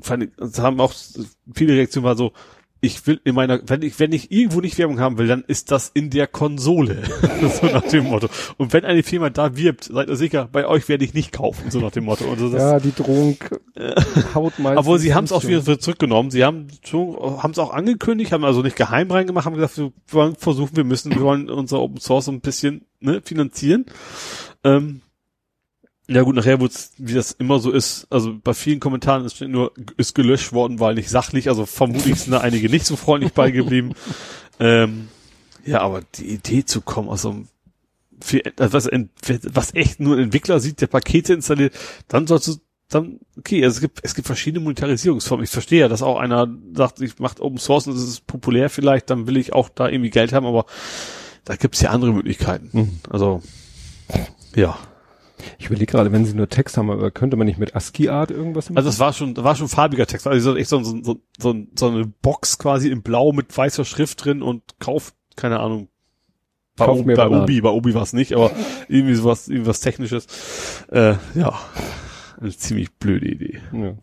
fand 0.00 0.24
ich, 0.24 0.30
das 0.36 0.58
haben 0.58 0.80
auch 0.80 0.92
viele 1.54 1.74
Reaktionen 1.74 2.04
war 2.04 2.16
so, 2.16 2.32
ich 2.84 3.06
will 3.06 3.20
in 3.24 3.34
meiner, 3.34 3.60
wenn 3.66 3.82
ich, 3.82 3.98
wenn 3.98 4.12
ich 4.12 4.30
irgendwo 4.30 4.60
nicht 4.60 4.76
Werbung 4.78 5.00
haben 5.00 5.16
will, 5.18 5.26
dann 5.26 5.42
ist 5.46 5.70
das 5.70 5.90
in 5.94 6.10
der 6.10 6.26
Konsole. 6.26 7.02
so 7.60 7.66
nach 7.66 7.82
dem 7.82 8.04
Motto. 8.04 8.28
Und 8.58 8.72
wenn 8.72 8.84
eine 8.84 9.02
Firma 9.02 9.30
da 9.30 9.56
wirbt, 9.56 9.84
seid 9.84 10.08
ihr 10.08 10.16
sicher, 10.16 10.48
bei 10.52 10.66
euch 10.66 10.88
werde 10.88 11.04
ich 11.04 11.14
nicht 11.14 11.32
kaufen, 11.32 11.70
so 11.70 11.80
nach 11.80 11.92
dem 11.92 12.04
Motto. 12.04 12.24
Und 12.26 12.38
so, 12.38 12.50
das, 12.50 12.60
Ja, 12.60 12.78
die 12.78 12.94
Drohung 12.94 13.38
haut 14.34 14.58
meistens. 14.58 14.78
obwohl 14.78 14.98
sie 14.98 15.14
haben 15.14 15.24
es 15.24 15.32
auch 15.32 15.44
wieder 15.44 15.78
zurückgenommen. 15.78 16.30
Sie 16.30 16.44
haben 16.44 16.68
haben 16.92 17.50
es 17.50 17.58
auch 17.58 17.72
angekündigt, 17.72 18.32
haben 18.32 18.44
also 18.44 18.62
nicht 18.62 18.76
geheim 18.76 19.10
reingemacht, 19.10 19.46
haben 19.46 19.54
gesagt, 19.54 19.78
wir 19.78 19.92
wollen 20.08 20.36
versuchen, 20.36 20.76
wir 20.76 20.84
müssen, 20.84 21.10
wir 21.12 21.22
wollen 21.22 21.48
unser 21.48 21.80
Open 21.80 22.00
Source 22.00 22.26
so 22.26 22.32
ein 22.32 22.40
bisschen 22.40 22.84
ne, 23.00 23.22
finanzieren. 23.24 23.86
Ähm, 24.62 25.00
ja 26.08 26.22
gut, 26.22 26.36
nachher 26.36 26.60
wurde 26.60 26.74
wie 26.98 27.14
das 27.14 27.32
immer 27.32 27.58
so 27.58 27.70
ist, 27.70 28.06
also 28.10 28.36
bei 28.42 28.52
vielen 28.52 28.80
Kommentaren 28.80 29.24
ist 29.24 29.40
nur, 29.40 29.72
ist 29.96 30.14
gelöscht 30.14 30.52
worden, 30.52 30.80
weil 30.80 30.94
nicht 30.94 31.08
sachlich, 31.08 31.48
also 31.48 31.64
vermutlich 31.66 32.20
sind 32.20 32.32
da 32.32 32.40
einige 32.40 32.68
nicht 32.68 32.86
so 32.86 32.96
freundlich 32.96 33.32
beigeblieben. 33.32 33.94
ähm, 34.60 35.08
ja, 35.64 35.80
aber 35.80 36.02
die 36.16 36.26
Idee 36.26 36.64
zu 36.64 36.82
kommen 36.82 37.08
aus 37.08 37.22
so 37.22 37.30
einem 37.30 37.48
für, 38.20 38.40
was, 38.56 38.88
was 38.88 39.74
echt 39.74 40.00
nur 40.00 40.16
ein 40.16 40.24
Entwickler 40.24 40.60
sieht, 40.60 40.80
der 40.80 40.86
Pakete 40.86 41.34
installiert, 41.34 41.74
dann 42.08 42.26
sollst 42.26 42.48
du 42.48 42.54
dann, 42.88 43.18
okay, 43.36 43.64
also 43.64 43.76
es 43.76 43.80
gibt, 43.80 44.00
es 44.02 44.14
gibt 44.14 44.26
verschiedene 44.26 44.62
Monetarisierungsformen. 44.62 45.44
Ich 45.44 45.50
verstehe 45.50 45.80
ja, 45.80 45.88
dass 45.88 46.02
auch 46.02 46.18
einer 46.18 46.48
sagt, 46.74 47.00
ich 47.00 47.18
mache 47.18 47.42
Open 47.42 47.58
Source 47.58 47.86
und 47.86 47.94
das 47.94 48.04
ist 48.04 48.26
populär 48.26 48.70
vielleicht, 48.70 49.10
dann 49.10 49.26
will 49.26 49.36
ich 49.36 49.52
auch 49.52 49.68
da 49.68 49.88
irgendwie 49.88 50.10
Geld 50.10 50.32
haben, 50.32 50.46
aber 50.46 50.66
da 51.44 51.56
gibt's 51.56 51.80
ja 51.80 51.90
andere 51.90 52.12
Möglichkeiten. 52.12 52.70
Mhm. 52.72 52.98
Also, 53.10 53.42
ja. 54.54 54.78
Ich 55.58 55.66
überlege 55.66 55.90
gerade, 55.90 56.12
wenn 56.12 56.24
sie 56.24 56.34
nur 56.34 56.48
Text 56.48 56.76
haben, 56.76 56.90
aber 56.90 57.10
könnte 57.10 57.36
man 57.36 57.46
nicht 57.46 57.58
mit 57.58 57.74
ASCII-Art 57.74 58.30
irgendwas 58.30 58.70
machen? 58.70 58.76
Also 58.76 58.88
es 58.88 58.98
war 58.98 59.12
schon, 59.12 59.36
war 59.36 59.56
schon 59.56 59.68
farbiger 59.68 60.06
Text, 60.06 60.26
also 60.26 60.56
echt 60.56 60.68
so, 60.68 60.82
so, 60.82 61.02
so, 61.02 61.20
so, 61.38 61.54
so 61.74 61.88
eine 61.88 62.06
Box 62.06 62.58
quasi 62.58 62.88
in 62.88 63.02
Blau 63.02 63.32
mit 63.32 63.56
weißer 63.56 63.84
Schrift 63.84 64.24
drin 64.24 64.42
und 64.42 64.62
kauft, 64.78 65.14
keine 65.36 65.60
Ahnung, 65.60 65.88
bei, 66.76 66.86
Kauf 66.86 67.04
bei. 67.04 67.28
Obi, 67.28 67.60
bei 67.60 67.70
Obi 67.70 67.94
war 67.94 68.02
es 68.02 68.12
nicht, 68.12 68.32
aber 68.32 68.50
irgendwie 68.88 69.14
sowas, 69.14 69.48
irgendwas 69.48 69.80
Technisches. 69.80 70.26
Äh, 70.90 71.14
ja. 71.34 71.58
eine 72.40 72.56
ziemlich 72.56 72.92
blöde 72.94 73.26
Idee. 73.28 73.60
Ja. 73.72 73.94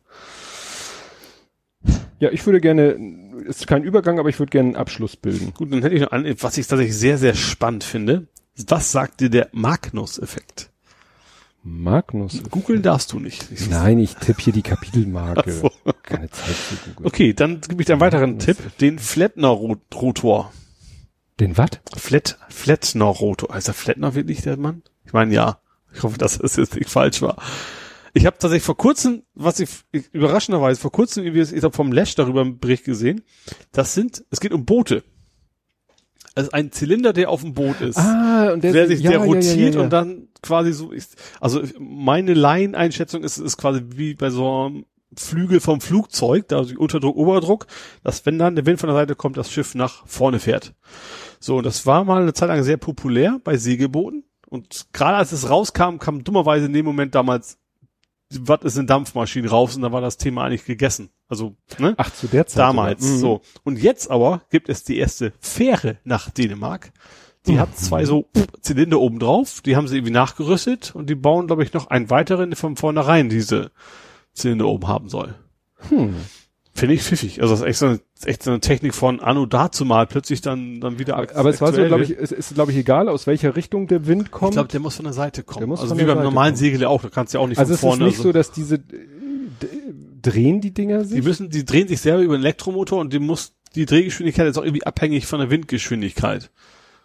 Ja, 2.20 2.30
ich 2.30 2.46
würde 2.46 2.62
gerne, 2.62 2.98
ist 3.46 3.66
kein 3.66 3.84
Übergang, 3.84 4.20
aber 4.20 4.30
ich 4.30 4.38
würde 4.38 4.52
gerne 4.52 4.70
einen 4.70 4.76
Abschluss 4.76 5.16
bilden. 5.18 5.54
Gut, 5.56 5.74
dann 5.74 5.82
hätte 5.82 5.96
ich 5.96 6.02
noch 6.02 6.12
an, 6.12 6.24
was 6.40 6.58
ich 6.58 6.68
tatsächlich 6.68 6.96
sehr, 6.96 7.18
sehr 7.18 7.34
spannend 7.34 7.84
finde. 7.84 8.28
Was 8.68 8.92
sagt 8.92 9.22
dir 9.22 9.30
der 9.30 9.50
Magnus-Effekt? 9.54 10.71
Magnus. 11.64 12.42
Googeln 12.50 12.82
darfst 12.82 13.12
du 13.14 13.20
nicht. 13.20 13.52
Ich- 13.52 13.70
Nein, 13.70 14.00
ich 14.00 14.16
tippe 14.16 14.42
hier 14.42 14.54
die 14.54 14.64
Kapitelmarke. 14.64 15.52
So. 15.52 15.72
Keine 16.04 16.30
Zeit 16.30 16.56
zu 16.56 16.76
googeln. 16.90 17.08
Okay, 17.08 17.34
dann 17.34 17.62
gebe 17.62 17.82
ich 17.82 17.86
dir 17.86 17.94
einen 17.94 18.02
weiteren 18.02 18.40
Tipp. 18.40 18.58
Den 18.80 18.98
Flettner-Rotor. 19.00 20.52
Den 21.40 21.58
was? 21.58 21.70
Flat, 21.96 22.38
Flettner-Rotor. 22.50 23.54
Heißt 23.54 23.68
der 23.68 23.74
Flettner 23.74 24.16
wirklich 24.16 24.42
der 24.42 24.58
Mann? 24.58 24.84
Ich 25.06 25.14
meine, 25.14 25.34
ja. 25.34 25.60
Ich 25.94 26.04
hoffe, 26.04 26.18
dass 26.18 26.38
das 26.38 26.56
jetzt 26.56 26.76
nicht 26.76 26.90
falsch 26.90 27.22
war. 27.22 27.42
Ich 28.14 28.26
habe 28.26 28.38
tatsächlich 28.38 28.64
vor 28.66 28.78
kurzem, 28.78 29.24
was 29.34 29.60
ich, 29.60 29.70
ich 29.92 30.06
überraschenderweise 30.14 30.80
vor 30.80 30.92
kurzem, 30.92 31.26
ich 31.26 31.64
habe 31.64 31.76
vom 31.76 31.92
Lash 31.92 32.16
darüber 32.16 32.42
einen 32.42 32.60
Bericht 32.60 32.86
gesehen. 32.86 33.22
Das 33.72 33.94
sind, 33.94 34.24
es 34.32 34.40
geht 34.40 34.52
um 34.54 34.66
Boote. 34.66 35.04
Also 36.34 36.52
ein 36.52 36.72
Zylinder, 36.72 37.14
der 37.14 37.30
auf 37.30 37.42
dem 37.42 37.54
Boot 37.54 37.82
ist. 37.82 37.98
Ah, 37.98 38.54
und 38.54 38.64
der, 38.64 38.72
der 38.72 38.88
sich, 38.88 39.02
ja, 39.02 39.12
der 39.12 39.20
rotiert 39.20 39.74
ja, 39.74 39.80
ja. 39.80 39.82
und 39.82 39.92
dann 39.92 40.30
quasi 40.42 40.72
so 40.72 40.92
ist. 40.92 41.18
Also 41.42 41.62
meine 41.78 42.34
Laieneinschätzung 42.34 43.24
ist, 43.24 43.38
ist 43.38 43.58
quasi 43.58 43.82
wie 43.96 44.14
bei 44.14 44.30
so 44.30 44.66
einem 44.66 44.86
Flügel 45.16 45.60
vom 45.60 45.82
Flugzeug, 45.82 46.48
da 46.48 46.60
also 46.60 46.76
Unterdruck, 46.78 47.18
Oberdruck, 47.18 47.68
dass 48.04 48.26
wenn 48.26 48.40
dann 48.40 48.56
der 48.56 48.66
Wind 48.66 48.80
von 48.80 48.88
der 48.88 48.96
Seite 48.96 49.16
kommt, 49.16 49.36
das 49.36 49.52
Schiff 49.52 49.76
nach 49.76 50.08
vorne 50.08 50.40
fährt. 50.40 50.74
So, 51.40 51.58
und 51.58 51.66
das 51.66 51.86
war 51.86 52.06
mal 52.06 52.22
eine 52.22 52.34
Zeit 52.34 52.48
lang 52.48 52.64
sehr 52.64 52.78
populär 52.78 53.40
bei 53.44 53.58
Segelbooten. 53.58 54.24
Und 54.48 54.88
gerade 54.94 55.18
als 55.18 55.32
es 55.32 55.50
rauskam, 55.50 55.98
kam 55.98 56.24
dummerweise 56.24 56.66
in 56.66 56.74
dem 56.74 56.86
Moment 56.86 57.16
damals, 57.16 57.58
was 58.40 58.62
ist 58.64 58.78
in 58.78 58.88
Dampfmaschinen 58.88 59.50
raus 59.50 59.76
und 59.76 59.82
da 59.82 59.92
war 59.92 60.02
das 60.02 60.18
Thema 60.18 60.46
eigentlich 60.46 60.66
gegessen. 60.66 61.10
Also, 61.28 61.56
ne? 61.80 61.94
Ach, 61.98 62.12
zu 62.14 62.28
der 62.28 62.48
Zeit. 62.48 62.60
Damals. 62.60 63.02
Mhm. 63.02 63.18
so. 63.18 63.42
Und 63.64 63.80
jetzt 63.80 64.10
aber 64.10 64.42
gibt 64.50 64.70
es 64.70 64.84
die 64.84 64.98
erste 64.98 65.34
Fähre 65.40 65.98
nach 66.04 66.30
Dänemark. 66.30 66.92
Die 67.48 67.60
hat 67.60 67.76
zwei 67.76 68.06
so 68.06 68.28
Zylinder 68.62 69.00
oben 69.00 69.18
drauf, 69.18 69.62
die 69.62 69.76
haben 69.76 69.88
sie 69.88 69.98
irgendwie 69.98 70.14
nachgerüstet 70.14 70.94
und 70.94 71.10
die 71.10 71.16
bauen, 71.16 71.48
glaube 71.48 71.64
ich, 71.64 71.74
noch 71.74 71.88
einen 71.88 72.12
weiteren, 72.12 72.52
der 72.52 72.58
von 72.58 72.76
vornherein 72.76 73.30
diese 73.30 73.72
Zylinder 74.34 74.68
oben 74.68 74.88
haben 74.88 75.10
soll. 75.10 75.34
Hm. 75.90 76.16
Finde 76.82 76.96
ich 76.96 77.04
pfiffig. 77.04 77.42
Also 77.44 77.54
das 77.54 77.62
ist 77.62 77.68
echt 77.68 77.78
so 77.78 77.86
eine, 77.86 78.00
echt 78.26 78.42
so 78.42 78.50
eine 78.50 78.60
Technik 78.60 78.96
von 78.96 79.20
Anno 79.20 79.46
dazu 79.46 79.86
mal 79.86 80.08
plötzlich 80.08 80.42
dann, 80.42 80.82
dann 80.82 80.98
wieder 80.98 81.16
ak- 81.16 81.36
Aber 81.36 81.52
es 81.52 81.62
war 81.62 81.72
so, 81.72 81.86
glaube 81.86 82.02
ich, 82.04 82.18
es 82.18 82.32
ist, 82.32 82.56
glaube 82.56 82.72
ich, 82.72 82.78
egal, 82.80 83.08
aus 83.08 83.28
welcher 83.28 83.56
Richtung 83.56 83.86
der 83.86 84.08
Wind 84.08 84.32
kommt. 84.32 84.54
Ich 84.54 84.56
glaube, 84.56 84.70
der 84.70 84.80
muss 84.80 84.96
von 84.96 85.06
der 85.06 85.14
Seite 85.14 85.44
kommen. 85.44 85.60
Der 85.60 85.68
muss 85.68 85.80
also 85.82 85.96
wie 85.96 86.00
beim 86.00 86.16
Seite 86.16 86.24
normalen 86.24 86.54
kommen. 86.54 86.58
Segel 86.58 86.82
ja 86.82 86.88
auch, 86.88 87.04
da 87.04 87.10
kannst 87.10 87.34
du 87.34 87.38
ja 87.38 87.44
auch 87.44 87.48
nicht 87.48 87.60
also 87.60 87.76
von 87.76 87.90
es 87.90 87.94
ist 87.94 87.98
vorne. 87.98 88.06
nicht 88.06 88.18
also, 88.18 88.24
so, 88.30 88.32
dass 88.34 88.52
diese, 88.52 88.80
d- 88.80 88.98
drehen 90.24 90.60
die 90.60 90.74
Dinger 90.74 91.06
sich? 91.06 91.22
die 91.22 91.28
müssen, 91.28 91.52
die 91.52 91.66
drehen 91.66 91.88
sich 91.88 92.02
selber 92.02 92.24
über 92.24 92.34
einen 92.34 92.44
Elektromotor 92.44 93.00
und 93.00 93.14
die 93.14 93.20
muss, 93.20 93.54
die 93.76 93.86
Drehgeschwindigkeit 93.86 94.48
ist 94.48 94.58
auch 94.58 94.64
irgendwie 94.64 94.84
abhängig 94.84 95.28
von 95.28 95.40
der 95.40 95.52
Windgeschwindigkeit. 95.52 96.50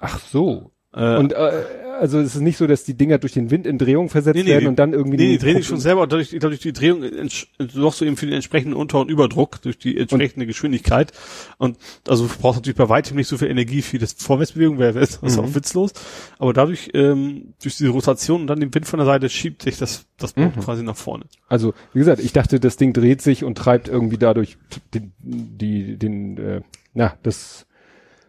Ach 0.01 0.21
so. 0.21 0.71
Äh, 0.97 1.17
Und 1.19 1.33
äh, 1.33 1.63
also 1.99 2.19
es 2.19 2.35
ist 2.35 2.43
nicht 2.43 2.59
so, 2.59 2.67
dass 2.67 2.85
die 2.85 2.93
Dinger 2.93 3.17
durch 3.17 3.33
den 3.33 3.51
Wind 3.51 3.67
in 3.67 3.79
Drehung 3.79 4.11
versetzt 4.11 4.37
Nee, 4.37 4.43
nee, 4.43 4.51
werden 4.51 4.67
und 4.69 4.79
dann 4.79 4.93
irgendwie 4.93 5.17
Nee, 5.17 5.29
die 5.33 5.39
drehen 5.39 5.57
sich 5.57 5.67
schon 5.67 5.81
selber 5.81 6.03
und 6.03 6.13
dadurch, 6.13 6.37
dadurch 6.39 6.61
die 6.61 6.75
Drehung 6.75 7.03
sorgst 7.59 8.03
du 8.03 8.05
eben 8.05 8.19
für 8.19 8.27
den 8.27 8.35
entsprechenden 8.35 8.75
Unter- 8.75 9.01
und 9.01 9.11
Überdruck 9.11 9.63
durch 9.63 9.79
die 9.79 9.97
entsprechende 9.97 10.45
Geschwindigkeit. 10.47 11.13
Und 11.57 11.79
also 12.07 12.27
du 12.27 12.33
brauchst 12.39 12.59
natürlich 12.59 12.77
bei 12.77 12.91
weitem 12.91 13.17
nicht 13.17 13.29
so 13.29 13.39
viel 13.39 13.49
Energie 13.49 13.81
für 13.81 13.97
das 13.99 14.13
Vorwärtsbewegung, 14.13 14.79
wäre 14.79 14.93
das 15.01 15.17
ist 15.17 15.37
Mhm. 15.39 15.45
auch 15.45 15.55
witzlos. 15.55 15.93
Aber 16.39 16.53
dadurch, 16.53 16.91
ähm, 16.93 17.55
durch 17.63 17.77
diese 17.79 17.89
Rotation 17.89 18.43
und 18.43 18.47
dann 18.47 18.61
den 18.61 18.75
Wind 18.75 18.87
von 18.87 18.99
der 18.99 19.07
Seite 19.07 19.31
schiebt 19.31 19.63
sich 19.63 19.79
das, 19.79 20.05
das 20.19 20.35
Boot 20.35 20.55
Mhm. 20.55 20.61
quasi 20.61 20.83
nach 20.83 20.97
vorne. 20.97 21.25
Also, 21.49 21.73
wie 21.95 22.01
gesagt, 22.01 22.21
ich 22.21 22.33
dachte, 22.35 22.61
das 22.61 22.77
Ding 22.77 22.93
dreht 22.93 23.23
sich 23.23 23.43
und 23.43 23.57
treibt 23.57 23.89
irgendwie 23.89 24.19
dadurch 24.19 24.59
den, 24.93 25.13
die, 25.19 25.97
den, 25.97 26.37
äh, 26.37 26.61
na, 26.93 27.15
das 27.23 27.66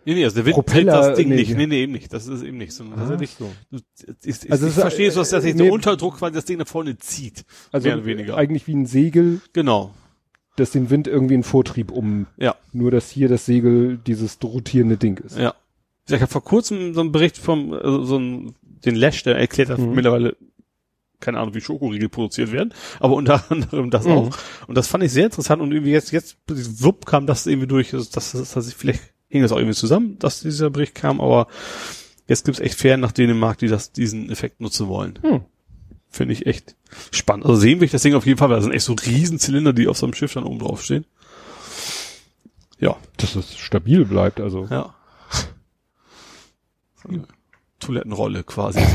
Nee, 0.08 0.14
nee, 0.16 0.24
also 0.24 0.36
der 0.38 0.45
Wind 0.45 0.56
Propeller- 0.56 0.92
dreht 0.94 1.10
das 1.10 1.18
Ding 1.18 1.27
nee, 1.27 1.36
nicht. 1.36 1.58
Nee, 1.58 1.68
nee, 1.68 1.84
eben 1.84 1.92
nicht. 1.92 2.14
Das 2.14 2.27
ist 2.27 2.42
eben 2.42 2.58
nicht. 2.58 2.72
Sondern 2.72 2.98
tatsächlich, 2.98 3.32
so. 3.38 3.52
du, 3.69 3.80
ich, 4.24 4.44
ich, 4.45 4.52
Also 4.52 4.66
ich 4.68 4.72
ist, 4.76 4.80
verstehe 4.80 5.11
so, 5.11 5.19
dass 5.19 5.34
äh, 5.34 5.42
sich 5.42 5.53
nee, 5.53 5.64
der 5.64 5.74
Unterdruck 5.74 6.18
quasi 6.19 6.34
das 6.34 6.45
Ding 6.45 6.58
nach 6.60 6.68
vorne 6.68 6.98
zieht. 6.98 7.44
Also 7.74 7.90
mehr 7.90 7.98
oder 7.98 8.06
weniger. 8.06 8.38
eigentlich 8.38 8.68
wie 8.68 8.74
ein 8.76 8.86
Segel, 8.86 9.42
Genau. 9.52 9.94
das 10.56 10.72
den 10.72 10.90
Wind 10.90 11.10
irgendwie 11.10 11.34
in 11.36 11.44
Vortrieb 11.44 11.92
um, 11.92 12.26
Ja. 12.38 12.56
nur 12.72 12.90
dass 12.90 13.10
hier 13.11 13.27
das 13.27 13.45
Segel 13.45 13.98
dieses 14.08 14.38
rotierende 14.42 14.95
Ding 14.95 15.18
ist. 15.18 15.38
Ja. 15.38 15.53
Ich 16.10 16.14
habe 16.22 16.27
vor 16.27 16.42
kurzem 16.44 16.94
so 16.94 17.02
einen 17.02 17.11
Bericht 17.11 17.38
vom, 17.38 17.74
also 17.74 18.06
so 18.06 18.18
ein, 18.18 18.56
den 18.61 18.95
Lash, 18.95 19.24
der 19.24 19.38
erklärt 19.38 19.68
hat 19.69 19.77
Mhm. 19.80 19.94
mittlerweile, 19.94 20.38
keine 21.19 21.40
Ahnung, 21.40 21.53
wie 21.53 21.60
Schokoriegel 21.60 22.08
produziert 22.08 22.53
werden, 22.53 22.74
aber 23.02 23.16
unter 23.16 23.44
anderem 23.52 23.90
das 23.90 24.06
Mhm. 24.06 24.11
auch. 24.11 24.38
Und 24.68 24.77
das 24.77 24.88
fand 24.88 25.03
ich 25.03 25.11
sehr 25.11 25.26
interessant 25.26 25.61
und 25.61 25.74
irgendwie 25.74 25.92
jetzt, 25.92 26.11
jetzt, 26.14 26.38
wupp 26.48 27.06
kam 27.06 27.27
das 27.27 27.45
irgendwie 27.45 27.68
durch, 27.68 27.94
also 27.94 28.10
das, 28.10 28.32
das, 28.32 28.53
das, 28.53 28.72
vielleicht 28.72 29.02
hing 29.30 29.41
das 29.41 29.51
auch 29.51 29.57
irgendwie 29.57 29.75
zusammen, 29.75 30.17
dass 30.19 30.41
dieser 30.41 30.69
Bericht 30.69 30.95
kam, 30.95 31.22
aber 31.22 31.47
jetzt 32.27 32.45
gibt's 32.45 32.59
echt 32.59 32.75
Fähren 32.75 33.01
nach 33.01 33.11
Dänemark, 33.11 33.57
die 33.57 33.67
das, 33.67 33.91
diesen 33.91 34.30
Effekt 34.30 34.61
nutzen 34.61 34.88
wollen. 34.88 35.19
Hm. 35.22 35.41
Finde 36.09 36.33
ich 36.33 36.45
echt 36.45 36.75
spannend. 37.11 37.45
Also 37.45 37.57
sehen 37.57 37.80
will 37.80 37.85
ich 37.85 37.91
das 37.91 38.01
Ding 38.01 38.15
auf 38.15 38.25
jeden 38.25 38.38
Fall, 38.38 38.49
weil 38.49 38.57
das 38.57 38.64
sind 38.64 38.73
echt 38.73 38.85
so 38.85 38.93
Riesenzylinder, 38.93 39.73
die 39.73 39.88
auf 39.88 39.97
so 39.97 40.06
einem 40.06 40.14
Schiff 40.14 40.33
dann 40.33 40.45
oben 40.45 40.59
drauf 40.59 40.83
stehen. 40.83 41.06
Ja, 42.80 42.95
Dass 43.17 43.35
es 43.35 43.57
stabil 43.57 44.06
bleibt, 44.06 44.39
also. 44.39 44.67
ja. 44.69 44.93
So 47.03 47.09
eine 47.09 47.27
Toilettenrolle 47.80 48.43
quasi. 48.43 48.80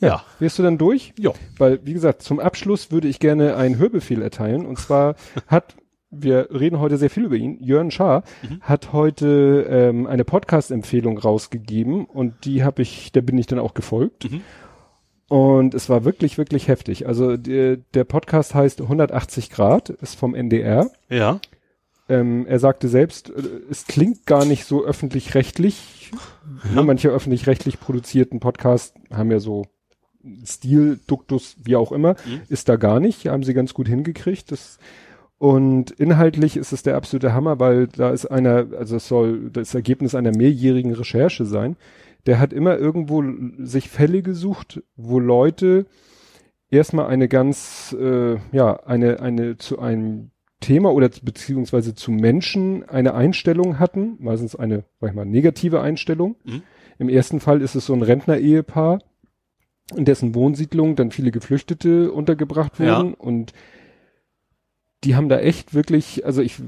ja. 0.00 0.24
Wärst 0.38 0.58
du 0.58 0.62
dann 0.62 0.78
durch? 0.78 1.12
Ja. 1.18 1.32
Weil, 1.58 1.84
wie 1.84 1.92
gesagt, 1.92 2.22
zum 2.22 2.40
Abschluss 2.40 2.90
würde 2.90 3.08
ich 3.08 3.18
gerne 3.18 3.56
einen 3.56 3.76
Hörbefehl 3.76 4.22
erteilen. 4.22 4.66
Und 4.66 4.78
zwar 4.78 5.16
hat, 5.46 5.76
wir 6.14 6.48
reden 6.52 6.78
heute 6.78 6.98
sehr 6.98 7.08
viel 7.10 7.24
über 7.24 7.36
ihn, 7.36 7.56
Jörn 7.60 7.90
Schaar 7.90 8.22
Mhm. 8.48 8.60
hat 8.60 8.92
heute 8.92 9.66
ähm, 9.68 10.06
eine 10.06 10.24
Podcast-Empfehlung 10.24 11.16
rausgegeben 11.18 12.04
und 12.04 12.44
die 12.44 12.62
habe 12.64 12.82
ich, 12.82 13.10
der 13.12 13.22
bin 13.22 13.38
ich 13.38 13.46
dann 13.46 13.58
auch 13.58 13.74
gefolgt. 13.74 14.30
Mhm. 14.30 14.42
Und 15.28 15.72
es 15.72 15.88
war 15.88 16.04
wirklich, 16.04 16.36
wirklich 16.36 16.68
heftig. 16.68 17.06
Also 17.06 17.38
der, 17.38 17.78
der 17.94 18.04
Podcast 18.04 18.54
heißt 18.54 18.82
180 18.82 19.48
Grad, 19.50 19.88
ist 19.88 20.14
vom 20.18 20.34
NDR. 20.34 20.90
Ja. 21.08 21.40
Ähm, 22.08 22.44
er 22.46 22.58
sagte 22.58 22.88
selbst, 22.88 23.30
äh, 23.30 23.42
es 23.70 23.86
klingt 23.86 24.26
gar 24.26 24.44
nicht 24.44 24.66
so 24.66 24.84
öffentlich-rechtlich. 24.84 26.10
Ja. 26.74 26.82
Manche 26.82 27.08
öffentlich-rechtlich 27.08 27.80
produzierten 27.80 28.40
Podcasts 28.40 28.92
haben 29.10 29.30
ja 29.30 29.40
so 29.40 29.64
Stil, 30.44 31.00
Duktus, 31.06 31.56
wie 31.64 31.76
auch 31.76 31.90
immer, 31.90 32.10
Mhm. 32.26 32.42
ist 32.48 32.68
da 32.68 32.76
gar 32.76 33.00
nicht. 33.00 33.26
Haben 33.28 33.42
sie 33.42 33.54
ganz 33.54 33.72
gut 33.74 33.88
hingekriegt. 33.88 34.52
Das, 34.52 34.78
und 35.42 35.90
inhaltlich 35.90 36.56
ist 36.56 36.70
es 36.70 36.84
der 36.84 36.94
absolute 36.94 37.34
Hammer, 37.34 37.58
weil 37.58 37.88
da 37.88 38.10
ist 38.10 38.26
einer, 38.26 38.68
also 38.78 38.94
es 38.94 39.08
soll 39.08 39.50
das 39.50 39.74
Ergebnis 39.74 40.14
einer 40.14 40.30
mehrjährigen 40.30 40.92
Recherche 40.94 41.46
sein. 41.46 41.74
Der 42.26 42.38
hat 42.38 42.52
immer 42.52 42.78
irgendwo 42.78 43.24
sich 43.58 43.88
Fälle 43.88 44.22
gesucht, 44.22 44.84
wo 44.94 45.18
Leute 45.18 45.86
erstmal 46.70 47.08
eine 47.08 47.26
ganz, 47.26 47.92
äh, 47.98 48.36
ja, 48.52 48.84
eine, 48.86 49.18
eine 49.18 49.56
zu 49.56 49.80
einem 49.80 50.30
Thema 50.60 50.92
oder 50.92 51.10
beziehungsweise 51.22 51.96
zu 51.96 52.12
Menschen 52.12 52.88
eine 52.88 53.14
Einstellung 53.14 53.80
hatten, 53.80 54.18
meistens 54.20 54.54
eine, 54.54 54.84
sag 55.00 55.10
ich 55.10 55.16
mal, 55.16 55.26
negative 55.26 55.80
Einstellung. 55.80 56.36
Mhm. 56.44 56.62
Im 57.00 57.08
ersten 57.08 57.40
Fall 57.40 57.62
ist 57.62 57.74
es 57.74 57.86
so 57.86 57.94
ein 57.94 58.02
Rentner-Ehepaar, 58.02 59.00
in 59.96 60.04
dessen 60.04 60.36
Wohnsiedlung 60.36 60.94
dann 60.94 61.10
viele 61.10 61.32
Geflüchtete 61.32 62.12
untergebracht 62.12 62.78
Ja. 62.78 62.98
wurden 62.98 63.14
und 63.14 63.52
die 65.04 65.16
haben 65.16 65.28
da 65.28 65.38
echt 65.38 65.74
wirklich, 65.74 66.24
also 66.24 66.42
ich, 66.42 66.60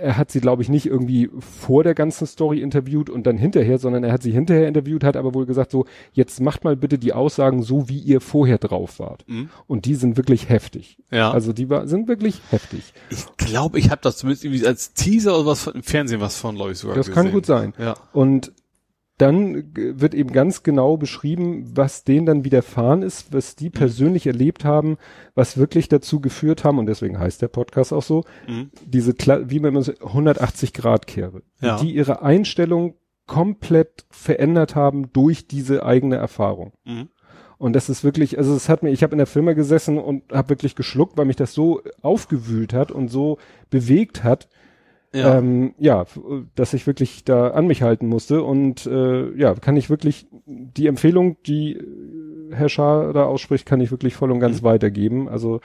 er 0.00 0.16
hat 0.16 0.30
sie 0.30 0.40
glaube 0.40 0.62
ich 0.62 0.68
nicht 0.68 0.86
irgendwie 0.86 1.30
vor 1.38 1.84
der 1.84 1.94
ganzen 1.94 2.26
Story 2.26 2.60
interviewt 2.60 3.10
und 3.10 3.26
dann 3.26 3.36
hinterher, 3.36 3.78
sondern 3.78 4.04
er 4.04 4.12
hat 4.12 4.22
sie 4.22 4.30
hinterher 4.32 4.66
interviewt, 4.68 5.04
hat 5.04 5.16
aber 5.16 5.34
wohl 5.34 5.44
gesagt 5.46 5.70
so, 5.70 5.84
jetzt 6.12 6.40
macht 6.40 6.64
mal 6.64 6.76
bitte 6.76 6.98
die 6.98 7.12
Aussagen 7.12 7.62
so, 7.62 7.88
wie 7.88 7.98
ihr 7.98 8.20
vorher 8.20 8.58
drauf 8.58 8.98
wart. 8.98 9.24
Mhm. 9.28 9.50
Und 9.66 9.84
die 9.84 9.94
sind 9.94 10.16
wirklich 10.16 10.48
heftig. 10.48 10.98
Ja. 11.10 11.30
Also 11.30 11.52
die 11.52 11.68
war, 11.68 11.86
sind 11.86 12.08
wirklich 12.08 12.40
heftig. 12.50 12.94
ich 13.10 13.24
glaube, 13.36 13.78
ich 13.78 13.90
habe 13.90 14.00
das 14.02 14.16
zumindest 14.16 14.44
irgendwie 14.44 14.66
als 14.66 14.94
Teaser 14.94 15.34
oder 15.36 15.46
was 15.46 15.62
von, 15.64 15.74
im 15.74 15.82
Fernsehen 15.82 16.20
was 16.20 16.38
von, 16.38 16.56
glaube 16.56 16.72
ich, 16.72 16.78
sogar 16.78 16.96
Das 16.96 17.06
gesehen. 17.06 17.22
kann 17.22 17.32
gut 17.32 17.46
sein. 17.46 17.74
Ja. 17.78 17.94
Und 18.12 18.52
dann 19.18 19.72
g- 19.72 19.92
wird 20.00 20.12
eben 20.14 20.32
ganz 20.32 20.62
genau 20.64 20.96
beschrieben, 20.96 21.70
was 21.76 22.02
denen 22.04 22.26
dann 22.26 22.44
widerfahren 22.44 23.02
ist, 23.02 23.32
was 23.32 23.54
die 23.54 23.70
persönlich 23.70 24.26
erlebt 24.26 24.64
haben, 24.64 24.96
was 25.34 25.56
wirklich 25.56 25.88
dazu 25.88 26.20
geführt 26.20 26.64
haben, 26.64 26.78
und 26.78 26.86
deswegen 26.86 27.18
heißt 27.18 27.40
der 27.42 27.48
Podcast 27.48 27.92
auch 27.92 28.02
so, 28.02 28.24
Mhm. 28.48 28.70
diese, 28.84 29.14
wie 29.48 29.60
man 29.60 29.70
immer 29.70 29.82
so 29.82 29.92
180 30.02 30.72
Grad 30.72 31.06
Kehre, 31.06 31.42
Ja. 31.60 31.76
die 31.78 31.94
ihre 31.94 32.22
Einstellung 32.22 32.94
komplett 33.26 34.04
verändert 34.10 34.74
haben 34.74 35.12
durch 35.12 35.46
diese 35.48 35.84
eigene 35.86 36.16
Erfahrung. 36.16 36.72
Mhm. 36.84 37.08
Und 37.56 37.72
das 37.74 37.88
ist 37.88 38.04
wirklich, 38.04 38.36
also 38.36 38.54
es 38.54 38.68
hat 38.68 38.82
mir, 38.82 38.90
ich 38.90 39.02
habe 39.02 39.12
in 39.12 39.18
der 39.18 39.26
Firma 39.28 39.52
gesessen 39.52 39.96
und 39.96 40.24
habe 40.32 40.50
wirklich 40.50 40.74
geschluckt, 40.74 41.16
weil 41.16 41.24
mich 41.24 41.36
das 41.36 41.54
so 41.54 41.80
aufgewühlt 42.02 42.74
hat 42.74 42.90
und 42.90 43.08
so 43.08 43.38
bewegt 43.70 44.24
hat. 44.24 44.48
Ja. 45.14 45.38
Ähm, 45.38 45.74
ja, 45.78 46.04
dass 46.56 46.74
ich 46.74 46.86
wirklich 46.86 47.24
da 47.24 47.48
an 47.52 47.66
mich 47.68 47.82
halten 47.82 48.08
musste 48.08 48.42
und 48.42 48.84
äh, 48.86 49.32
ja, 49.36 49.54
kann 49.54 49.76
ich 49.76 49.88
wirklich 49.88 50.26
die 50.44 50.86
Empfehlung, 50.88 51.36
die 51.46 51.74
äh, 51.76 52.54
Herr 52.54 52.68
Schaar 52.68 53.12
da 53.12 53.24
ausspricht, 53.24 53.64
kann 53.64 53.80
ich 53.80 53.90
wirklich 53.90 54.14
voll 54.16 54.30
und 54.32 54.40
ganz 54.40 54.60
Mhm. 54.60 54.66
weitergeben. 54.66 55.28
Also 55.28 55.60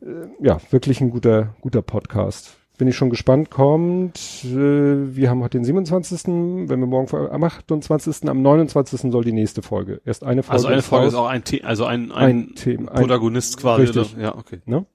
äh, 0.00 0.06
ja, 0.40 0.58
wirklich 0.70 1.00
ein 1.00 1.10
guter, 1.10 1.54
guter 1.60 1.82
Podcast. 1.82 2.54
Bin 2.78 2.86
ich 2.86 2.94
schon 2.96 3.10
gespannt, 3.10 3.50
kommt, 3.50 4.44
äh, 4.44 5.16
wir 5.16 5.28
haben 5.30 5.42
heute 5.42 5.58
den 5.58 5.64
27., 5.64 6.68
wenn 6.68 6.78
wir 6.78 6.86
morgen 6.86 7.08
vor- 7.08 7.32
am 7.32 7.42
28., 7.42 8.28
am 8.28 8.40
29. 8.40 9.10
soll 9.10 9.24
die 9.24 9.32
nächste 9.32 9.62
Folge. 9.62 10.00
Erst 10.04 10.22
eine 10.22 10.44
Folge. 10.44 10.52
Also 10.54 10.68
eine 10.68 10.82
Folge 10.82 11.08
ist 11.08 11.14
auch 11.16 11.26
ein, 11.26 11.42
The 11.44 11.64
also 11.64 11.84
ein, 11.86 12.12
ein, 12.12 12.50
ein, 12.50 12.54
Thema. 12.54 12.92
Ein, 12.92 13.00
Protagonist 13.00 13.56
quasi. 13.58 13.82
Richtig. 13.82 14.14
Oder? 14.14 14.22
Ja, 14.22 14.36
okay. 14.36 14.60
ne? 14.66 14.86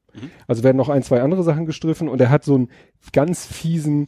Also 0.48 0.64
werden 0.64 0.77
noch 0.77 0.90
ein, 0.90 1.03
zwei 1.03 1.22
andere 1.22 1.43
Sachen 1.43 1.66
gestriffen 1.66 2.08
und 2.09 2.19
er 2.22 2.30
hat 2.30 2.43
so 2.43 2.56
einen 2.56 2.69
ganz 3.11 3.45
fiesen 3.45 4.08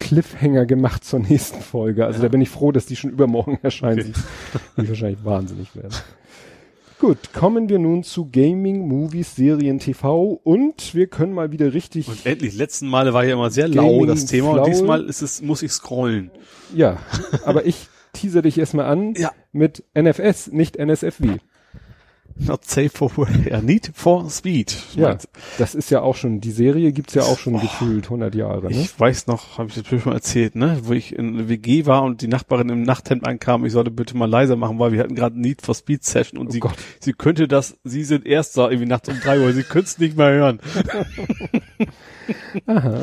Cliffhanger 0.00 0.66
gemacht 0.66 1.04
zur 1.04 1.20
nächsten 1.20 1.60
Folge. 1.60 2.04
Also 2.06 2.18
Ja. 2.18 2.22
da 2.24 2.28
bin 2.28 2.40
ich 2.40 2.50
froh, 2.50 2.72
dass 2.72 2.86
die 2.86 2.96
schon 2.96 3.10
übermorgen 3.10 3.58
erscheint. 3.62 4.00
Okay. 4.00 4.12
Die 4.82 4.88
wahrscheinlich 4.88 5.24
wahnsinnig 5.24 5.74
werden. 5.76 5.94
Gut, 7.00 7.32
kommen 7.34 7.68
wir 7.68 7.78
nun 7.78 8.02
zu 8.02 8.30
Gaming, 8.30 8.86
Movies, 8.88 9.34
Serien, 9.36 9.78
TV 9.78 10.40
und 10.42 10.94
wir 10.94 11.06
können 11.08 11.32
mal 11.34 11.50
wieder 11.52 11.74
richtig, 11.74 12.08
Und 12.08 12.24
endlich, 12.24 12.54
letzten 12.56 12.86
Male 12.88 13.12
war 13.12 13.24
ja 13.24 13.34
immer 13.34 13.50
sehr 13.50 13.68
lau 13.68 13.90
Gaming 13.90 14.06
das 14.06 14.26
Thema 14.26 14.50
und 14.50 14.54
Flaul. 14.54 14.70
diesmal 14.70 15.04
ist 15.04 15.20
es, 15.20 15.42
muss 15.42 15.62
ich 15.62 15.72
scrollen. 15.72 16.30
ja, 16.74 16.98
aber 17.44 17.66
ich 17.66 17.88
teaser 18.12 18.42
dich 18.42 18.58
erstmal 18.58 18.86
an 18.86 19.14
Ja. 19.16 19.32
mit 19.52 19.84
NFS, 19.94 20.52
nicht 20.52 20.76
NSFW. 20.76 21.38
Not 22.36 22.64
safe 22.64 22.88
for. 22.90 23.12
Ja, 23.48 23.60
Need 23.60 23.92
for 23.94 24.28
Speed. 24.28 24.74
Ja, 24.96 25.16
das 25.58 25.74
ist 25.76 25.90
ja 25.90 26.00
auch 26.02 26.16
schon, 26.16 26.40
die 26.40 26.50
Serie 26.50 26.90
gibt's 26.92 27.14
ja 27.14 27.22
auch 27.22 27.38
schon 27.38 27.52
Boah. 27.54 27.62
gefühlt 27.62 28.04
100 28.06 28.34
Jahre, 28.34 28.68
ne? 28.70 28.76
Ich 28.76 28.98
weiß 28.98 29.28
noch, 29.28 29.56
habe 29.58 29.68
ich 29.68 29.76
das 29.76 29.86
schon 29.86 30.02
mal 30.04 30.14
erzählt, 30.16 30.56
ne, 30.56 30.80
wo 30.82 30.92
ich 30.94 31.14
in 31.16 31.48
WG 31.48 31.86
war 31.86 32.02
und 32.02 32.22
die 32.22 32.28
Nachbarin 32.28 32.68
im 32.70 32.82
Nachthemd 32.82 33.24
ankam, 33.26 33.64
ich 33.64 33.72
sollte 33.72 33.92
bitte 33.92 34.16
mal 34.16 34.28
leiser 34.28 34.56
machen, 34.56 34.78
weil 34.80 34.90
wir 34.92 34.98
hatten 35.00 35.14
gerade 35.14 35.40
Need 35.40 35.62
for 35.62 35.74
Speed 35.76 36.02
Session 36.04 36.38
und 36.40 36.48
Oh 36.48 36.50
sie, 36.50 36.60
Gott. 36.60 36.74
sie 37.00 37.12
könnte 37.12 37.46
das, 37.46 37.76
sie 37.84 38.02
sind 38.02 38.26
erst 38.26 38.56
da 38.58 38.68
irgendwie 38.68 38.88
nachts 38.88 39.08
um 39.08 39.20
drei 39.20 39.38
Uhr, 39.40 39.52
sie 39.52 39.62
könnte 39.62 39.86
es 39.86 39.98
nicht 39.98 40.16
mehr 40.16 40.32
hören. 40.32 40.58
Aha. 42.66 43.00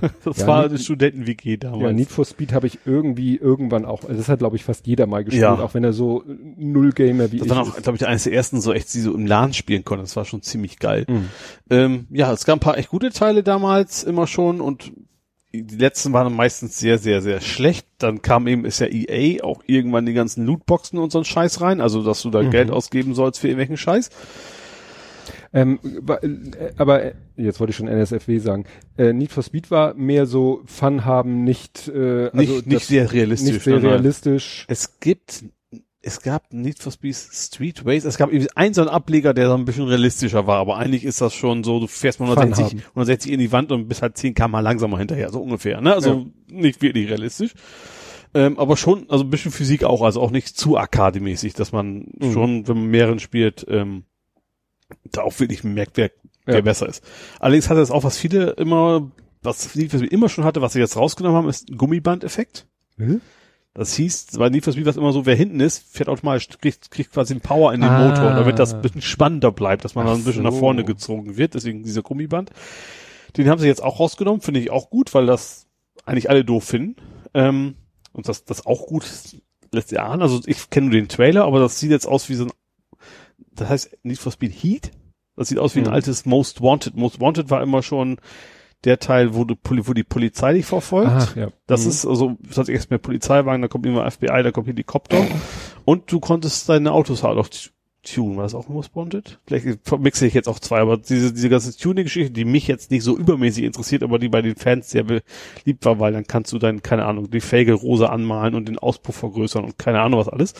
Das 0.24 0.38
Ja, 0.38 0.46
war 0.46 0.64
eine 0.64 0.78
Studenten-WG 0.78 1.56
damals. 1.58 1.82
Ja, 1.82 1.92
Need 1.92 2.10
for 2.10 2.24
Speed 2.24 2.52
habe 2.52 2.66
ich 2.66 2.78
irgendwie 2.84 3.36
irgendwann 3.36 3.84
auch, 3.84 4.02
also 4.04 4.14
das 4.16 4.28
hat 4.28 4.38
glaube 4.40 4.56
ich 4.56 4.64
fast 4.64 4.86
jeder 4.86 5.06
mal 5.06 5.24
gespielt, 5.24 5.42
Ja. 5.42 5.54
auch 5.58 5.74
wenn 5.74 5.84
er 5.84 5.92
so 5.92 6.22
null 6.26 6.92
Gamer 6.92 7.32
wie 7.32 7.38
das 7.38 7.46
ich 7.46 7.50
war 7.54 7.62
auch, 7.62 7.76
glaube 7.76 7.96
ich, 7.96 8.06
eines 8.06 8.24
der 8.24 8.32
ersten, 8.32 8.60
so 8.60 8.72
echt, 8.72 8.92
die 8.94 9.00
so 9.00 9.14
im 9.14 9.26
LAN 9.26 9.52
spielen 9.52 9.84
konnten. 9.84 10.04
Das 10.04 10.16
war 10.16 10.24
schon 10.24 10.42
ziemlich 10.42 10.78
geil. 10.78 11.04
Mhm. 11.08 11.28
Ähm, 11.70 12.06
ja, 12.10 12.32
es 12.32 12.44
gab 12.44 12.56
ein 12.56 12.60
paar 12.60 12.78
echt 12.78 12.88
gute 12.90 13.10
Teile 13.10 13.42
damals 13.42 14.02
immer 14.04 14.26
schon 14.26 14.60
und 14.60 14.92
die 15.52 15.76
letzten 15.76 16.12
waren 16.12 16.32
meistens 16.32 16.78
sehr, 16.78 16.98
sehr, 16.98 17.22
sehr 17.22 17.40
schlecht. 17.40 17.84
Dann 17.98 18.22
kam 18.22 18.46
eben, 18.46 18.64
ist 18.64 18.78
ja 18.78 18.86
EA 18.86 19.42
auch 19.42 19.62
irgendwann 19.66 20.06
die 20.06 20.12
ganzen 20.12 20.46
Lootboxen 20.46 20.96
und 20.98 21.10
so 21.10 21.18
einen 21.18 21.24
Scheiß 21.24 21.60
rein, 21.60 21.80
also 21.80 22.04
dass 22.04 22.22
du 22.22 22.30
da 22.30 22.40
Mhm. 22.42 22.50
Geld 22.50 22.70
ausgeben 22.70 23.14
sollst 23.14 23.40
für 23.40 23.48
irgendwelchen 23.48 23.76
Scheiß. 23.76 24.10
Ähm, 25.52 25.80
äh, 26.08 26.72
aber 26.76 27.02
äh, 27.02 27.14
jetzt 27.36 27.58
wollte 27.58 27.72
ich 27.72 27.76
schon 27.76 27.88
NSFW 27.88 28.38
sagen. 28.38 28.64
Äh, 28.96 29.12
Need 29.12 29.32
for 29.32 29.42
Speed 29.42 29.70
war 29.70 29.94
mehr 29.94 30.26
so 30.26 30.62
Fun 30.66 31.04
haben, 31.04 31.42
nicht 31.44 31.88
äh, 31.88 32.30
also 32.32 32.36
Nicht, 32.54 32.66
nicht 32.66 32.86
sehr 32.86 33.12
realistisch. 33.12 33.54
nicht 33.54 33.64
sehr 33.64 33.74
nein, 33.74 33.82
nein. 33.82 33.92
realistisch. 33.94 34.64
Es 34.68 35.00
gibt, 35.00 35.44
es 36.02 36.22
gab 36.22 36.52
Need 36.52 36.78
for 36.78 36.92
Speed 36.92 37.16
Street 37.16 37.82
Race, 37.84 38.04
es 38.04 38.16
gab 38.16 38.30
irgendwie 38.32 38.50
einen 38.54 38.74
so 38.74 38.80
einen 38.82 38.90
Ableger, 38.90 39.34
der 39.34 39.48
so 39.48 39.54
ein 39.54 39.64
bisschen 39.64 39.88
realistischer 39.88 40.46
war, 40.46 40.58
aber 40.58 40.76
eigentlich 40.76 41.04
ist 41.04 41.20
das 41.20 41.34
schon 41.34 41.64
so, 41.64 41.80
du 41.80 41.88
fährst 41.88 42.20
mal 42.20 42.26
Fun 42.26 42.38
160, 42.38 42.82
haben. 42.82 42.88
160 42.90 43.32
in 43.32 43.40
die 43.40 43.50
Wand 43.50 43.72
und 43.72 43.88
bist 43.88 44.02
halt 44.02 44.16
10 44.16 44.34
km 44.34 44.52
langsamer 44.60 44.98
hinterher, 44.98 45.30
so 45.30 45.40
ungefähr, 45.42 45.80
ne? 45.80 45.92
Also 45.94 46.26
nicht 46.48 46.80
wirklich 46.80 47.08
realistisch. 47.10 47.52
Ähm, 48.32 48.56
aber 48.60 48.76
schon, 48.76 49.10
also 49.10 49.24
ein 49.24 49.30
bisschen 49.30 49.50
Physik 49.50 49.82
auch, 49.82 50.02
also 50.02 50.20
auch 50.20 50.30
nicht 50.30 50.56
zu 50.56 50.76
arkademäßig, 50.78 51.54
dass 51.54 51.72
man 51.72 52.06
Mhm. 52.20 52.32
schon, 52.32 52.68
wenn 52.68 52.76
man 52.76 52.86
mehreren 52.86 53.18
spielt, 53.18 53.66
ähm, 53.68 54.04
da 55.12 55.22
auch 55.22 55.38
wirklich 55.40 55.64
merkt, 55.64 55.96
wer, 55.96 56.10
wer 56.46 56.56
Ja. 56.56 56.60
besser 56.60 56.88
ist. 56.88 57.02
Allerdings 57.38 57.68
hat 57.70 57.78
es 57.78 57.90
auch, 57.90 58.04
was 58.04 58.18
viele 58.18 58.50
immer, 58.52 59.10
was 59.42 59.74
Need 59.74 59.90
for 59.90 59.98
Speed 60.00 60.12
immer 60.12 60.28
schon 60.28 60.44
hatte, 60.44 60.62
was 60.62 60.72
sie 60.74 60.78
jetzt 60.80 60.96
rausgenommen 60.96 61.36
haben, 61.38 61.48
ist 61.48 61.70
ein 61.70 61.76
Gummiband-Effekt. 61.78 62.66
Hm? 62.98 63.20
Das 63.72 63.94
hieß, 63.94 64.26
bei 64.36 64.48
Need 64.50 64.64
for 64.64 64.72
Speed 64.72 64.84
war 64.86 64.90
es 64.90 64.96
immer 64.96 65.12
so, 65.12 65.26
wer 65.26 65.36
hinten 65.36 65.60
ist, 65.60 65.84
fährt 65.94 66.08
automatisch, 66.08 66.48
kriegt, 66.60 66.90
kriegt 66.90 67.12
quasi 67.12 67.32
einen 67.34 67.40
Power 67.40 67.72
in 67.72 67.80
den 67.80 67.90
Ah. 67.90 68.08
Motor, 68.08 68.30
damit 68.34 68.58
das 68.58 68.74
ein 68.74 68.82
bisschen 68.82 69.00
spannender 69.02 69.52
bleibt, 69.52 69.84
dass 69.84 69.94
man 69.94 70.06
Ach 70.06 70.10
dann 70.10 70.20
ein 70.20 70.24
bisschen 70.24 70.42
nach 70.42 70.52
so. 70.52 70.58
vorne 70.58 70.84
gezogen 70.84 71.36
wird, 71.36 71.54
deswegen 71.54 71.82
dieser 71.84 72.02
Gummiband. 72.02 72.50
Den 73.36 73.48
haben 73.48 73.60
sie 73.60 73.68
jetzt 73.68 73.82
auch 73.82 74.00
rausgenommen, 74.00 74.40
finde 74.40 74.58
ich 74.60 74.70
auch 74.72 74.90
gut, 74.90 75.14
weil 75.14 75.26
das 75.26 75.66
eigentlich 76.04 76.28
alle 76.28 76.44
doof 76.44 76.64
finden. 76.64 76.96
Ähm, 77.32 77.76
und 78.12 78.28
das, 78.28 78.44
das 78.44 78.66
auch 78.66 78.86
gut 78.88 79.04
lässt 79.70 79.92
ja 79.92 80.04
an. 80.04 80.20
Also 80.20 80.40
ich 80.46 80.68
kenne 80.70 80.86
nur 80.88 80.94
den 80.96 81.06
Trailer, 81.06 81.44
aber 81.44 81.60
das 81.60 81.78
sieht 81.78 81.92
jetzt 81.92 82.06
aus 82.08 82.28
wie 82.28 82.34
so 82.34 82.46
ein, 82.46 82.50
das 83.60 83.68
heißt 83.70 83.98
Need 84.02 84.18
for 84.18 84.32
Speed 84.32 84.52
Heat. 84.52 84.90
Das 85.36 85.48
sieht 85.48 85.58
aus 85.58 85.74
wie 85.74 85.80
ein 85.80 85.86
Mhm. 85.86 85.92
altes 85.92 86.26
Most 86.26 86.60
Wanted. 86.60 86.96
Most 86.96 87.20
Wanted 87.20 87.50
war 87.50 87.62
immer 87.62 87.82
schon 87.82 88.18
der 88.84 88.98
Teil, 88.98 89.34
wo, 89.34 89.44
du, 89.44 89.54
wo 89.62 89.92
die 89.92 90.04
Polizei 90.04 90.54
dich 90.54 90.66
verfolgt. 90.66 91.10
Ach, 91.12 91.36
ja. 91.36 91.50
Das 91.66 91.84
Mhm. 91.84 91.90
ist 91.90 92.06
also, 92.06 92.36
das 92.40 92.58
heißt 92.58 92.68
erst 92.70 92.90
mehr 92.90 92.98
Polizeiwagen, 92.98 93.62
da 93.62 93.68
kommt 93.68 93.86
immer 93.86 94.04
FBI, 94.10 94.42
da 94.42 94.50
kommt 94.52 94.68
Helikopter. 94.68 95.26
Und 95.84 96.10
du 96.10 96.20
konntest 96.20 96.68
deine 96.68 96.92
Autos 96.92 97.22
halt 97.22 97.38
auch 97.38 97.48
tunen. 98.02 98.36
War 98.38 98.44
das 98.44 98.54
auch 98.54 98.68
Most 98.68 98.96
Wanted? 98.96 99.38
Vielleicht 99.46 99.80
vermixe 99.86 100.26
ich 100.26 100.32
jetzt 100.32 100.48
auch 100.48 100.58
zwei, 100.58 100.80
aber 100.80 100.96
diese, 100.96 101.32
diese 101.34 101.50
ganze 101.50 101.76
Tuning-Geschichte, 101.76 102.32
die 102.32 102.46
mich 102.46 102.66
jetzt 102.66 102.90
nicht 102.90 103.02
so 103.02 103.16
übermäßig 103.18 103.64
interessiert, 103.64 104.02
aber 104.02 104.18
die 104.18 104.30
bei 104.30 104.40
den 104.40 104.56
Fans 104.56 104.88
sehr 104.90 105.04
beliebt 105.04 105.84
war, 105.84 106.00
weil 106.00 106.12
dann 106.14 106.26
kannst 106.26 106.50
du 106.52 106.58
dann, 106.58 106.82
keine 106.82 107.04
Ahnung, 107.04 107.30
die 107.30 107.40
Felge 107.42 107.74
rosa 107.74 108.06
anmalen 108.06 108.54
und 108.54 108.66
den 108.68 108.78
Auspuff 108.78 109.16
vergrößern 109.16 109.64
und 109.64 109.78
keine 109.78 110.00
Ahnung 110.00 110.18
was 110.20 110.28
alles. 110.30 110.54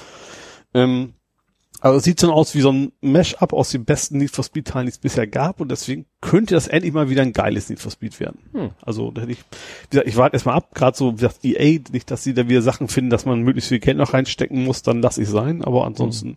Ähm, 0.74 1.14
also 1.80 1.96
es 1.98 2.04
sieht 2.04 2.20
so 2.20 2.32
aus 2.32 2.54
wie 2.54 2.60
so 2.60 2.70
ein 2.72 2.92
Mash-up 3.00 3.52
aus 3.52 3.70
den 3.70 3.84
besten 3.84 4.18
Need 4.18 4.30
for 4.30 4.44
Speed 4.44 4.68
Teilen, 4.68 4.86
die 4.86 4.90
es 4.92 4.98
bisher 4.98 5.26
gab 5.26 5.60
und 5.60 5.70
deswegen 5.70 6.06
könnte 6.20 6.54
das 6.54 6.68
endlich 6.68 6.92
mal 6.92 7.08
wieder 7.08 7.22
ein 7.22 7.32
geiles 7.32 7.68
Need 7.70 7.80
for 7.80 7.90
Speed 7.90 8.20
werden. 8.20 8.38
Hm. 8.52 8.70
Also 8.82 9.10
da 9.10 9.22
hätte 9.22 9.32
ich, 9.32 9.38
wie 9.38 9.88
gesagt, 9.90 10.08
ich 10.08 10.16
warte 10.16 10.34
erstmal 10.36 10.56
ab, 10.56 10.74
gerade 10.74 10.96
so 10.96 11.12
wie 11.12 11.16
gesagt, 11.16 11.44
EA, 11.44 11.80
nicht, 11.92 12.10
dass 12.10 12.22
sie 12.24 12.34
da 12.34 12.48
wieder 12.48 12.62
Sachen 12.62 12.88
finden, 12.88 13.10
dass 13.10 13.24
man 13.26 13.40
möglichst 13.42 13.68
viel 13.68 13.78
Geld 13.80 13.96
noch 13.96 14.12
reinstecken 14.14 14.64
muss, 14.64 14.82
dann 14.82 15.00
lass 15.02 15.18
ich 15.18 15.28
sein, 15.28 15.64
aber 15.64 15.84
ansonsten 15.86 16.36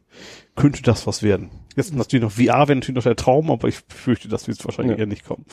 könnte 0.55 0.81
das 0.83 1.05
was 1.07 1.23
werden. 1.23 1.49
Jetzt 1.75 1.93
natürlich 1.95 2.23
noch 2.23 2.31
VR 2.31 2.67
wäre 2.67 2.75
natürlich 2.75 2.95
noch 2.95 3.03
der 3.03 3.15
Traum, 3.15 3.51
aber 3.51 3.67
ich 3.67 3.80
fürchte, 3.89 4.27
das 4.30 4.47
wird 4.47 4.63
wahrscheinlich 4.65 4.97
Ja. 4.97 4.99
eher 5.01 5.07
nicht 5.07 5.25
kommen. 5.25 5.45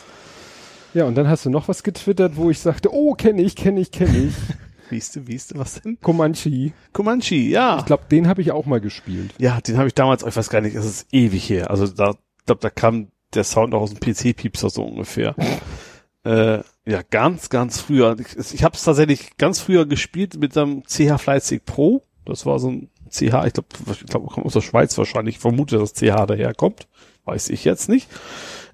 Ja, 0.92 1.04
und 1.04 1.14
dann 1.14 1.28
hast 1.28 1.46
du 1.46 1.50
noch 1.50 1.68
was 1.68 1.82
getwittert, 1.82 2.36
wo 2.36 2.50
ich 2.50 2.58
sagte, 2.58 2.92
oh, 2.92 3.14
kenne 3.14 3.42
ich, 3.42 3.54
kenne 3.56 3.80
ich, 3.80 3.90
kenne 3.92 4.16
ich. 4.28 4.34
Wiest 4.90 5.16
du, 5.16 5.26
wiest 5.26 5.52
du, 5.52 5.58
was 5.58 5.80
denn? 5.80 5.98
Comanche. 6.00 6.72
Comanche, 6.92 7.36
ja. 7.36 7.78
Ich 7.78 7.86
glaube, 7.86 8.04
den 8.10 8.26
habe 8.26 8.42
ich 8.42 8.50
auch 8.50 8.66
mal 8.66 8.80
gespielt. 8.80 9.32
Ja, 9.38 9.60
den 9.60 9.78
habe 9.78 9.86
ich 9.86 9.94
damals, 9.94 10.24
ich 10.24 10.36
weiß 10.36 10.50
gar 10.50 10.60
nicht, 10.60 10.74
es 10.74 10.84
ist 10.84 11.06
ewig 11.12 11.48
her. 11.48 11.70
Also 11.70 11.86
da, 11.86 12.16
glaub, 12.46 12.60
da 12.60 12.70
kam 12.70 13.08
der 13.34 13.44
Sound 13.44 13.72
auch 13.74 13.82
aus 13.82 13.94
dem 13.94 14.00
PC-Piepser 14.00 14.68
so 14.68 14.84
ungefähr. 14.84 15.36
äh, 16.24 16.58
ja, 16.86 17.02
ganz, 17.08 17.50
ganz 17.50 17.80
früher. 17.80 18.16
Ich, 18.18 18.54
ich 18.54 18.64
habe 18.64 18.74
es 18.74 18.82
tatsächlich 18.82 19.36
ganz 19.36 19.60
früher 19.60 19.86
gespielt 19.86 20.36
mit 20.38 20.56
einem 20.56 20.82
CH 20.84 21.18
Flightstick 21.18 21.64
Pro. 21.64 22.02
Das 22.24 22.44
war 22.44 22.58
so 22.58 22.70
ein 22.70 22.90
CH, 23.10 23.46
ich 23.46 23.52
glaube, 23.52 23.68
ich 23.92 24.06
glaub, 24.06 24.26
kommt 24.26 24.46
aus 24.46 24.54
der 24.54 24.60
Schweiz 24.60 24.96
wahrscheinlich. 24.98 25.36
Ich 25.36 25.40
vermute, 25.40 25.78
dass 25.78 25.94
CH 25.94 26.26
daherkommt. 26.26 26.88
Weiß 27.24 27.48
ich 27.48 27.64
jetzt 27.64 27.88
nicht. 27.88 28.08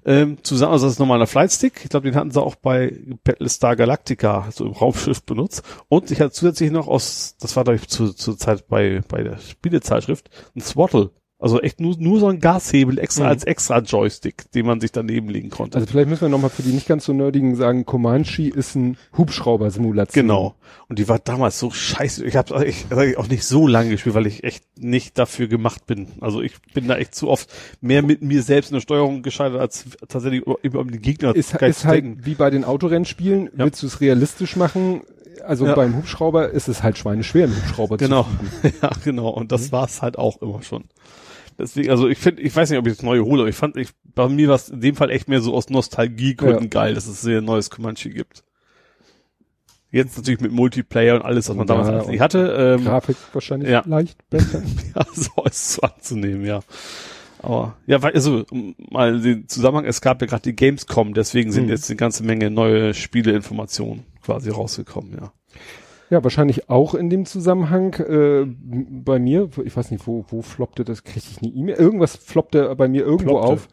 Ähm, 0.07 0.37
zusammen, 0.41 0.71
also 0.71 0.85
das 0.85 0.93
ist 0.93 0.99
normaler 0.99 1.27
Flightstick. 1.27 1.81
Ich 1.83 1.89
glaube, 1.89 2.09
den 2.09 2.15
hatten 2.15 2.31
sie 2.31 2.41
auch 2.41 2.55
bei 2.55 2.97
Battlestar 3.25 3.75
Galactica, 3.75 4.47
so 4.51 4.65
im 4.65 4.71
Raumschiff 4.71 5.21
benutzt. 5.23 5.63
Und 5.89 6.11
ich 6.11 6.21
hatte 6.21 6.31
zusätzlich 6.31 6.71
noch 6.71 6.87
aus, 6.87 7.35
das 7.41 7.57
war 7.57 7.65
glaube 7.65 7.75
ich 7.75 7.89
zu, 7.89 8.13
zur 8.13 8.37
Zeit 8.37 8.69
bei, 8.69 9.01
bei 9.09 9.21
der 9.21 9.37
Spielezeitschrift, 9.37 10.29
ein 10.55 10.61
Swaddle. 10.61 11.11
Also 11.39 11.61
echt 11.61 11.79
nur, 11.79 11.95
nur 11.99 12.19
so 12.19 12.27
ein 12.29 12.39
Gashebel 12.39 12.97
extra 12.97 13.25
Mhm. 13.25 13.29
als 13.29 13.43
extra 13.43 13.77
Joystick, 13.79 14.51
den 14.53 14.65
man 14.65 14.79
sich 14.81 14.91
daneben 14.91 15.29
legen 15.29 15.51
konnte. 15.51 15.77
Also 15.77 15.87
vielleicht 15.87 16.09
müssen 16.09 16.21
wir 16.21 16.29
nochmal 16.29 16.49
für 16.49 16.63
die 16.63 16.71
nicht 16.71 16.87
ganz 16.87 17.05
so 17.05 17.13
nerdigen 17.13 17.55
sagen, 17.55 17.85
Comanche 17.85 18.49
ist 18.49 18.73
ein 18.75 18.97
Hubschrauber-Simulation. 19.15 20.23
Genau. 20.23 20.55
Und 20.89 20.97
die 20.99 21.07
war 21.07 21.19
damals 21.19 21.59
so 21.59 21.69
scheiße. 21.69 22.25
Ich 22.25 22.35
habe 22.35 22.65
ich, 22.65 22.85
hab 22.89 23.17
auch 23.17 23.27
nicht 23.27 23.43
so 23.43 23.67
lange 23.67 23.91
gespielt, 23.91 24.15
weil 24.15 24.25
ich 24.25 24.43
echt 24.43 24.63
nicht 24.79 25.17
dafür 25.19 25.47
gemacht 25.47 25.85
bin. 25.85 26.07
Also 26.21 26.41
ich 26.41 26.53
bin 26.73 26.87
da 26.87 26.97
echt 26.97 27.13
zu 27.13 27.29
oft 27.29 27.49
mehr 27.81 28.01
mit 28.01 28.23
mir 28.23 28.41
selbst 28.41 28.71
in 28.71 28.75
der 28.75 28.81
Steuerung 28.81 29.21
gescheitert, 29.21 29.59
als 29.61 29.85
tatsächlich 30.07 30.41
über, 30.41 30.57
über 30.63 30.83
den 30.83 31.01
Gegner 31.01 31.35
Ist, 31.35 31.53
ist 31.53 31.81
zu 31.81 31.87
halt 31.87 32.25
wie 32.25 32.33
bei 32.35 32.49
den 32.49 32.63
Autorennspielen, 32.63 33.45
Ja. 33.55 33.65
willst 33.65 33.83
du 33.83 33.87
es 33.87 34.01
realistisch 34.01 34.55
machen? 34.55 35.01
Also 35.45 35.67
Ja. 35.67 35.75
beim 35.75 35.95
Hubschrauber 35.97 36.49
ist 36.49 36.67
es 36.67 36.81
halt 36.81 36.97
schweineschwer, 36.97 37.43
einen 37.45 37.55
Hubschrauber 37.55 37.97
Genau. 37.97 38.23
zu 38.23 38.29
fliegen. 38.59 38.75
Ja, 38.81 38.89
genau. 39.03 39.29
Und 39.29 39.51
das 39.51 39.71
war's 39.71 40.01
halt 40.01 40.17
auch 40.17 40.41
immer 40.41 40.63
schon. 40.63 40.85
Deswegen, 41.59 41.89
also 41.89 42.07
ich 42.07 42.17
finde, 42.19 42.41
ich 42.43 42.55
weiß 42.55 42.69
nicht, 42.69 42.77
ob 42.79 42.85
ich 42.87 42.93
das 42.93 43.03
neue 43.03 43.23
hole, 43.25 43.41
aber 43.41 43.49
ich 43.49 43.55
fand, 43.55 43.77
ich, 43.77 43.89
bei 44.13 44.27
mir 44.29 44.47
war 44.49 44.55
es 44.55 44.69
in 44.69 44.79
dem 44.81 44.95
Fall 44.95 45.09
echt 45.09 45.27
mehr 45.27 45.41
so 45.41 45.53
aus 45.55 45.69
Nostalgiegründen 45.69 46.63
Ja. 46.65 46.69
geil, 46.69 46.93
dass 46.93 47.07
es 47.07 47.25
ein 47.25 47.43
neues 47.45 47.69
Comanche 47.69 48.09
gibt. 48.09 48.43
Jetzt 49.89 50.17
natürlich 50.17 50.41
mit 50.41 50.51
Multiplayer 50.51 51.15
und 51.15 51.21
alles, 51.23 51.47
was 51.49 51.55
man 51.55 51.65
Ja, 51.67 51.73
damals 51.73 51.89
alles 51.89 52.07
nicht 52.07 52.19
hatte. 52.19 52.75
Ähm, 52.77 52.83
Grafik 52.85 53.15
wahrscheinlich 53.33 53.69
ja. 53.69 53.83
leicht 53.85 54.17
besser. 54.29 54.61
ja, 54.95 55.05
so 55.13 55.43
ist 55.45 55.69
es 55.71 55.79
anzunehmen, 55.79 56.45
ja. 56.45 56.59
Aber 57.39 57.77
ja, 57.85 58.01
weil, 58.01 58.13
also 58.13 58.43
um 58.51 58.75
mal 58.91 59.21
den 59.21 59.47
Zusammenhang, 59.47 59.85
es 59.85 60.01
gab 60.01 60.21
ja 60.21 60.27
gerade 60.27 60.41
die 60.43 60.55
Gamescom, 60.55 61.13
deswegen 61.13 61.51
sind 61.51 61.65
Mhm. 61.65 61.69
jetzt 61.69 61.89
eine 61.89 61.95
ganze 61.97 62.23
Menge 62.23 62.49
neue 62.51 62.93
Spieleinformationen 62.93 64.03
quasi 64.23 64.49
rausgekommen, 64.49 65.13
ja. 65.13 65.31
Ja, 66.09 66.23
wahrscheinlich 66.23 66.69
auch 66.69 66.93
in 66.95 67.09
dem 67.09 67.25
Zusammenhang 67.25 67.93
äh, 67.95 68.45
bei 68.45 69.19
mir, 69.19 69.49
ich 69.65 69.75
weiß 69.75 69.91
nicht, 69.91 70.07
wo, 70.07 70.25
wo 70.29 70.41
floppte 70.41 70.85
das, 70.85 71.03
kriege 71.03 71.25
ich 71.29 71.41
eine 71.41 71.51
E-Mail? 71.51 71.75
Irgendwas 71.75 72.15
floppte 72.15 72.73
bei 72.75 72.87
mir 72.87 73.03
irgendwo 73.03 73.31
Ploppte. 73.39 73.47
auf. 73.53 73.67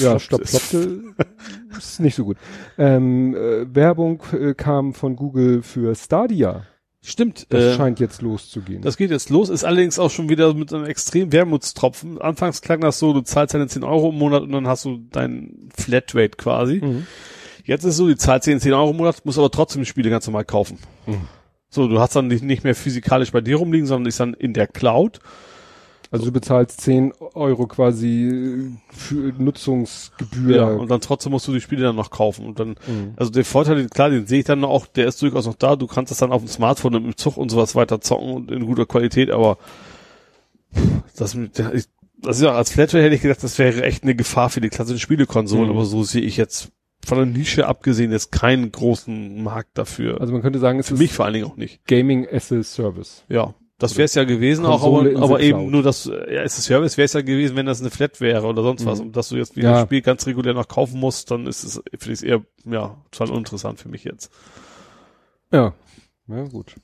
Ja, 0.00 0.18
stopp, 0.18 0.46
floppte 0.46 1.02
ist 1.78 2.00
nicht 2.00 2.14
so 2.14 2.24
gut. 2.24 2.36
Ähm, 2.78 3.34
äh, 3.34 3.74
Werbung 3.74 4.22
äh, 4.32 4.54
kam 4.54 4.94
von 4.94 5.16
Google 5.16 5.62
für 5.62 5.94
Stadia. 5.94 6.64
Stimmt, 7.06 7.46
Das 7.52 7.62
äh, 7.62 7.74
scheint 7.76 8.00
jetzt 8.00 8.22
loszugehen. 8.22 8.80
das 8.80 8.96
geht 8.96 9.10
jetzt 9.10 9.28
los, 9.28 9.50
ist 9.50 9.62
allerdings 9.62 9.98
auch 9.98 10.10
schon 10.10 10.30
wieder 10.30 10.54
mit 10.54 10.72
einem 10.72 10.86
extremen 10.86 11.32
Wermutstropfen. 11.32 12.18
Anfangs 12.18 12.62
klang 12.62 12.80
das 12.80 12.98
so, 12.98 13.12
du 13.12 13.20
zahlst 13.20 13.52
deine 13.52 13.66
10 13.66 13.84
Euro 13.84 14.08
im 14.08 14.16
Monat 14.16 14.42
und 14.42 14.52
dann 14.52 14.66
hast 14.66 14.86
du 14.86 15.00
dein 15.10 15.68
Flatrate 15.76 16.36
quasi. 16.38 16.80
Mhm. 16.82 17.06
Jetzt 17.64 17.84
ist 17.84 17.90
es 17.92 17.96
so, 17.96 18.06
du 18.06 18.16
zahlst 18.16 18.44
10, 18.44 18.60
10 18.60 18.72
Euro 18.74 18.90
im 18.90 18.96
Monat, 18.96 19.24
musst 19.24 19.38
aber 19.38 19.50
trotzdem 19.50 19.82
die 19.82 19.86
Spiele 19.86 20.10
ganz 20.10 20.26
normal 20.26 20.44
kaufen. 20.44 20.78
Mhm. 21.06 21.22
So, 21.70 21.88
du 21.88 21.98
hast 21.98 22.14
dann 22.14 22.28
nicht, 22.28 22.62
mehr 22.64 22.74
physikalisch 22.74 23.32
bei 23.32 23.40
dir 23.40 23.56
rumliegen, 23.56 23.86
sondern 23.86 24.06
ist 24.08 24.20
dann 24.20 24.34
in 24.34 24.52
der 24.52 24.66
Cloud. 24.68 25.18
Also 26.10 26.26
du 26.26 26.32
bezahlst 26.32 26.80
10 26.82 27.12
Euro 27.34 27.66
quasi 27.66 28.28
äh, 28.28 28.70
für 28.94 29.32
Nutzungsgebühr. 29.36 30.56
Ja, 30.56 30.66
und 30.68 30.88
dann 30.88 31.00
trotzdem 31.00 31.32
musst 31.32 31.48
du 31.48 31.52
die 31.52 31.60
Spiele 31.60 31.82
dann 31.82 31.96
noch 31.96 32.10
kaufen. 32.10 32.46
Und 32.46 32.60
dann, 32.60 32.68
Mhm. 32.86 33.14
also 33.16 33.32
der 33.32 33.44
Vorteil, 33.44 33.76
den- 33.76 33.90
klar, 33.90 34.10
den 34.10 34.26
sehe 34.26 34.38
ich 34.40 34.44
dann 34.44 34.62
auch, 34.64 34.86
der 34.86 35.08
ist 35.08 35.20
durchaus 35.22 35.46
noch 35.46 35.54
da. 35.56 35.74
Du 35.74 35.88
kannst 35.88 36.12
das 36.12 36.18
dann 36.18 36.30
auf 36.30 36.42
dem 36.42 36.48
Smartphone 36.48 36.94
und 36.94 37.04
im 37.06 37.16
Zug 37.16 37.36
und 37.36 37.48
sowas 37.48 37.74
weiter 37.74 38.00
zocken 38.00 38.30
und 38.32 38.50
in 38.52 38.66
guter 38.66 38.86
Qualität, 38.86 39.30
aber 39.32 39.58
das, 41.16 41.36
das 41.56 41.88
ist 42.36 42.42
ja 42.42 42.52
als 42.54 42.70
Flatrate 42.72 43.02
hätte 43.04 43.14
ich 43.16 43.22
gedacht, 43.22 43.42
das 43.42 43.58
wäre 43.58 43.82
echt 43.82 44.02
eine 44.04 44.14
Gefahr 44.14 44.50
für 44.50 44.60
die 44.60 44.68
klassischen 44.70 45.00
Spielekonsolen, 45.00 45.64
Mhm. 45.66 45.70
aber 45.76 45.84
so 45.84 46.04
sehe 46.04 46.22
ich 46.22 46.36
jetzt 46.36 46.68
von 47.06 47.18
der 47.18 47.26
Nische 47.26 47.66
abgesehen 47.66 48.12
jetzt 48.12 48.32
keinen 48.32 48.70
großen 48.72 49.42
Markt 49.42 49.76
dafür. 49.78 50.20
Also 50.20 50.32
man 50.32 50.42
könnte 50.42 50.58
sagen, 50.58 50.78
es 50.78 50.88
für 50.88 50.94
ist 50.94 51.00
mich 51.00 51.12
vor 51.12 51.24
allen 51.24 51.34
Dingen 51.34 51.46
auch 51.46 51.56
nicht. 51.56 51.84
Gaming 51.86 52.26
as 52.30 52.50
a 52.52 52.62
Service. 52.62 53.24
Ja. 53.28 53.54
Das 53.78 53.96
wäre 53.96 54.04
es 54.04 54.14
ja 54.14 54.22
gewesen, 54.22 54.64
auch, 54.64 54.82
Konsole 54.82 55.16
aber, 55.16 55.24
aber 55.24 55.40
eben 55.40 55.68
nur 55.70 55.82
das, 55.82 56.04
ja, 56.04 56.42
ist 56.42 56.58
es 56.58 56.64
Service, 56.64 56.96
wäre 56.96 57.06
es 57.06 57.12
ja 57.12 57.22
gewesen, 57.22 57.56
wenn 57.56 57.66
das 57.66 57.80
eine 57.80 57.90
Flat 57.90 58.20
wäre 58.20 58.46
oder 58.46 58.62
sonst 58.62 58.86
was. 58.86 59.00
Mhm. 59.00 59.06
Und 59.06 59.16
dass 59.16 59.28
du 59.30 59.36
jetzt 59.36 59.56
wieder 59.56 59.70
Ja. 59.70 59.80
ein 59.80 59.86
Spiel 59.86 60.00
ganz 60.00 60.26
regulär 60.26 60.54
noch 60.54 60.68
kaufen 60.68 61.00
musst, 61.00 61.30
dann 61.32 61.46
ist 61.48 61.64
es, 61.64 61.82
finde 61.98 62.12
ich 62.12 62.24
eher, 62.24 62.42
ja, 62.64 62.96
total 63.10 63.32
uninteressant 63.34 63.80
für 63.80 63.88
mich 63.88 64.04
jetzt. 64.04 64.30
Ja. 65.52 65.74
Ja, 66.28 66.42
gut. 66.44 66.76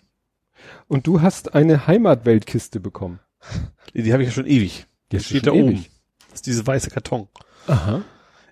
Und 0.88 1.06
du 1.06 1.22
hast 1.22 1.54
eine 1.54 1.86
Heimatweltkiste 1.86 2.80
bekommen. 2.80 3.20
Die, 3.94 4.02
die 4.02 4.12
habe 4.12 4.22
ich 4.22 4.28
ja 4.28 4.34
schon 4.34 4.46
ewig. 4.46 4.86
Die 5.12 5.16
Die 5.18 5.24
steht 5.24 5.46
da 5.46 5.52
oben. 5.52 5.86
Das 6.28 6.34
ist 6.40 6.46
diese 6.46 6.66
weiße 6.66 6.90
Karton. 6.90 7.28
Aha. 7.66 8.02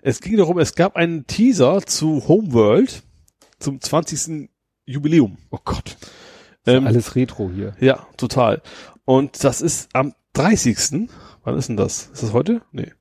Es 0.01 0.21
ging 0.21 0.37
darum, 0.37 0.57
es 0.59 0.75
gab 0.75 0.95
einen 0.95 1.27
Teaser 1.27 1.81
zu 1.85 2.27
Homeworld 2.27 3.03
zum 3.59 3.81
20. 3.81 4.49
Jubiläum. 4.85 5.37
Oh 5.51 5.59
Gott. 5.63 5.97
Ist 6.65 6.73
Ähm, 6.73 6.87
alles 6.87 7.15
Retro 7.15 7.51
hier. 7.53 7.75
Ja, 7.79 8.07
total. 8.17 8.61
Und 9.05 9.43
das 9.43 9.61
ist 9.61 9.89
am 9.93 10.13
30. 10.33 11.09
Wann 11.43 11.57
ist 11.57 11.69
denn 11.69 11.77
das? 11.77 12.09
Ist 12.13 12.23
das 12.23 12.33
heute? 12.33 12.61
Nee. 12.71 12.91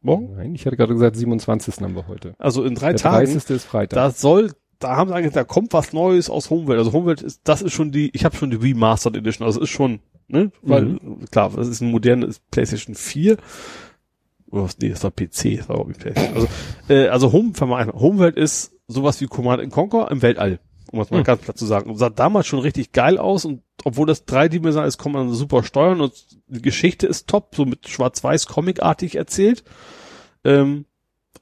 Morgen? 0.00 0.34
Nein, 0.36 0.54
ich 0.54 0.64
hatte 0.66 0.76
gerade 0.76 0.92
gesagt, 0.94 1.16
27. 1.16 1.80
haben 1.80 1.94
wir 1.94 2.06
heute. 2.08 2.34
Also 2.38 2.64
in 2.64 2.74
drei 2.74 2.90
Der 2.92 3.00
Tagen. 3.00 3.26
30. 3.32 3.50
ist 3.50 3.64
Freitag. 3.64 3.96
Da 3.96 4.10
soll, 4.10 4.52
da 4.78 4.96
haben 4.96 5.08
sie 5.08 5.14
eigentlich, 5.14 5.34
da 5.34 5.44
kommt 5.44 5.72
was 5.72 5.92
Neues 5.92 6.30
aus 6.30 6.50
Homeworld. 6.50 6.78
Also 6.78 6.92
Homeworld 6.92 7.22
ist, 7.22 7.40
das 7.44 7.62
ist 7.62 7.72
schon 7.72 7.90
die, 7.90 8.10
ich 8.14 8.24
habe 8.24 8.36
schon 8.36 8.50
die 8.50 8.56
Remastered 8.56 9.16
Edition, 9.16 9.46
also 9.46 9.60
ist 9.60 9.70
schon, 9.70 10.00
ne, 10.28 10.52
weil, 10.62 10.98
klar, 11.30 11.50
das 11.56 11.66
ist 11.68 11.80
ein 11.80 11.90
modernes 11.90 12.40
PlayStation 12.50 12.94
4. 12.94 13.36
Oder 14.50 14.68
nee, 14.80 14.90
das 14.90 15.02
war 15.02 15.10
PC, 15.10 15.56
das 15.58 15.68
war 15.68 15.84
PlayStation. 15.84 16.34
Also, 16.34 16.48
äh, 16.88 17.08
also 17.08 17.32
Home, 17.32 17.52
Homeworld 17.58 18.36
ist 18.36 18.72
sowas 18.86 19.20
wie 19.20 19.26
Command 19.26 19.70
Conquer 19.72 20.10
im 20.10 20.22
Weltall. 20.22 20.60
Um 20.92 21.00
das 21.00 21.10
mal 21.10 21.18
Hm. 21.18 21.24
ganz 21.24 21.42
platt 21.42 21.58
zu 21.58 21.66
sagen. 21.66 21.90
Und 21.90 21.96
sah 21.98 22.10
damals 22.10 22.46
schon 22.46 22.60
richtig 22.60 22.92
geil 22.92 23.18
aus 23.18 23.44
und 23.44 23.62
obwohl 23.84 24.06
das 24.06 24.24
dreidimensional 24.24 24.86
ist, 24.86 24.98
kann 24.98 25.10
man 25.12 25.32
super 25.32 25.64
steuern 25.64 26.00
und 26.00 26.12
die 26.46 26.62
Geschichte 26.62 27.08
ist 27.08 27.26
top, 27.28 27.54
so 27.56 27.64
mit 27.64 27.88
schwarz-weiß 27.88 28.46
comicartig 28.46 29.16
erzählt. 29.16 29.64
Ähm, 30.44 30.84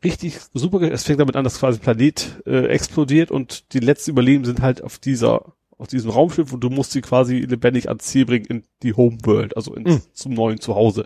richtig 0.03 0.39
super. 0.55 0.81
Es 0.91 1.05
fängt 1.05 1.21
damit 1.21 1.37
an, 1.37 1.45
dass 1.45 1.59
quasi 1.59 1.79
ein 1.79 1.83
Planet 1.83 2.43
äh, 2.47 2.67
explodiert 2.69 3.31
und 3.31 3.75
die 3.75 3.81
letzten 3.81 4.13
Überleben 4.13 4.47
sind 4.47 4.63
halt 4.63 4.83
auf 4.83 4.99
dieser, 4.99 5.53
auf 5.77 5.89
diesem 5.89 6.11
Raumschiff 6.11 6.51
und 6.53 6.61
du 6.61 6.71
musst 6.71 6.93
sie 6.93 7.03
quasi 7.03 7.41
lebendig 7.41 7.89
ans 7.89 8.05
Ziel 8.05 8.25
bringen 8.25 8.47
in 8.47 8.63
die 8.83 8.95
Homeworld, 8.95 9.57
also 9.59 9.75
ins, 9.75 9.91
Mhm. 9.95 10.03
zum 10.15 10.33
neuen 10.33 10.59
Zuhause. 10.61 11.05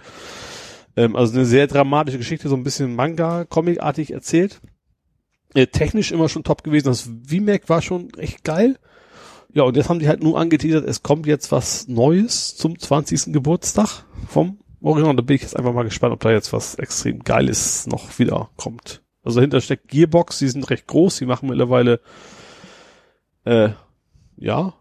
Ähm, 0.99 1.15
also 1.15 1.35
eine 1.35 1.45
sehr 1.45 1.69
dramatische 1.69 2.19
Geschichte, 2.19 2.49
so 2.49 2.57
ein 2.57 2.65
bisschen 2.65 2.97
Manga-Comic-artig 2.97 4.13
erzählt. 4.13 4.61
Äh, 5.55 5.69
technisch 5.69 6.11
immer 6.11 6.29
schon 6.29 6.43
top 6.43 6.65
gewesen. 6.65 6.89
Das 6.89 7.09
VMAC 7.25 7.69
war 7.69 7.83
schon 7.83 8.13
echt 8.15 8.43
geil. 8.43 8.79
Ja, 9.55 9.63
und 9.63 9.77
jetzt 9.77 9.89
haben 9.89 10.01
die 10.01 10.09
halt 10.09 10.25
nur 10.25 10.39
angeteasert, 10.39 10.87
es 10.87 11.05
kommt 11.05 11.27
jetzt 11.27 11.53
was 11.53 11.87
Neues 11.87 12.57
zum 12.57 12.79
20. 12.79 13.33
Geburtstag 13.33 14.05
vom 14.29 14.59
Original. 14.83 15.15
Da 15.15 15.23
bin 15.23 15.37
ich 15.37 15.43
jetzt 15.43 15.57
einfach 15.57 15.73
mal 15.73 15.85
gespannt, 15.85 16.13
ob 16.13 16.21
da 16.21 16.33
jetzt 16.33 16.53
was 16.53 16.75
extrem 16.75 17.21
Geiles 17.21 17.87
noch 17.87 18.19
wieder 18.19 18.51
kommt. 18.57 19.03
Also 19.23 19.39
dahinter 19.39 19.61
steckt 19.61 19.89
Gearbox, 19.89 20.41
die 20.41 20.49
sind 20.49 20.69
recht 20.69 20.89
groß, 20.89 21.19
die 21.19 21.27
machen 21.27 21.49
mittlerweile 21.49 22.01
äh, 23.45 23.71
ja, 24.41 24.75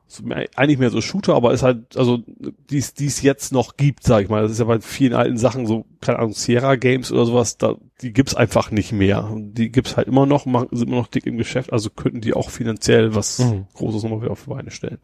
eigentlich 0.56 0.78
mehr 0.78 0.92
so 0.92 1.02
Shooter, 1.02 1.34
aber 1.36 1.52
ist 1.52 1.64
halt, 1.64 1.98
also 1.98 2.20
die 2.70 2.78
es 2.78 3.22
jetzt 3.22 3.52
noch 3.52 3.76
gibt, 3.76 4.04
sag 4.04 4.24
ich 4.24 4.30
mal. 4.30 4.44
Das 4.44 4.52
ist 4.52 4.60
ja 4.60 4.66
bei 4.66 4.80
vielen 4.80 5.14
alten 5.14 5.38
Sachen 5.38 5.66
so, 5.66 5.86
keine 6.00 6.20
Ahnung, 6.20 6.34
Sierra 6.34 6.76
Games 6.76 7.12
oder 7.12 7.26
sowas, 7.26 7.58
da, 7.58 7.76
die 8.02 8.14
gibt's 8.14 8.36
einfach 8.36 8.70
nicht 8.70 8.92
mehr. 8.92 9.24
Und 9.24 9.56
Die 9.56 9.72
gibt's 9.72 9.98
halt 9.98 10.08
immer 10.08 10.26
noch, 10.28 10.46
machen, 10.46 10.68
sind 10.72 10.88
immer 10.90 10.98
noch 10.98 11.08
dick 11.08 11.26
im 11.26 11.38
Geschäft, 11.38 11.74
also 11.74 11.90
könnten 11.90 12.22
die 12.22 12.34
auch 12.34 12.50
finanziell 12.52 13.16
was 13.16 13.40
Mhm. 13.40 13.66
Großes 13.74 14.04
nochmal 14.04 14.22
wieder 14.22 14.32
auf 14.32 14.44
die 14.44 14.50
Beine 14.52 14.72
stellen. 14.72 15.00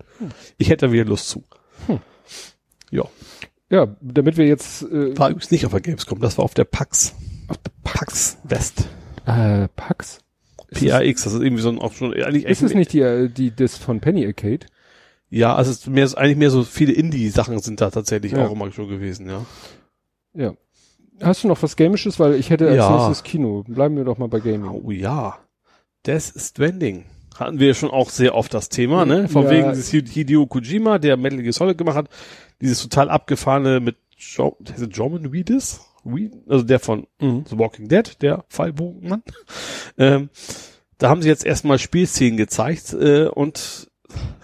Ich 0.57 0.69
hätte 0.69 0.87
da 0.87 0.91
wieder 0.91 1.05
Lust 1.05 1.29
zu. 1.29 1.43
Ja. 2.91 3.05
ja, 3.69 3.87
damit 4.01 4.37
wir 4.37 4.45
jetzt 4.45 4.83
äh, 4.83 5.17
War 5.17 5.29
übrigens 5.29 5.49
nicht 5.51 5.65
auf 5.65 5.71
der 5.71 5.81
Gamescom, 5.81 6.19
das 6.19 6.37
war 6.37 6.45
auf 6.45 6.53
der 6.53 6.65
PAX. 6.65 7.15
Auf 7.47 7.57
der 7.57 7.71
PAX 7.83 8.37
West. 8.43 8.87
äh, 9.25 9.67
Pax. 9.75 10.19
Ist 10.73 10.89
PAX, 10.89 11.23
das 11.23 11.33
ist 11.33 11.41
irgendwie 11.41 11.61
so 11.63 11.69
ein, 11.69 11.79
auch 11.79 11.93
schon, 11.93 12.13
eigentlich 12.13 12.43
Ist 12.45 12.61
echt, 12.61 12.63
es 12.63 12.73
nicht 12.73 12.93
die, 12.93 13.01
äh, 13.01 13.29
die 13.29 13.55
das 13.55 13.77
von 13.77 13.99
Penny 13.99 14.25
Arcade? 14.25 14.65
ja, 15.29 15.55
also 15.55 15.71
es 15.71 15.77
ist 15.79 15.87
mehr, 15.87 16.07
eigentlich 16.15 16.37
mehr 16.37 16.49
so 16.51 16.63
viele 16.63 16.93
Indie-Sachen 16.93 17.59
sind 17.59 17.81
da 17.81 17.89
tatsächlich 17.89 18.33
Ja. 18.33 18.45
auch 18.47 18.51
immer 18.51 18.71
schon 18.71 18.87
gewesen, 18.87 19.27
ja. 19.29 19.45
Ja. 20.35 20.53
Hast 21.21 21.43
du 21.43 21.47
noch 21.47 21.61
was 21.63 21.75
Gamisches? 21.75 22.19
Weil 22.19 22.35
ich 22.35 22.49
hätte 22.49 22.67
als 22.67 22.77
Ja. 22.77 22.91
nächstes 22.95 23.23
Kino. 23.23 23.63
Bleiben 23.67 23.95
wir 23.95 24.03
doch 24.03 24.17
mal 24.17 24.27
bei 24.27 24.39
Gaming. 24.39 24.69
Oh 24.69 24.91
ja. 24.91 25.37
Death 26.05 26.33
Stranding. 26.37 27.05
Hatten 27.39 27.59
wir 27.59 27.73
schon 27.75 27.89
auch 27.91 28.09
sehr 28.09 28.35
oft 28.35 28.53
das 28.53 28.69
Thema, 28.69 29.05
ne? 29.05 29.27
Von 29.29 29.43
Ja. 29.45 29.49
wegen 29.51 29.69
dieses 29.69 29.89
Hide- 29.89 30.11
Hideo 30.11 30.45
Kojima, 30.47 30.99
der 30.99 31.17
Metal 31.17 31.41
Gear 31.41 31.53
Solid 31.53 31.77
gemacht 31.77 31.95
hat. 31.97 32.09
Dieses 32.61 32.81
total 32.81 33.09
abgefahrene 33.09 33.79
mit 33.79 33.95
jo 34.17 34.57
heißt 34.69 34.97
Reed? 36.05 36.33
Also 36.47 36.63
der 36.63 36.79
von 36.79 37.07
Mhm. 37.19 37.45
The 37.49 37.57
Walking 37.57 37.87
Dead, 37.87 38.21
der 38.21 38.45
Fallbogenmann. 38.49 39.23
ähm, 39.97 40.29
da 40.97 41.09
haben 41.09 41.21
sie 41.21 41.29
jetzt 41.29 41.45
erstmal 41.45 41.79
Spielszenen 41.79 42.37
gezeigt 42.37 42.93
äh, 42.93 43.25
und 43.27 43.89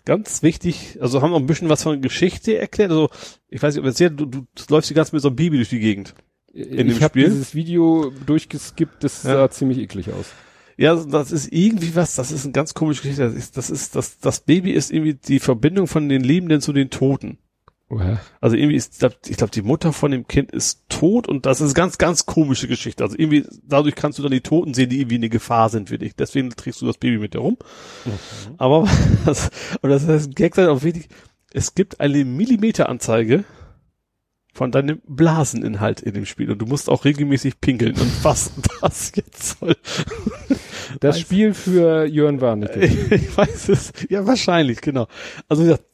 ganz 0.06 0.42
wichtig, 0.44 0.98
also 1.02 1.22
haben 1.22 1.32
noch 1.32 1.40
ein 1.40 1.46
bisschen 1.46 1.70
was 1.70 1.84
von 1.84 2.02
Geschichte 2.02 2.58
erklärt. 2.58 2.90
Also 2.92 3.10
ich 3.50 3.62
weiß 3.62 3.76
nicht, 3.76 3.82
ob 3.82 3.86
jetzt 3.88 3.98
sehr, 3.98 4.10
du, 4.10 4.26
du 4.26 4.46
läufst 4.70 4.90
die 4.90 4.94
ganze 4.96 5.16
mit 5.16 5.22
so 5.22 5.28
einem 5.30 5.36
Baby 5.36 5.58
durch 5.58 5.70
die 5.70 5.80
Gegend. 5.80 6.16
In 6.52 6.78
dem 6.78 6.90
ich 6.90 7.04
habe 7.04 7.20
dieses 7.20 7.54
Video 7.54 8.12
durchgeskippt, 8.26 9.04
das 9.04 9.24
Ja. 9.24 9.34
sah 9.36 9.50
ziemlich 9.52 9.78
eklig 9.78 10.12
aus. 10.12 10.32
Ja, 10.78 10.96
das 10.96 11.32
ist 11.32 11.52
irgendwie 11.52 11.96
was, 11.96 12.16
das 12.16 12.32
ist 12.32 12.46
eine 12.46 12.54
ganz 12.54 12.74
komische 12.74 13.02
Geschichte. 13.04 13.24
Das 13.24 13.36
ist, 13.36 13.58
das 13.58 13.70
ist, 13.70 13.96
das, 13.96 14.18
das 14.20 14.40
Baby 14.40 14.72
ist 14.72 14.92
irgendwie 14.92 15.14
die 15.14 15.40
Verbindung 15.40 15.88
von 15.88 16.10
den 16.10 16.24
Lebenden 16.24 16.62
zu 16.62 16.74
den 16.74 16.90
Toten. 16.90 17.38
Also 18.40 18.56
irgendwie 18.56 18.76
ist, 18.76 18.94
ich 18.94 19.00
glaube, 19.00 19.16
glaub, 19.24 19.52
die 19.52 19.62
Mutter 19.64 19.94
von 19.94 20.12
dem 20.12 20.28
Kind 20.28 20.52
ist 20.52 20.84
tot 20.90 21.28
und 21.28 21.46
das 21.48 21.60
ist 21.60 21.74
ganz, 21.74 21.98
ganz 21.98 22.28
komische 22.28 22.68
Geschichte. 22.68 23.04
Also 23.04 23.16
irgendwie, 23.18 23.46
dadurch 23.64 23.96
kannst 23.96 24.20
du 24.20 24.24
dann 24.24 24.32
die 24.32 24.42
Toten 24.42 24.76
sehen, 24.76 24.90
die 24.90 25.00
irgendwie 25.00 25.16
eine 25.16 25.30
Gefahr 25.30 25.70
sind 25.70 25.90
für 25.90 25.98
dich. 25.98 26.16
Deswegen 26.16 26.52
trägst 26.52 26.82
du 26.82 26.86
das 26.86 26.98
Baby 26.98 27.18
mit 27.18 27.34
dir 27.34 27.40
rum. 27.40 27.58
Aber, 28.58 28.88
das, 29.26 29.50
und 29.82 29.90
das 29.90 30.04
ist 30.04 30.28
ein 30.28 30.36
Gag 30.36 30.54
sein 30.56 30.68
auch 30.70 30.84
wichtig. 30.84 31.10
Es 31.52 31.74
gibt 31.74 32.00
eine 32.00 32.24
Millimeteranzeige 32.26 33.44
von 34.54 34.72
deinem 34.72 35.02
Blaseninhalt 35.08 36.02
in 36.02 36.14
dem 36.14 36.26
Spiel 36.26 36.52
und 36.52 36.60
du 36.60 36.66
musst 36.66 36.90
auch 36.90 37.06
regelmäßig 37.06 37.62
pinkeln 37.62 37.96
und 37.96 38.24
was 38.24 38.52
das 38.82 39.12
jetzt 39.16 39.58
soll. 39.60 39.76
Das 41.00 41.16
Weiß- 41.18 41.20
Spiel 41.22 41.54
für 41.54 42.06
Jörn 42.06 42.42
Warnecke. 42.42 42.80
Ich 43.16 43.38
weiß 43.38 43.70
es. 43.70 43.94
Ja, 44.10 44.26
wahrscheinlich, 44.26 44.82
genau. 44.82 45.08
Also 45.48 45.64
wie 45.64 45.68
gesagt, 45.68 45.86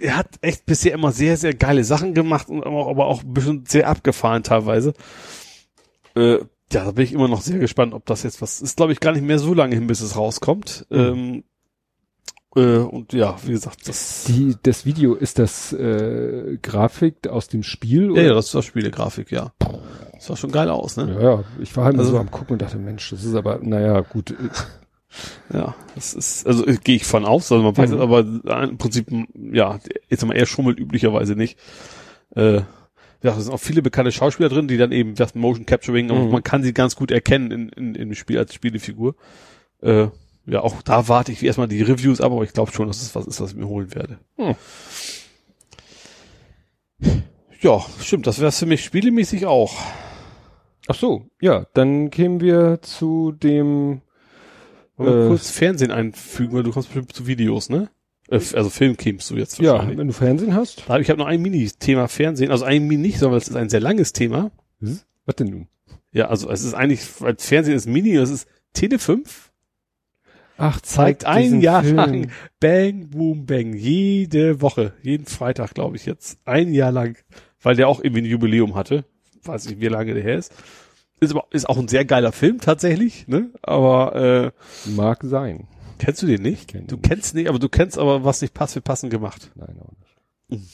er 0.00 0.16
hat 0.16 0.28
echt 0.42 0.66
bisher 0.66 0.92
immer 0.92 1.12
sehr, 1.12 1.36
sehr 1.36 1.54
geile 1.54 1.84
Sachen 1.84 2.14
gemacht 2.14 2.48
und 2.48 2.64
aber 2.64 2.76
auch, 2.76 2.88
aber 2.88 3.06
auch 3.06 3.22
ein 3.22 3.32
bisschen 3.34 3.64
sehr 3.66 3.88
abgefahren 3.88 4.42
teilweise. 4.42 4.94
Äh, 6.14 6.38
ja, 6.72 6.84
da 6.84 6.90
bin 6.92 7.04
ich 7.04 7.12
immer 7.12 7.28
noch 7.28 7.40
sehr 7.40 7.58
gespannt, 7.58 7.94
ob 7.94 8.06
das 8.06 8.22
jetzt 8.22 8.40
was 8.42 8.60
ist, 8.60 8.76
glaube 8.76 8.92
ich, 8.92 9.00
gar 9.00 9.12
nicht 9.12 9.24
mehr 9.24 9.38
so 9.38 9.54
lange 9.54 9.74
hin, 9.74 9.86
bis 9.86 10.00
es 10.00 10.16
rauskommt. 10.16 10.86
Ähm, 10.90 11.42
äh, 12.56 12.78
und 12.78 13.12
ja, 13.12 13.36
wie 13.44 13.52
gesagt, 13.52 13.88
das, 13.88 14.24
Die, 14.26 14.56
das 14.62 14.84
Video, 14.86 15.14
ist 15.14 15.38
das 15.38 15.72
äh, 15.72 16.58
Grafik 16.62 17.28
aus 17.28 17.48
dem 17.48 17.62
Spiel? 17.62 18.16
ja, 18.16 18.22
ja, 18.22 18.34
das 18.34 18.46
ist 18.46 18.54
das 18.54 18.64
Spielegrafik, 18.64 19.30
ja. 19.32 19.52
Das 20.14 20.26
sah 20.26 20.36
schon 20.36 20.52
geil 20.52 20.68
aus, 20.68 20.96
ne? 20.96 21.12
Ja, 21.14 21.20
ja. 21.22 21.44
Ich 21.60 21.76
war 21.76 21.84
halt 21.86 21.98
Also- 21.98 22.12
so 22.12 22.18
am 22.18 22.30
gucken 22.30 22.54
und 22.54 22.62
dachte, 22.62 22.76
Mensch, 22.78 23.10
das 23.10 23.24
ist 23.24 23.34
aber, 23.34 23.58
naja, 23.62 24.00
gut. 24.00 24.34
Ja, 25.52 25.74
das 25.94 26.14
ist, 26.14 26.46
also 26.46 26.66
äh, 26.66 26.76
gehe 26.76 26.96
ich 26.96 27.04
von 27.04 27.24
aus, 27.24 27.50
also 27.50 27.64
man 27.64 27.76
weiß 27.76 27.90
Mhm. 27.90 27.96
es, 27.96 28.00
aber 28.02 28.20
äh, 28.20 28.68
im 28.68 28.78
Prinzip, 28.78 29.06
ja, 29.34 29.78
jetzt 30.08 30.24
mal, 30.24 30.36
er 30.36 30.46
schummelt 30.46 30.78
üblicherweise 30.78 31.34
nicht. 31.34 31.58
Äh, 32.36 32.62
ja, 33.22 33.36
es 33.36 33.44
sind 33.44 33.52
auch 33.52 33.58
viele 33.60 33.82
bekannte 33.82 34.12
Schauspieler 34.12 34.48
drin, 34.48 34.68
die 34.68 34.76
dann 34.78 34.92
eben 34.92 35.14
das 35.14 35.34
Motion 35.34 35.66
Capturing, 35.66 36.10
und 36.10 36.26
Mhm. 36.26 36.30
man 36.30 36.42
kann 36.44 36.62
sie 36.62 36.72
ganz 36.72 36.94
gut 36.96 37.10
erkennen 37.10 37.50
in, 37.50 37.68
in, 37.70 37.94
dem 37.94 38.14
Spiel 38.14 38.38
als 38.38 38.54
Spielefigur. 38.54 39.14
Äh, 39.82 40.06
ja, 40.46 40.60
auch 40.62 40.80
da 40.82 41.06
warte 41.08 41.32
ich 41.32 41.42
erstmal 41.42 41.68
die 41.68 41.82
Reviews 41.82 42.20
ab, 42.20 42.32
aber 42.32 42.44
ich 42.44 42.52
glaube 42.52 42.72
schon, 42.72 42.86
dass 42.88 43.02
es 43.02 43.14
was 43.14 43.26
ist, 43.26 43.40
was 43.40 43.50
ich 43.50 43.56
mir 43.56 43.68
holen 43.68 43.94
werde. 43.94 44.18
Hm. 44.36 44.54
Ja, 47.60 47.80
stimmt, 48.00 48.26
das 48.26 48.40
wäre 48.40 48.52
für 48.52 48.66
mich 48.66 48.82
spielemäßig 48.84 49.46
auch. 49.46 49.74
Ach 50.88 50.94
so, 50.94 51.26
ja, 51.40 51.66
dann 51.74 52.10
kämen 52.10 52.40
wir 52.40 52.80
zu 52.82 53.32
dem, 53.32 54.00
Äh. 55.06 55.28
kurz 55.28 55.50
Fernsehen 55.50 55.90
einfügen, 55.90 56.52
weil 56.54 56.62
du 56.62 56.70
kommst 56.72 56.88
bestimmt 56.88 57.12
zu 57.12 57.26
Videos, 57.26 57.68
ne? 57.70 57.88
Äh, 58.28 58.36
Also 58.54 58.70
Film 58.70 58.96
kämst 58.96 59.30
du 59.30 59.36
jetzt 59.36 59.58
ja, 59.58 59.72
wahrscheinlich. 59.72 59.98
wenn 59.98 60.06
du 60.08 60.12
Fernsehen 60.12 60.54
hast. 60.54 60.84
Da 60.86 60.94
hab- 60.94 61.00
Ich 61.00 61.10
habe 61.10 61.18
noch 61.18 61.26
ein 61.26 61.40
Mini-Thema 61.42 62.08
Fernsehen, 62.08 62.50
also 62.50 62.64
ein 62.64 62.86
Mini 62.86 63.02
nicht, 63.02 63.18
sondern 63.18 63.38
es 63.38 63.48
ist 63.48 63.56
ein 63.56 63.68
sehr 63.68 63.80
langes 63.80 64.12
Thema. 64.12 64.50
Was 65.26 65.36
denn 65.36 65.48
nun? 65.48 65.66
Ja, 66.12 66.28
also 66.28 66.50
es 66.50 66.62
ist 66.64 66.74
eigentlich, 66.74 67.00
weil 67.20 67.36
Fernsehen 67.38 67.76
ist 67.76 67.86
Mini, 67.86 68.14
das 68.14 68.30
ist 68.30 68.48
Tele 68.72 68.98
5, 68.98 69.50
Ach, 70.58 70.80
zeigt 70.80 71.24
ein 71.24 71.60
Jahr 71.60 71.82
Film. 71.82 71.96
lang 71.96 72.30
Bang, 72.60 73.08
Boom, 73.10 73.46
Bang, 73.46 73.74
jede 73.74 74.60
Woche, 74.60 74.92
jeden 75.02 75.24
Freitag, 75.26 75.74
glaube 75.74 75.96
ich 75.96 76.04
jetzt, 76.06 76.38
ein 76.44 76.74
Jahr 76.74 76.92
lang, 76.92 77.16
weil 77.62 77.76
der 77.76 77.88
auch 77.88 78.00
irgendwie 78.02 78.22
ein 78.22 78.26
Jubiläum 78.26 78.74
hatte, 78.74 79.04
weiß 79.44 79.66
nicht, 79.68 79.80
wie 79.80 79.86
lange 79.88 80.12
der 80.14 80.22
her 80.22 80.36
ist. 80.36 80.52
Ist, 81.20 81.32
aber, 81.32 81.44
ist 81.50 81.68
auch 81.68 81.76
ein 81.78 81.88
sehr 81.88 82.04
geiler 82.04 82.32
Film 82.32 82.60
tatsächlich, 82.60 83.28
ne? 83.28 83.50
Aber 83.62 84.14
äh, 84.86 84.90
Mag 84.90 85.20
sein. 85.22 85.68
kennst 85.98 86.22
du 86.22 86.26
den 86.26 86.42
nicht? 86.42 86.68
kenn 86.68 86.86
Du 86.86 86.96
ihn 86.96 87.02
kennst 87.02 87.34
nicht, 87.34 87.48
aber 87.48 87.58
du 87.58 87.68
kennst 87.68 87.98
aber, 87.98 88.24
was 88.24 88.40
nicht 88.40 88.54
passt, 88.54 88.74
wird 88.74 88.84
passend 88.86 89.10
gemacht. 89.10 89.50
Nein, 89.54 89.76
auch 89.80 89.92
nicht. 90.48 90.66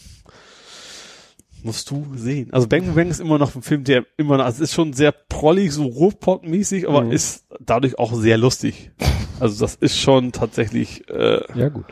Musst 1.62 1.90
du 1.90 2.06
sehen. 2.14 2.52
Also 2.52 2.68
Bang 2.68 2.94
Bang 2.94 3.08
ist 3.10 3.18
immer 3.20 3.38
noch 3.38 3.54
ein 3.56 3.62
Film, 3.62 3.82
der 3.82 4.04
immer 4.16 4.36
noch, 4.36 4.44
also 4.44 4.62
es 4.62 4.70
ist 4.70 4.74
schon 4.74 4.92
sehr 4.92 5.10
prollig, 5.10 5.72
so 5.72 5.84
Ruhrpott-mäßig, 5.84 6.86
aber 6.86 7.02
Mhm. 7.02 7.12
ist 7.12 7.44
dadurch 7.60 7.98
auch 7.98 8.14
sehr 8.14 8.38
lustig. 8.38 8.92
Also 9.40 9.58
das 9.64 9.74
ist 9.74 9.98
schon 9.98 10.30
tatsächlich, 10.32 11.08
äh, 11.10 11.40
Ja, 11.58 11.68
gut. 11.70 11.86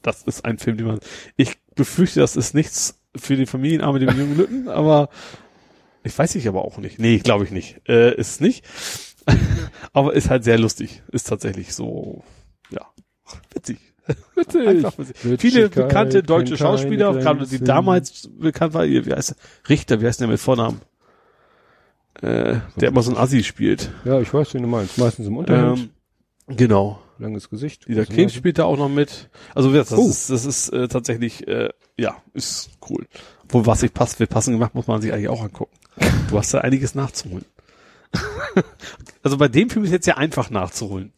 das 0.00 0.22
ist 0.22 0.44
ein 0.46 0.56
Film, 0.58 0.78
den 0.78 0.86
man, 0.86 1.00
ich 1.36 1.58
befürchte, 1.74 2.20
das 2.20 2.36
ist 2.36 2.54
nichts 2.54 3.00
für 3.14 3.36
die 3.36 3.44
Familienarme 3.44 3.98
mit 3.98 4.08
dem 4.08 4.18
jungen 4.18 4.36
Lütten, 4.36 4.68
aber 4.68 5.10
ich 6.04 6.16
weiß 6.18 6.34
ich 6.34 6.48
aber 6.48 6.64
auch 6.64 6.78
nicht. 6.78 6.98
Nee, 6.98 7.18
glaube 7.18 7.44
ich 7.44 7.50
nicht. 7.50 7.80
Äh, 7.88 8.14
ist 8.14 8.40
nicht. 8.40 8.64
aber 9.92 10.14
ist 10.14 10.30
halt 10.30 10.44
sehr 10.44 10.58
lustig. 10.58 11.02
Ist 11.12 11.28
tatsächlich 11.28 11.74
so, 11.74 12.24
ja, 12.70 12.86
witzig. 13.54 13.78
Witzig. 14.34 14.66
Einfach 14.66 14.98
witzig. 14.98 15.40
Viele 15.40 15.68
bekannte 15.68 16.24
deutsche 16.24 16.56
Schauspieler, 16.56 17.14
gerade 17.14 17.46
die 17.46 17.60
damals 17.62 18.28
bekannt 18.36 18.74
war, 18.74 18.84
wie 18.84 19.00
heißt 19.14 19.30
der? 19.30 19.36
Richter, 19.68 20.00
wie 20.00 20.06
heißt 20.06 20.20
der 20.20 20.26
mit 20.26 20.40
Vornamen? 20.40 20.80
Äh, 22.20 22.56
der 22.76 22.88
immer 22.88 23.02
so 23.02 23.12
ein 23.12 23.16
Assi 23.16 23.44
spielt. 23.44 23.90
Ja, 24.04 24.20
ich 24.20 24.34
weiß, 24.34 24.54
wen 24.54 24.62
du 24.62 24.68
meinst. 24.68 24.98
Meistens 24.98 25.28
im 25.28 25.36
Unterhemd. 25.36 25.90
Ähm, 26.48 26.56
genau. 26.56 27.00
langes 27.18 27.48
Gesicht. 27.48 27.86
Dieser 27.86 28.04
Krebs 28.04 28.32
Nase. 28.32 28.34
spielt 28.38 28.58
da 28.58 28.64
auch 28.64 28.76
noch 28.76 28.88
mit. 28.88 29.30
Also 29.54 29.70
gesagt, 29.70 29.92
das 29.92 29.98
Oh. 29.98 30.08
ist, 30.08 30.30
das 30.30 30.44
ist 30.44 30.68
äh, 30.70 30.88
tatsächlich, 30.88 31.46
äh, 31.46 31.70
ja, 31.96 32.16
ist 32.34 32.70
cool. 32.90 33.06
Wo 33.48 33.66
was 33.66 33.80
sich 33.80 33.94
passt, 33.94 34.18
wird 34.18 34.30
passend 34.30 34.56
gemacht, 34.56 34.74
muss 34.74 34.88
man 34.88 35.00
sich 35.00 35.12
eigentlich 35.12 35.28
auch 35.28 35.42
angucken. 35.42 35.76
Du 36.28 36.38
hast 36.38 36.54
da 36.54 36.58
einiges 36.58 36.94
nachzuholen. 36.94 37.44
also 39.22 39.36
bei 39.36 39.48
dem 39.48 39.70
Film 39.70 39.84
ist 39.84 39.92
jetzt 39.92 40.06
ja 40.06 40.16
einfach 40.16 40.50
nachzuholen. 40.50 41.12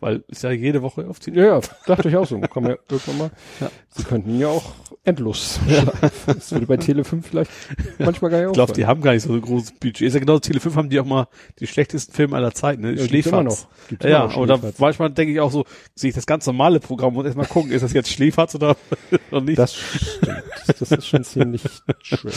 Weil 0.00 0.22
ist 0.28 0.44
ja 0.44 0.52
jede 0.52 0.80
Woche 0.82 1.08
auf 1.08 1.18
die 1.18 1.32
Ja, 1.32 1.58
ja, 1.58 1.60
dachte 1.86 2.08
ich 2.08 2.16
auch 2.16 2.26
so. 2.26 2.40
Komm 2.50 2.66
ja 2.66 2.76
irgendwann 2.88 3.18
mal. 3.18 3.30
Ja. 3.58 3.68
Sie 3.88 4.04
könnten 4.04 4.38
ja 4.38 4.46
auch 4.46 4.72
endlos. 5.02 5.58
schleifen. 5.66 6.10
Das 6.26 6.52
würde 6.52 6.66
bei 6.66 6.76
Tele 6.76 7.02
5 7.02 7.26
vielleicht 7.26 7.50
manchmal 7.98 8.30
gar 8.30 8.38
nicht 8.38 8.46
Ich 8.46 8.52
glaube, 8.52 8.72
die 8.74 8.86
haben 8.86 9.00
gar 9.02 9.14
nicht 9.14 9.24
so 9.24 9.32
ein 9.32 9.40
großes 9.40 9.72
Budget. 9.72 10.02
Ist 10.02 10.14
ja 10.14 10.20
genau, 10.20 10.38
Tele 10.38 10.60
5 10.60 10.76
haben 10.76 10.88
die 10.88 11.00
auch 11.00 11.04
mal 11.04 11.26
die 11.58 11.66
schlechtesten 11.66 12.12
Filme 12.14 12.36
aller 12.36 12.54
Zeiten, 12.54 12.82
ne? 12.82 12.92
Ja, 12.92 13.04
Schläferz. 13.06 13.32
immer 13.32 13.42
noch. 13.42 13.66
Gibt's 13.88 14.04
Ja, 14.04 14.26
noch 14.26 14.36
aber 14.36 14.46
da 14.46 14.60
manchmal 14.78 15.10
denke 15.10 15.32
ich 15.32 15.40
auch 15.40 15.50
so, 15.50 15.64
sehe 15.96 16.10
ich 16.10 16.14
das 16.14 16.26
ganz 16.26 16.46
normale 16.46 16.78
Programm 16.78 17.16
und 17.16 17.24
erstmal 17.26 17.46
gucken, 17.46 17.72
ist 17.72 17.82
das 17.82 17.92
jetzt 17.92 18.10
Schläferz 18.12 18.54
oder 18.54 18.76
noch 19.32 19.40
nicht? 19.40 19.58
Das 19.58 19.74
stimmt. 19.74 20.44
Das 20.78 20.92
ist 20.92 21.06
schon 21.08 21.24
ziemlich 21.24 21.62
tricky. 22.08 22.28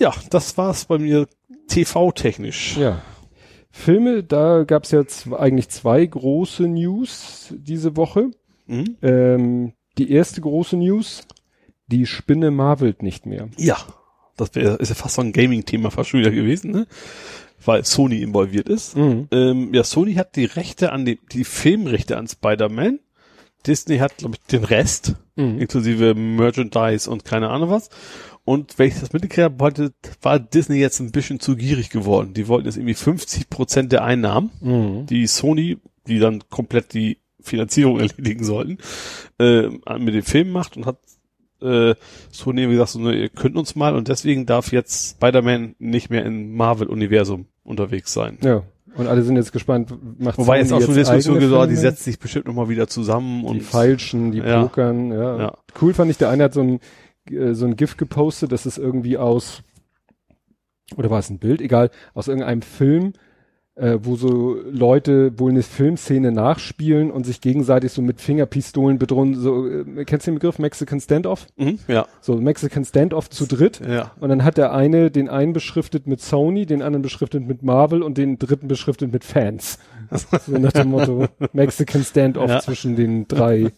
Ja, 0.00 0.12
das 0.30 0.58
war's 0.58 0.86
bei 0.86 0.98
mir 0.98 1.28
TV-technisch. 1.68 2.76
Ja. 2.76 3.02
Filme, 3.70 4.24
da 4.24 4.64
gab 4.64 4.84
es 4.84 4.90
jetzt 4.90 5.32
eigentlich 5.32 5.68
zwei 5.68 6.04
große 6.04 6.64
News 6.66 7.54
diese 7.56 7.96
Woche. 7.96 8.30
Mhm. 8.66 8.96
Ähm, 9.02 9.72
die 9.98 10.10
erste 10.10 10.40
große 10.40 10.76
News, 10.76 11.22
die 11.86 12.06
Spinne 12.06 12.50
marvelt 12.50 13.02
nicht 13.02 13.26
mehr. 13.26 13.48
Ja, 13.56 13.76
das 14.36 14.54
wär, 14.54 14.80
ist 14.80 14.88
ja 14.88 14.94
fast 14.94 15.14
so 15.16 15.22
ein 15.22 15.32
Gaming-Thema 15.32 15.90
fast 15.90 16.10
schon 16.10 16.20
wieder 16.20 16.30
gewesen, 16.32 16.72
ne? 16.72 16.86
Weil 17.64 17.84
Sony 17.84 18.22
involviert 18.22 18.68
ist. 18.68 18.96
Mhm. 18.96 19.28
Ähm, 19.30 19.74
ja, 19.74 19.84
Sony 19.84 20.14
hat 20.14 20.34
die 20.34 20.46
Rechte 20.46 20.92
an 20.92 21.04
die, 21.04 21.20
die 21.32 21.44
Filmrechte 21.44 22.16
an 22.16 22.26
Spider-Man. 22.26 23.00
Disney 23.66 23.98
hat, 23.98 24.16
glaube 24.16 24.36
ich, 24.36 24.46
den 24.50 24.64
Rest, 24.64 25.16
Mhm. 25.36 25.58
inklusive 25.60 26.14
Merchandise 26.14 27.08
und 27.10 27.24
keine 27.24 27.50
Ahnung 27.50 27.70
was. 27.70 27.90
Und 28.50 28.78
wenn 28.78 28.88
ich 28.88 28.98
das 28.98 29.12
mitgekriegt 29.12 29.44
habe, 29.44 29.60
wollte, 29.60 29.92
war 30.22 30.38
Disney 30.40 30.78
jetzt 30.78 30.98
ein 31.00 31.12
bisschen 31.12 31.38
zu 31.38 31.54
gierig 31.56 31.90
geworden. 31.90 32.34
Die 32.34 32.48
wollten 32.48 32.66
jetzt 32.66 32.76
irgendwie 32.76 32.94
50 32.94 33.48
Prozent 33.48 33.92
der 33.92 34.02
Einnahmen, 34.04 34.50
Mhm. 34.60 35.06
die 35.06 35.26
Sony, 35.26 35.78
die 36.08 36.18
dann 36.18 36.42
komplett 36.50 36.92
die 36.94 37.18
Finanzierung 37.40 38.00
erledigen 38.00 38.42
sollten, 38.44 38.78
äh, 39.38 39.68
mit 39.98 40.14
dem 40.14 40.22
Film 40.22 40.50
macht 40.50 40.76
und 40.76 40.86
hat 40.86 40.98
äh, 41.62 41.94
Sony 42.32 42.66
gesagt, 42.66 42.90
so, 42.90 42.98
ne, 43.00 43.14
ihr 43.14 43.28
könnt 43.28 43.56
uns 43.56 43.76
mal 43.76 43.94
und 43.94 44.08
deswegen 44.08 44.46
darf 44.46 44.72
jetzt 44.72 45.10
Spider-Man 45.16 45.74
nicht 45.78 46.08
mehr 46.10 46.24
im 46.24 46.56
Marvel-Universum 46.56 47.46
unterwegs 47.64 48.12
sein. 48.12 48.38
Ja. 48.42 48.62
Und 48.96 49.06
alle 49.06 49.22
sind 49.22 49.36
jetzt 49.36 49.52
gespannt, 49.52 49.92
macht 50.18 50.38
Wobei 50.38 50.58
jetzt 50.58 50.70
Sony 50.70 50.82
auch 50.82 50.86
schon 50.86 50.94
Diskussion 50.96 51.38
gesagt, 51.38 51.70
die 51.70 51.76
setzt 51.76 52.02
sich 52.04 52.18
bestimmt 52.18 52.46
nochmal 52.46 52.68
wieder 52.68 52.88
zusammen 52.88 53.42
die 53.42 53.46
und 53.46 53.62
feilschen, 53.62 54.32
die 54.32 54.38
Ja. 54.38 54.62
pokern, 54.62 55.12
ja. 55.12 55.38
Ja. 55.38 55.58
Cool 55.80 55.94
fand 55.94 56.10
ich, 56.10 56.18
der 56.18 56.30
eine 56.30 56.44
hat 56.44 56.54
so 56.54 56.62
ein, 56.62 56.80
äh, 57.36 57.54
so 57.54 57.66
ein 57.66 57.76
GIF 57.76 57.96
gepostet, 57.96 58.52
das 58.52 58.66
ist 58.66 58.78
irgendwie 58.78 59.18
aus, 59.18 59.62
oder 60.96 61.10
war 61.10 61.18
es 61.18 61.30
ein 61.30 61.38
Bild, 61.38 61.60
egal, 61.60 61.90
aus 62.14 62.28
irgendeinem 62.28 62.62
Film, 62.62 63.12
äh, 63.76 63.98
wo 64.02 64.16
so 64.16 64.56
Leute 64.70 65.38
wohl 65.38 65.52
eine 65.52 65.62
Filmszene 65.62 66.32
nachspielen 66.32 67.10
und 67.10 67.24
sich 67.24 67.40
gegenseitig 67.40 67.92
so 67.92 68.02
mit 68.02 68.20
Fingerpistolen 68.20 68.98
bedrohen, 68.98 69.34
so, 69.36 69.66
äh, 69.66 70.04
kennst 70.04 70.26
du 70.26 70.32
den 70.32 70.34
Begriff 70.34 70.58
Mexican 70.58 71.00
Standoff? 71.00 71.46
mhm, 71.56 71.78
ja, 71.88 72.06
So 72.20 72.34
Mexican 72.36 72.84
Standoff 72.84 73.30
zu 73.30 73.46
dritt. 73.46 73.80
ja. 73.88 74.10
Und 74.20 74.28
dann 74.28 74.44
hat 74.44 74.58
der 74.58 74.72
eine 74.74 75.10
den 75.10 75.28
einen 75.28 75.52
beschriftet 75.52 76.06
mit 76.06 76.20
Sony, 76.20 76.66
den 76.66 76.82
anderen 76.82 77.02
beschriftet 77.02 77.46
mit 77.46 77.62
Marvel 77.62 78.02
und 78.02 78.18
den 78.18 78.38
dritten 78.38 78.68
beschriftet 78.68 79.12
mit 79.12 79.24
Fans. 79.24 79.78
so 80.10 80.58
nach 80.58 80.72
dem 80.72 80.90
Motto 80.90 81.26
Mexican 81.52 82.02
Standoff 82.02 82.50
Ja. 82.50 82.60
zwischen 82.60 82.96
den 82.96 83.28
drei. 83.28 83.70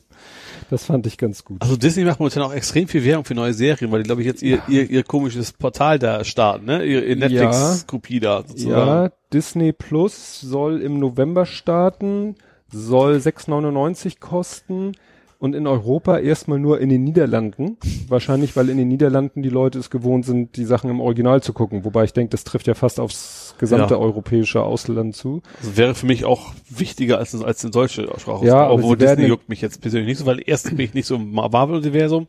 Das 0.72 0.86
fand 0.86 1.06
ich 1.06 1.18
ganz 1.18 1.44
gut. 1.44 1.60
Also 1.60 1.76
Disney 1.76 2.02
macht 2.02 2.18
momentan 2.18 2.44
auch 2.44 2.54
extrem 2.54 2.88
viel 2.88 3.04
Werbung 3.04 3.26
für 3.26 3.34
neue 3.34 3.52
Serien, 3.52 3.92
weil 3.92 4.02
die, 4.02 4.06
glaube 4.06 4.22
ich, 4.22 4.26
jetzt 4.26 4.40
ihr, 4.40 4.62
ihr, 4.68 4.88
ihr 4.88 5.02
komisches 5.02 5.52
Portal 5.52 5.98
da 5.98 6.24
starten, 6.24 6.64
ne? 6.64 6.82
Ihr, 6.82 7.06
ihr 7.06 7.16
Netflix-Kopie 7.16 8.20
da 8.20 8.42
sozusagen. 8.42 8.88
Ja, 8.88 9.10
Disney 9.34 9.74
Plus 9.74 10.40
soll 10.40 10.80
im 10.80 10.98
November 10.98 11.44
starten, 11.44 12.36
soll 12.72 13.16
6,99 13.16 14.18
kosten 14.18 14.92
und 15.38 15.54
in 15.54 15.66
Europa 15.66 16.16
erstmal 16.16 16.58
nur 16.58 16.80
in 16.80 16.88
den 16.88 17.04
Niederlanden. 17.04 17.76
Wahrscheinlich, 18.08 18.56
weil 18.56 18.70
in 18.70 18.78
den 18.78 18.88
Niederlanden 18.88 19.42
die 19.42 19.50
Leute 19.50 19.78
es 19.78 19.90
gewohnt 19.90 20.24
sind, 20.24 20.56
die 20.56 20.64
Sachen 20.64 20.88
im 20.88 21.02
Original 21.02 21.42
zu 21.42 21.52
gucken. 21.52 21.84
Wobei 21.84 22.04
ich 22.04 22.14
denke, 22.14 22.30
das 22.30 22.44
trifft 22.44 22.66
ja 22.66 22.72
fast 22.72 22.98
aufs 22.98 23.41
gesamte 23.62 23.94
Ja. 23.94 24.00
europäische 24.00 24.62
Ausland 24.62 25.16
zu. 25.16 25.40
Also 25.60 25.76
wäre 25.76 25.94
für 25.94 26.06
mich 26.06 26.24
auch 26.26 26.52
wichtiger 26.68 27.18
als, 27.18 27.34
als 27.42 27.60
die 27.62 27.70
deutsche 27.70 28.06
Sprache. 28.18 28.44
Ja, 28.44 28.68
obwohl 28.70 28.96
Disney 28.96 29.26
juckt 29.26 29.48
mich 29.48 29.60
jetzt 29.62 29.80
persönlich 29.80 30.08
nicht 30.08 30.18
so, 30.18 30.26
weil 30.26 30.42
erstens 30.44 30.76
bin 30.76 30.84
ich 30.84 30.94
nicht 30.94 31.06
so 31.06 31.14
im 31.16 31.32
Marvel-Universum 31.32 32.26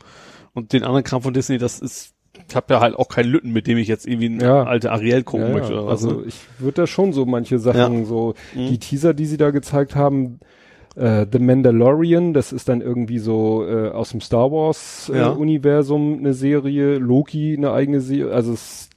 und 0.53 0.71
den 0.73 0.83
anderen 0.83 1.03
Kram 1.03 1.21
von 1.21 1.33
Disney, 1.33 1.57
das 1.57 1.79
ist, 1.79 2.13
ich 2.49 2.55
habe 2.55 2.73
ja 2.73 2.79
halt 2.79 2.95
auch 2.95 3.09
keinen 3.09 3.29
Lütten, 3.31 3.51
mit 3.51 3.67
dem 3.67 3.77
ich 3.77 3.87
jetzt 3.87 4.07
irgendwie 4.07 4.27
eine 4.27 4.43
Ja. 4.43 4.63
alte 4.63 4.91
Ariel 4.91 5.23
gucken 5.23 5.47
Ja, 5.47 5.53
möchte 5.53 5.73
ja. 5.73 5.79
oder 5.79 5.87
was. 5.87 6.03
also 6.05 6.19
ne? 6.21 6.23
ich 6.27 6.35
würde 6.59 6.81
da 6.83 6.87
schon 6.87 7.11
so 7.13 7.25
manche 7.25 7.57
Sachen, 7.59 8.05
so 8.05 8.35
Mhm. 8.55 8.67
die 8.67 8.77
Teaser, 8.79 9.13
die 9.13 9.25
sie 9.25 9.37
da 9.37 9.49
gezeigt 9.51 9.95
haben, 9.95 10.39
äh, 10.95 11.25
The 11.31 11.39
Mandalorian, 11.39 12.33
das 12.35 12.53
ist 12.53 12.69
dann 12.69 12.81
irgendwie 12.81 13.17
so 13.17 13.65
äh, 13.67 13.89
aus 13.89 14.11
dem 14.11 14.21
Star 14.21 14.51
Wars 14.51 15.09
äh, 15.11 15.17
Ja. 15.17 15.29
Universum 15.29 16.19
eine 16.19 16.35
Serie, 16.35 16.99
Loki 16.99 17.55
eine 17.57 17.71
eigene 17.71 17.99
Serie, 17.99 18.31
also 18.31 18.53
es 18.53 18.89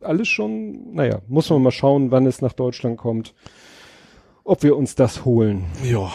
alles 0.00 0.28
schon, 0.28 0.94
naja, 0.94 1.20
muss 1.28 1.48
man 1.50 1.62
mal 1.62 1.70
schauen, 1.70 2.10
wann 2.10 2.26
es 2.26 2.40
nach 2.42 2.52
Deutschland 2.52 2.98
kommt, 2.98 3.34
ob 4.44 4.62
wir 4.62 4.76
uns 4.76 4.94
das 4.94 5.24
holen. 5.24 5.64
Ja. 5.84 6.10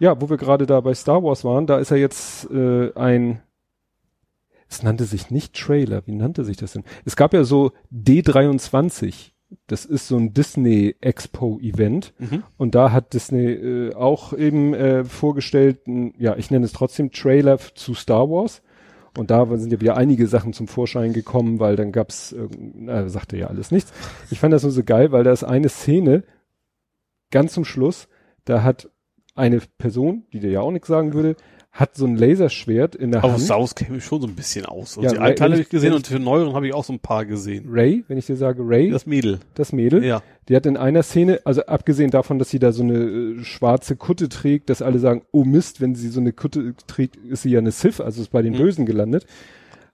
Ja, 0.00 0.20
wo 0.20 0.28
wir 0.30 0.36
gerade 0.36 0.66
da 0.66 0.80
bei 0.80 0.94
Star 0.94 1.22
Wars 1.24 1.44
waren, 1.44 1.66
da 1.66 1.78
ist 1.78 1.90
ja 1.90 1.96
jetzt 1.96 2.48
äh, 2.50 2.92
ein 2.94 3.40
es 4.70 4.82
nannte 4.82 5.04
sich 5.04 5.30
nicht 5.30 5.54
Trailer, 5.54 6.02
wie 6.06 6.12
nannte 6.14 6.44
sich 6.44 6.58
das 6.58 6.72
denn? 6.74 6.84
Es 7.06 7.16
gab 7.16 7.32
ja 7.32 7.42
so 7.44 7.72
D23, 7.90 9.30
das 9.66 9.86
ist 9.86 10.08
so 10.08 10.16
ein 10.18 10.34
Disney 10.34 10.94
Expo 11.00 11.58
Event 11.62 12.12
Mhm. 12.18 12.42
und 12.58 12.74
da 12.74 12.92
hat 12.92 13.14
Disney 13.14 13.46
äh, 13.52 13.94
auch 13.94 14.34
eben 14.34 14.74
äh, 14.74 15.04
vorgestellt, 15.04 15.86
n- 15.86 16.12
ja, 16.18 16.36
ich 16.36 16.50
nenne 16.50 16.66
es 16.66 16.72
trotzdem 16.72 17.12
Trailer 17.12 17.58
zu 17.58 17.94
Star 17.94 18.28
Wars. 18.28 18.60
Und 19.16 19.30
da 19.30 19.46
sind 19.56 19.72
ja 19.72 19.80
wieder 19.80 19.96
einige 19.96 20.26
Sachen 20.26 20.52
zum 20.52 20.68
Vorschein 20.68 21.12
gekommen, 21.12 21.60
weil 21.60 21.76
dann 21.76 21.92
gab's, 21.92 22.32
äh, 22.32 22.48
na, 22.74 23.08
sagte 23.08 23.36
ja 23.36 23.48
alles 23.48 23.70
nichts. 23.70 23.92
Ich 24.30 24.40
fand 24.40 24.52
das 24.52 24.62
nur 24.62 24.72
so 24.72 24.84
geil, 24.84 25.12
weil 25.12 25.24
da 25.24 25.32
ist 25.32 25.44
eine 25.44 25.68
Szene 25.68 26.24
ganz 27.30 27.52
zum 27.52 27.64
Schluss, 27.64 28.08
da 28.44 28.62
hat 28.62 28.90
eine 29.34 29.60
Person, 29.78 30.24
die 30.32 30.40
dir 30.40 30.50
ja 30.50 30.60
auch 30.60 30.70
nichts 30.70 30.88
sagen 30.88 31.12
würde, 31.12 31.36
hat 31.78 31.94
so 31.96 32.06
ein 32.06 32.16
Laserschwert 32.16 32.96
in 32.96 33.12
der 33.12 33.22
Aber 33.22 33.34
Hand. 33.34 33.42
Saus 33.42 33.76
käme 33.76 34.00
schon 34.00 34.20
so 34.20 34.26
ein 34.26 34.34
bisschen 34.34 34.66
aus. 34.66 34.96
Und 34.96 35.04
Ja, 35.04 35.10
die 35.12 35.18
alten 35.18 35.44
ich- 35.44 35.50
habe 35.52 35.60
ich 35.62 35.68
gesehen 35.68 35.92
und 35.92 36.08
für 36.08 36.18
neueren 36.18 36.54
habe 36.54 36.66
ich 36.66 36.74
auch 36.74 36.82
so 36.82 36.92
ein 36.92 36.98
paar 36.98 37.24
gesehen. 37.24 37.66
Ray, 37.70 38.02
wenn 38.08 38.18
ich 38.18 38.26
dir 38.26 38.34
sage 38.34 38.62
Ray, 38.66 38.90
das, 38.90 39.02
Das 39.02 39.06
Mädel. 39.06 39.38
Mädel, 39.72 40.04
Ja. 40.04 40.22
die 40.48 40.56
hat 40.56 40.66
in 40.66 40.76
einer 40.76 41.04
Szene, 41.04 41.40
also 41.44 41.64
abgesehen 41.66 42.10
davon, 42.10 42.40
dass 42.40 42.50
sie 42.50 42.58
da 42.58 42.72
so 42.72 42.82
eine 42.82 42.94
äh, 42.98 43.44
schwarze 43.44 43.94
Kutte 43.94 44.28
trägt, 44.28 44.70
dass 44.70 44.82
alle 44.82 44.98
sagen, 44.98 45.22
oh 45.30 45.44
Mist, 45.44 45.80
wenn 45.80 45.94
sie 45.94 46.08
so 46.08 46.18
eine 46.18 46.32
Kutte 46.32 46.74
trägt, 46.88 47.14
ist 47.16 47.42
sie 47.42 47.50
ja 47.50 47.60
eine 47.60 47.70
Sith, 47.70 48.00
also 48.00 48.22
ist 48.22 48.32
bei 48.32 48.42
den 48.42 48.54
Mhm. 48.54 48.58
Bösen 48.58 48.84
gelandet, 48.84 49.26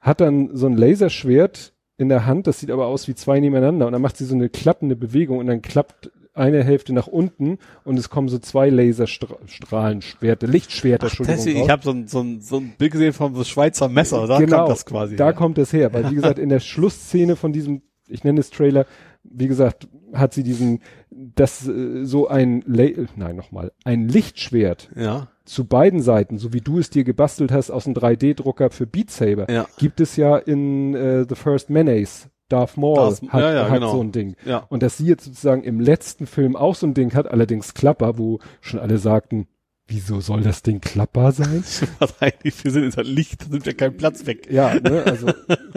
hat 0.01 0.23
dann 0.23 0.57
so 0.57 0.67
ein 0.67 0.79
Laserschwert 0.79 1.75
in 1.99 2.09
der 2.09 2.25
Hand, 2.25 2.47
das 2.47 2.61
sieht 2.61 2.71
aber 2.71 2.87
aus 2.87 3.09
wie 3.09 3.15
zwei 3.15 3.41
nebeneinander 3.41 3.87
und 3.87 3.93
dann 3.93 4.01
macht 4.03 4.17
sie 4.17 4.25
so 4.25 4.35
eine 4.35 4.49
klappende 4.49 4.97
Bewegung 4.97 5.37
und 5.37 5.49
dann 5.49 5.61
klappt 5.61 6.11
eine 6.35 6.63
Hälfte 6.65 6.93
nach 6.93 7.07
unten 7.07 7.59
und 7.85 7.99
es 7.99 8.11
kommen 8.11 8.29
so 8.29 8.39
zwei 8.39 8.69
Laserstrahlen, 8.69 10.03
Schwerte, 10.03 10.47
Lichtschwerter. 10.47 11.09
Deswegen, 11.27 11.63
ich 11.63 11.71
habe 11.71 11.83
so 11.83 11.91
ein, 11.91 12.09
so, 12.09 12.21
ein, 12.21 12.41
so 12.41 12.57
ein 12.59 12.75
Bild 12.77 12.93
gesehen 12.93 13.13
vom 13.13 13.35
so 13.35 13.45
Schweizer 13.45 13.89
Messer. 13.89 14.27
Da 14.27 14.39
genau, 14.39 14.59
kommt 14.59 14.71
das 14.71 14.85
quasi. 14.87 15.17
Da 15.17 15.27
her. 15.27 15.33
kommt 15.33 15.59
es 15.59 15.73
her, 15.73 15.93
weil 15.93 16.11
wie 16.11 16.15
gesagt, 16.17 16.39
in 16.39 16.49
der 16.49 16.61
Schlussszene 16.61 17.37
von 17.37 17.53
diesem, 17.53 17.83
ich 18.09 18.25
nenne 18.25 18.41
es 18.41 18.51
Trailer, 18.51 18.87
wie 19.23 19.49
gesagt, 19.49 19.89
hat 20.13 20.35
sie 20.35 20.43
diesen, 20.43 20.81
das 21.11 21.67
äh, 21.67 22.05
so 22.05 22.29
ein, 22.29 22.63
La 22.67 22.85
nein, 23.17 23.37
nochmal, 23.37 23.73
ein 23.85 24.09
Lichtschwert 24.09 24.91
Ja. 24.97 25.29
zu 25.45 25.65
beiden 25.67 26.03
Seiten, 26.03 26.39
so 26.39 26.53
wie 26.53 26.61
du 26.61 26.79
es 26.79 26.91
dir 26.91 27.05
gebastelt 27.05 27.53
hast 27.53 27.71
aus 27.71 27.87
einem 27.87 27.95
3D-Drucker 27.97 28.71
für 28.71 28.87
Beat 28.87 29.11
Saber, 29.11 29.51
Ja. 29.51 29.67
gibt 29.79 30.01
es 30.01 30.17
ja 30.17 30.37
in 30.37 30.95
äh, 30.95 31.25
The 31.29 31.35
First 31.35 31.71
Menace. 31.71 32.29
Darth 32.49 32.77
Maul 32.77 32.97
Darth- 32.97 33.23
hat, 33.29 33.41
ja, 33.41 33.53
ja, 33.55 33.65
hat 33.69 33.75
genau. 33.75 33.93
so 33.93 34.01
ein 34.03 34.13
Ding. 34.13 34.37
Ja. 34.45 34.65
Und 34.69 34.83
dass 34.83 34.97
sie 34.99 35.07
jetzt 35.07 35.25
sozusagen 35.25 35.63
im 35.65 35.81
letzten 35.81 36.27
Film 36.27 36.57
auch 36.57 36.75
so 36.75 36.87
ein 36.87 36.95
Ding 36.95 37.15
hat, 37.15 37.27
allerdings 37.31 37.75
Klapper, 37.75 38.19
wo 38.19 38.39
schon 38.61 38.81
alle 38.81 38.99
sagten, 38.99 39.47
wieso 39.87 40.21
soll 40.21 40.41
das 40.43 40.63
Ding 40.63 40.81
Klapper 40.81 41.33
sein? 41.33 41.63
Was 41.99 42.21
eigentlich 42.23 42.55
für 42.55 42.71
Sinn 42.71 42.85
ist 42.85 42.97
halt 42.97 43.07
Licht, 43.07 43.43
da 43.43 43.47
nimmt 43.51 43.67
ja 43.67 43.73
kein 43.75 43.97
Platz 43.97 44.25
weg. 44.27 44.51
Ja, 44.51 44.75
ne, 44.75 45.03
also 45.07 45.27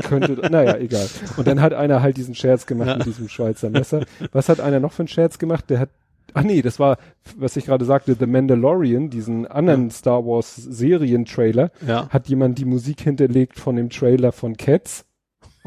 könnte, 0.08 0.34
naja, 0.50 0.78
egal. 0.78 1.08
Und 1.36 1.46
dann 1.48 1.60
hat 1.62 1.74
einer 1.74 2.02
halt 2.02 2.16
diesen 2.18 2.36
Scherz 2.36 2.66
gemacht 2.66 2.88
Ja. 2.88 2.98
mit 2.98 3.06
diesem 3.06 3.28
Schweizer 3.28 3.70
Messer. 3.70 4.06
Was 4.32 4.48
hat 4.50 4.60
einer 4.62 4.80
noch 4.80 4.94
für 4.94 5.02
einen 5.04 5.08
Scherz 5.10 5.40
gemacht? 5.40 5.70
Der 5.70 5.80
hat, 5.80 5.90
ach 6.34 6.44
nee, 6.44 6.62
das 6.62 6.80
war, 6.80 6.98
was 7.38 7.58
ich 7.58 7.66
gerade 7.66 7.84
sagte, 7.84 8.16
The 8.18 8.28
Mandalorian, 8.28 9.10
diesen 9.10 9.46
anderen 9.46 9.90
Star 9.92 10.26
Wars 10.26 10.56
Serien-Trailer, 10.56 11.72
Ja. 11.86 12.10
hat 12.10 12.28
jemand 12.30 12.58
die 12.60 12.66
Musik 12.66 13.02
hinterlegt 13.02 13.60
von 13.60 13.76
dem 13.76 13.90
Trailer 13.90 14.32
von 14.32 14.56
Cats 14.58 15.06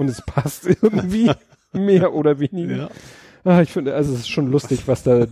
und 0.00 0.08
es 0.08 0.22
passt 0.22 0.66
irgendwie 0.82 1.30
mehr 1.72 2.14
oder 2.14 2.38
weniger. 2.40 2.76
Ja. 2.76 2.90
Ah, 3.44 3.62
ich 3.62 3.70
finde, 3.70 3.94
also 3.94 4.12
es 4.12 4.20
ist 4.20 4.28
schon 4.28 4.50
lustig, 4.50 4.86
was 4.86 5.02
da 5.02 5.26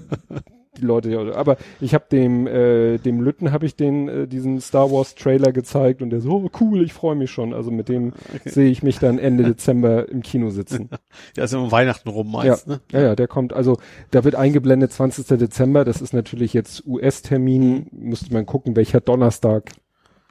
die 0.77 0.85
Leute 0.85 1.35
aber 1.35 1.57
ich 1.81 1.93
habe 1.93 2.05
dem 2.11 2.47
äh, 2.47 2.99
dem 2.99 3.21
Lütten 3.21 3.53
habe 3.53 3.67
ich 3.67 3.75
den 3.75 4.09
äh, 4.09 4.29
diesen 4.29 4.61
Star 4.61 4.91
Wars 4.93 5.15
Trailer 5.15 5.53
gezeigt 5.53 6.03
und 6.03 6.11
der 6.11 6.21
so 6.21 6.45
oh, 6.45 6.51
cool, 6.61 6.83
ich 6.83 6.93
freue 6.93 7.17
mich 7.17 7.31
schon. 7.31 7.53
Also 7.53 7.71
mit 7.71 7.89
dem 7.89 8.13
sehe 8.45 8.71
ich 8.71 8.83
mich 8.83 8.99
dann 8.99 9.19
Ende 9.19 9.45
Dezember 9.45 10.09
im 10.09 10.23
Kino 10.23 10.51
sitzen. 10.51 10.89
Ja, 11.37 11.45
ist 11.45 11.53
ja 11.53 11.59
um 11.59 11.73
Weihnachten 11.73 12.09
rum 12.09 12.31
meist, 12.31 12.67
ja. 12.67 12.75
ne? 12.75 12.81
ja, 12.93 13.01
ja, 13.01 13.17
der 13.17 13.29
kommt 13.29 13.53
also 13.53 13.79
da 14.11 14.25
wird 14.25 14.35
eingeblendet 14.35 14.93
20. 14.93 15.27
Dezember, 15.39 15.85
das 15.85 16.01
ist 16.01 16.13
natürlich 16.13 16.53
jetzt 16.53 16.87
US-Termin, 16.87 17.87
müsste 17.93 18.33
man 18.33 18.47
gucken, 18.47 18.77
welcher 18.77 19.01
Donnerstag 19.01 19.73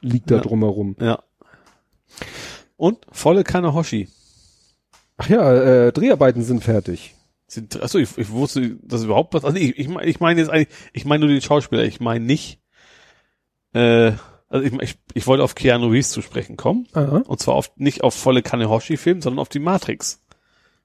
liegt 0.00 0.30
da 0.30 0.36
Ja. 0.36 0.40
drumherum. 0.40 0.96
Ja. 1.00 1.18
Und 2.76 2.98
volle 3.12 3.44
Kanne 3.44 3.74
Hoshi. 3.74 4.08
Ach 5.18 5.28
ja, 5.28 5.86
äh, 5.88 5.92
Dreharbeiten 5.92 6.42
sind 6.42 6.64
fertig. 6.64 7.14
Sind, 7.46 7.80
achso, 7.82 7.98
ich, 7.98 8.16
ich 8.18 8.30
wusste, 8.30 8.76
dass 8.82 9.04
überhaupt 9.04 9.34
was. 9.34 9.44
Also 9.44 9.56
ich, 9.58 9.78
ich, 9.78 9.88
mein- 9.88 10.06
ich 10.08 10.20
meine 10.20 10.40
jetzt 10.40 10.50
eigentlich, 10.50 10.68
ich 10.92 11.04
meine 11.04 11.24
nur 11.26 11.28
den 11.34 11.42
Schauspieler, 11.42 11.84
ich 11.84 12.00
meine 12.00 12.24
nicht. 12.24 12.60
Äh, 13.72 14.12
also 14.48 14.64
ich, 14.66 14.72
ich, 14.80 14.94
ich 15.14 15.26
wollte 15.26 15.44
auf 15.44 15.54
Keanu 15.54 15.88
Reeves 15.88 16.10
zu 16.10 16.22
sprechen 16.22 16.56
kommen. 16.56 16.86
Aha. 16.92 17.22
Und 17.26 17.40
zwar 17.40 17.54
auf, 17.54 17.70
nicht 17.76 18.02
auf 18.02 18.14
volle 18.14 18.42
Kanne 18.42 18.68
Hoshi-Film, 18.70 19.20
sondern 19.20 19.40
auf 19.40 19.48
die 19.48 19.58
Matrix. 19.58 20.22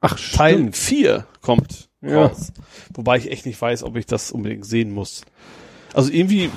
Ach, 0.02 0.20
Teil 0.34 0.56
stimmt. 0.56 0.76
4 0.78 1.28
kommt 1.42 1.90
Ja. 2.02 2.26
raus. 2.26 2.52
Wobei 2.94 3.18
ich 3.18 3.32
echt 3.32 3.46
nicht 3.46 3.62
weiß, 3.62 3.84
ob 3.84 3.96
ich 3.96 4.06
das 4.06 4.32
unbedingt 4.32 4.66
sehen 4.66 4.92
muss. 4.92 5.24
Also 5.94 6.12
irgendwie 6.12 6.50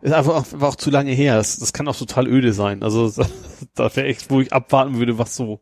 ist 0.00 0.12
einfach 0.12 0.34
auch, 0.36 0.46
war 0.60 0.68
auch 0.70 0.76
zu 0.76 0.90
lange 0.90 1.12
her. 1.12 1.36
Das, 1.36 1.58
das 1.58 1.72
kann 1.72 1.86
auch 1.86 1.96
total 1.96 2.26
öde 2.26 2.52
sein. 2.52 2.82
Also 2.82 3.12
da 3.74 3.94
wäre 3.94 4.06
echt, 4.08 4.30
wo 4.30 4.40
ich 4.40 4.52
abwarten 4.52 4.98
würde, 4.98 5.18
was 5.18 5.36
so. 5.36 5.60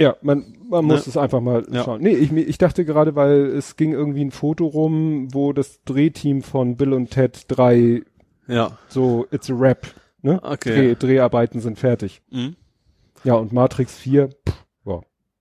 Ja, 0.00 0.16
man, 0.22 0.56
man 0.68 0.84
muss 0.84 1.06
Ne? 1.06 1.10
es 1.10 1.16
einfach 1.16 1.40
mal 1.40 1.64
Ja. 1.70 1.84
schauen. 1.84 2.00
Nee, 2.00 2.14
ich, 2.14 2.32
ich 2.32 2.58
dachte 2.58 2.84
gerade, 2.84 3.14
weil 3.14 3.46
es 3.46 3.76
ging 3.76 3.92
irgendwie 3.92 4.24
ein 4.24 4.30
Foto 4.30 4.66
rum, 4.66 5.28
wo 5.32 5.52
das 5.52 5.82
Drehteam 5.84 6.42
von 6.42 6.76
Bill 6.76 6.92
und 6.92 7.10
Ted 7.10 7.44
3 7.48 8.02
Ja. 8.48 8.78
so, 8.88 9.26
it's 9.30 9.50
a 9.50 9.54
rap, 9.54 9.86
ne? 10.22 10.40
Okay. 10.42 10.94
Dreh, 10.94 10.94
Dreharbeiten 10.96 11.60
sind 11.60 11.78
fertig. 11.78 12.22
Mhm. 12.30 12.56
Ja, 13.24 13.34
und 13.34 13.52
Matrix 13.52 13.96
4, 13.98 14.28
pff, 14.28 14.54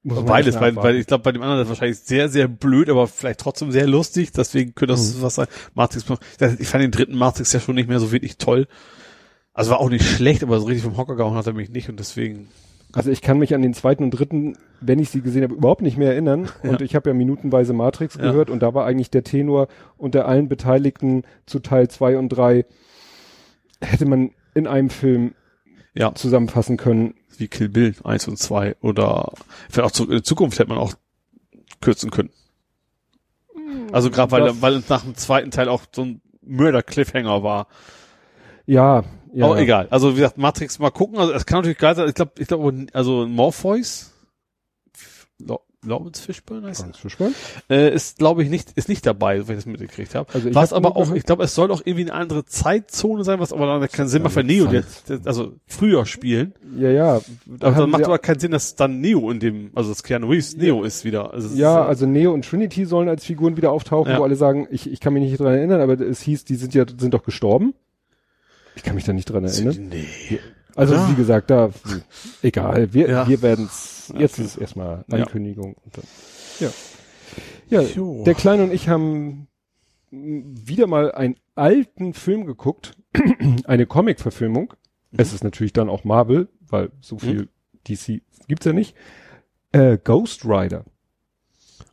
man 0.02 0.26
Beides, 0.26 0.60
weil, 0.62 0.76
weil 0.78 0.96
ich 0.96 1.08
glaube, 1.08 1.24
bei 1.24 1.34
dem 1.34 1.42
anderen 1.42 1.62
ist 1.62 1.68
wahrscheinlich 1.70 2.00
sehr, 2.00 2.30
sehr 2.30 2.48
blöd, 2.48 2.90
aber 2.90 3.06
vielleicht 3.08 3.42
trotzdem 3.42 3.70
sehr 3.72 3.86
lustig. 3.86 4.32
Deswegen 4.32 4.74
könnte 4.74 4.94
das 4.94 5.18
Mhm. 5.18 5.22
was 5.22 5.36
sein. 5.36 5.48
Matrix, 5.74 6.06
ich 6.60 6.68
fand 6.70 6.84
den 6.84 6.92
dritten 6.92 7.18
Matrix 7.18 7.52
ja 7.52 7.60
schon 7.60 7.76
nicht 7.76 7.90
mehr 7.90 8.00
so 8.00 8.12
wirklich 8.14 8.38
toll. 8.38 8.68
Also 9.54 9.72
war 9.72 9.82
auch 9.82 9.90
nicht 9.90 10.06
schlecht, 10.06 10.42
aber 10.42 10.58
so 10.62 10.68
richtig 10.68 10.86
vom 10.86 10.96
Hocker 10.96 11.18
gehauen 11.18 11.36
hat 11.36 11.48
er 11.48 11.54
mich 11.54 11.70
nicht 11.70 11.90
und 11.90 12.00
deswegen. 12.00 12.48
Also 12.94 13.12
ich 13.12 13.22
kann 13.22 13.38
mich 13.38 13.54
an 13.54 13.62
den 13.62 13.74
zweiten 13.76 14.04
und 14.04 14.12
dritten, 14.12 14.58
wenn 14.82 14.98
ich 15.00 15.10
sie 15.12 15.22
gesehen 15.22 15.44
habe, 15.44 15.54
überhaupt 15.54 15.82
nicht 15.84 15.98
mehr 15.98 16.12
erinnern. 16.12 16.50
Und 16.64 16.82
ich 16.82 16.96
habe 16.96 17.10
ja 17.10 17.14
minutenweise 17.14 17.74
Matrix 17.74 18.16
Ja. 18.16 18.24
gehört 18.24 18.50
und 18.50 18.62
da 18.64 18.74
war 18.74 18.86
eigentlich 18.86 19.12
der 19.12 19.24
Tenor 19.24 19.68
unter 19.98 20.28
allen 20.28 20.50
Beteiligten 20.50 21.24
zu 21.46 21.60
Teil 21.60 21.88
2 21.88 22.18
und 22.18 22.30
3 22.30 22.66
hätte 23.82 24.06
man 24.06 24.32
in 24.56 24.66
einem 24.68 24.90
Film 24.90 25.34
Ja. 25.94 26.14
zusammenfassen 26.16 26.78
können. 26.78 27.14
wie 27.38 27.48
Kill 27.48 27.70
Bill 27.70 27.96
1 28.04 28.28
und 28.28 28.38
2 28.38 28.76
oder 28.82 29.32
vielleicht 29.70 29.86
auch 29.88 29.92
zurück 29.92 30.10
in 30.10 30.18
die 30.18 30.24
Zukunft 30.24 30.60
hätte 30.60 30.70
man 30.70 30.78
auch 30.78 30.94
kürzen 31.82 32.10
können. 32.12 32.32
Also 33.92 34.10
gerade 34.10 34.32
weil, 34.32 34.62
weil 34.62 34.74
es 34.76 34.90
nach 34.90 35.04
dem 35.04 35.16
zweiten 35.16 35.52
Teil 35.52 35.70
auch 35.70 35.84
so 35.92 36.02
ein 36.04 36.22
Mörder-Cliffhanger 36.42 37.44
war. 37.44 37.68
Ja, 38.66 39.04
ja. 39.34 39.46
Aber 39.46 39.60
egal. 39.60 39.88
Also 39.90 40.12
wie 40.12 40.16
gesagt, 40.22 40.38
Matrix 40.38 40.80
mal 40.80 40.92
gucken. 40.92 41.18
Also 41.18 41.34
es 41.34 41.46
kann 41.46 41.60
natürlich 41.60 41.78
geil 41.78 41.96
sein. 41.96 42.08
Ich 42.08 42.16
glaube, 42.16 42.32
ich 42.38 42.48
glaube, 42.48 42.88
also 42.94 43.28
Morpheus, 43.28 44.12
Lawrence 45.86 46.22
Fishburne 46.22 46.68
heißt 46.68 46.98
Fischbein. 46.98 47.34
er, 47.70 47.92
äh, 47.92 47.96
ist 47.96 48.18
glaube 48.18 48.44
ich 48.44 48.50
nicht, 48.50 48.72
ist 48.76 48.90
nicht 48.90 49.06
dabei, 49.06 49.48
wenn 49.48 49.58
ich 49.58 49.64
das 49.64 49.66
mitgekriegt 49.66 50.14
habe. 50.14 50.32
Also 50.34 50.50
ich 50.50 50.56
was 50.56 50.72
hab 50.72 50.78
aber 50.86 50.98
auch, 50.98 51.14
ich 51.14 51.24
glaube, 51.24 51.44
es 51.44 51.56
soll 51.56 51.72
auch 51.72 51.82
irgendwie 51.86 52.12
eine 52.12 52.14
andere 52.14 52.44
Zeitzone 52.44 53.24
sein, 53.24 53.40
was 53.40 53.54
aber 53.54 53.66
dann 53.66 53.88
keinen 53.90 54.10
Sinn 54.10 54.24
macht, 54.24 54.36
weil 54.36 54.44
Neo, 54.44 54.66
der, 54.68 54.84
also 55.24 55.54
früher 55.68 56.06
spielen. 56.06 56.54
Ja, 56.78 56.90
ja. 56.90 57.22
Da 57.46 57.68
Aber 57.68 57.78
dann 57.78 57.90
macht 57.92 58.04
aber 58.04 58.20
keinen 58.20 58.40
Sinn, 58.40 58.52
dass 58.52 58.76
dann 58.76 59.00
Neo 59.00 59.32
in 59.32 59.40
dem, 59.40 59.72
also 59.74 59.90
das 59.90 60.04
Keanu 60.04 60.28
Reeves 60.28 60.58
Neo 60.58 60.84
ist 60.84 61.06
wieder. 61.06 61.34
Also 61.34 61.56
ja, 61.56 61.84
ist, 61.84 61.88
also 61.88 62.06
Neo 62.06 62.34
und 62.34 62.44
Trinity 62.44 62.86
sollen 62.86 63.08
als 63.08 63.24
Figuren 63.24 63.56
wieder 63.56 63.72
auftauchen, 63.72 64.12
Ja. 64.12 64.20
wo 64.20 64.24
alle 64.24 64.36
sagen, 64.36 64.68
ich, 64.72 64.92
ich 64.92 65.00
kann 65.00 65.14
mich 65.14 65.24
nicht 65.24 65.40
dran 65.40 65.54
erinnern, 65.54 65.80
aber 65.80 65.98
es 66.02 66.22
hieß, 66.22 66.44
die 66.44 66.56
sind 66.56 66.74
ja, 66.74 66.86
sind 66.98 67.14
doch 67.14 67.24
gestorben. 67.24 67.74
Ich 68.80 68.84
kann 68.86 68.96
mich 68.96 69.04
da 69.04 69.12
nicht 69.12 69.26
dran 69.30 69.44
erinnern. 69.44 69.90
Nee. 69.90 70.40
Also 70.74 70.94
Ja. 70.94 71.10
wie 71.12 71.16
gesagt, 71.16 71.50
da 71.50 71.70
egal, 72.42 72.94
wir, 72.94 73.10
Ja. 73.10 73.28
wir 73.28 73.42
werden's. 73.42 74.14
Jetzt 74.18 74.36
Okay. 74.36 74.42
ist 74.44 74.52
es 74.52 74.58
erstmal 74.58 75.04
Ja. 75.12 75.18
Ankündigung. 75.18 75.74
Und 75.74 75.98
dann, 75.98 76.06
ja. 76.62 76.70
Ja, 77.70 77.82
Jo. 77.82 78.24
der 78.24 78.36
Kleine 78.36 78.64
und 78.64 78.74
ich 78.74 78.88
haben 78.88 79.48
wieder 80.12 80.88
mal 80.88 81.12
einen 81.12 81.36
alten 81.56 82.14
Film 82.14 82.46
geguckt, 82.46 82.96
eine 83.66 83.86
Comic-Verfilmung. 83.86 84.74
Mhm. 85.12 85.20
Es 85.20 85.34
ist 85.34 85.44
natürlich 85.44 85.74
dann 85.74 85.90
auch 85.90 86.06
Marvel, 86.06 86.48
weil 86.62 86.90
so 87.02 87.20
viel 87.20 87.50
DC 87.88 88.22
gibt's 88.48 88.66
ja 88.66 88.72
nicht. 88.72 88.96
Äh, 89.74 89.98
Ghost 90.02 90.46
Rider. 90.46 90.86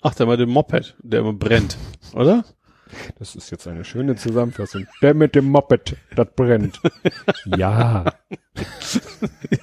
Ach, 0.03 0.15
der 0.15 0.27
mit 0.27 0.39
dem 0.39 0.51
Moped, 0.51 0.97
der 1.03 1.21
immer 1.21 1.33
brennt, 1.33 1.77
oder? 2.15 2.45
Das 3.19 3.35
ist 3.35 3.51
jetzt 3.51 3.67
eine 3.67 3.85
schöne 3.85 4.15
Zusammenfassung. 4.17 4.87
Der 5.03 5.15
mit 5.15 5.35
dem 5.35 5.47
Moped, 5.47 5.97
das 6.15 6.29
brennt. 6.37 6.81
ja, 7.57 8.05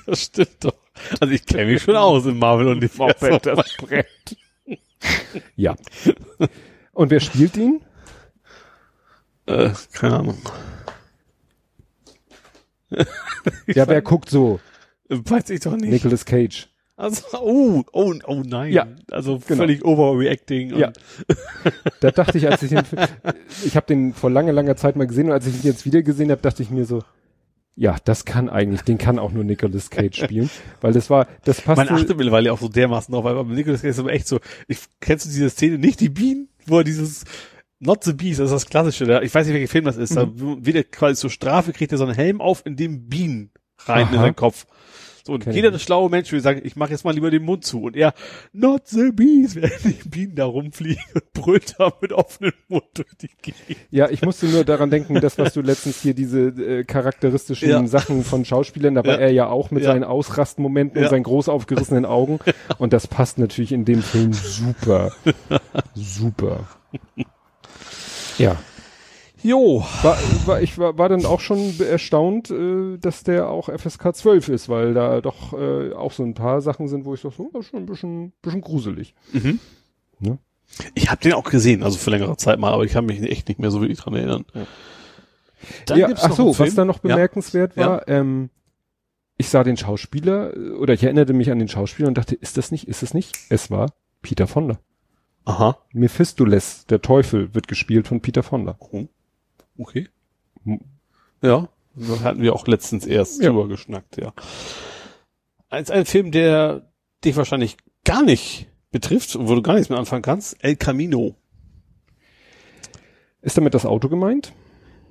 Das 0.05 0.23
stimmt 0.23 0.63
doch. 0.65 0.75
Also 1.19 1.33
ich 1.33 1.45
kenne 1.45 1.71
mich 1.71 1.83
schon 1.83 1.95
aus 1.95 2.25
im 2.25 2.37
Marvel 2.39 2.67
und 2.67 2.81
die 2.81 2.89
Moped, 2.97 3.45
das 3.45 3.77
brennt. 3.77 4.37
ja. 5.55 5.75
Und 6.93 7.09
wer 7.09 7.19
spielt 7.19 7.57
ihn? 7.57 7.81
Äh, 9.45 9.71
keine 9.93 10.19
Ahnung. 10.19 10.41
Ja, 13.67 13.87
wer 13.87 14.01
guckt 14.01 14.29
so? 14.29 14.59
Weiß 15.09 15.49
ich 15.49 15.61
doch 15.61 15.75
nicht. 15.75 15.91
Nicolas 15.91 16.25
Cage. 16.25 16.69
Also, 16.95 17.23
oh, 17.39 17.83
oh, 17.91 18.13
oh 18.27 18.43
nein. 18.45 18.71
Ja, 18.71 18.87
also 19.09 19.39
genau. 19.39 19.61
völlig 19.61 19.83
overreacting. 19.83 20.77
Ja. 20.77 20.93
Da 22.01 22.11
dachte 22.11 22.37
ich, 22.37 22.47
als 22.47 22.61
ich 22.61 22.69
den, 22.69 22.83
ich 23.65 23.75
habe 23.75 23.87
den 23.87 24.13
vor 24.13 24.29
langer, 24.29 24.51
langer 24.51 24.75
Zeit 24.75 24.95
mal 24.95 25.07
gesehen 25.07 25.27
und 25.27 25.31
als 25.31 25.47
ich 25.47 25.55
ihn 25.55 25.63
jetzt 25.63 25.85
wieder 25.85 26.03
gesehen 26.03 26.29
habe, 26.29 26.41
dachte 26.41 26.61
ich 26.61 26.69
mir 26.69 26.85
so, 26.85 27.01
ja, 27.75 27.95
das 28.03 28.25
kann 28.25 28.49
eigentlich, 28.49 28.83
den 28.83 28.99
kann 28.99 29.17
auch 29.17 29.31
nur 29.31 29.43
Nicolas 29.43 29.89
Cage 29.89 30.23
spielen, 30.23 30.49
weil 30.81 30.93
das 30.93 31.09
war, 31.09 31.27
das 31.43 31.61
passt. 31.61 31.77
man 31.77 31.89
achtet 31.89 32.15
mittlerweile 32.15 32.53
auch 32.53 32.59
so 32.59 32.67
dermaßen 32.67 33.11
drauf, 33.11 33.23
weil 33.23 33.35
bei 33.43 33.53
Nicolas 33.55 33.81
Cage 33.81 33.91
ist 33.91 33.99
aber 33.99 34.13
echt 34.13 34.27
so, 34.27 34.39
ich, 34.67 34.77
kennst 34.99 35.25
du 35.25 35.29
diese 35.29 35.49
Szene, 35.49 35.79
nicht 35.79 35.99
die 35.99 36.09
Bienen, 36.09 36.49
wo 36.67 36.77
er 36.77 36.83
dieses, 36.83 37.23
Not 37.79 38.03
the 38.03 38.13
Beast, 38.13 38.39
das 38.39 38.45
ist 38.45 38.53
das 38.53 38.65
Klassische, 38.67 39.05
da, 39.05 39.21
ich 39.21 39.33
weiß 39.33 39.47
nicht, 39.47 39.55
welcher 39.55 39.71
Film 39.71 39.85
das 39.85 39.97
ist, 39.97 40.15
da 40.15 40.29
wird 40.35 40.75
er 40.75 40.83
quasi 40.83 41.19
zur 41.19 41.31
Strafe, 41.31 41.73
kriegt 41.73 41.91
er 41.91 41.97
so 41.97 42.05
einen 42.05 42.13
Helm 42.13 42.39
auf, 42.39 42.63
in 42.65 42.75
dem 42.75 43.09
Bienen 43.09 43.49
rein 43.79 44.07
in 44.07 44.15
Aha. 44.15 44.21
seinen 44.21 44.35
Kopf. 44.35 44.65
So, 45.25 45.31
und 45.33 45.43
Okay. 45.47 45.55
jeder 45.55 45.71
der 45.71 45.79
schlaue 45.79 46.09
Mensch 46.09 46.31
will 46.33 46.41
sagen, 46.41 46.59
ich 46.65 46.75
mache 46.75 46.91
jetzt 46.91 47.05
mal 47.05 47.13
lieber 47.13 47.31
den 47.31 47.43
Mund 47.43 47.63
zu. 47.63 47.83
Und 47.83 47.95
er, 47.95 48.13
not 48.51 48.87
the 48.89 49.09
bees, 49.13 49.55
während 49.55 49.83
die 49.85 50.09
Bienen 50.09 50.35
da 50.35 50.43
rumfliegen 50.45 51.01
und 51.13 51.31
brüllt 51.33 51.75
da 51.77 51.93
mit 52.01 52.11
offenem 52.11 52.51
Mund 52.67 52.83
durch 52.93 53.07
die 53.21 53.29
Gegend. 53.41 53.79
Ja, 53.89 54.09
ich 54.09 54.21
musste 54.21 54.47
nur 54.47 54.65
daran 54.65 54.89
denken, 54.89 55.21
das, 55.21 55.37
was 55.37 55.53
du 55.53 55.61
letztens 55.61 56.01
hier 56.01 56.13
diese 56.13 56.39
äh, 56.49 56.83
charakteristischen 56.83 57.69
Ja. 57.69 57.87
Sachen 57.87 58.25
von 58.25 58.43
Schauspielern, 58.43 58.95
da 58.95 59.05
war 59.05 59.13
Ja. 59.13 59.19
er 59.21 59.31
ja 59.31 59.47
auch 59.47 59.71
mit 59.71 59.83
Ja. 59.83 59.91
seinen 59.93 60.03
Ausrastmomenten 60.03 61.01
und 61.01 61.09
seinen 61.09 61.23
groß 61.23 61.47
aufgerissenen 61.47 62.05
Augen. 62.05 62.39
Und 62.77 62.91
das 62.91 63.07
passt 63.07 63.37
natürlich 63.37 63.71
in 63.71 63.85
dem 63.85 64.01
Film 64.03 64.33
super. 64.33 65.13
super. 65.95 66.67
Ja. 68.37 68.57
Jo. 69.43 69.85
War, 70.01 70.17
war, 70.45 70.61
ich 70.61 70.77
war, 70.77 70.97
war 70.97 71.09
dann 71.09 71.25
auch 71.25 71.39
schon 71.41 71.79
erstaunt, 71.79 72.49
äh, 72.49 72.97
dass 72.97 73.23
der 73.23 73.49
auch 73.49 73.69
FSK 73.69 74.15
12 74.15 74.49
ist, 74.49 74.69
weil 74.69 74.93
da 74.93 75.21
doch 75.21 75.53
äh, 75.53 75.93
auch 75.93 76.11
so 76.11 76.23
ein 76.23 76.33
paar 76.33 76.61
Sachen 76.61 76.87
sind, 76.87 77.05
wo 77.05 77.13
ich 77.13 77.21
doch 77.21 77.33
so, 77.33 77.49
oh, 77.53 77.61
schon 77.61 77.81
ein 77.81 77.85
bisschen, 77.85 78.31
bisschen 78.41 78.61
gruselig. 78.61 79.13
Mhm. 79.33 79.59
Ne? 80.19 80.37
Ich 80.95 81.11
habe 81.11 81.21
den 81.21 81.33
auch 81.33 81.43
gesehen, 81.43 81.83
also 81.83 81.97
für 81.97 82.09
längere 82.09 82.37
Zeit 82.37 82.57
mal, 82.57 82.73
aber 82.73 82.83
ich 82.85 82.93
kann 82.93 83.05
mich 83.05 83.21
echt 83.21 83.47
nicht 83.47 83.59
mehr 83.59 83.69
so 83.69 83.81
wirklich 83.81 83.99
dran 83.99 84.15
erinnern. 84.15 84.45
Ja. 84.53 84.65
Dann 85.85 85.99
ja, 85.99 86.09
ach 86.15 86.33
so, 86.33 86.57
was 86.57 86.75
da 86.75 86.85
noch 86.85 87.03
Ja. 87.03 87.09
bemerkenswert 87.09 87.77
war, 87.77 88.07
ähm, 88.07 88.49
ich 89.37 89.49
sah 89.49 89.63
den 89.63 89.77
Schauspieler 89.77 90.55
äh, 90.55 90.71
oder 90.71 90.93
ich 90.93 91.03
erinnerte 91.03 91.33
mich 91.33 91.51
an 91.51 91.59
den 91.59 91.67
Schauspieler 91.67 92.07
und 92.07 92.17
dachte, 92.17 92.35
ist 92.35 92.57
das 92.57 92.71
nicht, 92.71 92.87
ist 92.87 93.03
es 93.03 93.13
nicht? 93.13 93.35
Es 93.49 93.69
war 93.69 93.91
Peter 94.21 94.47
Fonda. 94.47 94.79
Aha. 95.45 95.77
Mephistopheles, 95.91 96.85
der 96.85 97.01
Teufel, 97.01 97.53
wird 97.53 97.67
gespielt 97.67 98.07
von 98.07 98.21
Peter 98.21 98.43
Fonda. 98.43 98.77
Oh. 98.79 99.05
Okay. 99.77 100.07
Hm. 100.65 100.79
Ja, 101.41 101.69
das 101.95 102.21
hatten 102.23 102.41
wir 102.41 102.53
auch 102.53 102.67
letztens 102.67 103.05
erst 103.05 103.41
Ja. 103.41 103.49
drüber 103.49 103.67
geschnackt, 103.67 104.17
ja. 104.17 104.33
Als 105.69 105.89
ein 105.91 106.05
Film, 106.05 106.31
der 106.31 106.91
dich 107.25 107.35
wahrscheinlich 107.35 107.77
gar 108.05 108.23
nicht 108.23 108.67
betrifft 108.91 109.35
und 109.35 109.47
wo 109.49 109.55
du 109.55 109.61
gar 109.61 109.73
nichts 109.73 109.89
mehr 109.89 109.97
anfangen 109.99 110.21
kannst, 110.21 110.63
El 110.63 110.75
Camino. 110.75 111.35
Ist 113.41 113.57
damit 113.57 113.73
das 113.73 113.85
Auto 113.85 114.07
gemeint? 114.09 114.53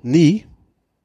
Nee. 0.03 0.47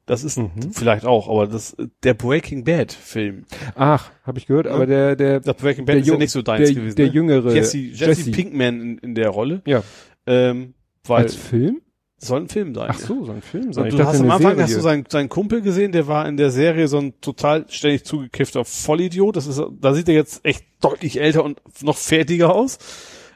Das 0.05 0.23
ist 0.23 0.37
Mhm. 0.37 0.71
vielleicht 0.71 1.03
auch, 1.05 1.27
aber 1.27 1.47
das 1.47 1.75
der 2.03 2.13
Breaking 2.13 2.63
Bad 2.63 2.93
Film. 2.93 3.43
Ach, 3.75 4.09
habe 4.23 4.37
ich 4.39 4.45
gehört, 4.45 4.65
aber 4.67 4.85
der, 4.85 5.17
der, 5.17 5.41
Das 5.41 5.57
Breaking 5.57 5.83
Bad 5.85 5.95
Der 5.95 6.01
ist 6.01 6.07
ja 6.07 6.17
nicht 6.17 6.31
so 6.31 6.41
deins 6.41 6.69
der, 6.69 6.75
gewesen. 6.75 6.95
der 6.95 7.07
ne? 7.07 7.11
jüngere 7.11 7.53
Jesse, 7.53 7.77
Jesse, 7.77 8.31
Pinkman 8.31 8.79
in, 8.79 8.97
in 8.99 9.15
der 9.15 9.29
Rolle. 9.29 9.61
Ja. 9.65 9.83
Ähm, 10.25 10.75
weil 11.03 11.23
Als 11.23 11.35
Film? 11.35 11.81
Soll 12.17 12.41
ein 12.41 12.49
Film 12.49 12.73
sein. 12.73 12.87
Ach 12.89 12.99
so, 12.99 13.25
so 13.25 13.31
ein 13.31 13.41
Film 13.41 13.73
sein. 13.73 13.85
Und 13.85 13.93
du 13.93 14.05
hast 14.05 14.19
am 14.19 14.31
Anfang 14.31 14.51
Serie. 14.51 14.63
hast 14.63 14.75
du 14.75 14.81
seinen, 14.81 15.05
seinen 15.07 15.29
Kumpel 15.29 15.61
gesehen, 15.61 15.91
der 15.91 16.07
war 16.07 16.27
in 16.27 16.37
der 16.37 16.49
Serie 16.49 16.87
so 16.87 16.97
ein 16.97 17.19
total 17.21 17.65
ständig 17.69 18.05
zugekiffter 18.05 18.65
Vollidiot. 18.65 19.35
Das 19.35 19.45
ist, 19.47 19.61
da 19.79 19.93
sieht 19.93 20.09
er 20.09 20.15
jetzt 20.15 20.43
echt 20.43 20.65
deutlich 20.81 21.21
älter 21.21 21.43
und 21.43 21.61
noch 21.83 21.97
fertiger 21.97 22.53
aus. 22.53 22.79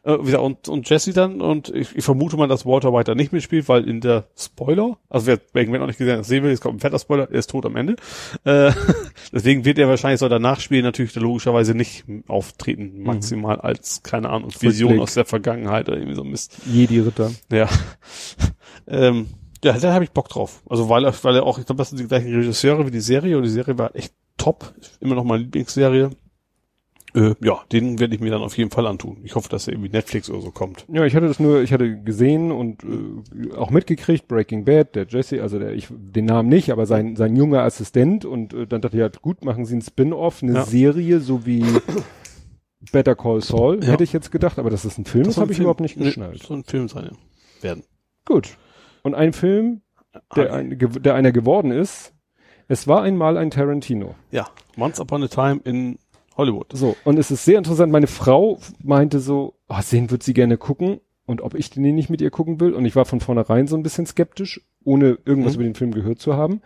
Äh, 0.04 0.26
wieder 0.26 0.42
und, 0.42 0.68
und 0.68 0.90
Jesse 0.90 1.14
dann 1.14 1.42
und 1.42 1.70
ich, 1.70 1.96
ich 1.96 2.04
vermute 2.04 2.36
mal, 2.36 2.48
dass 2.48 2.66
Walter 2.66 2.92
weiter 2.92 3.14
nicht 3.14 3.32
mitspielt, 3.34 3.70
weil 3.70 3.88
in 3.88 4.02
der 4.02 4.26
Spoiler, 4.36 4.98
also 5.10 5.28
wer 5.28 5.38
Bad 5.38 5.68
noch 5.68 5.86
nicht 5.86 6.00
gesehen 6.00 6.14
hat, 6.14 6.22
das 6.22 6.28
sehen 6.28 6.44
will, 6.44 6.50
jetzt 6.50 6.62
kommt 6.62 6.78
ein 6.78 6.80
fetter 6.80 6.98
Spoiler, 6.98 7.30
er 7.30 7.38
ist 7.38 7.52
tot 7.52 7.68
am 7.68 7.76
Ende. 7.76 7.98
Äh, 8.44 8.72
deswegen 9.32 9.64
wird 9.64 9.78
er 9.78 9.88
wahrscheinlich 9.88 10.20
soll 10.20 10.30
danach 10.30 10.60
spielen 10.60 10.84
natürlich 10.84 11.14
logischerweise 11.14 11.76
nicht 11.76 12.06
auftreten, 12.28 13.04
maximal 13.04 13.62
als, 13.62 14.02
keine 14.02 14.32
Ahnung, 14.32 14.52
Vision 14.60 14.90
Rückblick. 14.90 15.04
aus 15.04 15.14
der 15.14 15.26
Vergangenheit 15.26 15.88
oder 15.88 15.98
irgendwie 15.98 16.16
so 16.16 16.24
Mist. 16.24 16.58
Jedi-Ritter. 16.66 17.32
Ja. 17.52 17.70
Ähm, 18.92 19.28
ja, 19.64 19.78
da 19.78 19.94
habe 19.94 20.04
ich 20.04 20.12
Bock 20.12 20.30
drauf. 20.30 20.62
Also 20.70 20.90
weil 20.90 21.06
er, 21.06 21.14
weil 21.24 21.36
er 21.36 21.44
auch, 21.44 21.58
ich 21.60 21.66
glaube, 21.66 21.78
das 21.78 21.90
sind 21.90 22.00
die 22.00 22.08
gleichen 22.08 22.34
Regisseure 22.34 22.86
wie 22.86 22.92
die 22.92 23.00
Serie 23.00 23.38
und 23.38 23.44
die 23.44 23.50
Serie 23.50 23.78
war 23.78 23.96
echt 23.96 24.14
top. 24.38 24.74
Immer 25.00 25.16
noch 25.16 25.24
meine 25.24 25.44
Lieblingsserie. 25.44 26.10
Äh, 27.14 27.36
ja, 27.44 27.60
den 27.72 28.00
werde 28.00 28.16
ich 28.16 28.22
mir 28.22 28.32
dann 28.32 28.42
auf 28.42 28.58
jeden 28.58 28.72
Fall 28.72 28.88
antun. 28.88 29.18
Ich 29.24 29.36
hoffe, 29.36 29.50
dass 29.50 29.68
er 29.68 29.74
irgendwie 29.74 29.90
Netflix 29.90 30.30
oder 30.30 30.42
so 30.42 30.50
kommt. 30.52 30.86
Ja, 30.92 31.04
ich 31.06 31.14
hatte 31.14 31.28
das 31.28 31.40
nur, 31.42 31.62
ich 31.62 31.74
hatte 31.74 32.02
gesehen 32.02 32.52
und 32.54 32.84
äh, 32.86 33.54
auch 33.54 33.70
mitgekriegt, 33.70 34.30
Breaking 34.30 34.64
Bad, 34.64 34.96
der 34.96 35.06
Jesse, 35.08 35.42
also 35.42 35.60
der, 35.60 35.74
ich, 35.74 35.90
den 35.92 36.24
Namen 36.26 36.48
nicht, 36.48 36.72
aber 36.72 36.86
sein, 36.86 37.18
sein 37.18 37.36
junger 37.36 37.64
Assistent 37.64 38.24
und 38.24 38.54
äh, 38.54 38.66
dann 38.66 38.80
dachte 38.82 38.96
ich, 38.96 39.02
ja, 39.02 39.10
gut, 39.22 39.44
machen 39.44 39.66
sie 39.66 39.74
einen 39.74 39.82
Spin-off, 39.82 40.42
eine 40.42 40.54
Ja. 40.54 40.66
Serie, 40.66 41.20
so 41.20 41.46
wie 41.46 41.66
Better 42.94 43.16
Call 43.16 43.42
Saul, 43.42 43.84
Ja. 43.84 43.92
hätte 43.92 44.04
ich 44.06 44.14
jetzt 44.14 44.32
gedacht, 44.32 44.58
aber 44.58 44.70
das 44.70 44.86
ist 44.86 44.98
ein 44.98 45.06
Film, 45.06 45.26
das, 45.26 45.36
soll 45.36 45.42
habe 45.44 45.52
ich 45.52 45.58
Film- 45.58 45.66
überhaupt 45.66 45.82
nicht 45.82 45.98
nee, 45.98 46.06
geschnallt. 46.06 46.42
So 46.44 46.54
ein 46.54 46.64
Film 46.64 46.88
sein 46.88 47.12
werden. 47.62 47.84
Gut. 48.26 48.58
Und 49.04 49.16
ein 49.16 49.34
Film, 49.34 49.82
der, 50.36 50.52
Ah, 50.52 50.56
ein, 50.58 50.78
der 51.02 51.16
einer 51.16 51.32
geworden 51.32 51.72
ist, 51.72 52.14
es 52.68 52.88
war 52.88 53.02
einmal 53.02 53.38
ein 53.38 53.52
Tarantino. 53.52 54.16
ja, 54.32 54.48
Once 54.78 55.00
Upon 55.00 55.24
a 55.24 55.28
Time 55.28 55.60
in 55.64 55.98
Hollywood. 56.38 56.68
So, 56.74 56.96
und 57.04 57.18
es 57.20 57.30
ist 57.32 57.44
sehr 57.46 57.58
interessant, 57.58 57.92
meine 57.92 58.08
Frau 58.08 58.60
meinte 58.84 59.20
so, 59.20 59.56
oh, 59.68 59.82
sehen 59.82 60.10
wird 60.12 60.24
sie 60.24 60.34
gerne 60.34 60.58
gucken 60.58 61.00
und 61.26 61.42
ob 61.42 61.56
ich 61.56 61.70
den 61.70 61.84
nicht 61.96 62.10
mit 62.10 62.22
ihr 62.22 62.32
gucken 62.32 62.60
will. 62.62 62.74
Und 62.74 62.86
ich 62.86 62.96
war 62.96 63.06
von 63.06 63.20
vornherein 63.20 63.68
so 63.68 63.76
ein 63.76 63.84
bisschen 63.84 64.06
skeptisch, 64.06 64.62
ohne 64.84 65.18
irgendwas 65.26 65.54
Mhm. 65.54 65.62
über 65.62 65.64
den 65.70 65.76
Film 65.76 65.92
gehört 65.92 66.20
zu 66.20 66.36
haben. 66.36 66.62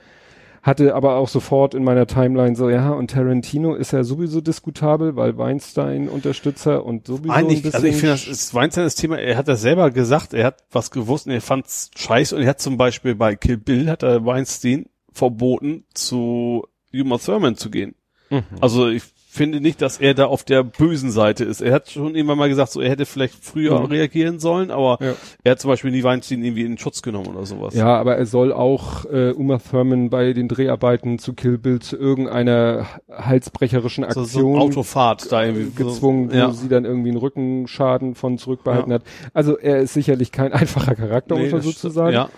Hatte 0.65 0.95
aber 0.95 1.17
auch 1.17 1.27
sofort 1.27 1.75
in 1.75 1.83
meiner 1.83 2.07
Timeline 2.07 2.55
so, 2.55 2.71
ja, 2.71 2.89
und 2.89 3.11
Tarantino 3.11 3.75
ist 3.75 3.91
ja 3.91 4.03
sowieso 4.03 4.41
diskutabel, 4.41 5.15
weil 5.15 5.37
Weinstein 5.37 6.09
Unterstützer 6.09 6.83
und 6.83 7.05
sowieso 7.05 7.31
ein 7.31 7.45
Eigentlich, 7.45 7.61
bisschen. 7.61 7.75
also 7.75 7.85
ich 7.85 7.97
finde, 7.97 8.13
das 8.13 8.27
ist 8.27 8.51
Weinstein 8.55 8.85
das 8.85 8.95
Thema, 8.95 9.19
er 9.19 9.37
hat 9.37 9.47
das 9.47 9.61
selber 9.61 9.91
gesagt, 9.91 10.33
er 10.33 10.47
hat 10.47 10.63
was 10.71 10.89
gewusst 10.89 11.27
und 11.27 11.33
er 11.33 11.41
fand's 11.41 11.91
scheiße 11.95 12.35
und 12.35 12.41
er 12.41 12.49
hat 12.49 12.61
zum 12.61 12.77
Beispiel 12.77 13.13
bei 13.13 13.35
Kill 13.35 13.57
Bill 13.57 13.91
hat 13.91 14.01
er 14.01 14.25
Weinstein 14.25 14.87
verboten, 15.11 15.85
zu 15.93 16.63
Uma 16.91 17.19
Thurman 17.19 17.57
zu 17.57 17.69
gehen. 17.69 17.93
Mhm. 18.31 18.43
Also 18.59 18.89
ich 18.89 19.03
finde 19.35 19.61
nicht, 19.61 19.81
dass 19.81 19.97
er 19.99 20.13
da 20.13 20.25
auf 20.25 20.43
der 20.43 20.63
bösen 20.63 21.11
Seite 21.11 21.43
ist. 21.43 21.61
Er 21.61 21.73
hat 21.73 21.89
schon 21.91 22.15
irgendwann 22.15 22.37
mal 22.37 22.49
gesagt, 22.49 22.71
so 22.71 22.81
er 22.81 22.89
hätte 22.89 23.05
vielleicht 23.05 23.35
früher 23.43 23.79
Mhm. 23.79 23.85
reagieren 23.85 24.39
sollen, 24.39 24.71
aber 24.71 24.97
Ja. 25.01 25.13
er 25.43 25.51
hat 25.51 25.59
zum 25.59 25.69
Beispiel 25.69 25.91
nie 25.91 26.03
Weinstein 26.03 26.43
irgendwie 26.43 26.63
in 26.63 26.77
Schutz 26.77 27.01
genommen 27.01 27.27
oder 27.35 27.45
sowas. 27.45 27.75
Ja, 27.75 27.97
aber 27.97 28.15
er 28.15 28.25
soll 28.25 28.51
auch 28.53 29.05
äh, 29.05 29.31
Uma 29.31 29.59
Thurman 29.59 30.09
bei 30.09 30.33
den 30.33 30.47
Dreharbeiten 30.47 31.19
zu 31.19 31.33
Kill 31.33 31.57
Bill 31.57 31.79
zu 31.79 31.97
irgendeiner 31.97 32.87
halsbrecherischen 33.11 34.03
so, 34.09 34.21
Aktion 34.21 34.25
so 34.43 34.55
eine 34.55 34.59
Autofahrt 34.63 35.31
da 35.31 35.43
irgendwie 35.43 35.71
gezwungen, 35.75 36.29
so, 36.29 36.35
wo 36.35 36.39
ja. 36.39 36.51
sie 36.51 36.67
dann 36.69 36.85
irgendwie 36.85 37.09
einen 37.09 37.17
Rückenschaden 37.17 38.15
von 38.15 38.37
zurückbehalten 38.37 38.93
hat. 38.93 39.03
Also 39.33 39.57
er 39.57 39.79
ist 39.79 39.93
sicherlich 39.93 40.31
kein 40.31 40.53
einfacher 40.53 40.95
Charakter, 40.95 41.35
Nee, 41.35 41.43
muss 41.43 41.51
man 41.51 41.61
das 41.61 41.65
sozusagen. 41.81 42.13
Ja. 42.13 42.29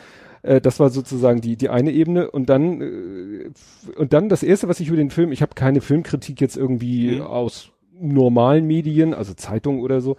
Äh, 0.44 0.62
das 0.62 0.80
war 0.80 0.90
sozusagen 0.90 1.42
die 1.42 1.56
die 1.58 1.70
eine 1.70 1.92
Ebene 1.92 2.30
und 2.32 2.48
dann 2.50 2.82
äh, 2.82 3.50
und 3.98 4.14
dann 4.14 4.30
das 4.30 4.44
erste, 4.44 4.68
was 4.68 4.80
ich 4.80 4.88
über 4.88 4.98
den 4.98 5.10
Film, 5.12 5.32
ich 5.32 5.42
habe 5.42 5.56
keine 5.56 5.82
Filmkritik 5.82 6.40
jetzt 6.42 6.58
irgendwie 6.58 7.16
Mhm. 7.18 7.22
aus 7.22 7.72
normalen 8.00 8.68
Medien, 8.68 9.14
also 9.14 9.34
Zeitungen 9.34 9.82
oder 9.82 10.02
so. 10.02 10.18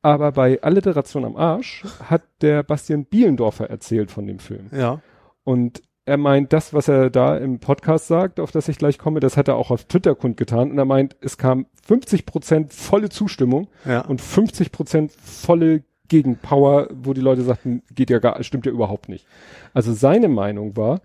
Aber 0.00 0.32
bei 0.32 0.62
Alliteration 0.62 1.24
am 1.24 1.36
Arsch 1.36 1.84
hat 2.04 2.22
der 2.40 2.62
Bastian 2.62 3.04
Bielendorfer 3.04 3.68
erzählt 3.68 4.10
von 4.10 4.26
dem 4.26 4.38
Film. 4.38 4.66
Ja. 4.72 5.02
Und 5.44 5.82
er 6.06 6.16
meint, 6.16 6.54
das, 6.54 6.72
was 6.72 6.88
er 6.88 7.10
da 7.10 7.36
im 7.36 7.58
Podcast 7.58 8.06
sagt, 8.06 8.40
auf 8.40 8.50
das 8.50 8.68
ich 8.68 8.78
gleich 8.78 8.96
komme, 8.96 9.20
das 9.20 9.36
hat 9.36 9.48
er 9.48 9.56
auch 9.56 9.70
auf 9.70 9.84
Twitter 9.84 10.14
kundgetan. 10.14 10.70
Und 10.70 10.78
er 10.78 10.86
meint, 10.86 11.16
es 11.20 11.36
kam 11.36 11.66
50 11.86 12.24
Prozent 12.24 12.72
volle 12.72 13.10
Zustimmung 13.10 13.68
Ja. 13.84 14.00
und 14.06 14.20
50 14.22 14.72
Prozent 14.72 15.12
volle 15.12 15.82
Gegenpower, 16.08 16.88
wo 16.92 17.12
die 17.12 17.20
Leute 17.20 17.42
sagten, 17.42 17.82
geht 17.94 18.10
ja 18.10 18.18
gar, 18.18 18.42
stimmt 18.42 18.66
ja 18.66 18.72
überhaupt 18.72 19.08
nicht. 19.08 19.26
Also 19.74 19.92
seine 19.92 20.28
Meinung 20.28 20.76
war, 20.76 21.00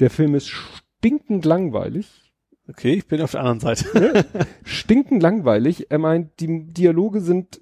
der 0.00 0.10
Film 0.10 0.34
ist 0.34 0.48
stinkend 0.48 1.44
langweilig. 1.44 2.32
Okay, 2.68 2.94
ich 2.94 3.06
bin 3.06 3.20
auf 3.20 3.32
der 3.32 3.40
anderen 3.40 3.60
Seite. 3.60 4.24
Stinkend 4.64 5.22
langweilig. 5.22 5.90
Er 5.90 5.98
meint, 5.98 6.38
die 6.40 6.72
Dialoge 6.72 7.20
sind 7.20 7.60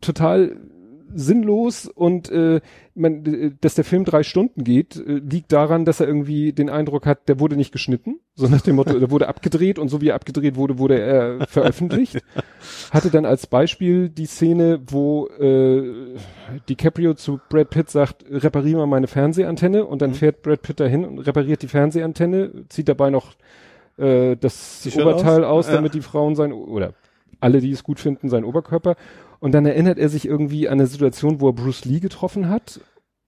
total 0.00 0.60
sinnlos 1.14 1.86
und 1.86 2.30
äh, 2.30 2.60
man, 2.94 3.24
äh, 3.26 3.50
dass 3.60 3.74
der 3.74 3.84
Film 3.84 4.04
drei 4.04 4.22
Stunden 4.22 4.64
geht, 4.64 4.96
äh, 4.96 5.20
liegt 5.28 5.52
daran, 5.52 5.84
dass 5.84 6.00
er 6.00 6.06
irgendwie 6.06 6.52
den 6.52 6.68
Eindruck 6.70 7.06
hat, 7.06 7.28
der 7.28 7.40
wurde 7.40 7.56
nicht 7.56 7.72
geschnitten, 7.72 8.20
so 8.34 8.48
nach 8.48 8.60
dem 8.60 8.76
Motto, 8.76 8.98
der 8.98 9.10
wurde 9.10 9.28
abgedreht 9.28 9.78
und 9.78 9.88
so 9.88 10.00
wie 10.00 10.08
er 10.08 10.14
abgedreht 10.14 10.56
wurde, 10.56 10.78
wurde 10.78 10.98
er 11.00 11.46
veröffentlicht. 11.46 12.18
Hatte 12.90 13.10
dann 13.10 13.24
als 13.26 13.46
Beispiel 13.46 14.08
die 14.08 14.26
Szene, 14.26 14.80
wo 14.86 15.26
äh, 15.28 16.16
DiCaprio 16.68 17.14
zu 17.14 17.40
Brad 17.48 17.70
Pitt 17.70 17.90
sagt, 17.90 18.24
reparier 18.30 18.76
mal 18.76 18.86
meine 18.86 19.06
Fernsehantenne 19.06 19.84
und 19.84 20.02
dann 20.02 20.10
Mhm. 20.10 20.14
fährt 20.14 20.42
Brad 20.42 20.62
Pitt 20.62 20.80
dahin 20.80 21.04
und 21.04 21.18
repariert 21.20 21.62
die 21.62 21.68
Fernsehantenne, 21.68 22.50
zieht 22.68 22.88
dabei 22.88 23.10
noch 23.10 23.34
äh, 23.98 24.36
das 24.36 24.88
Oberteil 24.96 25.44
aus? 25.44 25.66
aus, 25.66 25.68
Ja. 25.68 25.74
damit 25.74 25.94
die 25.94 26.00
Frauen 26.00 26.34
sein, 26.34 26.52
oder 26.52 26.94
alle, 27.40 27.60
die 27.60 27.72
es 27.72 27.82
gut 27.82 27.98
finden, 28.00 28.28
seinen 28.30 28.44
Oberkörper. 28.44 28.94
Und 29.42 29.52
dann 29.52 29.66
erinnert 29.66 29.98
er 29.98 30.08
sich 30.08 30.24
irgendwie 30.26 30.68
an 30.68 30.74
eine 30.74 30.86
Situation, 30.86 31.40
wo 31.40 31.48
er 31.48 31.52
Bruce 31.52 31.84
Lee 31.84 31.98
getroffen 31.98 32.48
hat. 32.48 32.80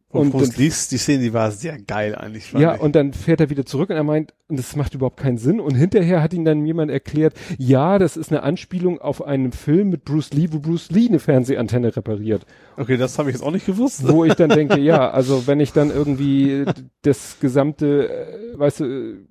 Und 0.09 0.27
Und 0.27 0.31
Bruce 0.31 0.51
dann- 0.51 0.59
Lees, 0.61 0.87
die 0.87 0.97
Szene, 0.97 1.25
die 1.25 1.33
war 1.33 1.51
sehr 1.51 1.77
geil 1.77 2.15
eigentlich. 2.15 2.53
Ja, 2.53 2.77
ich. 2.77 2.81
und 2.81 2.95
dann 2.95 3.13
fährt 3.13 3.41
er 3.41 3.51
wieder 3.51 3.67
zurück 3.67 3.91
und 3.91 3.97
er 3.97 4.05
meint, 4.05 4.33
und 4.47 4.57
das 4.61 4.77
macht 4.77 4.95
überhaupt 4.95 5.17
keinen 5.17 5.39
Sinn. 5.39 5.59
Und 5.59 5.75
hinterher 5.75 6.23
hat 6.23 6.33
ihn 6.33 6.45
dann 6.45 6.65
jemand 6.65 6.93
erklärt, 6.93 7.35
ja, 7.59 7.99
das 7.99 8.17
ist 8.17 8.31
eine 8.31 8.45
Anspielung 8.45 9.01
auf 9.01 9.25
einen 9.27 9.51
Film 9.51 9.91
mit 9.91 10.05
Bruce 10.05 10.33
Lee, 10.33 10.47
wo 10.53 10.61
Bruce 10.61 10.93
Lee 10.93 11.09
eine 11.09 11.19
Fernsehantenne 11.19 11.97
repariert. 11.97 12.47
Okay, 12.77 12.97
das 12.97 13.19
habe 13.19 13.31
ich 13.31 13.35
jetzt 13.35 13.43
auch 13.43 13.51
nicht 13.51 13.67
gewusst. 13.67 14.07
Wo 14.07 14.25
ich 14.25 14.35
dann 14.35 14.51
denke, 14.51 14.79
ja, 14.79 15.11
also 15.13 15.49
wenn 15.49 15.59
ich 15.59 15.73
dann 15.73 15.91
irgendwie 15.91 16.65
das 17.03 17.39
gesamte, 17.41 18.09
äh, 18.09 18.57
weißt 18.57 18.81
du, 18.81 19.27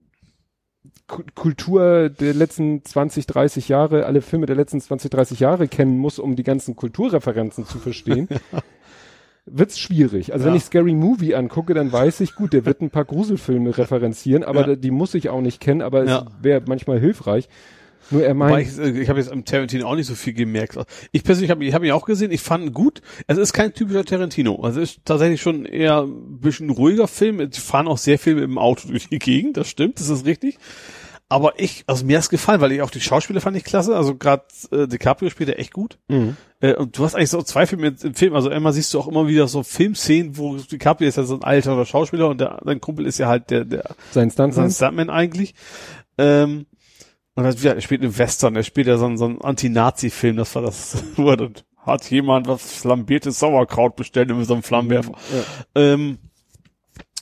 Kultur 1.07 2.09
der 2.09 2.33
letzten 2.33 2.83
20, 2.83 3.25
30 3.27 3.69
Jahre, 3.69 4.05
alle 4.05 4.21
Filme 4.21 4.45
der 4.45 4.55
letzten 4.55 4.79
20, 4.81 5.11
30 5.11 5.39
Jahre 5.39 5.67
kennen 5.67 5.97
muss, 5.97 6.17
um 6.19 6.35
die 6.35 6.43
ganzen 6.43 6.75
Kulturreferenzen 6.75 7.65
zu 7.65 7.77
verstehen, 7.77 8.27
wird's 9.45 9.77
schwierig. 9.77 10.31
Also 10.33 10.45
wenn 10.45 10.53
Ja. 10.53 10.57
ich 10.57 10.63
Scary 10.63 10.93
Movie 10.93 11.35
angucke, 11.35 11.73
dann 11.73 11.91
weiß 11.91 12.21
ich, 12.21 12.35
gut, 12.35 12.53
der 12.53 12.65
wird 12.65 12.81
ein 12.81 12.89
paar 12.89 13.05
Gruselfilme 13.05 13.77
referenzieren, 13.77 14.43
aber 14.43 14.67
Ja. 14.69 14.75
die 14.75 14.91
muss 14.91 15.13
ich 15.13 15.29
auch 15.29 15.41
nicht 15.41 15.59
kennen, 15.59 15.81
aber 15.81 16.03
es 16.03 16.23
wäre 16.41 16.61
manchmal 16.65 16.99
hilfreich. 16.99 17.49
Nur 18.11 18.23
er 18.23 18.33
meint, 18.33 18.67
ich, 18.67 18.77
äh, 18.77 18.89
ich 19.01 19.09
habe 19.09 19.19
jetzt 19.19 19.31
am 19.31 19.45
Tarantino 19.45 19.87
auch 19.87 19.95
nicht 19.95 20.07
so 20.07 20.15
viel 20.15 20.33
gemerkt. 20.33 20.77
Ich 21.11 21.23
persönlich 21.23 21.49
habe 21.51 21.63
ich 21.65 21.73
hab 21.73 21.83
ihn 21.83 21.91
auch 21.91 22.05
gesehen, 22.05 22.31
ich 22.31 22.41
fand 22.41 22.65
ihn 22.65 22.73
gut. 22.73 23.01
Es 23.27 23.37
ist 23.37 23.53
kein 23.53 23.73
typischer 23.73 24.05
Tarantino. 24.05 24.61
Also 24.61 24.81
es 24.81 24.91
ist 24.91 24.99
tatsächlich 25.05 25.41
schon 25.41 25.65
eher 25.65 26.01
ein 26.03 26.39
bisschen 26.39 26.69
ruhiger 26.69 27.07
Film. 27.07 27.49
Die 27.49 27.59
fahren 27.59 27.87
auch 27.87 27.97
sehr 27.97 28.19
viel 28.19 28.35
mit 28.35 28.43
dem 28.43 28.57
Auto 28.57 28.87
durch 28.89 29.09
die 29.09 29.19
Gegend, 29.19 29.57
das 29.57 29.67
stimmt, 29.69 29.99
das 29.99 30.09
ist 30.09 30.25
richtig. 30.25 30.57
Aber 31.29 31.53
ich, 31.59 31.83
also 31.87 32.05
mir 32.05 32.17
hat's 32.17 32.29
gefallen, 32.29 32.61
weil 32.61 32.73
ich 32.73 32.83
auch 32.83 32.91
die 32.91 33.01
Schauspieler 33.01 33.41
fand 33.41 33.57
ich 33.57 33.63
klasse. 33.63 33.95
Also 33.95 34.13
gerade 34.15 34.43
äh, 34.71 34.87
DiCaprio 34.87 35.31
spielt 35.31 35.49
er 35.49 35.57
echt 35.57 35.73
gut. 35.73 35.97
mh, 36.09 36.35
Äh, 36.59 36.75
und 36.75 36.95
du 36.95 37.03
hast 37.05 37.15
eigentlich 37.15 37.31
so 37.31 37.41
zwei 37.41 37.65
Filme 37.65 37.95
im- 38.03 38.13
Film. 38.13 38.35
Also 38.35 38.49
einmal 38.49 38.71
siehst 38.71 38.93
du 38.93 38.99
auch 38.99 39.07
immer 39.07 39.27
wieder 39.27 39.47
so 39.47 39.63
Filmszenen, 39.63 40.37
wo 40.37 40.57
DiCaprio 40.57 41.07
ist 41.07 41.15
ja 41.17 41.23
so 41.23 41.33
ein 41.35 41.43
alter 41.43 41.83
Schauspieler 41.85 42.29
und 42.29 42.39
der, 42.39 42.59
sein 42.63 42.79
Kumpel 42.81 43.07
ist 43.07 43.17
ja 43.17 43.29
halt 43.29 43.49
der, 43.49 43.65
der 43.65 43.95
sein 44.11 44.29
Stuntman. 44.29 44.69
Stuntman 44.69 45.09
eigentlich. 45.09 45.55
Ähm, 46.19 46.67
und 47.35 47.63
ja, 47.63 47.71
er 47.73 47.81
spielt 47.81 48.01
einen 48.01 48.17
Western, 48.17 48.55
er 48.55 48.63
spielt 48.63 48.87
ja 48.87 48.97
so, 48.97 49.05
einen- 49.05 49.17
so 49.17 49.25
einen 49.25 49.41
Anti-Nazi-Film, 49.41 50.37
das 50.37 50.53
war 50.55 50.61
das, 50.61 51.03
wo 51.15 51.35
dann 51.35 51.53
hat 51.77 52.09
jemand 52.09 52.47
was 52.47 52.61
flambiertes 52.73 53.39
Sauerkraut 53.39 53.95
bestellt 53.95 54.29
mit 54.35 54.45
so 54.47 54.53
einem 54.53 54.63
Flammenwerfer. 54.63 55.13
Ähm, 55.75 56.17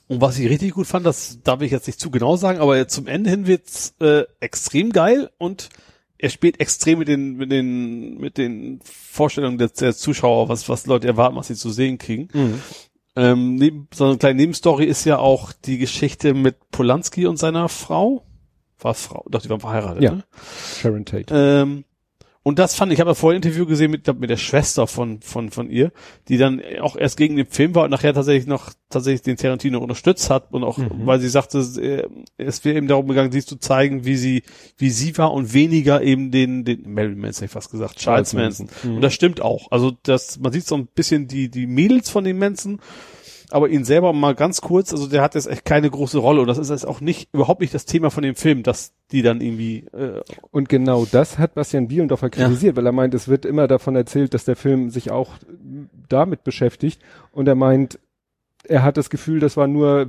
und 0.07 0.21
was 0.21 0.37
ich 0.37 0.49
richtig 0.49 0.73
gut 0.73 0.87
fand, 0.87 1.05
das 1.05 1.39
darf 1.43 1.61
ich 1.61 1.71
jetzt 1.71 1.87
nicht 1.87 1.99
zu 1.99 2.11
genau 2.11 2.35
sagen, 2.35 2.59
aber 2.59 2.87
zum 2.87 3.07
Ende 3.07 3.29
hin 3.29 3.47
wird's 3.47 3.95
äh, 4.01 4.23
extrem 4.39 4.91
geil 4.91 5.31
und 5.37 5.69
er 6.17 6.29
spielt 6.29 6.59
extrem 6.59 6.99
mit 6.99 7.07
den 7.07 7.37
mit 7.37 7.51
den 7.51 8.19
mit 8.19 8.37
den 8.37 8.79
Vorstellungen 8.83 9.57
der, 9.57 9.69
der 9.69 9.95
Zuschauer, 9.95 10.49
was 10.49 10.69
was 10.69 10.85
Leute 10.85 11.07
erwarten, 11.07 11.35
was 11.37 11.47
sie 11.47 11.55
zu 11.55 11.71
sehen 11.71 11.97
kriegen. 11.97 12.27
Mhm. 12.33 12.61
Ähm, 13.15 13.55
neben, 13.55 13.87
so 13.93 14.05
eine 14.05 14.17
kleine 14.17 14.35
Nebenstory 14.37 14.85
ist 14.85 15.05
ja 15.05 15.17
auch 15.17 15.51
die 15.53 15.77
Geschichte 15.79 16.33
mit 16.35 16.57
Polanski 16.71 17.25
und 17.25 17.37
seiner 17.37 17.67
Frau. 17.69 18.23
War 18.81 18.91
es 18.91 19.01
Frau? 19.05 19.25
Doch, 19.29 19.41
die 19.41 19.49
waren 19.49 19.59
verheiratet. 19.59 20.03
Ja. 20.03 20.11
Ne? 20.11 20.23
Sharon 20.81 21.05
Tate. 21.05 21.33
Ähm, 21.33 21.85
und 22.43 22.57
das 22.57 22.73
fand 22.73 22.91
ich, 22.91 22.95
ich 22.95 22.99
habe 22.99 23.11
ja 23.11 23.13
vorher 23.13 23.35
ein 23.39 23.43
Interview 23.43 23.67
gesehen 23.67 23.91
mit, 23.91 24.03
glaub, 24.05 24.19
mit 24.19 24.31
der 24.31 24.37
Schwester 24.37 24.87
von, 24.87 25.21
von, 25.21 25.51
von 25.51 25.69
ihr, 25.69 25.91
die 26.27 26.39
dann 26.39 26.59
auch 26.81 26.95
erst 26.95 27.15
gegen 27.15 27.35
den 27.35 27.45
Film 27.45 27.75
war 27.75 27.83
und 27.83 27.91
nachher 27.91 28.15
tatsächlich 28.15 28.47
noch 28.47 28.71
tatsächlich 28.89 29.21
den 29.21 29.37
Tarantino 29.37 29.77
unterstützt 29.77 30.31
hat 30.31 30.51
und 30.51 30.63
auch, 30.63 30.79
Mhm. 30.79 31.05
weil 31.05 31.19
sie 31.19 31.29
sagte, 31.29 31.59
äh, 31.59 32.07
es 32.37 32.65
wäre 32.65 32.77
eben 32.77 32.87
darum 32.87 33.07
gegangen, 33.07 33.31
sie 33.31 33.45
zu 33.45 33.57
zeigen, 33.57 34.05
wie 34.05 34.15
sie, 34.15 34.41
wie 34.77 34.89
sie 34.89 35.15
war 35.19 35.31
und 35.33 35.53
weniger 35.53 36.01
eben 36.01 36.31
den, 36.31 36.65
den 36.65 36.91
Marilyn 36.91 37.19
Manson, 37.19 37.45
ich 37.45 37.51
fast 37.51 37.69
gesagt, 37.69 37.97
Charles, 37.99 38.31
Charles 38.31 38.33
Manson. 38.33 38.65
Manson. 38.65 38.89
Mhm. 38.89 38.95
Und 38.95 39.01
das 39.03 39.13
stimmt 39.13 39.39
auch. 39.41 39.69
Also 39.69 39.91
das, 40.01 40.39
man 40.39 40.51
sieht 40.51 40.65
so 40.65 40.73
ein 40.75 40.87
bisschen 40.87 41.27
die, 41.27 41.49
die 41.51 41.67
Mädels 41.67 42.09
von 42.09 42.23
den 42.23 42.39
Manson, 42.39 42.79
aber 43.53 43.69
ihn 43.69 43.83
selber 43.83 44.13
mal 44.13 44.35
ganz 44.35 44.61
kurz, 44.61 44.91
also 44.91 45.07
der 45.07 45.21
hat 45.21 45.35
jetzt 45.35 45.47
echt 45.47 45.65
keine 45.65 45.89
große 45.89 46.17
Rolle 46.17 46.41
und 46.41 46.47
das 46.47 46.57
ist 46.57 46.69
jetzt 46.69 46.87
auch 46.87 47.01
nicht, 47.01 47.29
überhaupt 47.33 47.61
nicht 47.61 47.73
das 47.73 47.85
Thema 47.85 48.09
von 48.09 48.23
dem 48.23 48.35
Film, 48.35 48.63
dass 48.63 48.93
die 49.11 49.21
dann 49.21 49.41
irgendwie, 49.41 49.85
äh, 49.93 50.21
Und 50.51 50.69
genau 50.69 51.05
das 51.05 51.37
hat 51.37 51.53
Bastian 51.53 51.87
Bielendorfer 51.87 52.29
kritisiert, 52.29 52.75
weil 52.75 52.85
er 52.85 52.91
meint, 52.91 53.13
es 53.13 53.27
wird 53.27 53.45
immer 53.45 53.67
davon 53.67 53.95
erzählt, 53.95 54.33
dass 54.33 54.45
der 54.45 54.55
Film 54.55 54.89
sich 54.89 55.11
auch 55.11 55.33
damit 56.09 56.43
beschäftigt. 56.43 57.01
Und 57.31 57.47
er 57.47 57.55
meint, 57.55 57.99
er 58.63 58.83
hat 58.83 58.97
das 58.97 59.09
Gefühl, 59.09 59.39
das 59.39 59.57
war 59.57 59.67
nur 59.67 60.07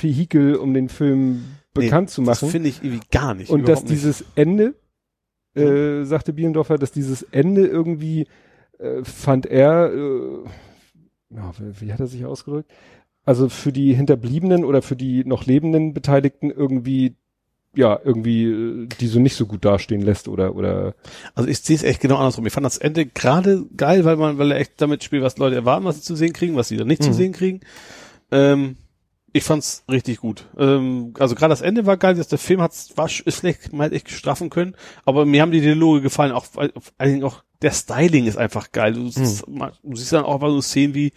Vehikel, 0.00 0.56
um 0.56 0.74
den 0.74 0.88
Film 0.88 1.44
bekannt 1.74 2.10
zu 2.10 2.22
das 2.22 2.42
machen. 2.42 2.50
finde 2.50 2.68
ich 2.68 2.82
irgendwie 2.82 3.06
gar 3.10 3.34
nicht. 3.34 3.50
Und 3.50 3.68
dass 3.68 3.82
nicht. 3.82 3.92
dieses 3.92 4.24
Ende, 4.34 4.74
äh, 5.54 6.04
sagte 6.04 6.32
Bielendorfer, 6.32 6.78
dass 6.78 6.92
dieses 6.92 7.22
Ende 7.22 7.66
irgendwie, 7.66 8.26
äh, 8.78 9.04
fand 9.04 9.46
er, 9.46 9.92
äh, 9.92 10.48
ja, 11.34 11.52
wie, 11.58 11.92
hat 11.92 12.00
er 12.00 12.06
sich 12.06 12.24
ausgedrückt? 12.24 12.70
Also 13.24 13.48
für 13.48 13.72
die 13.72 13.94
Hinterbliebenen 13.94 14.64
oder 14.64 14.82
für 14.82 14.96
die 14.96 15.24
noch 15.24 15.46
lebenden 15.46 15.94
Beteiligten 15.94 16.50
irgendwie, 16.50 17.14
ja, 17.74 17.98
irgendwie, 18.02 18.44
äh, 18.44 18.86
die 19.00 19.06
so 19.06 19.20
nicht 19.20 19.36
so 19.36 19.46
gut 19.46 19.64
dastehen 19.64 20.02
lässt 20.02 20.28
oder, 20.28 20.54
oder, 20.56 20.94
Also 21.34 21.48
ich 21.48 21.60
sehe 21.60 21.76
es 21.76 21.84
echt 21.84 22.00
genau 22.00 22.16
andersrum. 22.16 22.46
Ich 22.46 22.52
fand 22.52 22.66
das 22.66 22.78
Ende 22.78 23.06
gerade 23.06 23.64
geil, 23.76 24.04
weil 24.04 24.16
man, 24.16 24.38
weil 24.38 24.50
er 24.50 24.58
echt 24.58 24.80
damit 24.80 25.04
spielt, 25.04 25.22
was 25.22 25.38
Leute 25.38 25.56
erwarten, 25.56 25.84
was 25.84 25.96
sie 25.96 26.02
zu 26.02 26.16
sehen 26.16 26.32
kriegen, 26.32 26.56
was 26.56 26.68
sie 26.68 26.76
dann 26.76 26.88
nicht 26.88 27.02
zu 27.02 27.10
Mhm. 27.10 27.14
sehen 27.14 27.32
kriegen. 27.32 27.60
Ähm, 28.30 28.76
ich 29.32 29.44
fand's 29.44 29.84
richtig 29.90 30.18
gut. 30.18 30.46
Ähm, 30.58 31.14
also 31.18 31.34
gerade 31.34 31.50
das 31.52 31.62
Ende 31.62 31.86
war 31.86 31.96
geil, 31.96 32.14
dass 32.14 32.28
der 32.28 32.38
Film 32.38 32.60
hat's, 32.60 32.96
war, 32.96 33.06
ist 33.06 33.40
vielleicht 33.40 33.72
mal 33.72 33.92
echt 33.92 34.10
straffen 34.10 34.50
können, 34.50 34.74
aber 35.04 35.24
mir 35.24 35.42
haben 35.42 35.52
die 35.52 35.60
Dialoge 35.60 36.02
gefallen, 36.02 36.32
auch, 36.32 36.44
vor 36.44 36.62
allen 36.98 37.12
Dingen 37.12 37.24
auch 37.24 37.42
der 37.62 37.70
Styling 37.70 38.26
ist 38.26 38.36
einfach 38.36 38.72
geil. 38.72 38.92
Du, 38.94 39.08
siehst, 39.08 39.46
mal- 39.48 39.72
du 39.84 39.94
siehst 39.96 40.12
dann 40.12 40.24
auch 40.24 40.40
mal 40.40 40.50
so 40.50 40.60
Szenen 40.60 40.94
wie, 40.94 41.12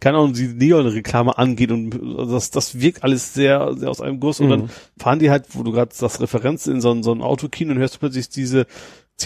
keine 0.00 0.16
Ahnung, 0.16 0.32
die 0.32 0.46
Neon-Reklame 0.48 1.36
angeht 1.36 1.70
und 1.72 1.90
das, 2.32 2.50
das 2.50 2.80
wirkt 2.80 3.04
alles 3.04 3.34
sehr, 3.34 3.74
sehr 3.76 3.90
aus 3.90 4.00
einem 4.00 4.18
Guss 4.18 4.40
und 4.40 4.46
Mhm. 4.46 4.50
dann 4.50 4.70
fahren 4.98 5.18
die 5.18 5.30
halt, 5.30 5.44
wo 5.50 5.62
du 5.62 5.72
gerade 5.72 5.92
das 6.00 6.20
Referenz 6.22 6.66
in 6.66 6.80
so 6.80 6.90
ein, 6.90 7.02
so 7.02 7.12
ein 7.12 7.20
Autokino 7.20 7.72
und 7.72 7.78
hörst 7.78 7.96
du 7.96 7.98
plötzlich 7.98 8.30
diese 8.30 8.66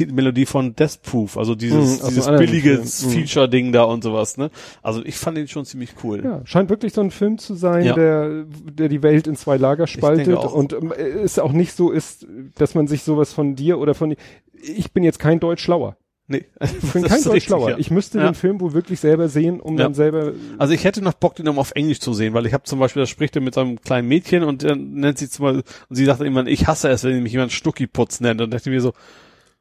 Melodie 0.01 0.47
von 0.47 0.75
Death 0.77 1.03
Proof, 1.03 1.37
also 1.37 1.55
dieses, 1.55 2.01
einem 2.03 2.09
dieses 2.15 2.27
billige. 2.27 2.79
Mhm. 2.79 2.85
Feature-Ding 2.87 3.73
da 3.73 3.85
und 3.85 4.03
sowas, 4.05 4.37
ne? 4.37 4.51
Also 4.83 5.05
ich 5.05 5.17
fand 5.17 5.37
den 5.37 5.49
schon 5.49 5.65
ziemlich 5.65 5.91
cool. 6.03 6.23
ja, 6.25 6.41
scheint 6.45 6.71
wirklich 6.71 6.93
so 6.93 7.01
ein 7.01 7.11
Film 7.11 7.39
zu 7.39 7.55
sein, 7.55 7.85
Ja. 7.85 7.95
der, 7.95 8.45
der 8.73 8.89
die 8.89 9.03
Welt 9.03 9.27
in 9.27 9.37
zwei 9.37 9.57
Lager 9.57 9.87
spaltet 9.87 10.37
und 10.37 10.73
ähm, 10.73 10.93
es 10.93 11.39
auch 11.39 11.53
nicht 11.53 11.73
so 11.75 11.91
ist, 11.91 12.27
dass 12.57 12.75
man 12.75 12.87
sich 12.87 13.03
sowas 13.03 13.33
von 13.33 13.55
dir 13.57 13.79
oder 13.79 13.95
von, 13.95 14.15
ich 14.61 14.93
bin 14.93 15.03
jetzt 15.05 15.19
kein 15.19 15.41
Deutsch 15.41 15.63
schlauer. 15.63 15.97
Nee. 16.27 16.47
Ich 16.83 16.93
bin 16.95 17.03
kein 17.03 17.23
Deutsch 17.23 17.45
schlauer. 17.45 17.79
Ich 17.79 17.91
müsste 17.91 18.17
Ja. 18.19 18.25
den 18.25 18.35
Film 18.35 18.59
wohl 18.63 18.73
wirklich 18.73 18.99
selber 18.99 19.29
sehen, 19.29 19.61
um 19.61 19.77
Ja. 19.77 19.85
dann 19.85 19.93
selber, 19.93 20.33
Also 20.57 20.73
ich 20.73 20.85
hätte 20.85 21.03
noch 21.03 21.13
Bock, 21.13 21.35
den 21.35 21.45
nochmal 21.45 21.61
auf 21.61 21.73
Englisch 21.75 22.01
zu 22.01 22.15
sehen, 22.15 22.33
weil 22.33 22.47
ich 22.47 22.55
habe 22.55 22.65
zum 22.65 22.79
Beispiel, 22.79 23.03
da 23.03 23.07
spricht 23.07 23.37
er 23.37 23.43
mit 23.43 23.53
seinem 23.53 23.79
kleinen 23.83 24.09
Mädchen 24.09 24.43
und 24.43 24.63
dann 24.65 24.93
nennt 24.95 25.19
sie 25.19 25.29
zum 25.29 25.43
Beispiel, 25.45 25.65
und 25.91 25.97
sie 25.97 26.07
sagt 26.07 26.23
immer, 26.23 26.47
ich 26.47 26.67
hasse 26.67 26.89
es, 26.89 27.05
wenn 27.05 27.23
mich 27.23 27.33
jemand 27.33 27.53
Stuckiputz 27.53 28.21
nennt. 28.21 28.41
Und 28.41 28.47
dann 28.47 28.51
dachte 28.59 28.71
ich 28.71 28.75
mir 28.75 28.81
so, 28.81 28.95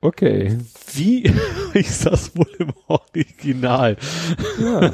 okay. 0.04 0.58
wie 0.94 1.24
ist 1.74 2.06
das 2.06 2.36
wohl 2.38 2.48
im 2.60 2.72
Original? 2.88 3.98
Ja. 4.60 4.92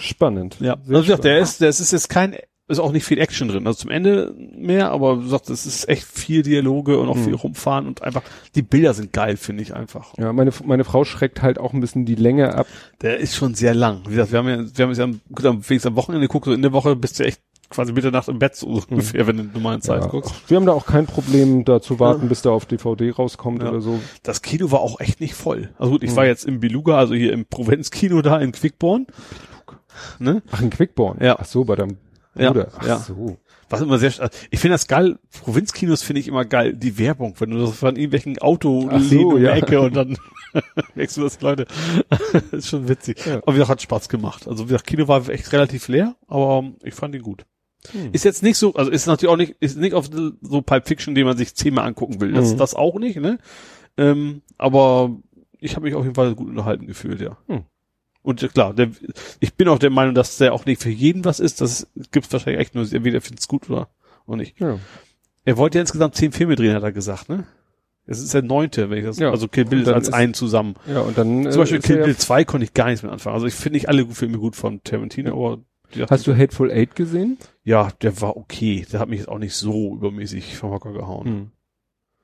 Spannend. 0.00 0.56
Ja, 0.60 0.76
Sehr 0.84 0.96
also 0.96 1.02
gesagt, 1.02 1.24
der 1.24 1.30
spannend. 1.32 1.48
ist, 1.48 1.60
der 1.60 1.68
ist 1.68 1.92
jetzt 1.92 2.08
kein, 2.08 2.36
ist 2.70 2.78
auch 2.80 2.92
nicht 2.92 3.04
viel 3.04 3.18
Action 3.18 3.48
drin. 3.48 3.66
Also 3.66 3.80
zum 3.80 3.90
Ende 3.90 4.34
mehr, 4.36 4.90
aber 4.90 5.20
wie 5.20 5.24
gesagt, 5.24 5.48
es 5.50 5.64
ist 5.66 5.88
echt 5.88 6.04
viel 6.04 6.42
Dialoge 6.42 6.98
und 6.98 7.08
auch 7.08 7.16
Mhm. 7.16 7.24
viel 7.24 7.34
rumfahren 7.34 7.86
und 7.86 8.02
einfach, 8.02 8.22
die 8.54 8.62
Bilder 8.62 8.92
sind 8.94 9.12
geil, 9.12 9.36
finde 9.38 9.62
ich 9.62 9.74
einfach. 9.74 10.12
Ja, 10.18 10.32
meine, 10.34 10.50
meine 10.64 10.84
Frau 10.84 11.04
schreckt 11.04 11.40
halt 11.42 11.58
auch 11.58 11.72
ein 11.72 11.80
bisschen 11.80 12.04
die 12.04 12.14
Länge 12.14 12.54
ab. 12.54 12.66
Der 13.00 13.18
ist 13.18 13.36
schon 13.36 13.54
sehr 13.54 13.74
lang. 13.74 14.02
Wie 14.06 14.10
gesagt, 14.10 14.32
wir 14.32 14.38
haben 14.40 14.48
ja, 14.48 14.58
wir 14.76 14.84
haben 14.84 14.92
es 14.92 14.98
ja 14.98 15.06
gut, 15.06 15.46
am, 15.46 15.56
wenigstens 15.68 15.86
am 15.86 15.96
Wochenende 15.96 16.26
geguckt, 16.28 16.44
so 16.44 16.52
in 16.52 16.62
der 16.62 16.72
Woche 16.72 16.94
bist 16.94 17.18
du 17.18 17.24
echt 17.24 17.40
quasi 17.70 17.92
Mitternacht 17.92 18.28
im 18.28 18.38
Bett 18.38 18.56
so 18.56 18.66
ungefähr, 18.90 19.26
wenn 19.26 19.36
du 19.36 19.42
in 19.44 19.52
normalen 19.52 19.80
Zeit 19.82 20.02
Ja, 20.02 20.08
guckst. 20.08 20.32
wir 20.48 20.56
haben 20.56 20.66
da 20.66 20.72
auch 20.72 20.86
kein 20.86 21.06
Problem, 21.06 21.64
da 21.64 21.80
zu 21.80 22.00
warten, 22.00 22.28
bis 22.28 22.42
der 22.42 22.52
auf 22.52 22.66
DVD 22.66 23.10
rauskommt 23.10 23.62
Ja. 23.62 23.70
oder 23.70 23.80
so. 23.80 23.98
Das 24.22 24.42
Kino 24.42 24.70
war 24.70 24.80
auch 24.80 25.00
echt 25.00 25.20
nicht 25.20 25.34
voll. 25.34 25.70
Also 25.78 25.92
gut, 25.92 26.02
ich 26.02 26.12
Mhm. 26.12 26.16
war 26.16 26.26
jetzt 26.26 26.44
im 26.46 26.60
Beluga, 26.60 26.96
also 26.98 27.14
hier 27.14 27.32
im 27.32 27.44
Provenzkino 27.46 28.22
da 28.22 28.38
in 28.38 28.52
Quickborn. 28.52 29.06
Ne? 30.18 30.42
Ach, 30.50 30.60
in 30.60 30.70
Quickborn. 30.70 31.18
Ja. 31.20 31.36
Ach 31.38 31.44
so, 31.44 31.64
bei 31.64 31.74
deinem 31.76 31.96
Ja, 32.36 32.52
Bruder. 32.52 32.68
Ach 32.78 32.86
ja. 32.86 32.98
so. 32.98 33.36
Was 33.70 33.82
immer 33.82 33.98
sehr, 33.98 34.10
sch- 34.12 34.30
ich 34.50 34.60
finde 34.60 34.74
das 34.74 34.86
geil, 34.86 35.18
Provinzkinos 35.42 36.02
finde 36.02 36.20
ich 36.20 36.28
immer 36.28 36.46
geil, 36.46 36.72
die 36.74 36.96
Werbung, 36.98 37.34
wenn 37.38 37.50
du 37.50 37.58
das 37.58 37.76
von 37.76 37.96
irgendwelchen 37.96 38.36
Ach 38.40 38.48
so, 39.00 39.36
die 39.36 39.42
ja. 39.44 39.52
Ecke 39.54 39.80
und 39.82 39.94
dann 39.94 40.16
merkst 40.94 41.18
du 41.18 41.22
das, 41.22 41.38
Leute. 41.42 41.66
das 42.30 42.42
ist 42.52 42.68
schon 42.68 42.88
witzig. 42.88 43.26
Ja. 43.26 43.36
Aber 43.38 43.48
wie 43.48 43.52
gesagt, 43.58 43.68
hat 43.70 43.82
Spaß 43.82 44.08
gemacht. 44.08 44.48
Also 44.48 44.64
wie 44.64 44.68
gesagt, 44.68 44.86
Kino 44.86 45.06
war 45.08 45.28
echt 45.28 45.52
relativ 45.52 45.88
leer, 45.88 46.14
aber 46.28 46.64
ich 46.82 46.94
fand 46.94 47.14
ihn 47.14 47.20
gut. 47.22 47.44
Hm. 47.92 48.10
Ist 48.12 48.24
jetzt 48.24 48.42
nicht 48.42 48.56
so, 48.58 48.74
also 48.74 48.90
ist 48.90 49.06
natürlich 49.06 49.32
auch 49.32 49.36
nicht, 49.36 49.54
ist 49.60 49.76
nicht 49.78 49.94
auf 49.94 50.10
so 50.40 50.62
Pulp 50.62 50.86
Fiction, 50.88 51.14
den 51.14 51.24
man 51.26 51.36
sich 51.36 51.54
zehnmal 51.54 51.86
angucken 51.86 52.20
will. 52.20 52.32
Das, 52.32 52.52
Mhm. 52.54 52.58
das 52.58 52.74
auch 52.74 52.98
nicht, 52.98 53.16
ne? 53.20 53.38
Ähm, 53.96 54.42
aber 54.58 55.16
ich 55.60 55.76
habe 55.76 55.86
mich 55.86 55.94
auf 55.94 56.04
jeden 56.04 56.14
Fall 56.14 56.34
gut 56.34 56.48
unterhalten 56.48 56.86
gefühlt, 56.86 57.20
ja. 57.20 57.36
Hm. 57.46 57.62
Und 58.22 58.42
äh, 58.42 58.48
klar, 58.48 58.74
der, 58.74 58.90
ich 59.40 59.54
bin 59.54 59.68
auch 59.68 59.78
der 59.78 59.90
Meinung, 59.90 60.14
dass 60.14 60.36
der 60.38 60.52
auch 60.52 60.66
nicht 60.66 60.82
für 60.82 60.90
jeden 60.90 61.24
was 61.24 61.40
ist. 61.40 61.60
Das 61.60 61.86
gibt's 62.10 62.32
wahrscheinlich 62.32 62.60
echt 62.60 62.74
nur, 62.74 62.84
entweder 62.92 63.20
findet's 63.20 63.48
gut 63.48 63.70
oder, 63.70 63.88
oder 64.26 64.36
nicht. 64.38 64.58
Ja. 64.60 64.78
Er 65.44 65.56
wollte 65.56 65.78
ja 65.78 65.82
insgesamt 65.82 66.14
zehn 66.16 66.32
Filme 66.32 66.56
drehen, 66.56 66.74
hat 66.74 66.82
er 66.82 66.92
gesagt, 66.92 67.28
ne? 67.28 67.44
Es 68.10 68.20
ist 68.20 68.32
der 68.34 68.42
neunte, 68.42 68.88
wenn 68.90 68.98
ich 68.98 69.04
das, 69.04 69.18
Ja. 69.18 69.30
also 69.30 69.48
Kill 69.48 69.66
Bill 69.66 69.88
als 69.92 70.08
ist- 70.08 70.14
einen 70.14 70.34
zusammen. 70.34 70.74
Ja, 70.86 71.00
und 71.00 71.16
dann. 71.16 71.50
Zum 71.50 71.60
Beispiel 71.60 71.78
ist 71.78 71.84
Kill 71.86 72.02
Bill 72.02 72.16
2 72.16 72.44
konnte 72.44 72.64
ich 72.64 72.72
gar 72.74 72.86
nichts 72.86 73.02
mit 73.02 73.12
anfangen. 73.12 73.34
Also 73.34 73.46
ich 73.46 73.54
finde 73.54 73.76
nicht 73.76 73.88
alle 73.88 74.06
Filme 74.06 74.38
gut 74.38 74.56
von 74.56 74.82
Tarantino, 74.82 75.32
aber 75.32 75.62
Hast 76.10 76.26
du 76.26 76.36
Hateful 76.36 76.70
Eight 76.70 76.94
gesehen? 76.96 77.38
ja, 77.64 77.88
der 78.02 78.20
war 78.20 78.36
okay. 78.36 78.86
Der 78.92 79.00
hat 79.00 79.08
mich 79.08 79.18
jetzt 79.20 79.28
auch 79.28 79.38
nicht 79.38 79.54
so 79.54 79.94
übermäßig 79.94 80.56
vom 80.56 80.70
Hocker 80.70 80.92
gehauen. 80.92 81.26
Hm. 81.26 81.50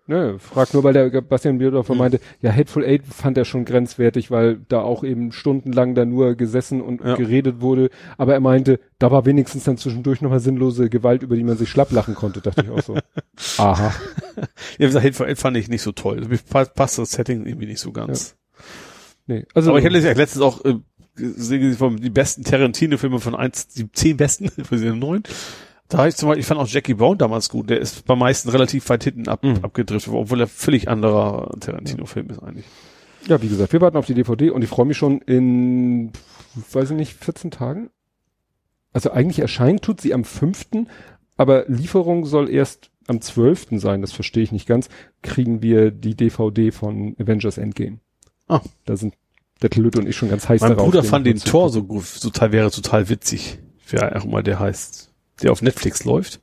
Nö, 0.06 0.38
frag 0.38 0.74
nur, 0.74 0.84
weil 0.84 0.92
der 0.92 1.08
Bastian 1.22 1.56
Bierdorfer 1.56 1.94
Hm. 1.94 1.98
meinte, 1.98 2.20
ja, 2.42 2.52
Hateful 2.52 2.84
Eight 2.84 3.06
fand 3.06 3.38
er 3.38 3.46
schon 3.46 3.64
grenzwertig, 3.64 4.30
weil 4.30 4.58
da 4.68 4.82
auch 4.82 5.02
eben 5.02 5.32
stundenlang 5.32 5.94
da 5.94 6.04
nur 6.04 6.34
gesessen 6.34 6.82
und 6.82 7.00
Ja. 7.02 7.16
geredet 7.16 7.62
wurde. 7.62 7.88
Aber 8.18 8.34
er 8.34 8.40
meinte, 8.40 8.80
da 8.98 9.10
war 9.10 9.24
wenigstens 9.24 9.64
dann 9.64 9.78
zwischendurch 9.78 10.20
nochmal 10.20 10.40
sinnlose 10.40 10.90
Gewalt, 10.90 11.22
über 11.22 11.36
die 11.36 11.44
man 11.44 11.56
sich 11.56 11.70
schlapp 11.70 11.90
lachen 11.90 12.14
konnte, 12.14 12.42
dachte 12.42 12.62
ich 12.64 12.70
auch 12.70 12.82
so. 12.82 12.98
Aha. 13.58 13.94
Ja, 14.36 14.42
wie 14.78 14.84
gesagt, 14.84 15.06
Hateful 15.06 15.26
Eight 15.26 15.38
fand 15.38 15.56
ich 15.56 15.68
nicht 15.70 15.80
so 15.82 15.92
toll. 15.92 16.20
Passt 16.50 16.98
das 16.98 17.10
Setting 17.12 17.46
irgendwie 17.46 17.66
nicht 17.66 17.80
so 17.80 17.90
ganz. 17.92 18.36
Nee. 19.26 19.46
Also, 19.54 19.70
aber 19.70 19.78
ich 19.78 19.86
hatte 19.86 19.96
letztens 19.96 20.42
auch 20.42 20.62
äh, 20.66 20.74
gesehen, 21.14 21.76
von 21.76 21.96
die 21.96 22.10
besten 22.10 22.44
Tarantino-Filme 22.44 23.20
von 23.20 23.34
eins, 23.34 23.68
die 23.68 23.90
zehn 23.92 24.16
besten, 24.16 24.48
für 24.64 24.78
sie 24.78 24.90
neun. 24.94 25.22
Da 25.88 26.06
ich 26.06 26.16
zum 26.16 26.28
Beispiel, 26.28 26.40
ich 26.40 26.46
fand 26.46 26.60
auch 26.60 26.66
Jackie 26.68 26.94
Brown 26.94 27.18
damals 27.18 27.48
gut. 27.48 27.68
Der 27.70 27.78
ist 27.80 28.04
beim 28.06 28.18
meisten 28.18 28.48
relativ 28.48 28.88
weit 28.88 29.04
hinten 29.04 29.28
ab, 29.28 29.44
Mhm. 29.44 29.58
abgedriftet, 29.62 30.12
obwohl 30.12 30.40
er 30.40 30.46
völlig 30.46 30.88
anderer 30.88 31.54
Tarantino-Film 31.60 32.30
ist 32.30 32.42
eigentlich. 32.42 32.64
ja, 33.28 33.40
wie 33.42 33.48
gesagt, 33.48 33.72
wir 33.72 33.80
warten 33.80 33.96
auf 33.96 34.06
die 34.06 34.14
DVD 34.14 34.50
und 34.50 34.62
ich 34.62 34.68
freue 34.70 34.86
mich 34.86 34.96
schon 34.96 35.20
in, 35.20 36.10
weiß 36.72 36.90
ich 36.90 36.96
nicht, 36.96 37.12
14 37.14 37.50
Tagen? 37.50 37.90
Also 38.92 39.10
eigentlich 39.12 39.40
erscheint 39.40 39.82
tut 39.82 40.00
sie 40.00 40.14
am 40.14 40.24
5., 40.24 40.86
aber 41.36 41.64
Lieferung 41.68 42.26
soll 42.26 42.48
erst 42.48 42.90
am 43.06 43.20
12. 43.20 43.66
sein, 43.80 44.00
das 44.02 44.12
verstehe 44.12 44.42
ich 44.44 44.52
nicht 44.52 44.66
ganz, 44.66 44.88
kriegen 45.22 45.62
wir 45.62 45.90
die 45.90 46.14
DVD 46.14 46.70
von 46.70 47.14
Avengers 47.18 47.58
Endgame. 47.58 47.98
Ah. 48.48 48.60
Da 48.84 48.96
sind 48.96 49.14
der 49.62 49.70
Klütte 49.70 49.98
und 50.00 50.08
ich 50.08 50.16
schon 50.16 50.28
ganz 50.30 50.48
heiß 50.48 50.60
Mein 50.60 50.70
darauf. 50.70 50.86
Bruder 50.86 51.02
fand 51.04 51.26
den 51.26 51.38
Tor 51.38 51.70
so 51.70 51.82
gut, 51.84 52.04
total, 52.20 52.52
wäre 52.52 52.70
total 52.70 53.08
witzig. 53.08 53.58
Wer 53.88 54.16
auch 54.16 54.24
immer 54.24 54.42
der 54.42 54.58
heißt. 54.58 55.10
Der 55.42 55.52
auf 55.52 55.62
Netflix 55.62 56.04
läuft. 56.04 56.40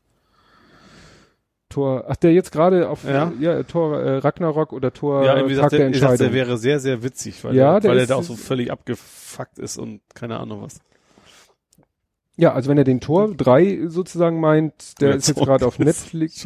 Tor, 1.70 2.04
ach, 2.10 2.18
der 2.18 2.34
jetzt 2.34 2.52
gerade 2.52 2.90
auf, 2.90 3.06
Ja. 3.06 3.32
ja, 3.40 3.64
Tor 3.64 3.98
äh, 4.02 4.18
Ragnarok 4.18 4.74
oder 4.74 4.92
Tor 4.92 5.24
ja, 5.24 5.38
irgendwie 5.38 5.56
sagt 5.56 5.72
der 5.72 5.80
er, 5.80 5.86
er 5.88 5.94
sagt, 5.94 6.02
der 6.02 6.10
Entscheidung. 6.12 6.34
wäre 6.34 6.58
sehr, 6.58 6.80
sehr 6.82 7.02
witzig, 7.02 7.42
weil, 7.46 7.56
Ja, 7.56 7.76
er, 7.76 7.80
der 7.80 7.92
weil 7.92 7.98
er 7.98 8.04
ist- 8.04 8.10
da 8.10 8.16
auch 8.16 8.24
so 8.24 8.36
völlig 8.36 8.72
abgefuckt 8.72 9.58
ist 9.58 9.78
und 9.78 10.02
keine 10.14 10.38
Ahnung 10.40 10.62
was. 10.62 10.80
Ja, 12.36 12.54
also 12.54 12.70
wenn 12.70 12.78
er 12.78 12.84
den 12.84 13.00
Tor 13.00 13.34
3 13.36 13.88
sozusagen 13.88 14.40
meint, 14.42 15.00
der 15.00 15.10
Oder 15.10 15.18
ist 15.18 15.28
jetzt 15.30 15.38
Tor- 15.38 15.46
gerade 15.48 15.66
auf 15.66 15.80
Netflix. 15.80 16.46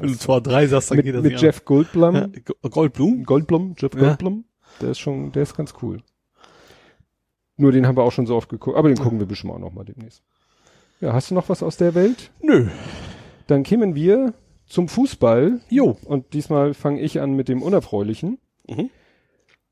Wenn 0.00 0.12
du 0.12 0.14
Tor 0.16 0.40
3 0.40 0.66
sagst, 0.68 0.90
dann 0.90 0.96
mit, 0.98 1.06
geht 1.06 1.14
das 1.16 1.22
mit 1.22 1.40
Jeff 1.40 1.64
Goldblum. 1.64 2.14
Ja, 2.14 2.28
Goldblum? 2.68 3.24
Goldblum, 3.24 3.74
Jeff 3.76 3.94
Ja. 3.94 4.00
Goldblum. 4.00 4.44
Der 4.80 4.90
ist 4.90 4.98
schon, 4.98 5.32
der 5.32 5.42
ist 5.42 5.56
ganz 5.56 5.74
cool. 5.82 6.02
Nur 7.56 7.72
den 7.72 7.86
haben 7.86 7.96
wir 7.96 8.04
auch 8.04 8.12
schon 8.12 8.26
so 8.26 8.36
oft 8.36 8.48
geguckt, 8.48 8.76
aber 8.76 8.88
den 8.88 8.98
gucken 8.98 9.18
wir 9.18 9.26
bestimmt 9.26 9.52
auch 9.52 9.58
noch 9.58 9.72
mal 9.72 9.84
demnächst. 9.84 10.22
Ja, 11.00 11.12
hast 11.12 11.30
du 11.30 11.34
noch 11.34 11.48
was 11.48 11.62
aus 11.62 11.76
der 11.76 11.94
Welt? 11.94 12.30
Nö. 12.40 12.68
Dann 13.48 13.62
kämen 13.62 13.94
wir 13.94 14.34
zum 14.66 14.88
Fußball 14.88 15.60
Jo. 15.70 15.96
und 16.04 16.32
diesmal 16.34 16.74
fange 16.74 17.00
ich 17.00 17.20
an 17.20 17.32
mit 17.34 17.48
dem 17.48 17.62
Unerfreulichen, 17.62 18.38
Mhm. 18.68 18.90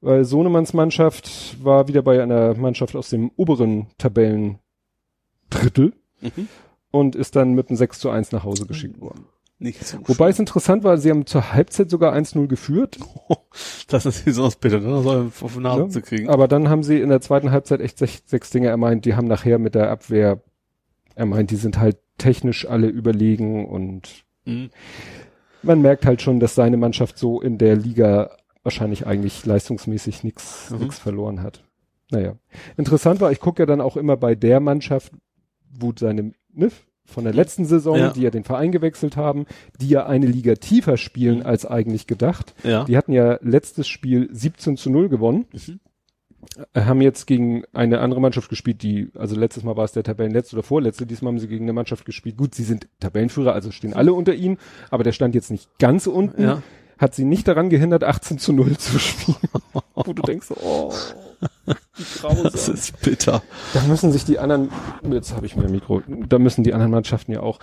weil 0.00 0.24
Sohnemanns 0.24 0.72
Mannschaft 0.72 1.62
war 1.62 1.86
wieder 1.88 2.02
bei 2.02 2.22
einer 2.22 2.54
Mannschaft 2.54 2.96
aus 2.96 3.10
dem 3.10 3.30
oberen 3.36 3.88
Tabellendrittel 3.98 4.58
Mhm. 6.22 6.48
und 6.90 7.14
ist 7.14 7.36
dann 7.36 7.52
mit 7.54 7.68
einem 7.68 7.76
6 7.76 7.98
zu 8.00 8.10
1 8.10 8.32
nach 8.32 8.44
Hause 8.44 8.66
geschickt 8.66 9.00
worden. 9.00 9.26
Nicht 9.58 9.84
so 9.86 9.98
Wobei 10.04 10.28
es 10.28 10.38
interessant 10.38 10.84
war, 10.84 10.98
sie 10.98 11.10
haben 11.10 11.24
zur 11.24 11.52
Halbzeit 11.54 11.88
sogar 11.88 12.14
1-0 12.14 12.46
geführt. 12.46 12.98
Das 13.88 14.04
ist 14.04 14.24
sonst 14.26 14.60
bitte, 14.60 14.80
ne? 14.80 15.00
soll 15.02 15.30
auf 15.40 15.54
die 15.54 15.60
Nase 15.60 15.80
Ja, 15.82 15.88
zu 15.88 16.02
kriegen. 16.02 16.28
Aber 16.28 16.46
dann 16.48 16.68
haben 16.68 16.82
sie 16.82 17.00
in 17.00 17.08
der 17.08 17.20
zweiten 17.22 17.50
Halbzeit 17.52 17.80
echt 17.80 17.98
sech, 17.98 18.22
sechs 18.26 18.50
Dinge. 18.50 18.68
Er 18.68 18.76
meint, 18.76 19.04
die 19.06 19.14
haben 19.14 19.28
nachher 19.28 19.58
mit 19.58 19.74
der 19.74 19.90
Abwehr, 19.90 20.42
er 21.14 21.26
meint, 21.26 21.50
die 21.50 21.56
sind 21.56 21.78
halt 21.78 21.96
technisch 22.18 22.66
alle 22.68 22.88
überlegen 22.88 23.66
und 23.66 24.24
Mhm. 24.44 24.70
man 25.62 25.80
merkt 25.82 26.04
halt 26.06 26.20
schon, 26.22 26.38
dass 26.40 26.54
seine 26.54 26.76
Mannschaft 26.76 27.18
so 27.18 27.40
in 27.40 27.58
der 27.58 27.76
Liga 27.76 28.30
wahrscheinlich 28.62 29.06
eigentlich 29.06 29.44
leistungsmäßig 29.46 30.22
nichts 30.24 30.70
Mhm. 30.70 30.78
nix 30.80 30.98
verloren 30.98 31.42
hat. 31.42 31.64
Naja. 32.10 32.36
Interessant 32.76 33.20
war, 33.20 33.32
ich 33.32 33.40
gucke 33.40 33.62
ja 33.62 33.66
dann 33.66 33.80
auch 33.80 33.96
immer 33.96 34.16
bei 34.16 34.34
der 34.34 34.60
Mannschaft, 34.60 35.12
wo 35.72 35.92
seine, 35.98 36.32
ne, 36.52 36.70
von 37.06 37.24
der 37.24 37.32
letzten 37.32 37.64
Saison, 37.64 37.96
Ja. 37.96 38.10
die 38.10 38.22
ja 38.22 38.30
den 38.30 38.44
Verein 38.44 38.72
gewechselt 38.72 39.16
haben, 39.16 39.46
die 39.80 39.88
ja 39.88 40.06
eine 40.06 40.26
Liga 40.26 40.54
tiefer 40.56 40.96
spielen 40.96 41.38
Mhm. 41.40 41.46
als 41.46 41.64
eigentlich 41.66 42.06
gedacht. 42.06 42.54
Ja. 42.64 42.84
Die 42.84 42.96
hatten 42.96 43.12
ja 43.12 43.38
letztes 43.42 43.88
Spiel 43.88 44.28
17 44.32 44.76
zu 44.76 44.90
0 44.90 45.08
gewonnen. 45.08 45.46
Mhm. 45.52 45.80
Haben 46.76 47.00
jetzt 47.00 47.26
gegen 47.26 47.64
eine 47.72 47.98
andere 48.00 48.20
Mannschaft 48.20 48.48
gespielt, 48.48 48.82
die, 48.82 49.08
also 49.16 49.34
letztes 49.34 49.64
Mal 49.64 49.76
war 49.76 49.84
es 49.84 49.92
der 49.92 50.04
Tabellenletzte 50.04 50.54
oder 50.56 50.62
Vorletzte, 50.62 51.04
diesmal 51.04 51.32
haben 51.32 51.38
sie 51.40 51.48
gegen 51.48 51.64
eine 51.64 51.72
Mannschaft 51.72 52.04
gespielt. 52.04 52.36
Gut, 52.36 52.54
sie 52.54 52.62
sind 52.62 52.86
Tabellenführer, 53.00 53.52
also 53.52 53.70
stehen 53.72 53.94
alle 53.94 54.12
unter 54.12 54.32
ihnen, 54.34 54.58
aber 54.90 55.02
der 55.02 55.12
stand 55.12 55.34
jetzt 55.34 55.50
nicht 55.50 55.68
ganz 55.78 56.06
unten, 56.06 56.42
Ja. 56.42 56.62
hat 56.98 57.14
sie 57.16 57.24
nicht 57.24 57.48
daran 57.48 57.68
gehindert, 57.68 58.04
18 58.04 58.38
zu 58.38 58.52
0 58.52 58.76
zu 58.78 58.98
spielen. 59.00 59.36
Wo 59.94 60.12
du 60.12 60.22
denkst, 60.22 60.48
oh, 60.62 60.92
grausam. 62.20 62.50
Das 62.52 62.68
ist 62.68 63.00
bitter. 63.00 63.42
Da 63.74 63.82
müssen 63.82 64.12
sich 64.12 64.24
die 64.24 64.38
anderen, 64.38 64.70
jetzt 65.10 65.34
habe 65.34 65.46
ich 65.46 65.56
mein 65.56 65.70
Mikro, 65.70 66.02
da 66.06 66.38
müssen 66.38 66.64
die 66.64 66.72
anderen 66.74 66.92
Mannschaften 66.92 67.32
ja 67.32 67.40
auch, 67.40 67.58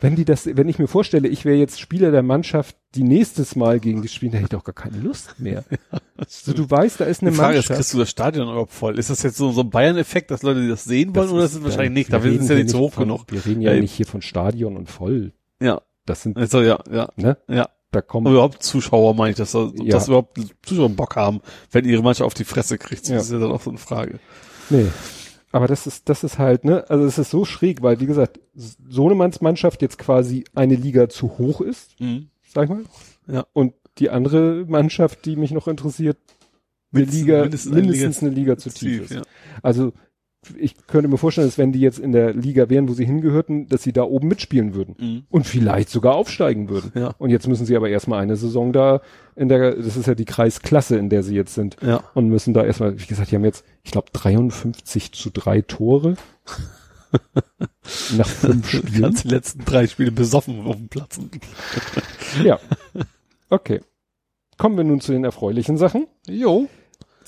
wenn 0.00 0.14
die 0.14 0.24
das, 0.24 0.46
wenn 0.46 0.68
ich 0.68 0.78
mir 0.78 0.86
vorstelle, 0.86 1.26
ich 1.26 1.44
wäre 1.44 1.56
jetzt 1.56 1.80
Spieler 1.80 2.12
der 2.12 2.22
Mannschaft, 2.22 2.76
die 2.94 3.02
nächstes 3.02 3.56
Mal 3.56 3.80
gegen 3.80 4.00
die 4.02 4.08
spielen, 4.08 4.30
da 4.32 4.38
hätte 4.38 4.44
ich 4.56 4.60
doch 4.60 4.64
gar 4.64 4.74
keine 4.74 4.98
Lust 5.02 5.40
mehr. 5.40 5.64
so, 6.28 6.52
du 6.52 6.70
weißt, 6.70 7.00
da 7.00 7.04
ist 7.04 7.20
eine 7.22 7.32
Die 7.32 7.36
Frage 7.36 7.54
ist, 7.58 7.64
Mannschaft. 7.68 7.78
kriegst 7.78 7.94
du 7.94 7.98
das 7.98 8.10
Stadion 8.10 8.48
überhaupt 8.48 8.72
voll? 8.72 8.96
Ist 8.98 9.10
das 9.10 9.22
jetzt 9.24 9.36
so, 9.36 9.50
so 9.50 9.62
ein 9.62 9.70
Bayern-Effekt, 9.70 10.30
dass 10.30 10.42
Leute 10.42 10.68
das 10.68 10.84
sehen 10.84 11.16
wollen, 11.16 11.30
oder 11.30 11.44
ist 11.44 11.54
es 11.56 11.64
wahrscheinlich 11.64 11.92
nicht? 11.94 12.10
wir 12.10 12.18
Dafür 12.18 12.30
ist 12.30 12.34
reden 12.34 12.44
es 12.44 12.48
ja 12.50 12.56
nicht 12.56 12.70
so 12.70 12.78
hoch 12.78 12.92
von, 12.92 13.04
genug. 13.04 13.24
Wir 13.28 13.44
reden 13.44 13.60
ja 13.60 13.72
Ja, 13.74 13.80
nicht 13.80 13.92
hier 13.92 14.06
von 14.06 14.22
Stadion 14.22 14.76
und 14.76 14.88
voll. 14.88 15.32
Ja. 15.60 15.82
Das 16.06 16.22
sind, 16.22 16.36
Also, 16.36 16.62
ja, 16.62 16.78
ja, 16.90 17.08
ne, 17.16 17.36
ja. 17.48 17.68
Da 17.90 17.98
Aber 18.00 18.06
kommen, 18.06 18.32
überhaupt 18.32 18.62
Zuschauer 18.62 19.14
meine 19.14 19.30
ich, 19.30 19.36
dass, 19.36 19.52
da, 19.52 19.70
Ja. 19.76 19.92
dass 19.92 20.08
überhaupt 20.08 20.38
Zuschauer 20.62 20.90
Bock 20.90 21.16
haben, 21.16 21.40
wenn 21.72 21.84
ihre 21.84 22.02
Mannschaft 22.02 22.26
auf 22.26 22.34
die 22.34 22.44
Fresse 22.44 22.78
kriegt. 22.78 23.02
Das 23.02 23.08
Ja. 23.08 23.16
ist 23.18 23.32
ja 23.32 23.38
dann 23.38 23.50
auch 23.52 23.62
so 23.62 23.70
eine 23.70 23.78
Frage. 23.78 24.18
nee. 24.70 24.86
Aber 25.50 25.66
das 25.66 25.86
ist, 25.86 26.10
das 26.10 26.24
ist 26.24 26.36
halt, 26.38 26.64
ne, 26.66 26.84
also 26.90 27.06
es 27.06 27.16
ist 27.16 27.30
so 27.30 27.46
schräg, 27.46 27.80
weil, 27.80 28.00
wie 28.00 28.06
gesagt, 28.06 28.38
Sohnemanns 28.86 29.40
Mannschaft 29.40 29.80
jetzt 29.80 29.96
quasi 29.96 30.44
eine 30.54 30.74
Liga 30.74 31.08
zu 31.08 31.38
hoch 31.38 31.62
ist, 31.62 31.98
Mhm. 32.00 32.28
sag 32.52 32.64
ich 32.64 32.68
mal. 32.70 32.84
Ja. 33.26 33.46
Und 33.54 33.72
die 33.96 34.10
andere 34.10 34.66
Mannschaft, 34.68 35.24
die 35.24 35.36
mich 35.36 35.50
noch 35.50 35.66
interessiert, 35.66 36.18
eine 36.92 37.00
Mindestens- 37.04 37.18
Liga, 37.20 37.40
mindestens 37.40 37.72
mindestens, 37.74 38.22
eine 38.22 38.30
Liga 38.30 38.58
zu 38.58 38.68
tief, 38.70 39.02
ist. 39.04 39.10
ja. 39.12 39.22
Also 39.62 39.92
ich 40.58 40.74
könnte 40.86 41.08
mir 41.08 41.18
vorstellen, 41.18 41.46
dass 41.48 41.58
wenn 41.58 41.72
die 41.72 41.80
jetzt 41.80 41.98
in 41.98 42.12
der 42.12 42.32
Liga 42.32 42.68
wären, 42.70 42.88
wo 42.88 42.92
sie 42.92 43.04
hingehörten, 43.04 43.66
dass 43.68 43.82
sie 43.82 43.92
da 43.92 44.02
oben 44.04 44.28
mitspielen 44.28 44.74
würden 44.74 44.94
Mhm. 44.98 45.22
und 45.30 45.46
vielleicht 45.46 45.90
sogar 45.90 46.14
aufsteigen 46.14 46.68
würden. 46.68 46.92
Ja. 46.94 47.14
Und 47.18 47.30
jetzt 47.30 47.46
müssen 47.48 47.66
sie 47.66 47.76
aber 47.76 47.88
erstmal 47.88 48.20
eine 48.20 48.36
Saison 48.36 48.72
da 48.72 49.00
in 49.36 49.48
der, 49.48 49.74
das 49.76 49.96
ist 49.96 50.06
ja 50.06 50.14
die 50.14 50.24
Kreisklasse, 50.24 50.96
in 50.98 51.08
der 51.10 51.22
sie 51.22 51.34
jetzt 51.34 51.54
sind 51.54 51.76
Ja. 51.82 52.02
und 52.14 52.28
müssen 52.28 52.54
da 52.54 52.64
erstmal, 52.64 52.98
wie 53.00 53.06
gesagt, 53.06 53.30
die 53.30 53.36
haben 53.36 53.44
jetzt, 53.44 53.64
ich 53.82 53.90
glaube, 53.92 54.08
53 54.12 55.12
zu 55.12 55.30
drei 55.30 55.60
Tore 55.62 56.16
nach 58.16 58.26
fünf 58.26 58.70
Die 58.70 58.76
Spielen. 58.78 59.02
ganzen 59.02 59.30
letzten 59.30 59.64
drei 59.64 59.86
Spiele 59.86 60.12
besoffen 60.12 60.66
auf 60.66 60.76
dem 60.76 60.88
Platz. 60.88 61.18
Ja. 62.44 62.58
Okay. 63.50 63.80
Kommen 64.58 64.76
wir 64.76 64.84
nun 64.84 65.00
zu 65.00 65.12
den 65.12 65.24
erfreulichen 65.24 65.76
Sachen. 65.78 66.06
Jo. 66.26 66.68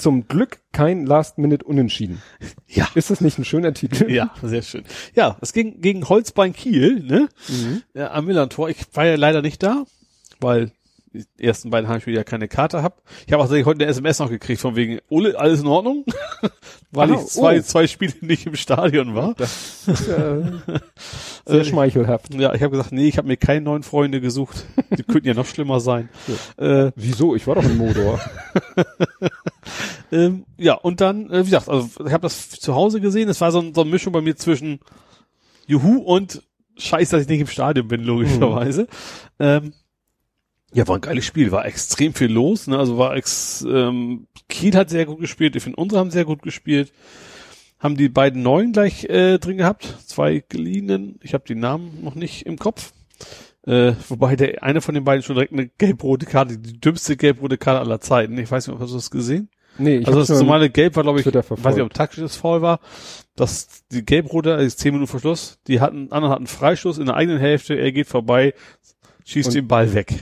Zum 0.01 0.29
Glück 0.29 0.61
kein 0.73 1.05
Last-Minute-Unentschieden. 1.05 2.23
Ja. 2.67 2.89
Ist 2.95 3.11
das 3.11 3.21
nicht 3.21 3.39
ein 3.39 3.45
schöner 3.45 3.75
Titel? 3.75 4.11
Ja, 4.11 4.35
sehr 4.43 4.63
schön. 4.63 4.85
Ja, 5.15 5.37
es 5.41 5.53
ging 5.53 5.81
gegen 5.81 6.09
Holzbein 6.09 6.55
Kiel, 6.55 7.01
ne? 7.05 7.29
Mhm. 7.49 7.83
Ja, 7.93 8.13
am 8.13 8.25
Millantor. 8.25 8.71
Ich 8.71 8.79
war 8.95 9.05
ja 9.05 9.17
leider 9.17 9.43
nicht 9.43 9.63
da, 9.63 9.85
weil 10.41 10.73
die 11.13 11.25
ersten 11.45 11.71
beiden 11.71 11.89
Heimspiele 11.89 12.17
ja 12.19 12.25
keine 12.25 12.47
Karte 12.47 12.83
hab. 12.85 13.03
Ich 13.27 13.33
habe 13.33 13.43
auch 13.43 13.47
tatsächlich 13.47 13.67
heute 13.67 13.81
eine 13.83 13.91
SMS 13.91 14.21
noch 14.21 14.31
gekriegt 14.31 14.61
von 14.61 14.77
wegen, 14.77 15.01
Ole, 15.09 15.37
alles 15.39 15.61
in 15.61 15.67
Ordnung? 15.67 16.05
weil 16.93 17.11
Ah, 17.13 17.15
ich 17.15 17.27
zwei, 17.27 17.59
oh. 17.59 17.63
zwei 17.63 17.87
Spiele 17.89 18.13
nicht 18.21 18.47
im 18.47 18.55
Stadion 18.55 19.15
war. 19.17 19.35
Das 19.35 19.89
äh, 19.89 20.43
sehr 21.47 21.65
schmeichelhaft. 21.65 22.33
Ja, 22.35 22.55
ich 22.55 22.63
habe 22.63 22.71
gesagt, 22.77 22.93
nee, 22.93 23.09
ich 23.09 23.19
habe 23.19 23.27
mir 23.27 23.37
keine 23.37 23.63
neuen 23.63 23.83
Freunde 23.83 24.21
gesucht. 24.21 24.65
Die 24.97 25.03
könnten 25.03 25.27
ja 25.27 25.35
noch 25.35 25.47
schlimmer 25.47 25.81
sein. 25.81 26.09
Äh, 26.57 26.93
Wieso? 26.95 27.35
Ich 27.35 27.47
war 27.47 27.55
doch 27.57 27.65
im 27.65 27.79
Modor. 27.79 28.21
ähm, 30.13 30.45
ja, 30.59 30.75
und 30.75 31.01
dann, 31.01 31.31
äh, 31.31 31.41
wie 31.41 31.51
gesagt, 31.51 31.69
also 31.69 31.89
ich 32.05 32.13
habe 32.13 32.23
das 32.23 32.51
zu 32.51 32.75
Hause 32.75 33.01
gesehen. 33.01 33.29
Es 33.29 33.41
war 33.41 33.53
so, 33.53 33.61
ein- 33.61 33.75
so 33.75 33.81
eine 33.83 33.91
Mischung 33.91 34.13
bei 34.13 34.21
mir 34.21 34.37
zwischen 34.37 34.81
Juhu 35.67 35.99
und 35.99 36.43
Scheiß, 36.77 37.11
dass 37.11 37.23
ich 37.23 37.29
nicht 37.29 37.41
im 37.41 37.47
Stadion 37.47 37.89
bin, 37.89 38.03
logischerweise. 38.03 38.87
Ähm, 39.39 39.73
ja, 40.73 40.87
war 40.87 40.97
ein 40.97 41.01
geiles 41.01 41.25
Spiel, 41.25 41.53
war 41.53 41.65
extrem 41.67 42.15
viel 42.15 42.31
los. 42.31 42.67
Ne? 42.67 42.79
Also 42.79 42.99
war 42.99 43.17
ex, 43.17 43.65
ähm, 43.69 44.27
Kiel 44.49 44.75
hat 44.75 44.91
sehr 44.91 45.07
gut 45.07 45.21
gespielt, 45.21 45.57
ich 45.57 45.63
finde 45.63 45.81
unsere 45.81 46.01
haben 46.01 46.11
sehr 46.11 46.25
gut 46.25 46.43
gespielt. 46.43 46.93
Haben 47.79 47.97
die 47.97 48.11
beiden 48.11 48.43
neuen 48.43 48.73
gleich 48.73 49.05
äh, 49.05 49.39
drin 49.39 49.57
gehabt, 49.57 49.97
zwei 50.07 50.45
geliehenen. 50.49 51.19
Ich 51.23 51.33
habe 51.33 51.45
die 51.49 51.55
Namen 51.55 51.99
noch 52.03 52.15
nicht 52.15 52.45
im 52.45 52.59
Kopf. 52.59 52.93
Äh, 53.67 53.95
wobei 54.09 54.37
der 54.37 54.63
eine 54.63 54.81
von 54.83 54.95
den 54.95 55.05
beiden 55.05 55.23
schon 55.23 55.37
direkt 55.37 55.53
eine 55.53 55.69
gelb-rote 55.69 56.27
Karte, 56.27 56.59
die 56.59 56.79
dümmste 56.79 57.17
gelb-rote 57.17 57.57
Karte 57.57 57.81
aller 57.81 58.01
Zeiten. 58.01 58.37
Ich 58.39 58.51
weiß 58.51 58.69
nicht, 58.69 58.79
hast 58.79 58.91
du 58.91 58.97
das 58.97 59.11
gesehen? 59.11 59.49
Nee, 59.79 59.99
ich 59.99 60.07
also 60.07 60.21
das 60.21 60.29
normale 60.29 60.69
Gelb 60.69 60.97
war, 60.97 61.05
glaube 61.05 61.21
ich, 61.21 61.27
weiß 61.27 61.75
nicht, 61.75 61.85
ob 61.85 61.95
taktisches 61.95 62.37
Foul 62.37 62.61
war. 62.61 62.81
Das, 63.35 63.85
die 63.91 64.05
Gelb-Rote, 64.05 64.55
also 64.55 64.77
10 64.77 64.93
Minuten 64.93 65.11
Verschluss, 65.11 65.59
die 65.67 65.81
hatten, 65.81 66.13
anderen 66.13 66.35
hatten 66.35 66.47
Freistoß 66.47 66.99
in 66.99 67.07
der 67.07 67.15
eigenen 67.15 67.39
Hälfte, 67.39 67.75
er 67.77 67.93
geht 67.93 68.09
vorbei, 68.09 68.53
schießt 69.25 69.49
Und- 69.49 69.55
den 69.55 69.69
Ball 69.69 69.95
weg. 69.95 70.13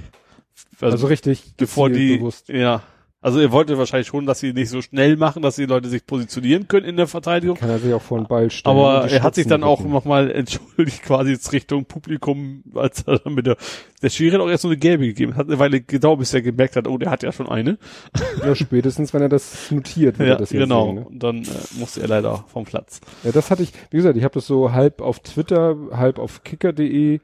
Also 0.81 1.07
richtig 1.07 1.55
bevor 1.57 1.91
die, 1.91 2.19
bewusst. 2.19 2.49
ja. 2.49 2.83
Also 3.21 3.41
er 3.41 3.51
wollte 3.51 3.77
wahrscheinlich 3.77 4.07
schon, 4.07 4.27
dass 4.27 4.39
sie 4.39 4.53
nicht 4.53 4.69
so 4.71 4.81
schnell 4.81 5.17
machen, 5.17 5.43
dass 5.43 5.57
die 5.57 5.67
Leute 5.67 5.89
sich 5.89 6.07
positionieren 6.07 6.69
können 6.69 6.87
in 6.87 6.97
der 6.97 7.09
Verteidigung. 7.09 7.57
Kann 7.57 7.69
er 7.69 7.81
sich 7.81 7.93
auch 7.93 8.01
vor 8.01 8.17
den 8.17 8.29
Ball 8.29 8.49
stellen. 8.49 8.77
Aber 8.77 9.11
er 9.11 9.25
hat 9.25 9.35
sich 9.35 9.49
dann 9.49 9.65
auch 9.65 9.81
nochmal 9.85 10.31
entschuldigt 10.35 11.03
quasi 11.03 11.33
jetzt 11.33 11.53
Richtung 11.53 11.85
Publikum, 11.85 12.63
als 12.77 13.03
er 13.09 13.19
dann 13.19 13.35
mit 13.35 13.47
der, 13.47 13.57
der 14.03 14.11
Schiri 14.11 14.31
hat 14.35 14.41
auch 14.41 14.49
erst 14.49 14.63
so 14.63 14.69
eine 14.69 14.77
gelbe 14.77 15.05
gegeben. 15.05 15.35
Hat 15.35 15.49
eine 15.49 15.59
Weile 15.59 15.81
gedauert, 15.81 16.21
bis 16.21 16.33
er 16.33 16.43
gemerkt 16.43 16.77
hat, 16.77 16.87
oh, 16.87 16.97
der 16.97 17.11
hat 17.11 17.25
ja 17.25 17.33
schon 17.33 17.49
eine. 17.49 17.77
Ja, 18.45 18.55
spätestens, 18.55 19.13
wenn 19.13 19.23
er 19.23 19.29
das 19.29 19.69
notiert, 19.73 20.21
wird 20.21 20.29
Ja, 20.29 20.35
er 20.37 20.39
das 20.39 20.51
genau. 20.51 20.87
sehen. 20.87 20.95
Ne? 20.95 21.05
Und 21.07 21.21
dann 21.21 21.43
äh, 21.43 21.49
musste 21.77 22.01
er 22.01 22.07
leider 22.07 22.45
vom 22.53 22.67
Platz. 22.67 23.01
Ja, 23.25 23.33
das 23.33 23.51
hatte 23.51 23.65
ich, 23.65 23.73
wie 23.91 23.97
gesagt, 23.97 24.17
ich 24.17 24.23
habe 24.23 24.35
das 24.35 24.47
so 24.47 24.71
halb 24.71 25.01
auf 25.03 25.19
Twitter, 25.19 25.77
halb 25.91 26.21
auf 26.21 26.45
kicker.de. 26.45 27.19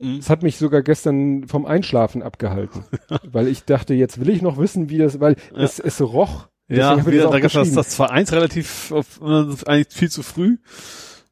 Mhm. 0.00 0.16
Es 0.18 0.30
hat 0.30 0.42
mich 0.42 0.56
sogar 0.56 0.82
gestern 0.82 1.46
vom 1.46 1.66
Einschlafen 1.66 2.22
abgehalten, 2.22 2.84
weil 3.30 3.48
ich 3.48 3.64
dachte, 3.64 3.94
jetzt 3.94 4.18
will 4.20 4.30
ich 4.30 4.42
noch 4.42 4.58
wissen, 4.58 4.88
wie 4.90 4.98
das, 4.98 5.20
weil 5.20 5.36
es, 5.54 5.78
es 5.78 6.00
roch. 6.00 6.48
Ja, 6.68 6.94
das 6.96 7.06
wieder, 7.06 7.24
da 7.24 7.40
gab 7.40 7.42
geschrieben. 7.52 7.74
das 7.74 7.98
2-1 8.00 8.32
relativ, 8.32 8.92
auf, 8.92 9.20
äh, 9.22 9.46
eigentlich 9.66 9.88
viel 9.90 10.10
zu 10.10 10.22
früh. 10.22 10.58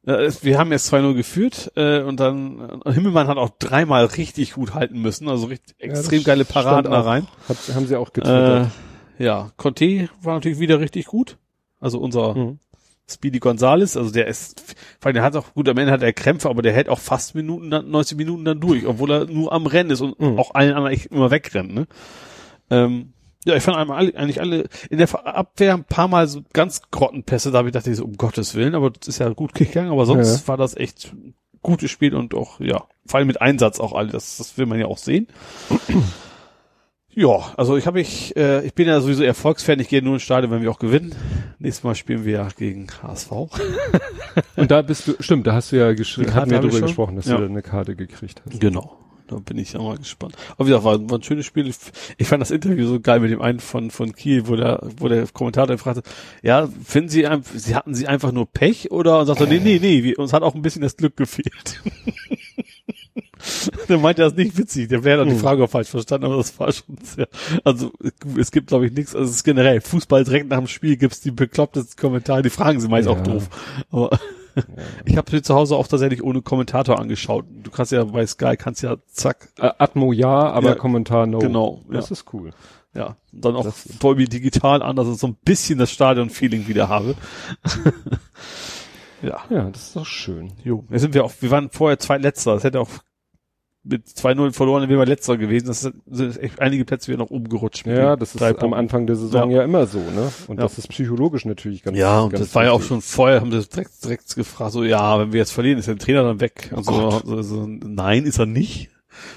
Äh, 0.05 0.31
Wir 0.41 0.57
haben 0.57 0.71
jetzt 0.71 0.93
2-0 0.93 1.13
geführt 1.13 1.71
äh, 1.75 2.01
und 2.01 2.19
dann 2.19 2.81
äh, 2.85 2.91
Himmelmann 2.91 3.27
hat 3.27 3.37
auch 3.37 3.51
dreimal 3.57 4.05
richtig 4.05 4.53
gut 4.53 4.73
halten 4.73 5.01
müssen, 5.01 5.27
also 5.29 5.47
richtig 5.47 5.75
Ja, 5.79 5.87
das 5.89 5.99
extrem 5.99 6.23
geile 6.23 6.45
Paraden 6.45 6.91
da 6.91 7.01
rein. 7.01 7.27
Hat, 7.47 7.57
haben 7.73 7.87
sie 7.87 7.95
auch 7.95 8.11
getwittert. 8.13 8.71
Äh, 9.17 9.23
ja, 9.23 9.51
Conte 9.57 10.09
war 10.21 10.35
natürlich 10.35 10.59
wieder 10.59 10.79
richtig 10.79 11.05
gut. 11.05 11.37
Also 11.79 11.99
unser 11.99 12.35
Mhm. 12.35 12.59
Speedy 13.09 13.39
Gonzales, 13.39 13.97
also 13.97 14.11
der 14.11 14.27
ist, 14.27 14.75
vor 14.99 15.07
allem 15.07 15.15
der 15.15 15.23
hat 15.23 15.35
auch, 15.35 15.53
gut, 15.53 15.67
am 15.69 15.77
Ende 15.77 15.91
hat 15.91 16.01
er 16.03 16.13
Krämpfe, 16.13 16.49
aber 16.49 16.61
der 16.61 16.73
hält 16.73 16.89
auch 16.89 16.99
fast 16.99 17.35
Minuten, 17.35 17.69
dann, 17.69 17.89
90 17.89 18.17
Minuten 18.17 18.45
dann 18.45 18.59
durch, 18.59 18.85
obwohl 18.85 19.11
er 19.11 19.25
nur 19.25 19.51
am 19.51 19.65
Rennen 19.65 19.91
ist 19.91 20.01
und 20.01 20.19
Mhm. 20.19 20.37
auch 20.39 20.53
allen 20.55 20.73
anderen 20.73 20.93
echt 20.93 21.07
immer 21.07 21.31
wegrennt, 21.31 21.73
ne? 21.73 21.87
Ähm, 22.69 23.13
ja, 23.45 23.55
ich 23.55 23.63
fand 23.63 23.77
einmal 23.77 23.97
alle, 23.97 24.15
eigentlich 24.15 24.41
alle 24.41 24.67
in 24.89 24.97
der 24.97 25.25
Abwehr 25.25 25.73
ein 25.73 25.85
paar 25.85 26.07
Mal 26.07 26.27
so 26.27 26.41
ganz 26.53 26.81
Grottenpässe, 26.91 27.51
da 27.51 27.59
habe 27.59 27.69
ich 27.69 27.73
gedacht, 27.73 27.95
so, 27.95 28.03
um 28.05 28.17
Gottes 28.17 28.53
Willen, 28.55 28.75
aber 28.75 28.89
das 28.91 29.07
ist 29.07 29.19
ja 29.19 29.29
gut 29.29 29.53
gegangen, 29.53 29.91
aber 29.91 30.05
sonst 30.05 30.41
Ja. 30.41 30.47
war 30.49 30.57
das 30.57 30.75
echt 30.75 31.13
gutes 31.61 31.89
Spiel 31.91 32.13
und 32.15 32.33
auch, 32.35 32.59
ja, 32.59 32.83
vor 33.05 33.17
allem 33.17 33.27
mit 33.27 33.41
Einsatz 33.41 33.79
auch 33.79 33.93
alle, 33.93 34.09
das, 34.09 34.37
das 34.37 34.57
will 34.57 34.65
man 34.65 34.79
ja 34.79 34.85
auch 34.85 34.97
sehen. 34.97 35.27
Ja, 37.21 37.53
also 37.57 37.75
ich 37.75 37.85
habe 37.85 37.99
ich, 37.99 38.33
äh, 38.37 38.65
ich 38.65 38.73
bin 38.73 38.87
ja 38.87 39.01
sowieso 39.01 39.23
Erfolgsfan, 39.23 39.77
ich 39.81 39.89
gehe 39.89 40.01
nur 40.01 40.13
ins 40.13 40.23
Stadion, 40.23 40.51
wenn 40.51 40.61
wir 40.61 40.71
auch 40.71 40.79
gewinnen. 40.79 41.13
Nächstes 41.59 41.83
Mal 41.83 41.93
spielen 41.95 42.23
wir 42.23 42.31
ja 42.31 42.47
gegen 42.57 42.87
HSV. 43.03 43.31
Und 44.55 44.71
da 44.71 44.81
bist 44.81 45.05
du, 45.05 45.15
stimmt, 45.19 45.45
da 45.45 45.53
hast 45.53 45.73
du 45.73 45.75
ja 45.75 45.91
geschrieben, 45.93 46.33
hatten 46.33 46.49
wir 46.49 46.61
schon. 46.71 46.81
gesprochen, 46.83 47.17
dass 47.17 47.25
Ja. 47.25 47.35
du 47.35 47.41
da 47.43 47.49
eine 47.49 47.61
Karte 47.61 47.97
gekriegt 47.97 48.41
hast. 48.45 48.61
Genau. 48.61 48.95
Da 49.27 49.35
bin 49.35 49.57
ich 49.57 49.73
ja 49.73 49.81
mal 49.81 49.97
gespannt. 49.97 50.35
Aber 50.57 50.65
wie 50.65 50.69
gesagt, 50.69 50.85
war, 50.85 51.09
war 51.09 51.19
ein 51.19 51.23
schönes 51.23 51.45
Spiel. 51.45 51.67
Ich, 51.67 51.75
ich 52.17 52.25
fand 52.25 52.41
das 52.41 52.51
Interview 52.51 52.87
so 52.87 53.01
geil 53.01 53.19
mit 53.19 53.31
dem 53.31 53.41
einen 53.41 53.59
von, 53.59 53.91
von 53.91 54.13
Kiel, 54.13 54.47
wo 54.47 54.55
der, 54.55 54.81
wo 54.97 55.09
der 55.09 55.27
Kommentator 55.27 55.77
fragte, 55.77 56.03
ja, 56.41 56.69
finden 56.85 57.09
Sie, 57.09 57.27
ein- 57.27 57.43
Sie 57.43 57.75
hatten 57.75 57.93
Sie 57.95 58.07
einfach 58.07 58.31
nur 58.31 58.49
Pech 58.49 58.91
oder? 58.91 59.19
Und 59.19 59.25
sagte, 59.27 59.45
nee, 59.45 59.59
nee, 59.61 59.77
nee, 59.81 60.03
wir, 60.03 60.17
uns 60.19 60.31
hat 60.31 60.41
auch 60.41 60.55
ein 60.55 60.61
bisschen 60.61 60.81
das 60.83 60.95
Glück 60.95 61.17
gefehlt. 61.17 61.81
der 63.89 63.97
meinte 63.99 64.21
das 64.21 64.35
nicht 64.35 64.57
witzig. 64.57 64.87
Der 64.89 65.03
wäre 65.03 65.19
dann 65.19 65.27
die 65.29 65.33
Hm. 65.35 65.41
Frage 65.41 65.63
auch 65.63 65.69
falsch 65.69 65.89
verstanden, 65.89 66.25
aber 66.27 66.37
das 66.37 66.57
war 66.59 66.71
schon 66.71 66.97
sehr, 67.03 67.27
also, 67.63 67.91
es 68.37 68.51
gibt 68.51 68.67
glaube 68.67 68.85
ich 68.87 68.93
nichts, 68.93 69.15
also 69.15 69.29
es 69.29 69.37
ist 69.37 69.43
generell, 69.43 69.81
Fußball 69.81 70.23
direkt 70.23 70.49
nach 70.49 70.57
dem 70.59 70.67
Spiel 70.67 70.95
gibt's 70.97 71.21
die 71.21 71.31
beklopptesten 71.31 71.95
Kommentare, 71.99 72.41
die 72.41 72.49
fragen 72.49 72.79
sie 72.79 72.87
meist 72.87 73.07
Ja. 73.07 73.13
auch 73.13 73.21
doof. 73.21 73.49
Aber, 73.91 74.09
ich 75.05 75.17
habe 75.17 75.31
mir 75.31 75.41
zu 75.41 75.53
Hause 75.55 75.75
auch 75.75 75.87
tatsächlich 75.87 76.23
ohne 76.23 76.41
Kommentator 76.41 76.99
angeschaut. 76.99 77.45
Du 77.63 77.71
kannst 77.71 77.91
ja 77.91 78.03
bei 78.03 78.25
Sky 78.25 78.55
kannst 78.57 78.81
ja 78.81 78.97
zack, 79.11 79.49
Äh, 79.57 79.71
Atmo 79.77 80.11
ja, 80.13 80.27
aber 80.51 80.69
Ja, 80.69 80.75
Kommentar 80.75 81.27
no. 81.27 81.39
genau, 81.39 81.81
Das 81.89 82.09
ja. 82.09 82.13
ist 82.13 82.25
cool. 82.33 82.51
ja, 82.95 83.15
und 83.31 83.45
dann 83.45 83.55
auch 83.55 83.63
Das- 83.63 83.85
Dolby 83.99 84.25
digital 84.25 84.81
an, 84.81 84.95
dass 84.95 85.07
ich 85.07 85.17
so 85.17 85.27
ein 85.27 85.37
bisschen 85.45 85.79
das 85.79 85.91
Stadion-Feeling 85.91 86.67
wieder 86.67 86.89
habe. 86.89 87.15
ja, 89.21 89.39
Ja, 89.49 89.69
das 89.69 89.87
ist 89.87 89.95
doch 89.95 90.05
schön. 90.05 90.53
jo. 90.63 90.85
Jetzt 90.89 91.01
sind 91.01 91.13
wir 91.13 91.23
auch, 91.25 91.31
wir 91.39 91.51
waren 91.51 91.69
vorher 91.71 91.99
zweitletzter. 91.99 92.53
Das 92.55 92.63
hätte 92.63 92.79
auch 92.79 92.89
mit 93.89 94.07
2-0 94.07 94.53
verloren, 94.53 94.81
dann 94.81 94.89
wären 94.89 94.99
wir 94.99 95.05
letzter 95.05 95.37
gewesen. 95.37 95.67
Das 95.67 95.81
sind 95.81 96.37
echt 96.41 96.61
einige 96.61 96.85
Plätze 96.85 97.07
wieder 97.07 97.17
noch 97.19 97.29
oben 97.29 97.49
gerutscht. 97.49 97.85
mit 97.85 97.97
Ja, 97.97 98.15
das 98.15 98.35
ist 98.35 98.39
drei 98.41 98.49
am 98.51 98.55
Punkten. 98.57 98.79
Anfang 98.79 99.07
der 99.07 99.15
Saison 99.15 99.49
ja, 99.51 99.63
immer 99.63 99.87
so, 99.87 99.99
ne? 99.99 100.31
Und 100.47 100.57
Ja. 100.57 100.63
das 100.63 100.77
ist 100.77 100.87
psychologisch 100.89 101.45
natürlich 101.45 101.83
ganz 101.83 101.97
Ja, 101.97 102.21
und 102.21 102.31
ganz 102.31 102.45
das 102.45 102.55
war 102.55 102.65
ja 102.65 102.71
auch 102.71 102.81
schon 102.81 103.01
vorher, 103.01 103.41
haben 103.41 103.51
sie 103.51 103.67
direkt, 103.67 104.03
direkt 104.03 104.35
gefragt, 104.35 104.71
so, 104.71 104.83
ja, 104.83 105.19
wenn 105.19 105.33
wir 105.33 105.39
jetzt 105.39 105.51
verlieren, 105.51 105.79
ist 105.79 105.87
der 105.87 105.97
Trainer 105.97 106.23
dann 106.23 106.39
weg. 106.39 106.71
Und 106.75 106.85
so, 106.85 106.91
Gott. 106.91 107.23
so, 107.25 107.41
so, 107.41 107.65
nein, 107.67 108.25
ist 108.25 108.39
er 108.39 108.45
nicht. 108.45 108.89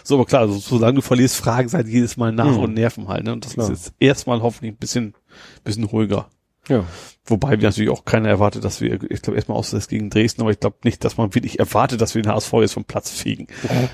So, 0.04 0.14
aber 0.16 0.26
klar, 0.26 0.42
also, 0.42 0.58
solange 0.58 0.96
du 0.96 1.00
verlierst, 1.02 1.36
fragen 1.36 1.68
sie 1.68 1.76
halt 1.76 1.88
jedes 1.88 2.16
Mal 2.16 2.30
nach 2.32 2.52
Mhm. 2.52 2.58
und 2.58 2.74
nerven 2.74 3.08
halt, 3.08 3.24
ne? 3.24 3.32
Und 3.32 3.44
das 3.44 3.54
Klar. 3.54 3.70
ist 3.70 3.86
jetzt 3.86 3.94
erstmal 3.98 4.40
hoffentlich 4.42 4.72
ein 4.72 4.76
bisschen, 4.76 5.14
bisschen 5.64 5.84
ruhiger. 5.84 6.28
Ja. 6.68 6.84
Wobei 7.24 7.52
wir 7.52 7.68
natürlich 7.68 7.90
auch 7.90 8.04
keiner 8.04 8.28
erwartet, 8.28 8.64
dass 8.64 8.80
wir, 8.80 9.00
ich 9.10 9.22
glaube 9.22 9.36
erstmal 9.36 9.58
außer 9.58 9.76
das 9.76 9.88
gegen 9.88 10.10
Dresden, 10.10 10.42
aber 10.42 10.50
ich 10.50 10.60
glaube 10.60 10.76
nicht, 10.84 11.04
dass 11.04 11.16
man 11.16 11.34
wirklich 11.34 11.58
erwartet, 11.58 12.00
dass 12.00 12.14
wir 12.14 12.22
den 12.22 12.30
HSV 12.32 12.52
jetzt 12.54 12.74
vom 12.74 12.84
Platz 12.84 13.10
fegen. 13.10 13.46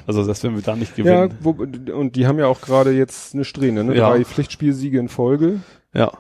Also, 0.07 0.27
das 0.27 0.43
werden 0.43 0.55
wir 0.57 0.63
da 0.63 0.77
nicht 0.77 0.97
Ja, 0.99 1.27
gewinnen. 1.27 1.39
wo, 1.43 1.51
und 1.95 2.17
die 2.17 2.27
haben 2.27 2.39
ja 2.39 2.47
auch 2.47 2.61
gerade 2.61 2.93
jetzt 2.93 3.35
eine 3.35 3.45
Strähne, 3.45 3.85
ne? 3.85 3.97
Ja. 3.97 4.11
Drei 4.11 4.25
Pflichtspielsiege 4.25 4.99
in 4.99 5.09
Folge. 5.09 5.61
Ja, 5.95 6.13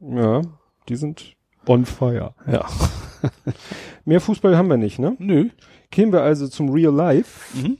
Ja, 0.00 0.42
die 0.88 0.96
sind 0.96 1.36
on 1.66 1.84
fire. 1.84 2.34
ja. 2.46 2.66
Mehr 4.04 4.20
Fußball 4.20 4.56
haben 4.56 4.68
wir 4.68 4.76
nicht, 4.76 4.98
ne? 4.98 5.14
Nö. 5.20 5.48
Kämen 5.92 6.12
wir 6.12 6.22
also 6.22 6.48
zum 6.48 6.70
Real 6.70 6.92
Life. 6.92 7.56
Mhm. 7.56 7.78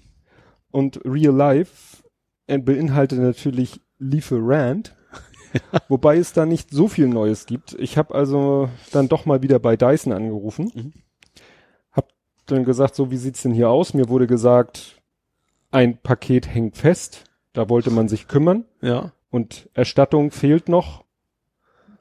Und 0.71 1.01
Real 1.05 1.35
Life 1.35 2.03
beinhaltet 2.47 3.19
natürlich 3.19 3.81
Lieferant. 3.99 4.95
Wobei 5.89 6.17
es 6.17 6.33
da 6.33 6.47
nicht 6.47 6.71
so 6.71 6.89
viel 6.89 7.09
Neues 7.09 7.47
gibt. 7.47 7.75
Ich 7.79 7.99
habe 7.99 8.15
also 8.15 8.69
dann 8.93 9.09
doch 9.09 9.27
mal 9.27 9.43
wieder 9.43 9.59
bei 9.59 9.77
Dyson 9.77 10.13
angerufen. 10.13 10.71
Mhm. 10.75 10.93
Hab 11.93 12.09
dann 12.47 12.65
gesagt, 12.65 12.95
so 12.95 13.11
wie 13.11 13.17
sieht's 13.17 13.43
denn 13.43 13.53
hier 13.53 13.71
aus? 13.71 13.95
Mir 13.95 14.09
wurde 14.09 14.27
gesagt, 14.27 15.03
ein 15.71 15.99
Paket 15.99 16.53
hängt 16.53 16.77
fest. 16.77 17.25
Da 17.53 17.69
wollte 17.69 17.91
man 17.91 18.09
sich 18.09 18.29
kümmern. 18.29 18.65
Ja. 18.81 19.13
Und 19.31 19.69
Erstattung 19.75 20.31
fehlt 20.31 20.69
noch. 20.69 21.05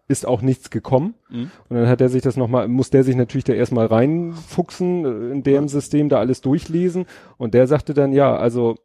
Ist 0.07 0.25
auch 0.25 0.41
nichts 0.41 0.69
gekommen. 0.69 1.15
Mhm. 1.29 1.51
Und 1.69 1.77
dann 1.77 1.87
hat 1.87 2.01
er 2.01 2.09
sich 2.09 2.21
das 2.21 2.35
nochmal, 2.35 2.67
muss 2.67 2.89
der 2.89 3.03
sich 3.03 3.15
natürlich 3.15 3.45
da 3.45 3.53
erstmal 3.53 3.85
reinfuchsen 3.85 5.05
äh, 5.05 5.31
in 5.31 5.43
dem 5.43 5.67
System, 5.69 6.09
da 6.09 6.19
alles 6.19 6.41
durchlesen. 6.41 7.05
Und 7.37 7.53
der 7.53 7.67
sagte 7.67 7.93
dann, 7.93 8.11
ja, 8.11 8.35
also 8.35 8.75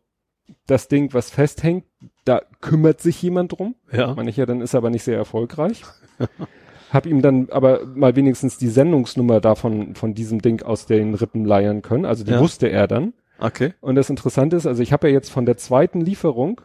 das 0.67 0.89
Ding, 0.89 1.13
was 1.15 1.31
festhängt, 1.31 1.85
da 2.25 2.43
kümmert 2.61 3.01
sich 3.01 3.21
jemand 3.23 3.53
drum. 3.59 3.75
Ja. 3.93 4.15
Meine 4.15 4.31
ich 4.31 4.37
ja, 4.37 4.47
dann 4.47 4.61
ist 4.61 4.75
er 4.75 4.79
aber 4.79 4.91
nicht 4.91 5.05
sehr 5.05 5.17
erfolgreich. 5.17 5.83
Hab 6.93 7.07
ihm 7.07 7.21
dann 7.21 7.49
aber 7.51 7.85
mal 7.87 8.15
wenigstens 8.17 8.59
die 8.59 8.69
Sendungsnummer 8.69 9.41
davon, 9.41 9.95
von 9.97 10.15
diesem 10.15 10.41
Ding 10.41 10.63
aus 10.63 10.87
den 10.87 11.15
Rippen 11.15 11.45
leiern 11.45 11.83
können. 11.83 12.05
Also 12.05 12.25
die 12.25 12.31
Ja. 12.33 12.41
wusste 12.41 12.69
er 12.69 12.87
dann. 12.87 13.13
Okay. 13.39 13.75
Und 13.81 13.97
das 13.97 14.09
Interessante 14.09 14.57
ist, 14.57 14.67
also 14.67 14.83
ich 14.83 14.93
habe 14.93 15.09
ja 15.09 15.15
jetzt 15.15 15.31
von 15.31 15.47
der 15.47 15.57
zweiten 15.57 16.01
Lieferung, 16.01 16.61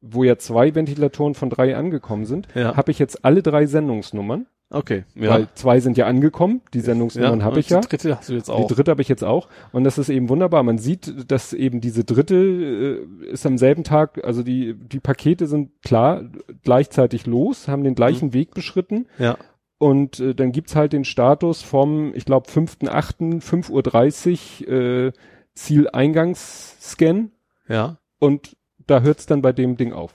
wo 0.00 0.22
ja 0.24 0.36
zwei 0.36 0.74
Ventilatoren 0.74 1.34
von 1.34 1.48
drei 1.50 1.74
angekommen 1.76 2.26
sind, 2.26 2.48
Ja. 2.54 2.76
habe 2.76 2.90
ich 2.90 2.98
jetzt 2.98 3.24
alle 3.24 3.42
drei 3.42 3.64
Sendungsnummern. 3.66 4.46
Okay. 4.74 5.04
Ja. 5.14 5.30
Weil 5.30 5.48
zwei 5.54 5.80
sind 5.80 5.96
ja 5.96 6.06
angekommen, 6.06 6.60
die 6.72 6.80
Sendungsnummern 6.80 7.44
habe 7.44 7.54
und 7.54 7.60
ich 7.60 7.70
ja. 7.70 7.80
Die 7.80 7.88
dritte 7.88 8.16
hast 8.16 8.28
du 8.28 8.34
jetzt 8.34 8.50
auch. 8.50 8.66
Die 8.66 8.74
dritte 8.74 8.90
habe 8.90 9.02
ich 9.02 9.08
jetzt 9.08 9.22
auch. 9.22 9.48
Und 9.72 9.84
das 9.84 9.98
ist 9.98 10.08
eben 10.08 10.28
wunderbar. 10.28 10.62
Man 10.62 10.78
sieht, 10.78 11.30
dass 11.30 11.52
eben 11.52 11.80
diese 11.80 12.04
dritte 12.04 12.34
äh, 13.22 13.26
ist 13.26 13.46
am 13.46 13.56
selben 13.56 13.84
Tag, 13.84 14.24
also 14.24 14.42
die, 14.42 14.74
die 14.74 15.00
Pakete 15.00 15.46
sind 15.46 15.70
klar 15.82 16.24
gleichzeitig 16.62 17.26
los, 17.26 17.68
haben 17.68 17.84
den 17.84 17.94
gleichen 17.94 18.32
Weg 18.32 18.52
beschritten. 18.54 19.06
Ja. 19.18 19.38
Und 19.78 20.20
äh, 20.20 20.34
dann 20.34 20.52
gibt's 20.52 20.76
halt 20.76 20.92
den 20.92 21.04
Status 21.04 21.62
vom, 21.62 22.14
ich 22.14 22.24
glaube, 22.24 22.50
5.8., 22.50 23.42
5.30 23.42 24.66
Uhr 24.66 24.72
äh, 24.72 25.12
Zieleingangsscan. 25.54 27.30
Ja. 27.68 27.98
Und 28.18 28.56
da 28.86 29.00
hört's 29.00 29.26
dann 29.26 29.42
bei 29.42 29.52
dem 29.52 29.76
Ding 29.76 29.92
auf. 29.92 30.14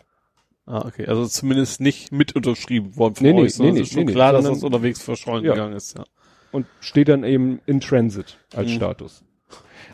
Ah, 0.71 0.85
okay. 0.85 1.07
Also 1.07 1.25
zumindest 1.25 1.81
nicht 1.81 2.11
mit 2.11 2.35
unterschrieben 2.35 2.95
worden 2.95 3.15
von 3.15 3.25
Nee, 3.25 3.33
nee, 3.33 3.41
euch, 3.41 3.55
sondern 3.55 3.73
nee, 3.75 3.81
es 3.81 3.87
ist 3.87 3.93
nee, 3.95 4.01
schon 4.01 4.05
nee, 4.05 4.13
klar, 4.13 4.33
dass 4.33 4.45
das 4.45 4.63
unterwegs 4.63 5.01
verschollen 5.01 5.43
Ja. 5.43 5.53
gegangen 5.53 5.73
ist, 5.73 5.97
ja. 5.97 6.03
Und 6.51 6.67
steht 6.79 7.07
dann 7.09 7.23
eben 7.23 7.59
in 7.65 7.79
Transit 7.81 8.37
als 8.55 8.69
Mhm. 8.69 8.75
Status. 8.75 9.23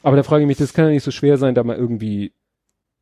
Aber 0.04 0.18
da 0.18 0.24
frage 0.24 0.44
ich 0.44 0.48
mich, 0.48 0.58
das 0.58 0.74
kann 0.74 0.86
ja 0.86 0.92
nicht 0.92 1.04
so 1.04 1.12
schwer 1.12 1.38
sein, 1.38 1.56
da 1.56 1.64
mal 1.64 1.78
irgendwie, 1.78 2.34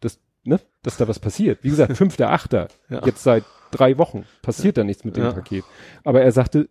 das, 0.02 0.20
ne, 0.44 0.60
dass 0.84 0.98
da 0.98 1.08
was 1.08 1.20
passiert. 1.20 1.64
Wie 1.64 1.70
gesagt, 1.70 1.92
5.8. 2.00 2.68
Ja. 2.90 3.02
Jetzt 3.06 3.24
seit 3.24 3.44
drei 3.72 3.98
Wochen 3.98 4.26
passiert 4.44 4.78
da 4.78 4.84
nichts 4.84 5.04
mit 5.04 5.18
dem 5.18 5.24
Ja. 5.24 5.32
Paket. 5.34 5.64
Aber 6.04 6.22
er 6.22 6.32
sagte, 6.32 6.70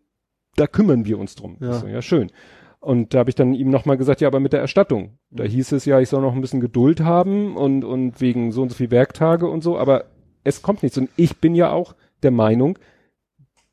da 0.55 0.67
kümmern 0.69 1.05
wir 1.05 1.19
uns 1.19 1.35
drum. 1.35 1.57
Ja. 1.61 1.75
So, 1.75 1.87
ja, 1.89 2.01
schön. 2.01 2.31
Und 2.79 3.15
da 3.15 3.19
habe 3.21 3.31
ich 3.31 3.37
dann 3.37 3.55
ihm 3.55 3.71
nochmal 3.71 3.97
gesagt, 3.97 4.21
ja, 4.21 4.29
aber 4.29 4.41
mit 4.41 4.53
der 4.53 4.61
Erstattung. 4.61 5.19
Da 5.31 5.45
hieß 5.45 5.73
es 5.73 5.85
ja, 5.85 6.01
ich 6.01 6.09
soll 6.09 6.21
noch 6.21 6.35
ein 6.35 6.41
bisschen 6.41 6.61
Geduld 6.61 7.01
haben 7.01 7.57
und, 7.57 7.85
und 7.85 8.21
wegen 8.21 8.51
so 8.53 8.63
und 8.63 8.71
so 8.71 8.75
viel 8.77 8.91
Werktage 8.91 9.49
und 9.49 9.63
so, 9.63 9.79
aber 9.79 10.07
es 10.45 10.63
kommt 10.63 10.83
nichts. 10.83 10.99
Und 10.99 11.11
ich 11.17 11.39
bin 11.39 11.55
ja 11.55 11.71
auch 11.73 11.95
der 12.23 12.31
Meinung, 12.31 12.79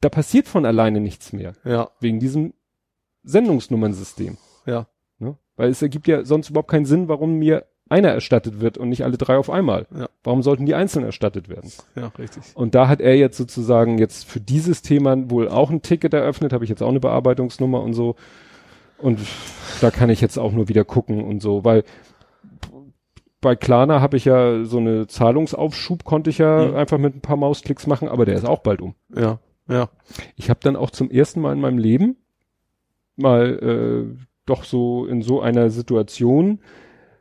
da 0.02 0.10
passiert 0.10 0.48
von 0.48 0.66
alleine 0.66 1.00
nichts 1.00 1.34
mehr. 1.34 1.54
Ja. 1.64 1.90
Wegen 2.00 2.20
diesem 2.20 2.54
Sendungsnummernsystem. 3.24 4.38
Ja. 4.66 4.88
Ne? 5.18 5.38
Weil 5.56 5.70
es 5.70 5.82
ergibt 5.82 6.08
ja 6.08 6.24
sonst 6.26 6.50
überhaupt 6.50 6.72
keinen 6.72 6.86
Sinn, 6.86 7.08
warum 7.08 7.34
mir 7.36 7.66
einer 7.90 8.10
erstattet 8.10 8.62
wird 8.62 8.78
und 8.78 8.90
nicht 8.90 9.04
alle 9.04 9.18
drei 9.18 9.38
auf 9.38 9.50
einmal. 9.50 9.88
Ja. 9.96 10.10
Warum 10.24 10.44
sollten 10.44 10.66
die 10.66 10.76
einzeln 10.76 11.04
erstattet 11.04 11.50
werden? 11.50 11.72
Ja, 11.96 12.12
richtig. 12.20 12.44
Und 12.54 12.76
da 12.76 12.88
hat 12.88 13.02
er 13.02 13.18
jetzt 13.18 13.38
sozusagen 13.38 13.98
jetzt 13.98 14.26
für 14.26 14.40
dieses 14.40 14.84
Thema 14.84 15.30
wohl 15.30 15.50
auch 15.50 15.72
ein 15.72 15.82
Ticket 15.82 16.14
eröffnet, 16.14 16.54
habe 16.54 16.64
ich 16.64 16.70
jetzt 16.70 16.84
auch 16.84 16.90
eine 16.90 17.00
Bearbeitungsnummer 17.00 17.82
und 17.82 17.94
so. 17.94 18.16
Und 19.00 19.20
da 19.82 19.92
kann 19.92 20.10
ich 20.10 20.22
jetzt 20.22 20.38
auch 20.38 20.52
nur 20.52 20.68
wieder 20.68 20.86
gucken 20.86 21.24
und 21.24 21.42
so, 21.42 21.64
weil 21.64 21.84
bei 23.42 23.56
Klarna 23.56 24.02
habe 24.02 24.18
ich 24.18 24.26
ja 24.26 24.64
so 24.66 24.78
eine 24.80 25.08
Zahlungsaufschub, 25.08 26.04
konnte 26.04 26.30
ich 26.30 26.38
ja 26.40 26.68
Mhm. 26.68 26.76
einfach 26.76 26.98
mit 26.98 27.16
ein 27.16 27.22
paar 27.22 27.38
Mausklicks 27.38 27.88
machen, 27.88 28.08
aber 28.10 28.26
der 28.26 28.36
ist 28.36 28.46
auch 28.46 28.60
bald 28.60 28.82
um. 28.82 28.96
Ja. 29.16 29.40
Ja. 29.68 29.90
Ich 30.36 30.50
habe 30.50 30.60
dann 30.64 30.76
auch 30.76 30.90
zum 30.90 31.12
ersten 31.12 31.42
Mal 31.42 31.54
in 31.54 31.62
meinem 31.62 31.78
Leben 31.78 32.18
mal 33.16 33.60
äh, 34.12 34.26
doch 34.46 34.64
so 34.64 35.06
in 35.06 35.22
so 35.22 35.42
einer 35.42 35.70
Situation 35.70 36.60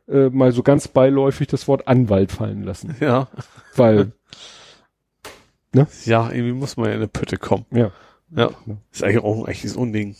äh, 0.07 0.29
mal 0.29 0.51
so 0.51 0.63
ganz 0.63 0.87
beiläufig 0.87 1.47
das 1.47 1.67
Wort 1.67 1.87
Anwalt 1.87 2.31
fallen 2.31 2.63
lassen. 2.63 2.95
Ja. 2.99 3.27
Weil, 3.75 4.11
Ja, 6.05 6.31
irgendwie 6.31 6.53
muss 6.53 6.77
man 6.77 6.87
ja 6.87 6.91
in 6.93 6.97
eine 6.99 7.07
Pütte 7.07 7.37
kommen. 7.37 7.65
ja. 7.71 7.91
Ja. 8.35 8.51
Ist 8.91 9.03
eigentlich 9.03 9.23
auch 9.23 9.39
ein 9.43 9.47
echtes 9.47 9.75
Unding. 9.75 10.15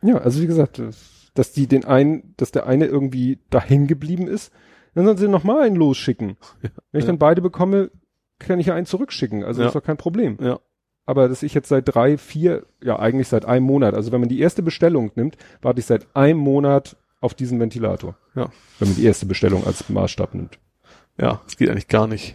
Ja, 0.00 0.18
also 0.18 0.40
wie 0.40 0.46
gesagt, 0.46 0.80
dass 1.34 1.52
die 1.52 1.66
den 1.66 1.84
einen, 1.84 2.34
dass 2.36 2.52
der 2.52 2.66
eine 2.66 2.86
irgendwie 2.86 3.40
dahin 3.50 3.88
geblieben 3.88 4.28
ist, 4.28 4.52
dann 4.96 5.04
sollen 5.04 5.18
sie 5.18 5.28
nochmal 5.28 5.62
einen 5.62 5.76
losschicken. 5.76 6.36
Wenn 6.60 6.98
ich 6.98 7.04
ja. 7.04 7.08
dann 7.08 7.18
beide 7.18 7.42
bekomme, 7.42 7.90
kann 8.38 8.58
ich 8.60 8.66
ja 8.66 8.74
einen 8.74 8.86
zurückschicken. 8.86 9.44
Also 9.44 9.62
Ja. 9.62 9.68
ist 9.68 9.74
doch 9.74 9.82
kein 9.82 9.96
Problem. 9.96 10.38
Ja. 10.40 10.58
Aber 11.04 11.28
dass 11.28 11.44
ich 11.44 11.54
jetzt 11.54 11.68
seit 11.68 11.94
drei, 11.94 12.18
vier, 12.18 12.66
ja 12.82 12.98
eigentlich 12.98 13.28
seit 13.28 13.44
einem 13.44 13.64
Monat, 13.64 13.94
also 13.94 14.10
wenn 14.10 14.20
man 14.20 14.28
die 14.28 14.40
erste 14.40 14.62
Bestellung 14.62 15.12
nimmt, 15.14 15.36
warte 15.62 15.78
ich 15.78 15.86
seit 15.86 16.06
einem 16.16 16.40
Monat 16.40 16.96
auf 17.20 17.34
diesen 17.34 17.60
Ventilator. 17.60 18.16
Ja. 18.34 18.50
Wenn 18.78 18.88
man 18.88 18.96
die 18.96 19.04
erste 19.04 19.26
Bestellung 19.26 19.64
als 19.66 19.88
Maßstab 19.88 20.34
nimmt. 20.34 20.58
Ja, 21.18 21.40
das 21.44 21.56
geht 21.56 21.70
eigentlich 21.70 21.88
gar 21.88 22.06
nicht. 22.06 22.34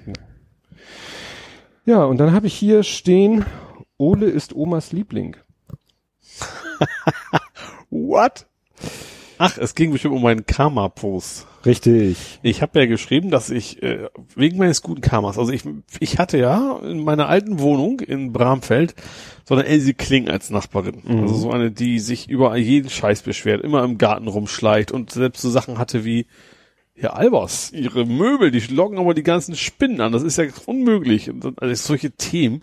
Ja, 1.86 2.06
und 2.06 2.18
dann 2.18 2.32
habe 2.32 2.48
ich 2.48 2.54
hier 2.54 2.84
stehen, 2.84 3.46
Ole 3.98 4.28
ist 4.28 4.56
Omas 4.56 4.92
Liebling. 4.92 5.36
What? 7.90 8.46
Ach, 9.42 9.58
es 9.58 9.74
ging 9.74 9.92
bestimmt 9.92 10.14
um 10.14 10.22
meinen 10.22 10.46
Karma-Post. 10.46 11.48
Richtig. 11.66 12.40
Ich 12.44 12.62
habe 12.62 12.80
ja 12.80 12.86
geschrieben, 12.86 13.32
dass 13.32 13.50
ich 13.50 13.82
äh, 13.82 14.08
wegen 14.36 14.60
meines 14.60 14.84
guten 14.84 15.02
Karmas, 15.02 15.40
also 15.40 15.52
ich, 15.52 15.64
ich 16.00 16.20
hatte 16.20 16.38
ja 16.38 16.78
in 16.84 17.04
meiner 17.04 17.28
alten 17.28 17.60
Wohnung 17.60 18.02
in 18.02 18.34
Bramfeld 18.34 18.94
so 19.44 19.56
eine 19.56 19.66
Elsie 19.66 19.96
Kling 19.96 20.30
als 20.30 20.52
Nachbarin. 20.52 21.02
Mhm. 21.04 21.22
Also 21.22 21.34
so 21.34 21.50
eine, 21.50 21.72
die 21.72 21.98
sich 21.98 22.30
über 22.30 22.56
jeden 22.56 22.92
Scheiß 22.92 23.24
beschwert, 23.24 23.64
immer 23.64 23.84
im 23.84 23.98
Garten 23.98 24.28
rumschleicht 24.28 24.92
und 24.92 25.10
selbst 25.10 25.42
so 25.42 25.50
Sachen 25.50 25.80
hatte 25.80 26.06
wie 26.06 26.28
Herr 26.94 27.18
Albers, 27.18 27.72
ihre 27.74 28.06
Möbel, 28.06 28.52
die 28.52 28.60
locken 28.60 29.00
aber 29.00 29.16
die 29.16 29.24
ganzen 29.24 29.56
Spinnen 29.56 30.02
an. 30.02 30.12
Das 30.12 30.22
ist 30.22 30.38
ja 30.38 30.46
unmöglich. 30.68 31.32
Also 31.58 31.74
solche 31.74 32.12
Themen. 32.12 32.62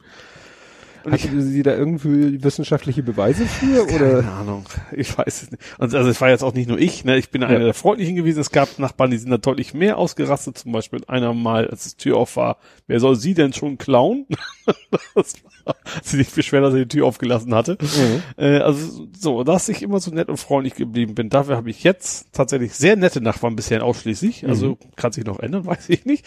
Und 1.09 1.17
ich, 1.17 1.25
Hatten 1.25 1.43
Sie 1.43 1.63
da 1.63 1.75
irgendwie 1.75 2.43
wissenschaftliche 2.43 3.03
Beweise 3.03 3.47
für 3.47 3.83
oder? 3.85 4.23
keine 4.23 4.33
Ahnung. 4.33 4.65
Ich 4.97 5.17
weiß 5.17 5.43
es 5.43 5.51
nicht. 5.51 5.63
Und 5.79 5.95
also 5.95 6.09
es 6.09 6.21
war 6.21 6.29
jetzt 6.31 6.43
auch 6.43 6.55
nicht 6.55 6.69
nur 6.69 6.79
ich, 6.79 7.05
ne? 7.05 7.17
Ich 7.17 7.31
bin 7.31 7.43
einer 7.43 7.59
Ja. 7.59 7.65
der 7.67 7.75
Freundlichen 7.75 8.17
gewesen. 8.17 8.41
Es 8.41 8.51
gab 8.51 8.79
Nachbarn, 8.79 9.11
die 9.11 9.19
sind 9.19 9.31
da 9.31 9.39
deutlich 9.39 9.75
mehr 9.75 9.99
ausgerastet. 9.99 10.59
Zum 10.59 10.73
Beispiel 10.73 11.01
einer 11.09 11.33
mal, 11.35 11.69
als 11.69 11.97
die 11.97 12.03
Tür 12.03 12.17
auf 12.19 12.37
war, 12.37 12.59
wer 12.87 13.01
soll 13.01 13.17
sie 13.17 13.35
denn 13.35 13.53
schon 13.53 13.79
klauen? 13.79 14.27
das 15.15 15.35
war, 15.65 15.75
sie 16.03 16.19
sich 16.19 16.31
beschwert, 16.31 16.65
dass 16.65 16.75
er 16.75 16.81
die 16.81 16.89
Tür 16.89 17.07
aufgelassen 17.07 17.55
hatte. 17.55 17.79
Mhm. 17.81 18.23
Äh, 18.37 18.59
also 18.59 19.07
so, 19.19 19.45
dass 19.45 19.69
ich 19.69 19.83
immer 19.83 20.01
so 20.01 20.11
nett 20.11 20.29
und 20.29 20.37
freundlich 20.37 20.75
geblieben 20.75 21.15
bin. 21.15 21.29
Dafür 21.31 21.57
habe 21.57 21.71
ich 21.71 21.83
jetzt 21.85 22.33
tatsächlich 22.33 22.75
sehr 22.75 22.97
nette 22.97 23.21
Nachbarn 23.21 23.57
bisher 23.57 23.83
ausschließlich. 23.85 24.47
Also 24.47 24.79
kann 24.97 25.13
sich 25.13 25.25
noch 25.25 25.41
ändern, 25.41 25.67
weiß 25.67 25.89
ich 25.89 26.05
nicht. 26.05 26.25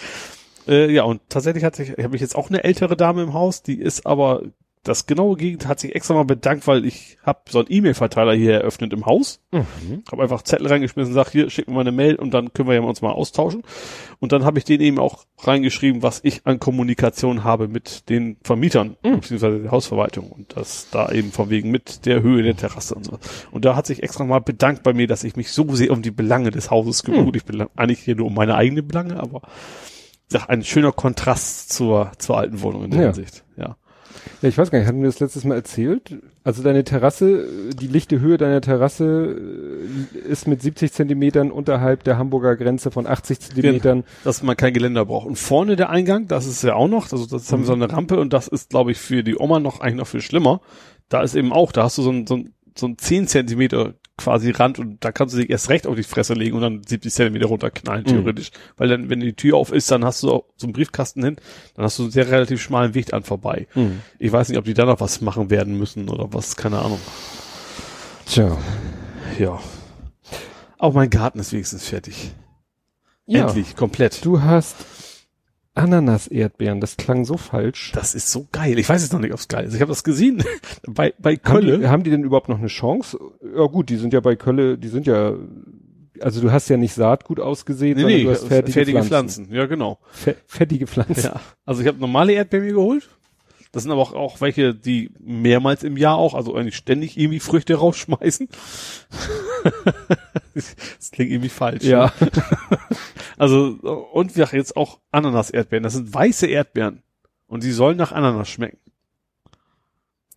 Äh, 0.68 0.92
ja, 0.94 1.04
und 1.04 1.22
tatsächlich 1.30 1.64
hat 1.64 1.80
habe 1.80 2.16
ich 2.16 2.22
jetzt 2.22 2.36
auch 2.36 2.50
eine 2.50 2.64
ältere 2.64 2.96
Dame 2.96 3.24
im 3.24 3.34
Haus, 3.34 3.64
die 3.64 3.80
ist 3.80 4.06
aber 4.06 4.44
das 4.84 5.06
genaue 5.06 5.38
Gegenteil, 5.38 5.70
hat 5.70 5.80
sich 5.80 5.94
extra 5.96 6.16
mal 6.16 6.26
bedankt, 6.26 6.66
weil 6.66 6.86
ich 6.86 7.18
habe 7.24 7.42
so 7.50 7.60
einen 7.60 7.68
E-Mail-Verteiler 7.70 8.34
hier 8.34 8.54
eröffnet 8.54 8.94
im 8.94 9.06
Haus. 9.06 9.40
Mhm. 9.52 10.04
Habe 10.12 10.24
einfach 10.24 10.42
Zettel 10.42 10.68
reingeschmissen, 10.68 11.14
sag 11.14 11.30
hier, 11.30 11.52
schick 11.52 11.68
mir 11.68 11.76
mal 11.76 11.82
eine 11.82 11.92
Mail 11.92 12.16
und 12.16 12.34
dann 12.34 12.52
können 12.52 12.68
wir 12.68 12.76
ja 12.76 12.82
uns 12.82 13.02
mal 13.04 13.12
austauschen. 13.12 13.62
Und 14.20 14.32
dann 14.32 14.44
habe 14.44 14.58
ich 14.58 14.66
denen 14.66 14.82
eben 14.82 14.98
auch 14.98 15.26
reingeschrieben, 15.38 16.02
was 16.02 16.20
ich 16.24 16.42
an 16.46 16.60
Kommunikation 16.60 17.44
habe 17.44 17.68
mit 17.68 18.10
den 18.10 18.38
Vermietern, 18.44 18.98
beziehungsweise 19.04 19.60
der 19.60 19.72
Hausverwaltung. 19.72 20.32
Und 20.32 20.58
das 20.58 20.88
da 20.90 21.12
eben 21.12 21.32
von 21.32 21.52
wegen 21.52 21.70
mit 21.70 22.08
der 22.08 22.24
Höhe 22.24 22.42
der 22.42 22.58
Terrasse 22.58 22.96
und 22.96 23.06
so. 23.06 23.20
Und 23.52 23.66
da 23.66 23.76
hat 23.76 23.86
sich 23.86 24.02
extra 24.02 24.24
mal 24.24 24.40
bedankt 24.40 24.82
bei 24.82 24.94
mir, 24.94 25.06
dass 25.06 25.24
ich 25.24 25.36
mich 25.36 25.52
so 25.52 25.76
sehr 25.76 25.92
um 25.92 26.02
die 26.02 26.12
Belange 26.12 26.50
des 26.50 26.72
Hauses 26.72 27.04
kümmere. 27.04 27.26
Gut, 27.26 27.36
ich 27.36 27.46
bin 27.46 27.68
eigentlich 27.76 28.00
hier 28.00 28.16
nur 28.16 28.28
um 28.28 28.34
meine 28.34 28.56
eigenen 28.56 28.88
Belange, 28.88 29.20
aber 29.20 29.42
ja, 30.32 30.46
ein 30.48 30.64
schöner 30.64 30.92
Kontrast 30.92 31.72
zur, 31.72 32.12
zur 32.18 32.38
alten 32.38 32.62
Wohnung 32.62 32.86
in 32.86 32.92
der 32.92 33.00
Ja. 33.02 33.06
Hinsicht. 33.08 33.44
Ja. 33.58 33.76
Ja, 34.42 34.50
ich 34.50 34.58
weiß 34.58 34.72
gar 34.72 34.80
nicht, 34.80 34.88
hatten 34.88 35.02
wir 35.02 35.08
das 35.08 35.20
letztes 35.20 35.44
Mal 35.44 35.56
erzählt? 35.56 36.16
Also 36.44 36.64
deine 36.64 36.84
Terrasse, 36.84 37.48
die 37.74 37.88
lichte 37.88 38.20
Höhe 38.20 38.38
deiner 38.38 38.62
Terrasse 38.62 39.36
äh, 40.16 40.18
ist 40.18 40.48
mit 40.48 40.62
70 40.62 40.92
Zentimetern 40.92 41.52
unterhalb 41.52 42.04
der 42.04 42.18
Hamburger 42.18 42.56
Grenze 42.56 42.92
von 42.92 43.08
80 43.08 43.40
Zentimetern. 43.40 44.04
dass 44.24 44.42
man 44.42 44.58
kein 44.58 44.74
Geländer 44.74 45.06
braucht. 45.06 45.28
Und 45.28 45.38
vorne 45.38 45.76
der 45.76 45.90
Eingang, 45.90 46.28
das 46.28 46.48
ist 46.48 46.64
ja 46.64 46.74
auch 46.76 46.88
noch, 46.88 47.12
also 47.12 47.26
das 47.26 47.52
haben 47.52 47.62
wir 47.62 47.68
so 47.68 47.74
eine 47.74 47.92
Rampe 47.92 48.20
und 48.20 48.34
das 48.34 48.48
ist, 48.48 48.70
glaube 48.70 48.92
ich, 48.92 48.98
für 48.98 49.24
die 49.24 49.38
Oma 49.38 49.60
noch 49.60 49.80
eigentlich 49.80 49.96
noch 49.96 50.08
viel 50.08 50.22
schlimmer. 50.22 50.62
Da 51.10 51.22
ist 51.22 51.36
eben 51.36 51.54
auch, 51.54 51.72
da 51.72 51.84
hast 51.84 51.98
du 51.98 52.02
so 52.02 52.12
ein, 52.12 52.26
so 52.26 52.38
ein, 52.38 52.54
so 52.76 52.88
ein 52.88 52.98
10 52.98 53.28
Zentimeter 53.28 53.94
quasi 54.18 54.52
Rand 54.52 54.78
und 54.78 55.04
da 55.04 55.12
kannst 55.12 55.34
du 55.34 55.40
dich 55.40 55.50
erst 55.50 55.70
recht 55.70 55.88
auf 55.88 55.96
die 55.96 56.04
Fresse 56.04 56.34
legen 56.34 56.56
und 56.56 56.62
dann 56.62 56.84
70 56.84 57.12
Zentimeter 57.12 57.48
runterknallen, 57.48 58.06
theoretisch. 58.06 58.52
Weil 58.78 58.88
dann, 58.88 59.10
wenn 59.10 59.20
die 59.20 59.34
Tür 59.34 59.58
auf 59.58 59.72
ist, 59.72 59.90
dann 59.90 60.06
hast 60.06 60.24
du 60.24 60.32
auch 60.32 60.46
so 60.58 60.68
einen 60.68 60.74
Briefkasten 60.74 61.24
hin, 61.24 61.38
dann 61.76 61.86
hast 61.86 61.98
du 61.98 62.04
einen 62.04 62.12
sehr 62.12 62.30
relativ 62.30 62.62
schmalen 62.62 62.94
Weg 62.94 63.14
an 63.14 63.24
vorbei. 63.24 63.68
Mhm. 63.74 64.02
Ich 64.20 64.32
weiß 64.32 64.50
nicht, 64.50 64.58
ob 64.58 64.66
die 64.66 64.74
da 64.74 64.86
noch 64.86 65.00
was 65.00 65.22
machen 65.22 65.50
werden 65.50 65.78
müssen 65.78 66.10
oder 66.10 66.32
was, 66.34 66.56
keine 66.56 66.80
Ahnung. 66.80 67.00
Tja. 68.26 68.58
Ja. 69.40 69.60
Auch 70.78 70.94
mein 70.94 71.10
Garten 71.10 71.40
ist 71.40 71.52
wenigstens 71.52 71.88
fertig. 71.88 72.32
Ja. 73.26 73.48
Endlich, 73.48 73.76
komplett. 73.76 74.26
Du 74.26 74.42
hast 74.42 74.76
Ananas-Erdbeeren, 75.74 76.82
das 76.82 76.98
klang 76.98 77.24
so 77.26 77.38
falsch. 77.38 77.92
Das 77.94 78.14
ist 78.14 78.30
so 78.32 78.48
geil. 78.52 78.78
Ich 78.78 78.90
weiß 78.90 79.02
jetzt 79.02 79.14
noch 79.14 79.20
nicht, 79.20 79.34
ob's 79.34 79.48
geil 79.48 79.66
ist. 79.66 79.74
Ich 79.74 79.82
habe 79.82 79.90
das 79.92 80.04
gesehen 80.04 80.44
bei, 80.88 81.14
bei 81.18 81.36
Haben 81.36 81.62
die, 81.62 81.68
Kölle. 81.72 81.90
haben 81.90 82.04
die 82.04 82.10
denn 82.10 82.24
überhaupt 82.24 82.50
noch 82.50 82.60
eine 82.60 82.68
Chance? 82.68 83.18
Ja 83.56 83.66
gut, 83.68 83.90
die 83.90 83.98
sind 83.98 84.14
ja 84.14 84.20
bei 84.20 84.36
Kölle, 84.36 84.78
die 84.78 84.90
sind 84.90 85.08
ja, 85.08 85.34
also 86.20 86.42
du 86.42 86.52
hast 86.52 86.70
ja 86.70 86.78
nicht 86.78 86.94
Saatgut 86.94 87.40
ausgesehen, 87.40 87.96
Nee, 87.98 88.02
sondern 88.02 88.18
nee, 88.20 88.24
du 88.26 88.32
hast 88.32 88.48
fertige, 88.48 89.04
Pflanzen. 89.04 89.48
Ja, 89.52 89.66
genau. 89.66 90.00
Fe 90.12 90.36
fettige 90.46 90.88
Pflanzen. 90.88 91.24
Ja. 91.24 91.42
Also 91.66 91.82
ich 91.82 91.88
habe 91.88 92.00
normale 92.00 92.34
Erdbeeren 92.34 92.66
mir 92.66 92.74
geholt. 92.74 93.10
Das 93.72 93.84
sind 93.84 93.92
aber 93.92 94.02
auch, 94.02 94.14
auch 94.14 94.42
welche, 94.42 94.76
die 94.76 95.12
mehrmals 95.20 95.84
im 95.84 95.96
Jahr 95.96 96.18
auch, 96.18 96.34
also 96.34 96.56
eigentlich 96.56 96.76
ständig 96.76 97.18
irgendwie 97.18 97.40
Früchte 97.40 97.76
rausschmeißen. 97.76 98.50
das 100.54 101.12
klingt 101.12 101.32
irgendwie 101.32 101.50
falsch. 101.50 101.84
Ja. 101.84 102.14
Ne? 102.20 102.32
Also, 103.38 103.80
und 104.14 104.36
wir 104.36 104.46
haben 104.46 104.56
jetzt 104.56 104.78
auch 104.78 105.00
Ananas-Erdbeeren. 105.10 105.82
Das 105.82 105.94
sind 105.94 106.14
weiße 106.14 106.46
Erdbeeren. 106.46 107.02
Und 107.48 107.64
die 107.64 107.72
sollen 107.72 107.98
nach 107.98 108.12
Ananas 108.12 108.50
schmecken. 108.50 108.78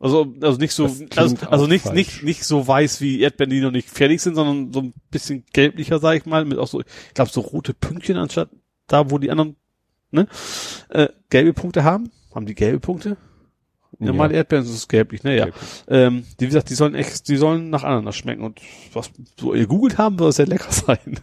Also, 0.00 0.34
also 0.40 0.58
nicht 0.58 0.72
so, 0.72 0.84
also, 1.16 1.36
also 1.50 1.66
nicht, 1.66 1.82
falsch. 1.82 1.94
nicht, 1.94 2.22
nicht 2.22 2.44
so 2.44 2.66
weiß 2.66 3.02
wie 3.02 3.20
Erdbeeren, 3.20 3.50
die 3.50 3.60
noch 3.60 3.72
nicht 3.72 3.90
fertig 3.90 4.22
sind, 4.22 4.36
sondern 4.36 4.72
so 4.72 4.80
ein 4.80 4.94
bisschen 5.10 5.44
gelblicher, 5.52 5.98
sag 5.98 6.16
ich 6.16 6.24
mal, 6.24 6.46
mit 6.46 6.58
auch 6.58 6.66
so, 6.66 6.80
ich 6.80 7.14
glaube, 7.14 7.30
so 7.30 7.42
rote 7.42 7.74
Pünktchen 7.74 8.16
anstatt 8.16 8.48
da, 8.86 9.10
wo 9.10 9.18
die 9.18 9.30
anderen, 9.30 9.56
ne, 10.10 10.26
äh, 10.88 11.08
gelbe 11.28 11.52
Punkte 11.52 11.84
haben. 11.84 12.10
Haben 12.34 12.46
die 12.46 12.54
gelbe 12.54 12.80
Punkte? 12.80 13.16
Normale 13.98 14.32
Ja. 14.32 14.38
Erdbeeren 14.38 14.64
ist 14.64 14.70
es 14.72 14.88
gelblich, 14.88 15.22
ne, 15.22 15.36
ja. 15.36 15.46
Ähm, 15.86 16.24
die, 16.40 16.44
wie 16.44 16.46
gesagt, 16.46 16.68
die 16.68 16.74
sollen 16.74 16.96
echt, 16.96 17.28
die 17.28 17.36
sollen 17.36 17.70
nach 17.70 17.84
Ananas 17.84 18.16
schmecken 18.16 18.42
und 18.42 18.60
was 18.92 19.10
so 19.38 19.54
ihr 19.54 19.66
googelt 19.68 19.98
haben, 19.98 20.18
soll 20.18 20.30
es 20.30 20.36
sehr 20.36 20.46
lecker 20.46 20.72
sein. 20.72 21.20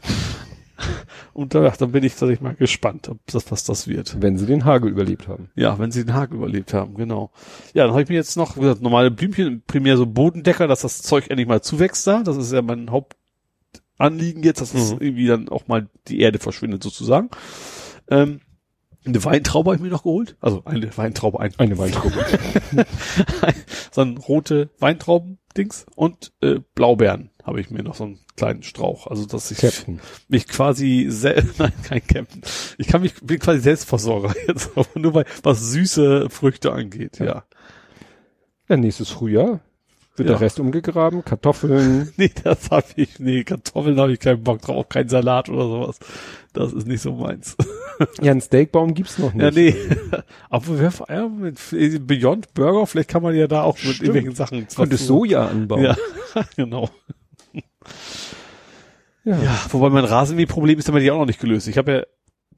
und 1.34 1.54
da, 1.54 1.70
dann 1.70 1.92
bin 1.92 2.04
ich 2.06 2.14
tatsächlich 2.14 2.40
mal 2.42 2.56
gespannt, 2.56 3.10
ob 3.10 3.20
das, 3.28 3.52
was 3.52 3.66
das 3.66 3.88
wird. 3.90 4.22
Wenn 4.22 4.38
sie 4.38 4.46
den 4.46 4.64
Hagel 4.64 4.90
überlebt 4.90 5.28
haben. 5.28 5.50
Ja, 5.56 5.78
wenn 5.80 5.92
sie 5.92 6.06
den 6.06 6.14
Haken 6.14 6.36
überlebt 6.38 6.74
haben, 6.74 6.96
genau. 6.96 7.32
Ja, 7.74 7.84
dann 7.84 7.92
habe 7.92 8.04
ich 8.04 8.10
mir 8.10 8.16
jetzt 8.16 8.38
noch, 8.38 8.56
wie 8.56 8.62
gesagt, 8.62 8.82
normale 8.82 9.12
Blümchen, 9.12 9.64
primär 9.68 9.98
so 9.98 10.06
Bodendecker, 10.06 10.68
dass 10.68 10.82
das 10.82 11.02
Zeug 11.02 11.30
endlich 11.30 11.48
mal 11.50 11.62
zuwächst 11.62 12.08
da. 12.08 12.24
Das 12.24 12.38
ist 12.38 12.54
ja 12.54 12.62
mein 12.62 12.90
Hauptanliegen 12.90 14.44
jetzt, 14.44 14.62
dass 14.62 14.74
Mhm. 14.74 14.98
irgendwie 15.02 15.28
dann 15.28 15.50
auch 15.50 15.68
mal 15.68 15.88
die 16.08 16.22
Erde 16.22 16.40
verschwindet 16.40 16.82
sozusagen. 16.84 17.30
Ähm, 18.10 18.40
eine 19.06 19.24
Weintraube 19.24 19.70
habe 19.72 19.76
ich 19.78 19.82
mir 19.82 19.90
noch 19.90 20.04
geholt. 20.04 20.36
Also 20.42 20.64
eine 20.66 20.96
Weintraube, 20.98 21.40
ein, 21.40 21.54
Eine 21.58 21.78
Weintraube. 21.78 22.14
so 23.92 24.02
ein 24.02 24.18
rote 24.18 24.70
Weintrauben-Dings 24.80 25.86
und 25.96 26.32
äh, 26.42 26.60
Blaubeeren. 26.76 27.32
habe 27.44 27.60
ich 27.62 27.72
mir 27.72 27.84
noch 27.84 27.96
so 27.96 28.04
einen 28.06 28.20
kleinen 28.36 28.64
Strauch. 28.64 29.08
Also 29.08 29.26
dass 29.26 29.50
ich 29.52 29.58
Captain. 29.60 30.00
mich 30.28 30.48
quasi 30.48 31.10
nein, 31.58 31.74
kein 31.84 32.06
Captain. 32.06 32.42
Ich 32.78 32.88
kann 32.88 33.02
mich 33.02 33.16
bin 33.22 33.40
quasi 33.40 33.60
Selbstversorger 33.60 34.34
jetzt, 34.48 34.72
aber 34.76 34.88
nur 35.00 35.14
bei 35.14 35.26
was 35.44 35.72
süße 35.72 36.30
Früchte 36.30 36.72
angeht, 36.72 37.20
ja. 37.20 37.44
Ja, 38.70 38.78
nächstes 38.78 39.10
Frühjahr 39.10 39.60
wird 40.16 40.30
Ja. 40.30 40.36
der 40.36 40.42
Rest 40.42 40.60
umgegraben, 40.60 41.26
Kartoffeln. 41.26 42.12
Nee, 42.18 42.32
das 42.44 42.70
habe 42.70 42.86
ich, 42.96 43.20
nee, 43.20 43.44
Kartoffeln 43.44 44.00
habe 44.00 44.14
ich 44.14 44.20
keinen 44.20 44.44
Bock 44.44 44.62
drauf, 44.62 44.88
kein 44.90 45.10
Salat 45.10 45.50
oder 45.50 45.64
sowas. 45.64 46.00
Das 46.54 46.74
ist 46.74 46.86
nicht 46.88 47.02
so 47.02 47.14
meins. 47.14 47.56
ja, 48.22 48.32
einen 48.32 48.42
Steakbaum 48.42 48.94
gibt's 48.94 49.18
noch 49.18 49.34
nicht. 49.34 49.44
Ja, 49.44 49.52
nee. 49.52 49.76
Aber 50.50 50.66
wer, 50.80 50.92
ja, 51.10 51.28
mit 51.30 51.60
Beyond 52.08 52.54
Burger, 52.54 52.86
vielleicht 52.86 53.10
kann 53.10 53.24
man 53.24 53.36
ja 53.36 53.48
da 53.48 53.64
auch 53.64 53.76
mit 53.76 53.96
Stimmt. 53.96 54.02
irgendwelchen 54.02 54.36
Sachen. 54.36 54.68
Könntest 54.76 55.08
Soja 55.08 55.48
anbauen. 55.48 55.84
Ja, 55.84 55.96
genau. 56.58 56.90
Ja. 59.24 59.38
Ja, 59.42 59.60
wobei 59.70 59.90
mein 59.90 60.06
Rasenmäherproblem 60.06 60.80
ist 60.80 60.88
damit 60.88 61.04
ja 61.04 61.14
auch 61.14 61.20
noch 61.20 61.26
nicht 61.28 61.40
gelöst. 61.40 61.68
Ich 61.68 61.78
habe 61.78 61.92
ja 61.92 62.04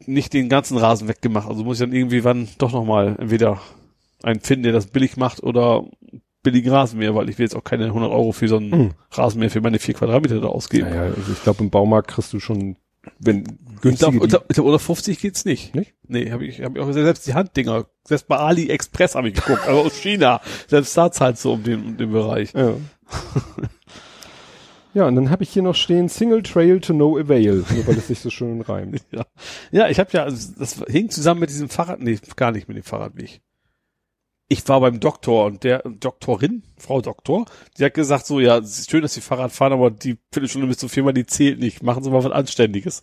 nicht 0.07 0.33
den 0.33 0.49
ganzen 0.49 0.77
Rasen 0.77 1.07
weggemacht. 1.07 1.47
Also 1.47 1.63
muss 1.63 1.80
ich 1.80 1.85
dann 1.85 1.95
irgendwie 1.95 2.23
wann 2.23 2.47
doch 2.57 2.72
nochmal 2.72 3.15
entweder 3.19 3.59
einen 4.23 4.39
finden, 4.39 4.63
der 4.63 4.72
das 4.73 4.88
billig 4.88 5.17
macht 5.17 5.43
oder 5.43 5.83
billigen 6.41 6.72
Rasenmäher, 6.72 7.15
weil 7.15 7.30
ich 7.30 7.38
will 7.38 7.45
jetzt 7.45 7.55
auch 7.55 7.63
keine 7.63 7.85
100 7.85 8.11
Euro 8.11 8.31
für 8.31 8.47
so 8.47 8.57
einen 8.57 8.72
Hm. 8.72 8.91
Rasenmäher 9.11 9.49
für 9.49 9.61
meine 9.61 9.80
vier 9.80 9.93
Quadratmeter 9.93 10.39
da 10.41 10.47
ausgeben. 10.47 10.89
Naja, 10.89 11.03
also 11.03 11.31
ich 11.31 11.43
glaube, 11.43 11.63
im 11.63 11.69
Baumarkt 11.69 12.09
kriegst 12.09 12.31
du 12.33 12.39
schon, 12.39 12.75
wenn 13.19 13.43
glaube, 13.43 13.82
günstige, 13.82 14.19
unter, 14.19 14.43
unter, 14.48 14.64
unter 14.64 14.80
50 14.80 15.19
geht's 15.19 15.45
nicht. 15.45 15.75
Nicht? 15.75 15.93
Nee, 16.07 16.32
habe 16.32 16.45
ich, 16.45 16.61
hab 16.61 16.75
ich 16.75 16.82
auch 16.82 16.91
selbst 16.91 17.27
die 17.27 17.33
Handdinger, 17.33 17.85
selbst 18.06 18.27
bei 18.27 18.38
AliExpress 18.38 19.15
habe 19.15 19.30
ich 19.30 19.35
geguckt, 19.35 19.67
aber 19.67 19.80
aus 19.80 19.98
China. 19.98 20.41
Selbst 20.67 20.95
da 20.98 21.11
zahlt 21.11 21.38
so 21.38 21.53
um 21.53 21.64
den, 21.64 21.83
um 21.83 21.98
den 21.98 22.11
Bereich. 22.11 22.53
ja. 22.53 22.75
ja, 24.93 25.07
und 25.07 25.15
dann 25.15 25.30
habe 25.30 25.43
ich 25.43 25.49
hier 25.49 25.64
noch 25.64 25.75
stehen, 25.75 26.09
Single 26.09 26.43
Trail 26.43 26.80
to 26.80 26.93
No 26.93 27.17
Avail, 27.17 27.64
nur 27.73 27.88
weil 27.88 27.98
es 27.98 28.07
sich 28.07 28.19
so 28.19 28.30
schön 28.30 28.61
reimt. 28.61 29.03
Ja, 29.11 29.25
ja 29.72 29.90
ich 29.90 29.99
habe 29.99 30.09
ja, 30.14 30.23
also 30.23 30.53
das 30.57 30.83
hing 30.88 31.09
zusammen 31.09 31.41
mit 31.41 31.49
diesem 31.49 31.69
Fahrrad, 31.69 31.99
nee, 31.99 32.17
gar 32.35 32.51
nicht 32.51 32.67
mit 32.67 32.77
dem 32.77 32.83
Fahrradweg. 32.83 33.41
Ich 34.49 34.67
war 34.67 34.81
beim 34.81 34.99
Doktor 34.99 35.45
und 35.45 35.63
der 35.63 35.80
Doktorin, 35.80 36.63
Frau 36.77 37.01
Doktor, 37.01 37.45
die 37.77 37.85
hat 37.85 37.93
gesagt 37.93 38.25
so, 38.25 38.39
ja, 38.39 38.57
es 38.57 38.80
ist 38.80 38.91
schön, 38.91 39.01
dass 39.01 39.13
Sie 39.13 39.22
Fahrrad 39.22 39.51
fahren, 39.51 39.73
aber 39.73 39.89
die 39.89 40.17
Viertelstunde 40.31 40.67
bis 40.67 40.77
zur 40.77 40.89
Firma, 40.89 41.13
die 41.13 41.25
zählt 41.25 41.59
nicht. 41.59 41.81
Machen 41.81 42.03
Sie 42.03 42.11
mal 42.11 42.23
was 42.23 42.31
Anständiges. 42.31 43.01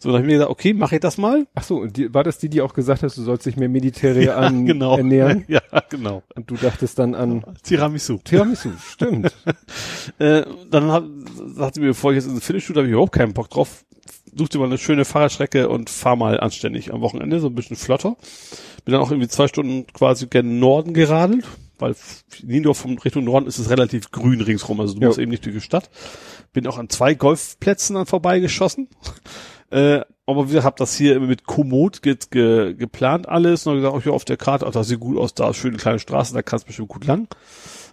So, 0.00 0.08
dann 0.08 0.14
habe 0.14 0.22
ich 0.22 0.26
mir 0.26 0.32
gesagt, 0.34 0.50
okay, 0.50 0.72
mache 0.72 0.96
ich 0.96 1.00
das 1.00 1.18
mal. 1.18 1.46
Ach 1.54 1.62
so, 1.62 1.76
und 1.76 1.96
die, 1.96 2.12
war 2.14 2.24
das 2.24 2.38
die, 2.38 2.48
die 2.48 2.62
auch 2.62 2.72
gesagt 2.72 3.02
hat, 3.02 3.16
du 3.16 3.22
sollst 3.22 3.44
dich 3.44 3.56
mehr 3.56 3.68
mediterran 3.68 4.66
genau. 4.66 4.96
ernähren? 4.96 5.44
Ja, 5.48 5.60
genau. 5.88 6.22
Und 6.34 6.50
du 6.50 6.56
dachtest 6.56 6.98
dann 6.98 7.14
an 7.14 7.44
Tiramisu. 7.62 8.18
Tiramisu, 8.18 8.70
stimmt. 8.78 9.34
Äh, 10.18 10.44
dann 10.70 10.90
hat, 10.90 11.04
sagte 11.54 11.74
sie 11.74 11.80
mir, 11.80 11.88
bevor 11.88 12.12
ich 12.12 12.16
jetzt 12.16 12.26
in 12.26 12.34
den 12.34 12.40
Finish 12.40 12.68
habe 12.70 12.86
ich 12.86 12.92
überhaupt 12.92 13.12
keinen 13.12 13.34
Bock 13.34 13.50
drauf. 13.50 13.84
Such 14.38 14.48
dir 14.48 14.58
mal 14.58 14.66
eine 14.66 14.78
schöne 14.78 15.04
Fahrradstrecke 15.04 15.68
und 15.68 15.90
fahr 15.90 16.16
mal 16.16 16.38
anständig 16.40 16.92
am 16.92 17.00
Wochenende, 17.00 17.40
so 17.40 17.48
ein 17.48 17.54
bisschen 17.54 17.76
flotter. 17.76 18.16
Bin 18.84 18.92
dann 18.92 19.02
auch 19.02 19.10
irgendwie 19.10 19.28
zwei 19.28 19.48
Stunden 19.48 19.86
quasi 19.92 20.26
gen 20.28 20.58
Norden 20.60 20.94
geradelt, 20.94 21.44
weil 21.78 21.94
Niendorf 22.42 22.78
von 22.78 22.98
Richtung 22.98 23.24
Norden 23.24 23.46
ist 23.46 23.58
es 23.58 23.70
relativ 23.70 24.10
grün 24.10 24.40
ringsrum, 24.40 24.80
also 24.80 24.94
du 24.94 25.00
Ja. 25.00 25.08
musst 25.08 25.18
eben 25.18 25.30
nicht 25.30 25.44
durch 25.44 25.56
die 25.56 25.60
Stadt. 25.60 25.90
Bin 26.52 26.66
auch 26.66 26.78
an 26.78 26.88
zwei 26.88 27.14
Golfplätzen 27.14 27.94
dann 27.96 28.06
vorbeigeschossen. 28.06 28.88
Äh, 29.70 30.00
aber 30.24 30.50
wir 30.50 30.64
haben 30.64 30.76
das 30.78 30.96
hier 30.96 31.14
immer 31.14 31.26
mit 31.26 31.44
Komoot 31.44 32.00
ge 32.00 32.16
ge 32.30 32.72
geplant 32.72 33.28
alles 33.28 33.66
und 33.66 33.74
dann 33.74 33.82
gesagt, 33.82 33.96
oh, 33.98 34.02
hier 34.02 34.14
auf 34.14 34.24
der 34.24 34.38
Karte, 34.38 34.66
ach, 34.66 34.70
das 34.70 34.88
sieht 34.88 34.98
gut 34.98 35.18
aus, 35.18 35.34
da 35.34 35.50
ist 35.50 35.58
schöne 35.58 35.76
kleine 35.76 35.98
Straße, 35.98 36.32
da 36.32 36.40
kannst 36.40 36.64
du 36.64 36.68
bestimmt 36.68 36.88
gut 36.88 37.04
lang. 37.04 37.28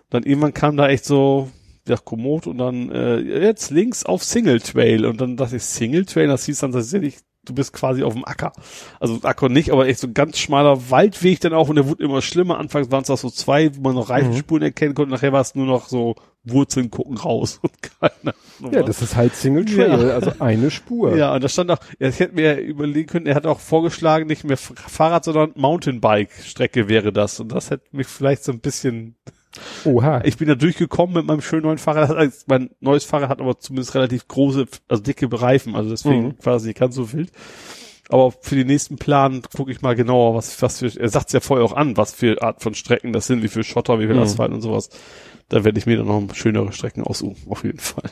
Dann 0.09 0.23
irgendwann 0.23 0.53
kam 0.53 0.77
da 0.77 0.87
echt 0.87 1.03
so, 1.03 1.49
ja, 1.87 1.97
Komoot 1.97 2.47
und 2.47 2.57
dann 2.57 2.91
äh, 2.91 3.17
jetzt 3.19 3.69
links 3.71 4.05
auf 4.05 4.23
Single 4.23 4.59
Trail 4.59 5.05
und 5.05 5.21
dann 5.21 5.37
dachte 5.37 5.57
ich 5.57 5.63
Single 5.63 6.05
Trail, 6.05 6.27
das 6.27 6.45
hieß 6.45 6.59
dann 6.59 6.71
tatsächlich, 6.71 7.17
du 7.43 7.53
bist 7.53 7.73
quasi 7.73 8.01
auf 8.03 8.13
dem 8.13 8.25
Acker. 8.25 8.53
Also 8.99 9.19
Acker 9.21 9.49
nicht, 9.49 9.71
aber 9.71 9.87
echt 9.87 9.99
so 9.99 10.07
ein 10.07 10.15
ganz 10.15 10.39
schmaler 10.39 10.89
Waldweg 10.89 11.39
dann 11.41 11.53
auch 11.53 11.69
und 11.69 11.75
der 11.75 11.87
wurde 11.87 12.03
immer 12.03 12.23
schlimmer. 12.23 12.57
Anfangs 12.57 12.89
waren 12.91 13.03
es 13.03 13.09
auch 13.11 13.19
so 13.19 13.29
zwei, 13.29 13.75
wo 13.75 13.81
man 13.81 13.93
noch 13.95 14.09
Reifenspuren 14.09 14.63
erkennen 14.63 14.95
konnte, 14.95 15.11
nachher 15.11 15.31
war 15.31 15.41
es 15.41 15.53
nur 15.53 15.67
noch 15.67 15.87
so 15.87 16.15
Wurzeln 16.47 16.89
gucken 16.91 17.17
raus 17.17 17.59
und 17.63 17.71
keine 17.81 18.33
Ahnung 18.59 18.73
Ja, 18.73 18.81
das 18.83 19.01
ist 19.03 19.15
halt 19.15 19.35
Single 19.35 19.65
Trail, 19.65 20.07
Ja. 20.07 20.13
also 20.15 20.31
eine 20.39 20.71
Spur. 20.71 21.15
Ja, 21.15 21.35
und 21.35 21.43
da 21.43 21.49
stand 21.49 21.69
auch, 21.71 21.79
ja, 21.99 22.07
ich 22.07 22.19
hätte 22.19 22.33
mir 22.35 22.57
überlegen 22.59 23.07
können, 23.07 23.25
er 23.27 23.35
hat 23.35 23.45
auch 23.45 23.59
vorgeschlagen, 23.59 24.25
nicht 24.27 24.43
mehr 24.43 24.57
Fahrrad, 24.57 25.23
sondern 25.25 25.51
Mountainbike-Strecke 25.55 26.87
wäre 26.87 27.11
das. 27.13 27.39
Und 27.39 27.49
das 27.51 27.69
hätte 27.69 27.85
mich 27.91 28.07
vielleicht 28.07 28.43
so 28.43 28.51
ein 28.51 28.59
bisschen, 28.59 29.15
Oha. 29.85 30.21
ich 30.23 30.37
bin 30.37 30.47
da 30.47 30.55
durchgekommen 30.55 31.15
mit 31.15 31.25
meinem 31.25 31.41
schönen 31.41 31.63
neuen 31.63 31.77
Fahrrad. 31.77 32.33
Mein 32.47 32.69
neues 32.79 33.03
Fahrrad 33.05 33.29
hat 33.29 33.41
aber 33.41 33.59
zumindest 33.59 33.95
relativ 33.95 34.27
große, 34.27 34.65
also 34.87 35.01
dicke 35.03 35.27
Reifen, 35.31 35.75
also 35.75 35.89
deswegen 35.89 36.23
Mhm. 36.27 36.37
quasi 36.39 36.67
nicht 36.67 36.79
ganz 36.79 36.95
so 36.95 37.11
wild. 37.13 37.31
Aber 38.09 38.31
für 38.39 38.55
den 38.55 38.67
nächsten 38.67 38.97
Plan 38.97 39.41
gucke 39.55 39.71
ich 39.71 39.81
mal 39.81 39.95
genauer, 39.95 40.35
was, 40.35 40.61
was 40.61 40.79
für, 40.79 40.99
er 40.99 41.09
sagt 41.09 41.27
es 41.27 41.33
ja 41.33 41.39
vorher 41.39 41.65
auch 41.65 41.73
an, 41.73 41.97
was 41.97 42.13
für 42.13 42.41
Art 42.43 42.61
von 42.61 42.75
Strecken 42.75 43.13
das 43.13 43.25
sind, 43.27 43.41
wie 43.41 43.47
viel 43.47 43.63
Schotter, 43.63 43.99
wie 43.99 44.05
viel 44.05 44.15
Mhm. 44.15 44.21
Asphalt 44.21 44.51
und 44.51 44.61
sowas. 44.61 44.89
Da 45.49 45.63
werde 45.63 45.79
ich 45.79 45.85
mir 45.87 45.97
dann 45.97 46.07
noch 46.07 46.35
schönere 46.35 46.71
Strecken 46.71 47.03
aussuchen, 47.03 47.37
auf 47.49 47.63
jeden 47.63 47.79
Fall. 47.79 48.09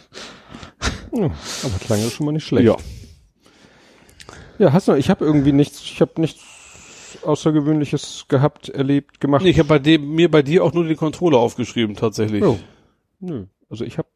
Ja, 1.14 1.26
aber 1.26 1.80
klang 1.86 2.00
ja 2.02 2.10
schon 2.10 2.26
mal 2.26 2.32
nicht 2.32 2.46
schlecht. 2.46 2.66
Ja. 2.66 2.76
Ja, 4.60 4.72
hast 4.74 4.88
du, 4.88 4.94
ich 4.94 5.10
habe 5.10 5.26
irgendwie 5.26 5.52
nichts, 5.52 5.82
ich 5.82 6.00
habe 6.02 6.20
nichts 6.22 6.42
Außergewöhnliches 7.24 8.26
gehabt, 8.28 8.70
erlebt, 8.70 9.20
gemacht. 9.20 9.44
Nee, 9.44 9.50
ich 9.52 9.60
habe 9.60 9.70
bei 9.70 9.80
dem, 9.80 10.14
mir 10.16 10.30
bei 10.30 10.42
dir 10.42 10.64
auch 10.64 10.74
nur 10.74 10.84
den 10.86 10.98
Controller 10.98 11.38
aufgeschrieben, 11.40 11.96
tatsächlich. 11.96 12.44
Oh. 12.44 12.60
Nö. 13.20 13.46
Also 13.70 13.86
ich 13.86 13.98
habe 13.98 14.08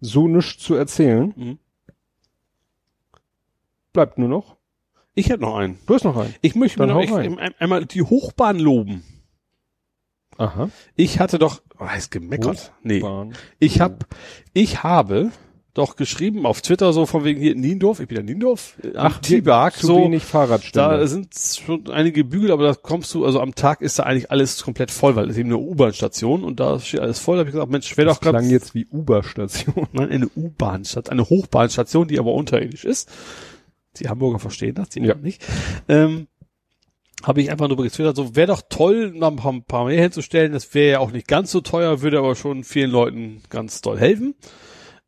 so 0.00 0.26
nichts 0.28 0.62
zu 0.62 0.74
erzählen. 0.74 1.32
Mhm. 1.36 1.58
Bleibt 3.92 4.18
nur 4.18 4.28
noch. 4.28 4.56
Ich 5.14 5.28
hätte 5.28 5.42
noch 5.42 5.56
einen. 5.56 5.78
Du 5.86 5.94
hast 5.94 6.04
noch 6.04 6.16
einen. 6.16 6.34
Ich 6.40 6.54
möchte 6.54 6.78
Dann 6.78 6.88
mir 6.88 6.94
noch 6.94 7.02
echt 7.02 7.12
ein- 7.12 7.54
einmal 7.58 7.84
die 7.84 8.02
Hochbahn 8.02 8.58
loben. 8.58 9.04
Aha. 10.38 10.70
Ich 10.96 11.20
hatte 11.20 11.38
doch, 11.38 11.60
oh, 11.78 11.86
ist 11.96 12.10
gemeckert. 12.10 12.72
Nee. 12.82 13.00
Bahn. 13.00 13.34
Ich 13.58 13.80
hab, 13.80 14.06
ich 14.54 14.82
habe 14.82 15.30
doch 15.74 15.96
geschrieben 15.96 16.44
auf 16.44 16.60
Twitter 16.60 16.92
so 16.92 17.06
von 17.06 17.24
wegen 17.24 17.40
hier 17.40 17.52
in 17.52 17.60
Niendorf, 17.60 18.00
ich 18.00 18.08
bin 18.08 18.18
ja 18.18 18.22
Niendorf, 18.22 18.74
Ach, 18.94 19.20
Zu 19.20 19.86
so, 19.86 19.98
wenig 20.04 20.22
Fahrradstände. 20.22 20.98
da 20.98 21.06
sind 21.06 21.28
schon 21.34 21.88
einige 21.90 22.24
Bügel, 22.24 22.50
aber 22.52 22.64
da 22.64 22.74
kommst 22.74 23.14
du, 23.14 23.24
also 23.24 23.40
am 23.40 23.54
Tag 23.54 23.80
ist 23.80 23.98
da 23.98 24.02
eigentlich 24.02 24.30
alles 24.30 24.62
komplett 24.62 24.90
voll, 24.90 25.16
weil 25.16 25.30
es 25.30 25.38
eben 25.38 25.48
eine 25.48 25.58
U-Bahn-Station 25.58 26.44
und 26.44 26.60
da 26.60 26.78
steht 26.78 27.00
alles 27.00 27.18
voll. 27.20 27.36
Da 27.36 27.40
habe 27.40 27.48
ich 27.48 27.54
gesagt, 27.54 27.70
Mensch, 27.70 27.96
wäre 27.96 28.08
doch 28.08 28.20
klang 28.20 28.34
ganz, 28.34 28.50
jetzt 28.50 28.74
wie 28.74 28.86
Uber-Station. 28.86 29.88
nein, 29.92 30.10
eine 30.10 30.28
U-Bahn-Station, 30.36 31.10
eine 31.10 31.28
Hochbahnstation, 31.28 32.06
die 32.06 32.18
aber 32.18 32.34
unterirdisch 32.34 32.84
ist. 32.84 33.10
Die 33.98 34.08
Hamburger 34.08 34.38
verstehen 34.38 34.74
das, 34.74 34.90
die 34.90 35.00
Ja. 35.00 35.14
nicht. 35.14 35.42
Ähm, 35.88 36.26
habe 37.22 37.40
ich 37.40 37.50
einfach 37.50 37.68
nur 37.68 37.76
getwittert, 37.76 38.16
so 38.16 38.34
wäre 38.36 38.48
doch 38.48 38.62
toll, 38.68 39.12
noch 39.14 39.46
ein 39.46 39.62
paar 39.64 39.84
mehr 39.86 40.00
hinzustellen. 40.02 40.52
Das 40.52 40.74
wäre 40.74 40.90
ja 40.92 40.98
auch 40.98 41.12
nicht 41.12 41.28
ganz 41.28 41.50
so 41.52 41.60
teuer, 41.60 42.02
würde 42.02 42.18
aber 42.18 42.34
schon 42.34 42.64
vielen 42.64 42.90
Leuten 42.90 43.42
ganz 43.48 43.80
toll 43.80 43.98
helfen. 43.98 44.34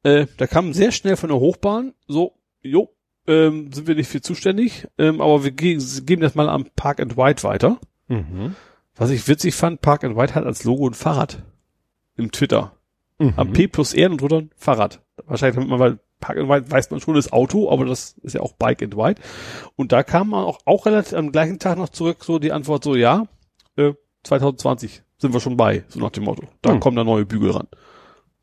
Äh, 0.05 0.27
da 0.37 0.47
kam 0.47 0.73
sehr 0.73 0.93
schnell 0.93 1.17
von 1.17 1.31
der 1.31 1.41
Hochbahn, 1.41 1.95
so, 2.07 2.35
jo, 2.63 2.91
ähm, 3.27 3.73
sind 3.73 3.87
wir 3.89 3.95
nicht 3.95 4.09
für 4.09 4.21
zuständig, 4.21 4.87
ähm, 4.99 5.21
aber 5.21 5.43
wir 5.45 5.51
ge 5.51 5.79
geben 6.05 6.23
das 6.23 6.35
mal 6.35 6.49
am 6.49 6.67
Park 6.77 7.01
and 7.01 7.17
White 7.17 7.43
weiter. 7.43 7.79
Mhm. 8.09 8.55
Was 8.97 9.11
ich 9.11 9.27
witzig 9.27 9.55
fand, 9.55 9.81
Park 9.81 10.05
and 10.05 10.17
White 10.17 10.35
hat 10.35 10.45
als 10.45 10.63
Logo 10.65 10.87
ein 10.87 10.95
Fahrrad 10.95 11.43
im 12.17 12.31
Twitter. 12.31 12.77
Mhm. 13.19 13.33
Am 13.37 13.53
P 13.53 13.67
plus 13.67 13.95
R 13.95 14.11
und 14.11 14.21
drunter 14.21 14.39
ein 14.39 14.51
Fahrrad. 14.57 15.01
Wahrscheinlich 15.27 15.55
damit 15.57 15.71
man, 15.71 15.81
weil 15.81 15.99
Park 16.21 16.39
and 16.39 16.49
White 16.49 16.71
weiß 16.71 16.91
man 16.91 17.01
schon, 17.01 17.15
das 17.15 17.33
Auto, 17.33 17.71
aber 17.71 17.87
das 17.87 18.13
ist 18.23 18.35
ja 18.35 18.41
auch 18.41 18.53
Bike 18.55 18.83
and 18.83 18.97
White. 18.97 19.21
Und 19.77 19.93
da 19.93 20.03
kam 20.03 20.31
man 20.31 20.45
auch, 20.45 20.59
auch 20.65 20.87
relativ 20.87 21.15
am 21.15 21.33
gleichen 21.33 21.59
Tag 21.59 21.79
noch 21.79 21.89
zurück, 21.89 22.25
so 22.25 22.39
die 22.39 22.53
Antwort 22.53 22.85
so, 22.85 22.95
ja, 22.95 23.27
äh, 23.77 23.93
2020 24.23 25.03
sind 25.19 25.33
wir 25.33 25.41
schon 25.41 25.57
bei, 25.57 25.85
so 25.89 25.99
nach 26.01 26.11
dem 26.11 26.25
Motto. 26.25 26.43
Da 26.63 26.73
Hm. 26.73 26.81
kommen 26.81 26.97
da 26.97 27.05
neue 27.05 27.25
Bügel 27.27 27.51
ran. 27.51 27.69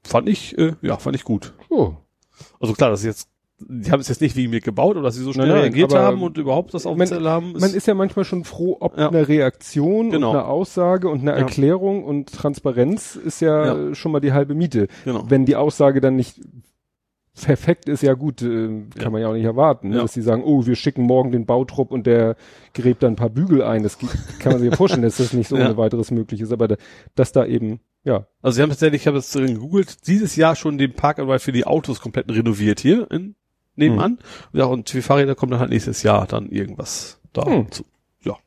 Fand 0.03 0.27
ich, 0.29 0.57
äh, 0.57 0.73
ja, 0.81 0.97
fand 0.97 1.15
ich 1.15 1.23
gut. 1.23 1.53
Oh. 1.69 1.93
Also 2.59 2.73
klar, 2.73 2.89
das 2.89 3.01
ist 3.01 3.05
jetzt, 3.05 3.27
die 3.59 3.91
haben 3.91 3.99
es 3.99 4.07
jetzt 4.07 4.21
nicht 4.21 4.35
wie 4.35 4.47
mir 4.47 4.61
gebaut 4.61 4.95
oder 4.95 5.03
dass 5.03 5.15
sie 5.15 5.23
so 5.23 5.31
schnell 5.33 5.45
Nein, 5.47 5.55
nein, 5.57 5.63
reagiert 5.65 5.93
haben 5.93 6.23
und 6.23 6.37
überhaupt 6.39 6.73
das 6.73 6.87
auf 6.87 6.93
dem 6.93 6.97
man- 6.97 7.07
Zettel 7.07 7.29
haben. 7.29 7.53
Man 7.53 7.73
ist 7.73 7.85
ja 7.85 7.93
manchmal 7.93 8.25
schon 8.25 8.43
froh, 8.43 8.77
ob 8.79 8.97
Ja. 8.97 9.09
eine 9.09 9.27
Reaktion 9.27 10.09
Genau. 10.09 10.31
und 10.31 10.37
eine 10.37 10.45
Aussage 10.45 11.07
und 11.09 11.21
eine 11.21 11.31
Ja. 11.31 11.37
Erklärung 11.37 12.03
und 12.03 12.31
Transparenz 12.33 13.15
ist 13.15 13.39
ja, 13.41 13.75
Ja. 13.89 13.95
schon 13.95 14.11
mal 14.11 14.19
die 14.19 14.33
halbe 14.33 14.55
Miete. 14.55 14.87
genau. 15.05 15.25
Wenn 15.29 15.45
die 15.45 15.55
Aussage 15.55 16.01
dann 16.01 16.15
nicht 16.15 16.39
perfekt 17.39 17.87
ist, 17.87 18.03
ja 18.03 18.13
gut, 18.13 18.41
äh, 18.41 18.83
kann 18.99 19.11
man 19.11 19.21
ja 19.21 19.29
auch 19.29 19.33
nicht 19.33 19.45
erwarten, 19.45 19.89
ne? 19.89 19.97
Dass 19.97 20.11
die 20.13 20.21
sagen, 20.21 20.43
oh, 20.43 20.65
wir 20.65 20.75
schicken 20.75 21.03
morgen 21.03 21.31
den 21.31 21.45
Bautrupp 21.45 21.91
und 21.91 22.05
der 22.05 22.35
gräbt 22.73 23.03
dann 23.03 23.13
ein 23.13 23.15
paar 23.15 23.29
Bügel 23.29 23.63
ein. 23.63 23.83
Das 23.83 23.97
kann 24.39 24.51
man 24.53 24.59
sich 24.61 24.69
ja 24.69 24.75
vorstellen, 24.75 25.03
dass 25.03 25.17
das 25.17 25.31
nicht 25.33 25.47
so 25.47 25.55
ohne 25.75 25.77
weiteres 25.77 26.11
möglich 26.11 26.41
ist, 26.41 26.51
aber 26.51 26.67
da, 26.67 26.75
dass 27.15 27.31
da 27.31 27.45
eben, 27.45 27.79
ja, 28.03 28.25
Also 28.41 28.55
sie 28.55 28.61
haben 28.63 28.69
tatsächlich, 28.69 29.01
ich 29.03 29.07
habe 29.07 29.19
drin 29.21 29.53
gegoogelt, 29.55 30.07
dieses 30.07 30.35
Jahr 30.35 30.55
schon 30.55 30.77
den 30.77 30.93
Park 30.93 31.19
and 31.19 31.29
Ride 31.29 31.39
für 31.39 31.51
die 31.51 31.65
Autos 31.65 32.01
komplett 32.01 32.29
renoviert 32.31 32.79
hier 32.79 33.09
in, 33.11 33.35
nebenan. 33.75 34.19
Ja, 34.53 34.65
und 34.65 34.89
für 34.89 35.01
Fahrräder 35.01 35.35
kommt 35.35 35.51
dann 35.53 35.59
halt 35.59 35.69
nächstes 35.69 36.03
Jahr 36.03 36.25
dann 36.27 36.49
irgendwas 36.49 37.19
da 37.33 37.45
Hm. 37.45 37.71
zu. 37.71 37.85
Ja. 38.23 38.37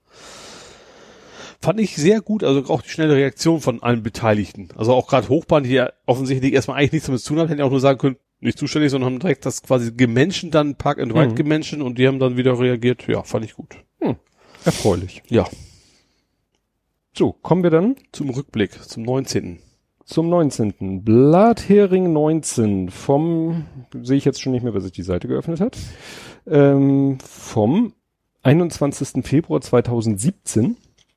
Fand 1.61 1.81
ich 1.81 1.97
sehr 1.97 2.21
gut, 2.21 2.45
also 2.45 2.65
auch 2.73 2.83
die 2.83 2.91
schnelle 2.91 3.15
Reaktion 3.15 3.61
von 3.61 3.83
allen 3.83 4.03
Beteiligten. 4.03 4.69
Also 4.77 4.93
auch 4.93 5.07
gerade 5.09 5.29
Hochbahn, 5.29 5.65
die 5.65 5.71
ja 5.71 5.91
offensichtlich 6.05 6.53
erstmal 6.53 6.79
eigentlich 6.79 6.93
nichts 6.93 7.07
damit 7.07 7.23
zu 7.23 7.29
tun 7.31 7.39
haben, 7.39 7.49
hätten 7.49 7.61
ja 7.61 7.65
auch 7.65 7.71
nur 7.71 7.81
sagen 7.81 7.99
können, 7.99 8.17
nicht 8.41 8.59
zuständig, 8.59 8.91
sondern 8.91 9.13
haben 9.13 9.21
direkt 9.21 9.47
das 9.47 9.63
quasi 9.63 9.93
gemenschen 9.93 10.51
dann 10.51 10.75
Park 10.77 10.99
and 11.01 11.15
Ride 11.15 11.31
Mhm. 11.31 11.35
gemenschen 11.37 11.81
und 11.81 11.97
die 11.99 12.07
haben 12.07 12.19
dann 12.19 12.37
wieder 12.37 12.59
reagiert. 12.59 13.07
Ja, 13.07 13.23
fand 13.23 13.45
ich 13.47 13.55
gut. 13.55 13.77
Erfreulich. 14.67 15.23
Ja, 15.29 15.47
So, 17.17 17.31
kommen 17.31 17.63
wir 17.63 17.71
dann 17.71 17.95
zum 18.11 18.31
Rückblick, 18.31 18.73
zum 18.83 19.05
19. 19.05 19.61
zum 20.05 20.29
19. 20.29 21.05
Blathering 21.05 22.13
19 22.13 22.91
vom, 22.91 23.67
sehe 24.03 24.17
ich 24.17 24.25
jetzt 24.25 24.43
schon 24.43 24.51
nicht 24.51 24.65
mehr, 24.65 24.75
wer 24.75 24.81
sich 24.81 24.91
die 24.91 25.05
Seite 25.05 25.29
geöffnet 25.29 25.61
hat, 25.61 25.79
ähm, 26.49 27.19
vom 27.21 27.93
21. 28.43 29.25
Februar 29.25 29.61
2017. 29.61 30.77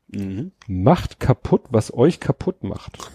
Mhm. 0.09 0.51
Macht 0.67 1.19
kaputt, 1.19 1.63
was 1.71 1.91
euch 1.91 2.19
kaputt 2.19 2.63
macht. 2.63 3.11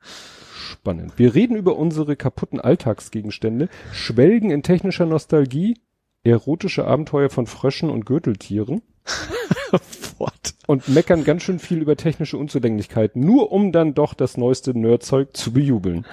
Spannend. 0.00 1.18
Wir 1.18 1.34
reden 1.34 1.56
über 1.56 1.76
unsere 1.76 2.16
kaputten 2.16 2.58
Alltagsgegenstände, 2.58 3.68
schwelgen 3.92 4.50
in 4.50 4.62
technischer 4.62 5.04
Nostalgie, 5.04 5.76
erotische 6.24 6.84
Abenteuer 6.86 7.30
von 7.30 7.46
Fröschen 7.46 7.90
und 7.90 8.06
Gürteltieren 8.06 8.82
What? 10.18 10.54
und 10.66 10.88
meckern 10.88 11.24
ganz 11.24 11.42
schön 11.42 11.58
viel 11.58 11.78
über 11.78 11.96
technische 11.96 12.36
Unzulänglichkeiten, 12.36 13.24
nur 13.24 13.52
um 13.52 13.72
dann 13.72 13.94
doch 13.94 14.14
das 14.14 14.36
neueste 14.36 14.76
Nerdzeug 14.78 15.36
zu 15.36 15.52
bejubeln. 15.52 16.04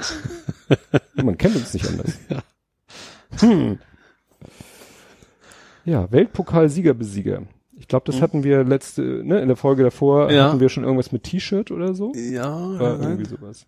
Man 1.15 1.37
kennt 1.37 1.55
uns 1.55 1.73
nicht 1.73 1.87
anders. 1.87 2.17
Hm. 3.39 3.79
Ja, 5.83 6.11
Weltpokal-Siegerbesieger. 6.11 7.43
Ich 7.77 7.87
glaube, 7.87 8.05
das 8.09 8.21
hatten 8.21 8.43
wir 8.43 8.63
letzte, 8.63 9.01
ne, 9.01 9.41
in 9.41 9.47
der 9.49 9.57
Folge 9.57 9.83
davor 9.83 10.31
Ja. 10.31 10.45
hatten 10.49 10.59
wir 10.61 10.69
schon 10.69 10.83
irgendwas 10.83 11.11
mit 11.11 11.23
T-Shirt 11.23 11.71
oder 11.71 11.93
so. 11.93 12.13
Ja, 12.15 12.79
War 12.79 13.01
irgendwie 13.01 13.25
sowas. 13.29 13.67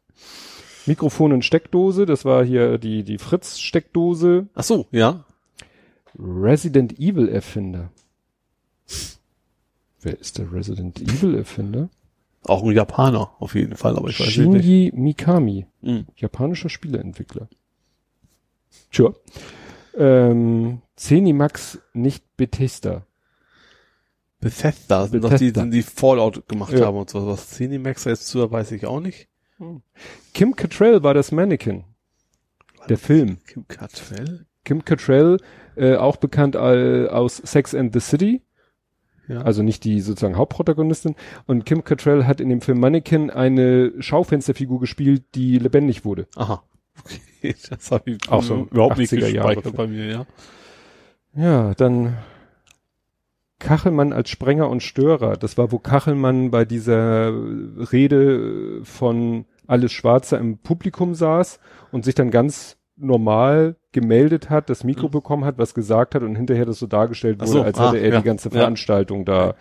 Mikrofon 0.85 1.33
und 1.33 1.43
Steckdose, 1.43 2.05
das 2.05 2.23
war 2.23 2.43
hier 2.45 2.77
die, 2.77 3.03
die 3.03 3.17
Fritz-Steckdose. 3.17 4.47
Ach 4.55 4.63
so, 4.63 4.87
ja. 4.91 5.25
Resident 6.19 6.99
Evil 6.99 7.29
Erfinder. 7.29 7.91
Wer 10.01 10.19
ist 10.19 10.37
der 10.37 10.51
Resident 10.51 11.01
Evil 11.01 11.35
Erfinder? 11.35 11.89
Auch 12.43 12.63
ein 12.63 12.71
Japaner, 12.71 13.31
auf 13.39 13.55
jeden 13.55 13.75
Fall, 13.75 13.97
aber 13.97 14.09
ich 14.09 14.19
weiß 14.19 14.27
nicht. 14.27 14.35
Shinji 14.35 14.91
Mikami, 14.95 15.65
Mhm. 15.81 16.05
japanischer 16.15 16.69
Spieleentwickler. 16.69 17.49
Tja. 18.91 19.13
Ähm, 19.95 20.81
Zenimax, 20.95 21.79
nicht 21.93 22.23
Bethesda. 22.37 23.05
Bethesda 24.39 25.07
sind 25.07 25.23
doch 25.23 25.29
die, 25.33 25.51
Bethesda. 25.51 25.65
die 25.65 25.81
Fallout 25.81 26.47
gemacht 26.47 26.73
Ja. 26.73 26.85
haben 26.85 26.97
und 26.97 27.09
so. 27.09 27.25
Was 27.27 27.49
da 28.03 28.11
jetzt 28.11 28.27
zu, 28.27 28.49
weiß 28.49 28.71
ich 28.71 28.85
auch 28.85 28.99
nicht. 28.99 29.27
Kim 30.33 30.55
Cattrall 30.55 31.01
war 31.01 31.15
das 31.15 31.31
Mannequin. 31.31 31.83
Der 32.87 32.99
Film. 32.99 33.39
Kim 33.45 33.67
Cattrall? 33.67 34.45
Kim 34.63 34.85
Cattrall, 34.85 35.39
äh, 35.77 35.95
auch 35.95 36.17
bekannt 36.17 36.55
äh, 36.55 37.07
aus 37.07 37.37
Sex 37.37 37.73
and 37.75 37.93
the 37.93 37.99
City. 37.99 38.41
Ja. 39.27 39.41
Also 39.41 39.61
nicht 39.61 39.83
die 39.83 39.99
sozusagen 39.99 40.37
Hauptprotagonistin. 40.37 41.15
Und 41.45 41.65
Kim 41.65 41.83
Cattrall 41.83 42.25
hat 42.25 42.39
in 42.39 42.49
dem 42.49 42.61
Film 42.61 42.79
Mannequin 42.79 43.29
eine 43.29 43.91
Schaufensterfigur 43.99 44.79
gespielt, 44.79 45.23
die 45.35 45.59
lebendig 45.59 46.05
wurde. 46.05 46.27
Aha. 46.35 46.63
Okay, 47.39 47.55
das 47.69 47.91
habe 47.91 48.09
ich 48.09 48.29
Auch 48.29 48.41
so 48.41 48.67
überhaupt 48.71 48.97
nicht 48.97 49.13
80er 49.13 49.27
Jahre 49.27 49.55
gespeichert 49.55 49.77
bei 49.77 49.85
mir, 49.85 50.05
ja. 50.07 50.25
Ja, 51.35 51.75
dann 51.75 52.17
Kachelmann 53.59 54.13
als 54.13 54.29
Sprenger 54.29 54.69
und 54.69 54.81
Störer. 54.81 55.37
Das 55.37 55.57
war, 55.57 55.71
wo 55.71 55.77
Kachelmann 55.77 56.49
bei 56.49 56.65
dieser 56.65 57.31
Rede 57.91 58.83
von 58.83 59.45
alles 59.67 59.91
Schwarze 59.91 60.37
im 60.37 60.57
Publikum 60.57 61.13
saß 61.13 61.59
und 61.91 62.05
sich 62.05 62.15
dann 62.15 62.31
ganz 62.31 62.77
normal 62.95 63.75
gemeldet 63.99 64.51
hat, 64.51 64.69
das 64.69 64.83
Mikro 64.83 65.09
bekommen 65.09 65.43
hat, 65.43 65.57
was 65.57 65.73
gesagt 65.73 66.13
hat 66.13 66.21
und 66.21 66.35
hinterher 66.35 66.65
das 66.65 66.77
so 66.77 66.85
dargestellt 66.85 67.39
wurde, 67.39 67.49
so, 67.49 67.63
als 67.63 67.79
ah, 67.79 67.87
hätte 67.87 67.97
er 67.97 68.13
ja, 68.13 68.19
die 68.19 68.25
ganze 68.25 68.49
ja. 68.49 68.53
Veranstaltung 68.53 69.25
da 69.25 69.55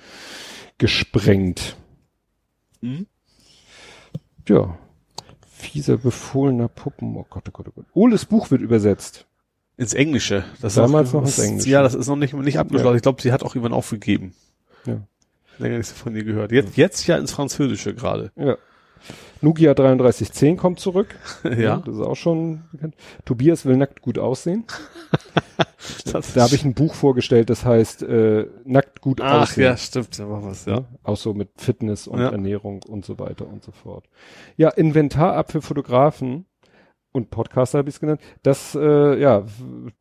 gesprengt. 0.77 1.77
Mhm. 2.83 3.07
Ja. 4.47 4.79
Fieser 5.49 5.97
befohlener 5.97 6.69
Puppen. 6.69 7.17
Oh 7.17 7.25
Gott, 7.31 7.45
oh 7.49 7.51
Gott, 7.51 7.69
oh 7.69 7.73
Gott. 7.75 7.87
Ohles 7.95 8.27
Buch 8.27 8.51
wird 8.51 8.61
übersetzt. 8.61 9.27
Ins 9.79 9.95
Englische. 9.95 10.45
Das 10.61 10.75
ist 10.75 10.79
Damals 10.79 11.15
noch 11.15 11.23
ins 11.23 11.39
Englische. 11.39 11.71
Ja, 11.71 11.83
das 11.83 11.95
ist 11.95 12.07
noch 12.07 12.17
nicht, 12.17 12.35
nicht 12.35 12.59
abgeschlossen. 12.59 12.93
Ja. 12.93 12.97
Ich 12.97 13.03
glaube, 13.03 13.23
sie 13.23 13.33
hat 13.33 13.43
auch 13.43 13.55
irgendwann 13.55 13.73
aufgegeben. 13.73 14.35
Ja. 14.85 15.01
Länger 15.59 15.79
nichts 15.79 15.93
von 15.93 16.15
ihr 16.15 16.25
gehört. 16.25 16.53
Jetzt, 16.53 16.77
jetzt 16.77 17.07
ja 17.07 17.17
ins 17.17 17.33
Französische 17.33 17.95
gerade. 17.95 18.33
Ja. 18.37 18.59
Nugia 19.43 19.75
3310 19.75 20.57
kommt 20.57 20.81
zurück. 20.81 21.15
Ja. 21.57 21.76
Das 21.85 21.94
ist 21.97 22.01
auch 22.01 22.17
schon 22.17 22.62
bekannt. 22.73 22.94
Tobias 23.25 23.65
will 23.67 23.76
nackt 23.76 24.02
gut 24.02 24.18
aussehen. 24.18 24.65
Das 26.12 26.33
Da 26.33 26.43
habe 26.43 26.55
ich 26.55 26.65
ein 26.65 26.75
Buch 26.75 26.94
vorgestellt, 26.94 27.49
das 27.49 27.65
heißt 27.65 28.02
äh, 28.02 28.47
Nackt 28.65 29.01
gut 29.01 29.20
Ach 29.20 29.43
aussehen. 29.43 29.65
ja, 29.65 29.76
stimmt. 29.76 30.18
Da 30.18 30.28
war 30.28 30.43
was, 30.44 30.65
ja. 30.65 30.78
Ja, 30.78 30.85
auch 31.05 31.17
so 31.17 31.33
mit 31.35 31.49
Fitness 31.59 32.09
und 32.09 32.18
Ja. 32.18 32.31
Ernährung 32.31 32.83
und 32.89 33.05
so 33.05 33.18
weiter 33.18 33.47
und 33.47 33.62
so 33.62 33.70
fort. 33.73 34.05
Ja, 34.57 34.70
Inventar-App 34.70 35.52
für 35.52 35.62
Fotografen 35.62 36.47
und 37.17 37.31
Podcaster 37.31 37.78
habe 37.78 37.89
ich 37.89 37.97
es 37.97 38.01
genannt. 38.01 38.20
Das, 38.43 38.75
äh, 38.81 39.20
ja, 39.20 39.45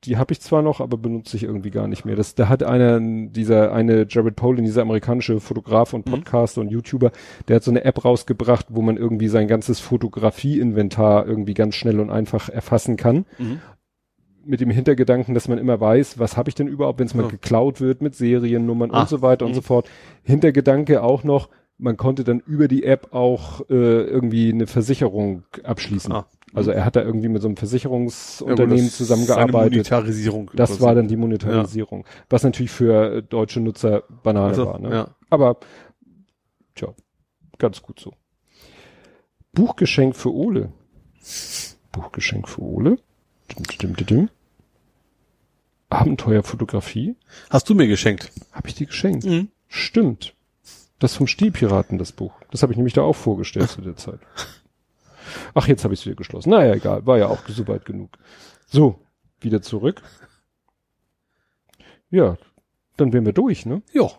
die 0.04 0.18
habe 0.18 0.34
ich 0.34 0.42
zwar 0.42 0.62
noch, 0.62 0.82
aber 0.82 0.98
benutze 0.98 1.38
ich 1.38 1.44
irgendwie 1.44 1.72
gar 1.72 1.88
nicht 1.88 2.06
mehr. 2.06 2.16
Das, 2.16 2.36
da 2.36 2.50
hat 2.50 2.62
einer, 2.62 3.00
dieser 3.00 3.74
eine 3.74 4.06
Jared 4.08 4.36
Polin, 4.36 4.66
dieser 4.66 4.82
amerikanische 4.84 5.40
Fotograf 5.40 5.94
und 5.94 6.06
Mhm. 6.06 6.12
Podcaster 6.12 6.62
und 6.62 6.70
YouTuber, 6.70 7.12
der 7.48 7.56
hat 7.58 7.64
so 7.64 7.72
eine 7.72 7.84
App 7.86 8.06
rausgebracht, 8.06 8.68
wo 8.70 8.82
man 8.82 8.98
irgendwie 8.98 9.28
sein 9.30 9.48
ganzes 9.48 9.80
Fotografie-Inventar 9.80 11.26
irgendwie 11.26 11.54
ganz 11.54 11.76
schnell 11.76 12.00
und 12.00 12.10
einfach 12.10 12.50
erfassen 12.50 12.98
kann 12.98 13.26
Mhm. 13.40 13.60
mit 14.46 14.62
dem 14.62 14.70
Hintergedanken, 14.70 15.34
dass 15.34 15.48
man 15.48 15.58
immer 15.58 15.80
weiß, 15.80 16.20
was 16.20 16.38
habe 16.38 16.50
ich 16.50 16.56
denn 16.56 16.68
überhaupt, 16.68 17.00
wenn 17.00 17.08
es 17.08 17.16
mal 17.16 17.24
Ja. 17.24 17.30
geklaut 17.30 17.82
wird 17.82 18.02
mit 18.02 18.14
Seriennummern 18.16 18.92
Ah, 18.92 19.02
und 19.02 19.10
so 19.10 19.22
weiter 19.22 19.46
und 19.46 19.52
mhm. 19.52 19.56
so 19.56 19.62
fort. 19.62 19.90
Hintergedanke 20.24 21.02
auch 21.02 21.24
noch, 21.24 21.50
man 21.78 21.98
konnte 21.98 22.24
dann 22.24 22.40
über 22.40 22.68
die 22.68 22.84
App 22.84 23.14
auch 23.14 23.62
äh, 23.70 23.74
irgendwie 24.04 24.50
eine 24.54 24.68
Versicherung 24.68 25.44
abschließen. 25.64 26.12
Ah. 26.14 26.26
Also 26.56 26.72
er 26.72 26.86
hat 26.86 26.96
da 26.96 27.02
irgendwie 27.02 27.28
mit 27.30 27.42
so 27.42 27.48
einem 27.48 27.56
Ja, 27.56 27.60
Versicherungsunternehmen 27.60 28.78
gut, 28.78 28.86
das 28.88 28.98
zusammengearbeitet. 28.98 29.72
Monetarisierung. 29.74 30.52
Das 30.54 30.80
war 30.82 30.96
dann 30.96 31.08
die 31.08 31.18
Monetarisierung, 31.18 32.06
was 32.30 32.44
natürlich 32.44 32.72
für 32.72 33.18
äh, 33.18 33.22
deutsche 33.24 33.60
Nutzer 33.60 34.04
Banane 34.24 34.48
Also, 34.48 34.66
war. 34.66 34.80
Ne? 34.80 34.90
ja. 34.92 35.16
Aber 35.30 35.58
tja, 36.76 36.90
ganz 37.58 37.82
gut 37.82 38.00
so. 38.00 38.14
Buchgeschenk 39.54 40.16
für 40.16 40.34
Ole. 40.34 40.72
Buchgeschenk 41.92 42.48
für 42.50 42.62
Ole. 42.62 42.98
Dim, 43.52 43.96
dim, 43.96 44.06
dim. 44.06 44.30
Abenteuerfotografie. 45.90 47.16
Hast 47.50 47.70
du 47.70 47.76
mir 47.76 47.88
geschenkt? 47.88 48.32
Habe 48.52 48.68
ich 48.68 48.76
die 48.76 48.86
geschenkt? 48.86 49.24
Mhm. 49.26 49.50
Stimmt. 49.68 50.34
Das 51.00 51.16
vom 51.16 51.28
Stilpiraten, 51.28 51.98
das 51.98 52.12
Buch. 52.12 52.34
Das 52.52 52.64
habe 52.64 52.74
ich 52.74 52.78
nämlich 52.78 52.94
da 52.94 53.02
auch 53.02 53.16
vorgestellt 53.16 53.70
zu 53.70 53.82
der 53.82 53.96
Zeit. 53.96 54.20
Ach, 55.54 55.68
jetzt 55.68 55.84
habe 55.84 55.94
ich 55.94 56.02
es 56.02 56.06
wieder 56.06 56.16
geschlossen. 56.16 56.50
Naja, 56.50 56.74
egal. 56.74 57.06
War 57.06 57.18
ja 57.18 57.28
auch 57.28 57.40
so 57.48 57.68
weit 57.68 57.86
genug. 57.86 58.12
So, 58.68 59.00
wieder 59.40 59.62
zurück. 59.62 60.02
Ja, 62.10 62.38
dann 62.98 63.14
wären 63.14 63.26
wir 63.26 63.34
durch, 63.34 63.66
ne? 63.66 63.82
Ja. 63.92 64.10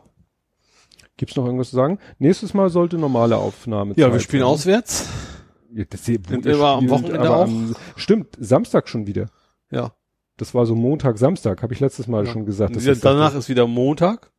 Gibt's 1.17 1.37
noch 1.37 1.47
irgendwas 1.47 1.71
zu 1.71 1.77
sagen? 1.77 1.99
Nächstes 2.19 2.53
Mal 2.53 2.69
sollte 2.69 2.99
normale 2.99 3.37
Aufnahme 3.39 3.95
Ja, 3.97 4.07
Zeit 4.07 4.13
wir 4.13 4.21
spielen 4.21 4.43
sein. 4.43 4.51
auswärts. 4.51 5.09
Ja, 5.73 5.85
das 5.89 6.05
Sind 6.05 6.31
ihr 6.31 6.55
immer 6.55 6.67
am 6.69 6.79
spielt, 6.81 6.91
Wochenende 6.91 7.31
auch? 7.35 7.43
am- 7.45 7.77
stimmt, 7.97 8.37
Samstag 8.39 8.89
schon 8.89 9.07
wieder. 9.07 9.31
Ja. 9.71 9.93
Das 10.37 10.55
war 10.55 10.67
so 10.67 10.75
Montag, 10.75 11.17
Samstag, 11.17 11.63
habe 11.63 11.73
ich 11.73 11.81
letztes 11.81 12.07
Mal 12.07 12.27
Ja. 12.27 12.33
schon 12.33 12.45
gesagt. 12.45 12.77
Das- 12.77 13.01
danach 13.01 13.35
ist 13.35 13.49
wieder 13.49 13.67
Montag. 13.67 14.31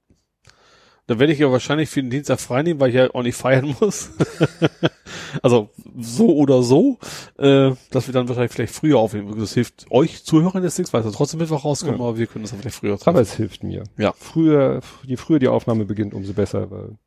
Da 1.07 1.19
werde 1.19 1.31
ich 1.33 1.39
ja 1.39 1.49
wahrscheinlich 1.51 1.89
für 1.89 2.01
den 2.01 2.09
Dienstag 2.09 2.39
frei 2.39 2.63
nehmen, 2.63 2.79
weil 2.79 2.89
ich 2.89 2.95
ja 2.95 3.09
auch 3.13 3.23
nicht 3.23 3.35
feiern 3.37 3.75
muss. 3.79 4.11
also 5.41 5.69
so 5.97 6.35
oder 6.35 6.63
so, 6.63 6.97
äh, 7.37 7.71
dass 7.91 8.07
wir 8.07 8.13
dann 8.13 8.27
wahrscheinlich 8.27 8.51
vielleicht 8.51 8.73
früher 8.73 8.99
aufnehmen. 8.99 9.33
Das 9.39 9.53
hilft 9.53 9.85
euch 9.89 10.23
Zuhörern 10.25 10.63
jetzt 10.63 10.77
nichts, 10.77 10.93
weil 10.93 10.99
es 11.01 11.05
ja 11.07 11.11
trotzdem 11.13 11.39
Mittwoch 11.39 11.63
rauskommt, 11.63 11.97
Ja. 11.99 12.03
aber 12.05 12.17
wir 12.17 12.27
können 12.27 12.43
das 12.43 12.51
dann 12.51 12.59
vielleicht 12.59 12.75
früher 12.77 12.97
treffen. 12.97 13.09
aber 13.09 13.21
es 13.21 13.33
hilft 13.33 13.63
mir. 13.63 13.83
Ja. 13.97 14.13
Früher, 14.17 14.81
je 15.05 15.15
früher 15.17 15.39
die 15.39 15.47
Aufnahme 15.47 15.85
beginnt, 15.85 16.13
umso 16.13 16.33
besser. 16.33 16.69
Weil 16.71 16.97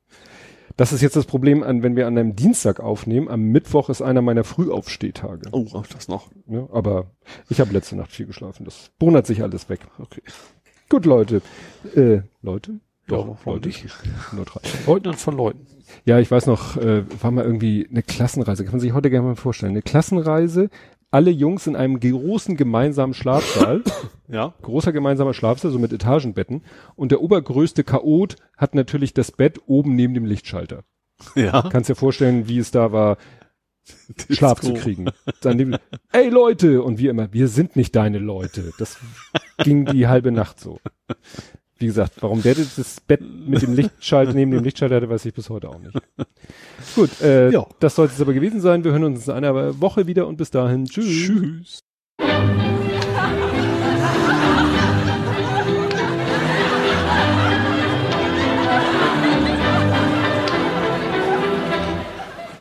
das 0.77 0.93
ist 0.93 1.03
jetzt 1.03 1.17
das 1.17 1.27
Problem, 1.27 1.62
an, 1.62 1.83
wenn 1.83 1.95
wir 1.95 2.07
an 2.07 2.17
einem 2.17 2.35
Dienstag 2.37 2.81
aufnehmen. 2.81 3.29
Am 3.29 3.43
Mittwoch 3.43 3.91
ist 3.91 4.01
einer 4.01 4.23
meiner 4.23 4.45
Frühaufstehtage. 4.45 5.51
oh, 5.53 5.67
auch 5.75 5.87
das 5.87 6.09
noch. 6.09 6.31
Ne? 6.47 6.69
Aber 6.73 7.11
ich 7.51 7.61
habe 7.61 7.73
letzte 7.75 7.97
Nacht 7.97 8.12
viel 8.12 8.25
geschlafen. 8.27 8.65
Das 8.65 8.91
bonert 8.99 9.27
sich 9.27 9.43
alles 9.43 9.69
weg. 9.69 9.81
Okay. 9.99 10.23
Gut, 10.89 11.05
Leute. 11.05 11.43
Äh, 11.95 12.23
Leute? 12.41 12.81
Ja, 13.11 13.17
Doch, 13.17 13.37
warum 13.45 13.55
Leute. 13.55 13.69
nicht? 13.69 13.87
Neutral. 14.33 14.63
Leutnant 14.87 15.17
von 15.19 15.37
Leuten. 15.37 15.67
Ja, 16.05 16.19
ich 16.21 16.31
weiß 16.31 16.47
noch, 16.47 16.77
äh, 16.77 17.05
war 17.23 17.31
mal 17.31 17.45
irgendwie 17.45 17.87
eine 17.91 18.03
Klassenreise. 18.03 18.65
Kann 18.65 18.73
man 18.75 18.81
sich 18.81 18.93
heute 18.93 19.11
gerne 19.11 19.27
mal 19.27 19.37
vorstellen. 19.37 19.73
Eine 19.73 19.83
Klassenreise, 19.83 20.71
alle 21.11 21.31
Jungs 21.31 21.67
in 21.67 21.75
einem 21.77 21.99
großen 21.99 22.57
gemeinsamen 22.57 23.15
Schlafsaal. 23.15 23.83
Ja. 24.33 24.55
großer 24.63 24.93
gemeinsamer 24.93 25.35
Schlafsaal, 25.35 25.73
so 25.73 25.81
mit 25.81 25.93
Etagenbetten. 25.93 26.63
Und 26.95 27.11
der 27.11 27.21
obergrößte 27.21 27.83
Chaot 27.83 28.37
hat 28.57 28.77
natürlich 28.77 29.13
das 29.13 29.33
Bett 29.33 29.59
oben 29.67 29.97
neben 29.97 30.15
dem 30.15 30.25
Lichtschalter. 30.25 30.85
Ja. 31.35 31.63
Kannst 31.69 31.91
dir 31.91 31.97
vorstellen, 31.97 32.47
wie 32.47 32.59
es 32.59 32.71
da 32.71 32.93
war. 32.93 33.17
Schlaf 34.31 34.61
zu 34.61 34.75
kriegen. 34.75 35.07
Dann 35.41 35.79
ey 36.13 36.29
Leute! 36.29 36.83
Und 36.85 36.99
wie 36.99 37.09
immer, 37.09 37.33
wir 37.33 37.49
sind 37.49 37.75
nicht 37.75 37.97
deine 37.97 38.19
Leute. 38.21 38.73
Das 38.79 38.99
ging 39.59 39.85
die 39.87 40.07
halbe 40.07 40.31
Nacht 40.31 40.61
so. 40.61 40.79
Wie 41.81 41.86
gesagt, 41.86 42.12
warum 42.20 42.42
der 42.42 42.55
das 42.55 43.00
Bett 43.00 43.20
mit 43.23 43.62
dem 43.62 43.75
Lichtschalter 43.75 44.33
neben 44.34 44.50
dem 44.50 44.62
Lichtschalter 44.62 44.97
hatte, 44.97 45.09
weiß 45.09 45.25
ich 45.25 45.34
bis 45.34 45.49
heute 45.49 45.70
auch 45.70 45.78
nicht. 45.78 45.97
Gut, 46.94 47.20
äh, 47.23 47.50
Ja. 47.50 47.67
das 47.81 47.94
sollte 47.97 48.12
es 48.15 48.20
aber 48.20 48.34
gewesen 48.34 48.60
sein. 48.60 48.84
Wir 48.84 48.92
hören 48.92 49.05
uns 49.05 49.26
in 49.26 49.33
einer 49.34 49.81
Woche 49.81 50.07
wieder 50.07 50.26
und 50.26 50.36
bis 50.36 50.50
dahin. 50.50 50.84
Tschüss. 50.84 51.07
Tschüss. 51.07 52.70